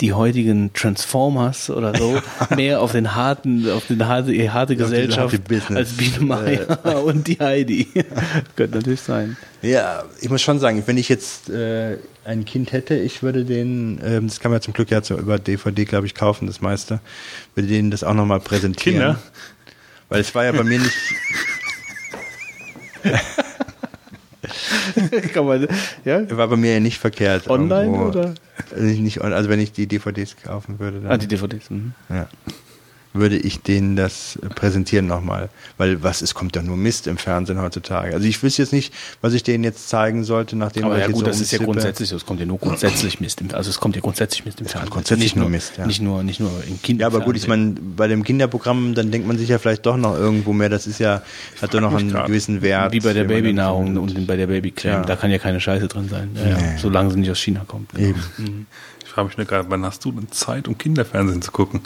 die 0.01 0.11
heutigen 0.13 0.73
Transformers 0.73 1.69
oder 1.69 1.95
so 1.97 2.19
mehr 2.55 2.81
auf 2.81 2.91
den 2.91 3.15
harten, 3.15 3.69
auf 3.69 3.87
den 3.87 4.05
harte, 4.05 4.31
die 4.31 4.49
harte 4.49 4.75
Gesellschaft 4.75 5.33
harte. 5.33 5.73
Äh. 5.73 5.77
als 5.77 5.93
Biene 5.93 6.19
Maya 6.19 6.73
und 7.05 7.27
die 7.27 7.39
Heidi. 7.39 7.87
Könnte 8.55 8.77
natürlich 8.77 9.01
sein. 9.01 9.37
Ja, 9.61 10.03
ich 10.21 10.29
muss 10.29 10.41
schon 10.41 10.59
sagen, 10.59 10.83
wenn 10.85 10.97
ich 10.97 11.07
jetzt 11.07 11.49
äh, 11.49 11.97
ein 12.25 12.43
Kind 12.45 12.73
hätte, 12.73 12.95
ich 12.95 13.23
würde 13.23 13.45
den, 13.45 14.01
ähm, 14.03 14.27
das 14.27 14.39
kann 14.39 14.51
man 14.51 14.57
ja 14.57 14.61
zum 14.61 14.73
Glück 14.73 14.91
ja 14.91 15.01
so 15.01 15.17
über 15.17 15.39
DVD, 15.39 15.85
glaube 15.85 16.07
ich, 16.07 16.13
kaufen, 16.13 16.47
das 16.47 16.59
meiste, 16.59 16.99
würde 17.55 17.69
denen 17.69 17.89
das 17.89 18.03
auch 18.03 18.13
nochmal 18.13 18.41
präsentieren. 18.41 18.99
Kinder? 18.99 19.19
Weil 20.09 20.21
es 20.21 20.35
war 20.35 20.45
ja 20.45 20.51
bei 20.51 20.63
mir 20.63 20.79
nicht, 20.79 20.93
Kann 25.33 25.45
man, 25.45 25.67
ja? 26.03 26.37
war 26.37 26.47
bei 26.47 26.55
mir 26.55 26.73
ja 26.73 26.79
nicht 26.79 26.97
verkehrt. 26.99 27.47
Online 27.49 27.85
irgendwo. 27.85 28.07
oder? 28.07 28.33
Also 28.71 28.83
nicht, 28.85 29.01
nicht, 29.01 29.21
also 29.21 29.49
wenn 29.49 29.59
ich 29.59 29.71
die 29.71 29.87
DVDs 29.87 30.35
kaufen 30.43 30.79
würde, 30.79 31.01
dann 31.01 31.11
Ah, 31.11 31.17
die 31.17 31.27
DVDs. 31.27 31.69
Mhm. 31.69 31.93
ja, 32.09 32.27
würde 33.15 33.37
ich 33.37 33.61
denen 33.61 33.95
das 33.95 34.37
präsentieren 34.55 35.07
nochmal. 35.07 35.49
Weil 35.77 36.03
was, 36.03 36.21
es 36.21 36.33
kommt 36.33 36.55
ja 36.55 36.61
nur 36.61 36.77
Mist 36.77 37.07
im 37.07 37.17
Fernsehen 37.17 37.61
heutzutage. 37.61 38.13
Also 38.13 38.27
ich 38.27 38.41
wüsste 38.43 38.61
jetzt 38.61 38.73
nicht, 38.73 38.93
was 39.21 39.33
ich 39.33 39.43
denen 39.43 39.63
jetzt 39.63 39.89
zeigen 39.89 40.23
sollte, 40.23 40.55
nachdem 40.55 40.85
Aber 40.85 40.95
ich 40.95 41.01
ja 41.01 41.07
jetzt 41.07 41.13
gut, 41.15 41.25
so 41.25 41.27
das 41.27 41.41
ist 41.41 41.51
ja 41.51 41.59
umzippe. 41.59 41.71
grundsätzlich 41.71 42.09
so. 42.09 42.15
Es 42.15 42.25
kommt 42.25 42.39
ja 42.39 42.45
nur 42.45 42.59
grundsätzlich 42.59 43.19
Mist. 43.19 43.41
Im, 43.41 43.53
also 43.53 43.69
es 43.69 43.79
kommt 43.79 43.95
ja 43.95 44.01
grundsätzlich 44.01 44.45
Mist 44.45 44.61
im 44.61 44.67
Fernsehen. 44.67 44.91
grundsätzlich 44.91 45.33
nicht 45.33 45.35
nur 45.35 45.49
Mist, 45.49 45.73
ja. 45.77 45.85
Nicht 45.85 46.01
nur, 46.01 46.23
nicht 46.23 46.39
nur 46.39 46.51
im 46.67 46.81
Kind. 46.81 47.01
Ja, 47.01 47.07
aber 47.07 47.21
gut, 47.21 47.35
ich 47.35 47.47
meine, 47.47 47.75
bei 47.79 48.07
dem 48.07 48.23
Kinderprogramm, 48.23 48.93
dann 48.93 49.11
denkt 49.11 49.27
man 49.27 49.37
sich 49.37 49.49
ja 49.49 49.57
vielleicht 49.57 49.85
doch 49.85 49.97
noch 49.97 50.15
irgendwo 50.15 50.53
mehr, 50.53 50.69
das 50.69 50.87
ist 50.87 50.99
ja, 50.99 51.21
hat 51.61 51.73
doch 51.73 51.81
noch 51.81 51.95
einen 51.95 52.11
grad. 52.11 52.27
gewissen 52.27 52.61
Wert. 52.61 52.93
Wie 52.93 52.99
bei 52.99 53.13
der 53.13 53.23
Babynahrung 53.25 53.97
und 53.97 54.27
bei 54.27 54.35
der 54.35 54.47
Babycreme. 54.47 54.93
Ja. 54.93 55.01
Da 55.01 55.15
kann 55.15 55.31
ja 55.31 55.37
keine 55.37 55.59
Scheiße 55.59 55.87
drin 55.87 56.09
sein. 56.09 56.29
Ja. 56.35 56.57
Nee. 56.57 56.77
Solange 56.77 57.11
sie 57.11 57.19
nicht 57.19 57.31
aus 57.31 57.39
China 57.39 57.63
kommt. 57.67 57.97
Eben. 57.97 58.67
Ich 59.03 59.09
frage 59.09 59.27
mich 59.27 59.37
nur 59.37 59.45
gerade, 59.45 59.69
wann 59.69 59.85
hast 59.85 60.03
du 60.03 60.11
denn 60.11 60.31
Zeit, 60.31 60.67
um 60.67 60.77
Kinderfernsehen 60.77 61.41
zu 61.41 61.51
gucken? 61.51 61.81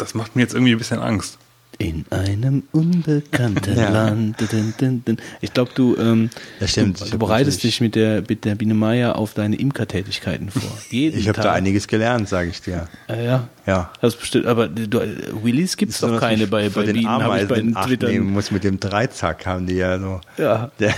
Das 0.00 0.14
macht 0.14 0.34
mir 0.34 0.42
jetzt 0.42 0.54
irgendwie 0.54 0.72
ein 0.72 0.78
bisschen 0.78 0.98
Angst. 1.00 1.38
In 1.78 2.04
einem 2.10 2.64
unbekannten 2.72 3.74
Ja. 3.78 3.88
Land. 3.90 4.38
Dun, 4.40 4.74
dun, 4.78 5.02
dun. 5.04 5.16
Ich 5.40 5.54
glaube, 5.54 5.70
du, 5.74 5.96
ähm, 5.96 6.28
Das 6.58 6.72
stimmt. 6.72 7.00
du, 7.12 7.18
bereitest 7.18 7.62
dich 7.62 7.80
mit 7.80 7.94
der, 7.94 8.22
mit 8.28 8.44
der 8.44 8.54
Biene 8.54 8.74
Meier 8.74 9.16
auf 9.16 9.32
deine 9.34 9.56
Imkertätigkeiten 9.56 10.50
vor. 10.50 10.62
Jeden 10.90 11.18
Ich 11.18 11.28
habe 11.28 11.40
da 11.40 11.52
einiges 11.52 11.86
gelernt, 11.88 12.28
sage 12.28 12.50
ich 12.50 12.60
dir. 12.60 12.86
Äh, 13.08 13.24
ja. 13.24 13.48
Ja. 13.66 13.90
Das 14.02 14.16
bestimmt, 14.16 14.46
aber 14.46 14.68
du, 14.68 15.00
Willis 15.42 15.76
gibt 15.76 15.92
es 15.92 16.00
doch 16.00 16.18
keine 16.20 16.46
bei, 16.48 16.68
bei 16.68 16.82
den 16.82 16.94
Bienen, 16.94 17.08
habe 17.08 17.22
ich 17.22 17.28
Ameisen 17.28 17.48
bei 17.48 17.54
den 17.60 17.74
Twittern. 17.74 18.10
nehmen 18.10 18.30
muss 18.32 18.50
mit 18.50 18.64
dem 18.64 18.78
Dreizack 18.80 19.46
haben 19.46 19.66
die 19.66 19.76
ja 19.76 19.98
so. 19.98 20.20
Ja. 20.38 20.70
Der, 20.80 20.92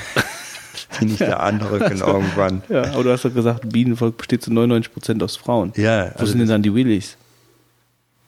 die 1.01 1.05
nicht 1.05 1.21
da 1.21 1.37
anrücken 1.37 1.99
irgendwann. 1.99 2.63
Ja, 2.69 2.83
aber 2.93 3.05
du 3.05 3.13
hast 3.13 3.25
doch 3.25 3.33
gesagt, 3.35 3.69
Bienenvolk 3.69 4.17
besteht 4.17 4.43
zu 4.43 4.51
99% 4.51 5.23
aus 5.23 5.37
Frauen. 5.37 5.73
Ja, 5.77 6.07
Wo 6.15 6.21
also 6.21 6.27
sind 6.27 6.41
denn 6.41 6.49
dann 6.49 6.63
die 6.63 6.75
Willis? 6.75 7.17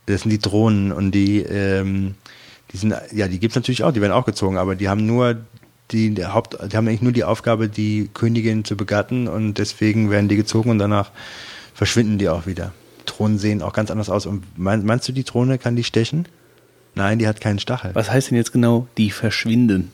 Das 0.06 0.22
sind 0.22 0.30
die 0.30 0.38
Drohnen 0.38 0.92
und 0.92 1.12
die, 1.12 1.40
ähm, 1.40 2.14
die 2.72 2.76
sind, 2.76 2.94
ja, 3.12 3.28
die 3.28 3.38
gibt's 3.38 3.56
natürlich 3.56 3.84
auch, 3.84 3.92
die 3.92 4.00
werden 4.00 4.12
auch 4.12 4.26
gezogen, 4.26 4.58
aber 4.58 4.74
die 4.76 4.88
haben 4.88 5.06
nur 5.06 5.36
die, 5.90 6.14
die 6.14 6.26
Haupt, 6.26 6.56
die 6.70 6.76
haben 6.76 6.88
eigentlich 6.88 7.02
nur 7.02 7.12
die 7.12 7.24
Aufgabe, 7.24 7.68
die 7.68 8.10
Königin 8.12 8.64
zu 8.64 8.76
begatten 8.76 9.28
und 9.28 9.54
deswegen 9.54 10.10
werden 10.10 10.28
die 10.28 10.36
gezogen 10.36 10.70
und 10.70 10.78
danach 10.78 11.10
verschwinden 11.74 12.18
die 12.18 12.28
auch 12.28 12.46
wieder. 12.46 12.72
Drohnen 13.06 13.38
sehen 13.38 13.62
auch 13.62 13.72
ganz 13.72 13.90
anders 13.90 14.08
aus. 14.08 14.26
Und 14.26 14.44
mein, 14.56 14.84
meinst 14.84 15.08
du, 15.08 15.12
die 15.12 15.24
Drohne 15.24 15.58
kann 15.58 15.76
die 15.76 15.84
stechen? 15.84 16.26
Nein, 16.94 17.18
die 17.18 17.26
hat 17.26 17.40
keinen 17.40 17.58
Stachel. 17.58 17.94
Was 17.94 18.10
heißt 18.10 18.30
denn 18.30 18.38
jetzt 18.38 18.52
genau, 18.52 18.86
die 18.96 19.10
verschwinden? 19.10 19.92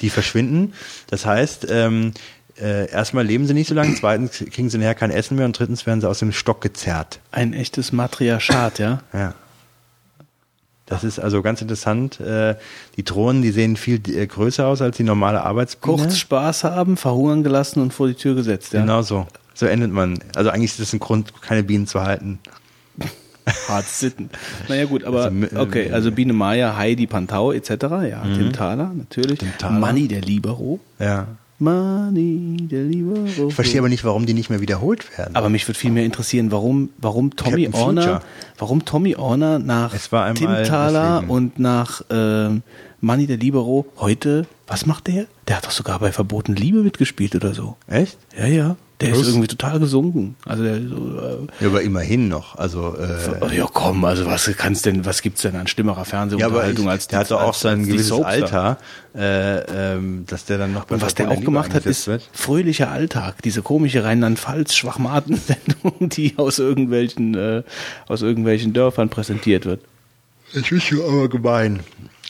Die 0.00 0.10
verschwinden. 0.10 0.74
Das 1.08 1.26
heißt, 1.26 1.66
ähm, 1.70 2.12
äh, 2.60 2.90
erstmal 2.90 3.24
leben 3.24 3.46
sie 3.46 3.54
nicht 3.54 3.68
so 3.68 3.74
lange, 3.74 3.94
zweitens 3.94 4.38
kriegen 4.50 4.70
sie 4.70 4.78
nachher 4.78 4.94
kein 4.94 5.10
Essen 5.10 5.36
mehr 5.36 5.46
und 5.46 5.58
drittens 5.58 5.86
werden 5.86 6.00
sie 6.00 6.08
aus 6.08 6.18
dem 6.18 6.32
Stock 6.32 6.60
gezerrt. 6.60 7.20
Ein 7.32 7.52
echtes 7.52 7.92
Matriarchat, 7.92 8.78
ja? 8.78 9.02
Ja. 9.12 9.34
Das 10.86 11.04
ist 11.04 11.18
also 11.18 11.42
ganz 11.42 11.60
interessant. 11.60 12.18
Äh, 12.18 12.54
Die 12.96 13.04
Drohnen, 13.04 13.42
die 13.42 13.50
sehen 13.50 13.76
viel 13.76 14.00
äh, 14.08 14.26
größer 14.26 14.66
aus 14.66 14.80
als 14.80 14.96
die 14.96 15.02
normale 15.04 15.42
Arbeitsbiene. 15.44 15.96
Kurz 15.98 16.16
Spaß 16.16 16.64
haben, 16.64 16.96
verhungern 16.96 17.42
gelassen 17.42 17.82
und 17.82 17.92
vor 17.92 18.08
die 18.08 18.14
Tür 18.14 18.34
gesetzt, 18.34 18.72
ja? 18.72 18.80
Genau 18.80 19.02
so. 19.02 19.26
So 19.54 19.66
endet 19.66 19.92
man. 19.92 20.18
Also 20.34 20.50
eigentlich 20.50 20.70
ist 20.70 20.80
das 20.80 20.92
ein 20.94 20.98
Grund, 21.00 21.42
keine 21.42 21.62
Bienen 21.62 21.86
zu 21.86 22.02
halten. 22.02 22.38
Hart 23.68 23.86
sitten. 23.86 24.30
Naja 24.68 24.84
gut, 24.86 25.04
aber 25.04 25.24
Also, 25.24 25.36
äh, 25.36 25.56
okay, 25.56 25.90
also 25.90 26.10
Biene 26.12 26.32
Maya, 26.32 26.76
Heidi 26.76 27.06
Pantau 27.06 27.52
etc., 27.52 27.70
ja, 28.08 28.22
Tim 28.22 28.52
Thaler 28.52 28.92
natürlich. 28.94 29.38
Tim 29.40 29.52
Thaler. 29.58 29.78
Manni 29.78 30.08
der 30.08 30.20
Libero. 30.22 30.80
Ja. 30.98 31.26
Manni 31.58 32.56
der 32.70 32.84
Libero. 32.84 33.48
Ich 33.48 33.54
verstehe 33.54 33.80
aber 33.80 33.88
nicht, 33.88 34.04
warum 34.04 34.26
die 34.26 34.34
nicht 34.34 34.50
mehr 34.50 34.60
wiederholt 34.60 35.16
werden. 35.18 35.34
Aber 35.34 35.48
mich 35.48 35.66
würde 35.66 35.78
viel 35.78 35.90
mehr 35.90 36.04
interessieren, 36.04 36.52
warum, 36.52 36.90
warum 36.98 37.34
Tommy 37.34 37.64
Captain 37.64 37.80
Orner, 37.82 38.02
Future. 38.02 38.22
warum 38.58 38.84
Tommy 38.84 39.16
Orner 39.16 39.58
nach 39.58 39.92
Es 39.94 40.12
war 40.12 40.32
Tim 40.34 40.48
Thaler 40.48 41.24
und 41.26 41.58
nach 41.58 42.02
Manni 43.00 43.26
der 43.26 43.36
Libero 43.36 43.86
heute, 43.98 44.46
was 44.66 44.86
macht 44.86 45.06
der? 45.06 45.26
Der 45.46 45.56
hat 45.56 45.66
doch 45.66 45.70
sogar 45.70 45.98
bei 45.98 46.12
Verboten 46.12 46.54
Liebe 46.54 46.82
mitgespielt 46.82 47.34
oder 47.34 47.54
so. 47.54 47.76
Echt? 47.86 48.18
Ja, 48.36 48.46
ja. 48.46 48.76
Der 49.00 49.12
Was? 49.12 49.20
ist 49.20 49.28
irgendwie 49.28 49.46
total 49.46 49.78
gesunken. 49.78 50.34
Also 50.44 50.64
der 50.64 50.80
so, 50.80 51.46
Ja, 51.60 51.68
aber 51.68 51.82
immerhin 51.82 52.26
noch. 52.26 52.58
Also 52.58 52.96
äh, 52.96 53.46
äh, 53.46 53.56
ja 53.56 53.68
komm, 53.72 54.04
also 54.04 54.26
was 54.26 54.50
kannst 54.56 54.86
denn, 54.86 55.04
was 55.04 55.22
gibt's 55.22 55.42
denn 55.42 55.54
an 55.54 55.68
schlimmerer 55.68 55.98
ja, 55.98 56.04
Fernsehunterhaltung 56.04 56.86
ich, 56.86 56.90
als 56.90 57.06
der 57.06 57.20
hat 57.20 57.30
doch 57.30 57.40
auch 57.40 57.54
sein 57.54 57.86
gewisses 57.86 58.08
Soapstar? 58.08 58.26
Alter, 58.26 58.78
äh, 59.14 59.94
ähm, 59.94 60.24
dass 60.26 60.46
der 60.46 60.58
dann 60.58 60.72
noch 60.72 60.86
bei 60.86 60.96
Und 60.96 61.02
was 61.02 61.14
der 61.14 61.28
auch 61.28 61.34
Liebe 61.34 61.44
gemacht 61.44 61.74
hat, 61.74 61.86
ist 61.86 62.08
wird. 62.08 62.28
fröhlicher 62.32 62.90
Alltag. 62.90 63.40
Diese 63.42 63.62
komische 63.62 64.02
Rheinland-Pfalz-Schwachmaten-Sendung, 64.02 65.92
die 66.08 66.34
aus 66.36 66.58
irgendwelchen, 66.58 67.36
äh, 67.36 67.62
aus 68.08 68.22
irgendwelchen 68.22 68.72
Dörfern 68.72 69.10
präsentiert 69.10 69.64
wird. 69.64 69.80
Ich 70.54 70.84
schon 70.84 71.02
aber 71.02 71.28
gemein. 71.28 71.80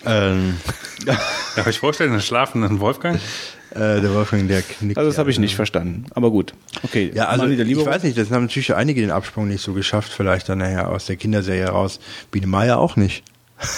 Ähm, 0.05 0.59
Darf 1.57 1.67
ich 1.67 1.79
vorstellen, 1.79 2.13
einen 2.13 2.21
schlafenden 2.21 2.81
Wolfgang? 2.81 3.19
Äh, 3.71 4.01
der 4.01 4.15
Wolfgang, 4.15 4.49
der 4.49 4.63
knickt. 4.63 4.99
Also 4.99 5.11
das 5.11 5.19
habe 5.19 5.31
ich 5.31 5.39
nicht 5.39 5.57
verstanden. 5.57 6.07
Aber 6.11 6.31
gut. 6.31 6.55
Okay. 6.83 7.11
Ja, 7.15 7.29
also 7.29 7.47
ich 7.47 7.87
weiß 7.87 8.03
nicht, 8.03 8.17
das 8.17 8.31
haben 8.31 8.45
natürlich 8.45 8.75
einige 8.75 9.01
den 9.01 9.11
Absprung 9.11 9.49
nicht 9.49 9.63
so 9.63 9.73
geschafft, 9.73 10.13
vielleicht 10.13 10.49
dann 10.49 10.59
nachher 10.59 10.91
aus 10.91 11.07
der 11.07 11.17
Kinderserie 11.17 11.69
raus. 11.69 12.01
Biene 12.31 12.47
Meier 12.47 12.79
auch 12.79 12.97
nicht. 12.97 13.25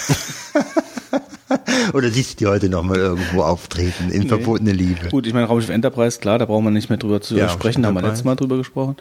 Oder 1.93 2.11
siehst 2.11 2.33
du 2.33 2.37
die 2.45 2.47
heute 2.47 2.69
noch 2.69 2.83
mal 2.85 2.97
irgendwo 2.97 3.43
auftreten 3.43 4.11
in 4.11 4.29
verbotene 4.29 4.73
Liebe? 4.73 5.09
Gut, 5.09 5.27
ich 5.27 5.33
meine, 5.35 5.47
Raumschiff 5.47 5.71
Enterprise, 5.71 6.21
klar, 6.21 6.39
da 6.39 6.45
brauchen 6.45 6.65
wir 6.65 6.71
nicht 6.71 6.89
mehr 6.89 6.99
drüber 6.99 7.21
zu 7.21 7.37
Ja, 7.37 7.49
sprechen, 7.49 7.83
da 7.83 7.89
haben 7.89 7.97
wir 7.97 8.03
letztes 8.03 8.25
Mal 8.25 8.37
drüber 8.37 8.57
gesprochen. 8.57 8.97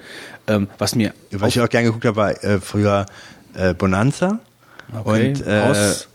Ähm, 0.47 0.67
was 0.79 0.95
mir 0.95 1.13
Was 1.31 1.49
ich 1.49 1.61
auch 1.61 1.69
gerne 1.69 1.87
geguckt 1.87 2.05
habe, 2.05 2.15
war 2.15 2.43
äh, 2.43 2.59
früher 2.59 3.05
äh, 3.53 3.73
Bonanza. 3.73 4.39
Okay, 5.05 5.29
Und, 5.29 5.45
äh, 5.45 5.59
Ross, 5.67 6.07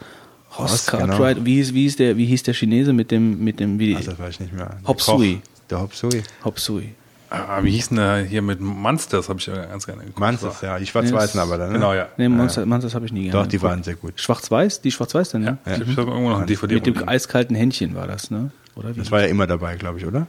Ross 0.58 0.72
Ross, 0.72 0.86
Cartwright. 0.86 1.44
Wie, 1.44 1.56
hieß, 1.56 1.74
wie, 1.74 1.82
hieß 1.82 1.96
der, 1.96 2.16
wie 2.16 2.26
hieß 2.26 2.42
der 2.44 2.54
Chinese 2.54 2.92
mit 2.92 3.10
dem, 3.10 3.42
mit 3.42 3.60
dem, 3.60 3.78
wie, 3.78 3.96
Also, 3.96 4.10
das 4.12 4.20
weiß 4.20 4.34
ich 4.34 4.40
nicht 4.40 4.52
mehr. 4.52 4.76
Der 4.80 4.88
Hop 4.88 4.98
Koch. 5.00 5.18
Sui. 5.18 5.40
Der 5.70 5.80
Hop 5.80 5.94
Sui. 5.94 6.22
Hop 6.44 6.58
Sui. 6.58 6.94
Ah, 7.30 7.62
wie 7.62 7.70
hieß 7.72 7.88
denn 7.88 7.96
der 7.96 8.18
hier 8.18 8.42
mit 8.42 8.60
Monsters? 8.60 9.28
Habe 9.28 9.40
ich 9.40 9.46
ja 9.46 9.64
ganz 9.66 9.86
gerne 9.86 10.02
geguckt. 10.02 10.20
Manches, 10.20 10.60
ja. 10.60 10.78
Die 10.78 10.86
schwarz-weißen 10.86 11.40
aber 11.40 11.58
dann. 11.58 11.68
Ne? 11.68 11.74
Genau, 11.74 11.92
ja. 11.92 12.08
Nee, 12.16 12.28
Monster, 12.28 12.64
Monsters 12.64 12.94
habe 12.94 13.06
ich 13.06 13.12
nie 13.12 13.26
Doch, 13.26 13.40
gehabt. 13.40 13.52
die 13.52 13.60
waren 13.62 13.82
sehr 13.82 13.96
gut. 13.96 14.20
Schwarz-Weiß? 14.20 14.82
Die 14.82 14.92
Schwarz-Weiß 14.92 15.30
dann, 15.30 15.42
ja? 15.42 15.58
Ich 15.66 15.74
glaube, 15.74 15.90
ich 15.90 15.96
habe 15.96 16.10
irgendwo 16.12 16.30
noch 16.30 16.40
ein 16.40 16.46
DVD 16.46 16.74
Mit 16.74 16.86
dem 16.86 17.08
eiskalten 17.08 17.56
Händchen 17.56 17.96
war 17.96 18.06
das, 18.06 18.30
ne? 18.30 18.52
Oder 18.76 18.94
wie? 18.94 19.00
Das 19.00 19.10
war 19.10 19.20
ja 19.22 19.26
immer 19.26 19.48
dabei, 19.48 19.74
glaube 19.76 19.98
ich, 19.98 20.06
oder? 20.06 20.28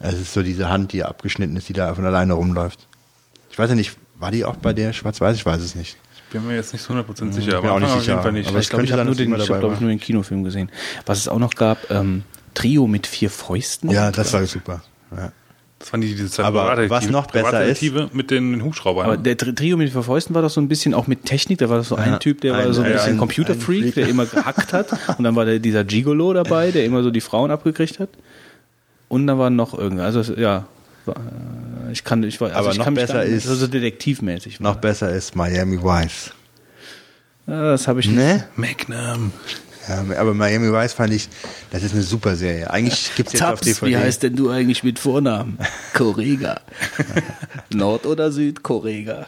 Es 0.00 0.14
ist 0.14 0.32
so 0.34 0.42
diese 0.42 0.68
Hand, 0.68 0.92
die 0.92 1.04
abgeschnitten 1.04 1.56
ist, 1.56 1.68
die 1.68 1.72
da 1.72 1.94
von 1.94 2.04
alleine 2.04 2.32
rumläuft. 2.32 2.86
Ich 3.50 3.58
weiß 3.58 3.70
ja 3.70 3.76
nicht, 3.76 3.96
war 4.18 4.32
die 4.32 4.44
auch 4.44 4.56
bei 4.56 4.72
der 4.72 4.92
schwarz-weiß? 4.92 5.36
Ich 5.36 5.46
weiß 5.46 5.60
es 5.62 5.74
nicht. 5.76 5.96
Bin 6.32 6.46
mir 6.46 6.56
jetzt 6.56 6.72
nicht 6.72 6.82
zu 6.84 6.92
100% 6.92 7.32
sicher, 7.32 7.60
bin 7.60 7.70
aber 7.70 7.72
auch 7.72 7.80
nicht 7.80 7.90
auf 7.90 8.00
sicher. 8.00 8.12
jeden 8.12 8.22
Fall 8.22 8.32
nicht. 8.32 8.48
Aber 8.48 8.58
ich 8.58 8.68
glaube, 8.68 8.84
ich 8.84 8.92
habe 8.92 9.04
nur, 9.04 9.14
den, 9.14 9.32
ich 9.34 9.40
hab, 9.50 9.60
glaub 9.60 9.72
ich, 9.72 9.76
war. 9.76 9.80
nur 9.80 9.90
den 9.90 10.00
Kinofilm 10.00 10.42
gesehen. 10.44 10.70
Was 11.06 11.18
es 11.18 11.28
auch 11.28 11.38
noch 11.38 11.54
gab, 11.54 11.90
ähm, 11.90 12.22
Trio 12.54 12.86
mit 12.86 13.06
vier 13.06 13.30
Fäusten. 13.30 13.90
Ja, 13.90 14.10
das 14.10 14.32
war 14.32 14.44
super. 14.46 14.82
Ja. 15.16 15.30
das 15.78 15.92
waren 15.92 16.00
die 16.00 16.14
diese 16.14 16.44
Aber 16.44 16.62
Privatdetektive- 16.64 16.90
was 16.90 17.10
noch 17.10 17.26
besser 17.26 17.44
Privatdetektive 17.46 18.10
mit 18.12 18.30
den 18.32 18.64
Hubschraubern. 18.64 19.04
Aber 19.06 19.16
der 19.18 19.36
Tri- 19.36 19.54
Trio 19.54 19.76
mit 19.76 19.90
vier 19.92 20.02
Fäusten 20.02 20.34
war 20.34 20.42
doch 20.42 20.50
so 20.50 20.60
ein 20.60 20.66
bisschen 20.68 20.94
auch 20.94 21.06
mit 21.06 21.24
Technik. 21.26 21.58
Da 21.58 21.68
war 21.70 21.82
so 21.84 21.94
ein 21.96 22.12
Ja, 22.12 22.18
Typ, 22.18 22.40
der 22.40 22.54
war 22.54 22.60
ein- 22.60 22.72
so 22.72 22.80
ein 22.80 22.86
ein- 22.88 22.92
bisschen 22.94 23.12
ein- 23.12 23.18
Computerfreak, 23.18 23.94
der 23.94 24.08
immer 24.08 24.26
gehackt 24.26 24.72
hat. 24.72 24.88
Und 25.18 25.22
dann 25.24 25.36
war 25.36 25.44
der, 25.44 25.58
dieser 25.60 25.84
Gigolo 25.84 26.32
dabei, 26.32 26.70
der 26.72 26.84
immer 26.86 27.02
so 27.04 27.10
die 27.10 27.20
Frauen 27.20 27.50
abgekriegt 27.52 28.00
hat. 28.00 28.08
Und 29.08 29.26
da 29.28 29.38
war 29.38 29.50
noch 29.50 29.78
irgendwer. 29.78 30.06
Also, 30.06 30.34
ja. 30.34 30.66
Äh, 31.08 31.92
Ich 31.92 32.02
kann, 32.04 32.22
ich 32.22 32.40
war, 32.40 32.48
also 32.48 32.58
Aber 32.60 32.70
ich 32.72 32.78
noch 32.78 32.90
besser 32.92 33.14
da- 33.14 33.22
ist- 33.22 33.44
so, 33.44 33.66
detektivmäßig. 33.66 34.60
war 34.60 34.72
Noch 34.72 34.80
besser 34.80 35.10
ist 35.12 35.36
Miami 35.36 35.82
Vice. 35.82 36.32
Ja, 37.46 37.70
das 37.72 37.86
habe 37.86 38.00
ich 38.00 38.06
nicht. 38.08 38.16
Ne? 38.16 38.44
Magnum. 38.56 39.32
Ja, 39.88 40.04
aber 40.18 40.34
Miami 40.34 40.72
Vice 40.72 40.94
fand 40.94 41.12
ich, 41.12 41.28
das 41.70 41.84
ist 41.84 41.92
eine 41.94 42.02
super 42.02 42.34
Serie. 42.34 42.68
Eigentlich 42.68 43.12
gibt's 43.14 43.34
jetzt 43.34 43.42
auf 43.42 43.60
Zaps, 43.60 43.66
DVD. 43.66 43.86
wie 43.86 43.96
heißt 43.96 44.22
denn 44.24 44.34
du 44.34 44.50
eigentlich 44.50 44.82
mit 44.82 44.98
Vornamen? 44.98 45.58
Korega. 45.94 46.60
Nord- 47.72 48.04
oder 48.06 48.32
Südkorega? 48.32 49.26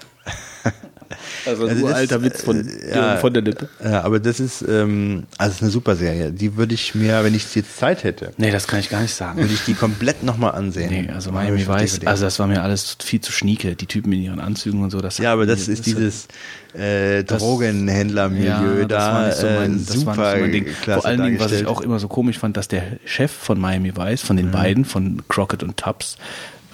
Also 1.46 1.64
ein 1.64 1.70
Also 1.70 1.82
das- 1.82 1.90
uralter 1.92 2.22
Witz 2.22 2.42
von, 2.42 2.68
äh, 2.68 2.94
ja. 2.94 3.16
von 3.18 3.32
der 3.32 3.42
Lippe. 3.42 3.68
Ja, 3.82 4.02
aber 4.02 4.20
das 4.20 4.40
ist, 4.40 4.62
ähm, 4.68 5.24
also 5.38 5.52
ist 5.54 5.62
eine 5.62 5.70
super 5.70 5.96
Serie. 5.96 6.30
Die 6.32 6.56
würde 6.56 6.74
ich 6.74 6.94
mir, 6.94 7.22
wenn 7.24 7.34
ich 7.34 7.54
jetzt 7.54 7.76
Zeit 7.78 8.04
hätte, 8.04 8.32
Nee, 8.36 8.50
das 8.50 8.66
kann 8.66 8.80
ich 8.80 8.88
gar 8.90 9.00
nicht 9.02 9.14
sagen. 9.14 9.38
würde 9.40 9.52
ich 9.54 9.64
die 9.64 9.74
komplett 9.74 10.22
nochmal 10.22 10.52
ansehen. 10.52 10.90
Nee, 10.90 11.10
also 11.14 11.32
Miami 11.32 11.66
Vice, 11.66 12.00
also 12.04 12.24
das 12.24 12.38
war 12.38 12.46
mir 12.46 12.62
alles 12.62 12.96
viel 13.02 13.20
zu 13.20 13.32
schnieke, 13.32 13.74
die 13.76 13.86
Typen 13.86 14.12
in 14.12 14.22
ihren 14.22 14.40
Anzügen 14.40 14.82
und 14.82 14.90
so. 14.90 15.00
Das 15.00 15.18
ja, 15.18 15.32
aber 15.32 15.46
das 15.46 15.66
mir- 15.66 15.72
ist 15.74 15.86
dieses 15.86 16.28
äh, 16.74 17.24
Das- 17.24 17.38
Drogenhändlermilieu 17.42 18.80
ja, 18.80 18.84
das 18.84 18.88
da 18.88 19.12
war 19.14 19.26
nicht 19.26 19.38
so 19.38 19.46
äh, 19.46 19.56
mein, 19.58 19.86
das 19.86 19.94
super 19.96 20.16
war 20.16 20.24
nicht 20.26 20.34
so 20.34 20.40
mein 20.40 20.52
Ding. 20.52 20.64
klasse 20.82 21.00
Vor 21.00 21.06
allen 21.10 21.22
Dingen, 21.22 21.40
was 21.40 21.52
ich 21.52 21.66
auch 21.66 21.80
immer 21.80 21.98
so 21.98 22.08
komisch 22.08 22.38
fand, 22.38 22.56
dass 22.56 22.68
der 22.68 22.82
Chef 23.04 23.30
von 23.32 23.58
Miami 23.58 23.96
Vice, 23.96 24.22
von 24.22 24.36
Mhm. 24.36 24.40
den 24.40 24.50
beiden, 24.50 24.84
von 24.84 25.22
Crockett 25.28 25.62
und 25.62 25.76
Tubbs, 25.76 26.16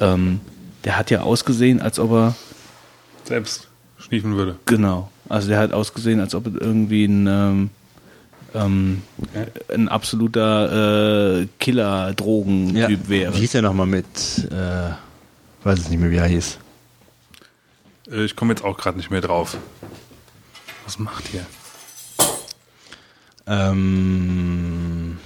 ähm, 0.01 0.41
der 0.85 0.99
hat 0.99 1.11
ja 1.11 1.23
ausgesehen, 1.23 1.81
als 1.81 1.99
ob 1.99 2.11
er 2.13 2.35
Selbst 3.25 3.69
schniefen 4.15 4.37
würde. 4.37 4.57
Genau. 4.67 5.11
Also 5.29 5.49
der 5.49 5.59
hat 5.59 5.73
ausgesehen, 5.73 6.21
als 6.21 6.35
ob 6.35 6.47
es 6.47 6.55
irgendwie 6.55 7.05
ein, 7.07 7.27
ähm, 7.27 7.71
ähm, 8.55 9.03
ein 9.73 9.89
absoluter 9.89 11.41
äh, 11.41 11.47
Killer-Drogentyp 11.59 13.09
wäre. 13.09 13.35
Wie 13.35 13.41
hieß 13.41 13.55
er 13.55 13.63
nochmal 13.63 13.87
mit, 13.87 14.05
äh, 14.51 14.91
weiß 15.65 15.79
es 15.81 15.89
nicht 15.89 15.99
mehr, 16.01 16.11
wie 16.11 16.17
er 16.17 16.27
hieß. 16.27 16.59
Äh, 18.13 18.25
Ich 18.25 18.37
komme 18.37 18.53
jetzt 18.53 18.63
auch 18.65 18.77
gerade 18.77 18.97
nicht 18.99 19.11
mehr 19.11 19.21
drauf. 19.23 19.57
Was 20.85 20.99
macht 20.99 21.25
ihr? 21.35 21.45
Ähm, 23.47 25.19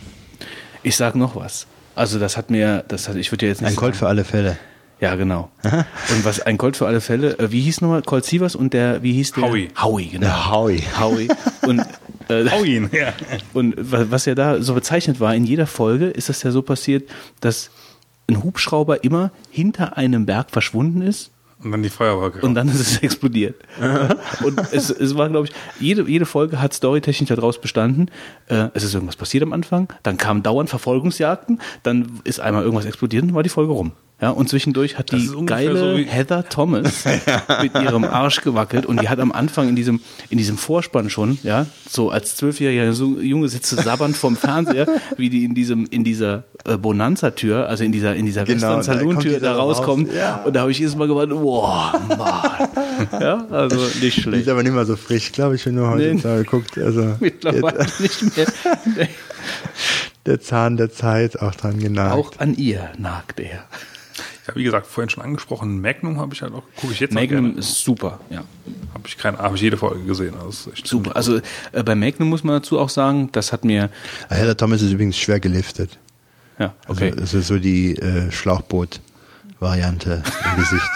Ich 0.83 0.97
sag 0.97 1.15
noch 1.17 1.37
was. 1.37 1.67
Also 1.95 2.19
das 2.21 2.37
hat 2.37 2.51
mir, 2.51 2.85
das 2.89 3.09
hat, 3.09 3.17
ich 3.17 3.33
würde 3.33 3.47
ja 3.47 3.51
jetzt 3.51 3.61
nicht 3.61 3.71
ein 3.71 3.77
Colt 3.77 3.97
für 3.97 4.07
alle 4.07 4.25
Fälle. 4.25 4.57
Ja, 5.01 5.15
genau. 5.15 5.49
und 5.63 6.25
was 6.25 6.41
ein 6.41 6.59
Colt 6.59 6.77
für 6.77 6.87
alle 6.87 7.01
Fälle. 7.01 7.39
Äh, 7.39 7.53
wie 7.53 7.61
hieß 7.61 7.81
nochmal 7.83 8.03
Colt 8.03 8.25
Sievers 8.25 8.57
und 8.57 8.73
der, 8.73 9.03
wie 9.03 9.13
hieß 9.13 9.33
der? 9.33 9.45
Howie. 9.45 9.69
Howie, 9.81 10.07
genau. 10.09 10.27
Der 10.27 10.51
Howie. 10.51 10.83
Howie. 10.99 11.29
Und, 11.67 11.83
äh, 12.29 12.65
ihn, 12.67 12.91
ja. 12.93 13.13
und 13.55 13.75
wa- 13.79 14.07
was 14.11 14.25
ja 14.27 14.35
da 14.35 14.61
so 14.61 14.75
bezeichnet 14.75 15.21
war, 15.21 15.35
in 15.35 15.45
jeder 15.45 15.67
Folge 15.69 16.07
ist 16.07 16.29
es 16.31 16.43
ja 16.43 16.51
so 16.51 16.63
passiert, 16.63 17.09
dass 17.41 17.71
ein 18.29 18.43
Hubschrauber 18.43 19.05
immer 19.05 19.31
hinter 19.51 19.97
einem 19.97 20.27
Berg 20.27 20.51
verschwunden 20.51 21.01
ist 21.01 21.31
Und 21.63 21.71
dann 21.71 21.83
die 21.83 21.89
Feuerwerke. 21.89 22.41
und 22.45 22.55
dann 22.55 22.69
ist 22.69 22.81
es 22.81 22.99
explodiert. 23.03 23.55
und 24.45 24.61
es, 24.73 24.91
es 24.91 25.17
war, 25.17 25.29
glaube 25.31 25.47
ich, 25.47 25.55
jede, 25.81 26.03
jede 26.09 26.27
Folge 26.27 26.61
hat 26.61 26.75
storytechnisch 26.75 27.29
daraus 27.29 27.61
bestanden, 27.61 28.11
äh, 28.49 28.67
es 28.75 28.83
ist 28.85 28.93
irgendwas 28.95 29.17
passiert 29.17 29.45
am 29.45 29.53
Anfang, 29.53 29.91
dann 30.03 30.17
kamen 30.19 30.43
dauernd 30.43 30.69
Verfolgungsjagden, 30.69 31.61
dann 31.85 32.21
ist 32.25 32.41
einmal 32.41 32.65
irgendwas 32.65 32.85
explodiert 32.85 33.23
und 33.23 33.35
war 33.35 33.43
die 33.45 33.49
Folge 33.49 33.73
rum. 33.73 33.93
Ja, 34.21 34.31
und 34.31 34.49
zwischendurch 34.49 34.99
hat 34.99 35.13
Das 35.13 35.21
die 35.21 35.47
geile 35.47 35.79
so 35.79 35.97
Heather 36.11 36.49
Thomas 36.49 37.05
mit 37.63 37.73
ihrem 37.75 38.03
Arsch 38.03 38.41
gewackelt 38.41 38.85
und 38.85 39.01
die 39.01 39.09
hat 39.09 39.21
am 39.21 39.31
Anfang 39.31 39.69
in 39.69 39.77
diesem, 39.77 40.01
in 40.29 40.39
diesem 40.39 40.59
Vorspann 40.59 41.09
schon, 41.09 41.39
ja, 41.45 41.67
so 41.89 42.11
als 42.11 42.35
zwölfjähriger 42.35 42.91
Junge 42.91 43.49
sitzt 43.49 43.69
sabbernd 43.77 44.17
vorm 44.17 44.37
Fernseher, 44.37 44.89
wie 45.17 45.31
die 45.31 45.45
in 45.45 45.55
diesem, 45.55 45.87
in 45.91 46.03
dieser 46.03 46.43
äh, 46.65 46.77
Bonanza-Tür, 46.77 47.69
also 47.69 47.85
in 47.85 47.93
dieser, 47.93 48.17
in 48.17 48.27
dieser 48.27 48.43
Genau, 48.45 48.55
Western 48.79 48.79
da 48.79 48.83
Saloon-Tür 48.83 49.35
die 49.35 49.41
da 49.41 49.55
so 49.55 49.61
raus. 49.61 49.77
rauskommt. 49.79 50.13
Ja. 50.13 50.43
Und 50.45 50.57
da 50.57 50.63
habe 50.63 50.73
ich 50.73 50.81
jedes 50.81 50.97
Mal 50.97 51.07
gewartet, 51.07 51.39
boah, 51.39 51.93
Mann. 52.09 53.21
ja, 53.21 53.47
also 53.53 53.77
nicht 53.77 54.03
Die 54.03 54.11
schlecht. 54.11 54.43
ist 54.43 54.49
aber 54.49 54.65
nicht 54.65 54.73
mehr 54.75 54.85
so 54.85 54.97
frisch, 54.97 55.31
glaube 55.31 55.55
ich, 55.55 55.65
wenn 55.65 55.77
du 55.77 55.87
heute 55.87 56.15
Nee. 56.15 56.21
mal 56.25 56.39
geguckt. 56.43 56.77
Also 56.77 57.15
Mittlerweile 57.21 57.87
nicht 58.01 58.37
mehr. 58.37 58.47
der 60.27 60.41
Zahn 60.41 60.77
der 60.77 60.91
Zeit 60.91 61.41
auch 61.41 61.55
dran 61.55 61.79
genagt. 61.79 62.15
Auch 62.17 62.33
an 62.39 62.55
ihr 62.57 62.91
nagt 62.99 63.39
er. 63.39 63.63
Ja, 64.49 64.55
wie 64.57 64.65
gesagt, 64.65 64.87
vorhin 64.87 65.11
schon 65.11 65.23
angesprochen, 65.23 65.81
Magnum 65.81 66.19
habe 66.19 66.35
ich 66.35 66.43
halt 66.43 66.53
auch, 66.55 66.63
gucke 66.77 66.93
ich 66.95 67.01
jetzt 67.01 67.13
noch 67.13 67.21
Magnum 67.21 67.57
ist 67.59 67.85
super, 67.85 68.19
ja. 68.31 68.39
Habe 68.95 69.07
ich 69.07 69.17
keine, 69.19 69.39
habe 69.39 69.55
ich 69.57 69.61
jede 69.63 69.77
Folge 69.77 70.05
gesehen. 70.05 70.35
Also 70.35 70.47
das 70.47 70.61
ist 70.67 70.73
echt 70.73 70.87
Super. 70.89 71.15
Also 71.15 71.41
äh, 71.73 71.83
bei 71.83 71.95
Magnum 71.95 72.29
muss 72.31 72.43
man 72.45 72.55
dazu 72.57 72.79
auch 72.79 72.89
sagen, 72.89 73.29
das 73.33 73.53
hat 73.53 73.65
mir, 73.65 73.91
Heather 74.29 74.57
Thomas 74.57 74.81
ist 74.83 74.91
übrigens 74.93 75.19
schwer 75.19 75.39
geliftet. 75.39 75.99
ja, 76.59 76.75
Okay. 76.89 77.11
okay. 77.11 77.11
Also, 77.11 77.21
das 77.21 77.35
ist 77.35 77.47
so 77.49 77.59
die 77.59 77.95
äh, 77.97 78.31
Schlauchboot-Variante 78.33 80.23
im 80.55 80.61
Gesicht. 80.61 80.91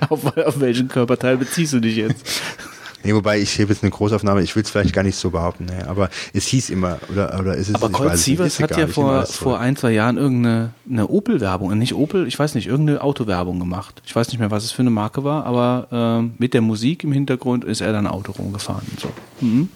Auf, 0.10 0.36
auf 0.36 0.60
welchen 0.60 0.88
Körperteil 0.88 1.36
beziehst 1.38 1.72
du 1.72 1.80
dich 1.80 1.96
jetzt? 1.96 2.42
nee, 3.04 3.14
wobei 3.14 3.40
ich 3.40 3.58
habe 3.60 3.72
jetzt 3.72 3.82
eine 3.82 3.90
Großaufnahme, 3.90 4.42
ich 4.42 4.54
will 4.56 4.62
es 4.62 4.70
vielleicht 4.70 4.94
gar 4.94 5.02
nicht 5.02 5.16
so 5.16 5.30
behaupten, 5.30 5.66
nee, 5.66 5.82
aber 5.86 6.10
es 6.32 6.46
hieß 6.46 6.70
immer, 6.70 6.98
oder, 7.10 7.38
oder 7.38 7.54
ist 7.54 7.68
es 7.68 7.74
Aber 7.74 7.90
Colt 7.90 8.16
Sievers 8.16 8.60
hat 8.60 8.70
egal, 8.72 8.86
ja 8.86 8.86
vor, 8.88 9.26
vor 9.26 9.58
ein, 9.60 9.76
zwei 9.76 9.92
Jahren 9.92 10.16
irgendeine 10.16 10.72
eine 10.88 11.08
Opel-Werbung, 11.08 11.76
nicht 11.78 11.94
Opel, 11.94 12.26
ich 12.26 12.38
weiß 12.38 12.54
nicht, 12.54 12.66
irgendeine 12.66 13.02
Autowerbung 13.02 13.58
gemacht. 13.58 14.02
Ich 14.04 14.14
weiß 14.14 14.28
nicht 14.28 14.38
mehr, 14.38 14.50
was 14.50 14.64
es 14.64 14.72
für 14.72 14.82
eine 14.82 14.90
Marke 14.90 15.24
war, 15.24 15.44
aber 15.46 15.88
ähm, 15.92 16.34
mit 16.38 16.54
der 16.54 16.60
Musik 16.60 17.04
im 17.04 17.12
Hintergrund 17.12 17.64
ist 17.64 17.80
er 17.80 17.92
dann 17.92 18.06
Auto 18.06 18.32
rumgefahren. 18.32 18.86
und 18.90 19.00
So. 19.00 19.08
Mhm. 19.40 19.68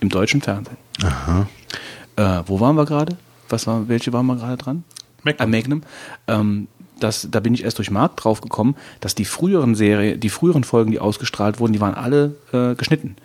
Im 0.00 0.08
deutschen 0.08 0.40
Fernsehen. 0.40 0.76
Aha. 1.02 1.46
Äh, 2.16 2.42
wo 2.46 2.60
waren 2.60 2.76
wir 2.76 2.84
gerade? 2.84 3.16
Was 3.48 3.66
war, 3.66 3.88
welche 3.88 4.12
waren 4.12 4.26
wir 4.26 4.36
gerade 4.36 4.56
dran? 4.56 4.84
Magnum. 5.22 5.48
Äh, 5.48 5.56
Magnum. 5.56 5.82
Ähm, 6.26 6.68
das, 7.02 7.28
da 7.30 7.40
bin 7.40 7.54
ich 7.54 7.64
erst 7.64 7.78
durch 7.78 7.90
Markt 7.90 8.24
drauf 8.24 8.40
gekommen, 8.40 8.76
dass 9.00 9.14
die 9.14 9.24
früheren 9.24 9.74
Serie, 9.74 10.18
die 10.18 10.28
früheren 10.28 10.64
Folgen, 10.64 10.90
die 10.90 11.00
ausgestrahlt 11.00 11.60
wurden, 11.60 11.72
die 11.72 11.80
waren 11.80 11.94
alle 11.94 12.34
äh, 12.52 12.74
geschnitten. 12.74 13.16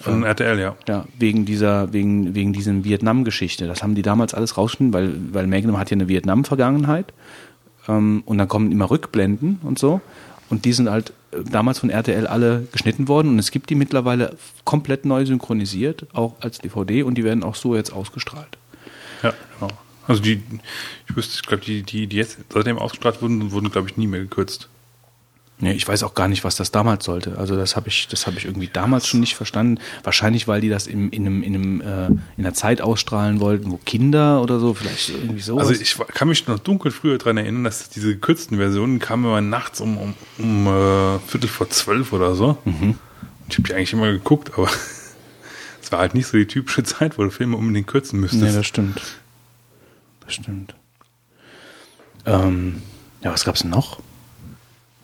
Von 0.00 0.24
RTL, 0.24 0.58
ja. 0.58 0.74
Ja, 0.88 1.04
wegen 1.16 1.44
dieser, 1.44 1.92
wegen, 1.92 2.34
wegen 2.34 2.52
diesem 2.52 2.84
Vietnam-Geschichte. 2.84 3.68
Das 3.68 3.82
haben 3.82 3.94
die 3.94 4.02
damals 4.02 4.34
alles 4.34 4.56
rausgeschnitten, 4.56 4.92
weil, 4.92 5.14
weil 5.32 5.46
Magnum 5.46 5.78
hat 5.78 5.90
ja 5.90 5.94
eine 5.94 6.08
Vietnam-Vergangenheit. 6.08 7.12
Ähm, 7.88 8.22
und 8.26 8.38
dann 8.38 8.48
kommen 8.48 8.72
immer 8.72 8.90
Rückblenden 8.90 9.60
und 9.62 9.78
so. 9.78 10.00
Und 10.50 10.64
die 10.64 10.72
sind 10.72 10.90
halt 10.90 11.12
äh, 11.30 11.44
damals 11.48 11.78
von 11.78 11.90
RTL 11.90 12.26
alle 12.26 12.66
geschnitten 12.72 13.06
worden. 13.06 13.28
Und 13.28 13.38
es 13.38 13.52
gibt 13.52 13.70
die 13.70 13.76
mittlerweile 13.76 14.36
komplett 14.64 15.04
neu 15.04 15.24
synchronisiert, 15.24 16.06
auch 16.14 16.34
als 16.40 16.58
DVD. 16.58 17.04
Und 17.04 17.14
die 17.14 17.24
werden 17.24 17.44
auch 17.44 17.54
so 17.54 17.76
jetzt 17.76 17.92
ausgestrahlt. 17.92 18.58
Ja, 19.22 19.32
genau. 19.58 19.72
Also 20.08 20.22
die, 20.22 20.42
ich 21.08 21.16
wüsste, 21.16 21.34
ich 21.36 21.42
glaube, 21.42 21.64
die, 21.64 21.82
die, 21.82 22.06
die 22.06 22.16
jetzt 22.16 22.38
seitdem 22.52 22.78
ausgestrahlt 22.78 23.22
wurden, 23.22 23.52
wurden, 23.52 23.70
glaube 23.70 23.88
ich, 23.88 23.96
nie 23.96 24.06
mehr 24.06 24.20
gekürzt. 24.20 24.68
Nee, 25.62 25.74
ich 25.74 25.86
weiß 25.86 26.02
auch 26.02 26.14
gar 26.14 26.26
nicht, 26.26 26.42
was 26.42 26.56
das 26.56 26.72
damals 26.72 27.04
sollte. 27.04 27.38
Also 27.38 27.54
das 27.54 27.76
habe 27.76 27.88
ich, 27.88 28.08
das 28.08 28.26
habe 28.26 28.36
ich 28.36 28.46
irgendwie 28.46 28.66
damals 28.66 29.06
schon 29.06 29.20
nicht 29.20 29.36
verstanden. 29.36 29.78
Wahrscheinlich, 30.02 30.48
weil 30.48 30.60
die 30.60 30.68
das 30.68 30.88
im, 30.88 31.10
in 31.10 31.24
einem, 31.24 31.42
in 31.44 31.54
einem, 31.54 31.80
äh, 31.80 32.06
in 32.06 32.20
einer 32.38 32.52
Zeit 32.52 32.80
ausstrahlen 32.80 33.38
wollten, 33.38 33.70
wo 33.70 33.76
Kinder 33.76 34.42
oder 34.42 34.58
so, 34.58 34.74
vielleicht 34.74 35.10
irgendwie 35.10 35.40
so. 35.40 35.58
Also 35.58 35.72
ich 35.72 35.96
kann 36.14 36.26
mich 36.26 36.48
noch 36.48 36.58
dunkel 36.58 36.90
früher 36.90 37.16
daran 37.16 37.36
erinnern, 37.36 37.62
dass 37.62 37.88
diese 37.90 38.08
gekürzten 38.08 38.56
Versionen 38.56 38.98
kamen 38.98 39.24
immer 39.24 39.40
nachts 39.40 39.80
um, 39.80 39.98
um, 39.98 40.14
um 40.38 40.66
äh, 40.66 41.20
Viertel 41.28 41.48
vor 41.48 41.70
zwölf 41.70 42.12
oder 42.12 42.34
so. 42.34 42.58
Mhm. 42.64 42.82
Und 42.82 42.98
ich 43.48 43.58
habe 43.58 43.68
die 43.68 43.74
eigentlich 43.74 43.92
immer 43.92 44.10
geguckt, 44.10 44.54
aber 44.54 44.68
es 45.80 45.92
war 45.92 46.00
halt 46.00 46.14
nicht 46.14 46.26
so 46.26 46.36
die 46.36 46.46
typische 46.46 46.82
Zeit, 46.82 47.18
wo 47.18 47.22
du 47.22 47.30
Filme 47.30 47.56
unbedingt 47.56 47.86
kürzen 47.86 48.18
müsstest. 48.18 48.42
Nee, 48.42 48.52
das 48.52 48.66
stimmt. 48.66 49.00
Das 50.24 50.34
stimmt. 50.34 50.74
Ähm, 52.26 52.82
ja, 53.22 53.32
was 53.32 53.44
gab's 53.44 53.60
denn 53.62 53.70
noch? 53.70 53.98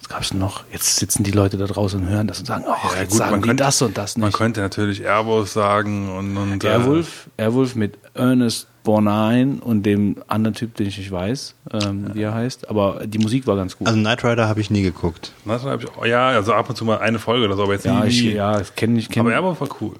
Was 0.00 0.08
gab's 0.08 0.28
denn 0.30 0.38
noch? 0.38 0.64
Jetzt 0.72 0.96
sitzen 0.96 1.24
die 1.24 1.32
Leute 1.32 1.56
da 1.56 1.66
draußen 1.66 2.00
und 2.00 2.08
hören 2.08 2.28
das 2.28 2.38
und 2.40 2.46
sagen, 2.46 2.64
oh, 2.66 2.74
Ja, 2.94 3.00
jetzt 3.00 3.10
gut, 3.10 3.18
sagen 3.18 3.30
man 3.32 3.42
die 3.42 3.48
könnte- 3.48 3.64
das 3.64 3.82
und 3.82 3.98
das 3.98 4.16
Man 4.16 4.28
nicht. 4.28 4.36
könnte 4.38 4.60
natürlich 4.60 5.02
Airbus 5.04 5.52
sagen 5.52 6.10
und, 6.16 6.36
und 6.36 6.62
äh, 6.64 6.68
Airwolf, 6.68 7.28
Airwolf 7.36 7.74
mit 7.74 7.98
Ernest 8.14 8.68
Borgnine 8.84 9.58
und 9.60 9.82
dem 9.82 10.16
anderen 10.28 10.54
Typ, 10.54 10.74
den 10.76 10.86
ich 10.86 10.96
nicht 10.96 11.10
weiß, 11.10 11.54
ähm, 11.72 12.10
wie 12.14 12.22
er 12.22 12.32
heißt. 12.32 12.70
Aber 12.70 13.06
die 13.06 13.18
Musik 13.18 13.46
war 13.46 13.56
ganz 13.56 13.76
gut. 13.76 13.86
Also 13.86 13.98
Knight 13.98 14.24
Rider 14.24 14.48
habe 14.48 14.60
ich 14.60 14.70
nie 14.70 14.80
geguckt. 14.82 15.32
Das 15.44 15.62
ich, 15.62 15.88
auch- 15.90 16.06
ja, 16.06 16.28
also 16.28 16.54
ab 16.54 16.70
und 16.70 16.76
zu 16.76 16.84
mal 16.86 16.98
eine 16.98 17.18
Folge 17.18 17.44
oder 17.44 17.56
so, 17.56 17.64
aber 17.64 17.74
jetzt 17.74 17.84
ja, 17.84 18.00
nie. 18.00 18.08
ich, 18.08 18.22
ja, 18.22 18.60
ich 18.60 18.74
kenne 18.76 18.98
ich 18.98 19.10
kenn, 19.10 19.22
aber 19.26 19.32
Airbus 19.34 19.60
war 19.60 19.68
cool. 19.82 19.96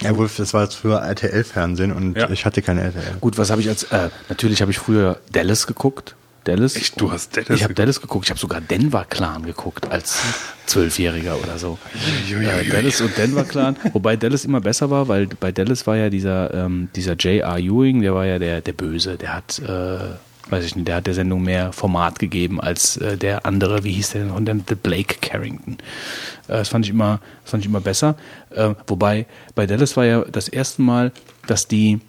Ja, 0.00 0.16
Wolf, 0.16 0.36
das 0.36 0.54
war 0.54 0.62
jetzt 0.64 0.74
früher 0.76 0.98
RTL-Fernsehen 1.00 1.92
und 1.92 2.16
Ja. 2.16 2.30
ich 2.30 2.44
hatte 2.46 2.62
kein 2.62 2.78
RTL. 2.78 3.16
Gut, 3.20 3.36
was 3.38 3.50
habe 3.50 3.60
ich 3.60 3.68
als 3.68 3.84
äh, 3.84 4.08
natürlich 4.28 4.60
habe 4.62 4.70
ich 4.70 4.78
früher 4.78 5.18
Dallas 5.32 5.66
geguckt. 5.66 6.16
Dallas. 6.44 6.74
Echt? 6.74 6.98
Du 6.98 7.12
hast 7.12 7.36
Dallas 7.36 7.50
Ich 7.50 7.62
habe? 7.64 7.74
Dallas 7.74 8.00
geguckt. 8.00 8.24
Ich 8.24 8.30
habe 8.30 8.40
sogar 8.40 8.62
Denver 8.62 9.04
Clan 9.04 9.44
geguckt 9.44 9.90
als 9.90 10.18
Zwölfjähriger 10.66 11.36
oder 11.36 11.58
so. 11.58 11.78
Äh, 12.30 12.64
Dallas 12.70 13.00
und 13.02 13.16
Denver 13.18 13.44
Clan. 13.44 13.76
Wobei 13.92 14.16
Dallas 14.16 14.46
immer 14.46 14.60
besser 14.62 14.88
war, 14.90 15.06
weil 15.08 15.26
bei 15.26 15.52
Dallas 15.52 15.86
war 15.86 15.96
ja 15.96 16.08
dieser 16.08 16.54
ähm, 16.54 16.88
dieser 16.96 17.12
J.R. 17.14 17.58
Ewing, 17.58 18.00
der 18.00 18.14
war 18.14 18.24
ja 18.24 18.38
der 18.38 18.62
der 18.62 18.72
Böse. 18.72 19.16
Der 19.18 19.34
hat 19.34 19.58
äh, 19.58 19.98
weiß 20.50 20.64
ich 20.64 20.76
nicht, 20.76 20.88
der 20.88 20.96
hat 20.96 21.06
der 21.06 21.14
Sendung 21.14 21.42
mehr 21.42 21.72
Format 21.72 22.18
gegeben 22.18 22.60
als 22.60 22.96
äh, 22.96 23.16
der 23.16 23.46
andere. 23.46 23.84
Wie 23.84 23.92
hieß 23.92 24.10
der 24.10 24.24
denn? 24.24 24.44
Dann 24.44 24.64
The 24.68 24.74
Blake 24.74 25.16
Carrington. 25.20 25.74
Äh, 26.48 26.58
das 26.58 26.68
fand 26.68 26.84
ich 26.84 26.90
immer 26.90 27.20
das 27.42 27.52
fand 27.52 27.62
ich 27.62 27.68
immer 27.68 27.80
besser. 27.80 28.16
Äh, 28.50 28.74
wobei 28.86 29.26
bei 29.54 29.66
Dallas 29.66 29.96
war 29.96 30.04
ja 30.04 30.24
das 30.24 30.48
erste 30.48 30.82
Mal, 30.82 31.12
dass 31.46 31.68
die 31.68 32.00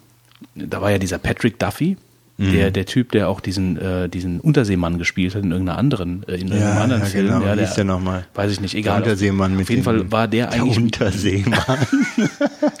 da 0.54 0.80
war 0.80 0.90
ja 0.90 0.98
dieser 0.98 1.18
Patrick 1.18 1.58
Duffy, 1.58 1.96
der, 2.38 2.70
der 2.72 2.86
Typ, 2.86 3.12
der 3.12 3.28
auch 3.28 3.40
diesen, 3.40 3.76
äh, 3.78 4.08
diesen 4.08 4.40
Unterseemann 4.40 4.98
gespielt 4.98 5.34
hat 5.34 5.44
in 5.44 5.52
irgendeiner 5.52 5.78
anderen, 5.78 6.22
äh, 6.26 6.32
in 6.34 6.48
irgendeinem 6.48 6.60
Ja, 6.62 6.80
anderen 6.82 7.02
ja, 7.02 7.08
Film. 7.08 7.26
genau. 7.28 7.42
Ja, 7.44 7.54
hieß 7.54 7.74
der 7.74 7.84
nochmal? 7.84 8.26
Weiß 8.34 8.50
ich 8.50 8.60
nicht, 8.60 8.74
egal. 8.74 9.02
Der 9.02 9.12
Unterseemann 9.12 9.52
mit 9.52 9.62
Auf 9.66 9.70
jeden 9.70 9.82
den- 9.82 9.84
Fall 9.84 10.10
war 10.10 10.26
der 10.28 10.50
eigentlich, 10.50 10.74
Der 10.74 10.82
Unterseemann. 10.82 11.78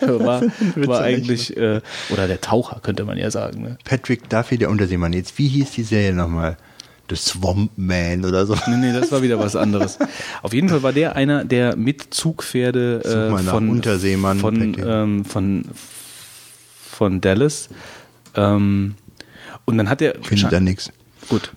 war, 0.00 0.42
war 0.76 1.00
eigentlich. 1.02 1.56
äh, 1.56 1.80
oder 2.10 2.26
der 2.26 2.40
Taucher, 2.40 2.80
könnte 2.82 3.04
man 3.04 3.18
ja 3.18 3.30
sagen. 3.30 3.62
Ne? 3.62 3.78
Patrick 3.84 4.28
Duffy, 4.28 4.58
der 4.58 4.70
Unterseemann. 4.70 5.12
Jetzt, 5.12 5.38
wie 5.38 5.48
hieß 5.48 5.70
die 5.72 5.82
Serie 5.84 6.12
nochmal? 6.14 6.56
The 7.10 7.16
Swamp 7.16 7.72
Man 7.76 8.24
oder 8.24 8.46
so. 8.46 8.54
Nee, 8.66 8.76
nee, 8.76 8.92
das 8.92 9.12
war 9.12 9.22
wieder 9.22 9.38
was 9.38 9.54
anderes. 9.54 9.98
Auf 10.42 10.54
jeden 10.54 10.70
Fall 10.70 10.82
war 10.82 10.92
der 10.92 11.14
einer 11.14 11.44
der 11.44 11.76
mit 11.76 12.14
Zugpferde 12.14 13.02
äh, 13.04 13.30
mal 13.30 13.42
von, 13.42 13.68
Unterseemann, 13.68 14.38
von, 14.38 14.76
ähm, 14.82 15.24
von, 15.26 15.64
von 16.90 17.20
Dallas. 17.20 17.68
Ähm, 18.34 18.94
und 19.72 19.78
dann 19.78 19.88
hat 19.88 20.02
er 20.02 20.14
Findet 20.22 20.52
da 20.52 20.60
nichts. 20.60 20.92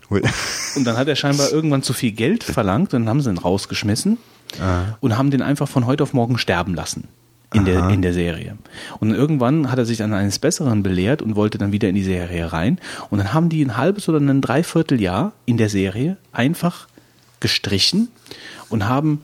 gut. 0.10 0.30
Und 0.76 0.86
dann 0.86 0.98
hat 0.98 1.08
er 1.08 1.16
scheinbar 1.16 1.52
irgendwann 1.52 1.84
zu 1.84 1.94
viel 1.94 2.14
Geld 2.14 2.44
verlangt 2.44 2.94
und 2.94 3.02
dann 3.02 3.10
haben 3.10 3.22
sie 3.22 3.30
ihn 3.30 3.38
rausgeschmissen 3.38 4.18
und 5.02 5.18
haben 5.18 5.32
den 5.32 5.42
einfach 5.42 5.68
von 5.68 5.86
heute 5.86 6.04
auf 6.04 6.14
morgen 6.14 6.38
sterben 6.38 6.74
lassen 6.76 7.10
in 7.54 7.66
der, 7.66 7.90
in 7.90 8.02
der 8.02 8.14
Serie. 8.14 8.58
Und 9.00 9.12
irgendwann 9.12 9.72
hat 9.72 9.78
er 9.78 9.86
sich 9.86 10.02
an 10.02 10.14
eines 10.14 10.40
Besseren 10.40 10.82
belehrt 10.82 11.22
und 11.22 11.36
wollte 11.36 11.58
dann 11.58 11.72
wieder 11.72 11.90
in 11.90 11.96
die 11.96 12.04
Serie 12.04 12.52
rein. 12.52 12.80
Und 13.10 13.18
dann 13.20 13.34
haben 13.34 13.50
die 13.50 13.64
ein 13.64 13.78
halbes 13.78 14.08
oder 14.10 14.20
ein 14.20 14.42
Dreivierteljahr 14.42 15.34
in 15.46 15.58
der 15.58 15.70
Serie 15.70 16.18
einfach 16.32 16.88
gestrichen 17.40 18.10
und 18.70 18.88
haben 18.88 19.22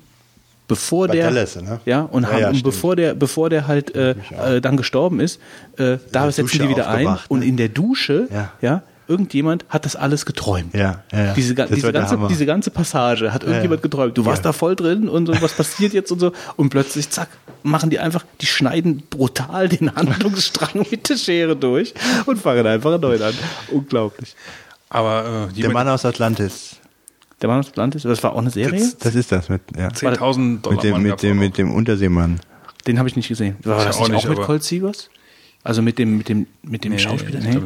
bevor 0.72 1.08
Bei 1.08 1.16
der 1.16 1.25
Dallas, 1.25 1.56
ne? 1.61 1.80
ja 1.85 2.01
und 2.01 2.24
Ja, 2.24 2.32
haben 2.32 2.40
ja, 2.40 2.50
und 2.50 2.64
bevor 2.64 2.95
der 2.95 3.14
bevor 3.14 3.50
der 3.50 3.67
halt 3.67 3.93
äh, 3.95 4.11
äh, 4.11 4.61
dann 4.61 4.77
gestorben 4.77 5.19
ist 5.19 5.40
äh, 5.77 5.98
da 6.11 6.24
der 6.24 6.32
setzen 6.32 6.43
Dusche 6.48 6.59
die 6.59 6.69
wieder 6.69 6.88
ein 6.90 7.08
aufgewacht, 7.08 7.30
und 7.32 7.40
ne? 7.40 7.45
in 7.45 7.58
der 7.58 7.69
Dusche 7.69 8.27
Ja. 8.32 8.53
ja 8.61 8.83
irgendjemand 9.08 9.66
hat 9.67 9.83
das 9.83 9.98
alles 9.98 10.25
geträumt 10.25 10.74
Ja, 10.74 11.03
ja, 11.11 11.25
ja. 11.25 11.33
diese, 11.33 11.53
diese, 11.53 11.91
ganze, 11.91 12.17
diese 12.30 12.45
ganze 12.45 12.72
Passage 12.72 13.33
hat 13.33 13.43
irgendjemand 13.43 13.82
geträumt. 13.83 14.17
Du 14.17 14.24
warst 14.24 14.45
da 14.45 14.53
voll 14.53 14.77
drin 14.77 15.09
und 15.09 15.25
so, 15.25 15.33
was 15.41 15.51
passiert 15.51 15.91
jetzt 15.91 16.11
und 16.14 16.19
so. 16.19 16.32
Und 16.56 16.69
plötzlich, 16.69 17.09
zack, 17.09 17.27
machen 17.61 17.90
die 17.90 18.00
einfach, 18.00 18.24
die 18.40 18.45
schneiden 18.45 19.03
brutal 19.09 19.67
den 19.67 19.93
Handlungsstrang 19.95 20.85
mit 20.90 21.09
der 21.09 21.17
Schere 21.17 21.58
durch 21.58 21.93
und 22.25 22.38
fangen 22.40 22.66
einfach 22.66 23.01
neu 23.01 23.22
an. 23.22 23.33
Unglaublich. 23.69 24.33
Aber 24.90 25.50
äh, 25.51 25.61
Der 25.61 25.72
Mann 25.72 25.90
aus 25.90 26.06
Atlantis. 26.06 26.77
Der 27.42 27.50
Mann 27.50 27.60
aus 27.60 27.70
Atlantis, 27.70 28.03
das 28.03 28.22
war 28.24 28.34
auch 28.34 28.38
eine 28.40 28.50
Serie? 28.52 28.80
Das- 28.80 28.98
Das 28.98 29.16
ist 29.16 29.32
das 29.32 29.50
mit, 29.50 29.61
ja. 29.76 29.88
10.000 29.90 30.61
Dollar 30.61 30.76
mit 30.76 30.84
dem, 30.84 30.92
Mann 30.92 31.02
mit 31.03 31.24
dem, 31.24 31.40
mit 31.40 31.58
dem 31.58 31.72
Unterseemann. 31.74 32.40
Den 32.88 33.00
habe 33.00 33.10
ich 33.10 33.16
nicht 33.16 33.28
gesehen. 33.28 33.58
War 33.64 33.80
Ich 33.80 33.86
das 33.86 33.98
auch 33.98 34.08
nicht, 34.10 34.26
auch 34.26 34.30
mit 34.30 34.42
Colt 34.42 34.64
Sievers? 34.64 35.10
Also 35.64 35.82
mit 35.84 36.00
dem, 36.00 36.18
mit 36.18 36.28
dem, 36.30 36.48
mit 36.64 36.84
dem 36.84 36.94
Nee, 36.94 36.98
Schauspieler? 37.00 37.40
Nee. 37.40 37.58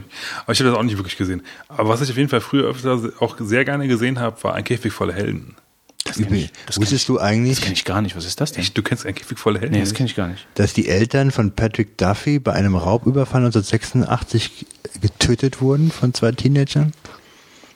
Aber 0.44 0.52
ich 0.52 0.60
habe 0.60 0.70
das 0.70 0.78
auch 0.78 0.84
nicht 0.84 0.98
wirklich 0.98 1.16
gesehen. 1.18 1.42
Aber 1.70 1.88
was 1.90 2.02
ich 2.02 2.10
auf 2.12 2.18
jeden 2.18 2.28
Fall 2.30 2.42
früher 2.42 2.66
öfter 2.70 3.00
auch 3.20 3.38
sehr 3.40 3.64
gerne 3.64 3.88
gesehen 3.88 4.20
habe, 4.20 4.42
war 4.44 4.54
ein 4.54 4.66
Käfig 4.66 4.92
voller 4.92 5.14
Helden. 5.14 5.56
Das 6.04 6.18
kenne 6.18 6.38
ich, 6.38 6.52
das 6.68 6.76
kenn 6.76 6.84
ich, 6.84 6.92
Wusstest 6.92 7.10
du 7.10 7.20
eigentlich, 7.20 7.56
das 7.58 7.64
kenn 7.64 7.74
ich 7.74 7.86
gar 7.86 8.02
nicht. 8.02 8.16
Was 8.18 8.26
ist 8.26 8.40
das 8.42 8.52
denn? 8.52 8.62
Echt, 8.64 8.78
du 8.78 8.84
kennst 8.84 9.06
ein 9.06 9.16
Käfig 9.16 9.40
voller 9.40 9.60
Helden? 9.62 9.74
Nee, 9.76 9.80
das 9.82 9.94
kenne 9.94 10.08
ich 10.10 10.16
gar 10.16 10.28
nicht. 10.28 10.46
dass 10.56 10.74
die 10.74 10.88
Eltern 10.90 11.32
von 11.32 11.52
Patrick 11.54 11.98
Duffy 11.98 12.38
bei 12.40 12.52
einem 12.54 12.76
Raubüberfall 12.76 13.42
1986 13.46 14.66
getötet 15.02 15.62
wurden 15.62 15.90
von 15.90 16.14
zwei 16.14 16.32
Teenagern? 16.34 16.92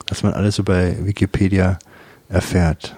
Was 0.08 0.22
man 0.22 0.32
alles 0.34 0.56
so 0.56 0.64
bei 0.64 0.96
Wikipedia 1.04 1.78
erfährt. 2.30 2.96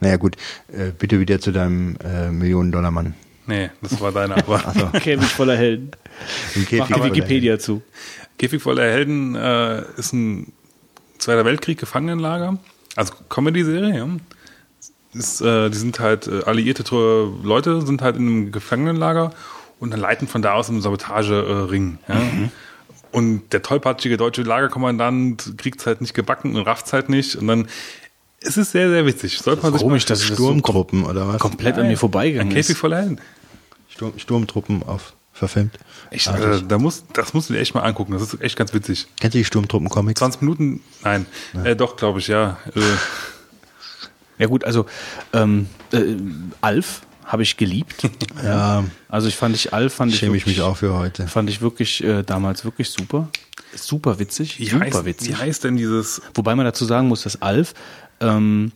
Naja 0.00 0.16
gut, 0.16 0.36
äh, 0.72 0.92
bitte 0.96 1.18
wieder 1.18 1.40
zu 1.40 1.52
deinem 1.52 1.96
äh, 2.04 2.30
Millionen-Dollar-Mann. 2.30 3.14
Nee, 3.46 3.70
das 3.80 4.00
war 4.00 4.12
deine 4.12 4.36
aber. 4.36 4.58
Käfig 5.00 5.28
voller 5.28 5.56
Helden. 5.56 5.92
Im 6.54 6.62
Mach 6.62 6.68
Käfig 6.68 6.86
voller 6.86 7.04
Wikipedia 7.04 7.58
zu. 7.58 7.82
Käfig 8.38 8.62
voller 8.62 8.82
Helden 8.82 9.34
äh, 9.34 9.82
ist 9.96 10.12
ein 10.12 10.52
Zweiter 11.18 11.44
Weltkrieg 11.44 11.78
Gefangenenlager. 11.78 12.58
Also 12.94 13.14
Comedy-Serie, 13.28 13.96
ja. 13.96 14.08
Ist, 15.14 15.40
äh, 15.40 15.70
die 15.70 15.78
sind 15.78 15.98
halt 15.98 16.26
äh, 16.26 16.42
alliierte 16.44 16.84
Leute, 17.42 17.86
sind 17.86 18.02
halt 18.02 18.16
in 18.16 18.26
einem 18.26 18.52
Gefangenenlager 18.52 19.32
und 19.80 19.92
dann 19.92 20.00
leiten 20.00 20.28
von 20.28 20.42
da 20.42 20.52
aus 20.52 20.68
einen 20.68 20.82
Sabotage-Ring. 20.82 21.98
Ja. 22.08 22.20
Und 23.12 23.52
der 23.52 23.62
tollpatschige 23.62 24.18
deutsche 24.18 24.42
Lagerkommandant 24.42 25.54
kriegt's 25.56 25.86
halt 25.86 26.02
nicht 26.02 26.12
gebacken 26.12 26.54
und 26.54 26.62
rafft's 26.62 26.92
halt 26.92 27.08
nicht. 27.08 27.36
Und 27.36 27.46
dann 27.46 27.68
es 28.46 28.56
ist 28.56 28.72
sehr, 28.72 28.88
sehr 28.88 29.04
witzig. 29.06 29.38
Sollte 29.38 29.62
man 29.62 29.72
sich 29.72 29.82
Komisch, 29.82 30.04
dass 30.06 30.20
es 30.22 30.28
das 30.28 30.36
so 30.38 30.44
Sturmtruppen 30.44 31.04
oder 31.04 31.28
was? 31.28 31.38
komplett 31.40 31.76
an 31.78 31.88
mir 31.88 31.96
vorbeigegangen 31.98 32.52
Käfig 32.52 32.70
ist. 32.70 32.78
voller 32.78 32.98
Helden. 32.98 33.20
Sturm, 33.88 34.18
Sturmtruppen 34.18 34.82
auf 34.82 35.14
verfilmt. 35.32 35.78
Echt, 36.10 36.28
äh, 36.28 36.62
da 36.66 36.78
muss, 36.78 37.04
das 37.12 37.34
musst 37.34 37.50
du 37.50 37.54
dir 37.54 37.60
echt 37.60 37.74
mal 37.74 37.82
angucken. 37.82 38.12
Das 38.12 38.22
ist 38.22 38.40
echt 38.40 38.56
ganz 38.56 38.72
witzig. 38.72 39.06
Kennst 39.20 39.34
du 39.34 39.38
die 39.38 39.44
Sturmtruppen-Comics? 39.44 40.18
20 40.18 40.40
Minuten, 40.40 40.80
nein, 41.04 41.26
Äh, 41.62 41.76
doch, 41.76 41.96
glaube 41.96 42.20
ich, 42.20 42.28
ja. 42.28 42.56
Äh, 42.74 42.80
Ja 44.38 44.46
gut, 44.46 44.64
also 44.64 44.84
ähm, 45.32 45.66
äh, 45.92 46.16
Alf 46.60 47.02
habe 47.24 47.42
ich 47.42 47.56
geliebt. 47.56 48.02
Ja, 48.42 48.84
Also 49.08 49.28
ich 49.28 49.36
fand 49.36 49.54
ich 49.56 49.72
Alf 49.72 49.94
fand 49.94 50.12
ich 50.12 50.18
schäme 50.18 50.36
ich 50.36 50.42
wirklich, 50.42 50.58
mich 50.58 50.64
auch 50.66 50.76
für 50.76 50.94
heute. 50.94 51.26
Fand 51.26 51.48
ich 51.48 51.60
wirklich 51.62 52.04
äh, 52.04 52.22
damals 52.22 52.64
wirklich 52.66 52.90
super, 52.90 53.28
super 53.74 54.18
witzig, 54.18 54.58
wie, 54.58 54.68
super 54.68 54.84
heißt, 54.84 55.04
witzig. 55.06 55.28
wie 55.30 55.34
heißt 55.36 55.64
denn 55.64 55.76
dieses 55.76 56.20
Wobei 56.34 56.54
man 56.54 56.66
dazu 56.66 56.84
sagen 56.84 57.08
muss, 57.08 57.22
dass 57.22 57.40
Alf 57.40 57.72
ähm, 58.20 58.72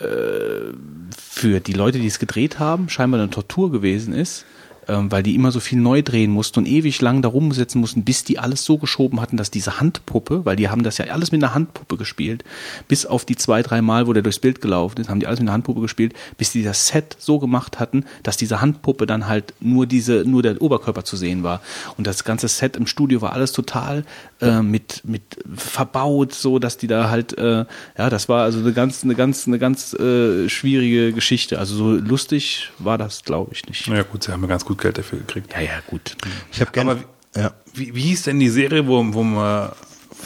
äh, 0.00 0.72
für 1.16 1.60
die 1.60 1.72
Leute, 1.72 1.98
die 1.98 2.06
es 2.06 2.18
gedreht 2.18 2.58
haben, 2.58 2.88
scheinbar 2.88 3.20
eine 3.20 3.30
Tortur 3.30 3.70
gewesen 3.70 4.14
ist, 4.14 4.44
ähm, 4.88 5.10
weil 5.10 5.22
die 5.22 5.34
immer 5.34 5.50
so 5.50 5.60
viel 5.60 5.78
neu 5.78 6.02
drehen 6.02 6.30
mussten 6.30 6.60
und 6.60 6.66
ewig 6.66 7.00
lang 7.00 7.22
da 7.22 7.28
rumsitzen 7.28 7.80
mussten, 7.80 8.04
bis 8.04 8.24
die 8.24 8.38
alles 8.38 8.64
so 8.64 8.78
geschoben 8.78 9.20
hatten, 9.20 9.36
dass 9.36 9.50
diese 9.50 9.80
Handpuppe, 9.80 10.44
weil 10.44 10.56
die 10.56 10.68
haben 10.68 10.82
das 10.82 10.98
ja 10.98 11.06
alles 11.06 11.32
mit 11.32 11.42
einer 11.42 11.54
Handpuppe 11.54 11.96
gespielt, 11.96 12.44
bis 12.88 13.06
auf 13.06 13.24
die 13.24 13.36
zwei, 13.36 13.62
drei 13.62 13.82
Mal, 13.82 14.06
wo 14.06 14.12
der 14.12 14.22
durchs 14.22 14.38
Bild 14.38 14.60
gelaufen 14.60 15.00
ist, 15.00 15.08
haben 15.08 15.20
die 15.20 15.26
alles 15.26 15.40
mit 15.40 15.48
einer 15.48 15.54
Handpuppe 15.54 15.80
gespielt, 15.80 16.14
bis 16.36 16.52
die 16.52 16.62
das 16.62 16.88
Set 16.88 17.16
so 17.18 17.38
gemacht 17.38 17.80
hatten, 17.80 18.04
dass 18.22 18.36
diese 18.36 18.60
Handpuppe 18.60 19.06
dann 19.06 19.26
halt 19.26 19.54
nur 19.60 19.86
diese, 19.86 20.24
nur 20.26 20.42
der 20.42 20.60
Oberkörper 20.60 21.04
zu 21.04 21.16
sehen 21.16 21.42
war. 21.42 21.60
Und 21.96 22.06
das 22.06 22.24
ganze 22.24 22.48
Set 22.48 22.76
im 22.76 22.86
Studio 22.86 23.20
war 23.22 23.32
alles 23.32 23.52
total 23.52 24.04
äh, 24.40 24.62
mit, 24.62 25.02
mit 25.04 25.22
verbaut, 25.54 26.34
so 26.34 26.58
dass 26.58 26.76
die 26.76 26.86
da 26.86 27.10
halt, 27.10 27.36
äh, 27.38 27.64
ja, 27.98 28.10
das 28.10 28.28
war 28.28 28.42
also 28.44 28.58
eine 28.58 28.72
ganz, 28.72 29.04
eine 29.04 29.14
ganz, 29.14 29.46
eine 29.46 29.58
ganz 29.58 29.94
äh, 29.94 30.48
schwierige 30.48 31.12
Geschichte. 31.12 31.58
Also 31.58 31.74
so 31.76 31.90
lustig 31.92 32.70
war 32.78 32.98
das, 32.98 33.24
glaube 33.24 33.52
ich, 33.52 33.66
nicht. 33.66 33.88
Naja 33.88 34.02
gut, 34.02 34.24
sie 34.24 34.32
haben 34.32 34.42
ja 34.42 34.48
ganz 34.48 34.64
gut 34.64 34.73
Geld 34.80 34.98
dafür 34.98 35.18
gekriegt. 35.18 35.52
Ja, 35.54 35.60
ja, 35.60 35.70
gut. 35.86 36.16
Ich 36.52 36.60
habe 36.60 36.70
gerne. 36.72 36.92
Aber 36.92 37.00
Ja. 37.36 37.52
Wie, 37.72 37.94
wie 37.94 38.02
hieß 38.02 38.24
denn 38.24 38.38
die 38.38 38.48
Serie, 38.48 38.86
wo, 38.86 39.04
wo 39.12 39.22
man 39.22 39.72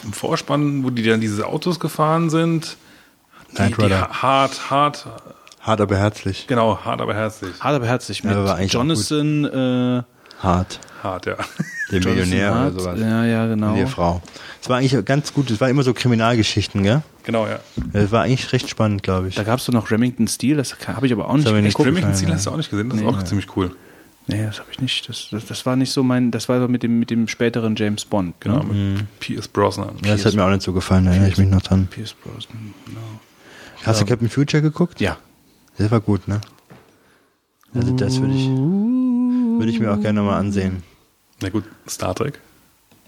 im 0.04 0.12
Vorspann, 0.12 0.84
wo 0.84 0.90
die 0.90 1.02
dann 1.02 1.20
diese 1.20 1.46
Autos 1.46 1.80
gefahren 1.80 2.30
sind? 2.30 2.76
Die, 3.52 3.56
Knight 3.56 3.76
die 3.78 3.82
Rider. 3.82 4.08
hart, 4.10 4.70
hart, 4.70 5.06
Hart 5.60 5.80
aber 5.80 5.96
herzlich. 5.96 6.46
genau, 6.46 6.78
hart, 6.84 7.00
aber 7.00 7.14
herzlich. 7.14 7.52
Hart 7.60 7.74
aber 7.74 7.86
herzlich 7.86 8.22
mit 8.24 8.34
Ja, 8.34 8.44
war 8.44 8.56
eigentlich 8.56 8.76
auch 8.76 8.82
Jonathan, 8.82 9.44
äh, 9.44 10.02
Hart. 10.42 10.78
Hart, 11.02 11.26
ja. 11.26 11.36
Der 11.90 12.00
Millionär 12.00 12.54
Hart. 12.54 12.74
oder 12.74 12.82
sowas. 12.82 13.00
Ja, 13.00 13.24
ja, 13.24 13.46
genau. 13.46 13.70
Und 13.70 13.76
die 13.76 13.86
Frau. 13.86 14.22
Es 14.60 14.68
war 14.68 14.78
eigentlich 14.78 15.04
ganz 15.04 15.32
gut. 15.32 15.50
Es 15.50 15.60
war 15.60 15.68
immer 15.68 15.82
so 15.82 15.94
Kriminalgeschichten, 15.94 16.82
gell? 16.82 17.02
genau, 17.24 17.46
ja. 17.46 17.60
Es 17.92 18.10
war 18.10 18.22
eigentlich 18.22 18.52
recht 18.52 18.68
spannend, 18.68 19.02
glaube 19.02 19.28
ich. 19.28 19.34
Da 19.34 19.42
gab 19.42 19.58
es 19.58 19.66
doch 19.66 19.72
noch 19.72 19.90
Remington 19.90 20.28
Steel, 20.28 20.56
das 20.56 20.76
habe 20.86 21.06
ich 21.06 21.12
aber 21.12 21.28
auch 21.28 21.36
nicht 21.36 21.46
geguckt. 21.46 21.86
Remington 21.86 22.10
ja, 22.10 22.16
Steel 22.16 22.28
ja. 22.28 22.34
hast 22.34 22.46
du 22.46 22.50
auch 22.50 22.56
nicht 22.56 22.70
gesehen, 22.70 22.88
das 22.88 23.00
ist 23.00 23.06
auch 23.06 23.22
ziemlich 23.22 23.56
cool. 23.56 23.74
Nee, 24.30 24.44
das 24.44 24.60
habe 24.60 24.68
ich 24.70 24.78
nicht. 24.80 25.08
Das, 25.08 25.28
das, 25.30 25.46
das 25.46 25.64
war 25.66 25.74
nicht 25.76 25.90
so 25.90 26.02
mein, 26.02 26.30
das 26.30 26.48
war 26.48 26.60
so 26.60 26.68
mit 26.68 26.82
dem, 26.82 26.98
mit 26.98 27.10
dem 27.10 27.28
späteren 27.28 27.74
James 27.76 28.04
Bond. 28.04 28.34
Genau, 28.40 28.62
Ne? 28.62 28.72
mit 28.98 29.20
Pierce 29.20 29.48
Brosnan. 29.48 29.96
ja, 30.04 30.12
das 30.12 30.24
hat 30.26 30.34
mir 30.34 30.44
auch 30.44 30.50
nicht 30.50 30.62
so 30.62 30.72
gefallen, 30.72 31.06
da 31.06 31.10
erinnere 31.12 31.30
ich 31.30 31.38
mich 31.38 31.48
noch 31.48 31.62
dran. 31.62 31.86
Pierce 31.90 32.12
Brosnan, 32.14 32.74
genau. 32.86 33.00
Hast 33.84 34.00
du 34.00 34.04
Captain 34.06 34.28
Future 34.28 34.62
geguckt? 34.62 35.00
Ja. 35.00 35.16
Das 35.78 35.90
war 35.90 36.00
gut, 36.00 36.28
ne? 36.28 36.40
Also 37.74 37.94
das 37.96 38.20
würde 38.20 38.34
ich, 38.34 38.48
würde 38.48 39.70
ich 39.70 39.78
mir 39.80 39.92
auch 39.92 40.00
gerne 40.00 40.22
mal 40.22 40.36
ansehen. 40.38 40.82
Na 41.40 41.48
gut, 41.50 41.64
Star 41.88 42.14
Trek. 42.14 42.40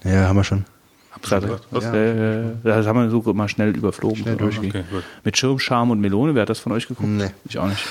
Ja, 0.03 0.27
haben 0.27 0.35
wir 0.37 0.43
schon. 0.43 0.65
Hab 1.11 1.27
schon 1.27 1.41
gesagt. 1.41 1.67
Was? 1.71 1.83
Ja. 1.83 1.93
Äh, 1.93 2.43
das 2.63 2.87
haben 2.87 2.99
wir 2.99 3.09
so 3.09 3.21
mal 3.33 3.49
schnell 3.49 3.75
überflogen. 3.75 4.17
Schnell 4.23 4.37
durchgehen. 4.37 4.69
Okay, 4.69 4.83
gut. 4.89 5.03
Mit 5.23 5.37
Schirm, 5.37 5.59
Charme 5.59 5.91
und 5.91 5.99
Melone, 5.99 6.33
wer 6.35 6.43
hat 6.43 6.49
das 6.49 6.59
von 6.59 6.71
euch 6.71 6.87
geguckt? 6.87 7.09
Nee. 7.09 7.31
Ich 7.45 7.57
auch 7.59 7.67
nicht. 7.67 7.83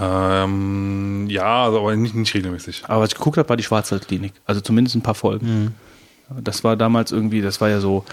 Ähm, 0.00 1.26
ja, 1.28 1.64
also 1.64 1.78
aber 1.80 1.96
nicht, 1.96 2.14
nicht 2.14 2.34
regelmäßig. 2.34 2.82
Aber 2.86 3.02
was 3.02 3.10
ich 3.10 3.14
geguckt 3.16 3.38
habe, 3.38 3.48
war 3.48 3.56
die 3.56 3.62
Schwarzwaldklinik. 3.62 4.32
Also 4.44 4.60
zumindest 4.60 4.96
ein 4.96 5.02
paar 5.02 5.14
Folgen. 5.14 5.74
Das 6.40 6.64
war 6.64 6.76
damals 6.76 7.12
irgendwie, 7.12 7.40
das 7.40 7.60
war 7.60 7.68
ja 7.68 7.80
so. 7.80 8.04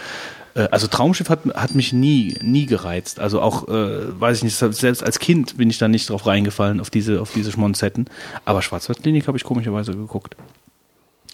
äh, 0.56 0.68
Also 0.72 0.88
Traumschiff 0.88 1.30
hat, 1.30 1.40
hat 1.56 1.74
mich 1.76 1.94
nie, 1.94 2.38
nie 2.42 2.66
gereizt. 2.66 3.20
Also 3.20 3.42
auch, 3.42 3.68
äh, 3.68 4.20
weiß 4.20 4.38
ich 4.38 4.44
nicht, 4.44 4.56
selbst 4.56 5.04
als 5.04 5.20
Kind 5.20 5.58
bin 5.58 5.70
ich 5.70 5.78
da 5.80 5.88
nicht 5.88 6.10
drauf 6.10 6.26
reingefallen, 6.28 6.80
auf 6.80 6.90
diese, 6.90 7.22
auf 7.22 7.32
diese 7.34 7.52
Schmonzetten. 7.52 8.06
Aber 8.46 8.62
Schwarzwaldklinik 8.62 9.28
habe 9.28 9.38
ich 9.38 9.44
komischerweise 9.44 9.94
geguckt. 9.94 10.36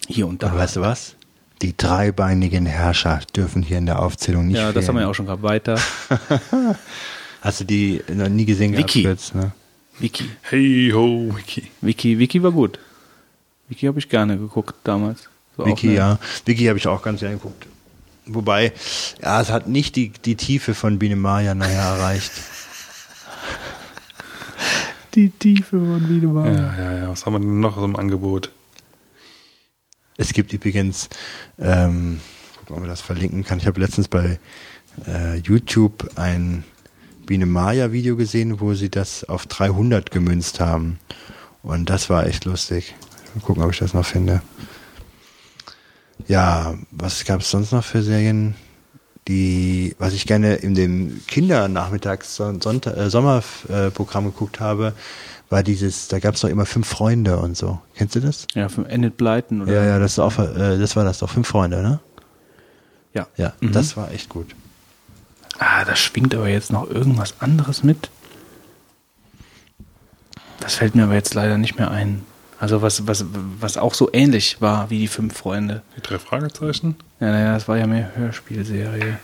Hier 0.08 0.26
und 0.26 0.42
Und 0.42 0.52
da. 0.52 0.56
weißt 0.56 0.76
du 0.76 0.80
was? 0.80 1.14
Die 1.62 1.76
dreibeinigen 1.76 2.64
Herrscher 2.64 3.20
dürfen 3.36 3.62
hier 3.62 3.76
in 3.76 3.84
der 3.84 4.00
Aufzählung 4.00 4.46
nicht 4.46 4.56
Ja, 4.56 4.72
das 4.72 4.88
haben 4.88 4.94
wir 4.96 5.02
ja 5.02 5.04
fehlen. 5.04 5.10
auch 5.10 5.14
schon 5.14 5.26
gehabt. 5.26 5.42
Weiter. 5.42 5.78
Hast 7.42 7.60
du 7.60 7.64
die 7.64 8.02
noch 8.12 8.28
nie 8.30 8.46
gesehen 8.46 8.72
gehabt? 8.72 8.94
Vicky. 8.94 9.04
Fritz, 9.06 9.34
ne? 9.34 9.52
Wiki. 10.00 10.30
Hey 10.42 10.90
ho, 10.94 11.28
Wiki. 11.36 11.70
Wiki, 11.82 12.18
Wiki 12.18 12.42
war 12.42 12.52
gut. 12.52 12.78
Wiki 13.68 13.86
habe 13.86 13.98
ich 13.98 14.08
gerne 14.08 14.38
geguckt 14.38 14.74
damals. 14.82 15.28
So 15.56 15.66
Wiki, 15.66 15.92
ja. 15.92 16.18
Wiki 16.46 16.64
habe 16.64 16.78
ich 16.78 16.86
auch 16.86 17.02
ganz 17.02 17.20
gerne 17.20 17.36
geguckt. 17.36 17.66
Wobei, 18.24 18.72
ja, 19.20 19.40
es 19.42 19.50
hat 19.50 19.68
nicht 19.68 19.96
die, 19.96 20.08
die 20.08 20.36
Tiefe 20.36 20.74
von 20.74 20.98
Biene 20.98 21.16
Maya 21.16 21.54
nachher 21.54 21.82
erreicht. 21.82 22.32
Die 25.14 25.30
Tiefe 25.30 25.76
von 25.76 26.08
Wiedemann. 26.08 26.54
Ja, 26.54 26.76
ja, 26.78 26.98
ja. 26.98 27.08
Was 27.10 27.26
haben 27.26 27.32
wir 27.32 27.40
denn 27.40 27.58
noch 27.58 27.76
so 27.76 27.84
im 27.84 27.96
Angebot? 27.96 28.52
Es 30.16 30.32
gibt 30.32 30.52
übrigens, 30.52 31.08
ähm, 31.58 32.20
gucken, 32.60 32.74
ob 32.74 32.80
man 32.82 32.88
das 32.88 33.00
verlinken 33.00 33.42
kann. 33.42 33.58
Ich 33.58 33.66
habe 33.66 33.80
letztens 33.80 34.06
bei 34.06 34.38
äh, 35.08 35.38
YouTube 35.38 36.12
ein 36.14 36.62
Biene 37.30 37.46
Maya 37.46 37.92
Video 37.92 38.16
gesehen, 38.16 38.58
wo 38.58 38.74
sie 38.74 38.90
das 38.90 39.22
auf 39.22 39.46
300 39.46 40.10
gemünzt 40.10 40.58
haben. 40.58 40.98
Und 41.62 41.88
das 41.88 42.10
war 42.10 42.26
echt 42.26 42.44
lustig. 42.44 42.96
Mal 43.36 43.42
gucken, 43.42 43.62
ob 43.62 43.70
ich 43.70 43.78
das 43.78 43.94
noch 43.94 44.04
finde. 44.04 44.42
Ja, 46.26 46.74
was 46.90 47.24
gab 47.24 47.40
es 47.42 47.48
sonst 47.52 47.70
noch 47.70 47.84
für 47.84 48.02
Serien? 48.02 48.56
Die, 49.28 49.94
was 50.00 50.12
ich 50.12 50.26
gerne 50.26 50.56
in 50.56 50.74
dem 50.74 51.20
Kindernachmittags 51.28 52.34
Sonntag, 52.34 52.96
äh, 52.96 53.08
Sommerprogramm 53.10 54.24
geguckt 54.24 54.58
habe, 54.58 54.92
war 55.50 55.62
dieses, 55.62 56.08
da 56.08 56.18
gab 56.18 56.34
es 56.34 56.40
doch 56.40 56.48
immer 56.48 56.66
fünf 56.66 56.88
Freunde 56.88 57.36
und 57.36 57.56
so. 57.56 57.78
Kennst 57.94 58.16
du 58.16 58.20
das? 58.20 58.48
Ja, 58.56 58.68
von 58.68 58.86
Enid 58.86 59.16
Blyton 59.16 59.62
oder? 59.62 59.72
Ja, 59.72 59.84
ja, 59.84 59.98
das, 60.00 60.18
auch, 60.18 60.36
äh, 60.40 60.78
das 60.78 60.96
war 60.96 61.04
das 61.04 61.18
doch. 61.20 61.30
Fünf 61.30 61.46
Freunde, 61.46 61.80
ne? 61.80 62.00
Ja. 63.14 63.28
Ja, 63.36 63.52
Mhm. 63.60 63.70
das 63.70 63.96
war 63.96 64.10
echt 64.10 64.28
gut. 64.28 64.56
Ah, 65.62 65.84
da 65.84 65.94
schwingt 65.94 66.34
aber 66.34 66.48
jetzt 66.48 66.72
noch 66.72 66.88
irgendwas 66.88 67.34
anderes 67.40 67.82
mit. 67.82 68.08
Das 70.60 70.74
fällt 70.76 70.94
mir 70.94 71.04
aber 71.04 71.14
jetzt 71.14 71.34
leider 71.34 71.58
nicht 71.58 71.76
mehr 71.78 71.90
ein. 71.90 72.24
Also 72.58 72.80
was, 72.82 73.06
was, 73.06 73.24
was 73.60 73.76
auch 73.76 73.92
so 73.94 74.10
ähnlich 74.12 74.60
war 74.60 74.88
wie 74.90 74.98
die 74.98 75.08
fünf 75.08 75.36
Freunde. 75.36 75.82
Die 75.96 76.00
drei 76.02 76.18
Fragezeichen? 76.18 76.96
Ja, 77.20 77.30
naja, 77.30 77.54
das 77.54 77.68
war 77.68 77.76
ja 77.76 77.86
mehr 77.86 78.10
Hörspielserie. 78.16 79.18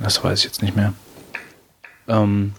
Das 0.00 0.22
weiß 0.22 0.40
ich 0.40 0.44
jetzt 0.46 0.62
nicht 0.62 0.74
mehr. 0.74 0.92
Ähm, 2.08 2.52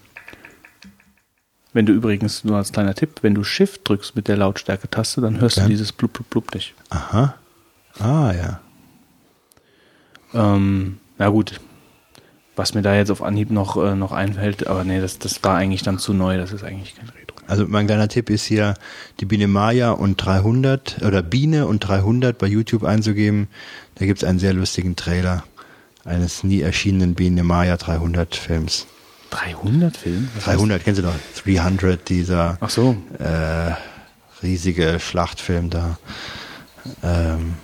wenn 1.74 1.86
du 1.86 1.92
übrigens, 1.94 2.44
nur 2.46 2.56
als 2.58 2.72
kleiner 2.72 2.94
Tipp, 2.96 3.20
wenn 3.22 3.36
du 3.36 3.44
Shift 3.44 3.82
drückst 3.88 4.16
mit 4.16 4.28
der 4.30 4.38
Lautstärke-Taste, 4.38 5.20
dann 5.22 5.42
hörst 5.42 5.58
Ja. 5.58 5.64
du 5.64 5.70
dieses 5.70 5.92
Blub, 5.92 6.14
Blub, 6.14 6.30
Blub 6.30 6.54
nicht. 6.54 6.74
Aha. 6.90 7.36
Ah, 8.00 8.32
ja. 8.34 8.60
Ähm, 10.34 11.00
na 11.18 11.30
gut. 11.30 11.60
Was 12.56 12.74
mir 12.76 12.82
da 12.84 12.96
jetzt 12.96 13.10
auf 13.10 13.24
Anhieb 13.24 13.50
noch, 13.50 13.78
äh, 13.78 13.96
noch 13.96 14.12
einfällt, 14.12 14.68
aber 14.68 14.84
nee, 14.84 15.02
das, 15.02 15.18
das 15.18 15.44
war 15.44 15.58
eigentlich 15.58 15.82
dann 15.82 15.98
zu 15.98 16.14
neu, 16.14 16.38
das 16.38 16.52
ist 16.52 16.64
eigentlich 16.64 16.96
kein 16.96 17.10
Retro. 17.10 17.36
Also 17.48 17.66
mein 17.68 17.88
kleiner 17.88 18.08
Tipp 18.08 18.30
ist 18.30 18.46
hier, 18.46 18.76
die 19.20 19.26
Biene 19.26 19.48
Maya 19.48 19.92
und 19.92 20.18
300 20.18 21.02
oder 21.06 21.22
Biene 21.24 21.68
und 21.68 21.80
300 21.80 22.38
bei 22.38 22.48
YouTube 22.48 22.84
einzugeben. 22.84 23.48
Da 23.96 24.06
gibt's 24.06 24.24
einen 24.24 24.40
sehr 24.40 24.54
lustigen 24.54 24.96
Trailer 24.96 25.44
eines 26.06 26.44
nie 26.44 26.62
erschienenen 26.62 27.16
Biene 27.16 27.44
Maya 27.44 27.76
300 27.78 28.36
Films. 28.36 28.86
300 29.32 29.98
Filme? 29.98 30.28
Was 30.36 30.44
300, 30.46 30.84
kennst 30.84 31.00
du 31.00 31.06
doch? 31.06 31.14
300, 31.44 32.08
dieser 32.08 32.58
Ach 32.62 32.70
so. 32.70 32.96
äh, 33.20 33.72
riesige 34.44 35.00
Schlachtfilm 35.00 35.70
da. 35.70 35.98
Ähm, 37.02 37.56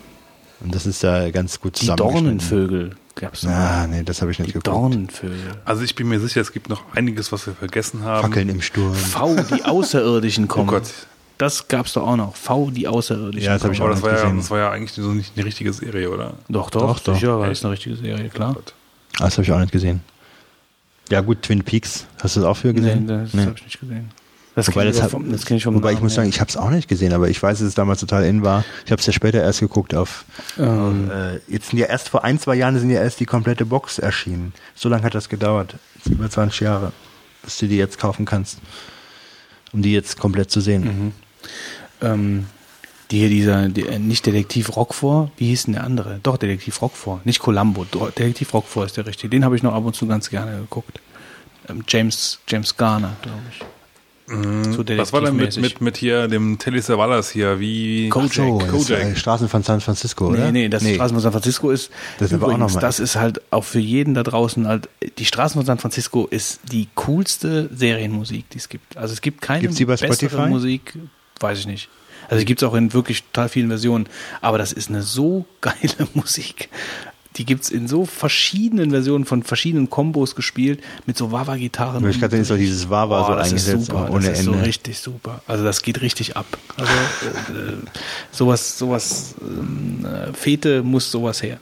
und 0.61 0.73
das 0.75 0.85
ist 0.85 1.03
da 1.03 1.29
ganz 1.31 1.59
gut 1.59 1.81
Die. 1.81 1.88
Dornenvögel 1.88 2.91
gab's 3.15 3.43
noch. 3.43 3.51
Ah, 3.51 3.88
nee, 3.88 4.03
das 4.03 4.21
habe 4.21 4.31
ich 4.31 4.39
nicht 4.39 4.49
Die 4.49 4.53
geguckt. 4.53 4.67
Dornenvögel. 4.67 5.38
Also 5.65 5.83
ich 5.83 5.95
bin 5.95 6.07
mir 6.07 6.19
sicher, 6.19 6.41
es 6.41 6.51
gibt 6.51 6.69
noch 6.69 6.83
einiges, 6.95 7.31
was 7.31 7.45
wir 7.47 7.53
vergessen 7.53 8.03
haben. 8.03 8.23
Fackeln 8.27 8.49
im 8.49 8.61
Sturm. 8.61 8.93
V, 8.93 9.35
die 9.55 9.63
Außerirdischen 9.65 10.47
kommen. 10.47 10.69
Oh 10.69 10.71
Gott. 10.73 10.83
Das 11.38 11.69
gab's 11.69 11.93
doch 11.93 12.05
auch 12.05 12.17
noch. 12.17 12.35
V, 12.35 12.69
die 12.71 12.88
Außerirdischen 12.88 13.45
Ja, 13.45 13.53
das 13.53 13.63
hab 13.63 13.71
ich 13.71 13.79
kommen. 13.79 13.91
Aber 13.91 13.95
das 13.95 14.03
auch 14.03 14.07
war, 14.07 14.11
nicht 14.11 14.19
ja, 14.21 14.25
gesehen. 14.25 14.38
das 14.39 14.51
war 14.51 14.59
ja 14.59 14.71
eigentlich 14.71 14.91
so 14.91 15.13
nicht 15.13 15.33
eine 15.38 15.45
richtige 15.45 15.71
Serie, 15.71 16.09
oder? 16.11 16.33
Doch, 16.49 16.69
doch, 16.69 16.81
Doch, 16.81 16.99
doch. 16.99 17.13
Sicher, 17.15 17.39
war 17.39 17.47
das 17.47 17.63
eine 17.63 17.71
richtige 17.73 17.95
Serie, 17.95 18.27
klar. 18.29 18.53
Gott. 18.55 18.73
Ah, 19.19 19.23
Das 19.25 19.33
habe 19.38 19.43
ich 19.43 19.51
auch 19.51 19.59
nicht 19.59 19.71
gesehen. 19.71 20.01
Ja 21.09 21.21
gut, 21.21 21.41
Twin 21.41 21.63
Peaks. 21.63 22.05
Hast 22.21 22.35
du 22.35 22.41
das 22.41 22.47
auch 22.49 22.57
für 22.57 22.73
gesehen? 22.73 23.07
das 23.07 23.33
Nee. 23.33 23.45
habe 23.45 23.55
ich 23.57 23.63
nicht 23.63 23.79
gesehen. 23.79 24.11
Das 24.59 24.75
Wobei, 24.75 24.85
das, 24.85 24.97
ich 24.97 25.03
hat, 25.03 25.11
vom, 25.11 25.31
das 25.31 25.45
kenn 25.45 25.57
ich 25.57 25.63
vom 25.63 25.75
wobei 25.75 25.93
ich 25.93 26.01
muss 26.01 26.15
sagen, 26.15 26.27
ich 26.27 26.41
habe 26.41 26.49
es 26.49 26.57
auch 26.57 26.69
nicht 26.69 26.89
gesehen, 26.89 27.13
aber 27.13 27.29
ich 27.29 27.41
weiß, 27.41 27.59
dass 27.59 27.67
es 27.67 27.75
damals 27.75 28.01
total 28.01 28.25
in 28.25 28.43
war. 28.43 28.65
Ich 28.85 28.91
habe 28.91 28.99
es 28.99 29.05
ja 29.05 29.13
später 29.13 29.41
erst 29.41 29.61
geguckt 29.61 29.95
auf. 29.95 30.25
Ähm. 30.57 31.09
Äh, 31.09 31.39
jetzt 31.47 31.69
sind 31.69 31.79
ja 31.79 31.85
erst 31.85 32.09
vor 32.09 32.25
ein, 32.25 32.39
zwei 32.39 32.55
Jahren 32.55 32.77
sind 32.77 32.89
ja 32.89 33.01
erst 33.01 33.21
die 33.21 33.25
komplette 33.25 33.65
Box 33.65 33.99
erschienen. 33.99 34.53
So 34.75 34.89
lange 34.89 35.03
hat 35.03 35.15
das 35.15 35.29
gedauert. 35.29 35.75
Jetzt 35.95 36.07
über 36.07 36.29
20 36.29 36.59
Jahre, 36.59 36.91
bis 37.41 37.57
du 37.57 37.67
die 37.67 37.77
jetzt 37.77 37.97
kaufen 37.99 38.25
kannst. 38.25 38.59
Um 39.71 39.81
die 39.81 39.93
jetzt 39.93 40.19
komplett 40.19 40.51
zu 40.51 40.59
sehen. 40.59 41.13
ähm, 42.01 42.47
die 43.11 43.19
hier 43.19 43.29
dieser, 43.29 43.69
die, 43.69 43.88
äh, 43.88 43.97
nicht 43.97 44.25
Detektiv 44.25 44.75
Rockford, 44.75 45.31
wie 45.38 45.47
hieß 45.47 45.65
denn 45.65 45.75
der 45.75 45.83
andere? 45.83 46.19
Doch, 46.21 46.38
Detektiv 46.38 46.81
Rockford, 46.81 47.25
nicht 47.25 47.39
Columbo, 47.39 47.85
Detektiv 47.85 48.53
Rockford 48.53 48.88
ist 48.88 48.97
der 48.97 49.05
richtige. 49.05 49.29
Den 49.29 49.45
habe 49.45 49.55
ich 49.55 49.63
noch 49.63 49.73
ab 49.73 49.85
und 49.85 49.95
zu 49.95 50.05
ganz 50.05 50.29
gerne 50.29 50.57
geguckt. 50.59 50.99
Ähm, 51.69 51.83
James, 51.88 52.39
James 52.47 52.75
Garner, 52.75 53.15
glaube 53.21 53.41
ich. 53.51 53.65
So 54.30 54.83
Was 54.98 55.11
war 55.11 55.22
denn 55.22 55.35
mit, 55.35 55.58
mit, 55.58 55.82
mit 55.82 55.98
hier 55.98 56.27
dem 56.27 56.59
Telly 56.59 56.82
Savalas 56.82 57.32
hier? 57.32 57.59
Wie 57.59 58.09
Kojak. 58.09 58.59
Das 58.59 58.82
ist, 58.82 58.90
äh, 58.91 58.95
Kojak. 59.01 59.17
Straßen 59.17 59.49
von 59.49 59.64
San 59.64 59.82
Francisco, 59.82 60.27
oder? 60.27 60.45
Nee, 60.45 60.51
nee, 60.51 60.69
das 60.69 60.83
Straßen 60.88 61.16
von 61.16 61.19
San 61.22 61.32
Francisco 61.32 61.72
ist, 61.72 61.90
Das 62.19 62.27
ist 62.27 62.33
aber 62.35 62.45
auch 62.45 62.49
übrigens, 62.49 62.74
noch 62.75 62.82
mal- 62.82 62.88
das 62.88 62.99
ist 62.99 63.16
halt 63.16 63.41
auch 63.51 63.64
für 63.64 63.80
jeden 63.80 64.14
da 64.14 64.22
draußen 64.24 64.67
halt, 64.67 64.88
die 65.17 65.25
Straßen 65.25 65.59
von 65.59 65.66
San 65.66 65.80
Francisco 65.80 66.27
ist 66.27 66.59
die 66.72 66.88
coolste 66.95 67.69
Serienmusik, 67.74 68.48
die 68.51 68.59
es 68.59 68.69
gibt. 68.69 68.98
Also 68.98 69.14
es 69.14 69.22
gibt 69.22 69.41
keine 69.41 69.61
Gibt's 69.61 69.77
die 69.77 69.85
bei 69.85 69.93
bessere 69.95 70.14
Spotify? 70.30 70.48
Musik, 70.49 70.93
weiß 71.40 71.59
ich 71.59 71.67
nicht. 71.67 71.90
Also 72.30 72.40
die 72.41 72.45
gibt 72.45 72.61
es 72.61 72.67
auch 72.67 72.75
in 72.75 72.93
wirklich 72.93 73.24
total 73.24 73.49
vielen 73.49 73.69
Versionen, 73.69 74.08
aber 74.41 74.59
das 74.59 74.72
ist 74.74 74.90
eine 74.90 75.01
so 75.01 75.45
geile 75.61 76.08
Musik. 76.14 76.69
Die 77.40 77.45
gibt's 77.45 77.69
in 77.69 77.88
so 77.88 78.06
verschiedenen 78.06 78.92
Versionen 78.92 79.24
von 79.24 79.43
verschiedenen 79.43 79.90
Kombos 79.90 80.35
gespielt, 80.35 80.84
mit 81.06 81.18
so 81.18 81.32
Wawa-Gitarren. 81.32 82.08
Ich 82.09 82.19
glaube, 82.19 82.35
ist 82.35 82.51
doch 82.51 82.58
dieses 82.58 82.90
Wawa 82.90 83.26
so 83.26 83.34
das 83.34 83.48
ist 83.48 83.53
eingesetzt, 83.69 83.85
super, 83.85 84.11
ohne 84.11 84.27
das 84.27 84.40
ist 84.40 84.45
Ende. 84.45 84.59
so 84.59 84.66
richtig 84.66 85.00
super. 85.00 85.42
Also 85.48 85.64
das 85.64 85.82
geht 85.82 86.01
richtig 86.01 86.35
ab. 86.35 86.45
Also 86.76 86.92
äh, 86.92 87.77
sowas, 88.32 88.77
sowas, 88.77 89.35
äh, 89.40 90.34
Fete 90.34 90.84
muss 90.84 91.09
sowas 91.09 91.42
her. 91.42 91.59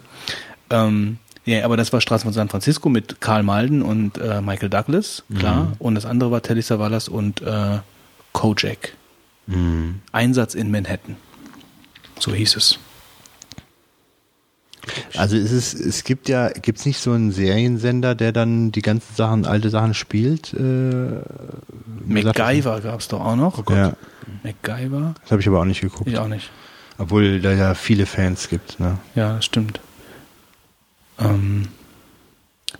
Ähm, 0.71 1.19
ja, 1.45 1.63
aber 1.63 1.77
das 1.77 1.93
war 1.93 2.01
Straßen 2.01 2.25
von 2.25 2.33
San 2.33 2.49
Francisco 2.49 2.89
mit 2.89 3.21
Karl 3.21 3.43
Malden 3.43 3.83
und 3.83 4.17
äh, 4.17 4.41
Michael 4.41 4.69
Douglas, 4.69 5.23
klar. 5.37 5.65
Mhm. 5.65 5.73
Und 5.77 5.95
das 5.95 6.07
andere 6.07 6.31
war 6.31 6.41
Telly 6.41 6.63
Savalas 6.63 7.07
und 7.07 7.41
äh, 7.43 7.77
Kojak. 8.33 8.93
Mhm. 9.45 10.01
Einsatz 10.11 10.55
in 10.55 10.71
Manhattan. 10.71 11.17
So 12.19 12.33
hieß 12.33 12.55
es. 12.55 12.79
Also 15.15 15.37
es 15.37 15.51
ist, 15.51 15.73
es 15.73 16.03
gibt 16.03 16.29
ja, 16.29 16.49
gibt's 16.49 16.85
nicht 16.85 16.99
so 16.99 17.11
einen 17.11 17.31
Seriensender, 17.31 18.15
der 18.15 18.31
dann 18.31 18.71
die 18.71 18.81
ganzen 18.81 19.15
Sachen, 19.15 19.45
alte 19.45 19.69
Sachen 19.69 19.93
spielt? 19.93 20.53
Äh, 20.53 21.21
MacGyver 22.05 22.81
gab 22.81 22.99
es 22.99 23.07
doch 23.07 23.21
auch 23.21 23.35
noch. 23.35 23.59
Oh 23.67 23.73
Ja, 23.73 23.93
MacGyver? 24.43 25.15
das 25.21 25.31
habe 25.31 25.41
ich 25.41 25.47
aber 25.47 25.59
auch 25.61 25.65
nicht 25.65 25.81
geguckt. 25.81 26.09
Ich 26.09 26.17
auch 26.17 26.27
nicht. 26.27 26.49
Obwohl 26.97 27.39
da 27.41 27.51
ja 27.53 27.73
viele 27.75 28.05
Fans 28.05 28.49
gibt. 28.49 28.79
Ne? 28.79 28.97
Ja, 29.15 29.35
das 29.35 29.45
stimmt. 29.45 29.79
Ähm, 31.19 31.67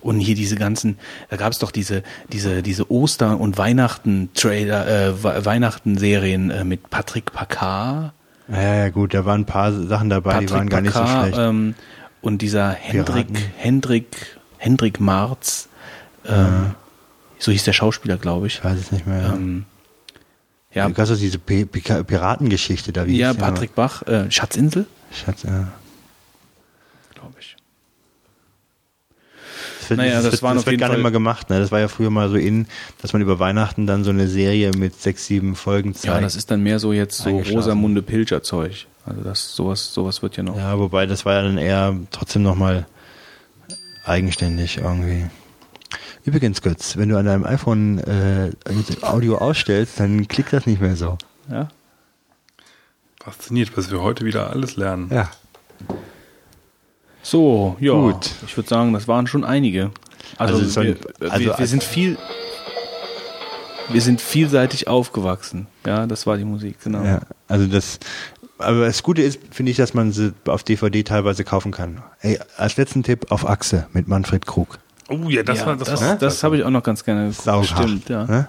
und 0.00 0.20
hier 0.20 0.34
diese 0.34 0.56
ganzen, 0.56 0.98
da 1.28 1.36
gab 1.36 1.52
es 1.52 1.58
doch 1.58 1.70
diese, 1.70 2.02
diese, 2.32 2.62
diese 2.62 2.90
Oster- 2.90 3.38
und 3.38 3.58
Weihnachten-Trailer, 3.58 4.86
äh, 5.08 5.22
We- 5.24 5.44
Weihnachten-Serien 5.44 6.50
äh, 6.50 6.64
mit 6.64 6.88
Patrick 6.90 7.32
Packard. 7.32 8.12
Ja, 8.50 8.74
ja, 8.76 8.88
gut, 8.88 9.12
da 9.14 9.24
waren 9.24 9.42
ein 9.42 9.46
paar 9.46 9.72
Sachen 9.72 10.08
dabei, 10.10 10.40
die 10.40 10.50
waren 10.50 10.68
gar 10.68 10.80
nicht 10.80 10.94
so 10.94 11.06
schlecht. 11.06 11.36
Ähm, 11.38 11.74
und 12.22 12.40
dieser 12.42 12.70
Hendrik, 12.70 13.26
Piraten. 13.28 13.52
Hendrik, 13.56 14.38
Hendrik 14.58 15.00
Marz. 15.00 15.68
Ähm, 16.24 16.74
So 17.38 17.52
hieß 17.52 17.64
der 17.64 17.72
Schauspieler, 17.72 18.16
glaube 18.16 18.46
ich. 18.48 18.54
Ich 18.56 18.64
weiß 18.64 18.78
es 18.78 18.90
nicht 18.90 19.06
mehr. 19.06 19.32
Ähm, 19.34 19.64
ja, 20.72 20.88
Du 20.88 20.96
hast 21.00 21.10
doch 21.10 21.16
diese 21.16 21.38
Pi- 21.38 21.64
Pi- 21.66 22.02
Piratengeschichte 22.04 22.92
da. 22.92 23.06
wie 23.06 23.18
ja, 23.18 23.32
Patrick 23.34 23.74
Bach, 23.74 24.02
äh, 24.02 24.30
Schatzinsel? 24.30 24.86
Schatz, 25.12 25.42
ja. 25.44 25.68
glaube 27.14 27.34
ich. 27.40 27.54
Das 29.77 29.77
wird, 29.90 29.98
Naja, 29.98 30.22
das 30.22 30.32
wird, 30.32 30.42
waren 30.42 30.56
das 30.56 30.66
wird 30.66 30.78
gar 30.78 30.88
nicht 30.88 30.96
Fall- 30.96 31.02
mal 31.02 31.10
gemacht. 31.12 31.50
Ne? 31.50 31.58
Das 31.58 31.70
war 31.72 31.80
ja 31.80 31.88
früher 31.88 32.10
mal 32.10 32.28
so 32.28 32.36
in, 32.36 32.66
dass 33.02 33.12
man 33.12 33.22
über 33.22 33.38
Weihnachten 33.38 33.86
dann 33.86 34.04
so 34.04 34.10
eine 34.10 34.28
Serie 34.28 34.70
mit 34.76 35.00
sechs, 35.00 35.26
sieben 35.26 35.54
Folgen 35.56 35.94
zeigt. 35.94 36.14
Ja, 36.14 36.20
das 36.20 36.36
ist 36.36 36.50
dann 36.50 36.62
mehr 36.62 36.78
so 36.78 36.92
jetzt 36.92 37.18
so. 37.18 37.38
Rosamunde 37.38 38.02
Pilcher 38.02 38.42
Zeug. 38.42 38.86
Also 39.06 39.22
das 39.22 39.54
sowas 39.54 39.92
sowas 39.94 40.22
wird 40.22 40.36
ja 40.36 40.42
noch. 40.42 40.56
Ja, 40.56 40.78
wobei 40.78 41.06
das 41.06 41.24
war 41.24 41.34
ja 41.34 41.42
dann 41.42 41.58
eher 41.58 41.96
trotzdem 42.10 42.42
nochmal 42.42 42.86
eigenständig 44.04 44.78
irgendwie. 44.78 45.26
Übrigens, 46.24 46.60
Götz, 46.60 46.96
wenn 46.98 47.08
du 47.08 47.16
an 47.18 47.24
deinem 47.24 47.44
iPhone 47.44 47.98
äh, 48.00 48.50
Audio 49.02 49.38
ausstellst, 49.38 49.98
dann 49.98 50.28
klickt 50.28 50.52
das 50.52 50.66
nicht 50.66 50.80
mehr 50.80 50.96
so. 50.96 51.16
Ja. 51.50 51.68
Fasziniert, 53.22 53.74
was 53.76 53.90
wir 53.90 54.02
heute 54.02 54.24
wieder 54.26 54.50
alles 54.50 54.76
lernen. 54.76 55.08
Ja. 55.12 55.30
So, 57.22 57.76
ja. 57.80 57.92
Gut. 57.92 58.30
Ich 58.46 58.56
würde 58.56 58.68
sagen, 58.68 58.92
das 58.92 59.08
waren 59.08 59.26
schon 59.26 59.44
einige. 59.44 59.90
Also, 60.36 60.54
Also 60.54 60.66
so 60.68 60.80
ein- 60.80 60.86
wir, 60.86 60.96
also 61.30 61.38
wir, 61.40 61.46
wir 61.46 61.58
als- 61.58 61.70
sind 61.70 61.82
viel 61.84 62.16
wir 63.90 64.02
sind 64.02 64.20
vielseitig 64.20 64.86
aufgewachsen. 64.86 65.66
Ja, 65.86 66.06
das 66.06 66.26
war 66.26 66.36
die 66.36 66.44
Musik, 66.44 66.76
genau. 66.84 67.02
Ja, 67.02 67.20
also 67.48 67.66
das, 67.66 67.98
aber 68.58 68.84
das 68.84 69.02
Gute 69.02 69.22
ist, 69.22 69.40
finde 69.50 69.70
ich, 69.70 69.78
dass 69.78 69.94
man 69.94 70.12
sie 70.12 70.34
auf 70.46 70.62
DVD 70.62 71.02
teilweise 71.04 71.42
kaufen 71.44 71.72
kann. 71.72 72.02
Ey, 72.20 72.38
als 72.58 72.76
letzten 72.76 73.02
Tipp 73.02 73.30
auf 73.32 73.48
Achse 73.48 73.86
mit 73.94 74.06
Manfred 74.06 74.44
Krug. 74.46 74.78
Oh 75.08 75.28
ja, 75.30 75.42
das 75.42 75.60
ja, 75.60 75.66
war 75.66 75.76
das, 75.76 75.88
das, 75.88 76.02
war 76.02 76.16
das, 76.16 76.44
habe 76.44 76.58
ich 76.58 76.64
auch 76.64 76.70
noch 76.70 76.82
ganz 76.82 77.02
gerne. 77.02 77.32
Sauhart, 77.32 77.66
Stimmt, 77.66 78.08
ja. 78.10 78.24
Ne? 78.26 78.48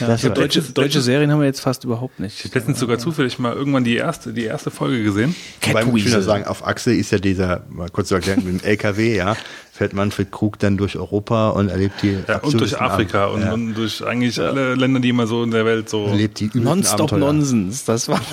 Ja. 0.00 0.16
So 0.16 0.28
war- 0.28 0.34
deutsche, 0.34 0.62
deutsche 0.62 1.00
Serien 1.00 1.30
haben 1.32 1.40
wir 1.40 1.46
jetzt 1.46 1.60
fast 1.60 1.84
überhaupt 1.84 2.14
Ich 2.18 2.20
nicht. 2.20 2.44
habe 2.44 2.54
letztens 2.56 2.78
sogar 2.78 2.98
zufällig 2.98 3.38
mal 3.38 3.52
irgendwann 3.54 3.84
die 3.84 3.96
erste, 3.96 4.32
die 4.32 4.44
erste 4.44 4.70
Folge 4.70 5.02
gesehen. 5.02 5.34
Wobei 5.62 5.80
ich 5.80 5.86
Catweasel. 5.86 6.12
nur 6.12 6.22
sagen, 6.22 6.44
auf 6.46 6.66
Achse 6.66 6.92
ist 6.94 7.10
ja 7.12 7.18
dieser, 7.18 7.64
mal 7.70 7.88
kurz 7.88 8.08
zu 8.08 8.14
erklären, 8.14 8.42
mit 8.44 8.62
dem 8.62 8.66
LKW, 8.68 9.16
ja, 9.16 9.36
fährt 9.72 9.92
Manfred 9.92 10.30
Krug 10.32 10.58
dann 10.58 10.76
durch 10.76 10.96
Europa 10.96 11.50
und 11.50 11.68
erlebt 11.68 11.94
die 12.02 12.16
Ja, 12.26 12.38
und 12.38 12.60
durch 12.60 12.80
Afrika 12.80 13.26
und, 13.26 13.42
ja, 13.42 13.52
und 13.52 13.74
durch 13.74 14.04
eigentlich 14.04 14.40
alle 14.40 14.74
Länder, 14.74 15.00
die 15.00 15.08
immer 15.10 15.26
so 15.26 15.42
in 15.44 15.50
der 15.52 15.64
Welt 15.64 15.88
so. 15.88 16.06
erlebt 16.06 16.40
die 16.40 16.50
Nonstop. 16.54 17.12
Nonsens, 17.12 17.84
das 17.84 18.08
war. 18.08 18.20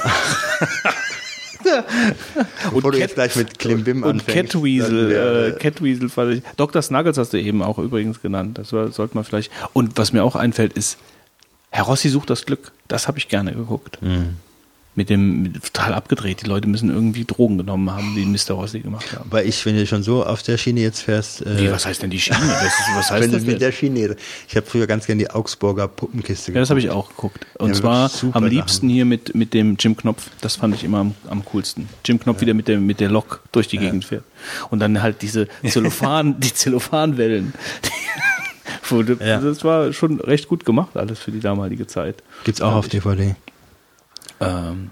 Bevor 2.65 2.81
du 2.81 2.89
Cat- 2.91 2.99
jetzt 2.99 3.15
gleich 3.15 3.35
mit 3.35 3.57
Klimbim 3.59 4.03
Und 4.03 4.09
anfängst. 4.21 4.53
Catweasel, 4.53 5.55
äh, 5.55 5.59
Catweasel 5.59 6.09
fand 6.09 6.33
ich. 6.35 6.43
Dr. 6.57 6.81
Snuggles 6.81 7.17
hast 7.17 7.33
du 7.33 7.39
eben 7.39 7.61
auch 7.63 7.79
übrigens 7.79 8.21
genannt. 8.21 8.57
Das 8.57 8.71
war, 8.73 8.91
sollte 8.91 9.15
man 9.15 9.23
vielleicht. 9.23 9.51
Und 9.73 9.97
was 9.97 10.13
mir 10.13 10.23
auch 10.23 10.35
einfällt, 10.35 10.73
ist, 10.73 10.97
Herr 11.75 11.83
Rossi 11.83 12.07
sucht 12.07 12.29
das 12.29 12.45
Glück. 12.45 12.71
Das 12.87 13.09
habe 13.09 13.17
ich 13.17 13.27
gerne 13.27 13.51
geguckt. 13.51 14.01
Mhm. 14.01 14.37
Mit 14.97 15.09
dem 15.09 15.41
mit, 15.41 15.61
total 15.61 15.93
abgedreht. 15.93 16.41
Die 16.41 16.45
Leute 16.47 16.69
müssen 16.69 16.89
irgendwie 16.89 17.25
Drogen 17.25 17.57
genommen 17.57 17.91
haben, 17.91 18.15
die 18.15 18.23
Mr. 18.25 18.53
Rossi 18.55 18.79
gemacht 18.79 19.11
haben. 19.11 19.29
Aber 19.29 19.43
ich, 19.43 19.65
wenn 19.65 19.75
du 19.75 19.85
schon 19.85 20.01
so 20.01 20.25
auf 20.25 20.41
der 20.41 20.57
Schiene 20.57 20.79
jetzt 20.79 21.01
fährst, 21.01 21.45
äh, 21.45 21.59
Wie, 21.63 21.69
was 21.69 21.85
heißt 21.85 22.01
denn 22.01 22.11
die 22.11 22.19
Schiene? 22.21 22.39
Ist, 22.39 22.95
was 22.95 23.11
heißt 23.11 23.23
wenn 23.23 23.31
das 23.33 23.41
mit 23.41 23.51
denn? 23.51 23.59
der 23.59 23.73
Schiene, 23.73 24.15
ich 24.47 24.55
habe 24.55 24.65
früher 24.65 24.87
ganz 24.87 25.05
gerne 25.05 25.19
die 25.19 25.29
Augsburger 25.29 25.89
Puppenkiste 25.89 26.53
Ja, 26.53 26.61
das 26.61 26.69
habe 26.69 26.79
ich 26.79 26.89
auch 26.91 27.09
geguckt. 27.09 27.45
Und 27.57 27.71
Ja, 27.71 27.75
zwar 27.75 28.11
am 28.31 28.45
liebsten 28.45 28.87
hier 28.87 29.03
mit, 29.03 29.35
mit 29.35 29.53
dem 29.53 29.75
Jim 29.77 29.97
Knopf. 29.97 30.29
Das 30.39 30.55
fand 30.55 30.75
ich 30.75 30.85
immer 30.85 30.99
am, 30.99 31.13
am 31.27 31.43
coolsten. 31.43 31.89
Jim 32.05 32.17
Knopf 32.17 32.39
wieder 32.39 32.53
mit 32.53 32.69
der, 32.69 32.79
mit 32.79 33.01
der 33.01 33.09
Lok 33.09 33.41
durch 33.51 33.67
die 33.67 33.79
Gegend 33.79 34.05
fährt. 34.05 34.23
Und 34.69 34.79
dann 34.79 35.01
halt 35.01 35.21
diese 35.21 35.49
Zellophan, 35.67 36.39
die 36.39 36.53
Zellophanwellen. 36.53 37.53
Ja. 39.19 39.39
Das 39.39 39.63
war 39.63 39.93
schon 39.93 40.19
recht 40.19 40.47
gut 40.47 40.65
gemacht, 40.65 40.95
alles 40.95 41.19
für 41.19 41.31
die 41.31 41.39
damalige 41.39 41.87
Zeit. 41.87 42.23
Gibt's 42.43 42.61
auch 42.61 42.73
auf 42.73 42.87
DVD. 42.87 43.35
Ähm, 44.39 44.89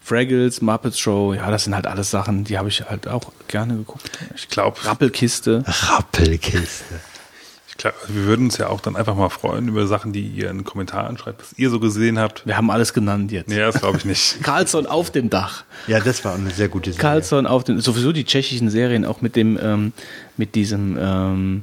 Fraggles, 0.00 0.60
Muppets 0.60 0.98
Show, 0.98 1.32
ja, 1.32 1.50
das 1.50 1.64
sind 1.64 1.74
halt 1.74 1.86
alles 1.86 2.10
Sachen, 2.10 2.44
die 2.44 2.58
habe 2.58 2.68
ich 2.68 2.82
halt 2.88 3.06
auch 3.06 3.32
gerne 3.48 3.76
geguckt. 3.76 4.10
Ich 4.34 4.48
glaube, 4.48 4.84
Rappelkiste. 4.84 5.64
Rappelkiste. 5.66 6.84
ich 7.68 7.76
glaub, 7.76 7.94
wir 8.08 8.24
würden 8.24 8.46
uns 8.46 8.58
ja 8.58 8.68
auch 8.68 8.80
dann 8.80 8.96
einfach 8.96 9.14
mal 9.14 9.28
freuen 9.28 9.68
über 9.68 9.86
Sachen, 9.86 10.12
die 10.12 10.26
ihr 10.26 10.50
in 10.50 10.58
den 10.58 10.64
Kommentaren 10.64 11.18
schreibt, 11.18 11.42
was 11.42 11.56
ihr 11.56 11.70
so 11.70 11.78
gesehen 11.78 12.18
habt. 12.18 12.44
Wir 12.46 12.56
haben 12.56 12.70
alles 12.70 12.94
genannt 12.94 13.30
jetzt. 13.30 13.48
Nee, 13.48 13.58
das 13.58 13.78
glaube 13.78 13.98
ich 13.98 14.04
nicht. 14.04 14.38
Carlson 14.42 14.86
auf 14.86 15.10
dem 15.12 15.30
Dach. 15.30 15.62
Ja, 15.86 16.00
das 16.00 16.24
war 16.24 16.34
eine 16.34 16.50
sehr 16.50 16.68
gute 16.68 16.92
Serie. 16.92 17.00
Carlson 17.00 17.46
auf 17.46 17.62
den, 17.62 17.80
sowieso 17.80 18.10
die 18.10 18.24
tschechischen 18.24 18.70
Serien 18.70 19.04
auch 19.04 19.20
mit 19.20 19.36
dem, 19.36 19.56
ähm, 19.62 19.92
mit 20.36 20.56
diesem, 20.56 20.98
ähm, 21.00 21.62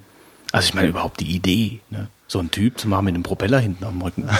also 0.52 0.66
ich 0.68 0.74
meine 0.74 0.88
überhaupt 0.88 1.20
die 1.20 1.32
Idee, 1.36 1.80
ne? 1.90 2.08
so 2.28 2.40
ein 2.40 2.52
Typ 2.52 2.80
zu 2.80 2.88
machen 2.88 3.06
mit 3.06 3.14
einem 3.16 3.24
Propeller 3.24 3.60
hinten 3.60 3.84
am 3.86 4.02
Rücken. 4.02 4.28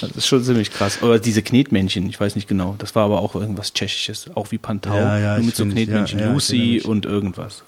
Das 0.00 0.12
ist 0.12 0.26
schon 0.28 0.42
ziemlich 0.42 0.70
krass. 0.72 1.02
Oder 1.02 1.18
diese 1.18 1.42
Knetmännchen, 1.42 2.08
ich 2.08 2.18
weiß 2.18 2.34
nicht 2.34 2.48
genau. 2.48 2.74
Das 2.78 2.94
war 2.94 3.04
aber 3.04 3.20
auch 3.20 3.34
irgendwas 3.34 3.74
Tschechisches, 3.74 4.30
auch 4.34 4.50
wie 4.50 4.56
Pantau, 4.56 4.94
Ja, 4.94 5.18
ja, 5.18 5.36
nur 5.36 5.46
mit 5.46 5.56
so 5.56 5.66
Knetmännchen. 5.66 6.18
ja, 6.18 6.32
Lucy 6.32 6.80
und 6.82 7.04
irgendwas. 7.04 7.64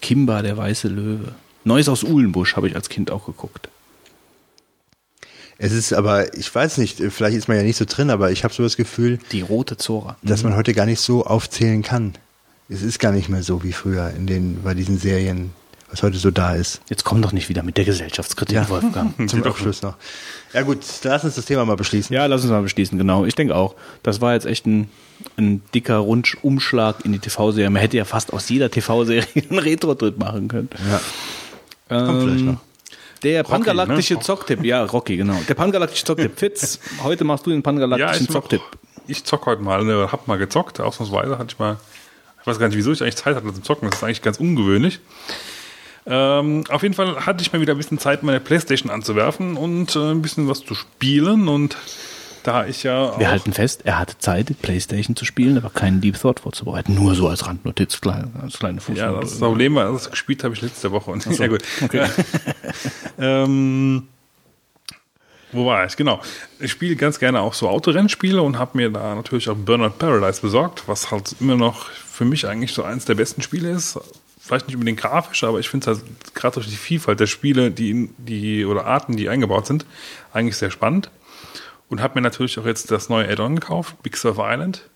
Kimba, 0.00 0.42
der 0.42 0.56
weiße 0.56 0.86
Löwe. 0.86 1.34
Neues 1.64 1.88
aus 1.88 2.04
Uhlenbusch 2.04 2.54
habe 2.54 2.68
ich 2.68 2.76
als 2.76 2.88
Kind 2.88 3.10
auch 3.10 3.26
geguckt. 3.26 3.68
Es 5.58 5.72
ist 5.72 5.92
aber, 5.92 6.34
ich 6.36 6.54
weiß 6.54 6.78
nicht, 6.78 7.00
vielleicht 7.08 7.36
ist 7.36 7.48
man 7.48 7.56
ja 7.56 7.62
nicht 7.64 7.76
so 7.78 7.84
drin, 7.86 8.10
aber 8.10 8.30
ich 8.30 8.44
habe 8.44 8.52
so 8.54 8.62
das 8.62 8.76
Gefühl, 8.76 9.18
Die 9.32 9.40
rote 9.40 9.76
Zora. 9.76 10.16
dass 10.22 10.44
man 10.44 10.54
heute 10.54 10.74
gar 10.74 10.86
nicht 10.86 11.00
so 11.00 11.24
aufzählen 11.24 11.82
kann. 11.82 12.14
Es 12.68 12.82
ist 12.82 12.98
gar 13.00 13.10
nicht 13.12 13.28
mehr 13.28 13.42
so 13.42 13.62
wie 13.64 13.72
früher 13.72 14.10
in 14.10 14.26
den, 14.26 14.62
bei 14.62 14.74
diesen 14.74 14.98
Serien, 14.98 15.52
was 15.90 16.02
heute 16.02 16.18
so 16.18 16.30
da 16.30 16.54
ist. 16.54 16.80
Jetzt 16.88 17.04
komm 17.04 17.22
doch 17.22 17.32
nicht 17.32 17.48
wieder 17.48 17.62
mit 17.62 17.76
der 17.76 17.84
Gesellschaftskritik, 17.84 18.68
Wolfgang. 18.68 19.14
Zum 19.30 19.42
Abschluss 19.44 19.82
noch. 19.82 19.94
Ja 20.52 20.62
gut, 20.62 20.78
lass 21.04 21.24
uns 21.24 21.34
das 21.36 21.44
Thema 21.44 21.64
mal 21.64 21.76
beschließen. 21.76 22.14
Ja, 22.14 22.26
lass 22.26 22.42
uns 22.42 22.50
mal 22.50 22.62
beschließen, 22.62 22.98
genau. 22.98 23.24
Ich 23.24 23.34
denke 23.34 23.54
auch. 23.54 23.74
Das 24.02 24.20
war 24.20 24.34
jetzt 24.34 24.46
echt 24.46 24.66
ein, 24.66 24.90
ein 25.36 25.62
dicker 25.74 25.98
Rundumschlag 25.98 27.04
in 27.04 27.12
die 27.12 27.18
TV-Serie. 27.18 27.70
Man 27.70 27.80
hätte 27.80 27.96
ja 27.96 28.04
fast 28.04 28.32
aus 28.32 28.48
jeder 28.48 28.70
TV-Serie 28.70 29.26
einen 29.50 29.58
Retro-Tritt 29.58 30.18
machen 30.18 30.48
können. 30.48 30.68
Ja. 31.88 31.98
Kommt 32.04 32.22
vielleicht 32.22 32.40
Ähm, 32.40 32.46
noch. 32.46 32.60
Der 33.22 33.40
Rocky, 33.42 33.50
pangalaktische 33.52 34.14
ne? 34.14 34.20
Zocktipp, 34.20 34.64
ja, 34.64 34.84
Rocky, 34.84 35.16
genau. 35.16 35.40
Der 35.48 35.54
pangalaktische 35.54 36.04
Zocktipp. 36.04 36.38
Fitz, 36.38 36.78
heute 37.02 37.24
machst 37.24 37.46
du 37.46 37.50
den 37.50 37.58
Ja, 37.60 37.62
pangalaktischen 37.62 38.24
ich, 38.24 38.28
mach, 38.28 38.34
Zocktipp. 38.34 38.60
ich 39.06 39.24
zock 39.24 39.46
heute 39.46 39.62
mal, 39.62 39.82
ne, 39.84 40.08
hab 40.12 40.28
mal 40.28 40.36
gezockt, 40.36 40.80
ausnahmsweise 40.80 41.38
hatte 41.38 41.48
ich 41.54 41.58
mal, 41.58 41.78
ich 42.40 42.46
weiß 42.46 42.58
gar 42.58 42.68
nicht, 42.68 42.76
wieso 42.76 42.92
ich 42.92 43.02
eigentlich 43.02 43.16
Zeit 43.16 43.34
hatte 43.34 43.46
zum 43.52 43.62
Zocken, 43.64 43.88
das 43.88 43.98
ist 44.00 44.04
eigentlich 44.04 44.20
ganz 44.22 44.38
ungewöhnlich. 44.38 45.00
Ähm, 46.06 46.64
auf 46.68 46.82
jeden 46.82 46.94
Fall 46.94 47.26
hatte 47.26 47.42
ich 47.42 47.52
mal 47.52 47.60
wieder 47.60 47.74
ein 47.74 47.78
bisschen 47.78 47.98
Zeit, 47.98 48.22
meine 48.22 48.40
Playstation 48.40 48.90
anzuwerfen 48.90 49.56
und 49.56 49.96
äh, 49.96 50.12
ein 50.12 50.22
bisschen 50.22 50.48
was 50.48 50.64
zu 50.64 50.74
spielen 50.74 51.48
und 51.48 51.76
da 52.44 52.64
ich 52.64 52.84
ja 52.84 53.18
Wir 53.18 53.28
halten 53.28 53.52
fest, 53.52 53.80
er 53.84 53.98
hatte 53.98 54.16
Zeit, 54.18 54.54
Playstation 54.62 55.16
zu 55.16 55.24
spielen, 55.24 55.58
aber 55.58 55.70
keinen 55.70 56.00
Deep 56.00 56.20
Thought 56.20 56.38
vorzubereiten. 56.38 56.94
Nur 56.94 57.16
so 57.16 57.26
als 57.26 57.44
Randnotiz, 57.46 58.00
kleine, 58.00 58.30
als 58.40 58.58
kleine 58.58 58.80
Fuß. 58.80 58.96
ja, 58.96 59.12
das 59.20 59.40
Problem 59.40 59.74
war, 59.74 59.92
das 59.92 60.08
gespielt 60.10 60.44
habe 60.44 60.54
ich 60.54 60.62
letzte 60.62 60.92
Woche 60.92 61.10
und 61.10 61.26
ja 61.38 61.48
gut. 61.48 61.62
Okay. 61.82 62.06
Ähm, 63.18 64.06
wo 65.52 65.64
war 65.64 65.86
ich? 65.86 65.96
Genau. 65.96 66.20
Ich 66.60 66.70
spiele 66.70 66.96
ganz 66.96 67.18
gerne 67.18 67.40
auch 67.40 67.54
so 67.54 67.68
Autorennspiele 67.68 68.42
und 68.42 68.58
habe 68.58 68.76
mir 68.76 68.90
da 68.90 69.14
natürlich 69.14 69.48
auch 69.48 69.56
Burnout 69.56 69.94
Paradise 69.98 70.40
besorgt, 70.40 70.82
was 70.86 71.10
halt 71.10 71.34
immer 71.40 71.56
noch 71.56 71.88
für 71.88 72.26
mich 72.26 72.46
eigentlich 72.46 72.72
so 72.72 72.82
eins 72.82 73.06
der 73.06 73.14
besten 73.14 73.42
Spiele 73.42 73.70
ist. 73.70 73.98
Vielleicht 74.46 74.68
nicht 74.68 74.76
unbedingt 74.76 75.00
grafisch, 75.00 75.42
aber 75.42 75.58
ich 75.58 75.68
finde 75.68 75.90
es 75.90 75.98
halt 75.98 76.34
gerade 76.34 76.54
durch 76.54 76.68
die 76.68 76.76
Vielfalt 76.76 77.18
der 77.18 77.26
Spiele, 77.26 77.72
die, 77.72 78.10
die 78.16 78.64
oder 78.64 78.86
Arten, 78.86 79.16
die 79.16 79.28
eingebaut 79.28 79.66
sind, 79.66 79.84
eigentlich 80.32 80.56
sehr 80.56 80.70
spannend. 80.70 81.10
Und 81.88 82.00
habe 82.00 82.14
mir 82.14 82.20
natürlich 82.20 82.58
auch 82.58 82.66
jetzt 82.66 82.90
das 82.90 83.08
neue 83.08 83.28
Add-on 83.28 83.56
gekauft, 83.56 84.00
Big 84.02 84.16
Surf 84.16 84.38
Island. 84.40 84.88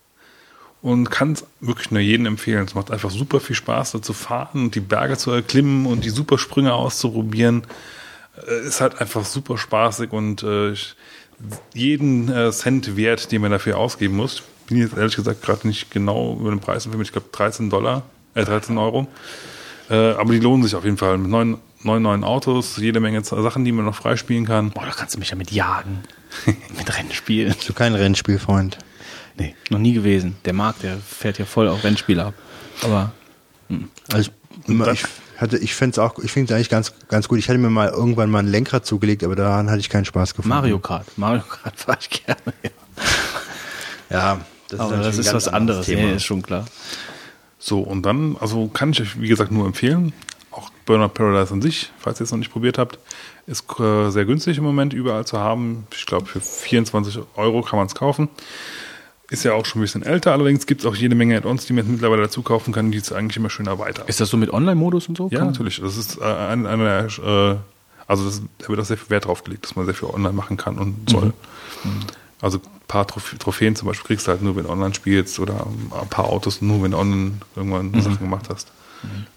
Und 0.82 1.10
kann 1.10 1.32
es 1.32 1.44
wirklich 1.60 1.90
nur 1.90 2.00
jedem 2.00 2.26
empfehlen. 2.26 2.64
Es 2.64 2.74
macht 2.74 2.90
einfach 2.90 3.10
super 3.10 3.40
viel 3.40 3.56
Spaß, 3.56 3.92
da 3.92 4.02
zu 4.02 4.12
fahren 4.12 4.64
und 4.64 4.74
die 4.76 4.80
Berge 4.80 5.18
zu 5.18 5.30
erklimmen 5.30 5.84
und 5.84 6.04
die 6.04 6.10
Supersprünge 6.10 6.72
auszuprobieren 6.72 7.64
äh, 8.48 8.66
ist 8.66 8.80
halt 8.80 9.00
einfach 9.00 9.24
super 9.24 9.58
spaßig 9.58 10.12
und 10.12 10.42
äh, 10.42 10.74
jeden 11.74 12.30
äh, 12.32 12.50
Cent 12.52 12.96
wert, 12.96 13.32
den 13.32 13.42
man 13.42 13.50
dafür 13.50 13.78
ausgeben 13.78 14.16
muss. 14.16 14.42
Bin 14.68 14.78
jetzt 14.78 14.96
ehrlich 14.96 15.16
gesagt 15.16 15.42
gerade 15.42 15.66
nicht 15.66 15.90
genau 15.90 16.36
über 16.38 16.50
den 16.50 16.60
Preis 16.60 16.86
ich 16.86 17.12
glaube 17.12 17.28
13 17.32 17.70
Dollar, 17.70 18.04
äh 18.34 18.44
13 18.44 18.78
Euro. 18.78 19.06
Äh, 19.88 20.12
aber 20.12 20.32
die 20.32 20.40
lohnen 20.40 20.62
sich 20.62 20.74
auf 20.74 20.84
jeden 20.84 20.96
Fall. 20.96 21.18
Mit 21.18 21.30
neun, 21.30 21.58
neun 21.82 22.02
neuen 22.02 22.24
Autos, 22.24 22.76
jede 22.76 23.00
Menge 23.00 23.22
Sachen, 23.24 23.64
die 23.64 23.72
man 23.72 23.84
noch 23.84 23.94
freispielen 23.94 24.46
kann. 24.46 24.70
Boah, 24.70 24.86
da 24.86 24.92
kannst 24.92 25.14
du 25.14 25.18
mich 25.18 25.30
ja 25.30 25.36
mit 25.36 25.50
jagen. 25.50 26.00
mit 26.46 26.96
Rennspielen. 26.96 27.52
Bist 27.54 27.68
du 27.68 27.72
kein 27.72 27.94
Rennspielfreund? 27.94 28.78
Nee, 29.36 29.54
noch 29.70 29.78
nie 29.78 29.94
gewesen. 29.94 30.36
Der 30.44 30.52
Markt, 30.52 30.82
der 30.82 30.98
fährt 30.98 31.38
ja 31.38 31.44
voll 31.44 31.68
auf 31.68 31.82
Rennspiele 31.82 32.24
ab. 32.26 32.34
Aber 32.82 33.12
Also 34.12 34.30
ich, 34.66 34.80
ich 34.92 35.04
hatte, 35.38 35.56
ich 35.58 35.74
finde 35.74 35.92
es 35.94 35.98
auch, 35.98 36.18
ich 36.18 36.30
finde 36.30 36.52
es 36.52 36.56
eigentlich 36.56 36.68
ganz, 36.68 36.92
ganz 37.08 37.26
gut. 37.26 37.38
Ich 37.38 37.48
hatte 37.48 37.58
mir 37.58 37.70
mal 37.70 37.88
irgendwann 37.88 38.30
mal 38.30 38.40
ein 38.40 38.46
Lenkrad 38.48 38.84
zugelegt, 38.84 39.24
aber 39.24 39.36
daran 39.36 39.70
hatte 39.70 39.80
ich 39.80 39.88
keinen 39.88 40.04
Spaß 40.04 40.34
gefunden. 40.34 40.50
Mario 40.50 40.78
Kart. 40.78 41.06
Mario 41.16 41.42
Kart 41.42 41.74
fahre 41.76 41.98
ich 42.00 42.10
gerne. 42.10 42.40
Ja. 42.62 42.70
Ja, 44.10 44.40
das 44.68 44.80
Aber 44.80 44.90
natürlich 44.90 45.16
das 45.16 45.18
ist 45.26 45.32
ganz 45.32 45.46
was 45.46 45.52
anderes. 45.52 45.86
Thema. 45.86 46.02
Ja, 46.02 46.14
ist 46.16 46.24
schon 46.24 46.42
klar. 46.42 46.66
So, 47.62 47.80
und 47.80 48.02
dann, 48.02 48.36
also 48.40 48.68
kann 48.68 48.90
ich 48.90 49.02
euch, 49.02 49.20
wie 49.20 49.28
gesagt, 49.28 49.52
nur 49.52 49.66
empfehlen. 49.66 50.12
Auch 50.50 50.70
Burnout 50.86 51.10
Paradise 51.10 51.52
an 51.52 51.62
sich, 51.62 51.92
falls 51.98 52.18
ihr 52.20 52.24
es 52.24 52.32
noch 52.32 52.38
nicht 52.38 52.50
probiert 52.50 52.78
habt, 52.78 52.98
ist 53.46 53.64
äh, 53.78 54.10
sehr 54.10 54.24
günstig 54.24 54.58
im 54.58 54.64
Moment 54.64 54.92
überall 54.94 55.26
zu 55.26 55.38
haben. 55.38 55.86
Ich 55.94 56.06
glaube, 56.06 56.26
für 56.26 56.40
24 56.40 57.20
Euro 57.36 57.62
kann 57.62 57.78
man 57.78 57.86
es 57.86 57.94
kaufen. 57.94 58.28
Ist 59.28 59.44
ja 59.44 59.52
auch 59.52 59.64
schon 59.64 59.80
ein 59.80 59.82
bisschen 59.82 60.02
älter, 60.02 60.32
allerdings 60.32 60.66
gibt 60.66 60.80
es 60.80 60.86
auch 60.86 60.96
jede 60.96 61.14
Menge 61.14 61.36
Add-ons, 61.36 61.66
die 61.66 61.72
man 61.72 61.88
mittlerweile 61.88 62.22
dazu 62.22 62.42
kaufen 62.42 62.72
kann, 62.72 62.90
die 62.90 62.98
es 62.98 63.12
eigentlich 63.12 63.36
immer 63.36 63.50
schön 63.50 63.66
erweitern. 63.66 64.08
Ist 64.08 64.20
das 64.20 64.28
so 64.30 64.36
mit 64.36 64.52
Online-Modus 64.52 65.08
und 65.08 65.18
so? 65.18 65.28
Ja, 65.30 65.44
natürlich. 65.44 65.80
Das 65.80 65.96
ist 65.96 66.18
äh, 66.18 66.24
eine, 66.24 66.68
eine 66.68 66.84
der, 66.84 67.52
äh, 67.52 67.56
also 68.08 68.24
das, 68.24 68.42
da 68.58 68.68
wird 68.68 68.80
auch 68.80 68.84
sehr 68.84 68.96
viel 68.96 69.10
Wert 69.10 69.26
drauf 69.26 69.44
gelegt, 69.44 69.66
dass 69.66 69.76
man 69.76 69.84
sehr 69.84 69.94
viel 69.94 70.08
online 70.08 70.32
machen 70.32 70.56
kann 70.56 70.78
und 70.78 71.08
soll. 71.08 71.32
Also 72.40 72.58
ein 72.58 72.80
paar 72.88 73.06
Troph 73.06 73.34
Trophäen 73.38 73.76
zum 73.76 73.88
Beispiel 73.88 74.06
kriegst 74.06 74.26
du 74.26 74.30
halt 74.30 74.42
nur, 74.42 74.56
wenn 74.56 74.64
du 74.64 74.70
online 74.70 74.94
spielst 74.94 75.38
oder 75.38 75.66
ein 75.66 76.08
paar 76.08 76.26
Autos 76.26 76.62
nur, 76.62 76.82
wenn 76.82 76.92
du 76.92 76.98
online 76.98 77.32
irgendwann 77.54 78.00
Sachen 78.00 78.18
gemacht 78.18 78.46
hast. 78.48 78.72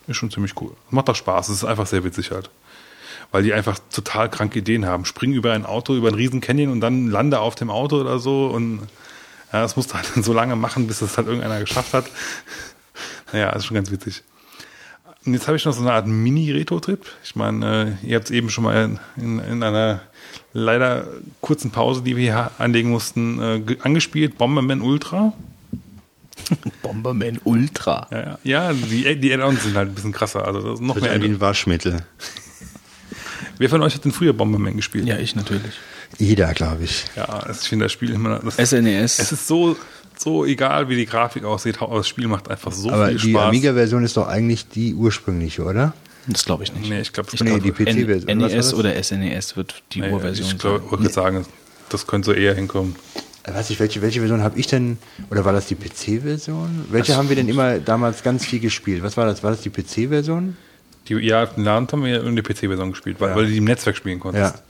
Ist 0.07 0.17
schon 0.17 0.31
ziemlich 0.31 0.59
cool. 0.61 0.71
Macht 0.89 1.09
auch 1.09 1.15
Spaß. 1.15 1.49
Es 1.49 1.57
ist 1.57 1.65
einfach 1.65 1.87
sehr 1.87 2.03
witzig 2.03 2.31
halt. 2.31 2.49
Weil 3.31 3.43
die 3.43 3.53
einfach 3.53 3.79
total 3.91 4.29
kranke 4.29 4.59
Ideen 4.59 4.85
haben. 4.85 5.05
Spring 5.05 5.33
über 5.33 5.53
ein 5.53 5.65
Auto, 5.65 5.95
über 5.95 6.09
einen 6.09 6.17
riesen 6.17 6.41
Canyon 6.41 6.71
und 6.71 6.81
dann 6.81 7.09
lande 7.09 7.39
auf 7.39 7.55
dem 7.55 7.69
Auto 7.69 7.99
oder 7.99 8.19
so 8.19 8.47
und 8.47 8.87
ja, 9.51 9.61
das 9.61 9.75
musst 9.75 9.91
du 9.91 9.95
halt 9.95 10.07
so 10.15 10.33
lange 10.33 10.55
machen, 10.55 10.87
bis 10.87 11.01
es 11.01 11.17
halt 11.17 11.27
irgendeiner 11.27 11.59
geschafft 11.59 11.93
hat. 11.93 12.05
Naja, 13.31 13.49
ist 13.49 13.65
schon 13.65 13.73
ganz 13.73 13.89
witzig. 13.89 14.21
Und 15.25 15.33
jetzt 15.33 15.47
habe 15.47 15.57
ich 15.57 15.65
noch 15.65 15.73
so 15.73 15.81
eine 15.81 15.93
Art 15.93 16.05
Mini-Retro-Trip. 16.05 17.03
Ich 17.23 17.35
meine, 17.35 17.97
äh, 18.03 18.07
ihr 18.07 18.15
habt 18.15 18.25
es 18.25 18.31
eben 18.31 18.51
schon 18.51 18.63
mal 18.63 18.99
in, 19.17 19.39
in 19.39 19.63
einer 19.63 20.01
leider 20.53 21.07
kurzen 21.41 21.71
Pause, 21.71 22.01
die 22.01 22.15
wir 22.15 22.23
hier 22.23 22.51
anlegen 22.57 22.89
mussten, 22.91 23.41
äh, 23.41 23.59
ge- 23.59 23.77
angespielt. 23.81 24.37
Bomberman 24.37 24.81
Ultra. 24.81 25.33
Bomberman 26.81 27.39
Ultra. 27.43 28.07
Ja, 28.11 28.19
ja. 28.19 28.39
ja 28.43 28.73
die, 28.73 29.19
die 29.19 29.33
Add-ons 29.33 29.63
sind 29.63 29.75
halt 29.75 29.89
ein 29.89 29.95
bisschen 29.95 30.11
krasser. 30.11 30.45
Also 30.45 30.61
das 30.61 30.73
ist 30.79 30.81
noch 30.81 30.95
Wird 30.95 31.05
mehr 31.05 31.21
wie 31.21 31.25
ein 31.25 31.39
Waschmittel. 31.41 32.03
Wer 33.59 33.69
von 33.69 33.81
euch 33.83 33.93
hat 33.95 34.03
denn 34.03 34.11
früher 34.11 34.33
Bomberman 34.33 34.75
gespielt? 34.75 35.05
Ja, 35.05 35.17
ich 35.17 35.35
natürlich. 35.35 35.73
Jeder, 36.17 36.53
glaube 36.53 36.83
ich. 36.83 37.05
Ja, 37.15 37.43
ich 37.49 37.57
finde 37.57 37.85
das 37.85 37.91
Spiel 37.91 38.11
immer. 38.11 38.39
Das, 38.39 38.69
SNES. 38.69 39.19
es 39.19 39.31
ist 39.31 39.47
so, 39.47 39.75
so 40.17 40.45
egal, 40.45 40.89
wie 40.89 40.95
die 40.95 41.05
Grafik 41.05 41.43
aussieht. 41.43 41.77
Das 41.79 42.07
Spiel 42.07 42.27
macht 42.27 42.49
einfach 42.49 42.71
so 42.71 42.89
Aber 42.91 43.07
viel 43.09 43.17
die 43.19 43.31
Spaß. 43.31 43.47
Amiga-Version 43.49 44.03
ist 44.03 44.17
doch 44.17 44.27
eigentlich 44.27 44.67
die 44.67 44.93
ursprüngliche, 44.95 45.63
oder? 45.63 45.93
Das 46.27 46.45
glaube 46.45 46.63
ich 46.63 46.73
nicht. 46.73 46.89
nee, 46.89 47.01
ich 47.01 47.11
glaube, 47.13 47.29
das 47.31 47.41
Nee, 47.41 47.51
kann- 47.51 47.61
die 47.61 47.71
PC-Version. 47.71 48.37
NES 48.37 48.73
oder 48.73 49.01
SNES 49.01 49.57
wird 49.57 49.83
die 49.91 50.01
nee, 50.01 50.09
Urversion 50.11 50.47
Ich 50.47 50.53
ich 50.55 50.63
würde 50.63 51.09
sagen, 51.09 51.45
das 51.89 52.07
könnte 52.07 52.27
so 52.27 52.33
eher 52.33 52.55
hinkommen. 52.55 52.95
Äh, 53.43 53.53
Weiß 53.53 53.69
ich, 53.69 53.79
welche, 53.79 54.01
welche 54.01 54.19
Version 54.19 54.41
habe 54.41 54.57
ich 54.57 54.67
denn, 54.67 54.97
oder 55.29 55.43
war 55.43 55.51
das 55.51 55.67
die 55.67 55.75
PC-Version? 55.75 56.85
Welche 56.89 57.15
haben 57.17 57.27
wir 57.27 57.35
denn 57.35 57.49
immer 57.49 57.79
damals 57.79 58.23
ganz 58.23 58.45
viel 58.45 58.59
gespielt? 58.61 59.03
Was 59.03 59.17
war 59.17 59.25
das? 59.25 59.43
War 59.43 59.51
das 59.51 59.61
die 59.61 59.69
PC-Version? 59.69 60.55
Die, 61.09 61.15
ja, 61.15 61.43
in 61.43 61.65
Land 61.65 61.91
haben 61.91 62.03
wir 62.03 62.11
ja 62.11 62.21
in 62.21 62.35
der 62.37 62.43
PC-Version 62.43 62.91
gespielt, 62.91 63.17
weil, 63.19 63.31
Ja. 63.31 63.35
weil 63.35 63.45
du 63.45 63.51
die 63.51 63.57
im 63.57 63.65
Netzwerk 63.65 63.97
spielen 63.97 64.21
konntest. 64.21 64.55
Ja. 64.55 64.61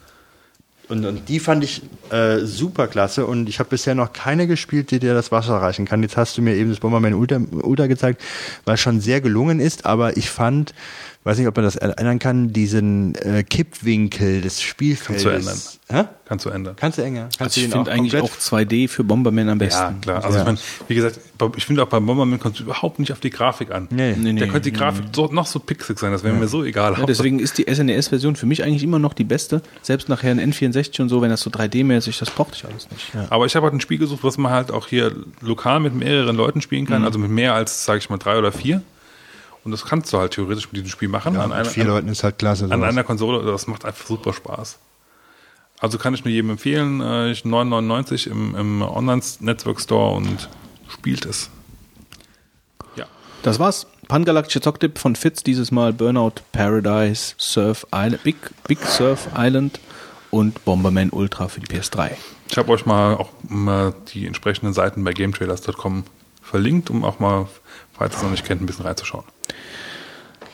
Und, 0.90 1.06
und 1.06 1.30
die 1.30 1.40
fand 1.40 1.64
ich 1.64 1.82
äh, 2.10 2.40
super 2.40 2.88
klasse 2.88 3.26
und 3.26 3.48
ich 3.48 3.60
habe 3.60 3.70
bisher 3.70 3.96
noch 3.96 4.12
keine 4.12 4.48
gespielt, 4.48 4.92
die 4.92 5.00
dir 5.00 5.14
das 5.14 5.32
Wasser 5.32 5.54
reichen 5.56 5.86
kann. 5.86 6.02
Jetzt 6.04 6.18
hast 6.18 6.38
du 6.38 6.42
mir 6.42 6.56
eben 6.56 6.72
das 6.72 6.80
Bomberman 6.80 7.14
Ultra, 7.14 7.40
Ultra 7.62 7.88
gezeigt, 7.88 8.22
was 8.66 8.82
schon 8.82 9.00
sehr 9.00 9.22
gelungen 9.22 9.60
ist, 9.62 9.86
aber 9.86 10.18
ich 10.18 10.30
fand, 10.30 10.74
weiß 11.26 11.38
nicht, 11.38 11.48
ob 11.48 11.56
man 11.56 11.64
das 11.66 11.76
erinnern 11.78 12.20
kann, 12.20 12.52
diesen 12.52 13.16
äh, 13.16 13.44
Kippwinkel 13.44 14.42
des 14.42 14.62
Spielfeldes. 14.62 15.24
Kannst 15.24 15.26
du 15.26 15.30
ändern. 15.30 16.06
Hä? 16.08 16.10
Kannst 16.26 16.46
du 16.46 16.50
ändern. 16.50 16.76
Kannst 16.76 16.98
du 16.98 17.02
enger? 17.04 17.22
Kannst 17.24 17.42
Also 17.42 17.62
du 17.62 17.66
ich 17.68 17.72
finde 17.74 17.92
eigentlich 17.92 18.18
auch 18.18 18.30
2D 18.32 18.88
für 18.90 19.04
Bomberman 19.04 19.50
am 19.50 19.58
besten. 19.58 19.82
Ja, 19.82 19.94
klar. 20.02 20.24
Also 20.24 20.36
Ja. 20.38 20.42
ich 20.42 20.46
meine, 20.48 20.58
wie 20.88 20.96
gesagt, 20.96 21.20
ich 21.58 21.66
finde 21.66 21.84
auch 21.84 21.88
bei 21.88 22.00
Bomberman 22.00 22.40
kommt 22.40 22.56
es 22.56 22.62
überhaupt 22.62 23.00
nicht 23.00 23.12
auf 23.12 23.20
die 23.20 23.30
Grafik 23.30 23.72
an. 23.72 23.88
Nee. 23.92 24.16
Nee, 24.18 24.34
Da 24.40 24.46
nee, 24.46 24.52
könnte 24.52 24.62
die 24.72 24.74
Grafik 24.74 25.06
so, 25.14 25.28
noch 25.28 25.46
so 25.46 25.60
pixelig 25.60 26.00
sein, 26.00 26.12
das 26.12 26.24
wäre 26.24 26.34
mir 26.34 26.48
so 26.48 26.64
egal. 26.64 26.96
Ja, 26.98 27.06
deswegen 27.06 27.40
ist 27.40 27.58
die 27.58 27.66
SNES-Version 27.74 28.36
für 28.36 28.46
mich 28.46 28.64
eigentlich 28.64 28.84
immer 28.84 29.00
noch 29.00 29.14
die 29.14 29.24
beste. 29.26 29.62
Selbst 29.82 30.10
nachher 30.10 30.32
ein 30.32 30.40
N64 30.54 31.02
und 31.02 31.10
so, 31.10 31.22
wenn 31.22 31.30
das 31.30 31.42
so 31.42 31.50
3D-mäßig, 31.50 32.18
das 32.20 32.32
brauchte 32.32 32.56
ich 32.56 32.66
alles 32.66 32.90
nicht. 32.90 33.12
Aber 33.30 33.46
ich 33.46 33.56
habe 33.56 33.66
halt 33.66 33.74
ein 33.74 33.82
Spiel 33.82 33.98
gesucht, 33.98 34.24
was 34.24 34.38
man 34.38 34.52
halt 34.52 34.72
auch 34.72 34.88
hier 34.88 35.14
lokal 35.42 35.80
mit 35.80 35.94
mehreren 35.96 36.36
Leuten 36.36 36.62
spielen 36.62 36.84
Mhm. 36.84 36.88
kann, 36.88 37.04
also 37.06 37.20
mit 37.20 37.30
mehr 37.32 37.54
als, 37.54 37.86
sage 37.86 38.00
ich 38.00 38.10
mal, 38.10 38.18
drei 38.18 38.38
oder 38.40 38.52
vier. 38.52 38.82
Und 39.64 39.72
das 39.72 39.86
kannst 39.86 40.12
du 40.12 40.18
halt 40.18 40.34
theoretisch 40.34 40.66
mit 40.66 40.76
diesem 40.76 40.90
Spiel 40.90 41.08
machen. 41.08 41.36
Ja, 41.36 41.42
an 41.42 41.50
mit 41.50 41.58
einer, 41.58 41.70
vier 41.70 41.84
an, 41.84 41.90
Leuten 41.90 42.08
ist 42.10 42.24
halt 42.24 42.38
klasse. 42.38 42.66
an 42.66 42.72
sowas. 42.72 42.90
einer 42.90 43.04
Konsole, 43.04 43.46
das 43.50 43.68
macht 43.68 43.86
einfach 43.86 44.06
super 44.06 44.34
Spaß. 44.34 44.78
Also 45.80 45.98
kann 45.98 46.14
ich 46.14 46.24
nur 46.24 46.32
jedem 46.32 46.52
empfehlen, 46.52 47.02
äh, 47.02 47.32
ich 47.32 47.42
9,99 47.42 48.30
im, 48.30 48.56
im 48.56 48.82
Online-Network-Store 48.82 50.16
und 50.16 50.50
spielt 50.88 51.26
es. 51.26 51.50
Ja. 52.96 53.06
Das 53.42 53.60
war's. 53.60 53.88
Pangalaktische 54.08 54.62
Zocktipp 54.62 55.00
von 55.00 55.16
Fitz, 55.16 55.44
dieses 55.44 55.72
Mal 55.72 55.94
Burnout 55.94 56.36
Paradise, 56.52 57.36
Surf 57.38 57.88
Island, 57.94 58.22
Big, 58.24 58.36
Big 58.68 58.80
Surf 58.80 59.30
Island 59.36 59.80
und 60.30 60.64
Bomberman 60.66 61.10
Ultra 61.10 61.48
für 61.48 61.62
die 61.62 61.68
PS3. 61.68 62.12
Ich 62.50 62.58
habe 62.58 62.72
euch 62.72 62.86
mal 62.86 63.16
auch 63.16 63.30
mal 63.48 63.94
die 64.14 64.28
entsprechenden 64.28 64.74
Seiten 64.74 65.04
bei 65.04 65.14
gametrailers.com 65.14 66.04
verlinkt, 66.42 66.90
um 66.90 67.04
auch 67.04 67.20
mal, 67.20 67.48
falls 68.04 68.16
ihr 68.16 68.18
es 68.18 68.24
noch 68.24 68.32
nicht 68.32 68.46
kennt, 68.46 68.62
ein 68.62 68.66
bisschen 68.66 68.86
reinzuschauen. 68.86 69.24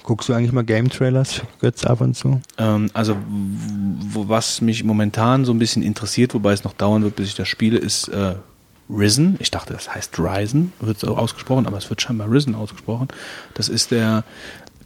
Guckst 0.03 0.29
du 0.29 0.33
eigentlich 0.33 0.51
mal 0.51 0.63
Game-Trailers 0.63 1.41
jetzt 1.61 1.85
ab 1.85 2.01
und 2.01 2.15
zu? 2.15 2.41
Ähm, 2.57 2.89
also, 2.93 3.15
wo, 3.27 4.29
was 4.29 4.61
mich 4.61 4.83
momentan 4.83 5.45
so 5.45 5.51
ein 5.51 5.59
bisschen 5.59 5.81
interessiert, 5.81 6.33
wobei 6.33 6.53
es 6.53 6.63
noch 6.63 6.73
dauern 6.73 7.03
wird, 7.03 7.15
bis 7.15 7.29
ich 7.29 7.35
das 7.35 7.47
spiele, 7.47 7.77
ist 7.77 8.07
äh, 8.09 8.35
Risen. 8.89 9.35
Ich 9.39 9.51
dachte, 9.51 9.73
das 9.73 9.93
heißt 9.93 10.19
Ryzen, 10.19 10.73
wird 10.79 10.99
so 10.99 11.15
ausgesprochen, 11.15 11.65
aber 11.65 11.77
es 11.77 11.89
wird 11.89 12.01
scheinbar 12.01 12.31
Risen 12.31 12.55
ausgesprochen. 12.55 13.07
Das 13.55 13.69
ist 13.69 13.91
der 13.91 14.23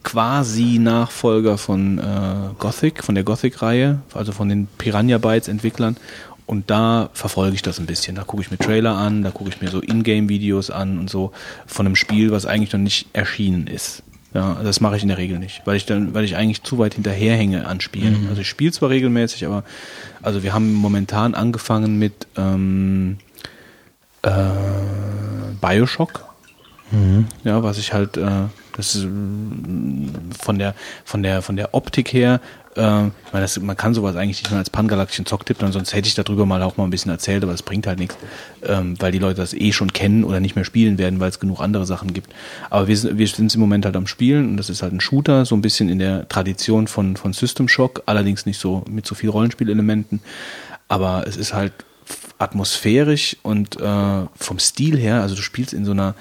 quasi 0.03 0.77
Nachfolger 0.80 1.58
von 1.58 2.00
äh, 2.00 2.53
Gothic, 2.59 3.03
von 3.03 3.16
der 3.16 3.24
Gothic-Reihe, 3.24 4.00
also 4.14 4.32
von 4.32 4.50
den 4.50 4.67
Piranha 4.77 5.17
Bytes-Entwicklern. 5.17 5.98
Und 6.45 6.69
da 6.69 7.09
verfolge 7.13 7.55
ich 7.55 7.61
das 7.61 7.80
ein 7.80 7.85
bisschen. 7.85 8.15
Da 8.15 8.23
gucke 8.23 8.41
ich 8.41 8.51
mir 8.51 8.57
Trailer 8.57 8.95
an, 8.95 9.23
da 9.23 9.31
gucke 9.31 9.49
ich 9.49 9.61
mir 9.61 9.69
so 9.69 9.81
Ingame-Videos 9.81 10.69
an 10.69 10.99
und 10.99 11.09
so 11.09 11.31
von 11.65 11.85
einem 11.85 11.95
Spiel, 11.95 12.31
was 12.31 12.45
eigentlich 12.45 12.73
noch 12.73 12.80
nicht 12.80 13.07
erschienen 13.13 13.67
ist. 13.67 14.03
Ja, 14.33 14.57
das 14.63 14.81
mache 14.81 14.97
ich 14.97 15.03
in 15.03 15.09
der 15.09 15.19
Regel 15.19 15.38
nicht, 15.38 15.61
weil 15.65 15.75
ich 15.75 15.85
dann, 15.85 16.15
weil 16.15 16.23
ich 16.23 16.35
eigentlich 16.35 16.63
zu 16.63 16.80
weit 16.80 16.95
hinterherhänge 16.95 17.67
an 17.67 17.81
Spielen. 17.81 18.25
Also 18.30 18.41
ich 18.41 18.49
spiele 18.49 18.72
zwar 18.72 18.89
regelmäßig, 18.89 19.45
aber 19.45 19.63
also 20.23 20.41
wir 20.41 20.53
haben 20.53 20.73
momentan 20.73 21.35
angefangen 21.35 21.99
mit 21.99 22.27
ähm, 22.35 23.19
äh, 24.23 24.31
Bioshock. 25.61 26.33
Ja, 27.43 27.63
was 27.63 27.80
ich 27.80 27.93
halt, 27.93 28.17
äh, 28.17 28.47
das 28.75 28.93
ist 28.95 29.05
mm, 29.05 30.31
von 30.39 30.59
der 30.59 30.75
von 31.05 31.23
der 31.23 31.41
von 31.41 31.55
der 31.55 31.73
Optik 31.73 32.13
her, 32.13 32.39
äh, 32.76 33.08
ich 33.08 33.34
meine, 33.34 33.43
das, 33.43 33.60
man 33.60 33.77
kann 33.77 33.93
sowas 33.93 34.16
eigentlich 34.16 34.42
nicht 34.42 34.52
nur 34.52 34.60
als 34.60 34.69
pangalaktischen 34.69 35.26
Zocktipp, 35.26 35.58
sonst 35.60 35.93
hätte 35.93 36.08
ich 36.08 36.16
darüber 36.16 36.45
mal 36.45 36.61
auch 36.64 36.77
mal 36.77 36.84
ein 36.85 36.90
bisschen 36.90 37.11
erzählt, 37.11 37.43
aber 37.43 37.52
das 37.52 37.64
bringt 37.64 37.88
halt 37.88 38.00
nichts, 38.00 38.18
ähm, 38.64 38.95
weil 39.00 39.11
die 39.11 39.19
Leute 39.19 39.42
das 39.42 39.53
eh 39.53 39.72
schon 39.72 39.93
kennen 39.93 40.24
oder 40.24 40.40
nicht 40.40 40.56
mehr 40.56 40.66
spielen 40.66 40.98
werden, 40.98 41.19
weil 41.19 41.30
es 41.30 41.40
genug 41.40 41.60
andere 41.60 41.85
Sachen 41.85 42.14
gibt. 42.14 42.32
Aber 42.69 42.88
wir 42.88 42.98
sind 42.98 43.18
wir 43.18 43.27
sind 43.27 43.53
im 43.53 43.61
Moment 43.61 43.85
halt 43.85 43.95
am 43.95 44.08
Spielen 44.08 44.50
und 44.50 44.58
das 44.58 44.69
ist 44.69 44.82
halt 44.82 44.93
ein 44.93 45.02
Shooter, 45.02 45.45
so 45.45 45.56
ein 45.56 45.61
bisschen 45.61 45.90
in 45.90 46.00
der 46.00 46.27
Tradition 46.27 46.88
von 46.88 47.18
von 47.18 47.34
System 47.34 47.68
Shock, 47.68 48.03
allerdings 48.06 48.45
nicht 48.45 48.60
so 48.60 48.84
mit 48.90 49.06
so 49.06 49.16
viel 49.16 49.30
Rollenspielelementen, 49.30 50.22
aber 50.88 51.26
es 51.27 51.38
ist 51.38 51.53
halt 51.53 51.74
atmosphärisch 52.40 53.38
und 53.42 53.80
äh, 53.80 54.26
vom 54.35 54.60
Stil 54.60 54.98
her, 54.98 55.22
also 55.22 55.35
du 55.35 55.42
spielst 55.42 55.74
in 55.74 55.85
so 55.85 55.92
einer, 55.92 56.16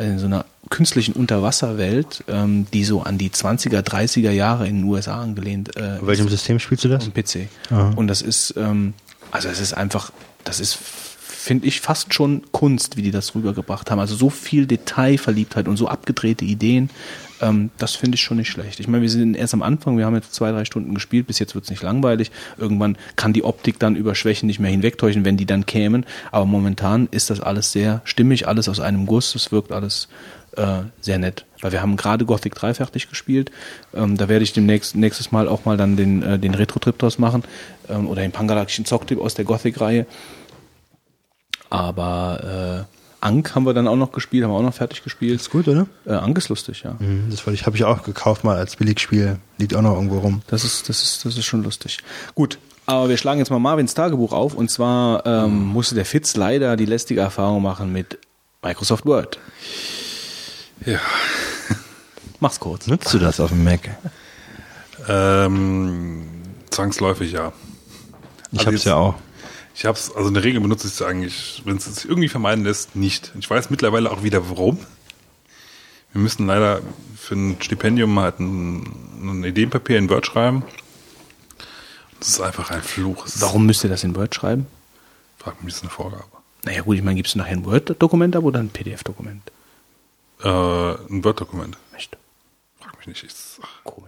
in 0.00 0.18
so 0.18 0.26
einer 0.26 0.44
künstlichen 0.70 1.12
Unterwasserwelt, 1.12 2.24
ähm, 2.28 2.66
die 2.72 2.84
so 2.84 3.02
an 3.02 3.18
die 3.18 3.30
20er, 3.30 3.80
30er 3.80 4.30
Jahre 4.30 4.66
in 4.68 4.76
den 4.82 4.84
USA 4.84 5.20
angelehnt 5.20 5.76
äh, 5.76 5.98
Auf 6.00 6.06
welchem 6.06 6.28
System 6.28 6.58
spielst 6.58 6.84
du 6.84 6.88
das? 6.88 7.04
am 7.06 7.12
PC. 7.12 7.48
Aha. 7.70 7.92
Und 7.96 8.08
das 8.08 8.22
ist, 8.22 8.54
ähm, 8.56 8.94
also 9.30 9.48
es 9.48 9.60
ist 9.60 9.72
einfach, 9.74 10.12
das 10.44 10.60
ist, 10.60 10.76
finde 10.76 11.66
ich, 11.66 11.80
fast 11.80 12.12
schon 12.14 12.42
Kunst, 12.52 12.96
wie 12.96 13.02
die 13.02 13.10
das 13.10 13.34
rübergebracht 13.34 13.90
haben. 13.90 13.98
Also 14.00 14.14
so 14.14 14.28
viel 14.30 14.66
Detailverliebtheit 14.66 15.68
und 15.68 15.76
so 15.76 15.88
abgedrehte 15.88 16.44
Ideen, 16.44 16.90
ähm, 17.40 17.70
das 17.78 17.96
finde 17.96 18.16
ich 18.16 18.22
schon 18.22 18.36
nicht 18.36 18.50
schlecht. 18.50 18.80
Ich 18.80 18.88
meine, 18.88 19.02
wir 19.02 19.10
sind 19.10 19.34
erst 19.34 19.54
am 19.54 19.62
Anfang, 19.62 19.98
wir 19.98 20.06
haben 20.06 20.14
jetzt 20.14 20.34
zwei, 20.34 20.50
drei 20.50 20.64
Stunden 20.64 20.94
gespielt, 20.94 21.26
bis 21.26 21.38
jetzt 21.38 21.54
wird 21.54 21.64
es 21.64 21.70
nicht 21.70 21.82
langweilig. 21.82 22.30
Irgendwann 22.56 22.96
kann 23.16 23.32
die 23.32 23.44
Optik 23.44 23.78
dann 23.78 23.96
über 23.96 24.14
Schwächen 24.14 24.46
nicht 24.46 24.60
mehr 24.60 24.70
hinwegtäuschen, 24.70 25.24
wenn 25.24 25.36
die 25.36 25.46
dann 25.46 25.66
kämen. 25.66 26.04
Aber 26.32 26.46
momentan 26.46 27.08
ist 27.10 27.30
das 27.30 27.40
alles 27.40 27.72
sehr 27.72 28.00
stimmig, 28.04 28.48
alles 28.48 28.68
aus 28.68 28.80
einem 28.80 29.06
Guss, 29.06 29.34
es 29.34 29.52
wirkt 29.52 29.72
alles 29.72 30.08
äh, 30.56 30.82
sehr 31.00 31.18
nett. 31.18 31.44
Weil 31.60 31.72
wir 31.72 31.82
haben 31.82 31.96
gerade 31.96 32.24
Gothic 32.24 32.54
3 32.54 32.74
fertig 32.74 33.08
gespielt. 33.08 33.50
Ähm, 33.94 34.16
da 34.16 34.28
werde 34.28 34.44
ich 34.44 34.52
demnächst 34.52 34.96
nächstes 34.96 35.32
Mal 35.32 35.48
auch 35.48 35.64
mal 35.64 35.76
dann 35.76 35.96
den, 35.96 36.22
äh, 36.22 36.38
den 36.38 36.54
Retro-Trip 36.54 36.98
draus 36.98 37.18
machen. 37.18 37.44
Ähm, 37.88 38.08
oder 38.08 38.22
den 38.22 38.32
Pangalaktischen 38.32 38.84
Zocktipp 38.84 39.20
aus 39.20 39.34
der 39.34 39.44
Gothic-Reihe. 39.44 40.06
Aber 41.70 42.86
äh, 42.88 42.97
Ank 43.20 43.54
haben 43.54 43.64
wir 43.64 43.74
dann 43.74 43.88
auch 43.88 43.96
noch 43.96 44.12
gespielt, 44.12 44.44
haben 44.44 44.50
wir 44.52 44.56
auch 44.58 44.62
noch 44.62 44.74
fertig 44.74 45.02
gespielt. 45.02 45.40
Ist 45.40 45.50
gut, 45.50 45.66
oder? 45.68 45.86
Äh, 46.06 46.12
Ank 46.12 46.38
ist 46.38 46.48
lustig, 46.48 46.82
ja. 46.84 46.94
Mhm, 46.98 47.26
Das 47.30 47.46
wollte 47.46 47.54
ich, 47.58 47.66
habe 47.66 47.76
ich 47.76 47.84
auch 47.84 48.02
gekauft 48.04 48.44
mal 48.44 48.56
als 48.56 48.76
Billigspiel. 48.76 49.38
Liegt 49.58 49.74
auch 49.74 49.82
noch 49.82 49.94
irgendwo 49.94 50.18
rum. 50.18 50.42
Das 50.46 50.64
ist, 50.64 50.88
das 50.88 51.02
ist, 51.02 51.24
das 51.24 51.36
ist 51.36 51.44
schon 51.44 51.62
lustig. 51.64 51.98
Gut. 52.34 52.58
Aber 52.86 53.08
wir 53.08 53.16
schlagen 53.18 53.38
jetzt 53.40 53.50
mal 53.50 53.58
Marvins 53.58 53.92
Tagebuch 53.94 54.32
auf 54.32 54.54
und 54.54 54.70
zwar 54.70 55.26
ähm, 55.26 55.66
musste 55.66 55.94
der 55.94 56.04
Fitz 56.06 56.36
leider 56.36 56.76
die 56.76 56.86
lästige 56.86 57.20
Erfahrung 57.20 57.62
machen 57.62 57.92
mit 57.92 58.18
Microsoft 58.62 59.04
Word. 59.04 59.38
Ja. 60.86 60.98
Mach's 62.40 62.58
kurz. 62.60 62.86
Nutzt 62.86 63.12
du 63.12 63.18
das 63.18 63.40
auf 63.40 63.50
dem 63.50 63.64
Mac? 63.64 63.80
Ähm, 65.08 66.22
zwangsläufig 66.70 67.32
ja. 67.32 67.52
Ich 68.52 68.58
Also 68.60 68.66
habe 68.66 68.70
jetzt- 68.76 68.80
es 68.80 68.84
ja 68.84 68.94
auch. 68.96 69.14
Ich 69.78 69.84
habe 69.84 69.96
es, 69.96 70.12
also 70.12 70.26
in 70.26 70.34
der 70.34 70.42
Regel 70.42 70.60
benutze 70.60 70.88
ich 70.88 70.94
es 70.94 71.02
eigentlich, 71.02 71.62
wenn 71.64 71.76
es 71.76 71.84
sich 71.84 72.04
irgendwie 72.04 72.28
vermeiden 72.28 72.64
lässt, 72.64 72.96
nicht. 72.96 73.30
Ich 73.38 73.48
weiß 73.48 73.70
mittlerweile 73.70 74.10
auch 74.10 74.24
wieder 74.24 74.50
warum. 74.50 74.76
Wir 76.12 76.20
müssen 76.20 76.48
leider 76.48 76.82
für 77.16 77.36
ein 77.36 77.62
Stipendium 77.62 78.18
halt 78.18 78.40
ein, 78.40 78.82
ein 79.22 79.44
Ideenpapier 79.44 79.98
in 79.98 80.10
Word 80.10 80.26
schreiben. 80.26 80.64
Das 82.18 82.30
ist 82.30 82.40
einfach 82.40 82.72
ein 82.72 82.82
Fluch. 82.82 83.24
Warum 83.36 83.66
müsst 83.66 83.84
ihr 83.84 83.90
das 83.90 84.02
in 84.02 84.16
Word 84.16 84.34
schreiben? 84.34 84.66
Frag 85.38 85.62
mich, 85.62 85.74
das 85.74 85.76
ist 85.76 85.82
eine 85.84 85.90
Vorgabe. 85.90 86.24
Naja 86.64 86.82
gut, 86.82 86.96
ich 86.96 87.04
meine, 87.04 87.14
gibst 87.14 87.36
du 87.36 87.38
nachher 87.38 87.52
ein 87.52 87.64
Word-Dokument 87.64 88.34
ab 88.34 88.42
oder 88.42 88.58
ein 88.58 88.70
PDF-Dokument? 88.70 89.52
Äh, 90.42 90.48
ein 90.48 91.22
Word-Dokument. 91.22 91.78
Echt 91.96 92.18
Frag 92.80 92.98
mich 92.98 93.06
nicht. 93.06 93.22
Ist, 93.22 93.60
komisch. 93.84 94.07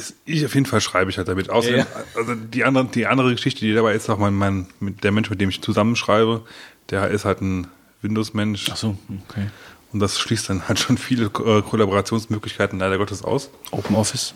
Ist, 0.00 0.14
ich 0.24 0.44
auf 0.44 0.54
jeden 0.54 0.66
Fall 0.66 0.80
schreibe 0.80 1.10
ich 1.10 1.18
halt 1.18 1.28
damit. 1.28 1.50
Außerdem, 1.50 1.78
Ja. 1.80 1.86
also 2.16 2.34
die 2.34 2.64
andere, 2.64 2.86
die 2.86 3.06
andere 3.06 3.32
Geschichte, 3.32 3.60
die 3.60 3.72
dabei 3.74 3.94
ist, 3.94 4.08
auch 4.10 4.18
mein, 4.18 4.34
mein, 4.34 4.66
der 4.80 5.12
Mensch, 5.12 5.30
mit 5.30 5.40
dem 5.40 5.48
ich 5.50 5.62
zusammenschreibe, 5.62 6.42
der 6.90 7.08
ist 7.08 7.24
halt 7.24 7.40
ein 7.40 7.66
Windows-Mensch. 8.02 8.66
Ach 8.72 8.76
so, 8.76 8.96
okay. 9.28 9.48
Und 9.92 10.00
das 10.00 10.18
schließt 10.18 10.48
dann 10.48 10.68
halt 10.68 10.78
schon 10.78 10.98
viele 10.98 11.26
äh, 11.26 11.62
Kollaborationsmöglichkeiten 11.62 12.78
leider 12.78 12.98
Gottes 12.98 13.22
aus. 13.22 13.50
Open 13.72 13.96
Office. 13.96 14.34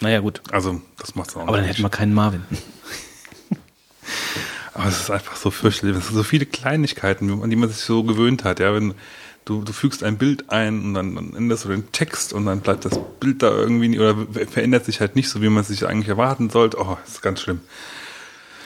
Naja 0.00 0.20
gut. 0.20 0.40
Also, 0.52 0.80
das 0.98 1.14
macht 1.14 1.34
dann 1.34 1.42
auch 1.42 1.48
Aber 1.48 1.56
dann 1.58 1.66
nicht. 1.66 1.74
hätten 1.74 1.84
wir 1.84 1.90
keinen 1.90 2.14
Marvin. 2.14 2.44
Aber 4.74 4.86
es 4.86 5.00
ist 5.00 5.10
einfach 5.10 5.36
so 5.36 5.50
fürchterlich. 5.50 5.96
Es 5.96 6.06
sind 6.06 6.16
so 6.16 6.22
viele 6.22 6.46
Kleinigkeiten, 6.46 7.42
an 7.42 7.50
die 7.50 7.56
man 7.56 7.68
sich 7.68 7.78
so 7.78 8.02
gewöhnt 8.04 8.44
hat. 8.44 8.60
Ja, 8.60 8.72
wenn 8.74 8.94
du, 9.44 9.62
du 9.62 9.72
fügst 9.72 10.02
ein 10.02 10.18
Bild 10.18 10.50
ein 10.50 10.82
und 10.84 10.94
dann, 10.94 11.14
dann 11.14 11.34
änderst 11.34 11.64
du 11.64 11.68
den 11.68 11.90
Text 11.92 12.32
und 12.32 12.46
dann 12.46 12.60
bleibt 12.60 12.84
das 12.84 12.98
Bild 13.18 13.42
da 13.42 13.50
irgendwie 13.50 13.98
oder 13.98 14.16
verändert 14.50 14.84
sich 14.84 15.00
halt 15.00 15.16
nicht 15.16 15.28
so, 15.28 15.42
wie 15.42 15.48
man 15.48 15.62
es 15.62 15.68
sich 15.68 15.86
eigentlich 15.86 16.08
erwarten 16.08 16.50
sollte. 16.50 16.78
Oh, 16.80 16.96
ist 17.06 17.22
ganz 17.22 17.40
schlimm. 17.40 17.60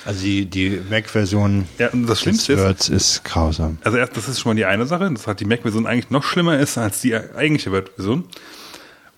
Also 0.04 0.20
die, 0.20 0.44
die 0.44 0.80
Mac-Version 0.90 1.66
Ja, 1.78 1.88
das 1.88 2.06
des 2.06 2.20
Schlimmste 2.20 2.52
ist, 2.52 2.60
Words 2.60 2.88
ist 2.90 3.24
grausam. 3.24 3.78
Also 3.82 3.96
erst, 3.96 4.16
das 4.16 4.28
ist 4.28 4.40
schon 4.40 4.50
mal 4.50 4.56
die 4.56 4.66
eine 4.66 4.84
Sache, 4.86 5.10
dass 5.10 5.26
halt 5.26 5.40
die 5.40 5.46
Mac-Version 5.46 5.86
eigentlich 5.86 6.10
noch 6.10 6.24
schlimmer 6.24 6.58
ist 6.58 6.76
als 6.76 7.00
die 7.00 7.14
eigentliche 7.14 7.72
Word-Version. 7.72 8.24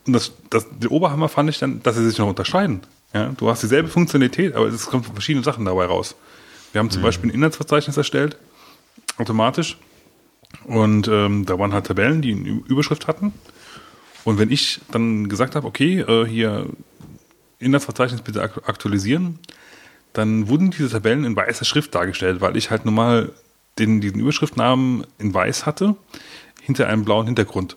Und 0.06 0.12
das, 0.12 0.32
das, 0.50 0.66
der 0.78 0.92
Oberhammer 0.92 1.28
fand 1.28 1.50
ich 1.50 1.58
dann, 1.58 1.82
dass 1.82 1.96
sie 1.96 2.08
sich 2.08 2.18
noch 2.18 2.28
unterscheiden. 2.28 2.82
Ja, 3.12 3.32
du 3.36 3.50
hast 3.50 3.62
dieselbe 3.62 3.88
Funktionalität, 3.88 4.54
aber 4.54 4.66
es 4.66 4.86
kommen 4.86 5.02
verschiedene 5.02 5.44
Sachen 5.44 5.64
dabei 5.64 5.86
raus. 5.86 6.14
Wir 6.72 6.78
haben 6.80 6.90
zum 6.90 7.02
Beispiel 7.02 7.30
ein 7.30 7.34
Inhaltsverzeichnis 7.34 7.96
erstellt, 7.96 8.36
automatisch. 9.16 9.78
Und 10.64 11.08
ähm, 11.08 11.44
da 11.46 11.58
waren 11.58 11.72
halt 11.72 11.86
Tabellen, 11.86 12.22
die 12.22 12.32
eine 12.32 12.62
Überschrift 12.68 13.06
hatten. 13.06 13.32
Und 14.24 14.38
wenn 14.38 14.50
ich 14.50 14.80
dann 14.90 15.28
gesagt 15.28 15.54
habe, 15.54 15.66
okay, 15.66 16.00
äh, 16.00 16.26
hier 16.26 16.66
Inhaltsverzeichnis 17.58 18.22
bitte 18.22 18.42
ak- 18.42 18.68
aktualisieren, 18.68 19.38
dann 20.12 20.48
wurden 20.48 20.70
diese 20.70 20.90
Tabellen 20.90 21.24
in 21.24 21.36
weißer 21.36 21.64
Schrift 21.64 21.94
dargestellt, 21.94 22.40
weil 22.40 22.56
ich 22.56 22.70
halt 22.70 22.84
normal 22.84 23.32
den, 23.78 24.00
diesen 24.00 24.18
Überschriftnamen 24.20 25.06
in 25.18 25.32
weiß 25.32 25.66
hatte, 25.66 25.94
hinter 26.62 26.88
einem 26.88 27.04
blauen 27.04 27.26
Hintergrund. 27.26 27.76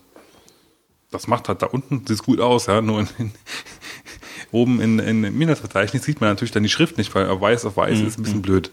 Das 1.11 1.27
macht 1.27 1.47
halt 1.49 1.61
da 1.61 1.65
unten, 1.67 2.05
sieht 2.05 2.23
gut 2.23 2.39
aus, 2.39 2.67
ja, 2.67 2.81
nur 2.81 3.01
in, 3.01 3.07
in, 3.17 3.31
oben 4.51 4.79
in, 4.81 4.99
in, 4.99 5.23
im 5.23 5.41
Inhaltsverzeichnis 5.41 6.03
sieht 6.03 6.21
man 6.21 6.29
natürlich 6.29 6.51
dann 6.51 6.63
die 6.63 6.69
Schrift 6.69 6.97
nicht, 6.97 7.13
weil 7.13 7.27
weiß 7.41 7.65
auf 7.65 7.77
weiß 7.77 7.99
ist 7.99 8.17
ein 8.17 8.23
bisschen 8.23 8.41
blöd. 8.41 8.71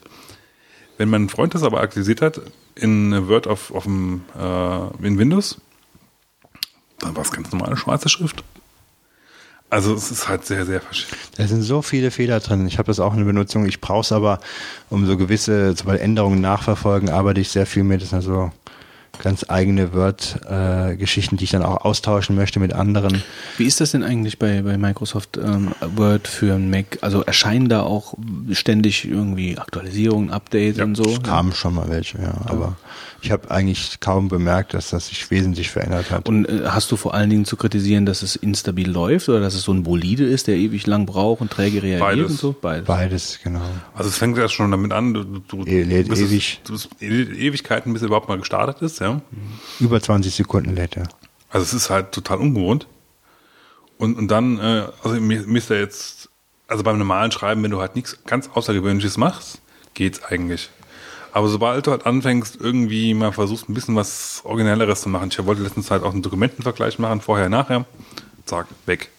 Wenn 0.99 1.10
mein 1.10 1.28
Freund 1.28 1.55
das 1.55 1.62
aber 1.62 1.81
aktualisiert 1.81 2.23
hat, 2.23 2.41
in 2.75 3.28
Word 3.28 3.47
auf, 3.47 3.73
auf 3.73 3.84
dem, 3.84 4.25
äh, 4.39 5.07
in 5.07 5.18
Windows, 5.18 5.60
dann 6.99 7.15
war 7.15 7.23
es 7.23 7.31
ganz 7.31 7.52
normale 7.52 7.76
schwarze 7.76 8.08
Schrift. 8.08 8.42
Also 9.68 9.94
es 9.94 10.10
ist 10.10 10.28
halt 10.28 10.47
sehr, 10.47 10.65
sehr 10.65 10.81
verschieden. 10.81 11.16
Da 11.36 11.47
sind 11.47 11.62
so 11.62 11.83
viele 11.83 12.10
Fehler 12.10 12.39
drin. 12.41 12.66
Ich 12.68 12.78
habe 12.78 12.86
das 12.86 13.00
auch 13.00 13.12
in 13.12 13.18
der 13.18 13.25
Benutzung. 13.25 13.66
Ich 13.66 13.81
brauche 13.81 14.02
es 14.02 14.12
aber, 14.12 14.39
um 14.91 15.07
so 15.07 15.16
gewisse 15.16 15.75
zum 15.75 15.89
Beispiel 15.89 16.05
Änderungen 16.05 16.41
nachverfolgen, 16.41 17.10
arbeite 17.10 17.41
ich 17.41 17.49
sehr 17.49 17.66
viel 17.66 17.83
mit. 17.83 18.00
Das 18.00 18.10
sind 18.10 18.23
so 18.23 18.52
ganz 19.23 19.47
eigene 19.49 19.94
Word-Geschichten, 19.94 21.36
die 21.36 21.44
ich 21.44 21.51
dann 21.51 21.62
auch 21.62 21.85
austauschen 21.85 22.36
möchte 22.36 22.60
mit 22.60 22.73
anderen. 22.73 23.23
Wie 23.57 23.65
ist 23.65 23.81
das 23.81 23.93
denn 23.93 24.02
eigentlich 24.02 24.39
bei, 24.39 24.62
bei 24.62 24.76
Microsoft 24.76 25.39
ähm, 25.39 25.73
Word 25.97 26.28
für 26.28 26.59
Mac? 26.59 26.99
Also 27.01 27.23
erscheinen 27.23 27.68
da 27.68 27.83
auch 27.83 28.15
ständig 28.52 29.09
irgendwie 29.09 29.59
Aktualisierungen, 29.59 30.31
Updates 30.31 30.78
Ja, 30.78 30.85
und 30.85 30.97
so? 30.97 31.05
Es 31.05 31.23
kamen 31.23 31.52
schon 31.52 31.75
mal 31.75 31.89
welche, 31.89 32.20
ja. 32.20 32.35
Aber 32.47 32.76
ich 33.26 33.32
habe 33.32 33.50
eigentlich 33.50 34.00
kaum 34.00 34.28
bemerkt, 34.28 34.72
dass 34.74 34.90
das 34.90 35.08
sich 35.08 35.30
wesentlich 35.30 35.70
verändert 35.70 36.10
hat. 36.10 36.28
Und 36.28 36.46
äh, 36.46 36.62
hast 36.66 36.90
du 36.92 36.96
vor 36.96 37.14
allen 37.14 37.28
Dingen 37.28 37.44
zu 37.44 37.56
kritisieren, 37.56 38.06
dass 38.06 38.22
es 38.22 38.36
instabil 38.36 38.90
läuft 38.90 39.28
oder 39.28 39.40
dass 39.40 39.55
es 39.55 39.62
so 39.62 39.72
ein 39.72 39.82
Bolide 39.82 40.24
ist, 40.24 40.46
der 40.46 40.56
ewig 40.56 40.86
lang 40.86 41.06
braucht 41.06 41.40
und 41.40 41.50
träge 41.50 41.82
reagiert 41.82 42.00
Beides. 42.00 42.30
und 42.30 42.38
so? 42.38 42.52
Beides. 42.60 42.86
Beides, 42.86 43.38
genau. 43.42 43.60
Also 43.94 44.08
es 44.10 44.16
fängt 44.16 44.38
ja 44.38 44.48
schon 44.48 44.70
damit 44.70 44.92
an, 44.92 45.12
du, 45.14 45.24
du, 45.24 45.64
E- 45.66 45.82
lädt 45.82 46.08
bist 46.08 46.22
es- 46.22 46.30
ewig. 46.30 46.60
du 46.64 46.72
bist 46.72 46.88
e- 47.00 47.06
Ewigkeiten, 47.06 47.92
bis 47.92 48.02
er 48.02 48.06
überhaupt 48.06 48.28
mal 48.28 48.38
gestartet 48.38 48.80
ist, 48.82 49.00
ja. 49.00 49.20
Über 49.80 50.00
20 50.00 50.34
Sekunden 50.34 50.74
lädt 50.74 50.96
er. 50.96 51.08
Also 51.50 51.64
es 51.64 51.74
ist 51.74 51.90
halt 51.90 52.12
total 52.12 52.38
ungewohnt. 52.38 52.86
Und, 53.98 54.16
und 54.18 54.28
dann, 54.28 54.58
äh, 54.58 54.86
also 55.02 55.20
mir, 55.20 55.42
mir 55.46 55.58
ist 55.58 55.70
da 55.70 55.74
jetzt, 55.74 56.28
also 56.68 56.82
beim 56.82 56.98
normalen 56.98 57.32
Schreiben, 57.32 57.62
wenn 57.62 57.70
du 57.70 57.80
halt 57.80 57.96
nichts 57.96 58.18
ganz 58.26 58.48
Außergewöhnliches 58.52 59.16
machst, 59.16 59.60
geht's 59.94 60.22
eigentlich. 60.22 60.68
Aber 61.36 61.48
sobald 61.48 61.86
du 61.86 61.90
halt 61.90 62.06
anfängst, 62.06 62.56
irgendwie 62.58 63.12
mal 63.12 63.31
versuchst, 63.31 63.68
ein 63.68 63.74
bisschen 63.74 63.94
was 63.94 64.40
Originelleres 64.44 65.02
zu 65.02 65.10
machen, 65.10 65.28
ich 65.31 65.44
wollte 65.44 65.60
letztens 65.60 65.90
halt 65.90 66.02
auch 66.02 66.15
einen 66.15 66.23
Dokumentenvergleich 66.23 66.98
machen, 66.98 67.20
vorher, 67.20 67.50
nachher, 67.50 67.84
zack, 68.47 68.68
weg. 68.86 69.10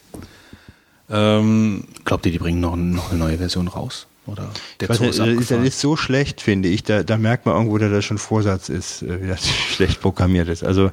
Ähm, 1.11 1.83
Glaubt 2.05 2.25
ihr, 2.25 2.31
die 2.31 2.39
bringen 2.39 2.59
noch, 2.59 2.75
noch 2.75 3.11
eine 3.11 3.19
neue 3.19 3.37
Version 3.37 3.67
raus? 3.67 4.07
Oder 4.25 4.49
der 4.79 4.89
weiß 4.89 4.99
ist 4.99 5.19
das 5.19 5.27
ist, 5.27 5.51
das 5.51 5.63
ist 5.63 5.79
so 5.79 5.95
schlecht, 5.95 6.41
finde 6.41 6.69
ich. 6.69 6.81
Da, 6.81 7.03
da 7.03 7.17
merkt 7.17 7.45
man 7.45 7.53
irgendwo, 7.53 7.77
dass 7.77 7.91
das 7.91 8.03
schon 8.03 8.17
Vorsatz 8.17 8.69
ist, 8.69 9.03
äh, 9.03 9.21
wie 9.21 9.27
das 9.27 9.47
schlecht 9.75 10.01
programmiert 10.01 10.47
ist. 10.47 10.63
Also 10.63 10.89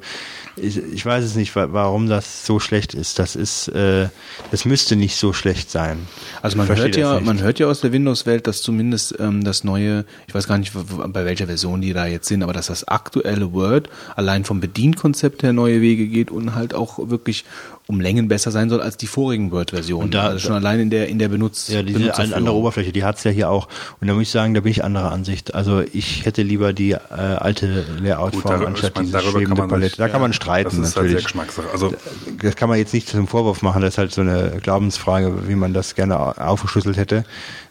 ich, 0.57 0.77
ich 0.77 1.05
weiß 1.05 1.23
es 1.23 1.35
nicht, 1.35 1.55
wa- 1.55 1.67
warum 1.71 2.07
das 2.07 2.45
so 2.45 2.59
schlecht 2.59 2.93
ist. 2.93 3.19
Das 3.19 3.35
ist, 3.35 3.67
äh, 3.69 4.09
das 4.51 4.65
müsste 4.65 4.95
nicht 4.95 5.15
so 5.17 5.33
schlecht 5.33 5.69
sein. 5.69 6.07
Also 6.41 6.57
man 6.57 6.67
hört 6.67 6.95
ja, 6.95 7.15
nicht. 7.15 7.25
man 7.25 7.41
hört 7.41 7.59
ja 7.59 7.67
aus 7.67 7.81
der 7.81 7.91
Windows-Welt, 7.91 8.47
dass 8.47 8.61
zumindest 8.61 9.15
ähm, 9.19 9.43
das 9.43 9.63
neue, 9.63 10.05
ich 10.27 10.35
weiß 10.35 10.47
gar 10.47 10.57
nicht, 10.57 10.71
bei 10.73 11.25
welcher 11.25 11.47
Version 11.47 11.81
die 11.81 11.93
da 11.93 12.05
jetzt 12.07 12.27
sind, 12.27 12.43
aber 12.43 12.53
dass 12.53 12.67
das 12.67 12.87
aktuelle 12.87 13.53
Word 13.53 13.89
allein 14.15 14.45
vom 14.45 14.59
Bedienkonzept 14.59 15.43
her 15.43 15.53
neue 15.53 15.81
Wege 15.81 16.07
geht 16.07 16.31
und 16.31 16.55
halt 16.55 16.73
auch 16.73 17.09
wirklich 17.09 17.45
um 17.87 17.99
Längen 18.01 18.27
besser 18.27 18.49
sein 18.51 18.69
soll 18.69 18.81
als 18.81 18.97
die 18.97 19.05
vorigen 19.05 19.51
Word-Versionen. 19.51 20.05
Und 20.05 20.13
da- 20.15 20.23
also 20.27 20.39
schon 20.39 20.55
allein 20.55 20.79
in 20.79 20.89
der 20.89 21.07
in 21.07 21.19
der 21.19 21.29
Benutz 21.29 21.67
Ja, 21.67 21.83
diese 21.83 21.99
Benutzerführung. 21.99 22.33
andere 22.37 22.55
Oberfläche, 22.55 22.91
die 22.91 23.03
hat's 23.03 23.23
ja 23.23 23.31
hier 23.31 23.49
auch. 23.49 23.67
Und 24.01 24.07
da 24.07 24.13
muss 24.13 24.23
ich 24.23 24.29
sagen, 24.31 24.53
da 24.55 24.61
bin 24.61 24.71
ich 24.71 24.83
anderer 24.83 25.11
Ansicht. 25.11 25.53
Also 25.53 25.83
ich 25.93 26.25
hätte 26.25 26.41
lieber 26.41 26.73
die 26.73 26.91
äh, 26.93 26.97
alte 27.09 27.85
Layout-Form 28.01 28.65
anstatt 28.65 28.97
diese 28.99 29.11
darüber 29.11 29.31
schwebende 29.31 29.49
kann 29.49 29.57
man 29.57 29.69
Palette. 29.69 29.89
sich- 29.89 29.97
da 29.97 30.09
kann 30.09 30.21
man 30.21 30.33
streiten 30.33 30.69
das 30.69 30.73
ist 30.89 30.95
halt 30.95 31.05
natürlich. 31.05 31.11
sehr 31.13 31.21
Geschmackssache. 31.23 31.67
Also 31.71 31.93
das 32.41 32.55
kann 32.55 32.69
man 32.69 32.77
jetzt 32.79 32.93
nicht 32.93 33.07
zum 33.07 33.27
Vorwurf 33.27 33.61
machen, 33.61 33.81
das 33.83 33.93
ist 33.93 33.97
halt 33.99 34.11
so 34.13 34.21
eine 34.21 34.57
Glaubensfrage, 34.63 35.47
wie 35.47 35.55
man 35.55 35.73
das 35.73 35.93
gerne 35.95 36.19
au- 36.19 36.31
aufgeschlüsselt 36.31 36.97
hätte. 36.97 37.23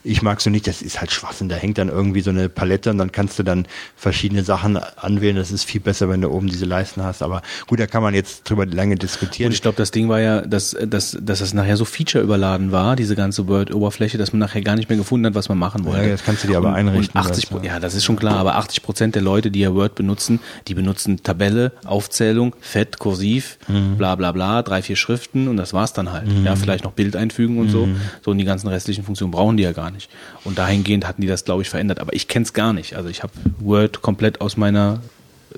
Ich 0.05 0.21
mag 0.21 0.39
so 0.39 0.49
nicht, 0.49 0.67
das 0.67 0.81
ist 0.81 0.99
halt 1.01 1.11
Schwachsinn, 1.11 1.49
da 1.49 1.55
hängt 1.55 1.77
dann 1.79 1.89
irgendwie 1.89 2.21
so 2.21 2.29
eine 2.29 2.47
Palette 2.47 2.91
und 2.91 2.97
dann 2.99 3.11
kannst 3.11 3.39
du 3.39 3.43
dann 3.43 3.65
verschiedene 3.95 4.43
Sachen 4.43 4.77
anwählen. 4.77 5.35
Das 5.35 5.51
ist 5.51 5.63
viel 5.63 5.81
besser, 5.81 6.09
wenn 6.09 6.21
du 6.21 6.29
oben 6.29 6.47
diese 6.47 6.65
Leisten 6.65 7.03
hast. 7.03 7.21
Aber 7.23 7.41
gut, 7.67 7.79
da 7.79 7.87
kann 7.87 8.03
man 8.03 8.13
jetzt 8.13 8.49
drüber 8.49 8.65
lange 8.65 8.95
diskutieren. 8.95 9.47
Und 9.49 9.53
ich 9.53 9.61
glaube, 9.61 9.77
das 9.77 9.91
Ding 9.91 10.07
war 10.07 10.19
ja, 10.21 10.41
dass, 10.41 10.75
dass, 10.87 11.17
dass 11.19 11.39
das 11.39 11.53
nachher 11.53 11.75
so 11.75 11.85
Feature 11.85 12.23
überladen 12.23 12.71
war, 12.71 12.95
diese 12.95 13.15
ganze 13.15 13.47
Word-Oberfläche, 13.47 14.17
dass 14.17 14.31
man 14.31 14.39
nachher 14.39 14.61
gar 14.61 14.75
nicht 14.75 14.89
mehr 14.89 14.97
gefunden 14.97 15.25
hat, 15.25 15.33
was 15.35 15.49
man 15.49 15.57
machen 15.57 15.85
wollte. 15.85 16.03
Ja, 16.03 16.09
das 16.11 16.23
kannst 16.23 16.43
du 16.43 16.47
dir 16.47 16.57
aber 16.57 16.69
und, 16.69 16.75
einrichten, 16.75 17.19
Und 17.19 17.25
80, 17.27 17.49
das, 17.49 17.63
ja. 17.63 17.73
ja, 17.73 17.79
das 17.79 17.95
ist 17.95 18.03
schon 18.05 18.15
klar, 18.15 18.35
aber 18.37 18.55
80 18.57 18.83
Prozent 18.83 19.15
der 19.15 19.21
Leute, 19.23 19.49
die 19.49 19.61
ja 19.61 19.73
Word 19.73 19.95
benutzen, 19.95 20.39
die 20.67 20.75
benutzen 20.75 21.23
Tabelle, 21.23 21.71
Aufzählung, 21.83 22.55
Fett, 22.61 22.99
Kursiv, 22.99 23.57
Mhm. 23.67 23.97
bla 23.97 24.15
bla 24.15 24.31
bla, 24.31 24.61
drei, 24.61 24.81
vier 24.81 24.95
Schriften 24.95 25.47
und 25.47 25.57
das 25.57 25.73
war's 25.73 25.93
dann 25.93 26.11
halt. 26.11 26.27
Ja, 26.43 26.55
vielleicht 26.55 26.83
noch 26.83 26.91
Bild 26.91 27.15
einfügen 27.15 27.57
und 27.57 27.67
Mhm. 27.67 27.71
so. 27.71 27.87
So 28.23 28.31
und 28.31 28.37
die 28.37 28.43
ganzen 28.43 28.67
restlichen 28.67 29.03
Funktionen 29.03 29.31
brauchen 29.31 29.57
die 29.57 29.63
ja 29.63 29.71
gar 29.71 29.89
nicht. 29.91 29.94
Und 30.43 30.57
dahingehend 30.57 31.07
hatten 31.07 31.21
die 31.21 31.27
das, 31.27 31.45
glaube 31.45 31.61
ich, 31.61 31.69
verändert. 31.69 31.99
Aber 31.99 32.13
ich 32.13 32.27
kenne 32.27 32.45
es 32.45 32.53
gar 32.53 32.73
nicht. 32.73 32.95
Also 32.95 33.09
ich 33.09 33.23
habe 33.23 33.33
Word 33.59 34.01
komplett 34.01 34.41
aus 34.41 34.57
meiner 34.57 35.01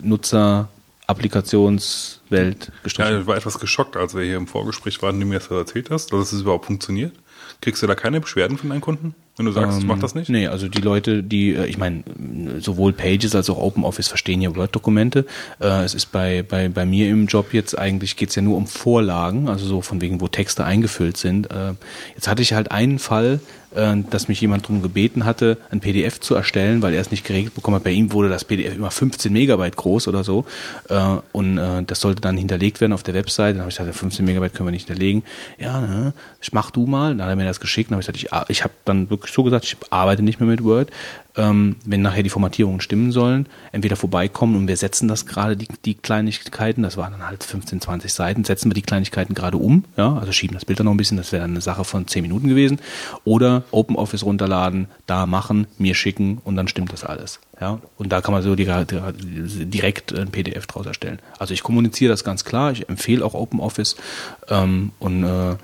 Nutzer-Applikationswelt 0.02 2.66
ja, 2.68 2.74
gestrichen. 2.84 3.22
ich 3.22 3.28
war 3.28 3.38
etwas 3.38 3.60
geschockt, 3.60 3.96
als 3.98 4.16
wir 4.16 4.24
hier 4.24 4.38
im 4.38 4.48
Vorgespräch 4.48 5.02
waren, 5.02 5.20
du 5.20 5.26
mir 5.26 5.40
das 5.40 5.50
erzählt 5.50 5.90
hast, 5.90 6.14
dass 6.14 6.32
es 6.34 6.42
überhaupt 6.42 6.66
funktioniert. 6.66 7.14
Kriegst 7.62 7.82
du 7.82 7.88
da 7.88 7.96
keine 7.96 8.20
Beschwerden 8.22 8.58
von 8.58 8.70
deinen 8.70 8.82
Kunden? 8.82 9.16
Wenn 9.38 9.46
du 9.46 9.52
sagst, 9.52 9.78
ich 9.78 9.84
Ähm, 9.84 9.88
mach 9.88 10.00
das 10.00 10.16
nicht? 10.16 10.30
Nee, 10.30 10.48
also 10.48 10.68
die 10.68 10.82
Leute, 10.82 11.24
die, 11.24 11.54
äh, 11.54 11.66
ich 11.66 11.78
meine, 11.78 12.04
sowohl 12.60 12.92
Pages 12.94 13.36
als 13.36 13.50
auch 13.50 13.58
OpenOffice 13.58 14.08
verstehen 14.08 14.42
ja 14.42 14.56
Word-Dokumente. 14.56 15.26
Äh, 15.60 15.84
Es 15.84 15.94
ist 15.94 16.12
bei, 16.12 16.44
bei, 16.44 16.70
bei 16.70 16.86
mir 16.86 17.10
im 17.10 17.28
Job 17.28 17.54
jetzt 17.54 17.78
eigentlich 17.78 18.16
geht's 18.16 18.36
ja 18.36 18.42
nur 18.42 18.58
um 18.58 18.68
Vorlagen, 18.68 19.48
also 19.48 19.66
so 19.66 19.82
von 19.82 20.02
wegen, 20.02 20.22
wo 20.22 20.28
Texte 20.28 20.66
eingefüllt 20.66 21.18
sind. 21.18 21.52
Äh, 21.52 21.74
Jetzt 22.16 22.28
hatte 22.28 22.42
ich 22.42 22.54
halt 22.54 22.72
einen 22.72 23.00
Fall, 23.00 23.40
dass 23.72 24.28
mich 24.28 24.40
jemand 24.42 24.64
darum 24.64 24.82
gebeten 24.82 25.26
hatte, 25.26 25.58
ein 25.70 25.80
PDF 25.82 26.20
zu 26.20 26.36
erstellen, 26.36 26.82
weil 26.82 26.94
er 26.94 27.02
es 27.02 27.12
nicht 27.12 27.26
geregelt 27.26 27.54
bekommen 27.54 27.76
hat. 27.76 27.84
Bei 27.84 27.92
ihm 27.92 28.12
wurde 28.14 28.30
das 28.30 28.46
PDF 28.46 28.76
immer 28.76 28.92
15 28.92 29.32
Megabyte 29.32 29.76
groß 29.76 30.08
oder 30.08 30.24
so. 30.24 30.46
Äh, 30.90 31.18
Und 31.32 31.58
äh, 31.58 31.84
das 31.84 32.00
sollte 32.02 32.22
dann 32.22 32.38
hinterlegt 32.38 32.82
werden 32.82 32.94
auf 32.94 33.04
der 33.04 33.14
Website. 33.14 33.56
Dann 33.56 33.62
habe 33.62 33.70
ich 33.70 33.78
gesagt, 33.78 33.96
15 33.96 34.26
Megabyte 34.26 34.54
können 34.54 34.68
wir 34.68 34.72
nicht 34.72 34.88
hinterlegen. 34.88 35.24
Ja, 35.60 35.82
ne, 35.82 36.14
mach 36.52 36.72
du 36.72 36.86
mal. 36.86 37.16
Dann 37.16 37.24
hat 37.24 37.30
er 37.30 37.36
mir 37.36 37.46
das 37.46 37.60
geschickt. 37.60 37.92
Dann 37.92 37.96
habe 37.96 38.02
ich 38.02 38.08
gesagt, 38.22 38.48
ich, 38.50 38.58
ich 38.58 38.64
habe 38.64 38.74
dann 38.86 39.10
wirklich 39.10 39.34
so 39.34 39.44
gesagt, 39.44 39.66
ich 39.66 39.78
arbeite 39.90 40.24
nicht 40.24 40.40
mehr 40.40 40.50
mit 40.50 40.64
Word. 40.64 40.90
Ähm, 41.38 41.76
wenn 41.86 42.02
nachher 42.02 42.24
die 42.24 42.30
Formatierungen 42.30 42.82
stimmen 42.82 43.12
sollen, 43.12 43.48
entweder 43.72 43.96
vorbeikommen 43.96 44.56
und 44.56 44.68
wir 44.68 44.76
setzen 44.76 45.08
das 45.08 45.26
gerade, 45.26 45.56
die, 45.56 45.68
die 45.86 45.94
Kleinigkeiten, 45.94 46.84
das 46.84 46.98
waren 46.98 47.12
dann 47.12 47.28
halt 47.28 47.44
15, 47.44 47.80
20 47.80 48.12
Seiten, 48.12 48.44
setzen 48.44 48.70
wir 48.70 48.74
die 48.74 48.82
Kleinigkeiten 48.82 49.34
gerade 49.34 49.58
um, 49.58 49.84
ja, 49.98 50.16
also 50.18 50.32
schieben 50.32 50.56
das 50.56 50.66
Bild 50.66 50.80
dann 50.80 50.86
noch 50.86 50.94
ein 50.94 50.98
bisschen, 50.98 51.18
das 51.18 51.32
wäre 51.32 51.44
dann 51.44 51.52
eine 51.52 51.62
Sache 51.62 51.84
von 51.84 52.08
10 52.08 52.24
Minuten 52.24 52.48
gewesen. 52.48 52.80
Oder 53.24 53.64
OpenOffice 53.72 54.24
runterladen, 54.24 54.88
da 55.06 55.26
machen, 55.26 55.68
mir 55.78 55.96
schicken 55.96 56.40
und 56.44 56.56
dann 56.56 56.68
stimmt 56.68 56.92
das 56.92 57.04
alles. 57.04 57.40
Ja, 57.60 57.80
und 57.98 58.12
da 58.12 58.22
kann 58.22 58.34
man 58.34 58.44
so 58.44 58.56
direkt 58.56 60.14
ein 60.14 60.30
PDF 60.30 60.68
draus 60.68 60.86
erstellen. 60.86 61.20
Also 61.40 61.54
ich 61.56 61.64
kommuniziere 61.64 62.12
das 62.12 62.24
ganz 62.24 62.46
klar, 62.46 62.72
ich 62.72 62.88
empfehle 62.88 63.26
auch 63.26 63.34
OpenOffice 63.34 63.96
ähm, 64.50 64.92
und 65.00 65.24
äh, 65.24 65.56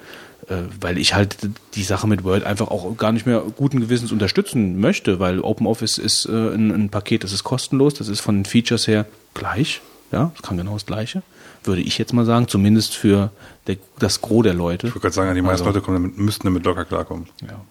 weil 0.81 0.97
ich 0.97 1.13
halt 1.13 1.37
die 1.75 1.83
Sache 1.83 2.07
mit 2.07 2.23
Word 2.23 2.43
einfach 2.43 2.67
auch 2.69 2.95
gar 2.97 3.11
nicht 3.11 3.25
mehr 3.25 3.41
guten 3.55 3.79
Gewissens 3.79 4.11
unterstützen 4.11 4.79
möchte, 4.79 5.19
weil 5.19 5.39
OpenOffice 5.39 5.97
ist 5.97 6.25
äh, 6.25 6.31
ein, 6.31 6.71
ein 6.71 6.89
Paket, 6.89 7.23
das 7.23 7.31
ist 7.31 7.43
kostenlos, 7.43 7.93
das 7.93 8.07
ist 8.09 8.19
von 8.19 8.35
den 8.35 8.45
Features 8.45 8.87
her 8.87 9.05
gleich, 9.33 9.81
ja, 10.11 10.31
es 10.35 10.41
kann 10.41 10.57
genau 10.57 10.73
das 10.73 10.85
gleiche, 10.85 11.23
würde 11.63 11.81
ich 11.81 11.97
jetzt 11.97 12.13
mal 12.13 12.25
sagen, 12.25 12.47
zumindest 12.47 12.93
für 12.95 13.31
der, 13.67 13.77
das 13.99 14.21
Gros 14.21 14.43
der 14.43 14.53
Leute. 14.53 14.87
Ich 14.87 14.93
wollte 14.93 15.01
gerade 15.03 15.15
sagen, 15.15 15.35
die 15.35 15.41
meisten 15.41 15.65
Also- 15.65 15.65
Leute 15.65 15.81
kommen 15.81 16.13
müssten 16.17 16.45
damit 16.45 16.65
locker 16.65 16.85
klarkommen. 16.85 17.27
Ja. 17.41 17.61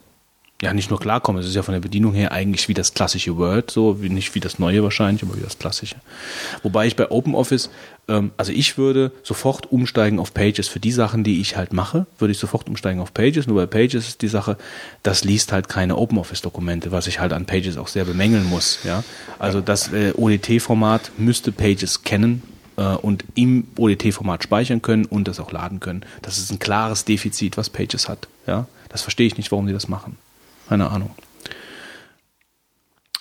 ja, 0.63 0.73
nicht 0.73 0.89
nur 0.91 0.99
klarkommen, 0.99 1.43
es 1.43 1.49
ist 1.49 1.55
ja 1.55 1.63
von 1.63 1.75
der 1.75 1.81
Bedienung 1.81 2.15
her 2.15 2.33
eigentlich 2.33 2.69
wie 2.69 2.75
das 2.75 2.95
klassische 2.95 3.37
Word, 3.37 3.71
so 3.71 4.01
wie 4.03 4.09
nicht 4.09 4.35
wie 4.35 4.41
das 4.41 4.59
neue 4.59 4.83
wahrscheinlich, 4.83 5.23
aber 5.23 5.37
wie 5.37 5.43
das 5.43 5.59
klassische. 5.59 5.97
Wobei 6.63 6.87
ich 6.87 6.97
bei 6.97 7.11
OpenOffice, 7.11 7.69
also 8.09 8.53
ich 8.53 8.79
würde 8.79 9.13
sofort 9.23 9.71
umsteigen 9.71 10.19
auf 10.19 10.35
Pages 10.35 10.69
für 10.69 10.81
die 10.81 10.91
Sachen, 10.91 11.23
die 11.23 11.41
ich 11.41 11.57
halt 11.57 11.73
mache, 11.73 12.07
würde 12.19 12.33
ich 12.33 12.39
sofort 12.39 12.69
umsteigen 12.69 13.01
auf 13.01 13.15
Pages. 13.15 13.47
Nur 13.47 13.57
bei 13.57 13.67
Pages 13.67 14.09
ist 14.09 14.23
die 14.23 14.29
Sache, 14.29 14.57
das 15.03 15.25
liest 15.25 15.53
halt 15.53 15.69
keine 15.69 15.97
OpenOffice-Dokumente, 15.97 16.91
was 16.91 17.07
ich 17.07 17.21
halt 17.21 17.33
an 17.33 17.47
Pages 17.47 17.77
auch 17.77 17.89
sehr 17.89 18.05
bemängeln 18.05 18.49
muss. 18.49 18.81
Ja, 18.85 19.05
also 19.39 19.61
das 19.61 19.93
äh, 19.93 20.13
ODT-Format 20.17 21.13
müsste 21.17 21.53
Pages 21.53 22.03
kennen 22.03 22.43
äh, 22.77 22.83
und 22.83 23.25
im 23.35 23.69
ODT-Format 23.77 24.43
speichern 24.43 24.83
können 24.83 25.05
und 25.05 25.29
das 25.29 25.39
auch 25.39 25.53
laden 25.53 25.79
können. 25.79 26.05
Das 26.23 26.39
ist 26.39 26.51
ein 26.51 26.59
klares 26.59 27.05
Defizit, 27.05 27.57
was 27.57 27.71
Pages 27.71 28.09
hat. 28.09 28.27
Ja, 28.49 28.67
das 28.89 29.03
verstehe 29.03 29.29
ich 29.29 29.37
nicht, 29.37 29.53
warum 29.53 29.69
die 29.69 29.73
das 29.73 29.89
machen. 29.89 30.19
Keine 30.69 30.91
Ahnung. 30.91 31.11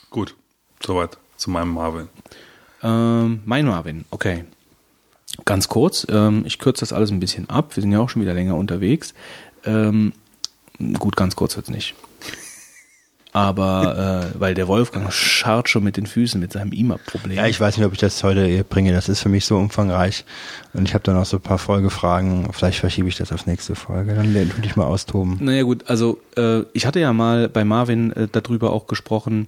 Gut, 0.10 0.36
soweit 0.84 1.18
zu 1.38 1.52
meinem 1.52 1.74
Marvin. 1.74 2.10
Ähm, 2.84 3.42
mein 3.46 3.66
Marvin, 3.66 4.06
okay. 4.10 4.46
Ganz 5.46 5.68
kurz, 5.70 6.06
ähm, 6.10 6.44
ich 6.46 6.60
kürze 6.60 6.82
das 6.82 6.94
alles 6.94 7.12
ein 7.12 7.20
bisschen 7.20 7.50
ab. 7.50 7.76
Wir 7.76 7.82
sind 7.82 7.92
ja 7.92 8.00
auch 8.00 8.10
schon 8.10 8.22
wieder 8.22 8.34
länger 8.34 8.56
unterwegs. 8.56 9.14
Ähm, 9.66 10.14
gut, 11.00 11.16
ganz 11.16 11.36
kurz 11.36 11.56
wird's 11.56 11.70
nicht. 11.70 11.96
Aber 13.34 14.32
äh, 14.36 14.40
weil 14.40 14.54
der 14.56 14.68
Wolfgang 14.68 15.12
scharrt 15.12 15.70
schon 15.70 15.86
mit 15.86 15.96
den 15.96 16.06
Füßen 16.06 16.40
mit 16.40 16.52
seinem 16.52 16.74
IMAP-Problem. 16.74 17.38
Ja, 17.38 17.48
ich 17.48 17.60
weiß 17.60 17.78
nicht, 17.78 17.86
ob 17.86 17.94
ich 17.94 18.00
das 18.00 18.22
heute 18.24 18.46
hier 18.46 18.66
bringe. 18.66 18.92
Das 18.92 19.08
ist 19.08 19.22
für 19.22 19.30
mich 19.30 19.46
so 19.46 19.58
umfangreich. 19.58 20.26
Und 20.74 20.86
ich 20.86 20.94
habe 20.94 21.04
dann 21.06 21.16
auch 21.16 21.26
so 21.26 21.38
ein 21.38 21.42
paar 21.42 21.58
Folgefragen. 21.58 22.52
Vielleicht 22.52 22.80
verschiebe 22.80 23.08
ich 23.08 23.16
das 23.16 23.32
auf 23.32 23.46
nächste 23.46 23.76
Folge. 23.76 24.16
Dann 24.16 24.34
würde 24.34 24.52
ich 24.66 24.76
mal 24.76 24.86
austoben. 24.86 25.38
Naja 25.40 25.64
gut, 25.64 25.86
also 25.88 26.20
äh, 26.36 26.64
ich 26.74 26.86
hatte 26.86 27.00
ja 27.00 27.14
mal 27.14 27.48
bei 27.48 27.64
Marvin 27.64 28.12
äh, 28.12 28.28
darüber 28.30 28.74
auch 28.74 28.88
gesprochen, 28.88 29.48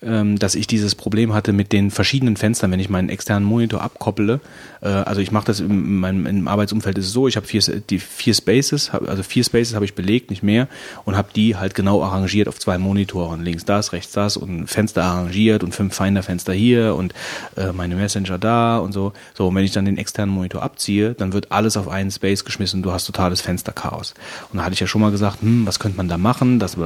dass 0.00 0.54
ich 0.54 0.66
dieses 0.66 0.94
Problem 0.94 1.34
hatte 1.34 1.52
mit 1.52 1.72
den 1.72 1.90
verschiedenen 1.90 2.36
Fenstern, 2.36 2.70
wenn 2.70 2.78
ich 2.78 2.88
meinen 2.88 3.08
externen 3.08 3.44
Monitor 3.44 3.82
abkoppele. 3.82 4.40
Äh, 4.80 4.88
also 4.88 5.20
ich 5.20 5.32
mache 5.32 5.46
das 5.46 5.60
in 5.60 5.96
meinem 5.96 6.26
im 6.26 6.48
Arbeitsumfeld 6.48 6.98
ist 6.98 7.06
es 7.06 7.12
so, 7.12 7.26
ich 7.26 7.36
habe 7.36 7.46
vier, 7.46 7.62
die 7.90 7.98
vier 7.98 8.34
Spaces, 8.34 8.90
also 8.90 9.22
vier 9.22 9.44
Spaces 9.44 9.74
habe 9.74 9.84
ich 9.84 9.94
belegt, 9.94 10.30
nicht 10.30 10.42
mehr, 10.42 10.68
und 11.04 11.16
habe 11.16 11.28
die 11.34 11.56
halt 11.56 11.74
genau 11.74 12.02
arrangiert 12.02 12.48
auf 12.48 12.58
zwei 12.58 12.78
Monitoren, 12.78 13.42
links 13.42 13.64
das, 13.64 13.92
rechts 13.92 14.12
das 14.12 14.36
und 14.36 14.68
Fenster 14.68 15.02
arrangiert 15.02 15.64
und 15.64 15.74
fünf 15.74 15.96
Finder-Fenster 15.96 16.52
hier 16.52 16.94
und 16.94 17.12
äh, 17.56 17.72
meine 17.72 17.96
Messenger 17.96 18.38
da 18.38 18.78
und 18.78 18.92
so. 18.92 19.12
So, 19.34 19.48
und 19.48 19.54
wenn 19.54 19.64
ich 19.64 19.72
dann 19.72 19.84
den 19.84 19.98
externen 19.98 20.34
Monitor 20.34 20.62
abziehe, 20.62 21.14
dann 21.14 21.32
wird 21.32 21.50
alles 21.50 21.76
auf 21.76 21.88
einen 21.88 22.10
Space 22.10 22.44
geschmissen, 22.44 22.82
du 22.82 22.92
hast 22.92 23.06
totales 23.06 23.40
Fensterchaos. 23.40 24.14
Und 24.52 24.58
da 24.58 24.64
hatte 24.64 24.74
ich 24.74 24.80
ja 24.80 24.86
schon 24.86 25.00
mal 25.00 25.10
gesagt, 25.10 25.42
hm, 25.42 25.66
was 25.66 25.78
könnte 25.78 25.96
man 25.96 26.08
da 26.08 26.18
machen? 26.18 26.58
Das, 26.58 26.76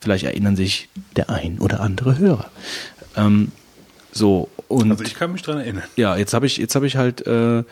vielleicht 0.00 0.24
erinnern 0.24 0.56
sich 0.56 0.88
der 1.16 1.30
ein 1.30 1.58
oder 1.68 1.80
andere 1.80 2.18
Hörer. 2.18 2.50
Ähm, 3.16 3.52
so, 4.12 4.48
und 4.68 4.90
Also 4.90 5.04
ich 5.04 5.14
kann 5.14 5.32
mich 5.32 5.42
dran 5.42 5.58
erinnern. 5.58 5.84
ja, 5.96 6.16
jetzt 6.16 6.34
habe 6.34 6.46
ich, 6.46 6.56
jetzt 6.56 6.74
habe 6.74 6.86
ich 6.86 6.96
halt 6.96 7.26
äh, 7.26 7.58
äh, 7.58 7.64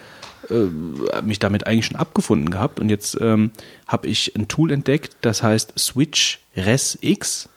mich 1.22 1.38
damit 1.38 1.66
eigentlich 1.66 1.86
schon 1.86 1.96
abgefunden 1.96 2.50
gehabt 2.50 2.78
und 2.80 2.88
jetzt 2.88 3.18
ähm, 3.20 3.50
habe 3.86 4.06
ich 4.06 4.34
ein 4.36 4.48
Tool 4.48 4.70
entdeckt, 4.70 5.16
das 5.20 5.42
heißt 5.42 5.78
Switch 5.78 6.40
Res 6.56 6.98
X 7.00 7.48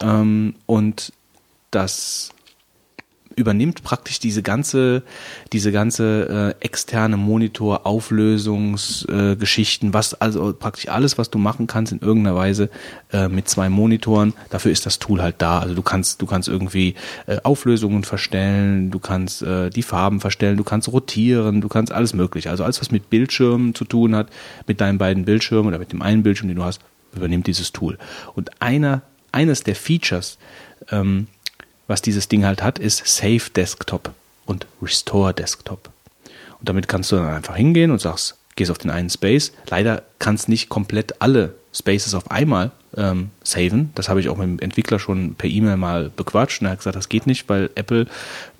ähm, 0.00 0.54
und 0.66 1.12
das 1.70 2.30
übernimmt 3.36 3.82
praktisch 3.82 4.18
diese 4.18 4.42
ganze, 4.42 5.02
diese 5.52 5.70
ganze 5.70 6.54
äh, 6.58 6.64
externe 6.64 7.18
Monitor, 7.18 7.86
Auflösungsgeschichten, 7.86 9.90
äh, 9.90 9.92
was 9.92 10.14
also 10.14 10.54
praktisch 10.54 10.88
alles, 10.88 11.18
was 11.18 11.28
du 11.30 11.38
machen 11.38 11.66
kannst 11.66 11.92
in 11.92 12.00
irgendeiner 12.00 12.34
Weise 12.34 12.70
äh, 13.12 13.28
mit 13.28 13.46
zwei 13.48 13.68
Monitoren. 13.68 14.32
Dafür 14.48 14.72
ist 14.72 14.86
das 14.86 14.98
Tool 14.98 15.22
halt 15.22 15.36
da. 15.38 15.58
Also 15.58 15.74
du 15.74 15.82
kannst, 15.82 16.22
du 16.22 16.26
kannst 16.26 16.48
irgendwie 16.48 16.94
äh, 17.26 17.36
Auflösungen 17.42 18.04
verstellen, 18.04 18.90
du 18.90 18.98
kannst 18.98 19.42
äh, 19.42 19.68
die 19.68 19.82
Farben 19.82 20.20
verstellen, 20.20 20.56
du 20.56 20.64
kannst 20.64 20.90
rotieren, 20.90 21.60
du 21.60 21.68
kannst 21.68 21.92
alles 21.92 22.14
mögliche. 22.14 22.48
Also 22.48 22.64
alles, 22.64 22.80
was 22.80 22.90
mit 22.90 23.10
Bildschirmen 23.10 23.74
zu 23.74 23.84
tun 23.84 24.16
hat, 24.16 24.28
mit 24.66 24.80
deinen 24.80 24.96
beiden 24.96 25.26
Bildschirmen 25.26 25.68
oder 25.68 25.78
mit 25.78 25.92
dem 25.92 26.00
einen 26.00 26.22
Bildschirm, 26.22 26.48
den 26.48 26.56
du 26.56 26.64
hast, 26.64 26.80
übernimmt 27.14 27.46
dieses 27.46 27.72
Tool. 27.72 27.98
Und 28.34 28.62
einer, 28.62 29.02
eines 29.30 29.62
der 29.62 29.76
Features, 29.76 30.38
ähm, 30.90 31.26
was 31.86 32.02
dieses 32.02 32.28
Ding 32.28 32.44
halt 32.44 32.62
hat, 32.62 32.78
ist 32.78 33.06
Save 33.06 33.50
Desktop 33.54 34.10
und 34.44 34.66
Restore 34.82 35.34
Desktop. 35.34 35.90
Und 36.58 36.68
damit 36.68 36.88
kannst 36.88 37.12
du 37.12 37.16
dann 37.16 37.26
einfach 37.26 37.56
hingehen 37.56 37.90
und 37.90 38.00
sagst, 38.00 38.36
gehst 38.56 38.70
auf 38.70 38.78
den 38.78 38.90
einen 38.90 39.10
Space. 39.10 39.52
Leider 39.68 40.02
kannst 40.18 40.48
nicht 40.48 40.68
komplett 40.68 41.20
alle 41.20 41.54
Spaces 41.72 42.14
auf 42.14 42.30
einmal 42.30 42.70
ähm, 42.96 43.30
saven. 43.44 43.90
Das 43.94 44.08
habe 44.08 44.20
ich 44.20 44.28
auch 44.30 44.38
mit 44.38 44.46
dem 44.46 44.58
Entwickler 44.58 44.98
schon 44.98 45.34
per 45.34 45.50
E-Mail 45.50 45.76
mal 45.76 46.10
bequatscht. 46.14 46.60
Und 46.60 46.66
er 46.66 46.72
hat 46.72 46.78
gesagt, 46.78 46.96
das 46.96 47.10
geht 47.10 47.26
nicht, 47.26 47.48
weil 47.48 47.70
Apple, 47.74 48.06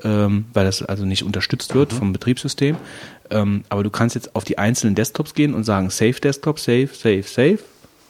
ähm, 0.04 0.44
weil 0.52 0.66
das 0.66 0.82
also 0.82 1.06
nicht 1.06 1.22
unterstützt 1.24 1.74
wird 1.74 1.92
vom 1.92 2.12
Betriebssystem. 2.12 2.76
Ähm, 3.30 3.64
aber 3.70 3.82
du 3.82 3.90
kannst 3.90 4.14
jetzt 4.14 4.36
auf 4.36 4.44
die 4.44 4.58
einzelnen 4.58 4.94
Desktops 4.94 5.34
gehen 5.34 5.54
und 5.54 5.64
sagen, 5.64 5.88
Save 5.90 6.20
Desktop, 6.20 6.60
Save, 6.60 6.90
Save, 6.92 7.22
Save. 7.22 7.58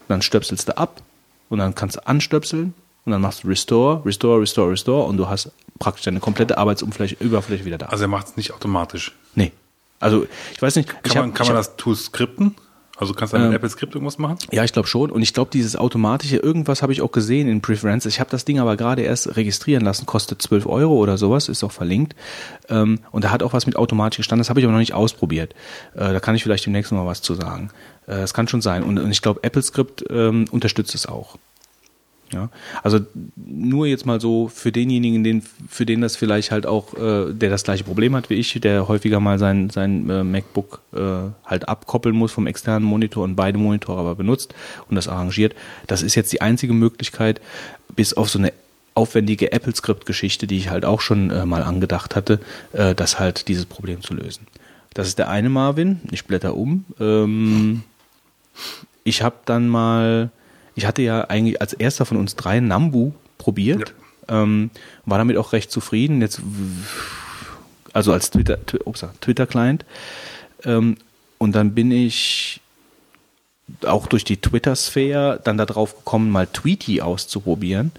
Dann 0.09 0.23
stöpselst 0.23 0.69
du 0.69 0.77
ab 0.77 1.01
und 1.49 1.59
dann 1.59 1.75
kannst 1.75 1.97
du 1.97 2.07
anstöpseln 2.07 2.75
und 3.07 3.13
dann 3.13 3.21
machst 3.23 3.45
du 3.45 3.49
Restore, 3.49 4.05
Restore, 4.05 4.41
Restore, 4.43 4.71
Restore 4.73 5.05
und 5.09 5.17
du 5.17 5.29
hast 5.29 5.51
praktisch 5.79 6.05
deine 6.05 6.21
komplette 6.21 6.59
Arbeitsoberfläche 6.59 7.17
Überfläche 7.21 7.65
wieder 7.65 7.79
da. 7.79 7.87
Also 7.87 8.05
er 8.05 8.09
macht 8.09 8.27
es 8.29 8.37
nicht 8.37 8.53
automatisch. 8.53 9.13
nee. 9.35 9.53
Also 9.99 10.27
ich 10.53 10.61
weiß 10.61 10.77
nicht. 10.77 10.89
Kann 10.91 10.99
ich 11.07 11.15
man, 11.15 11.29
hab- 11.31 11.35
kann 11.35 11.47
man 11.47 11.57
hab- 11.57 11.61
das 11.65 11.77
Tool 11.77 11.97
skripten? 11.97 12.55
Also 12.99 13.13
kannst 13.15 13.33
du 13.35 13.39
mit 13.39 13.47
Ähm, 13.49 13.53
Apple 13.55 13.69
Skript 13.71 13.95
irgendwas 13.95 14.17
machen? 14.19 14.39
Ja, 14.53 14.63
ich 14.65 14.73
glaube 14.73 14.89
schon. 14.89 15.11
Und 15.11 15.21
ich 15.23 15.33
glaube, 15.35 15.51
dieses 15.53 15.77
automatische, 15.77 16.37
irgendwas 16.39 16.81
habe 16.83 16.93
ich 16.95 17.01
auch 17.03 17.13
gesehen 17.13 17.47
in 17.49 17.61
Preferences. 17.63 18.13
Ich 18.15 18.21
habe 18.21 18.31
das 18.31 18.45
Ding 18.47 18.59
aber 18.59 18.77
gerade 18.77 19.03
erst 19.03 19.37
registrieren 19.37 19.85
lassen, 19.85 20.05
kostet 20.07 20.41
12 20.43 20.67
Euro 20.67 20.95
oder 20.97 21.17
sowas, 21.19 21.49
ist 21.51 21.63
auch 21.65 21.73
verlinkt. 21.73 22.15
Ähm, 22.71 23.01
und 23.11 23.25
da 23.25 23.31
hat 23.31 23.43
auch 23.43 23.53
was 23.55 23.67
mit 23.67 23.77
automatisch 23.77 24.19
gestanden, 24.19 24.41
das 24.41 24.49
habe 24.51 24.61
ich 24.61 24.65
aber 24.67 24.73
noch 24.73 24.79
nicht 24.81 24.95
ausprobiert. 24.95 25.55
Äh, 25.95 26.13
da 26.13 26.21
kann 26.21 26.35
ich 26.35 26.43
vielleicht 26.43 26.65
demnächst 26.67 26.91
mal 26.93 27.07
was 27.07 27.21
zu 27.23 27.35
sagen. 27.35 27.71
Äh, 28.07 28.13
das 28.17 28.33
kann 28.35 28.49
schon 28.49 28.63
sein. 28.63 28.83
Und, 28.83 28.99
und 28.99 29.11
ich 29.11 29.21
glaube, 29.23 29.41
Apple 29.45 29.63
Script 29.63 30.05
ähm, 30.11 30.47
unterstützt 30.51 30.95
es 30.95 31.07
auch. 31.07 31.37
Ja, 32.33 32.51
also 32.83 32.99
nur 33.37 33.87
jetzt 33.87 34.05
mal 34.05 34.21
so 34.21 34.49
für 34.49 34.73
denjenigen, 34.73 35.23
den, 35.23 35.43
für 35.69 35.87
den 35.87 36.01
das 36.01 36.17
vielleicht 36.17 36.51
halt 36.51 36.67
auch, 36.67 36.95
äh, 36.95 37.33
der 37.33 37.51
das 37.51 37.63
gleiche 37.63 37.85
Problem 37.85 38.17
hat 38.17 38.31
wie 38.31 38.35
ich, 38.35 38.53
der 38.61 38.89
häufiger 38.89 39.21
mal 39.21 39.39
sein, 39.39 39.71
sein 39.71 40.11
äh, 40.11 40.25
MacBook 40.25 40.81
äh, 40.93 40.99
halt 41.45 41.69
abkoppeln 41.69 42.17
muss 42.17 42.33
vom 42.33 42.49
externen 42.49 42.83
Monitor 42.83 43.23
und 43.23 43.37
beide 43.37 43.59
Monitore 43.59 44.01
aber 44.01 44.17
benutzt 44.17 44.55
und 44.89 44.97
das 44.97 45.07
arrangiert. 45.07 45.55
Das 45.87 46.03
ist 46.03 46.17
jetzt 46.17 46.33
die 46.33 46.41
einzige 46.41 46.73
Möglichkeit, 46.73 47.41
bis 47.95 48.13
auf 48.13 48.29
so 48.29 48.41
eine 48.41 48.53
aufwendige 48.95 49.53
Apple-Script-Geschichte, 49.53 50.49
die 50.49 50.57
ich 50.57 50.71
halt 50.71 50.85
auch 50.85 51.03
schon 51.03 51.31
äh, 51.31 51.47
mal 51.47 51.63
angedacht 51.63 52.17
hatte, 52.17 52.41
äh, 52.73 52.95
das 52.95 53.21
halt 53.21 53.47
dieses 53.47 53.67
Problem 53.67 54.01
zu 54.01 54.15
lösen. 54.15 54.49
Das 54.95 55.07
ist 55.07 55.19
der 55.19 55.29
eine 55.29 55.51
Marvin. 55.51 56.01
Ich 56.11 56.25
blätter 56.25 56.57
um. 56.57 56.87
Ähm, 56.99 57.83
ich 59.05 59.23
habe 59.23 59.37
dann 59.45 59.69
mal 59.69 60.31
ich 60.77 60.87
hatte 60.87 61.03
ja 61.03 61.23
eigentlich 61.23 61.61
als 61.61 61.73
erster 61.73 62.07
von 62.07 62.17
uns 62.19 62.37
drei 62.37 62.61
Nambu 62.61 63.13
probiert, 63.39 63.95
ähm, 64.29 64.71
war 65.05 65.19
damit 65.19 65.37
auch 65.37 65.53
recht 65.53 65.73
zufrieden. 65.73 66.21
Jetzt, 66.21 66.41
also 67.93 68.13
als 68.13 68.31
Twitter, 68.31 68.59
Twi- 68.67 68.83
upsa, 68.85 69.13
Twitter-Client. 69.21 69.85
Ähm, 70.65 70.97
und 71.39 71.53
dann 71.57 71.75
bin 71.75 71.91
ich 71.91 72.61
auch 73.85 74.07
durch 74.07 74.25
die 74.25 74.37
Twitter-Sphäre 74.37 75.41
dann 75.43 75.59
darauf 75.59 75.97
gekommen, 75.97 76.31
mal 76.31 76.47
Tweety 76.47 77.01
auszuprobieren. 77.01 77.91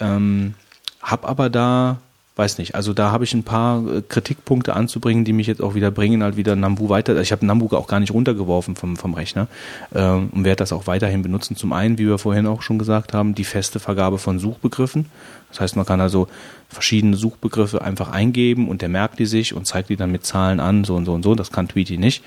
Ähm, 0.00 0.54
hab 1.00 1.24
aber 1.28 1.50
da, 1.50 2.00
weiß 2.36 2.58
nicht, 2.58 2.74
also 2.74 2.92
da 2.92 3.12
habe 3.12 3.24
ich 3.24 3.32
ein 3.32 3.44
paar 3.44 3.86
äh, 3.86 4.02
Kritikpunkte 4.02 4.74
anzubringen, 4.74 5.24
die 5.24 5.32
mich 5.32 5.46
jetzt 5.46 5.62
auch 5.62 5.74
wieder 5.74 5.90
bringen, 5.90 6.22
halt 6.22 6.36
wieder 6.36 6.56
Nambu 6.56 6.88
weiter. 6.88 7.20
Ich 7.20 7.30
habe 7.30 7.46
Nambu 7.46 7.68
auch 7.76 7.86
gar 7.86 8.00
nicht 8.00 8.12
runtergeworfen 8.12 8.74
vom, 8.74 8.96
vom 8.96 9.14
Rechner 9.14 9.46
ähm, 9.94 10.30
und 10.32 10.44
werde 10.44 10.56
das 10.56 10.72
auch 10.72 10.88
weiterhin 10.88 11.22
benutzen. 11.22 11.54
Zum 11.56 11.72
einen, 11.72 11.96
wie 11.98 12.06
wir 12.08 12.18
vorhin 12.18 12.46
auch 12.46 12.62
schon 12.62 12.78
gesagt 12.78 13.14
haben, 13.14 13.34
die 13.34 13.44
feste 13.44 13.78
Vergabe 13.78 14.18
von 14.18 14.40
Suchbegriffen. 14.40 15.06
Das 15.50 15.60
heißt, 15.60 15.76
man 15.76 15.86
kann 15.86 16.00
also 16.00 16.26
verschiedene 16.68 17.16
Suchbegriffe 17.16 17.82
einfach 17.82 18.10
eingeben 18.10 18.68
und 18.68 18.82
der 18.82 18.88
merkt 18.88 19.20
die 19.20 19.26
sich 19.26 19.54
und 19.54 19.68
zeigt 19.68 19.88
die 19.88 19.96
dann 19.96 20.10
mit 20.10 20.26
Zahlen 20.26 20.58
an, 20.58 20.82
so 20.82 20.96
und 20.96 21.04
so 21.04 21.12
und 21.12 21.22
so. 21.22 21.36
Das 21.36 21.52
kann 21.52 21.68
Tweety 21.68 21.98
nicht. 21.98 22.24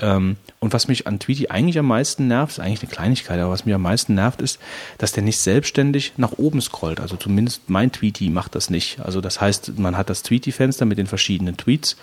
Ähm, 0.00 0.36
und 0.58 0.72
was 0.72 0.88
mich 0.88 1.06
an 1.06 1.18
Tweety 1.18 1.48
eigentlich 1.48 1.78
am 1.78 1.86
meisten 1.86 2.28
nervt, 2.28 2.52
ist 2.52 2.60
eigentlich 2.60 2.82
eine 2.82 2.90
Kleinigkeit, 2.90 3.40
aber 3.40 3.50
was 3.50 3.64
mich 3.64 3.74
am 3.74 3.82
meisten 3.82 4.14
nervt, 4.14 4.42
ist, 4.42 4.58
dass 4.98 5.12
der 5.12 5.22
nicht 5.22 5.38
selbstständig 5.38 6.14
nach 6.16 6.32
oben 6.32 6.60
scrollt. 6.60 7.00
Also 7.00 7.16
zumindest 7.16 7.68
mein 7.68 7.92
Tweety 7.92 8.30
macht 8.30 8.54
das 8.54 8.70
nicht. 8.70 9.00
Also 9.00 9.20
das 9.20 9.40
heißt, 9.40 9.78
man 9.78 9.96
hat 9.96 10.10
das 10.10 10.22
Tweety-Fenster 10.22 10.84
mit 10.84 10.98
den 10.98 11.06
verschiedenen 11.06 11.56
Tweets 11.56 11.96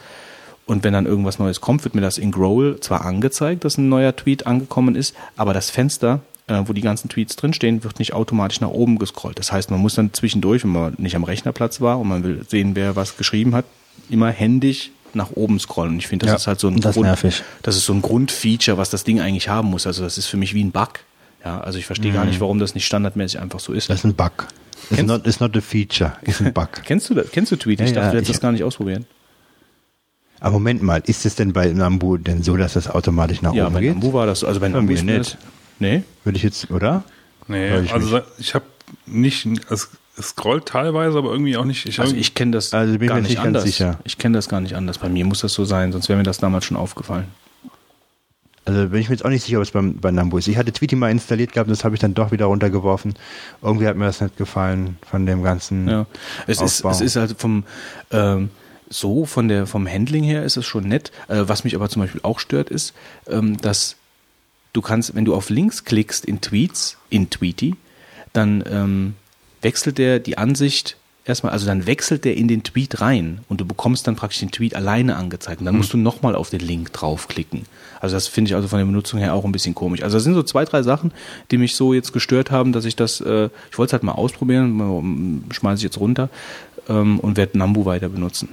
und 0.68 0.84
wenn 0.84 0.94
dann 0.94 1.06
irgendwas 1.06 1.40
Neues 1.40 1.62
kommt, 1.62 1.86
wird 1.86 1.96
mir 1.96 2.02
das 2.02 2.18
in 2.18 2.32
Growl 2.32 2.80
zwar 2.82 3.06
angezeigt, 3.06 3.64
dass 3.64 3.78
ein 3.78 3.88
neuer 3.90 4.16
Tweet 4.16 4.46
angekommen 4.46 4.96
ist, 4.96 5.16
aber 5.38 5.54
das 5.54 5.70
Fenster, 5.70 6.20
äh, 6.48 6.62
wo 6.66 6.74
die 6.74 6.82
ganzen 6.82 7.08
Tweets 7.08 7.38
drinstehen, 7.38 7.86
wird 7.86 8.00
nicht 8.00 8.14
automatisch 8.14 8.60
nach 8.60 8.70
oben 8.70 9.00
gescrollt. 9.00 9.40
Das 9.40 9.52
heißt, 9.54 9.72
man 9.72 9.80
muss 9.80 9.96
dann 9.96 10.14
zwischendurch, 10.14 10.64
wenn 10.64 10.72
man 10.72 10.94
nicht 10.98 11.16
am 11.16 11.24
Rechnerplatz 11.24 11.80
war 11.80 12.00
und 12.00 12.10
man 12.10 12.24
will 12.24 12.42
sehen, 12.48 12.76
wer 12.76 12.98
was 12.98 13.16
geschrieben 13.16 13.56
hat, 13.56 13.64
immer 14.10 14.30
händisch 14.30 14.92
nach 15.18 15.32
oben 15.32 15.60
scrollen. 15.60 15.94
Und 15.94 16.00
ich 16.00 16.08
finde, 16.08 16.26
das 16.26 16.32
Ja, 16.32 16.36
ist 16.38 16.48
halt 16.48 16.60
so 16.60 16.68
ein 16.70 16.80
das 16.80 16.94
Grund, 16.96 17.08
nervig. 17.08 17.44
das 17.64 17.76
ist 17.76 17.86
so 17.86 17.94
ein 17.94 18.02
Grundfeature, 18.02 18.78
was 18.78 18.90
das 18.90 19.04
Ding 19.04 19.20
eigentlich 19.20 19.50
haben 19.50 19.70
muss. 19.70 19.86
Also 19.88 20.04
das 20.04 20.18
ist 20.18 20.28
für 20.28 20.38
mich 20.38 20.54
wie 20.54 20.64
ein 20.64 20.72
Bug. 20.72 21.00
Ja, 21.44 21.60
also 21.62 21.78
ich 21.80 21.86
verstehe 21.86 22.12
gar 22.14 22.26
nicht, 22.26 22.40
warum 22.40 22.60
das 22.60 22.74
nicht 22.76 22.86
standardmäßig 22.86 23.40
einfach 23.40 23.60
so 23.60 23.74
ist. 23.74 23.90
Das 23.90 24.00
ist 24.00 24.04
ein 24.06 24.14
Bug. 24.16 24.48
It's 24.90 24.98
Kennst- 25.00 25.08
not, 25.08 25.28
it's 25.28 25.40
not 25.40 25.56
a 25.58 25.62
feature, 25.62 26.14
it's 26.22 26.40
ein 26.42 26.54
Bug. 26.54 26.70
Kennst 26.86 27.10
du 27.10 27.14
das? 27.14 27.30
Kennst 27.32 27.52
du 27.52 27.56
Tweety? 27.58 27.84
ich 27.84 27.90
Ja, 27.90 27.96
dachte, 27.96 28.06
ja, 28.06 28.12
du 28.12 28.18
hättest 28.18 28.30
ich- 28.30 28.36
das 28.38 28.42
gar 28.42 28.52
nicht 28.52 28.64
ausprobieren. 28.64 29.06
Aber 30.40 30.54
Moment 30.54 30.84
mal, 30.84 31.02
ist 31.06 31.26
es 31.26 31.36
denn 31.36 31.52
bei 31.54 31.68
Nambu 31.68 32.18
denn 32.18 32.44
so, 32.44 32.58
dass 32.58 32.74
das 32.74 32.88
automatisch 32.88 33.42
nach 33.42 33.54
Ja, 33.54 33.66
oben 33.66 33.74
bei 33.74 33.82
geht? 33.82 33.90
Nambu 33.92 34.14
war 34.14 34.26
das 34.28 34.42
so. 34.42 34.48
Also 34.48 34.60
bei 34.60 34.70
Nambu 34.70 34.94
ist 34.94 35.04
nicht. 35.04 35.20
das, 35.20 35.38
Nee? 35.80 36.04
Würde 36.24 36.38
ich 36.38 36.44
jetzt, 36.44 36.70
oder? 36.72 37.04
Nee, 37.48 37.80
ich 37.82 37.94
also 37.94 38.20
ich 38.40 38.54
habe 38.56 38.66
nicht, 39.06 39.48
es 39.70 39.90
scrollt 40.22 40.66
teilweise, 40.68 41.18
aber 41.18 41.32
irgendwie 41.32 41.58
auch 41.58 41.66
nicht. 41.66 41.86
Ich 41.88 42.00
Also 42.00 42.16
ich 42.16 42.34
kenne 42.34 42.52
das 42.52 42.74
Also 42.74 42.94
bin 42.94 43.04
ich 43.04 43.08
gar 43.08 43.16
mir 43.16 43.22
nicht 43.22 43.30
nicht 43.30 43.38
ganz 43.38 43.48
anders. 43.48 43.64
sicher. 43.64 44.00
Ich 44.04 44.18
kenne 44.18 44.38
das 44.38 44.50
gar 44.50 44.62
nicht 44.62 44.76
anders. 44.76 44.98
Bei 44.98 45.10
mir 45.10 45.26
muss 45.26 45.42
das 45.42 45.54
so 45.54 45.66
sein, 45.66 45.92
sonst 45.92 46.10
wäre 46.10 46.18
mir 46.18 46.24
das 46.24 46.38
damals 46.40 46.66
schon 46.66 46.78
aufgefallen. 46.78 47.26
Also 48.66 48.90
bin 48.90 49.00
ich 49.00 49.08
mir 49.08 49.16
jetzt 49.16 49.24
auch 49.24 49.30
nicht 49.30 49.44
sicher, 49.44 49.58
ob 49.58 49.64
es 49.64 49.72
beim, 49.72 49.96
bei 49.96 50.12
Nambu 50.12 50.38
ist. 50.38 50.48
Ich 50.50 50.58
hatte 50.58 50.74
Tweety 50.74 50.98
mal 50.98 51.10
installiert 51.10 51.54
gehabt, 51.54 51.70
das 51.70 51.86
habe 51.86 51.96
ich 51.96 52.02
dann 52.02 52.14
doch 52.14 52.32
wieder 52.32 52.48
runtergeworfen. 52.48 53.14
Irgendwie 53.62 53.88
hat 53.88 53.96
mir 53.96 54.06
das 54.06 54.20
nicht 54.20 54.36
gefallen 54.36 54.98
von 55.10 55.26
dem 55.26 55.42
ganzen 55.42 55.88
Ja. 55.88 56.06
Es 56.48 56.60
ist, 56.60 56.84
es 56.84 57.00
ist 57.02 57.16
halt 57.16 57.36
vom 57.40 57.64
ähm, 58.12 58.50
so 58.90 59.26
von 59.26 59.48
der 59.48 59.68
vom 59.68 59.88
Handling 59.88 60.24
her 60.24 60.44
ist 60.44 60.58
es 60.58 60.66
schon 60.66 60.86
nett. 60.86 61.12
Äh, 61.30 61.44
was 61.48 61.64
mich 61.64 61.76
aber 61.76 61.88
zum 61.90 62.02
Beispiel 62.02 62.22
auch 62.24 62.40
stört, 62.40 62.70
ist, 62.70 62.94
ähm, 63.28 63.56
dass 63.58 63.96
du 64.74 64.82
kannst, 64.82 65.16
wenn 65.16 65.26
du 65.26 65.34
auf 65.34 65.50
Links 65.50 65.86
klickst 65.86 66.26
in 66.26 66.42
Tweets, 66.42 66.98
in 67.10 67.30
Tweety, 67.30 67.76
dann 68.34 68.64
ähm, 68.70 69.16
wechselt 69.68 69.98
der 69.98 70.20
die 70.20 70.38
Ansicht 70.38 70.96
erstmal, 71.26 71.52
also 71.52 71.66
dann 71.66 71.86
wechselt 71.86 72.24
der 72.24 72.38
in 72.38 72.48
den 72.48 72.64
Tweet 72.64 73.02
rein 73.02 73.40
und 73.50 73.60
du 73.60 73.66
bekommst 73.66 74.08
dann 74.08 74.16
praktisch 74.16 74.40
den 74.40 74.52
Tweet 74.52 74.76
alleine 74.76 75.18
angezeigt. 75.18 75.60
Und 75.60 75.66
dann 75.66 75.76
musst 75.76 75.92
du 75.92 75.98
nochmal 75.98 76.36
auf 76.36 76.50
den 76.50 76.62
Link 76.62 76.94
draufklicken. 76.94 77.64
Also 78.00 78.16
das 78.16 78.28
finde 78.28 78.50
ich 78.50 78.56
also 78.56 78.70
von 78.70 78.80
der 78.80 78.86
Benutzung 78.86 79.20
her 79.20 79.34
auch 79.34 79.44
ein 79.44 79.52
bisschen 79.52 79.76
komisch. 79.76 80.04
Also 80.04 80.16
das 80.16 80.24
sind 80.24 80.36
so 80.36 80.44
zwei, 80.44 80.64
drei 80.64 80.84
Sachen, 80.84 81.12
die 81.52 81.58
mich 81.58 81.76
so 81.76 81.94
jetzt 81.94 82.14
gestört 82.14 82.50
haben, 82.50 82.72
dass 82.72 82.86
ich 82.86 82.96
das, 82.96 83.20
äh, 83.20 83.50
ich 83.70 83.78
wollte 83.78 83.90
es 83.90 83.94
halt 83.94 84.04
mal 84.04 84.14
ausprobieren, 84.14 85.44
schmeiße 85.52 85.80
ich 85.80 85.84
jetzt 85.84 86.00
runter 86.00 86.30
ähm, 86.88 87.20
und 87.20 87.36
werde 87.36 87.58
Nambu 87.58 87.84
weiter 87.84 88.08
benutzen. 88.08 88.50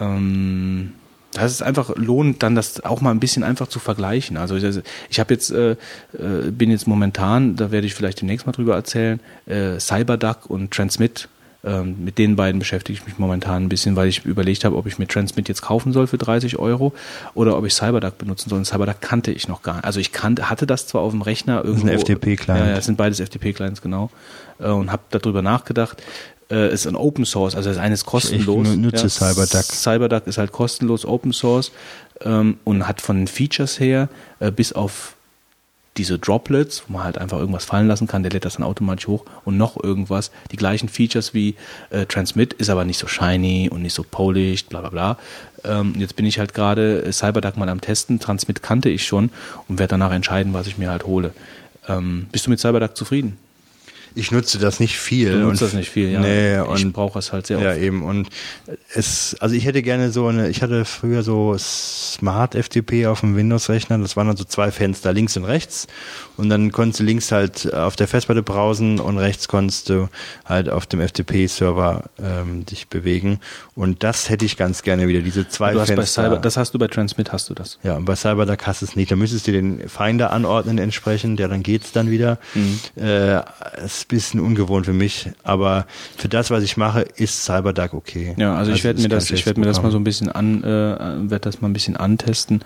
Ähm, 0.00 0.94
das 1.36 1.52
ist 1.52 1.62
einfach 1.62 1.94
lohnt, 1.96 2.42
dann 2.42 2.54
das 2.54 2.84
auch 2.84 3.00
mal 3.00 3.10
ein 3.10 3.20
bisschen 3.20 3.44
einfach 3.44 3.68
zu 3.68 3.78
vergleichen. 3.78 4.36
Also 4.36 4.56
ich, 4.56 4.82
ich 5.10 5.20
habe 5.20 5.34
jetzt, 5.34 5.50
äh, 5.50 5.72
äh, 5.72 6.50
bin 6.50 6.70
jetzt 6.70 6.86
momentan, 6.86 7.56
da 7.56 7.70
werde 7.70 7.86
ich 7.86 7.94
vielleicht 7.94 8.20
demnächst 8.20 8.46
mal 8.46 8.52
drüber 8.52 8.74
erzählen, 8.74 9.20
äh, 9.46 9.78
Cyberduck 9.78 10.46
und 10.48 10.72
Transmit. 10.72 11.28
Ähm, 11.66 12.04
mit 12.04 12.18
den 12.18 12.36
beiden 12.36 12.58
beschäftige 12.58 12.98
ich 12.98 13.06
mich 13.06 13.18
momentan 13.18 13.64
ein 13.64 13.68
bisschen, 13.70 13.96
weil 13.96 14.08
ich 14.08 14.26
überlegt 14.26 14.66
habe, 14.66 14.76
ob 14.76 14.86
ich 14.86 14.98
mir 14.98 15.06
Transmit 15.06 15.48
jetzt 15.48 15.62
kaufen 15.62 15.94
soll 15.94 16.06
für 16.06 16.18
30 16.18 16.58
Euro 16.58 16.92
oder 17.32 17.56
ob 17.56 17.64
ich 17.64 17.72
Cyberduck 17.72 18.18
benutzen 18.18 18.50
soll. 18.50 18.58
Und 18.58 18.66
Cyberduck 18.66 19.00
kannte 19.00 19.32
ich 19.32 19.48
noch 19.48 19.62
gar 19.62 19.76
nicht. 19.76 19.84
Also 19.86 19.98
ich 19.98 20.12
kannte, 20.12 20.50
hatte 20.50 20.66
das 20.66 20.86
zwar 20.86 21.00
auf 21.00 21.12
dem 21.12 21.22
Rechner 21.22 21.64
irgendwo. 21.64 21.88
ein 21.88 21.98
FTP-Client. 21.98 22.66
Ja, 22.66 22.70
ja, 22.72 22.76
es 22.76 22.84
sind 22.84 22.98
beides 22.98 23.18
FTP-Clients, 23.18 23.80
genau. 23.80 24.10
Äh, 24.58 24.68
und 24.68 24.92
habe 24.92 25.02
darüber 25.10 25.40
nachgedacht. 25.40 26.02
Äh, 26.50 26.74
ist 26.74 26.86
ein 26.86 26.94
Open 26.94 27.24
Source, 27.24 27.54
also 27.54 27.70
das 27.70 27.78
eine 27.78 27.94
ist 27.94 28.04
kostenlos. 28.04 28.68
Ich 28.68 28.76
nutze 28.76 29.08
Cyberduck. 29.08 29.64
Cyberduck 29.64 30.26
ist 30.26 30.36
halt 30.36 30.52
kostenlos 30.52 31.06
Open 31.06 31.32
Source 31.32 31.72
ähm, 32.20 32.58
und 32.64 32.86
hat 32.86 33.00
von 33.00 33.16
den 33.16 33.28
Features 33.28 33.80
her 33.80 34.10
äh, 34.40 34.50
bis 34.50 34.74
auf 34.74 35.16
diese 35.96 36.18
Droplets, 36.18 36.84
wo 36.86 36.94
man 36.94 37.04
halt 37.04 37.18
einfach 37.18 37.38
irgendwas 37.38 37.64
fallen 37.64 37.86
lassen 37.86 38.06
kann, 38.06 38.22
der 38.22 38.32
lädt 38.32 38.44
das 38.44 38.54
dann 38.54 38.64
automatisch 38.64 39.06
hoch 39.06 39.24
und 39.44 39.56
noch 39.56 39.82
irgendwas. 39.82 40.30
Die 40.50 40.56
gleichen 40.56 40.88
Features 40.88 41.34
wie 41.34 41.54
äh, 41.90 42.06
Transmit, 42.06 42.52
ist 42.54 42.68
aber 42.68 42.84
nicht 42.84 42.98
so 42.98 43.06
shiny 43.06 43.70
und 43.70 43.82
nicht 43.82 43.94
so 43.94 44.02
polished, 44.02 44.68
bla 44.68 44.80
bla 44.80 44.90
bla. 44.90 45.18
Ähm, 45.64 45.94
jetzt 45.96 46.16
bin 46.16 46.26
ich 46.26 46.38
halt 46.38 46.52
gerade 46.54 47.04
äh, 47.04 47.12
Cyberduck 47.12 47.56
mal 47.56 47.68
am 47.68 47.80
Testen. 47.80 48.18
Transmit 48.18 48.62
kannte 48.62 48.88
ich 48.88 49.06
schon 49.06 49.30
und 49.68 49.78
werde 49.78 49.92
danach 49.92 50.12
entscheiden, 50.12 50.52
was 50.52 50.66
ich 50.66 50.78
mir 50.78 50.90
halt 50.90 51.04
hole. 51.06 51.32
Ähm, 51.86 52.26
bist 52.32 52.46
du 52.46 52.50
mit 52.50 52.58
Cyberduck 52.58 52.96
zufrieden? 52.96 53.38
Ich 54.16 54.30
nutze 54.30 54.58
das 54.58 54.78
nicht 54.78 54.96
viel. 54.96 55.32
Du 55.32 55.38
nutzt 55.38 55.62
das 55.62 55.72
nicht 55.72 55.90
viel, 55.90 56.10
ja. 56.10 56.20
Nee, 56.20 56.60
ich 56.76 56.92
brauche 56.92 57.18
es 57.18 57.32
halt 57.32 57.46
sehr 57.46 57.58
ja, 57.58 57.70
oft. 57.70 57.80
eben. 57.80 58.02
Und 58.02 58.28
es, 58.94 59.36
also 59.40 59.54
ich 59.54 59.64
hätte 59.64 59.82
gerne 59.82 60.10
so 60.10 60.28
eine, 60.28 60.48
ich 60.48 60.62
hatte 60.62 60.84
früher 60.84 61.22
so 61.22 61.56
Smart 61.58 62.54
FTP 62.54 63.06
auf 63.06 63.20
dem 63.20 63.36
Windows-Rechner. 63.36 63.98
Das 63.98 64.16
waren 64.16 64.28
dann 64.28 64.36
so 64.36 64.44
zwei 64.44 64.70
Fenster, 64.70 65.12
links 65.12 65.36
und 65.36 65.44
rechts. 65.44 65.88
Und 66.36 66.48
dann 66.48 66.70
konntest 66.70 67.00
du 67.00 67.04
links 67.04 67.32
halt 67.32 67.72
auf 67.74 67.96
der 67.96 68.08
Festplatte 68.08 68.42
browsen 68.42 69.00
und 69.00 69.18
rechts 69.18 69.48
konntest 69.48 69.88
du 69.88 70.08
halt 70.44 70.68
auf 70.68 70.86
dem 70.86 71.00
FTP-Server 71.00 72.04
ähm, 72.22 72.64
dich 72.66 72.88
bewegen. 72.88 73.40
Und 73.74 74.02
das 74.04 74.28
hätte 74.28 74.44
ich 74.44 74.56
ganz 74.56 74.82
gerne 74.82 75.08
wieder, 75.08 75.20
diese 75.20 75.48
zwei 75.48 75.72
Du 75.72 75.80
hast 75.80 75.88
bei 75.88 75.96
Fenster. 75.96 76.22
Cyber, 76.24 76.38
das 76.38 76.56
hast 76.56 76.74
du 76.74 76.78
bei 76.78 76.86
Transmit, 76.88 77.32
hast 77.32 77.50
du 77.50 77.54
das. 77.54 77.78
Ja, 77.82 77.96
und 77.96 78.04
bei 78.04 78.14
CyberDuck 78.14 78.66
hast 78.66 78.82
du 78.82 78.86
es 78.86 78.96
nicht. 78.96 79.10
Da 79.10 79.16
müsstest 79.16 79.46
du 79.48 79.52
den 79.52 79.88
Finder 79.88 80.32
anordnen 80.32 80.78
entsprechend, 80.78 81.40
ja, 81.40 81.48
dann 81.48 81.62
geht's 81.62 81.92
dann 81.92 82.10
wieder. 82.10 82.38
Mhm. 82.54 82.80
Äh, 83.02 83.40
ist 84.04 84.12
ein 84.12 84.16
bisschen 84.16 84.40
ungewohnt 84.40 84.86
für 84.86 84.92
mich, 84.92 85.30
aber 85.42 85.86
für 86.16 86.28
das, 86.28 86.50
was 86.50 86.62
ich 86.62 86.76
mache, 86.76 87.02
ist 87.16 87.44
CyberDuck 87.44 87.94
okay. 87.94 88.34
Ja, 88.36 88.54
also, 88.54 88.72
ich 88.72 88.84
werde 88.84 89.00
mir 89.00 89.08
das, 89.08 89.30
ich 89.30 89.46
werde 89.46 89.60
mir 89.60 89.66
das 89.66 89.82
mal 89.82 89.90
so 89.90 89.98
ein 89.98 90.04
bisschen 90.04 90.28
an, 90.30 90.62
äh, 90.62 90.66
werde 90.68 91.40
das 91.40 91.60
mal 91.60 91.68
ein 91.68 91.72
bisschen 91.72 91.96
antesten 91.96 92.60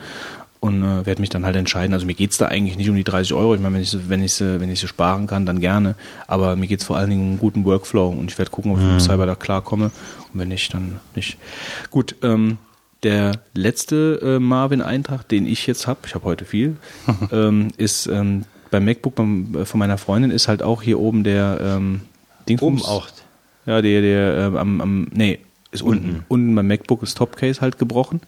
und 0.61 0.83
äh, 0.83 1.07
werde 1.07 1.21
mich 1.21 1.31
dann 1.31 1.45
halt 1.45 1.55
entscheiden. 1.55 1.95
Also 1.95 2.05
mir 2.07 2.15
geht's 2.15 2.37
da 2.39 2.47
eigentlich 2.47 2.77
nicht 2.77 2.91
um 2.91 2.97
die 2.97 3.05
30 3.05 3.33
Euro. 3.35 3.55
Ich 3.55 3.61
meine, 3.61 3.77
wenn 3.77 3.83
ich 3.83 3.91
sie, 3.91 4.09
wenn 4.09 4.23
ich 4.25 4.33
sie, 4.33 4.61
wenn 4.61 4.71
ich 4.71 4.81
sie 4.81 4.89
sparen 4.89 5.29
kann, 5.29 5.47
dann 5.47 5.61
gerne. 5.61 5.95
Aber 6.27 6.57
mir 6.57 6.67
geht's 6.67 6.85
vor 6.85 6.97
allen 6.97 7.11
Dingen 7.11 7.23
um 7.23 7.29
einen 7.29 7.39
guten 7.39 7.65
Workflow 7.65 8.09
und 8.09 8.31
ich 8.33 8.39
werde 8.39 8.51
gucken, 8.51 8.73
ob 8.73 8.79
ich 8.79 8.85
Mhm. 8.85 8.93
mit 8.95 9.03
Cyberduck 9.03 9.39
klarkomme. 9.39 9.93
Und 10.33 10.41
wenn 10.41 10.49
nicht, 10.49 10.75
dann 10.75 10.99
nicht. 11.15 11.39
Gut, 11.91 12.17
ähm, 12.25 12.59
der 13.05 13.39
letzte 13.55 14.19
äh, 14.21 14.39
Marvin-Eintrag, 14.41 15.29
den 15.29 15.47
ich 15.47 15.69
jetzt 15.69 15.87
habe, 15.87 16.01
ich 16.07 16.17
habe 16.17 16.25
heute 16.25 16.45
viel, 16.45 16.77
ähm, 17.33 17.69
ist 17.77 18.09
ähm, 18.09 18.45
beim 18.71 18.85
MacBook 18.85 19.15
beim, 19.15 19.55
äh, 19.55 19.65
von 19.65 19.79
meiner 19.79 19.99
Freundin 19.99 20.31
ist 20.31 20.49
halt 20.49 20.63
auch 20.63 20.83
hier 20.83 20.99
oben 20.99 21.25
der 21.25 21.59
ähm, 21.61 22.03
Dingsbums. 22.49 22.83
Oben 22.83 22.91
auch. 22.91 23.09
Ja, 23.67 23.83
der, 23.83 24.01
der 24.01 24.47
ähm, 24.47 24.57
am, 24.57 24.81
am, 24.81 25.09
nee, 25.13 25.41
ist 25.71 25.83
unten. 25.83 26.25
Unten 26.29 26.55
beim 26.55 26.67
MacBook 26.67 27.03
ist 27.03 27.17
Topcase 27.19 27.61
halt 27.61 27.79
gebrochen. 27.79 28.21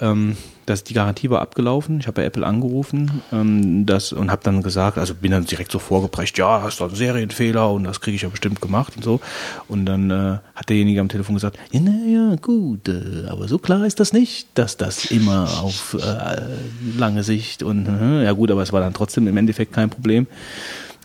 Ähm, 0.00 0.36
das, 0.66 0.84
die 0.84 0.94
Garantie 0.94 1.30
war 1.30 1.40
abgelaufen. 1.40 2.00
Ich 2.00 2.06
habe 2.06 2.20
bei 2.20 2.24
Apple 2.24 2.44
angerufen 2.44 3.22
ähm, 3.32 3.86
das, 3.86 4.12
und 4.12 4.30
habe 4.30 4.42
dann 4.44 4.62
gesagt, 4.62 4.98
also 4.98 5.14
bin 5.14 5.30
dann 5.30 5.46
direkt 5.46 5.70
so 5.70 5.78
vorgeprescht, 5.78 6.36
ja, 6.38 6.62
hast 6.62 6.80
du 6.80 6.84
einen 6.84 6.94
Serienfehler 6.94 7.70
und 7.70 7.84
das 7.84 8.00
kriege 8.00 8.16
ich 8.16 8.22
ja 8.22 8.28
bestimmt 8.28 8.60
gemacht 8.60 8.94
und 8.96 9.04
so. 9.04 9.20
Und 9.68 9.86
dann 9.86 10.10
äh, 10.10 10.38
hat 10.54 10.68
derjenige 10.68 11.00
am 11.00 11.08
Telefon 11.08 11.36
gesagt, 11.36 11.58
ja, 11.70 11.80
naja, 11.80 12.36
gut, 12.42 12.88
äh, 12.88 13.28
aber 13.28 13.48
so 13.48 13.58
klar 13.58 13.86
ist 13.86 14.00
das 14.00 14.12
nicht, 14.12 14.48
dass 14.54 14.76
das 14.76 15.06
immer 15.06 15.48
auf 15.62 15.94
äh, 15.94 16.98
lange 16.98 17.22
Sicht 17.22 17.62
und 17.62 17.86
äh, 17.86 18.24
ja 18.24 18.32
gut, 18.32 18.50
aber 18.50 18.62
es 18.62 18.72
war 18.72 18.80
dann 18.80 18.92
trotzdem 18.92 19.28
im 19.28 19.36
Endeffekt 19.36 19.72
kein 19.72 19.88
Problem. 19.88 20.26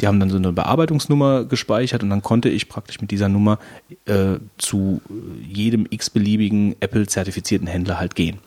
Die 0.01 0.07
haben 0.07 0.19
dann 0.19 0.29
so 0.29 0.37
eine 0.37 0.51
Bearbeitungsnummer 0.51 1.45
gespeichert 1.45 2.03
und 2.03 2.09
dann 2.09 2.21
konnte 2.21 2.49
ich 2.49 2.69
praktisch 2.69 2.99
mit 3.01 3.11
dieser 3.11 3.29
Nummer 3.29 3.59
äh, 4.05 4.37
zu 4.57 5.01
jedem 5.47 5.85
x-beliebigen 5.89 6.75
Apple-zertifizierten 6.79 7.67
Händler 7.67 7.99
halt 7.99 8.15
gehen. 8.15 8.39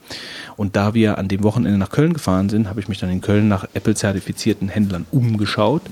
Und 0.56 0.76
da 0.76 0.94
wir 0.94 1.18
an 1.18 1.28
dem 1.28 1.42
Wochenende 1.44 1.78
nach 1.78 1.90
Köln 1.90 2.12
gefahren 2.12 2.48
sind, 2.48 2.68
habe 2.68 2.80
ich 2.80 2.88
mich 2.88 2.98
dann 2.98 3.10
in 3.10 3.20
Köln 3.20 3.48
nach 3.48 3.66
Apple-zertifizierten 3.74 4.68
Händlern 4.68 5.06
umgeschaut 5.10 5.82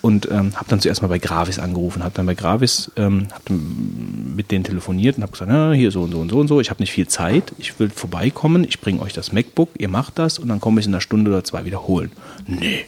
und 0.00 0.30
ähm, 0.30 0.54
habe 0.54 0.66
dann 0.68 0.80
zuerst 0.80 1.02
mal 1.02 1.08
bei 1.08 1.18
Gravis 1.18 1.58
angerufen, 1.58 2.04
habe 2.04 2.14
dann 2.14 2.26
bei 2.26 2.34
Gravis 2.34 2.90
ähm, 2.96 3.28
hab 3.32 3.44
dann 3.46 4.34
mit 4.36 4.50
denen 4.50 4.64
telefoniert 4.64 5.16
und 5.16 5.22
habe 5.22 5.32
gesagt, 5.32 5.50
na, 5.50 5.72
hier 5.72 5.90
so 5.90 6.02
und 6.02 6.12
so 6.12 6.20
und 6.20 6.30
so 6.30 6.38
und 6.38 6.48
so, 6.48 6.60
ich 6.60 6.70
habe 6.70 6.80
nicht 6.82 6.92
viel 6.92 7.08
Zeit, 7.08 7.52
ich 7.58 7.78
will 7.80 7.90
vorbeikommen, 7.90 8.64
ich 8.64 8.80
bringe 8.80 9.00
euch 9.00 9.12
das 9.12 9.32
MacBook, 9.32 9.70
ihr 9.78 9.88
macht 9.88 10.18
das 10.18 10.38
und 10.38 10.48
dann 10.48 10.60
komme 10.60 10.80
ich 10.80 10.86
in 10.86 10.94
einer 10.94 11.00
Stunde 11.00 11.30
oder 11.30 11.42
zwei 11.42 11.64
wiederholen. 11.64 12.12
Nee, 12.46 12.84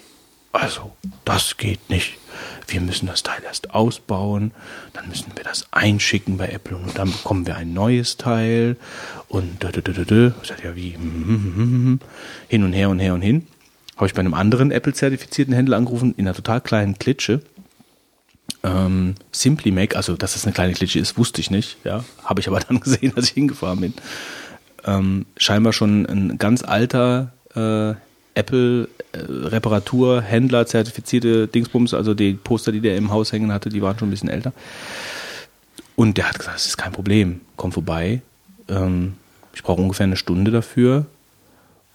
also 0.53 0.93
das 1.25 1.57
geht 1.57 1.91
nicht. 1.91 2.19
Wir 2.67 2.81
müssen 2.81 3.07
das 3.07 3.23
Teil 3.23 3.43
erst 3.45 3.75
ausbauen, 3.75 4.53
dann 4.93 5.09
müssen 5.09 5.33
wir 5.35 5.45
das 5.45 5.67
einschicken 5.73 6.37
bei 6.37 6.49
Apple 6.49 6.77
und 6.77 6.97
dann 6.97 7.11
bekommen 7.11 7.47
wir 7.47 7.57
ein 7.57 7.73
neues 7.73 8.17
Teil 8.17 8.77
und 9.29 9.63
dö, 9.63 9.71
dö. 9.73 10.31
Ich 10.43 10.49
sag, 10.49 10.63
ja 10.65 10.77
wie 10.77 10.95
hm, 10.95 11.03
hm, 11.03 11.55
hm, 11.57 12.01
hin 12.49 12.65
und 12.65 12.73
her 12.73 12.89
und 12.91 13.01
her 13.01 13.15
und 13.15 13.23
hin 13.23 13.47
habe 14.01 14.07
ich 14.07 14.15
bei 14.15 14.21
einem 14.21 14.33
anderen 14.33 14.71
Apple-zertifizierten 14.71 15.53
Händler 15.53 15.77
angerufen, 15.77 16.15
in 16.17 16.27
einer 16.27 16.35
total 16.35 16.63
kleinen 16.63 16.99
Klitsche. 16.99 17.43
Ähm, 18.63 19.15
Simply 19.31 19.73
Mac, 19.73 19.95
also 19.95 20.17
dass 20.17 20.33
das 20.33 20.47
eine 20.47 20.55
kleine 20.55 20.73
Klitsche 20.73 20.99
ist, 20.99 21.19
wusste 21.19 21.43
ich 21.43 21.51
nicht. 21.51 21.77
Ja, 21.85 22.03
habe 22.25 22.41
ich 22.41 22.49
aber 22.49 22.61
dann 22.69 22.81
gesehen, 22.81 23.13
als 23.15 23.27
ich 23.27 23.33
hingefahren 23.33 23.81
bin. 23.81 23.95
Ähm, 24.87 25.27
scheinbar 25.37 25.75
schon 25.75 26.07
ein 26.07 26.39
ganz 26.39 26.63
alter 26.63 27.35
äh, 27.55 27.95
Apple 28.35 28.89
äh, 29.13 29.19
Reparaturhändler, 29.29 30.67
zertifizierte 30.67 31.49
Dingsbums, 31.49 31.95
also 31.95 32.15
die 32.15 32.35
Poster, 32.35 32.73
die 32.73 32.81
der 32.81 32.97
im 32.97 33.11
Haus 33.11 33.33
hängen 33.33 33.53
hatte, 33.53 33.69
die 33.69 33.83
waren 33.83 33.99
schon 33.99 34.09
ein 34.09 34.13
bisschen 34.13 34.29
älter. 34.29 34.53
Und 35.97 36.17
der 36.17 36.29
hat 36.29 36.39
gesagt, 36.39 36.57
das 36.57 36.67
ist 36.67 36.77
kein 36.77 36.93
Problem, 36.93 37.41
komm 37.57 37.73
vorbei. 37.73 38.23
Ähm, 38.69 39.15
ich 39.55 39.63
brauche 39.63 39.83
ungefähr 39.83 40.05
eine 40.05 40.17
Stunde 40.17 40.51
dafür. 40.51 41.07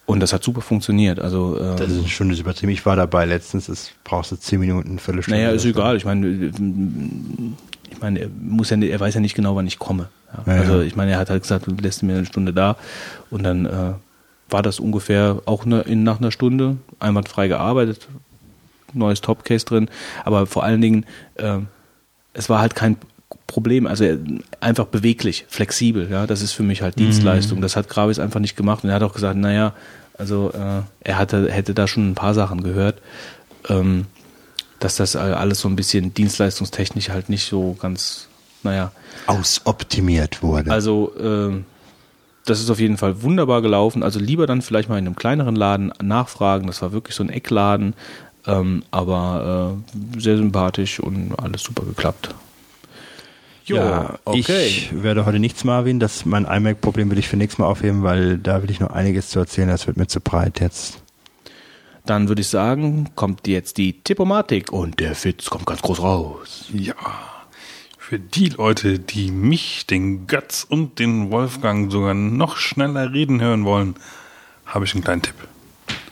Und 0.06 0.20
das 0.20 0.34
hat 0.34 0.44
super 0.44 0.62
funktioniert. 0.62 1.20
Also, 1.20 1.60
ähm, 1.60 1.78
Das 1.78 1.90
ist 1.90 2.00
eine 2.00 2.08
Stunde 2.08 2.36
übertrieben. 2.36 2.72
Ich 2.72 2.86
war 2.86 2.96
dabei 2.96 3.26
letztens, 3.26 3.66
das 3.66 3.92
brauchst 4.04 4.32
du 4.32 4.36
zehn 4.36 4.60
Minuten, 4.60 4.90
eine 4.90 5.00
Viertelstunde. 5.00 5.40
Naja, 5.40 5.52
ist 5.52 5.66
egal. 5.66 5.98
Ich 5.98 6.06
meine, 6.06 6.52
ich 7.90 8.02
meine, 8.02 8.20
er 8.20 8.30
muss 8.40 8.70
ja, 8.70 8.78
er 8.78 9.00
weiß 9.00 9.16
ja 9.16 9.22
nicht 9.22 9.36
genau, 9.36 9.56
wann 9.56 9.66
ich 9.66 9.80
komme. 9.80 10.10
Ja, 10.46 10.54
also 10.54 10.82
ja. 10.82 10.84
ich 10.84 10.96
meine, 10.96 11.12
er 11.12 11.18
hat 11.18 11.30
halt 11.30 11.42
gesagt, 11.42 11.66
du 11.66 11.72
lässt 11.82 12.04
mir 12.04 12.14
eine 12.14 12.26
Stunde 12.26 12.54
da 12.54 12.76
und 13.32 13.44
dann 13.44 13.66
äh, 13.66 13.94
war 14.50 14.62
das 14.62 14.80
ungefähr 14.80 15.42
auch 15.46 15.66
ne, 15.66 15.82
in, 15.82 16.04
nach 16.04 16.20
einer 16.20 16.32
Stunde 16.32 16.78
einwandfrei 17.00 17.48
gearbeitet, 17.48 18.08
neues 18.94 19.22
Topcase 19.22 19.66
drin, 19.66 19.90
aber 20.24 20.46
vor 20.46 20.64
allen 20.64 20.82
Dingen, 20.82 21.06
äh, 21.36 21.58
es 22.34 22.50
war 22.50 22.60
halt 22.62 22.76
kein 22.76 22.98
Problem, 23.48 23.88
also 23.88 24.04
er- 24.04 24.20
einfach 24.62 24.86
beweglich, 24.86 25.46
flexibel, 25.50 26.10
ja, 26.10 26.28
das 26.28 26.42
ist 26.42 26.54
für 26.54 26.64
mich 26.64 26.82
halt 26.82 26.98
Dienstleistung. 27.00 27.62
Das 27.62 27.76
hat 27.76 27.90
Gravis 27.90 28.20
einfach 28.20 28.40
nicht 28.40 28.56
gemacht 28.56 28.84
und 28.84 28.90
er 28.90 28.96
hat 28.96 29.04
auch 29.04 29.14
gesagt, 29.14 29.38
naja, 29.38 29.74
also 30.18 30.52
äh, 30.54 30.82
er 31.02 31.18
hatte, 31.18 31.52
hätte 31.52 31.74
da 31.74 31.88
schon 31.88 32.10
ein 32.12 32.16
paar 32.16 32.34
Sachen 32.34 32.64
gehört. 32.64 33.02
Ähm, 33.68 34.06
dass 34.80 34.98
das 34.98 35.16
alles 35.16 35.62
so 35.62 35.70
ein 35.70 35.76
bisschen 35.78 36.14
dienstleistungstechnisch 36.14 37.10
halt 37.10 37.30
nicht 37.30 37.48
so 37.48 37.76
ganz, 37.82 38.28
naja. 38.62 38.92
Ausoptimiert 39.26 40.44
wurde. 40.44 40.70
Also 40.72 41.14
äh, 41.18 41.62
das 42.46 42.62
ist 42.62 42.70
auf 42.70 42.80
jeden 42.80 42.98
Fall 42.98 43.22
wunderbar 43.24 43.62
gelaufen. 43.62 44.04
Also 44.04 44.20
lieber 44.20 44.48
dann 44.48 44.62
vielleicht 44.62 44.90
mal 44.90 44.98
in 44.98 45.06
einem 45.06 45.16
kleineren 45.16 45.56
Laden 45.56 45.92
nachfragen. 46.02 46.68
Das 46.68 46.82
war 46.82 46.92
wirklich 46.92 47.16
so 47.16 47.24
ein 47.24 47.30
Eckladen, 47.30 47.94
ähm, 48.46 48.84
aber 48.92 49.78
äh, 50.16 50.20
sehr 50.20 50.38
sympathisch 50.38 51.00
und 51.00 51.34
alles 51.38 51.64
super 51.64 51.84
geklappt. 51.84 52.34
ja, 53.66 54.20
ich 54.34 55.04
werde 55.04 55.26
heute 55.26 55.40
nichts 55.40 55.64
Marvin. 55.64 56.00
Das 56.00 56.24
mein 56.24 56.46
iMac-Problem 56.46 57.10
will 57.10 57.18
ich 57.18 57.28
für 57.28 57.36
nächstes 57.38 57.58
Mal 57.58 57.66
aufheben, 57.66 58.04
weil 58.04 58.38
da 58.38 58.62
will 58.62 58.70
ich 58.70 58.80
noch 58.80 58.92
einiges 58.92 59.30
zu 59.30 59.40
erzählen. 59.40 59.68
Das 59.68 59.88
wird 59.88 59.98
mir 59.98 60.08
zu 60.08 60.22
breit 60.22 60.60
jetzt. 60.60 61.02
Dann 62.06 62.28
würde 62.28 62.42
ich 62.42 62.48
sagen, 62.50 63.10
kommt 63.16 63.48
jetzt 63.48 63.78
die 63.78 63.94
Tippomatik 63.94 64.72
und 64.72 65.00
der 65.00 65.16
Fitz 65.16 65.50
kommt 65.50 65.66
ganz 65.66 65.82
groß 65.82 66.04
raus. 66.04 66.66
Ja. 66.72 66.94
Für 68.08 68.20
die 68.20 68.50
Leute, 68.50 69.00
die 69.00 69.32
mich, 69.32 69.88
den 69.88 70.28
Götz 70.28 70.64
und 70.64 71.00
den 71.00 71.32
Wolfgang 71.32 71.92
sogar 71.92 72.14
noch 72.14 72.58
schneller 72.58 73.12
reden 73.12 73.42
hören 73.42 73.66
wollen, 73.66 73.96
habe 74.64 74.86
ich 74.86 74.94
einen 74.94 75.04
kleinen 75.04 75.24
Tipp. 75.24 75.34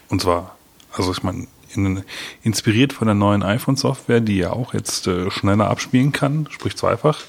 Und 0.10 0.20
zwar, 0.20 0.58
also 0.92 1.12
ich 1.12 1.22
meine, 1.22 1.46
in, 1.76 2.04
inspiriert 2.42 2.94
von 2.94 3.06
der 3.06 3.14
neuen 3.14 3.44
iPhone-Software, 3.44 4.22
die 4.22 4.38
ja 4.38 4.50
auch 4.50 4.74
jetzt 4.74 5.06
äh, 5.06 5.30
schneller 5.30 5.70
abspielen 5.70 6.12
kann, 6.12 6.48
sprich 6.50 6.76
zweifach. 6.76 7.20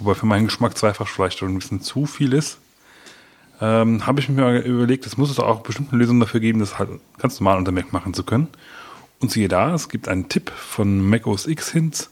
Wobei 0.00 0.14
für 0.14 0.26
meinen 0.26 0.46
Geschmack 0.46 0.76
zweifach 0.76 1.06
vielleicht 1.06 1.40
ein 1.40 1.54
bisschen 1.56 1.82
zu 1.82 2.06
viel 2.06 2.32
ist. 2.32 2.58
Ähm, 3.60 4.04
habe 4.08 4.18
ich 4.18 4.28
mir 4.28 4.58
überlegt, 4.64 5.06
es 5.06 5.16
muss 5.16 5.30
es 5.30 5.38
auch 5.38 5.60
bestimmte 5.60 5.94
Lösungen 5.94 6.18
dafür 6.18 6.40
geben, 6.40 6.58
das 6.58 6.80
halt 6.80 6.90
ganz 7.18 7.38
normal 7.38 7.58
unter 7.58 7.70
Mac 7.70 7.92
machen 7.92 8.12
zu 8.12 8.24
können. 8.24 8.48
Und 9.20 9.30
siehe 9.30 9.46
da, 9.46 9.72
es 9.72 9.88
gibt 9.88 10.08
einen 10.08 10.28
Tipp 10.28 10.50
von 10.50 11.08
Mac 11.08 11.28
OS 11.28 11.46
X 11.46 11.70
Hints, 11.70 12.11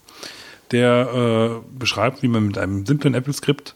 der 0.72 1.60
äh, 1.62 1.78
beschreibt, 1.78 2.22
wie 2.22 2.28
man 2.28 2.46
mit 2.46 2.58
einem 2.58 2.86
simplen 2.86 3.14
Apple-Skript 3.14 3.74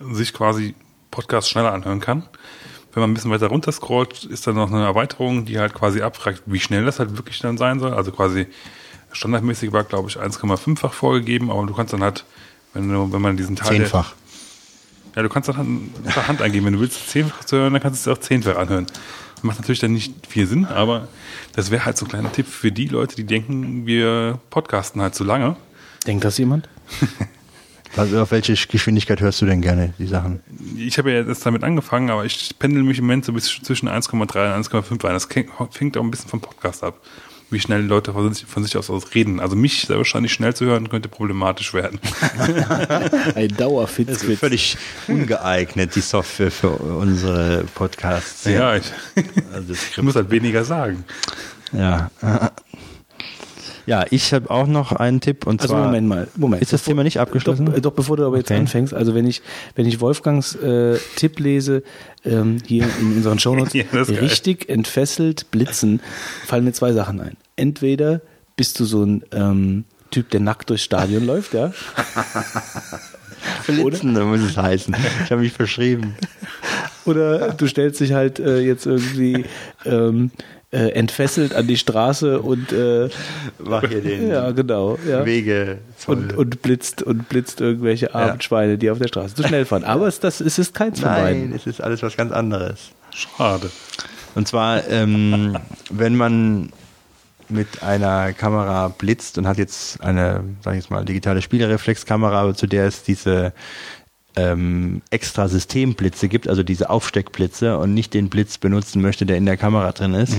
sich 0.00 0.32
quasi 0.32 0.74
Podcasts 1.10 1.50
schneller 1.50 1.72
anhören 1.72 2.00
kann. 2.00 2.24
Wenn 2.92 3.00
man 3.00 3.10
ein 3.10 3.14
bisschen 3.14 3.30
weiter 3.30 3.46
runter 3.46 3.72
scrollt, 3.72 4.24
ist 4.24 4.46
dann 4.46 4.56
noch 4.56 4.70
eine 4.70 4.84
Erweiterung, 4.84 5.44
die 5.46 5.58
halt 5.58 5.72
quasi 5.72 6.02
abfragt, 6.02 6.42
wie 6.46 6.60
schnell 6.60 6.84
das 6.84 6.98
halt 6.98 7.16
wirklich 7.16 7.38
dann 7.38 7.56
sein 7.56 7.80
soll. 7.80 7.94
Also 7.94 8.12
quasi 8.12 8.46
standardmäßig 9.12 9.72
war, 9.72 9.84
glaube 9.84 10.08
ich, 10.08 10.18
1,5-fach 10.18 10.92
vorgegeben, 10.92 11.50
aber 11.50 11.66
du 11.66 11.74
kannst 11.74 11.92
dann 11.92 12.02
halt, 12.02 12.24
wenn 12.74 12.88
du, 12.88 13.12
wenn 13.12 13.22
man 13.22 13.36
diesen 13.36 13.56
Teil 13.56 13.78
Zehnfach. 13.78 14.14
ja, 15.16 15.22
du 15.22 15.28
kannst 15.28 15.48
dann 15.48 15.56
halt 15.56 16.04
per 16.04 16.28
Hand 16.28 16.42
eingeben. 16.42 16.66
Wenn 16.66 16.74
du 16.74 16.80
willst, 16.80 17.08
zehnfach 17.08 17.44
zu 17.44 17.56
hören, 17.56 17.72
dann 17.72 17.82
kannst 17.82 18.04
du 18.04 18.10
es 18.10 18.18
auch 18.18 18.20
zehnfach 18.20 18.56
anhören. 18.56 18.86
Das 19.42 19.48
macht 19.48 19.58
natürlich 19.58 19.80
dann 19.80 19.92
nicht 19.92 20.28
viel 20.28 20.46
Sinn, 20.46 20.66
aber 20.66 21.08
das 21.52 21.72
wäre 21.72 21.84
halt 21.84 21.98
so 21.98 22.06
ein 22.06 22.08
kleiner 22.08 22.30
Tipp 22.30 22.46
für 22.46 22.70
die 22.70 22.86
Leute, 22.86 23.16
die 23.16 23.24
denken, 23.24 23.86
wir 23.86 24.38
podcasten 24.50 25.02
halt 25.02 25.16
zu 25.16 25.24
lange. 25.24 25.56
Denkt 26.06 26.24
das 26.24 26.38
jemand? 26.38 26.68
Also 27.94 28.22
auf 28.22 28.30
welche 28.30 28.54
Geschwindigkeit 28.54 29.20
hörst 29.20 29.42
du 29.42 29.44
denn 29.44 29.60
gerne 29.60 29.92
die 29.98 30.06
Sachen? 30.06 30.40
Ich 30.78 30.96
habe 30.96 31.12
ja 31.12 31.20
jetzt 31.20 31.44
damit 31.44 31.62
angefangen, 31.62 32.08
aber 32.08 32.24
ich 32.24 32.58
pendel 32.58 32.82
mich 32.84 32.96
im 32.96 33.04
Moment 33.04 33.26
so 33.26 33.34
bis 33.34 33.48
zwischen 33.62 33.86
1,3 33.86 34.22
und 34.22 34.32
1,5 34.32 34.92
ein. 35.04 35.12
Das 35.12 35.26
fängt 35.26 35.98
auch 35.98 36.02
ein 36.02 36.10
bisschen 36.10 36.30
vom 36.30 36.40
Podcast 36.40 36.84
ab, 36.84 36.98
wie 37.52 37.60
schnell 37.60 37.82
die 37.82 37.88
Leute 37.88 38.12
von 38.12 38.32
sich, 38.32 38.46
von 38.46 38.64
sich 38.64 38.76
aus, 38.76 38.90
aus 38.90 39.14
reden. 39.14 39.40
Also 39.40 39.56
mich 39.56 39.82
sehr 39.82 39.96
wahrscheinlich 39.96 40.32
schnell 40.32 40.54
zu 40.54 40.64
hören, 40.64 40.88
könnte 40.88 41.08
problematisch 41.08 41.74
werden. 41.74 42.00
Ein 43.34 43.48
Dauerfitz. 43.48 44.08
Das 44.08 44.22
ist 44.22 44.38
völlig 44.38 44.76
ungeeignet, 45.08 45.94
die 45.94 46.00
Software 46.00 46.50
für 46.50 46.70
unsere 46.70 47.64
Podcasts. 47.74 48.44
Ja, 48.44 48.76
ich, 48.76 48.84
Also 49.52 49.72
ich 49.72 49.96
muss 50.02 50.16
halt 50.16 50.30
weniger 50.30 50.64
sagen. 50.64 51.04
Ja. 51.72 52.10
Ja, 53.86 54.04
ich 54.10 54.32
habe 54.32 54.48
auch 54.50 54.66
noch 54.66 54.92
einen 54.92 55.20
Tipp 55.20 55.46
und 55.46 55.60
Also 55.60 55.74
zwar. 55.74 55.86
Moment 55.86 56.06
mal, 56.08 56.28
Moment. 56.36 56.62
Ist 56.62 56.72
das 56.72 56.84
Thema 56.84 57.02
nicht 57.02 57.18
abgeschlossen? 57.18 57.66
Doch, 57.66 57.78
doch 57.80 57.92
bevor 57.92 58.16
du 58.16 58.24
aber 58.26 58.36
jetzt 58.36 58.50
Okay. 58.50 58.60
anfängst, 58.60 58.94
also 58.94 59.14
wenn 59.14 59.26
ich, 59.26 59.42
wenn 59.74 59.86
ich 59.86 60.00
Wolfgangs 60.00 60.54
äh, 60.54 60.98
Tipp 61.16 61.40
lese, 61.40 61.82
ähm, 62.24 62.58
hier 62.66 62.84
in 63.00 63.16
unseren 63.16 63.38
Shownotes, 63.38 63.72
Ja, 63.74 63.82
ist 64.00 64.08
geil. 64.08 64.18
richtig 64.18 64.68
entfesselt 64.68 65.50
blitzen, 65.50 66.00
fallen 66.46 66.64
mir 66.64 66.72
zwei 66.72 66.92
Sachen 66.92 67.20
ein. 67.20 67.36
Entweder 67.56 68.20
bist 68.56 68.78
du 68.78 68.84
so 68.84 69.02
ein 69.04 69.24
ähm, 69.32 69.84
Typ, 70.10 70.30
der 70.30 70.40
nackt 70.40 70.68
durchs 70.70 70.84
Stadion 70.84 71.24
läuft, 71.26 71.54
ja, 71.54 71.72
Blitzen, 73.66 74.12
muss 74.28 74.40
es 74.40 74.56
heißen. 74.56 74.94
Ich 75.24 75.32
habe 75.32 75.40
mich 75.42 75.52
verschrieben. 75.52 76.14
oder 77.04 77.52
du 77.52 77.66
stellst 77.66 78.00
dich 78.00 78.12
halt 78.12 78.38
äh, 78.38 78.60
jetzt 78.60 78.86
irgendwie 78.86 79.44
ähm, 79.84 80.30
äh, 80.72 80.88
entfesselt 80.92 81.54
an 81.54 81.66
die 81.66 81.76
Straße 81.76 82.40
und 82.40 82.72
äh, 82.72 83.10
Mach 83.58 83.86
hier 83.86 84.00
den 84.00 84.28
ja, 84.28 84.50
genau, 84.52 84.98
ja. 85.06 85.24
Wege. 85.26 85.78
Und, 86.06 86.32
und 86.34 86.62
blitzt 86.62 87.02
und 87.02 87.28
blitzt 87.28 87.60
irgendwelche 87.60 88.14
armen 88.14 88.40
Schweine, 88.40 88.78
die 88.78 88.90
auf 88.90 88.98
der 88.98 89.08
Straße 89.08 89.34
zu 89.34 89.42
schnell 89.42 89.66
fahren. 89.66 89.84
Aber 89.84 90.08
es, 90.08 90.18
das, 90.18 90.40
es 90.40 90.58
ist 90.58 90.74
keins 90.74 91.00
von 91.00 91.10
Nein, 91.10 91.52
es 91.54 91.66
ist 91.66 91.82
alles 91.82 92.02
was 92.02 92.16
ganz 92.16 92.32
anderes. 92.32 92.90
Schade. 93.10 93.70
Und 94.34 94.48
zwar, 94.48 94.88
ähm, 94.88 95.58
wenn 95.90 96.16
man 96.16 96.72
mit 97.50 97.82
einer 97.82 98.32
Kamera 98.32 98.88
blitzt 98.88 99.36
und 99.36 99.46
hat 99.46 99.58
jetzt 99.58 100.00
eine, 100.00 100.42
sag 100.62 100.72
ich 100.72 100.80
jetzt 100.80 100.90
mal, 100.90 101.04
digitale 101.04 101.42
Spiegelreflexkamera, 101.42 102.40
aber 102.40 102.54
zu 102.54 102.66
der 102.66 102.86
es 102.86 103.02
diese 103.02 103.52
ähm, 104.36 105.02
extra 105.10 105.48
Systemblitze 105.48 106.28
gibt, 106.28 106.48
also 106.48 106.62
diese 106.62 106.90
Aufsteckblitze 106.90 107.78
und 107.78 107.92
nicht 107.94 108.14
den 108.14 108.30
Blitz 108.30 108.58
benutzen 108.58 109.02
möchte, 109.02 109.26
der 109.26 109.36
in 109.36 109.46
der 109.46 109.56
Kamera 109.56 109.92
drin 109.92 110.14
ist, 110.14 110.34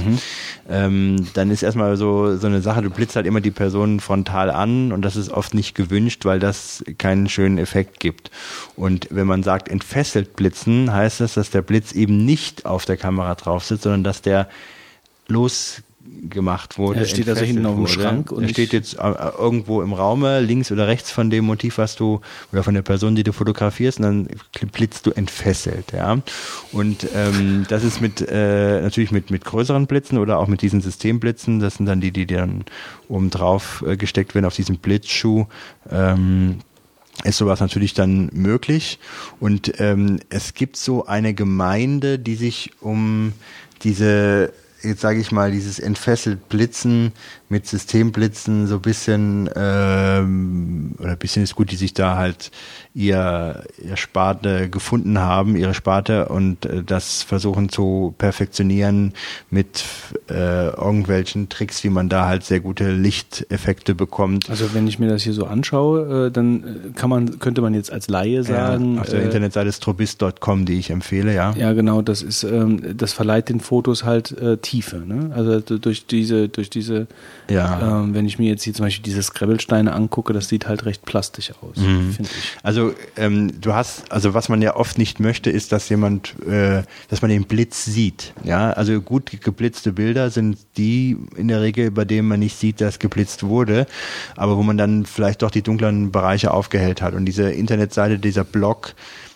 ähm, 0.70 1.28
dann 1.34 1.52
ist 1.52 1.64
erstmal 1.64 1.96
so, 1.98 2.36
so 2.38 2.48
eine 2.48 2.62
Sache, 2.62 2.82
du 2.82 2.90
blitzt 2.90 3.16
halt 3.16 3.28
immer 3.28 3.42
die 3.42 3.52
Person 3.52 4.00
frontal 4.00 4.50
an 4.50 4.92
und 4.92 5.04
das 5.04 5.16
ist 5.16 5.30
oft 5.30 5.54
nicht 5.54 5.76
gewünscht, 5.76 6.26
weil 6.26 6.40
das 6.40 6.84
keinen 6.98 7.30
schönen 7.30 7.58
Effekt 7.58 8.00
gibt. 8.00 8.32
Und 8.76 9.08
wenn 9.12 9.28
man 9.28 9.44
sagt 9.44 9.70
entfesselt 9.70 10.36
blitzen, 10.36 10.92
heißt 10.92 11.20
das, 11.20 11.36
dass 11.36 11.52
der 11.52 11.62
Blitz 11.62 11.92
eben 11.92 12.26
nicht 12.26 12.66
auf 12.66 12.86
der 12.86 12.98
Kamera 12.98 13.36
drauf 13.36 13.64
sitzt, 13.64 13.84
sondern 13.84 14.04
dass 14.04 14.22
der 14.22 14.50
los 15.28 15.84
gemacht 16.30 16.78
wurde. 16.78 17.02
Er 17.02 17.06
steht 17.06 17.30
also 17.30 17.44
hinten 17.44 17.66
auf 17.66 17.76
dem. 17.76 17.88
Schrank 17.88 18.32
und 18.32 18.44
er 18.44 18.50
steht 18.50 18.74
jetzt 18.74 18.96
äh, 18.96 19.14
irgendwo 19.38 19.82
im 19.82 19.94
Raume, 19.94 20.40
links 20.40 20.72
oder 20.72 20.88
rechts 20.88 21.12
von 21.12 21.30
dem 21.30 21.46
Motiv, 21.46 21.78
was 21.78 21.96
du, 21.96 22.22
oder 22.52 22.64
von 22.64 22.74
der 22.74 22.82
Person, 22.82 23.16
die 23.16 23.24
du 23.24 23.34
fotografierst, 23.34 24.00
und 24.00 24.04
dann 24.04 24.70
blitzt 24.72 25.06
du 25.06 25.12
entfesselt, 25.12 25.92
ja. 25.94 26.18
Und 26.72 27.08
ähm, 27.14 27.66
das 27.70 27.84
ist 27.84 28.02
mit 28.02 28.22
äh, 28.22 28.82
natürlich 28.82 29.12
mit, 29.12 29.32
mit 29.32 29.46
größeren 29.46 29.88
Blitzen 29.88 30.18
oder 30.18 30.40
auch 30.40 30.48
mit 30.48 30.62
diesen 30.62 30.82
Systemblitzen, 30.82 31.60
das 31.60 31.76
sind 31.76 31.86
dann 31.86 32.02
die, 32.02 32.12
die 32.12 32.26
dann 32.26 32.66
oben 33.08 33.30
drauf 33.30 33.84
äh, 33.88 33.98
gesteckt 33.98 34.36
werden 34.36 34.46
auf 34.46 34.56
diesem 34.56 34.78
Blitzschuh. 34.78 35.46
Ähm, 35.92 36.60
ist 37.24 37.38
sowas 37.38 37.60
natürlich 37.60 37.94
dann 37.94 38.30
möglich. 38.34 39.00
Und 39.40 39.80
ähm, 39.80 40.20
es 40.30 40.56
gibt 40.56 40.78
so 40.78 41.06
eine 41.06 41.34
Gemeinde, 41.34 42.18
die 42.18 42.36
sich 42.36 42.72
um 42.82 43.34
diese, 43.84 44.52
jetzt 44.84 45.02
sage 45.02 45.20
ich 45.20 45.32
mal, 45.32 45.52
dieses 45.52 45.80
entfesselt 45.80 46.50
Blitzen 46.50 47.14
mit 47.54 47.68
Systemblitzen 47.68 48.66
so 48.66 48.76
ein 48.76 48.82
bisschen, 48.82 49.48
ähm, 49.56 50.96
oder 51.00 51.12
ein 51.12 51.18
bisschen 51.20 51.44
ist 51.44 51.54
gut, 51.54 51.70
die 51.70 51.76
sich 51.76 51.94
da 51.94 52.18
halt 52.18 52.50
ihr, 52.96 53.64
ihr 53.78 53.96
Sparte 53.96 54.70
gefunden 54.70 55.20
haben, 55.20 55.56
ihre 55.56 55.76
Sparte 55.76 56.30
und 56.30 56.66
äh, 56.66 56.84
das 56.84 57.22
versuchen 57.22 57.70
zu 57.70 58.16
perfektionieren 58.18 59.14
mit 59.52 59.84
äh, 60.30 60.70
irgendwelchen 60.70 61.48
Tricks, 61.48 61.84
wie 61.84 61.90
man 61.90 62.10
da 62.10 62.26
halt 62.26 62.44
sehr 62.44 62.60
gute 62.60 62.92
Lichteffekte 62.92 63.94
bekommt. 63.94 64.50
Also 64.50 64.74
wenn 64.74 64.88
ich 64.88 64.98
mir 64.98 65.10
das 65.10 65.22
hier 65.22 65.34
so 65.34 65.46
anschaue, 65.46 66.28
äh, 66.28 66.32
dann 66.32 66.64
äh, 66.64 67.00
kann 67.00 67.12
man, 67.12 67.38
könnte 67.38 67.62
man 67.62 67.76
jetzt 67.76 67.92
als 67.92 68.10
Laie 68.10 68.44
sagen, 68.44 68.96
ja, 68.96 69.02
auf 69.02 69.10
der 69.10 69.22
äh, 69.22 69.26
Internetseite 69.26 69.72
strobist.com, 69.72 70.66
die 70.66 70.80
ich 70.80 70.90
empfehle, 70.90 71.36
ja. 71.36 71.54
Ja, 71.56 71.74
genau, 71.74 72.02
das 72.02 72.24
ist, 72.24 72.44
ähm, 72.44 72.98
das 72.98 73.14
verleiht 73.14 73.50
den 73.50 73.60
Fotos 73.60 74.04
halt 74.04 74.32
äh, 74.32 74.58
Tiefe. 74.58 74.98
Ne? 74.98 75.32
Also 75.36 75.60
durch 75.60 76.08
diese, 76.08 76.50
durch 76.50 76.72
diese, 76.72 77.06
Ja. 77.50 78.02
ähm, 78.02 78.14
wenn 78.14 78.26
ich 78.26 78.40
mir 78.40 78.50
jetzt 78.50 78.64
hier 78.64 78.74
zum 78.74 78.86
Beispiel 78.86 79.04
diese 79.04 79.22
Scrabble-Steine 79.22 79.92
angucke, 79.94 80.34
das 80.34 80.48
sieht 80.48 80.68
halt 80.68 80.86
recht 80.86 81.04
plastisch 81.06 81.52
aus, 81.62 81.78
Mhm. 81.78 82.12
finde 82.14 82.30
ich. 82.32 82.58
Also 82.64 82.94
ähm, 83.18 83.60
du 83.60 83.74
hast, 83.74 84.12
also 84.12 84.34
was 84.34 84.50
man 84.50 84.62
ja 84.62 84.76
oft 84.76 84.98
nicht 84.98 85.20
möchte, 85.20 85.50
ist, 85.50 85.72
dass 85.72 85.90
jemand, 85.90 86.36
äh, 86.48 86.84
dass 87.10 87.22
man 87.22 87.30
den 87.30 87.44
Blitz 87.46 87.86
sieht. 87.86 88.34
Ja, 88.44 88.72
also 88.72 89.02
gut 89.02 89.32
geblitzte 89.42 89.92
Bilder 89.94 90.30
sind 90.30 90.58
die 90.78 91.18
in 91.36 91.48
der 91.50 91.62
Regel, 91.62 91.92
bei 91.92 92.06
denen 92.06 92.28
man 92.28 92.40
nicht 92.40 92.58
sieht, 92.58 92.80
dass 92.82 93.00
geblitzt 93.00 93.44
wurde, 93.44 93.86
aber 94.36 94.58
wo 94.58 94.64
man 94.64 94.78
dann 94.78 95.06
vielleicht 95.06 95.42
doch 95.42 95.52
die 95.52 95.62
dunklen 95.62 96.12
Bereiche 96.12 96.52
aufgehellt 96.54 97.02
hat. 97.02 97.14
Und 97.14 97.26
diese 97.26 97.52
Internetseite, 97.52 98.20
dieser 98.20 98.44
Blog 98.44 98.94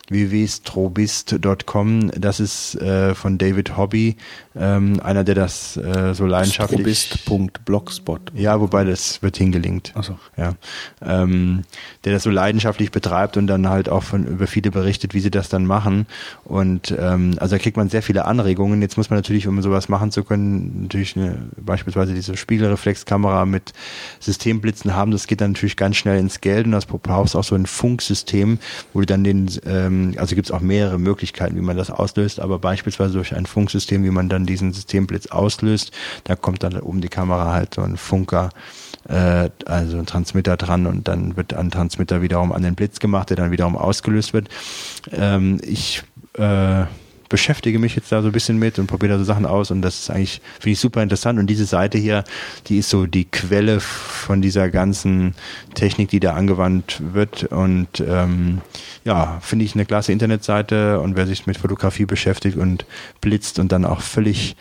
www.strobist.com, 0.09 2.11
das 2.11 2.39
ist 2.39 2.75
äh, 2.75 3.13
von 3.13 3.37
David 3.37 3.75
Hobby, 3.75 4.15
ähm, 4.55 4.99
einer, 5.03 5.23
der 5.23 5.35
das 5.35 5.77
äh, 5.77 6.13
so 6.13 6.25
leidenschaftlich 6.25 6.79
Strobist.blogspot. 6.79 8.31
Ja, 8.33 8.59
wobei 8.61 8.83
das 8.83 9.21
wird 9.21 9.37
hingelinkt. 9.37 9.91
Ach 9.95 10.03
so. 10.03 10.17
Ja. 10.37 10.53
Ähm, 11.01 11.63
der 12.05 12.13
das 12.13 12.23
so 12.23 12.29
leidenschaftlich 12.29 12.91
betreibt 12.91 13.37
und 13.37 13.47
dann 13.47 13.69
halt 13.69 13.89
auch 13.89 14.03
von 14.03 14.25
über 14.25 14.47
viele 14.47 14.71
berichtet, 14.71 15.13
wie 15.13 15.19
sie 15.19 15.31
das 15.31 15.49
dann 15.49 15.65
machen. 15.65 16.07
Und 16.45 16.95
ähm, 16.97 17.35
also 17.39 17.55
da 17.55 17.61
kriegt 17.61 17.77
man 17.77 17.89
sehr 17.89 18.01
viele 18.01 18.25
Anregungen. 18.25 18.81
Jetzt 18.81 18.97
muss 18.97 19.09
man 19.09 19.19
natürlich, 19.19 19.47
um 19.47 19.61
sowas 19.61 19.89
machen 19.89 20.11
zu 20.11 20.23
können, 20.23 20.83
natürlich 20.83 21.17
eine, 21.17 21.49
beispielsweise 21.57 22.13
diese 22.13 22.37
Spiegelreflexkamera 22.37 23.45
mit 23.45 23.73
Systemblitzen 24.19 24.95
haben. 24.95 25.11
Das 25.11 25.27
geht 25.27 25.41
dann 25.41 25.51
natürlich 25.51 25.75
ganz 25.75 25.97
schnell 25.97 26.19
ins 26.19 26.41
Geld 26.41 26.65
und 26.65 26.71
das 26.71 26.85
brauchst 26.85 27.35
auch 27.35 27.43
so 27.43 27.55
ein 27.55 27.65
Funksystem, 27.65 28.59
wo 28.93 29.01
du 29.01 29.05
dann 29.05 29.23
den, 29.23 29.49
ähm, 29.65 29.96
also 30.17 30.35
gibt 30.35 30.47
es 30.47 30.51
auch 30.51 30.61
mehrere 30.61 30.99
Möglichkeiten, 30.99 31.55
wie 31.55 31.61
man 31.61 31.77
das 31.77 31.91
auslöst, 31.91 32.39
aber 32.39 32.59
beispielsweise 32.59 33.13
durch 33.13 33.35
ein 33.35 33.45
Funksystem, 33.45 34.03
wie 34.03 34.09
man 34.09 34.29
dann 34.29 34.45
diesen 34.45 34.73
Systemblitz 34.73 35.27
auslöst, 35.27 35.91
da 36.23 36.35
kommt 36.35 36.63
dann 36.63 36.79
oben 36.79 37.01
die 37.01 37.09
Kamera 37.09 37.53
halt 37.53 37.73
so 37.75 37.81
ein 37.81 37.97
Funker 37.97 38.49
äh, 39.07 39.49
also 39.65 39.97
ein 39.97 40.05
Transmitter 40.05 40.57
dran 40.57 40.85
und 40.85 41.07
dann 41.07 41.37
wird 41.37 41.53
ein 41.53 41.71
Transmitter 41.71 42.21
wiederum 42.21 42.51
an 42.51 42.63
den 42.63 42.75
Blitz 42.75 42.99
gemacht, 42.99 43.29
der 43.29 43.37
dann 43.37 43.51
wiederum 43.51 43.77
ausgelöst 43.77 44.33
wird. 44.33 44.49
Ähm, 45.11 45.59
ich 45.63 46.03
äh, 46.33 46.85
beschäftige 47.29 47.79
mich 47.79 47.95
jetzt 47.95 48.11
da 48.11 48.21
so 48.21 48.27
ein 48.27 48.31
bisschen 48.31 48.57
mit 48.57 48.79
und 48.79 48.87
probiere 48.87 49.13
da 49.13 49.19
so 49.19 49.25
Sachen 49.25 49.45
aus 49.45 49.71
und 49.71 49.81
das 49.81 49.99
ist 49.99 50.09
eigentlich, 50.09 50.41
finde 50.59 50.71
ich 50.71 50.79
super 50.79 51.03
interessant. 51.03 51.39
Und 51.39 51.47
diese 51.47 51.65
Seite 51.65 51.97
hier, 51.97 52.23
die 52.67 52.77
ist 52.77 52.89
so 52.89 53.05
die 53.05 53.25
Quelle 53.25 53.79
von 53.79 54.41
dieser 54.41 54.69
ganzen 54.69 55.35
Technik, 55.73 56.09
die 56.09 56.19
da 56.19 56.33
angewandt 56.33 57.01
wird. 57.13 57.45
Und 57.45 58.03
ähm, 58.07 58.61
ja, 59.03 59.39
finde 59.41 59.65
ich 59.65 59.75
eine 59.75 59.85
klasse 59.85 60.11
Internetseite. 60.11 60.99
Und 60.99 61.15
wer 61.15 61.27
sich 61.27 61.47
mit 61.47 61.57
Fotografie 61.57 62.05
beschäftigt 62.05 62.57
und 62.57 62.85
blitzt 63.21 63.59
und 63.59 63.71
dann 63.71 63.85
auch 63.85 64.01
völlig 64.01 64.55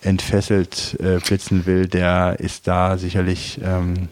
entfesselt 0.00 0.96
äh, 1.00 1.18
blitzen 1.18 1.66
will, 1.66 1.86
der 1.86 2.36
ist 2.40 2.66
da 2.66 2.98
sicherlich 2.98 3.60
ähm, 3.62 4.08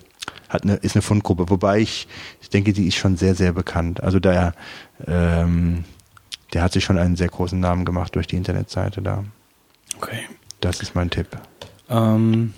hat 0.48 0.64
eine 0.64 0.74
ist 0.74 0.96
eine 0.96 1.02
Fundgruppe, 1.02 1.48
wobei 1.48 1.78
ich 1.78 2.08
ich 2.42 2.50
denke, 2.50 2.72
die 2.72 2.86
ist 2.86 2.96
schon 2.96 3.16
sehr 3.16 3.34
sehr 3.34 3.52
bekannt. 3.52 4.02
Also 4.02 4.20
der 4.20 4.54
ähm, 5.06 5.84
der 6.52 6.62
hat 6.62 6.72
sich 6.72 6.84
schon 6.84 6.98
einen 6.98 7.16
sehr 7.16 7.28
großen 7.28 7.58
Namen 7.58 7.84
gemacht 7.84 8.14
durch 8.14 8.26
die 8.26 8.36
Internetseite 8.36 9.02
da. 9.02 9.24
Okay. 9.96 10.20
Das 10.60 10.80
ist 10.80 10.94
mein 10.94 11.10
Tipp. 11.10 11.28
Ähm, 11.88 12.54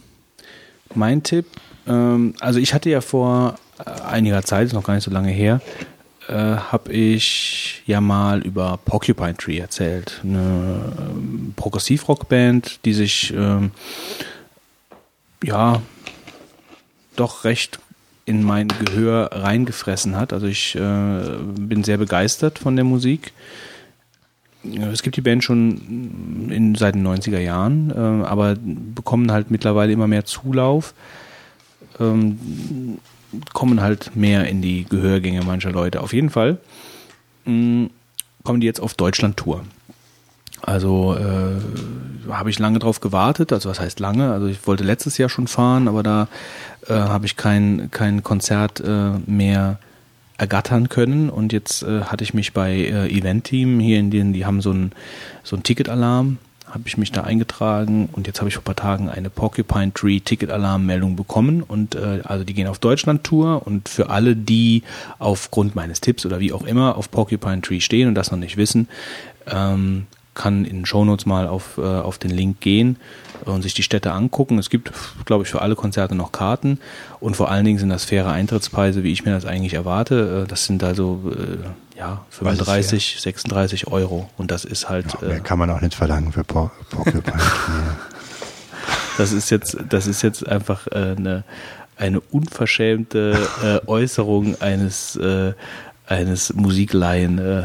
mein 0.94 1.22
Tipp, 1.22 1.46
ähm, 1.86 2.34
also 2.40 2.58
ich 2.58 2.74
hatte 2.74 2.90
ja 2.90 3.00
vor 3.00 3.56
äh, 3.78 3.90
einiger 4.02 4.42
Zeit, 4.42 4.66
ist 4.66 4.72
noch 4.72 4.84
gar 4.84 4.94
nicht 4.94 5.04
so 5.04 5.10
lange 5.10 5.30
her, 5.30 5.60
äh, 6.28 6.32
habe 6.34 6.92
ich 6.92 7.82
ja 7.86 8.00
mal 8.00 8.42
über 8.42 8.78
Porcupine 8.84 9.36
Tree 9.36 9.58
erzählt. 9.58 10.20
Eine 10.22 10.92
ähm, 10.98 11.54
Progressivrockband, 11.56 12.84
die 12.84 12.94
sich 12.94 13.32
ähm, 13.34 13.72
ja 15.42 15.80
doch 17.16 17.44
recht 17.44 17.78
in 18.24 18.42
mein 18.42 18.68
Gehör 18.68 19.30
reingefressen 19.32 20.16
hat. 20.16 20.32
Also 20.32 20.46
ich 20.46 20.74
äh, 20.74 21.20
bin 21.58 21.82
sehr 21.84 21.98
begeistert 21.98 22.58
von 22.58 22.76
der 22.76 22.84
Musik. 22.84 23.32
Es 24.92 25.02
gibt 25.02 25.16
die 25.16 25.22
Band 25.22 25.42
schon 25.42 26.48
in, 26.50 26.76
seit 26.76 26.94
den 26.94 27.06
90er 27.06 27.40
Jahren, 27.40 27.90
äh, 27.90 28.26
aber 28.26 28.56
bekommen 28.56 29.32
halt 29.32 29.50
mittlerweile 29.50 29.92
immer 29.92 30.06
mehr 30.06 30.24
Zulauf, 30.24 30.94
ähm, 31.98 32.98
kommen 33.52 33.80
halt 33.80 34.14
mehr 34.14 34.46
in 34.46 34.62
die 34.62 34.84
Gehörgänge 34.84 35.42
mancher 35.42 35.72
Leute. 35.72 36.00
Auf 36.00 36.12
jeden 36.12 36.30
Fall 36.30 36.58
mh, 37.44 37.88
kommen 38.44 38.60
die 38.60 38.66
jetzt 38.66 38.80
auf 38.80 38.94
Deutschland-Tour. 38.94 39.64
Also 40.62 41.16
äh, 41.16 42.30
habe 42.32 42.50
ich 42.50 42.58
lange 42.58 42.78
drauf 42.78 43.00
gewartet, 43.00 43.52
also 43.52 43.68
was 43.68 43.80
heißt 43.80 44.00
lange? 44.00 44.32
Also 44.32 44.46
ich 44.46 44.66
wollte 44.66 44.84
letztes 44.84 45.18
Jahr 45.18 45.28
schon 45.28 45.48
fahren, 45.48 45.88
aber 45.88 46.02
da 46.02 46.28
äh, 46.88 46.94
habe 46.94 47.26
ich 47.26 47.36
kein, 47.36 47.90
kein 47.90 48.22
Konzert 48.22 48.80
äh, 48.80 49.10
mehr 49.26 49.78
ergattern 50.38 50.88
können. 50.88 51.30
Und 51.30 51.52
jetzt 51.52 51.82
äh, 51.82 52.02
hatte 52.02 52.24
ich 52.24 52.34
mich 52.34 52.52
bei 52.52 52.72
äh, 52.72 53.08
Event-Team 53.08 53.80
hier 53.80 53.98
in 53.98 54.10
denen, 54.10 54.32
die 54.32 54.46
haben 54.46 54.60
so 54.60 54.70
einen 54.70 54.92
so 55.42 55.56
einen 55.56 55.62
Ticketalarm, 55.62 56.38
habe 56.66 56.84
ich 56.86 56.96
mich 56.96 57.12
da 57.12 57.22
eingetragen. 57.22 58.08
Und 58.12 58.26
jetzt 58.26 58.40
habe 58.40 58.48
ich 58.48 58.54
vor 58.54 58.62
ein 58.62 58.64
paar 58.64 58.76
Tagen 58.76 59.08
eine 59.08 59.30
Porcupine 59.30 59.92
Tree 59.92 60.20
Ticketalarm-Meldung 60.20 61.16
bekommen. 61.16 61.62
Und 61.62 61.94
äh, 61.94 62.20
also 62.24 62.44
die 62.44 62.54
gehen 62.54 62.68
auf 62.68 62.78
Deutschland-Tour. 62.78 63.66
Und 63.66 63.88
für 63.88 64.10
alle, 64.10 64.36
die 64.36 64.82
aufgrund 65.18 65.74
meines 65.74 66.00
Tipps 66.00 66.24
oder 66.24 66.40
wie 66.40 66.52
auch 66.52 66.62
immer 66.62 66.96
auf 66.96 67.10
Porcupine 67.10 67.62
Tree 67.62 67.80
stehen 67.80 68.08
und 68.08 68.14
das 68.14 68.30
noch 68.30 68.38
nicht 68.38 68.56
wissen, 68.56 68.88
ähm, 69.50 70.06
kann 70.34 70.64
in 70.64 70.76
den 70.76 70.86
Shownotes 70.86 71.26
mal 71.26 71.46
auf, 71.46 71.78
äh, 71.78 71.82
auf 71.82 72.18
den 72.18 72.30
Link 72.30 72.60
gehen 72.60 72.96
und 73.44 73.62
sich 73.62 73.74
die 73.74 73.82
Städte 73.82 74.12
angucken. 74.12 74.58
Es 74.58 74.70
gibt, 74.70 74.92
glaube 75.24 75.44
ich, 75.44 75.50
für 75.50 75.60
alle 75.60 75.74
Konzerte 75.74 76.14
noch 76.14 76.32
Karten 76.32 76.78
und 77.20 77.36
vor 77.36 77.50
allen 77.50 77.64
Dingen 77.64 77.78
sind 77.78 77.90
das 77.90 78.04
faire 78.04 78.30
Eintrittspreise, 78.30 79.02
wie 79.04 79.12
ich 79.12 79.24
mir 79.24 79.32
das 79.32 79.44
eigentlich 79.44 79.74
erwarte. 79.74 80.44
Äh, 80.44 80.48
Das 80.48 80.64
sind 80.64 80.82
also 80.82 81.32
äh, 81.36 81.98
ja 81.98 82.24
Was 82.40 82.54
ist 82.54 82.64
35, 82.64 83.16
36 83.20 83.86
Euro 83.88 84.28
und 84.38 84.50
das 84.50 84.64
ist 84.64 84.88
halt 84.88 85.20
Mehr 85.20 85.36
äh, 85.36 85.40
kann 85.40 85.58
man 85.58 85.70
auch 85.70 85.80
nicht 85.80 85.94
verlangen 85.94 86.32
für 86.32 86.44
Por 86.44 86.72
Porcupine 86.90 87.22
das 89.18 89.32
ist 89.32 89.50
jetzt 89.50 89.76
das 89.88 90.06
ist 90.06 90.22
jetzt 90.22 90.46
einfach 90.48 90.86
äh, 90.86 91.14
eine 91.16 91.44
eine 91.96 92.20
unverschämte 92.20 93.38
äh, 93.62 93.86
Äußerung 93.86 94.60
eines 94.60 95.16
äh, 95.16 95.52
eines 96.06 96.54
Musikleien 96.54 97.38
äh, 97.38 97.62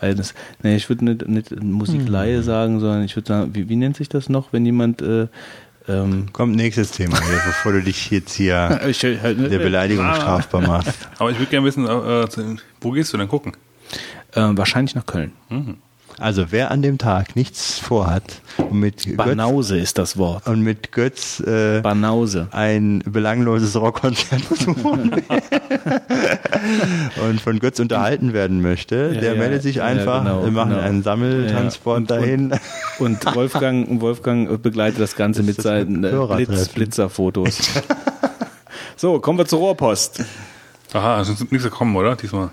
eines 0.00 0.34
nee, 0.62 0.76
ich 0.76 0.88
würde 0.88 1.04
nicht, 1.04 1.28
nicht 1.28 1.62
Musikleihe 1.62 2.42
sagen, 2.42 2.80
sondern 2.80 3.04
ich 3.04 3.16
würde 3.16 3.28
sagen, 3.28 3.54
wie, 3.54 3.68
wie 3.68 3.76
nennt 3.76 3.96
sich 3.96 4.08
das 4.08 4.28
noch, 4.28 4.52
wenn 4.52 4.64
jemand 4.64 5.02
äh, 5.02 5.28
ähm, 5.88 6.26
Kommt 6.32 6.54
nächstes 6.54 6.90
Thema 6.90 7.18
hier, 7.18 7.40
bevor 7.46 7.72
du 7.72 7.82
dich 7.82 8.10
jetzt 8.10 8.34
hier 8.34 8.80
ich, 8.86 9.02
halt, 9.02 9.50
der 9.50 9.58
Beleidigung 9.58 10.06
strafbar 10.14 10.60
machst. 10.60 11.08
Aber 11.18 11.30
ich 11.30 11.38
würde 11.38 11.50
gerne 11.50 11.66
wissen, 11.66 11.86
äh, 11.86 12.56
wo 12.80 12.90
gehst 12.90 13.12
du 13.12 13.16
denn 13.16 13.28
gucken? 13.28 13.52
äh, 14.32 14.40
wahrscheinlich 14.52 14.94
nach 14.94 15.06
Köln. 15.06 15.32
Also 16.20 16.46
wer 16.50 16.70
an 16.72 16.82
dem 16.82 16.98
Tag 16.98 17.36
nichts 17.36 17.78
vorhat 17.78 18.40
und 18.58 18.80
mit 18.80 19.04
Götz, 19.04 19.16
Banause 19.16 19.78
ist 19.78 19.98
das 19.98 20.16
Wort. 20.16 20.48
und 20.48 20.62
mit 20.62 20.90
Götz 20.90 21.38
äh, 21.40 21.80
Banause. 21.80 22.48
ein 22.50 23.04
belangloses 23.06 23.76
Rockkonzert 23.76 24.42
und 27.22 27.40
von 27.40 27.58
Götz 27.60 27.78
unterhalten 27.78 28.32
werden 28.32 28.60
möchte, 28.62 29.12
der 29.12 29.34
ja, 29.34 29.38
meldet 29.38 29.62
sich 29.62 29.76
ja, 29.76 29.84
einfach. 29.84 30.24
genau, 30.24 30.44
wir 30.44 30.50
machen 30.50 30.70
genau. 30.70 30.82
einen 30.82 31.02
Sammeltransport 31.04 32.10
Ja, 32.10 32.16
und- 32.16 32.22
dahin. 32.22 32.52
Und 32.98 33.24
Wolfgang, 33.36 34.00
Wolfgang 34.00 34.60
begleitet 34.60 35.00
das 35.00 35.14
Ganze 35.14 35.44
mit 35.44 35.58
das 35.58 35.62
seinen 35.64 36.02
äh? 36.02 36.10
Blitz, 36.34 36.68
Blitzerfotos. 36.70 37.70
so, 38.96 39.20
kommen 39.20 39.38
wir 39.38 39.46
zur 39.46 39.60
Rohrpost. 39.60 40.24
Aha, 40.92 41.20
es 41.20 41.28
ist 41.28 41.52
nichts 41.52 41.64
gekommen, 41.64 41.94
oder? 41.94 42.16
Diesmal. 42.16 42.50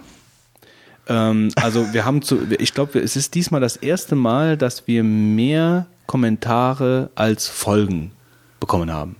Ähm, 1.07 1.51
also 1.55 1.93
wir 1.93 2.05
haben 2.05 2.21
zu, 2.21 2.39
ich 2.59 2.73
glaube, 2.73 2.99
es 2.99 3.15
ist 3.15 3.35
diesmal 3.35 3.61
das 3.61 3.75
erste 3.77 4.15
Mal, 4.15 4.57
dass 4.57 4.87
wir 4.87 5.03
mehr 5.03 5.87
Kommentare 6.07 7.09
als 7.15 7.47
Folgen 7.47 8.11
bekommen 8.59 8.91
haben. 8.91 9.15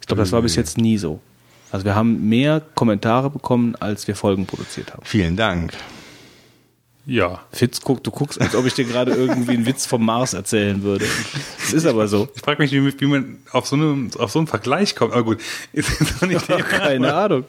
Ich 0.00 0.06
glaube, 0.06 0.22
das 0.22 0.32
war 0.32 0.42
bis 0.42 0.56
jetzt 0.56 0.78
nie 0.78 0.98
so. 0.98 1.20
Also 1.70 1.84
wir 1.84 1.94
haben 1.94 2.28
mehr 2.28 2.60
Kommentare 2.74 3.30
bekommen, 3.30 3.76
als 3.76 4.08
wir 4.08 4.16
Folgen 4.16 4.46
produziert 4.46 4.92
haben. 4.92 5.02
Vielen 5.04 5.36
Dank. 5.36 5.72
Ja. 7.06 7.40
Fitz, 7.52 7.80
guck, 7.80 8.04
du 8.04 8.10
guckst, 8.10 8.40
als 8.40 8.54
ob 8.54 8.66
ich 8.66 8.74
dir 8.74 8.84
gerade 8.84 9.12
irgendwie 9.12 9.52
einen 9.52 9.66
Witz 9.66 9.86
vom 9.86 10.04
Mars 10.04 10.34
erzählen 10.34 10.82
würde. 10.82 11.06
Es 11.58 11.72
ist 11.72 11.86
aber 11.86 12.08
so. 12.08 12.28
Ich 12.34 12.42
frage 12.42 12.62
mich, 12.62 12.72
wie, 12.72 13.00
wie 13.00 13.06
man 13.06 13.38
auf 13.52 13.66
so, 13.66 13.76
eine, 13.76 14.10
auf 14.18 14.30
so 14.30 14.38
einen 14.38 14.46
Vergleich 14.46 14.94
kommt. 14.94 15.12
Aber 15.12 15.24
gut, 15.24 15.40
ist 15.72 15.88
jetzt 15.98 16.22
auch 16.22 16.26
nicht 16.26 16.48
der 16.48 16.62
Keine 16.62 17.14
Ahnung. 17.14 17.44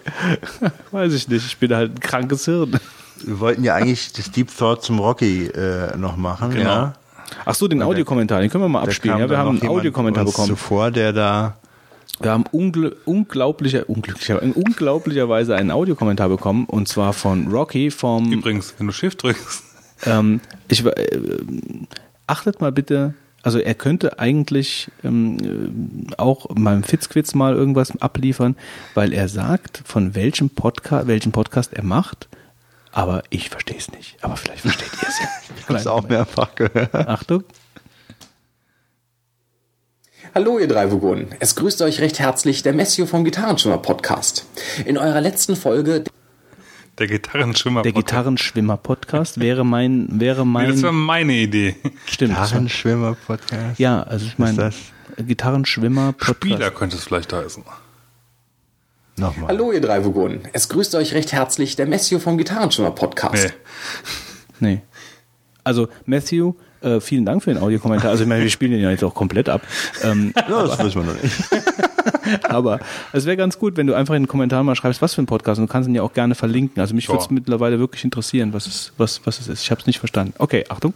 Weiß 0.92 1.14
ich 1.14 1.28
nicht. 1.28 1.46
Ich 1.46 1.58
bin 1.58 1.74
halt 1.76 1.96
ein 1.96 2.00
krankes 2.00 2.46
Hirn. 2.46 2.80
Wir 3.28 3.40
wollten 3.40 3.64
ja 3.64 3.76
eigentlich 3.76 4.14
das 4.14 4.32
Deep 4.32 4.56
Thought 4.56 4.84
zum 4.84 5.00
Rocky 5.00 5.48
äh, 5.48 5.96
noch 5.98 6.18
machen. 6.18 6.52
Genau. 6.52 6.70
Ja. 6.70 6.94
Ach 7.46 7.56
so, 7.56 7.68
den 7.68 7.82
Audiokommentar, 7.82 8.42
den 8.42 8.50
können 8.50 8.64
wir 8.64 8.70
mal 8.70 8.84
abspielen. 8.84 9.20
Ja, 9.20 9.30
wir 9.30 9.38
haben 9.38 9.60
einen 9.60 9.70
Audiokommentar 9.70 10.26
bekommen. 10.26 10.48
Zuvor, 10.48 10.92
der 10.92 11.14
da 11.14 11.58
Wir 12.20 12.32
haben 12.32 12.44
ungl 12.52 12.96
unglaublicher, 13.06 13.90
unglücklicher, 13.90 14.42
unglaublicherweise 14.42 15.56
einen 15.56 15.72
Audiokommentar 15.72 16.30
bekommen 16.30 16.66
und 16.66 16.88
zwar 16.88 17.14
von 17.14 17.48
Rocky 17.48 17.90
vom. 17.92 18.32
Übrigens, 18.32 18.74
wenn 18.78 18.88
du 18.88 18.94
Shift 18.94 19.24
drückst. 19.24 19.64
Ähm, 20.06 20.42
ich, 20.68 20.86
äh, 20.86 21.20
achtet 22.28 22.62
mal 22.62 22.72
bitte. 22.72 23.14
Also 23.44 23.58
er 23.58 23.74
könnte 23.74 24.20
eigentlich 24.20 24.90
ähm, 25.04 25.38
äh, 26.12 26.16
auch 26.18 26.46
beim 26.50 26.84
Fitzquiz 26.84 27.34
mal 27.34 27.56
irgendwas 27.56 28.00
abliefern, 28.00 28.56
weil 28.94 29.14
er 29.14 29.28
sagt, 29.28 29.82
von 29.84 30.14
welchem 30.14 30.52
Podcast, 30.52 31.08
welchen 31.08 31.32
Podcast 31.32 31.74
er 31.74 31.84
macht. 31.84 32.28
Aber 32.92 33.24
ich 33.30 33.50
verstehe 33.50 33.78
es 33.78 33.92
nicht. 33.92 34.18
Aber 34.22 34.36
vielleicht 34.36 34.62
versteht 34.62 34.92
ihr 35.02 35.08
es 35.08 35.20
ja. 35.20 35.28
Ich 35.60 35.68
habe 35.70 35.80
es 35.80 35.88
auch 35.88 36.08
mehrfach 36.08 36.56
gehört. 36.56 36.94
Achtung. 36.94 37.44
Hallo 40.34 40.60
ihr 40.60 40.68
drei 40.68 40.92
Vogonen. 40.92 41.28
Es 41.40 41.56
grüßt 41.56 41.82
euch 41.82 42.00
recht 42.00 42.20
herzlich 42.20 42.64
der 42.64 42.74
Messio 42.74 43.06
vom 43.06 43.24
Gitarrenschimmer 43.24 43.78
Podcast. 43.78 44.46
In 44.86 44.98
eurer 44.98 45.22
letzten 45.22 45.56
Folge 45.56 46.04
Der 46.98 47.08
Gitarrenschwimmer. 47.08 47.82
Der 47.82 47.92
Gitarrenschwimmer-Podcast 47.94 49.40
wäre 49.40 49.66
mein, 49.66 50.08
wäre 50.20 50.46
Nee, 50.46 50.68
das 50.68 50.84
war 50.84 50.92
mein, 50.92 51.28
meine 51.28 51.34
Idee. 51.34 51.76
stimmt. 52.06 52.32
Gitarrenschwimmer-Podcast. 52.32 53.80
Ja, 53.80 54.04
also 54.04 54.26
ich 54.26 54.38
meine, 54.38 54.58
das? 54.58 54.76
Gitarrenschwimmer-Podcast. 55.18 56.36
Spieler 56.38 56.72
könnte 56.72 56.96
es 56.98 57.04
vielleicht 57.04 57.32
heißen. 57.34 57.64
Nochmal. 59.22 59.50
Hallo 59.50 59.72
ihr 59.72 59.82
drei 59.82 60.04
Vogonen. 60.04 60.42
Es 60.52 60.68
grüßt 60.68 60.96
euch 60.96 61.14
recht 61.14 61.32
herzlich 61.32 61.76
der 61.76 61.86
Messio 61.86 62.18
vom 62.18 62.40
Gitarrenschimmer 62.40 62.90
Podcast. 62.90 63.54
Nee. 64.60 64.72
Nee. 64.74 64.82
Also 65.64 65.90
Matthew, 66.08 66.54
äh, 66.82 67.00
vielen 67.00 67.24
Dank 67.24 67.44
für 67.44 67.54
den 67.54 67.62
Audiokommentar. 67.62 68.10
Also 68.10 68.24
ich 68.24 68.30
meine, 68.30 68.42
wir 68.42 68.50
spielen 68.50 68.72
den 68.72 68.82
ja 68.82 68.90
jetzt 68.90 69.04
auch 69.04 69.14
komplett 69.14 69.48
ab. 69.48 69.62
Ähm, 70.04 70.34
Ja, 70.50 70.64
das 70.66 70.80
wissen 70.80 71.06
wir 71.06 71.14
noch 71.14 71.22
nicht. 71.22 71.36
aber 72.50 72.80
es 73.14 73.28
wäre 73.28 73.38
ganz 73.38 73.60
gut, 73.60 73.78
wenn 73.78 73.86
du 73.86 73.94
einfach 73.94 74.16
in 74.16 74.24
den 74.24 74.28
Kommentaren 74.28 74.66
mal 74.66 74.76
schreibst, 74.76 75.04
was 75.04 75.14
für 75.14 75.22
ein 75.22 75.28
Podcast. 75.28 75.60
Und 75.60 75.68
du 75.68 75.72
kannst 75.72 75.88
ihn 75.88 75.94
ja 75.94 76.02
auch 76.02 76.14
gerne 76.14 76.34
verlinken. 76.34 76.82
Also 76.82 76.96
mich 76.96 77.08
würde 77.08 77.22
es 77.22 77.30
mittlerweile 77.30 77.78
wirklich 77.78 78.04
interessieren, 78.04 78.54
was 78.54 78.66
es, 78.66 78.92
was, 78.98 79.22
was 79.26 79.40
es 79.40 79.48
ist. 79.48 79.62
Ich 79.62 79.70
habe 79.70 79.82
es 79.82 79.86
nicht 79.86 80.00
verstanden. 80.00 80.34
Okay, 80.40 80.66
Achtung. 80.70 80.96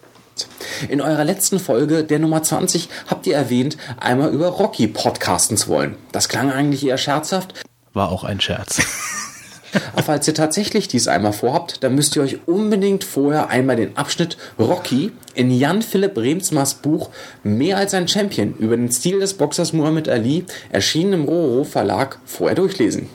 In 0.90 1.00
eurer 1.00 1.24
letzten 1.24 1.60
Folge, 1.60 2.04
der 2.04 2.18
Nummer 2.18 2.42
20, 2.42 2.90
habt 3.06 3.28
ihr 3.28 3.36
erwähnt, 3.36 3.78
einmal 3.98 4.34
über 4.34 4.48
Rocky 4.48 4.88
podcasten 4.88 5.58
zu 5.58 5.68
wollen. 5.68 5.96
Das 6.12 6.28
klang 6.28 6.52
eigentlich 6.52 6.86
eher 6.86 6.98
scherzhaft, 6.98 7.54
War 7.96 8.12
auch 8.12 8.26
ein 8.26 8.42
Scherz. 8.42 8.82
aber 9.94 10.04
falls 10.04 10.28
ihr 10.28 10.34
tatsächlich 10.34 10.90
dies 10.90 11.08
einmal 11.08 11.32
vorhabt, 11.32 11.82
dann 11.82 11.96
müsst 11.96 12.16
ihr 12.16 12.22
euch 12.22 12.40
unbedingt 12.46 13.06
vorher 13.06 13.50
einmal 13.50 13.78
den 13.78 13.96
Abschnitt 13.96 14.38
Rocky 14.60 15.14
in 15.34 15.50
Jan-Philipp 15.50 16.18
Remsmars 16.18 16.76
Buch 16.76 17.10
Mehr 17.44 17.78
als 17.78 17.94
ein 17.94 18.08
Champion 18.08 18.54
über 18.60 18.76
den 18.76 18.92
Stil 18.92 19.22
des 19.22 19.36
Boxers 19.36 19.72
Muhammad 19.72 20.10
Ali, 20.10 20.46
erschienen 20.72 21.14
im 21.14 21.24
Roro 21.24 21.64
Verlag, 21.64 22.20
vorher 22.26 22.56
durchlesen. 22.56 23.08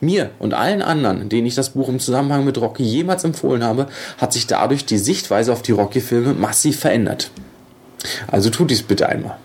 Mir 0.00 0.30
und 0.38 0.54
allen 0.54 0.80
anderen, 0.80 1.28
denen 1.28 1.46
ich 1.46 1.54
das 1.54 1.70
Buch 1.70 1.90
im 1.90 2.00
Zusammenhang 2.00 2.46
mit 2.46 2.58
Rocky 2.58 2.82
jemals 2.82 3.24
empfohlen 3.24 3.62
habe, 3.62 3.88
hat 4.16 4.32
sich 4.32 4.46
dadurch 4.46 4.86
die 4.86 4.98
Sichtweise 4.98 5.52
auf 5.52 5.60
die 5.60 5.72
Rocky-Filme 5.72 6.32
massiv 6.32 6.80
verändert. 6.80 7.30
Also 8.26 8.48
tut 8.48 8.70
dies 8.70 8.82
bitte 8.82 9.06
einmal. 9.06 9.36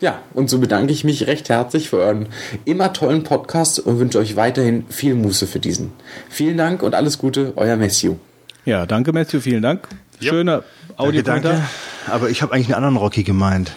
Ja, 0.00 0.20
und 0.32 0.48
so 0.48 0.58
bedanke 0.58 0.92
ich 0.92 1.04
mich 1.04 1.26
recht 1.26 1.48
herzlich 1.50 1.90
für 1.90 1.98
euren 1.98 2.26
immer 2.64 2.92
tollen 2.92 3.22
Podcast 3.22 3.78
und 3.80 3.98
wünsche 3.98 4.18
euch 4.18 4.34
weiterhin 4.36 4.84
viel 4.88 5.14
Muße 5.14 5.46
für 5.46 5.60
diesen. 5.60 5.92
Vielen 6.30 6.56
Dank 6.56 6.82
und 6.82 6.94
alles 6.94 7.18
Gute, 7.18 7.52
euer 7.56 7.76
Messio. 7.76 8.18
Ja, 8.64 8.86
danke 8.86 9.12
Matthew, 9.12 9.40
vielen 9.40 9.62
Dank. 9.62 9.86
Ja. 10.20 10.30
Schöner 10.30 10.52
Danke, 10.88 11.00
Audiokommentar. 11.02 11.52
danke. 11.52 11.66
Aber 12.10 12.30
ich 12.30 12.40
habe 12.42 12.54
eigentlich 12.54 12.68
einen 12.68 12.76
anderen 12.76 12.96
Rocky 12.96 13.22
gemeint. 13.24 13.72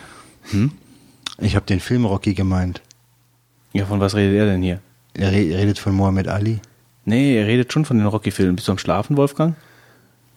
Hm? 0.51 0.71
Ich 1.39 1.55
habe 1.55 1.65
den 1.65 1.79
Film 1.79 2.05
Rocky 2.05 2.33
gemeint. 2.33 2.81
Ja, 3.73 3.85
von 3.85 3.99
was 3.99 4.15
redet 4.15 4.37
er 4.37 4.45
denn 4.45 4.61
hier? 4.61 4.79
Er 5.13 5.31
re- 5.31 5.57
redet 5.57 5.79
von 5.79 5.93
Muhammad 5.93 6.27
Ali. 6.27 6.59
Nee, 7.05 7.37
er 7.37 7.47
redet 7.47 7.71
schon 7.73 7.85
von 7.85 7.97
den 7.97 8.07
Rocky-Filmen. 8.07 8.55
Bist 8.55 8.67
du 8.67 8.71
am 8.71 8.77
Schlafen, 8.77 9.17
Wolfgang? 9.17 9.55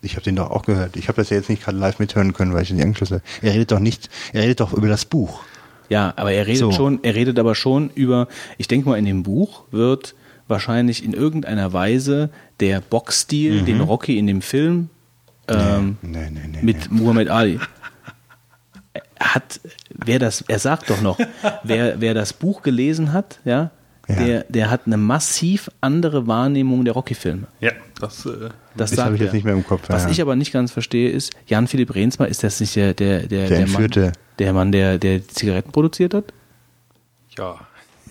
Ich 0.02 0.14
habe 0.14 0.24
den 0.24 0.36
doch 0.36 0.50
auch 0.50 0.64
gehört. 0.64 0.96
Ich 0.96 1.08
habe 1.08 1.16
das 1.16 1.30
ja 1.30 1.36
jetzt 1.36 1.48
nicht 1.48 1.64
gerade 1.64 1.78
live 1.78 1.98
mithören 1.98 2.32
können, 2.32 2.54
weil 2.54 2.62
ich 2.62 2.68
den 2.68 2.80
angeschlossen 2.80 3.14
habe. 3.16 3.24
Er 3.42 3.54
redet 3.54 3.70
doch 3.72 3.78
nicht, 3.78 4.08
er 4.32 4.42
redet 4.42 4.60
doch 4.60 4.72
über 4.72 4.88
das 4.88 5.04
Buch. 5.04 5.40
Ja, 5.88 6.12
aber 6.16 6.32
er 6.32 6.46
redet 6.46 6.60
So. 6.60 6.72
schon, 6.72 7.00
er 7.02 7.14
redet 7.14 7.38
aber 7.38 7.54
schon 7.54 7.90
über, 7.94 8.28
ich 8.58 8.68
denke 8.68 8.88
mal, 8.88 8.96
in 8.98 9.04
dem 9.04 9.22
Buch 9.22 9.64
wird 9.70 10.14
wahrscheinlich 10.48 11.04
in 11.04 11.12
irgendeiner 11.12 11.72
Weise 11.72 12.30
der 12.60 12.80
Boxstil, 12.80 13.62
den 13.62 13.80
Rocky 13.80 14.18
in 14.18 14.26
dem 14.26 14.42
Film 14.42 14.88
ähm, 15.48 15.96
Nee, 16.02 16.30
nee, 16.30 16.40
nee. 16.50 16.58
mit 16.62 16.90
Muhammad 16.90 17.28
Ali 17.28 17.58
Er 19.18 19.34
hat, 19.34 19.60
wer 19.90 20.18
das, 20.18 20.42
er 20.46 20.58
sagt 20.58 20.90
doch 20.90 21.00
noch, 21.00 21.18
wer, 21.64 22.00
wer 22.00 22.14
das 22.14 22.32
Buch 22.32 22.62
gelesen 22.62 23.12
hat, 23.12 23.38
ja, 23.44 23.70
Ja. 24.08 24.14
Der, 24.14 24.44
der 24.48 24.70
hat 24.70 24.82
eine 24.86 24.96
massiv 24.96 25.68
andere 25.80 26.26
Wahrnehmung 26.28 26.84
der 26.84 26.94
Rocky-Filme. 26.94 27.48
Ja, 27.60 27.72
das. 28.00 28.24
Äh, 28.26 28.50
Das, 28.76 28.96
habe 28.98 29.16
ich 29.16 29.20
jetzt 29.20 29.32
nicht 29.32 29.44
mehr 29.44 29.54
im 29.54 29.64
Kopf, 29.66 29.82
Was 29.88 30.04
ja. 30.04 30.10
ich 30.10 30.20
aber 30.20 30.36
nicht 30.36 30.52
ganz 30.52 30.70
verstehe, 30.70 31.10
ist, 31.10 31.32
Jan-Philipp 31.48 31.92
Rehnsma, 31.94 32.26
ist 32.26 32.44
das 32.44 32.60
nicht 32.60 32.76
der, 32.76 32.94
der, 32.94 33.26
der, 33.26 33.48
Der 33.48 33.66
Mann, 33.66 33.82
Entführte. 33.82 34.12
Der 34.38 34.52
Mann, 34.52 34.72
der, 34.72 34.98
der 34.98 35.26
Zigaretten 35.26 35.72
produziert 35.72 36.14
hat? 36.14 36.24
ja. 37.38 37.56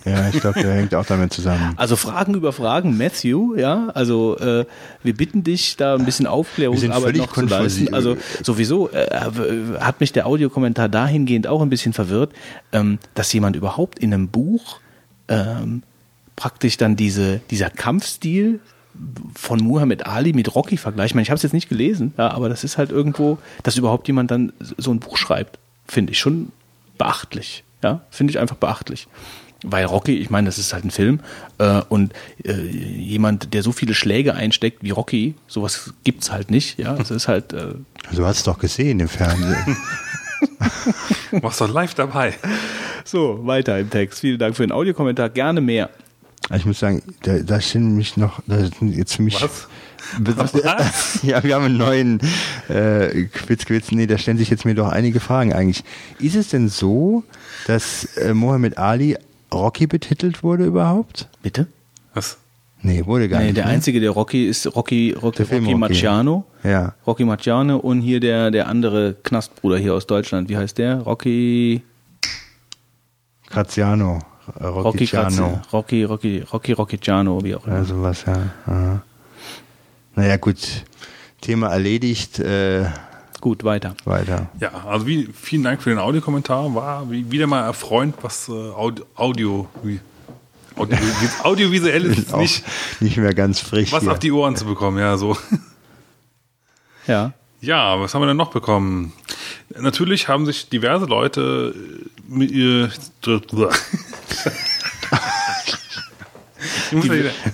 Ja, 0.06 0.30
ich 0.30 0.40
glaube, 0.40 0.62
der 0.62 0.72
hängt 0.76 0.94
auch 0.94 1.06
damit 1.06 1.34
zusammen. 1.34 1.74
Also 1.78 1.96
Fragen 1.96 2.36
über 2.36 2.54
Fragen, 2.54 2.96
Matthew, 2.96 3.56
ja, 3.56 3.90
also 3.96 4.38
äh, 4.38 4.66
wir 5.02 5.16
bitten 5.16 5.44
dich, 5.44 5.78
da 5.78 5.96
ein 5.96 6.06
bisschen 6.06 6.26
Wir 6.26 6.32
Aufklärungsarbeit 6.32 7.16
sind 7.16 7.18
noch 7.18 7.34
völlig 7.34 7.50
zu 7.50 7.56
leisten. 7.56 7.94
Also 7.94 8.18
sowieso 8.44 8.92
äh, 8.92 9.08
hat 9.80 10.00
mich 10.02 10.14
der 10.14 10.28
Audiokommentar 10.28 10.90
dahingehend 10.90 11.48
auch 11.48 11.62
ein 11.62 11.70
bisschen 11.70 11.94
verwirrt, 11.94 12.34
ähm, 12.72 13.00
dass 13.16 13.34
jemand 13.34 13.56
überhaupt 13.56 13.98
in 13.98 14.14
einem 14.14 14.28
Buch 14.28 14.80
ähm, 15.28 15.82
praktisch 16.36 16.78
dann 16.78 16.96
diese, 16.96 17.42
dieser 17.50 17.72
Kampfstil 17.72 18.60
von 19.34 19.60
Muhammad 19.60 20.06
Ali 20.06 20.34
mit 20.34 20.54
Rocky 20.54 20.78
vergleicht. 20.78 21.12
Ich 21.12 21.16
meine, 21.16 21.24
ich 21.24 21.32
habe 21.32 21.38
es 21.38 21.44
jetzt 21.44 21.54
nicht 21.54 21.68
gelesen, 21.68 22.14
ja, 22.18 22.30
aber 22.30 22.48
das 22.48 22.64
ist 22.64 22.78
halt 22.78 22.92
irgendwo, 22.92 23.40
dass 23.64 23.76
überhaupt 23.76 24.08
jemand 24.08 24.30
dann 24.30 24.54
so 24.60 24.92
ein 24.92 25.00
Buch 25.00 25.18
schreibt, 25.18 25.58
finde 25.88 26.12
ich 26.12 26.20
schon 26.20 26.52
beachtlich. 26.98 27.64
Ja, 27.84 28.02
finde 28.10 28.32
ich 28.32 28.40
einfach 28.40 28.56
beachtlich. 28.56 29.08
Weil 29.64 29.86
Rocky, 29.86 30.18
ich 30.18 30.30
meine, 30.30 30.46
das 30.46 30.58
ist 30.60 30.74
halt 30.74 30.86
ein 30.86 30.92
Film 30.92 31.22
äh, 31.58 31.82
und 31.90 32.14
äh, 32.44 32.54
jemand, 32.62 33.54
der 33.54 33.64
so 33.64 33.72
viele 33.72 33.94
Schläge 33.96 34.36
einsteckt 34.36 34.84
wie 34.84 34.92
Rocky, 34.92 35.34
sowas 35.48 35.94
gibt's 36.04 36.32
halt 36.32 36.52
nicht. 36.52 36.78
Ja, 36.78 36.96
es 36.98 37.10
ist 37.10 37.28
halt 37.28 37.54
äh, 37.54 37.74
Du 38.14 38.26
hast 38.26 38.38
es 38.38 38.44
doch 38.44 38.60
gesehen 38.60 39.00
im 39.00 39.08
Fernsehen. 39.08 39.78
Du 41.32 41.42
warst 41.42 41.60
doch 41.62 41.72
live 41.72 41.94
dabei. 41.96 42.34
so 43.04 43.46
weiter 43.48 43.80
im 43.80 43.90
Text. 43.90 44.20
Vielen 44.20 44.38
Dank 44.38 44.56
für 44.56 44.64
den 44.64 44.72
Audiokommentar. 44.72 45.30
Gerne 45.30 45.60
mehr. 45.62 45.90
Also 46.50 46.62
ich 46.62 46.66
muss 46.66 46.80
sagen, 46.80 47.02
da, 47.24 47.40
da 47.40 47.60
stehen 47.60 47.96
mich 47.96 48.18
noch, 48.18 48.42
da 48.46 48.60
sind 48.60 48.96
jetzt 48.96 49.16
für 49.16 49.22
mich. 49.24 49.42
Was? 49.42 49.68
Was? 50.20 50.54
ja, 51.24 51.44
wir 51.44 51.56
haben 51.56 51.66
einen 51.66 51.78
neuen 51.78 52.20
äh, 52.70 53.24
Quiz, 53.26 53.66
Quiz. 53.66 53.92
Nee, 53.92 54.08
da 54.08 54.18
stellen 54.18 54.38
sich 54.38 54.50
jetzt 54.50 54.66
mir 54.66 54.76
doch 54.76 54.90
einige 54.90 55.20
Fragen 55.20 55.54
eigentlich. 55.54 55.84
Ist 56.20 56.36
es 56.36 56.50
denn 56.50 56.70
so, 56.70 57.24
dass 57.68 58.06
äh, 58.18 58.34
Mohammed 58.34 58.78
Ali 58.78 59.18
Rocky 59.54 59.88
betitelt 59.88 60.44
wurde 60.44 60.66
überhaupt? 60.66 61.28
Bitte? 61.42 61.68
Was? 62.14 62.38
Nee, 62.82 63.04
wurde 63.06 63.28
gar 63.30 63.40
Nee, 63.40 63.46
nicht. 63.46 63.58
der 63.58 63.66
ne? 63.66 63.72
einzige, 63.72 64.00
der 64.00 64.12
Rocky 64.12 64.46
ist 64.48 64.68
Rocky, 64.76 65.12
Rocky, 65.20 65.42
Rocky 65.44 65.56
Rocky. 65.56 65.76
Marciano. 65.76 66.46
Ja. 66.64 66.94
Rocky 67.08 67.26
Marciano 67.26 67.78
und 67.78 68.02
hier 68.02 68.20
der, 68.20 68.52
der 68.52 68.68
andere 68.68 69.16
Knastbruder 69.24 69.78
hier 69.78 69.94
aus 69.96 70.06
Deutschland. 70.06 70.50
Wie 70.50 70.58
heißt 70.58 70.78
der? 70.78 71.00
Rocky, 71.00 71.82
Graziano. 73.50 74.20
äh, 74.60 74.64
Rocky, 74.66 74.82
Rocky 74.82 75.04
Grazi- 75.06 75.36
Ciano. 75.36 75.62
Rocky, 75.74 76.04
Rocky, 76.04 76.40
Rocky, 76.52 76.72
Rocky 76.74 77.00
Ciano, 77.00 77.44
wie 77.44 77.56
auch 77.56 77.66
immer. 77.66 77.78
Ja, 77.78 77.84
sowas, 77.84 78.24
ja. 78.28 78.38
Aha. 78.68 79.02
Naja, 80.16 80.38
gut. 80.38 80.58
Thema 81.42 81.68
erledigt. 81.68 82.40
Äh, 82.40 82.86
Gut, 83.42 83.64
weiter. 83.64 83.96
weiter. 84.06 84.50
Ja, 84.60 84.72
also 84.88 85.06
wie, 85.06 85.30
vielen 85.32 85.62
Dank 85.64 85.84
für 85.84 85.90
den 85.92 86.00
Audiokommentar. 86.00 86.74
War 86.74 87.12
wie, 87.12 87.30
wieder 87.30 87.46
mal 87.46 87.64
erfreuend, 87.64 88.16
was 88.24 88.50
äh, 88.50 88.52
Audio, 88.52 89.06
Audio, 89.16 89.70
wie, 89.84 90.00
Audio, 90.76 90.98
audiovisuell 91.44 92.06
ist 92.12 92.36
nicht, 92.36 92.64
nicht 93.02 93.18
mehr 93.18 93.36
ganz 93.36 93.60
frisch 93.60 93.92
was 93.92 94.02
hier. 94.02 94.12
auf 94.12 94.20
die 94.20 94.32
Ohren 94.32 94.56
zu 94.56 94.66
bekommen. 94.66 94.98
Ja, 94.98 95.18
so. 95.18 95.38
Ja. 97.08 97.34
Ja, 97.62 98.00
was 98.00 98.16
haben 98.16 98.24
wir 98.24 98.28
denn 98.28 98.38
noch 98.38 98.50
bekommen? 98.50 99.14
Natürlich 99.80 100.28
haben 100.28 100.48
sich 100.48 100.70
diverse 100.70 101.06
Leute 101.06 101.76
äh, 101.76 102.08
mit 102.28 102.50
ihr. 102.50 102.90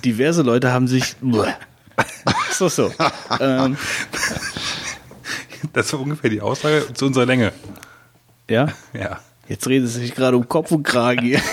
Diverse 0.04 0.40
Leute 0.40 0.72
haben 0.72 0.88
sich. 0.88 1.16
so, 2.52 2.68
so. 2.68 2.92
ähm, 3.40 3.76
Das 5.72 5.92
war 5.92 6.00
ungefähr 6.00 6.30
die 6.30 6.40
Aussage 6.40 6.86
zu 6.94 7.06
unserer 7.06 7.26
Länge. 7.26 7.52
ja. 8.48 8.68
Ja. 8.92 9.20
Jetzt 9.48 9.66
redet 9.66 9.88
es 9.88 9.94
sich 9.94 10.14
gerade 10.14 10.36
um 10.36 10.48
Kopf 10.48 10.70
und 10.70 10.82
Kragen 10.84 11.22
hier. 11.26 11.40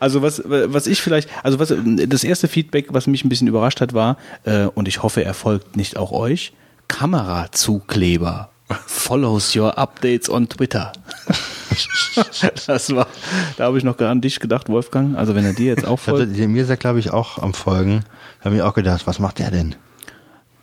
Also 0.00 0.20
was, 0.20 0.42
was 0.44 0.88
ich 0.88 1.00
vielleicht, 1.00 1.28
also 1.44 1.60
was 1.60 1.72
das 2.08 2.24
erste 2.24 2.48
Feedback, 2.48 2.86
was 2.88 3.06
mich 3.06 3.24
ein 3.24 3.28
bisschen 3.28 3.46
überrascht 3.46 3.80
hat, 3.80 3.94
war, 3.94 4.16
äh, 4.42 4.64
und 4.64 4.88
ich 4.88 5.02
hoffe, 5.04 5.22
er 5.22 5.32
folgt 5.32 5.76
nicht 5.76 5.96
auch 5.96 6.10
euch, 6.10 6.52
Kamerazukleber. 6.88 8.50
Follows 8.86 9.54
your 9.54 9.78
updates 9.78 10.28
on 10.28 10.48
Twitter. 10.48 10.92
das 12.66 12.94
war, 12.94 13.06
da 13.56 13.64
habe 13.64 13.78
ich 13.78 13.84
noch 13.84 13.98
an 13.98 14.20
dich 14.20 14.40
gedacht, 14.40 14.68
Wolfgang. 14.68 15.16
Also 15.16 15.34
wenn 15.34 15.44
er 15.44 15.52
dir 15.52 15.66
jetzt 15.66 15.86
auch 15.86 16.00
hatte, 16.06 16.26
folgt. 16.26 16.36
mir 16.36 16.62
ist 16.62 16.70
er, 16.70 16.76
glaube 16.76 16.98
ich, 16.98 17.10
auch 17.10 17.38
am 17.38 17.54
Folgen. 17.54 18.04
Da 18.40 18.46
habe 18.46 18.56
ich 18.56 18.62
auch 18.62 18.74
gedacht, 18.74 19.06
was 19.06 19.18
macht 19.18 19.38
der 19.38 19.50
denn? 19.50 19.74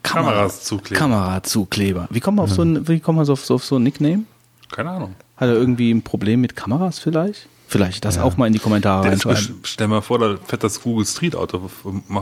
Kameras 0.04 0.64
zukleben. 0.64 0.98
Kamerazukleber. 0.98 2.08
Wie 2.10 2.20
kommt 2.20 2.38
man 2.38 2.46
auf 2.46 2.52
so 2.52 2.64
ein, 2.64 2.88
wie 2.88 3.00
kommt 3.00 3.18
man 3.18 3.26
so 3.26 3.34
auf, 3.34 3.46
so 3.46 3.56
auf 3.56 3.66
so 3.66 3.78
ein 3.78 3.84
Nickname? 3.84 4.24
Keine 4.72 4.92
Ahnung. 4.92 5.16
Hat 5.38 5.50
er 5.50 5.56
irgendwie 5.56 5.92
ein 5.92 6.02
Problem 6.02 6.42
mit 6.42 6.56
Kameras 6.56 7.00
vielleicht? 7.00 7.48
Vielleicht 7.68 8.04
das 8.04 8.18
auch 8.18 8.36
mal 8.36 8.48
in 8.48 8.54
die 8.54 8.60
Kommentare 8.60 9.04
Der 9.04 9.14
ist, 9.14 9.26
reinschreiben. 9.28 9.62
stell 9.64 9.88
mal 9.88 10.02
vor, 10.02 10.18
da 10.18 10.38
fährt 10.48 10.64
das 10.64 10.82
Google 10.82 11.06
Street 11.06 11.36
Auto 11.36 11.70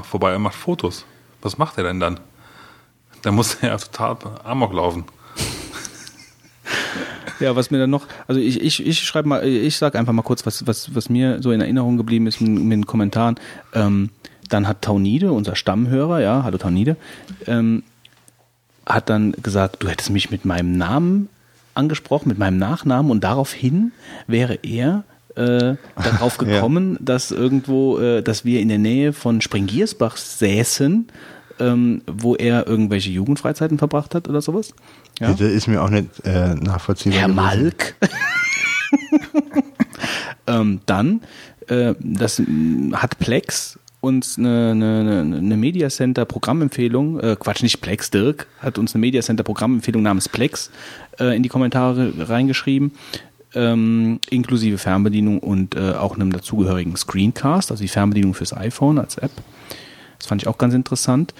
vorbei 0.04 0.36
und 0.36 0.42
macht 0.42 0.56
Fotos. 0.56 1.06
Was 1.42 1.58
macht 1.58 1.78
er 1.78 1.86
denn 1.86 2.02
dann? 2.02 2.20
Da 3.22 3.32
muss 3.32 3.56
er 3.56 3.70
ja 3.70 3.78
total 3.78 4.18
amok 4.44 4.74
laufen. 4.74 5.06
Ja, 7.40 7.56
was 7.56 7.72
mir 7.72 7.78
dann 7.78 7.90
noch, 7.90 8.08
also 8.28 8.40
ich, 8.40 8.62
ich, 8.62 8.86
ich 8.86 9.00
schreibe 9.00 9.28
mal, 9.28 9.46
ich 9.46 9.78
sag 9.78 9.96
einfach 9.96 10.14
mal 10.14 10.22
kurz, 10.22 10.46
was, 10.46 10.66
was, 10.68 10.96
was 10.96 11.10
mir 11.10 11.42
so 11.42 11.52
in 11.52 11.62
Erinnerung 11.62 11.98
geblieben 11.98 12.28
ist 12.28 12.42
mit, 12.42 12.72
den 12.72 12.86
Kommentaren. 12.86 13.36
Ähm, 13.74 14.10
dann 14.50 14.68
hat 14.68 14.82
Taunide, 14.82 15.32
unser 15.32 15.56
Stammhörer, 15.56 16.22
ja, 16.22 16.44
hallo 16.44 16.58
Taunide, 16.58 16.96
ähm, 17.48 17.84
hat 18.86 19.10
dann 19.10 19.34
gesagt, 19.44 19.84
du 19.84 19.90
hättest 19.90 20.10
mich 20.10 20.32
mit 20.32 20.46
meinem 20.46 20.78
Namen 20.78 21.30
angesprochen, 21.74 22.30
mit 22.30 22.38
meinem 22.38 22.58
Nachnamen 22.58 23.12
und 23.12 23.24
daraufhin 23.24 23.92
wäre 24.26 24.60
er 24.64 25.04
äh, 25.36 25.76
darauf 26.02 26.38
Ja. 26.42 26.46
gekommen, 26.48 26.98
dass 27.00 27.32
irgendwo, 27.32 28.00
äh, 28.00 28.24
dass 28.24 28.46
wir 28.46 28.60
in 28.60 28.70
der 28.70 28.80
Nähe 28.80 29.14
von 29.14 29.42
Springiersbach 29.42 30.18
säßen, 30.18 31.08
ähm, 31.60 32.02
wo 32.08 32.36
er 32.36 32.68
irgendwelche 32.68 33.10
Jugendfreizeiten 33.10 33.78
verbracht 33.78 34.16
hat 34.16 34.28
oder 34.28 34.42
sowas. 34.42 34.74
Ja? 35.20 35.32
Das 35.32 35.42
ist 35.42 35.68
mir 35.68 35.82
auch 35.82 35.90
nicht 35.90 36.08
äh, 36.24 36.56
nachvollziehbar. 36.56 37.20
Herr 37.20 37.28
gewesen. 37.28 37.36
Malk. 37.36 37.96
ähm, 40.48 40.82
dann, 40.86 41.22
äh, 41.68 41.96
das 42.00 42.40
mh, 42.40 43.00
hat 43.02 43.20
Plex 43.20 43.80
uns 44.00 44.38
eine, 44.38 44.72
eine, 44.72 45.38
eine 45.38 45.58
Media 45.58 45.90
Center 45.90 46.26
Programmempfehlung, 46.26 47.20
äh, 47.20 47.36
Quatsch, 47.40 47.64
nicht 47.64 47.82
Plex, 47.82 48.12
Dirk, 48.12 48.48
hat 48.60 48.78
uns 48.78 48.94
eine 48.94 49.02
Media 49.02 49.22
Center 49.22 49.44
Programmempfehlung 49.44 50.04
namens 50.04 50.30
Plex 50.30 50.72
äh, 51.20 51.36
in 51.36 51.44
die 51.44 51.50
Kommentare 51.50 52.14
reingeschrieben. 52.18 52.92
Ähm, 53.56 54.20
inklusive 54.30 54.78
Fernbedienung 54.78 55.40
und 55.40 55.76
äh, 55.76 55.94
auch 55.94 56.16
einem 56.16 56.32
dazugehörigen 56.32 56.96
Screencast, 56.96 57.72
also 57.72 57.82
die 57.82 57.88
Fernbedienung 57.88 58.34
fürs 58.34 58.56
iPhone 58.56 59.00
als 59.00 59.18
App. 59.18 59.32
Das 60.18 60.28
fand 60.28 60.42
ich 60.42 60.48
auch 60.48 60.58
ganz 60.58 60.74
interessant. 60.74 61.34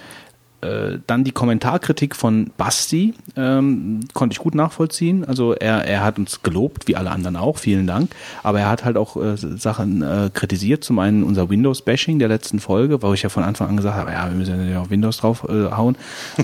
Äh, 0.60 0.98
dann 1.06 1.22
die 1.22 1.30
Kommentarkritik 1.30 2.16
von 2.16 2.50
Basti 2.56 3.14
ähm, 3.36 4.00
konnte 4.12 4.32
ich 4.32 4.40
gut 4.40 4.56
nachvollziehen. 4.56 5.24
Also 5.24 5.52
er, 5.52 5.84
er 5.84 6.02
hat 6.02 6.18
uns 6.18 6.42
gelobt, 6.42 6.88
wie 6.88 6.96
alle 6.96 7.12
anderen 7.12 7.36
auch, 7.36 7.58
vielen 7.58 7.86
Dank. 7.86 8.10
Aber 8.42 8.58
er 8.58 8.68
hat 8.68 8.84
halt 8.84 8.96
auch 8.96 9.16
äh, 9.16 9.36
Sachen 9.36 10.02
äh, 10.02 10.30
kritisiert. 10.34 10.82
Zum 10.82 10.98
einen 10.98 11.22
unser 11.22 11.48
Windows-Bashing 11.48 12.18
der 12.18 12.26
letzten 12.26 12.58
Folge, 12.58 13.00
wo 13.02 13.12
ich 13.12 13.22
ja 13.22 13.28
von 13.28 13.44
Anfang 13.44 13.68
an 13.68 13.76
gesagt 13.76 13.96
habe, 13.96 14.10
ja, 14.10 14.28
wir 14.28 14.36
müssen 14.36 14.68
ja 14.68 14.80
auf 14.80 14.90
Windows 14.90 15.18
drauf 15.18 15.46
äh, 15.48 15.70
hauen. 15.70 15.96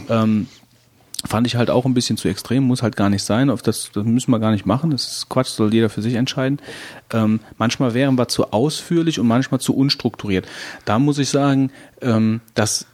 ähm, 0.09 0.47
fand 1.25 1.47
ich 1.47 1.57
halt 1.57 1.71
auch 1.71 1.85
ein 1.85 1.95
bisschen 1.95 2.17
zu 2.17 2.29
extrem, 2.29 2.65
muss 2.65 2.83
halt 2.83 2.97
gar 2.97 3.11
nicht 3.11 3.23
sein. 3.23 3.51
Auf 3.51 3.63
das, 3.63 3.91
das 3.93 4.05
müssen 4.05 4.31
wir 4.31 4.39
gar 4.39 4.51
nicht 4.51 4.67
machen. 4.67 4.91
Das 4.91 5.07
ist 5.07 5.29
Quatsch, 5.29 5.49
soll 5.49 5.73
jeder 5.73 5.91
für 5.91 6.03
sich 6.03 6.15
entscheiden. 6.15 6.59
Ähm, 7.13 7.41
manchmal 7.59 7.95
wären 7.95 8.17
wir 8.17 8.29
zu 8.29 8.53
ausführlich 8.53 9.19
und 9.19 9.27
manchmal 9.27 9.61
zu 9.61 9.75
unstrukturiert. 9.75 10.47
Da 10.85 10.99
muss 10.99 11.19
ich 11.19 11.29
sagen, 11.29 11.71
ähm, 12.01 12.41
das 12.55 12.87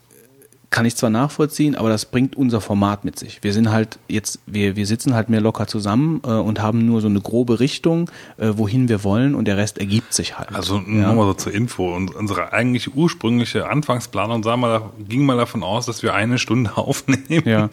kann 0.70 0.86
ich 0.86 0.94
zwar 0.94 1.10
nachvollziehen, 1.10 1.74
aber 1.74 1.88
das 1.88 2.06
bringt 2.06 2.36
unser 2.36 2.60
Format 2.60 3.04
mit 3.04 3.18
sich. 3.18 3.42
Wir 3.42 3.52
sind 3.52 3.70
halt 3.70 3.98
jetzt, 4.08 4.38
wir, 4.46 4.76
wir 4.76 4.86
sitzen 4.86 5.14
halt 5.14 5.28
mehr 5.28 5.40
locker 5.40 5.66
zusammen 5.66 6.22
äh, 6.24 6.30
und 6.30 6.62
haben 6.62 6.86
nur 6.86 7.00
so 7.00 7.08
eine 7.08 7.20
grobe 7.20 7.58
Richtung, 7.58 8.08
äh, 8.38 8.52
wohin 8.54 8.88
wir 8.88 9.02
wollen 9.02 9.34
und 9.34 9.46
der 9.46 9.56
Rest 9.56 9.78
ergibt 9.78 10.14
sich 10.14 10.38
halt. 10.38 10.54
Also 10.54 10.76
ja. 10.76 10.82
nur 10.82 11.14
mal 11.14 11.26
so 11.26 11.34
zur 11.34 11.52
Info. 11.52 11.94
Und 11.94 12.14
unsere 12.14 12.52
eigentlich 12.52 12.94
ursprüngliche 12.94 13.68
Anfangsplanung 13.68 14.44
sah 14.44 14.56
mal, 14.56 14.90
ging 15.08 15.26
mal 15.26 15.36
davon 15.36 15.64
aus, 15.64 15.86
dass 15.86 16.04
wir 16.04 16.14
eine 16.14 16.38
Stunde 16.38 16.76
aufnehmen. 16.76 17.48
Ja. 17.48 17.70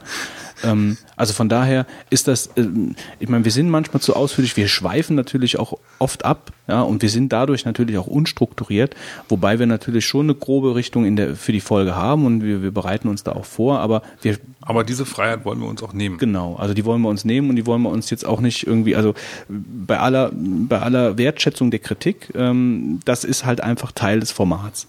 Ähm, 0.63 0.97
also 1.15 1.33
von 1.33 1.49
daher 1.49 1.85
ist 2.09 2.27
das, 2.27 2.49
ähm, 2.55 2.95
ich 3.19 3.29
meine, 3.29 3.45
wir 3.45 3.51
sind 3.51 3.69
manchmal 3.69 4.01
zu 4.01 4.15
ausführlich, 4.15 4.57
wir 4.57 4.67
schweifen 4.67 5.15
natürlich 5.15 5.59
auch 5.59 5.77
oft 5.99 6.25
ab, 6.25 6.51
ja, 6.67 6.81
und 6.81 7.01
wir 7.01 7.09
sind 7.09 7.31
dadurch 7.31 7.65
natürlich 7.65 7.97
auch 7.97 8.07
unstrukturiert, 8.07 8.95
wobei 9.29 9.59
wir 9.59 9.67
natürlich 9.67 10.05
schon 10.05 10.25
eine 10.25 10.35
grobe 10.35 10.75
Richtung 10.75 11.05
in 11.05 11.15
der, 11.15 11.35
für 11.35 11.51
die 11.51 11.61
Folge 11.61 11.95
haben 11.95 12.25
und 12.25 12.43
wir, 12.43 12.61
wir 12.61 12.71
bereiten 12.71 13.07
uns 13.07 13.23
da 13.23 13.31
auch 13.33 13.45
vor, 13.45 13.79
aber 13.79 14.01
wir 14.21 14.37
Aber 14.61 14.83
diese 14.83 15.05
Freiheit 15.05 15.45
wollen 15.45 15.59
wir 15.59 15.67
uns 15.67 15.81
auch 15.81 15.93
nehmen. 15.93 16.17
Genau, 16.17 16.55
also 16.55 16.73
die 16.73 16.83
wollen 16.83 17.01
wir 17.01 17.09
uns 17.09 17.23
nehmen 17.23 17.49
und 17.49 17.55
die 17.55 17.65
wollen 17.65 17.81
wir 17.83 17.89
uns 17.89 18.09
jetzt 18.09 18.25
auch 18.25 18.41
nicht 18.41 18.67
irgendwie, 18.67 18.95
also 18.95 19.13
bei 19.47 19.97
aller, 19.99 20.31
bei 20.33 20.79
aller 20.81 21.17
Wertschätzung 21.17 21.71
der 21.71 21.79
Kritik, 21.79 22.33
ähm, 22.35 22.99
das 23.05 23.23
ist 23.23 23.45
halt 23.45 23.61
einfach 23.61 23.91
Teil 23.93 24.19
des 24.19 24.31
Formats. 24.31 24.87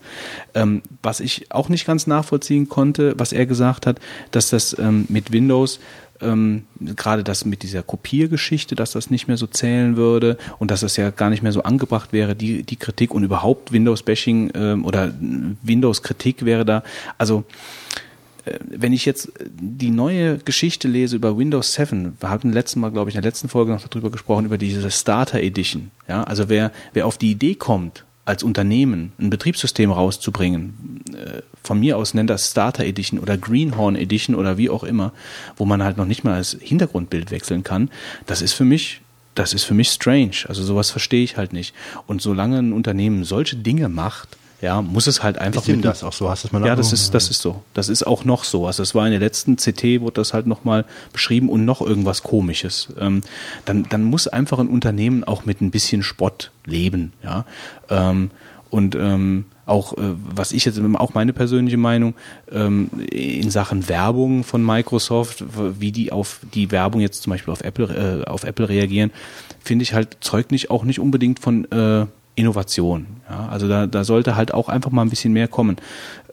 Ähm, 0.55 0.83
was 1.03 1.21
ich 1.21 1.53
auch 1.53 1.69
nicht 1.69 1.87
ganz 1.87 2.07
nachvollziehen 2.09 2.69
konnte, 2.69 3.15
was 3.19 3.33
er 3.33 3.47
gesagt 3.47 3.87
hat, 3.87 4.01
dass 4.33 4.51
das 4.51 4.77
ähm, 4.79 5.07
mit 5.09 5.33
Windows 5.33 5.58
ähm, 6.21 6.65
gerade 6.81 7.23
das 7.23 7.45
mit 7.45 7.63
dieser 7.63 7.83
Kopiergeschichte, 7.83 8.75
dass 8.75 8.93
das 8.93 9.11
nicht 9.11 9.29
mehr 9.29 9.37
so 9.37 9.47
zählen 9.47 9.97
würde 9.97 10.37
und 10.59 10.71
dass 10.71 10.81
das 10.81 10.97
ja 10.97 11.11
gar 11.11 11.31
nicht 11.31 11.43
mehr 11.43 11.53
so 11.53 11.63
angebracht 11.63 12.13
wäre, 12.13 12.35
die, 12.35 12.63
die 12.65 12.77
Kritik 12.77 13.15
und 13.15 13.23
überhaupt 13.23 13.73
Windows-Bashing 13.73 14.51
ähm, 14.55 14.85
oder 14.85 15.13
Windows-Kritik 15.63 16.45
wäre 16.45 16.65
da. 16.65 16.83
Also 17.19 17.45
wenn 18.69 18.93
ich 18.93 19.05
jetzt 19.05 19.33
die 19.61 19.91
neue 19.91 20.39
Geschichte 20.39 20.89
lese 20.89 21.17
über 21.17 21.37
Windows 21.37 21.75
7, 21.75 22.17
wir 22.21 22.31
hatten 22.31 22.53
letzten 22.53 22.81
Mal, 22.81 22.91
glaube 22.91 23.11
ich, 23.11 23.17
in 23.17 23.23
der 23.23 23.31
letzten 23.31 23.49
Folge 23.49 23.73
noch 23.73 23.87
darüber 23.87 24.11
gesprochen, 24.11 24.47
über 24.47 24.59
diese 24.59 24.91
Starter 24.91 25.41
Edition. 25.41 25.91
Ja, 26.09 26.25
also 26.25 26.49
wer, 26.49 26.73
wer 26.93 27.07
auf 27.07 27.19
die 27.19 27.31
Idee 27.31 27.55
kommt, 27.55 28.05
als 28.29 28.43
Unternehmen 28.43 29.13
ein 29.19 29.31
Betriebssystem 29.31 29.91
rauszubringen, 29.91 31.03
äh, 31.15 31.41
von 31.65 31.81
mir 31.81 31.97
aus 31.97 32.13
nennt 32.13 32.29
das 32.29 32.51
Starter 32.51 32.85
Edition 32.85 33.19
oder 33.19 33.39
Greenhorn 33.39 33.97
Edition 33.97 34.37
oder 34.37 34.59
wie 34.59 34.69
auch 34.69 34.85
immer, 34.85 35.13
wo 35.57 35.65
man 35.65 35.83
halt 35.83 35.97
noch 35.97 36.05
nicht 36.05 36.25
mal 36.25 36.37
das 36.37 36.55
Hintergrundbild 36.61 37.31
wechseln 37.31 37.65
kann, 37.65 37.91
das 38.27 38.43
ist 38.43 38.53
für 38.53 38.65
mich 38.65 39.01
das 39.35 39.55
ist 39.55 39.63
für 39.63 39.75
mich 39.75 39.91
strange. 39.91 40.33
Also 40.49 40.65
sowas 40.65 40.91
verstehe 40.91 41.23
ich 41.23 41.37
halt 41.37 41.53
nicht. 41.53 41.73
Und 42.09 42.21
solange 42.21 42.59
ein 42.59 42.73
Unternehmen 42.73 43.23
solche 43.23 43.55
Dinge 43.55 43.89
macht, 43.89 44.37
ja, 44.61 44.83
muss 44.83 45.07
es 45.07 45.23
halt 45.23 45.39
einfach 45.39 45.63
Ist 45.63 45.69
mit 45.69 45.85
das 45.85 46.03
auch 46.03 46.13
so? 46.13 46.29
Hast 46.29 46.45
du 46.45 46.49
das 46.49 46.53
mal 46.53 46.67
ja, 46.67 46.75
das 46.75 46.93
ist, 46.93 47.15
das 47.15 47.31
ist 47.31 47.41
so. 47.41 47.63
Das 47.75 47.89
ist 47.89 48.07
auch 48.07 48.25
noch 48.25 48.43
so. 48.43 48.67
Also 48.67 48.83
das 48.83 48.95
war 48.95 49.07
in 49.07 49.13
der 49.13 49.21
letzten 49.21 49.57
CT, 49.57 50.01
wurde 50.01 50.15
das 50.15 50.35
halt 50.35 50.47
nochmal 50.47 50.85
beschrieben 51.13 51.49
und 51.49 51.65
noch 51.65 51.81
irgendwas 51.81 52.25
komisches. 52.25 52.89
Ähm, 52.99 53.23
dann, 53.65 53.85
dann 53.89 54.03
muss 54.03 54.27
einfach 54.27 54.59
ein 54.59 54.69
Unternehmen 54.69 55.23
auch 55.23 55.45
mit 55.45 55.61
ein 55.61 55.71
bisschen 55.71 56.03
Spott 56.03 56.51
leben, 56.65 57.13
ja. 57.23 57.45
Ähm, 57.89 58.31
und 58.71 58.97
ähm, 58.97 59.47
auch, 59.65 59.97
äh, 59.97 60.15
was 60.35 60.53
ich 60.53 60.65
jetzt, 60.65 60.81
auch 60.97 61.15
meine 61.15 61.33
persönliche 61.33 61.77
Meinung, 61.77 62.15
ähm, 62.51 62.91
in 63.11 63.51
Sachen 63.51 63.89
Werbung 63.89 64.45
von 64.45 64.65
Microsoft, 64.65 65.45
wie 65.79 65.93
die 65.93 66.11
auf 66.11 66.41
die 66.55 66.71
Werbung 66.71 67.01
jetzt 67.01 67.23
zum 67.23 67.31
Beispiel 67.31 67.53
auf 67.53 67.63
Apple, 67.63 68.25
äh, 68.25 68.29
auf 68.29 68.45
Apple 68.45 68.69
reagieren, 68.69 69.11
finde 69.63 69.85
ich 69.85 69.95
halt, 69.95 70.19
zeugt 70.21 70.51
nicht 70.51 70.71
auch 70.71 70.85
nicht 70.85 71.01
unbedingt 71.01 71.39
von 71.39 71.71
äh, 71.71 72.07
Innovation. 72.39 73.07
Ja, 73.29 73.49
also 73.49 73.69
da, 73.69 73.87
da 73.87 74.05
sollte 74.05 74.37
halt 74.37 74.55
auch 74.55 74.69
einfach 74.69 74.91
mal 74.91 75.03
ein 75.03 75.11
bisschen 75.11 75.33
mehr 75.33 75.49
kommen, 75.49 75.77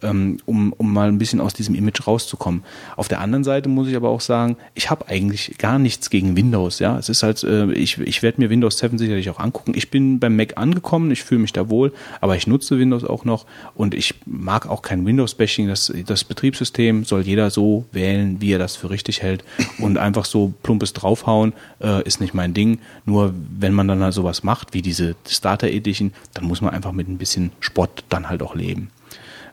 ähm, 0.06 0.38
um, 0.45 0.74
um 0.74 0.93
mal 0.93 1.08
ein 1.08 1.17
bisschen 1.17 1.42
aus 1.42 1.53
diesem 1.53 1.75
Image 1.75 2.06
rauszukommen. 2.08 2.64
Auf 2.95 3.08
der 3.08 3.22
anderen 3.22 3.43
Seite 3.43 3.69
muss 3.69 3.88
ich 3.88 3.95
aber 3.95 4.09
auch 4.09 4.22
sagen, 4.22 4.58
ich 4.74 4.90
habe 4.90 5.08
eigentlich 5.08 5.58
gar 5.58 5.80
nichts 5.80 6.09
gegen 6.09 6.38
Windows. 6.38 6.80
Ja, 6.80 6.98
es 6.98 7.09
ist 7.09 7.24
halt, 7.24 7.43
äh, 7.43 7.72
ich, 7.74 7.98
ich 8.00 8.24
werde 8.24 8.42
mir 8.42 8.50
Windows 8.50 8.77
7 8.77 8.98
sicherlich 8.98 9.30
auch 9.30 9.40
angucken. 9.40 9.74
Ich 9.75 9.92
bin 9.92 10.19
beim 10.19 10.35
Mac 10.35 10.58
angekommen, 10.58 11.11
ich 11.11 11.24
fühle 11.24 11.42
mich 11.42 11.53
da 11.53 11.69
wohl, 11.69 11.93
aber 12.22 12.35
ich 12.35 12.48
nutze 12.48 12.77
Windows 12.77 13.03
auch 13.03 13.25
noch 13.25 13.45
und 13.74 13.93
ich 13.93 14.16
mag 14.25 14.67
auch 14.67 14.82
kein 14.82 15.06
Windows-Bashing. 15.06 15.67
Das, 15.67 15.92
das 16.06 16.24
Betriebssystem 16.24 17.03
soll 17.03 17.22
jeder 17.22 17.50
so 17.50 17.85
wählen, 17.92 18.42
wie 18.42 18.51
er 18.51 18.59
das 18.59 18.75
für 18.75 18.90
richtig 18.90 19.22
hält 19.22 19.43
und 19.80 19.98
einfach 19.98 20.25
so 20.25 20.53
plumpes 20.64 20.93
draufhauen 20.93 21.53
äh, 21.82 22.03
ist 22.03 22.22
nicht 22.22 22.34
mein 22.34 22.53
Ding. 22.53 22.80
Nur 23.06 23.34
wenn 23.59 23.74
man 23.74 23.88
dann 23.88 24.01
halt 24.01 24.14
sowas 24.14 24.43
macht, 24.43 24.74
wie 24.74 24.82
diese 24.82 25.16
Starter 25.27 25.67
Edition, 25.67 26.14
dann 26.34 26.45
muss 26.45 26.61
man 26.61 26.74
einfach 26.74 26.92
mit 26.92 27.08
ein 27.08 27.17
bisschen 27.17 27.51
Spott 27.59 28.03
dann 28.09 28.30
halt 28.30 28.42
auch 28.43 28.56
leben. 28.56 28.92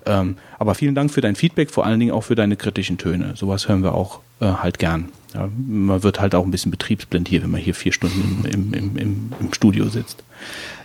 Ähm, 0.05 0.37
aber 0.59 0.75
vielen 0.75 0.95
Dank 0.95 1.13
für 1.13 1.21
dein 1.21 1.37
Feedback, 1.37 1.71
vor 1.71 1.87
allen 1.87 2.01
Dingen 2.01 2.13
auch 2.13 2.23
für 2.23 2.35
deine 2.35 2.57
kritischen 2.57 2.99
Töne. 2.99 3.35
Sowas 3.37 3.69
hören 3.69 3.83
wir 3.83 3.95
auch 3.95 4.21
äh, 4.41 4.47
halt 4.47 4.79
gern. 4.79 5.11
Ja, 5.35 5.49
man 5.67 6.03
wird 6.03 6.21
halt 6.21 6.35
auch 6.35 6.45
ein 6.45 6.51
bisschen 6.51 6.71
betriebsblind 6.71 7.29
hier, 7.29 7.43
wenn 7.43 7.51
man 7.51 7.61
hier 7.61 7.75
vier 7.75 7.93
Stunden 7.93 8.45
im, 8.45 8.75
im, 8.75 8.97
im, 8.97 9.33
im 9.39 9.55
Studio 9.55 9.89
sitzt. 9.89 10.25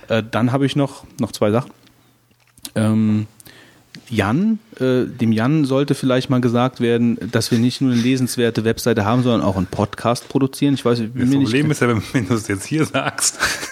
Äh, 0.07 0.23
dann 0.29 0.51
habe 0.51 0.65
ich 0.65 0.75
noch, 0.75 1.05
noch 1.19 1.31
zwei 1.31 1.51
Sachen. 1.51 1.71
Ähm, 2.75 3.27
Jan, 4.09 4.59
äh, 4.79 5.05
dem 5.05 5.31
Jan 5.31 5.65
sollte 5.65 5.95
vielleicht 5.95 6.29
mal 6.29 6.39
gesagt 6.39 6.79
werden, 6.79 7.17
dass 7.31 7.51
wir 7.51 7.59
nicht 7.59 7.81
nur 7.81 7.91
eine 7.91 8.01
lesenswerte 8.01 8.63
Webseite 8.63 9.05
haben, 9.05 9.23
sondern 9.23 9.41
auch 9.41 9.57
einen 9.57 9.65
Podcast 9.65 10.29
produzieren. 10.29 10.75
Ich 10.75 10.85
weiß, 10.85 10.99
ich 10.99 11.09
Das 11.13 11.27
mir 11.27 11.39
Problem 11.39 11.67
nicht, 11.67 11.71
ist 11.71 11.81
ja, 11.81 11.89
wenn, 12.13 12.27
du 12.27 12.33
es 12.33 12.47
jetzt 12.47 12.65
hier 12.65 12.85
sagst, 12.85 13.37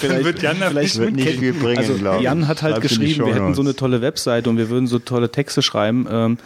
dann 0.00 0.24
wird 0.24 0.42
Jan 0.42 0.56
Vielleicht 0.56 0.98
wird 0.98 1.14
nicht 1.14 1.38
viel 1.38 1.52
bringen, 1.52 1.78
also 1.78 1.94
glaube 1.94 2.18
ich. 2.18 2.24
Jan 2.24 2.48
hat 2.48 2.62
halt 2.62 2.80
geschrieben, 2.80 3.26
wir 3.26 3.34
hätten 3.34 3.54
so 3.54 3.62
eine 3.62 3.76
tolle 3.76 4.00
Webseite 4.00 4.48
und 4.48 4.56
wir 4.56 4.70
würden 4.70 4.86
so 4.86 4.98
tolle 4.98 5.30
Texte 5.30 5.62
schreiben. 5.62 6.06
Ähm, 6.10 6.38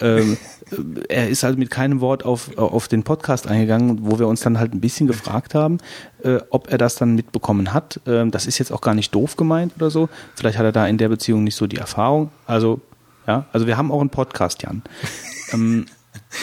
ähm, 0.00 0.36
er 1.08 1.28
ist 1.28 1.42
halt 1.42 1.58
mit 1.58 1.70
keinem 1.70 2.00
Wort 2.00 2.24
auf, 2.24 2.56
auf 2.56 2.88
den 2.88 3.02
Podcast 3.02 3.46
eingegangen, 3.46 3.98
wo 4.02 4.18
wir 4.18 4.26
uns 4.26 4.40
dann 4.40 4.58
halt 4.58 4.74
ein 4.74 4.80
bisschen 4.80 5.06
gefragt 5.06 5.54
haben, 5.54 5.78
äh, 6.26 6.40
ob 6.50 6.70
er 6.70 6.78
das 6.78 6.96
dann 6.96 7.14
mitbekommen 7.14 7.72
hat. 7.72 8.00
Ähm, 8.06 8.30
das 8.30 8.46
ist 8.46 8.58
jetzt 8.58 8.72
auch 8.72 8.80
gar 8.80 8.94
nicht 8.94 9.14
doof 9.14 9.36
gemeint 9.36 9.72
oder 9.76 9.90
so. 9.90 10.08
Vielleicht 10.34 10.58
hat 10.58 10.64
er 10.64 10.72
da 10.72 10.86
in 10.86 10.98
der 10.98 11.08
Beziehung 11.08 11.44
nicht 11.44 11.56
so 11.56 11.66
die 11.66 11.76
Erfahrung. 11.76 12.30
Also, 12.46 12.80
ja, 13.26 13.46
also 13.52 13.66
wir 13.66 13.76
haben 13.76 13.92
auch 13.92 14.00
einen 14.00 14.10
Podcast, 14.10 14.62
Jan. 14.62 14.82
ähm, 15.52 15.86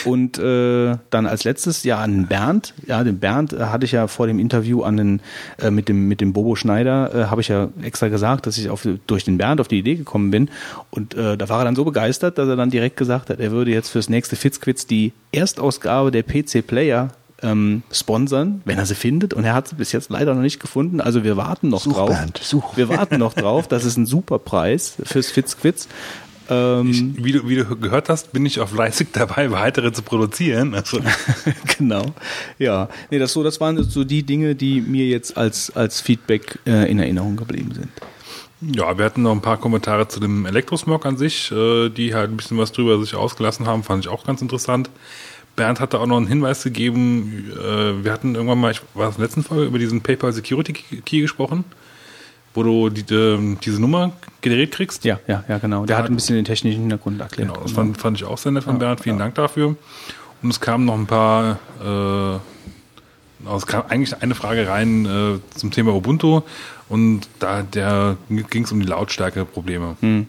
und 0.05 0.37
äh, 0.37 0.97
dann 1.09 1.25
als 1.25 1.43
letztes 1.43 1.83
ja 1.83 1.97
an 1.97 2.27
Bernd. 2.27 2.73
Ja, 2.85 3.03
den 3.03 3.19
Bernd 3.19 3.53
äh, 3.53 3.65
hatte 3.65 3.85
ich 3.85 3.91
ja 3.91 4.07
vor 4.07 4.27
dem 4.27 4.39
Interview 4.39 4.83
an 4.83 4.97
den 4.97 5.21
äh, 5.59 5.71
mit 5.71 5.89
dem 5.89 6.07
mit 6.07 6.21
dem 6.21 6.33
Bobo 6.33 6.55
Schneider 6.55 7.13
äh, 7.13 7.25
habe 7.25 7.41
ich 7.41 7.47
ja 7.47 7.69
extra 7.81 8.07
gesagt, 8.07 8.45
dass 8.45 8.57
ich 8.57 8.69
auf, 8.69 8.87
durch 9.07 9.23
den 9.23 9.37
Bernd 9.37 9.61
auf 9.61 9.67
die 9.67 9.79
Idee 9.79 9.95
gekommen 9.95 10.31
bin. 10.31 10.49
Und 10.91 11.15
äh, 11.15 11.37
da 11.37 11.49
war 11.49 11.59
er 11.59 11.65
dann 11.65 11.75
so 11.75 11.85
begeistert, 11.85 12.37
dass 12.37 12.47
er 12.47 12.55
dann 12.55 12.69
direkt 12.69 12.97
gesagt 12.97 13.29
hat, 13.29 13.39
er 13.39 13.51
würde 13.51 13.71
jetzt 13.71 13.89
fürs 13.89 14.09
nächste 14.09 14.35
Fitzquiz 14.35 14.87
die 14.87 15.13
Erstausgabe 15.31 16.11
der 16.11 16.23
PC 16.23 16.65
Player 16.65 17.09
ähm, 17.43 17.83
sponsern, 17.91 18.61
wenn 18.65 18.77
er 18.77 18.85
sie 18.85 18.95
findet. 18.95 19.33
Und 19.33 19.43
er 19.43 19.53
hat 19.53 19.67
sie 19.67 19.75
bis 19.75 19.91
jetzt 19.91 20.09
leider 20.09 20.33
noch 20.33 20.41
nicht 20.41 20.59
gefunden. 20.59 21.01
Also 21.01 21.23
wir 21.23 21.37
warten 21.37 21.69
noch 21.69 21.81
Such, 21.81 21.93
drauf. 21.93 22.09
Bernd, 22.09 22.39
such. 22.41 22.75
Wir 22.77 22.89
warten 22.89 23.19
noch 23.19 23.33
drauf. 23.33 23.67
Das 23.67 23.85
ist 23.85 23.97
ein 23.97 24.05
super 24.05 24.39
Preis 24.39 24.95
fürs 25.03 25.29
Fitzquiz. 25.29 25.87
Ähm, 26.49 26.89
Ich, 26.89 27.23
wie, 27.23 27.31
du, 27.31 27.47
wie 27.47 27.55
du 27.55 27.65
gehört 27.77 28.09
hast, 28.09 28.33
bin 28.33 28.45
ich 28.45 28.59
auch 28.59 28.69
fleißig 28.69 29.09
dabei, 29.13 29.51
weitere 29.51 29.93
zu 29.93 30.01
produzieren. 30.01 30.73
Also, 30.75 30.99
genau. 31.77 32.03
Ja. 32.59 32.89
Nee, 33.11 33.19
das 33.19 33.33
so, 33.33 33.43
das 33.43 33.61
waren 33.61 33.81
so 33.83 34.03
die 34.03 34.23
Dinge, 34.23 34.55
die 34.55 34.81
mir 34.81 35.05
jetzt 35.07 35.37
als, 35.37 35.75
als 35.75 36.01
Feedback 36.01 36.59
äh, 36.65 36.89
in 36.91 36.99
Erinnerung 36.99 37.35
geblieben 37.37 37.71
sind. 37.73 37.89
ja, 38.75 38.97
wir 38.97 39.05
hatten 39.05 39.21
noch 39.21 39.31
ein 39.31 39.41
paar 39.41 39.57
Kommentare 39.57 40.07
zu 40.07 40.19
dem 40.19 40.45
Elektrosmog 40.45 41.05
an 41.05 41.17
sich, 41.17 41.51
äh, 41.51 41.89
die 41.89 42.13
halt 42.13 42.29
ein 42.31 42.37
bisschen 42.37 42.57
was 42.57 42.71
drüber 42.73 42.99
sich 42.99 43.15
ausgelassen 43.15 43.65
haben, 43.67 43.83
fand 43.83 44.05
ich 44.05 44.11
auch 44.11 44.25
ganz 44.25 44.41
interessant. 44.41 44.89
Bernd 45.55 45.79
hatte 45.79 45.99
auch 45.99 46.07
noch 46.07 46.17
einen 46.17 46.27
Hinweis 46.27 46.63
gegeben, 46.63 47.51
äh, 47.51 48.03
wir 48.03 48.11
hatten 48.11 48.35
irgendwann 48.35 48.59
mal, 48.59 48.71
ich 48.71 48.81
war 48.93 49.09
es 49.09 49.15
in 49.15 49.19
der 49.19 49.27
letzten 49.27 49.43
Folge, 49.43 49.65
über 49.65 49.79
diesen 49.79 50.01
PayPal 50.01 50.33
Security 50.33 50.73
Key 50.73 51.21
gesprochen, 51.21 51.63
wo 52.53 52.63
du 52.63 52.89
die, 52.89 53.03
die, 53.03 53.57
diese 53.63 53.79
Nummer 53.79 54.13
generiert 54.41 54.71
kriegst. 54.71 55.05
Ja, 55.05 55.19
ja, 55.27 55.43
ja, 55.47 55.57
genau. 55.59 55.85
Der 55.85 55.97
hat 55.97 56.05
ein 56.05 56.15
bisschen 56.15 56.35
den 56.35 56.45
technischen 56.45 56.81
Hintergrund 56.81 57.21
erklärt. 57.21 57.49
Genau, 57.49 57.61
das 57.61 57.71
fand, 57.71 57.97
fand 57.97 58.17
ich 58.17 58.25
auch 58.25 58.37
sehr 58.37 58.51
nett 58.51 58.63
von 58.63 58.79
Bernd. 58.79 59.01
Vielen 59.01 59.19
Dank 59.19 59.35
dafür. 59.35 59.75
Und 60.41 60.49
es 60.49 60.59
kamen 60.59 60.85
noch 60.85 60.95
ein 60.95 61.07
paar, 61.07 61.59
äh, 61.81 61.85
also 63.45 63.57
es 63.57 63.65
kam 63.67 63.83
eigentlich 63.87 64.21
eine 64.21 64.35
Frage 64.35 64.67
rein 64.67 65.05
äh, 65.05 65.57
zum 65.57 65.71
Thema 65.71 65.93
Ubuntu 65.93 66.41
und 66.89 67.21
da 67.39 67.63
ging 68.29 68.63
es 68.63 68.71
um 68.71 68.79
die 68.79 68.85
Lautstärke-Probleme. 68.85 69.95
Hm. 70.01 70.27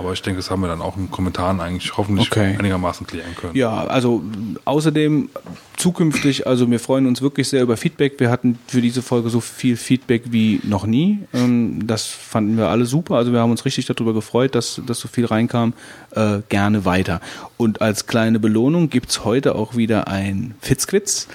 Aber 0.00 0.14
ich 0.14 0.22
denke, 0.22 0.38
das 0.38 0.50
haben 0.50 0.62
wir 0.62 0.68
dann 0.68 0.80
auch 0.80 0.96
in 0.96 1.10
Kommentaren 1.10 1.60
eigentlich 1.60 1.94
hoffentlich 1.98 2.30
Okay. 2.32 2.56
einigermaßen 2.58 3.06
klären 3.06 3.34
können. 3.36 3.54
Ja, 3.54 3.84
also 3.84 4.22
außerdem 4.64 5.28
zukünftig, 5.76 6.46
also 6.46 6.70
wir 6.70 6.80
freuen 6.80 7.06
uns 7.06 7.20
wirklich 7.20 7.48
sehr 7.48 7.62
über 7.62 7.76
Feedback. 7.76 8.18
Wir 8.18 8.30
hatten 8.30 8.58
für 8.66 8.80
diese 8.80 9.02
Folge 9.02 9.28
so 9.28 9.40
viel 9.40 9.76
Feedback 9.76 10.24
wie 10.30 10.60
noch 10.64 10.86
nie. 10.86 11.18
Ähm, 11.34 11.86
Das 11.86 12.06
fanden 12.06 12.56
wir 12.56 12.68
alle 12.68 12.86
super. 12.86 13.16
Also 13.16 13.32
wir 13.32 13.40
haben 13.40 13.50
uns 13.50 13.66
richtig 13.66 13.84
darüber 13.84 14.14
gefreut, 14.14 14.54
dass, 14.54 14.80
dass 14.86 15.00
so 15.00 15.08
viel 15.08 15.26
reinkam. 15.26 15.74
Äh, 16.12 16.38
gerne 16.48 16.86
weiter. 16.86 17.20
Und 17.58 17.82
als 17.82 18.06
kleine 18.06 18.40
Belohnung 18.40 18.88
gibt's 18.88 19.24
heute 19.24 19.54
auch 19.54 19.76
wieder 19.76 20.08
ein 20.08 20.54
Fitzquiz. 20.62 21.28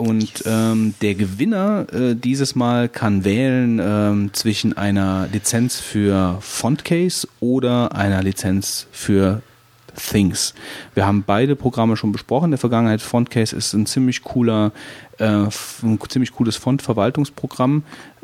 Und 0.00 0.44
ähm, 0.46 0.94
der 1.02 1.14
Gewinner 1.14 1.84
äh, 1.92 2.14
dieses 2.14 2.54
Mal 2.54 2.88
kann 2.88 3.22
wählen 3.22 3.78
ähm, 3.84 4.30
zwischen 4.32 4.74
einer 4.74 5.28
Lizenz 5.30 5.78
für 5.78 6.38
Fontcase 6.40 7.28
oder 7.40 7.94
einer 7.94 8.22
Lizenz 8.22 8.86
für 8.92 9.42
Things. 9.94 10.54
Wir 10.94 11.06
haben 11.06 11.24
beide 11.26 11.54
Programme 11.54 11.98
schon 11.98 12.12
besprochen. 12.12 12.46
In 12.46 12.50
der 12.52 12.58
Vergangenheit 12.58 13.02
Fontcase 13.02 13.54
ist 13.54 13.74
ein 13.74 13.84
ziemlich 13.84 14.22
cooler, 14.22 14.72
äh, 15.18 15.26
ein 15.26 15.98
ziemlich 16.08 16.32
cooles 16.32 16.56
Font-Verwaltungsprogramm, 16.56 17.82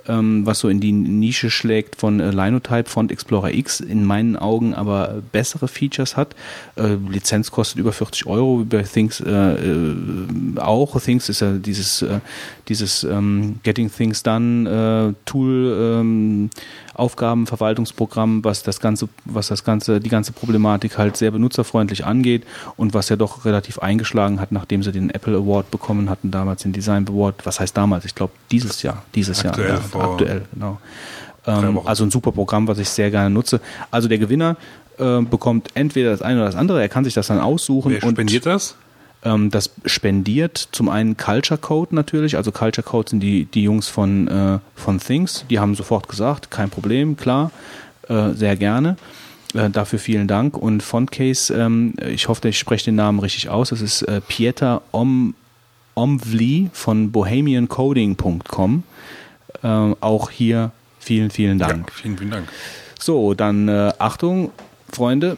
ähm, 0.09 0.47
was 0.47 0.61
so 0.61 0.69
in 0.69 0.81
die 0.81 0.93
Nische 0.93 1.51
schlägt 1.51 1.97
von 1.97 2.21
äh, 2.21 2.31
Linotype 2.31 2.89
Font 2.89 3.13
Explorer 3.13 3.53
X, 3.53 3.81
in 3.81 4.05
meinen 4.05 4.37
Augen 4.37 4.75
aber 4.75 5.23
bessere 5.33 5.69
Features 5.69 6.17
hat. 6.17 6.35
Äh, 6.77 6.97
Lizenz 7.11 7.51
kostet 7.51 7.79
über 7.79 7.93
40 7.93 8.27
Euro, 8.27 8.61
wie 8.61 8.65
bei 8.65 8.83
Things 8.83 9.21
äh, 9.21 9.31
äh, 9.31 10.59
auch. 10.59 11.01
Things 11.01 11.29
ist 11.29 11.41
ja 11.41 11.53
dieses, 11.53 12.03
äh, 12.03 12.21
dieses 12.69 13.05
ähm, 13.05 13.61
Getting 13.63 13.91
Things 13.91 14.23
Done 14.23 14.69
äh, 14.69 15.15
Tool, 15.25 15.99
ähm, 16.01 16.51
Aufgabenverwaltungsprogramm, 16.99 18.45
was 18.45 18.63
das 18.63 18.81
ganze, 18.81 19.09
was 19.25 19.49
das 19.49 19.65
ganze, 19.65 20.01
die 20.01 20.09
ganze 20.09 20.33
Problematik 20.33 20.99
halt 20.99 21.17
sehr 21.17 21.31
benutzerfreundlich 21.31 22.05
angeht 22.05 22.45
und 22.77 22.95
was 22.95 23.09
ja 23.09 23.17
doch 23.17 23.45
relativ 23.45 23.79
eingeschlagen 23.79 24.41
hat, 24.41 24.53
nachdem 24.53 24.83
sie 24.83 24.93
den 24.93 25.11
Apple 25.11 25.37
Award 25.37 25.71
bekommen 25.71 26.11
hatten, 26.11 26.31
damals 26.31 26.63
den 26.63 26.73
Design 26.73 27.07
Award. 27.09 27.45
Was 27.45 27.61
heißt 27.61 27.77
damals? 27.77 28.05
Ich 28.05 28.15
glaube 28.15 28.33
dieses 28.51 28.83
Jahr, 28.83 29.03
dieses 29.15 29.45
Aktuell 29.45 29.69
Jahr, 29.69 29.81
vor 29.81 30.13
aktuell, 30.13 30.43
genau. 30.53 30.79
Ähm, 31.47 31.81
also 31.85 32.05
ein 32.05 32.11
super 32.11 32.33
Programm, 32.33 32.67
was 32.67 32.79
ich 32.79 32.89
sehr 32.89 33.11
gerne 33.11 33.31
nutze. 33.31 33.61
Also 33.91 34.09
der 34.09 34.19
Gewinner 34.19 34.57
äh, 34.99 35.21
bekommt 35.21 35.69
entweder 35.75 36.11
das 36.11 36.23
eine 36.23 36.41
oder 36.41 36.47
das 36.47 36.57
andere. 36.57 36.81
Er 36.81 36.89
kann 36.89 37.05
sich 37.05 37.15
das 37.15 37.27
dann 37.29 37.41
aussuchen 37.41 37.93
Wer 37.93 38.03
und 38.03 38.13
spendiert 38.13 38.47
das? 38.47 38.77
Ähm, 39.25 39.51
das 39.51 39.71
spendiert 39.85 40.69
zum 40.73 40.89
einen 40.89 41.17
Culture 41.17 41.59
Code 41.59 41.95
natürlich, 41.95 42.37
also 42.37 42.53
Culture 42.53 42.87
Code 42.87 43.11
sind 43.11 43.21
die, 43.21 43.47
die 43.47 43.63
Jungs 43.63 43.89
von, 43.89 44.29
äh, 44.29 44.59
von 44.75 45.01
Things, 45.01 45.45
die 45.51 45.59
haben 45.59 45.75
sofort 45.75 46.09
gesagt, 46.09 46.51
kein 46.51 46.71
Problem, 46.71 47.17
klar, 47.17 47.51
äh, 48.09 48.33
sehr 48.33 48.57
gerne. 48.57 48.97
Äh, 49.55 49.71
dafür 49.71 49.99
vielen 49.99 50.29
Dank. 50.29 50.57
Und 50.57 50.83
Fontcase, 50.83 51.55
ähm, 51.55 51.95
ich 52.01 52.29
hoffe, 52.29 52.49
ich 52.49 52.59
spreche 52.59 52.87
den 52.87 52.97
Namen 52.97 53.19
richtig 53.19 53.49
aus, 53.49 53.71
das 53.71 53.81
ist 53.81 54.03
äh, 54.03 54.21
Pieter 54.21 54.83
Om, 54.93 55.35
Omvli 55.95 56.71
von 56.73 57.11
bohemiancoding.com. 57.11 58.83
Äh, 59.63 59.67
auch 59.67 60.31
hier 60.31 60.73
vielen, 60.99 61.31
vielen 61.31 61.59
Dank. 61.59 61.89
Ja, 61.89 61.95
vielen, 62.03 62.19
vielen 62.19 62.31
Dank. 62.31 62.49
So, 62.99 63.35
dann 63.35 63.69
äh, 63.69 63.93
Achtung, 63.99 64.51
Freunde, 64.93 65.37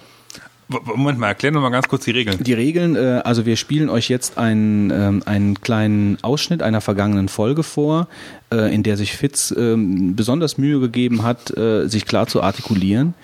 Moment 0.68 1.18
mal, 1.18 1.28
erklär 1.28 1.50
noch 1.52 1.62
mal 1.62 1.70
ganz 1.70 1.88
kurz 1.88 2.04
die 2.04 2.10
Regeln. 2.10 2.42
die 2.42 2.52
Regeln, 2.52 2.94
äh, 2.94 3.22
also 3.24 3.46
wir 3.46 3.56
spielen 3.56 3.88
euch 3.88 4.08
jetzt 4.10 4.36
einen, 4.36 4.90
ähm, 4.90 5.22
einen 5.24 5.60
kleinen 5.60 6.18
Ausschnitt 6.22 6.62
einer 6.62 6.82
vergangenen 6.82 7.28
Folge 7.28 7.62
vor, 7.62 8.06
äh, 8.52 8.72
in 8.74 8.82
der 8.82 8.98
sich 8.98 9.12
Fitz 9.12 9.54
ähm, 9.56 10.14
besonders 10.14 10.58
Mühe 10.58 10.78
gegeben 10.78 11.22
hat, 11.22 11.56
äh, 11.56 11.88
sich 11.88 12.04
klar 12.04 12.26
zu 12.26 12.42
artikulieren. 12.42 13.14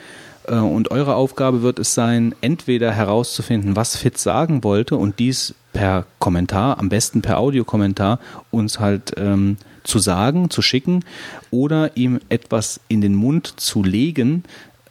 Und 0.47 0.90
eure 0.90 1.14
Aufgabe 1.14 1.62
wird 1.62 1.78
es 1.78 1.94
sein, 1.94 2.34
entweder 2.42 2.92
herauszufinden, 2.92 3.76
was 3.76 3.97
Fitz 3.97 4.23
sagen 4.23 4.62
wollte 4.62 4.94
und 4.97 5.18
dies 5.18 5.55
per 5.73 6.05
Kommentar, 6.18 6.78
am 6.78 6.90
besten 6.90 7.23
per 7.23 7.39
Audiokommentar, 7.39 8.20
uns 8.50 8.78
halt 8.78 9.14
ähm, 9.16 9.56
zu 9.84 9.98
sagen, 9.98 10.50
zu 10.50 10.60
schicken 10.60 11.02
oder 11.50 11.97
ihm 11.97 12.20
etwas 12.28 12.81
in 12.89 13.00
den 13.00 13.14
Mund 13.14 13.55
zu 13.56 13.82
legen, 13.82 14.44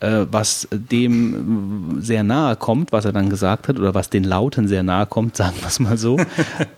äh, 0.03 0.27
was 0.29 0.67
dem 0.71 1.97
sehr 2.01 2.23
nahe 2.23 2.55
kommt, 2.57 2.91
was 2.91 3.05
er 3.05 3.13
dann 3.13 3.29
gesagt 3.29 3.67
hat, 3.69 3.79
oder 3.79 3.93
was 3.95 4.09
den 4.09 4.23
Lauten 4.25 4.67
sehr 4.67 4.83
nahe 4.83 5.05
kommt, 5.05 5.37
sagen 5.43 5.55
wir 5.59 5.67
es 5.67 5.79
mal 5.79 5.97
so. 5.97 6.17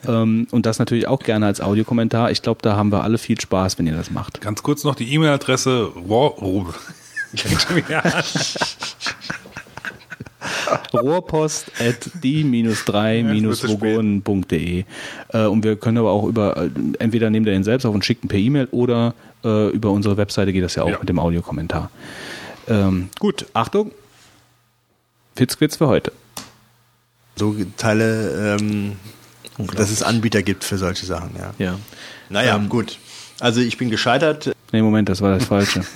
ähm, 0.07 0.47
und 0.51 0.65
das 0.65 0.79
natürlich 0.79 1.07
auch 1.07 1.19
gerne 1.19 1.47
als 1.47 1.59
Audiokommentar. 1.59 2.31
Ich 2.31 2.41
glaube, 2.41 2.59
da 2.61 2.75
haben 2.75 2.91
wir 2.91 3.03
alle 3.03 3.17
viel 3.17 3.39
Spaß, 3.41 3.79
wenn 3.79 3.87
ihr 3.87 3.95
das 3.95 4.11
macht. 4.11 4.41
Ganz 4.41 4.61
kurz 4.63 4.83
noch 4.83 4.95
die 4.95 5.11
E-Mail-Adresse 5.13 5.91
oh. 6.07 6.65
Rohrpost 10.93 11.71
at 11.79 12.09
die-3-vogonen.de 12.23 14.83
äh, 15.29 15.45
und 15.45 15.63
wir 15.63 15.75
können 15.75 15.97
aber 15.97 16.11
auch 16.11 16.27
über, 16.27 16.55
äh, 16.57 16.69
entweder 16.99 17.29
nehmt 17.31 17.47
ihr 17.47 17.53
den 17.53 17.63
selbst 17.63 17.85
auf 17.85 17.93
und 17.95 18.03
schickt 18.05 18.23
ihn 18.23 18.27
per 18.27 18.37
E-Mail 18.39 18.67
oder 18.71 19.13
äh, 19.43 19.69
über 19.69 19.89
unsere 19.91 20.17
Webseite 20.17 20.53
geht 20.53 20.63
das 20.63 20.75
ja 20.75 20.83
auch 20.83 20.89
Ja. 20.89 20.99
mit 20.99 21.09
dem 21.09 21.17
Audiokommentar. 21.19 21.89
Ähm, 22.67 23.09
gut, 23.19 23.45
Achtung, 23.53 23.91
Fitzquiz 25.35 25.75
für 25.77 25.87
heute. 25.87 26.11
So 27.35 27.55
Teile, 27.77 28.57
ähm, 28.59 28.95
dass 29.75 29.89
es 29.91 30.03
Anbieter 30.03 30.41
gibt 30.41 30.63
für 30.63 30.77
solche 30.77 31.05
Sachen, 31.05 31.31
ja. 31.37 31.53
Ja. 31.57 31.79
Naja, 32.29 32.57
gut. 32.57 32.97
Also 33.39 33.59
ich 33.59 33.77
bin 33.77 33.89
gescheitert. 33.89 34.53
Nee, 34.71 34.81
Moment, 34.81 35.09
das 35.09 35.21
war 35.21 35.37
das 35.37 35.45
Falsche. 35.45 35.83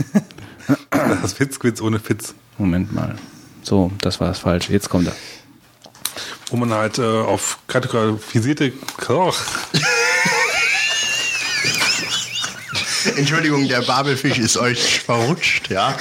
Das 1.21 1.33
Fitzquiz 1.33 1.81
ohne 1.81 1.99
Fitz. 1.99 2.35
Moment 2.59 2.93
mal. 2.93 3.15
So, 3.63 3.91
das 4.01 4.19
war 4.19 4.27
das 4.27 4.39
Falsche. 4.39 4.71
Jetzt 4.71 4.89
kommt 4.89 5.07
er. 5.07 5.15
Wo 6.49 6.57
man 6.57 6.71
halt 6.71 6.99
äh, 6.99 7.01
auf 7.01 7.57
kategorisierte 7.67 8.71
Koch. 8.97 9.35
Entschuldigung, 13.15 13.67
der 13.67 13.81
Babelfisch 13.81 14.37
ist 14.37 14.57
euch 14.57 14.99
verrutscht, 15.01 15.69
ja. 15.69 15.95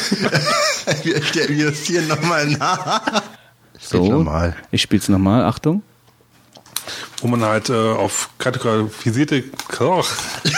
wir, 1.03 1.23
stellen- 1.23 1.57
wir 1.57 1.67
justieren 1.71 2.09
nochmal 2.09 2.47
nach. 2.47 3.23
So, 3.81 4.27
ich 4.71 4.83
spiel's 4.83 5.09
nochmal. 5.09 5.45
Achtung. 5.45 5.83
Wo 7.21 7.29
man 7.29 7.43
halt 7.43 7.69
äh, 7.71 7.75
auf 7.75 8.31
kategorisierte 8.39 9.43
Koch. 9.69 10.09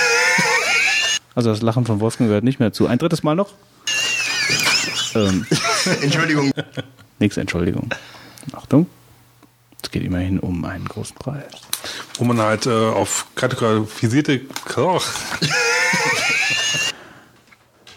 Also 1.36 1.50
das 1.50 1.62
Lachen 1.62 1.86
von 1.86 2.00
Wolfgang 2.00 2.28
gehört 2.28 2.42
nicht 2.42 2.58
mehr 2.58 2.72
zu. 2.72 2.88
Ein 2.88 2.98
drittes 2.98 3.22
Mal 3.22 3.36
noch. 3.36 3.52
Ähm, 5.14 5.46
Entschuldigung. 6.02 6.50
nix, 7.20 7.36
Entschuldigung. 7.36 7.88
Achtung. 8.52 8.86
Es 9.82 9.90
geht 9.92 10.02
immerhin 10.02 10.40
um 10.40 10.64
einen 10.64 10.84
großen 10.86 11.14
Preis. 11.16 11.44
Wo 12.18 12.24
man 12.24 12.40
halt 12.40 12.66
äh, 12.66 12.70
auf 12.70 13.26
kategorisierte 13.36 14.40
Koch. 14.66 15.06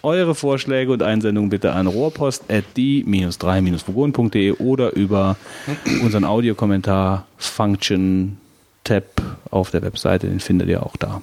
Eure 0.05 0.35
Vorschläge 0.35 0.91
und 0.91 1.01
Einsendungen 1.01 1.49
bitte 1.49 1.71
an 1.71 1.87
rohrpost 1.87 2.51
at 2.51 2.65
die-3-vogonen.de 2.75 4.51
oder 4.51 4.93
über 4.97 5.37
unseren 6.01 6.25
Audiokommentar 6.25 7.25
Function 7.37 8.37
Tab 8.83 9.05
auf 9.49 9.71
der 9.71 9.81
Webseite, 9.81 10.27
den 10.27 10.41
findet 10.41 10.67
ihr 10.67 10.85
auch 10.85 10.97
da. 10.97 11.21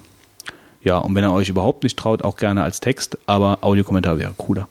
Ja, 0.82 0.96
und 0.96 1.14
wenn 1.14 1.24
ihr 1.24 1.32
euch 1.32 1.50
überhaupt 1.50 1.82
nicht 1.82 1.98
traut, 1.98 2.24
auch 2.24 2.36
gerne 2.36 2.62
als 2.62 2.80
Text, 2.80 3.18
aber 3.26 3.58
Audiokommentar 3.60 4.18
wäre 4.18 4.32
cooler. 4.38 4.66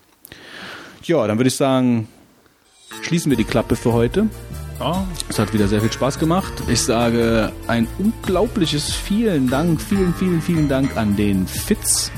Ja, 1.03 1.27
dann 1.27 1.37
würde 1.37 1.49
ich 1.49 1.55
sagen, 1.55 2.07
schließen 3.03 3.29
wir 3.29 3.37
die 3.37 3.43
Klappe 3.43 3.75
für 3.75 3.93
heute. 3.93 4.27
Ja, 4.79 5.05
Es 5.29 5.37
hat 5.37 5.53
wieder 5.53 5.67
sehr 5.67 5.81
viel 5.81 5.91
Spaß 5.91 6.17
gemacht. 6.17 6.53
Ich 6.67 6.81
sage 6.81 7.51
ein 7.67 7.87
unglaubliches 7.99 8.91
vielen 8.91 9.51
Dank, 9.51 9.79
vielen, 9.79 10.15
vielen, 10.15 10.41
vielen 10.41 10.67
Dank 10.67 10.97
an 10.97 11.15
den 11.15 11.45
Fitz. 11.45 12.11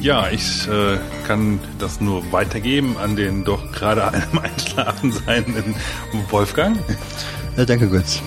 Ja 0.00 0.28
ich 0.30 0.66
äh, 0.68 0.98
kann 1.26 1.60
das 1.78 2.00
nur 2.00 2.32
weitergeben 2.32 2.96
an 2.96 3.16
den 3.16 3.44
doch 3.44 3.72
gerade 3.72 4.04
am 4.32 4.38
Einschlafen 4.38 5.12
seienden 5.12 5.74
Wolfgang. 6.30 6.78
Ja, 7.56 7.64
danke, 7.64 7.88
Götz. 7.88 8.22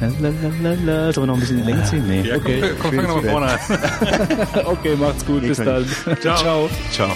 Lalalala. 0.00 1.12
Sollen 1.12 1.26
wir 1.26 1.26
noch 1.26 1.34
ein 1.34 1.40
bisschen 1.40 1.56
die 1.58 1.62
Länge 1.62 1.84
ziehen? 1.84 2.06
Nee. 2.06 2.22
Ja, 2.22 2.36
okay. 2.36 2.60
komm, 2.80 2.90
komm, 2.90 2.94
fang 2.96 3.06
nochmal 3.06 3.30
vorne 3.30 3.46
an. 3.46 4.66
okay, 4.66 4.96
macht's 4.96 5.24
gut. 5.24 5.42
Bis 5.42 5.58
dann. 5.58 5.86
Ciao. 6.20 6.36
Ciao. 6.36 6.70
Ciao. 6.90 7.10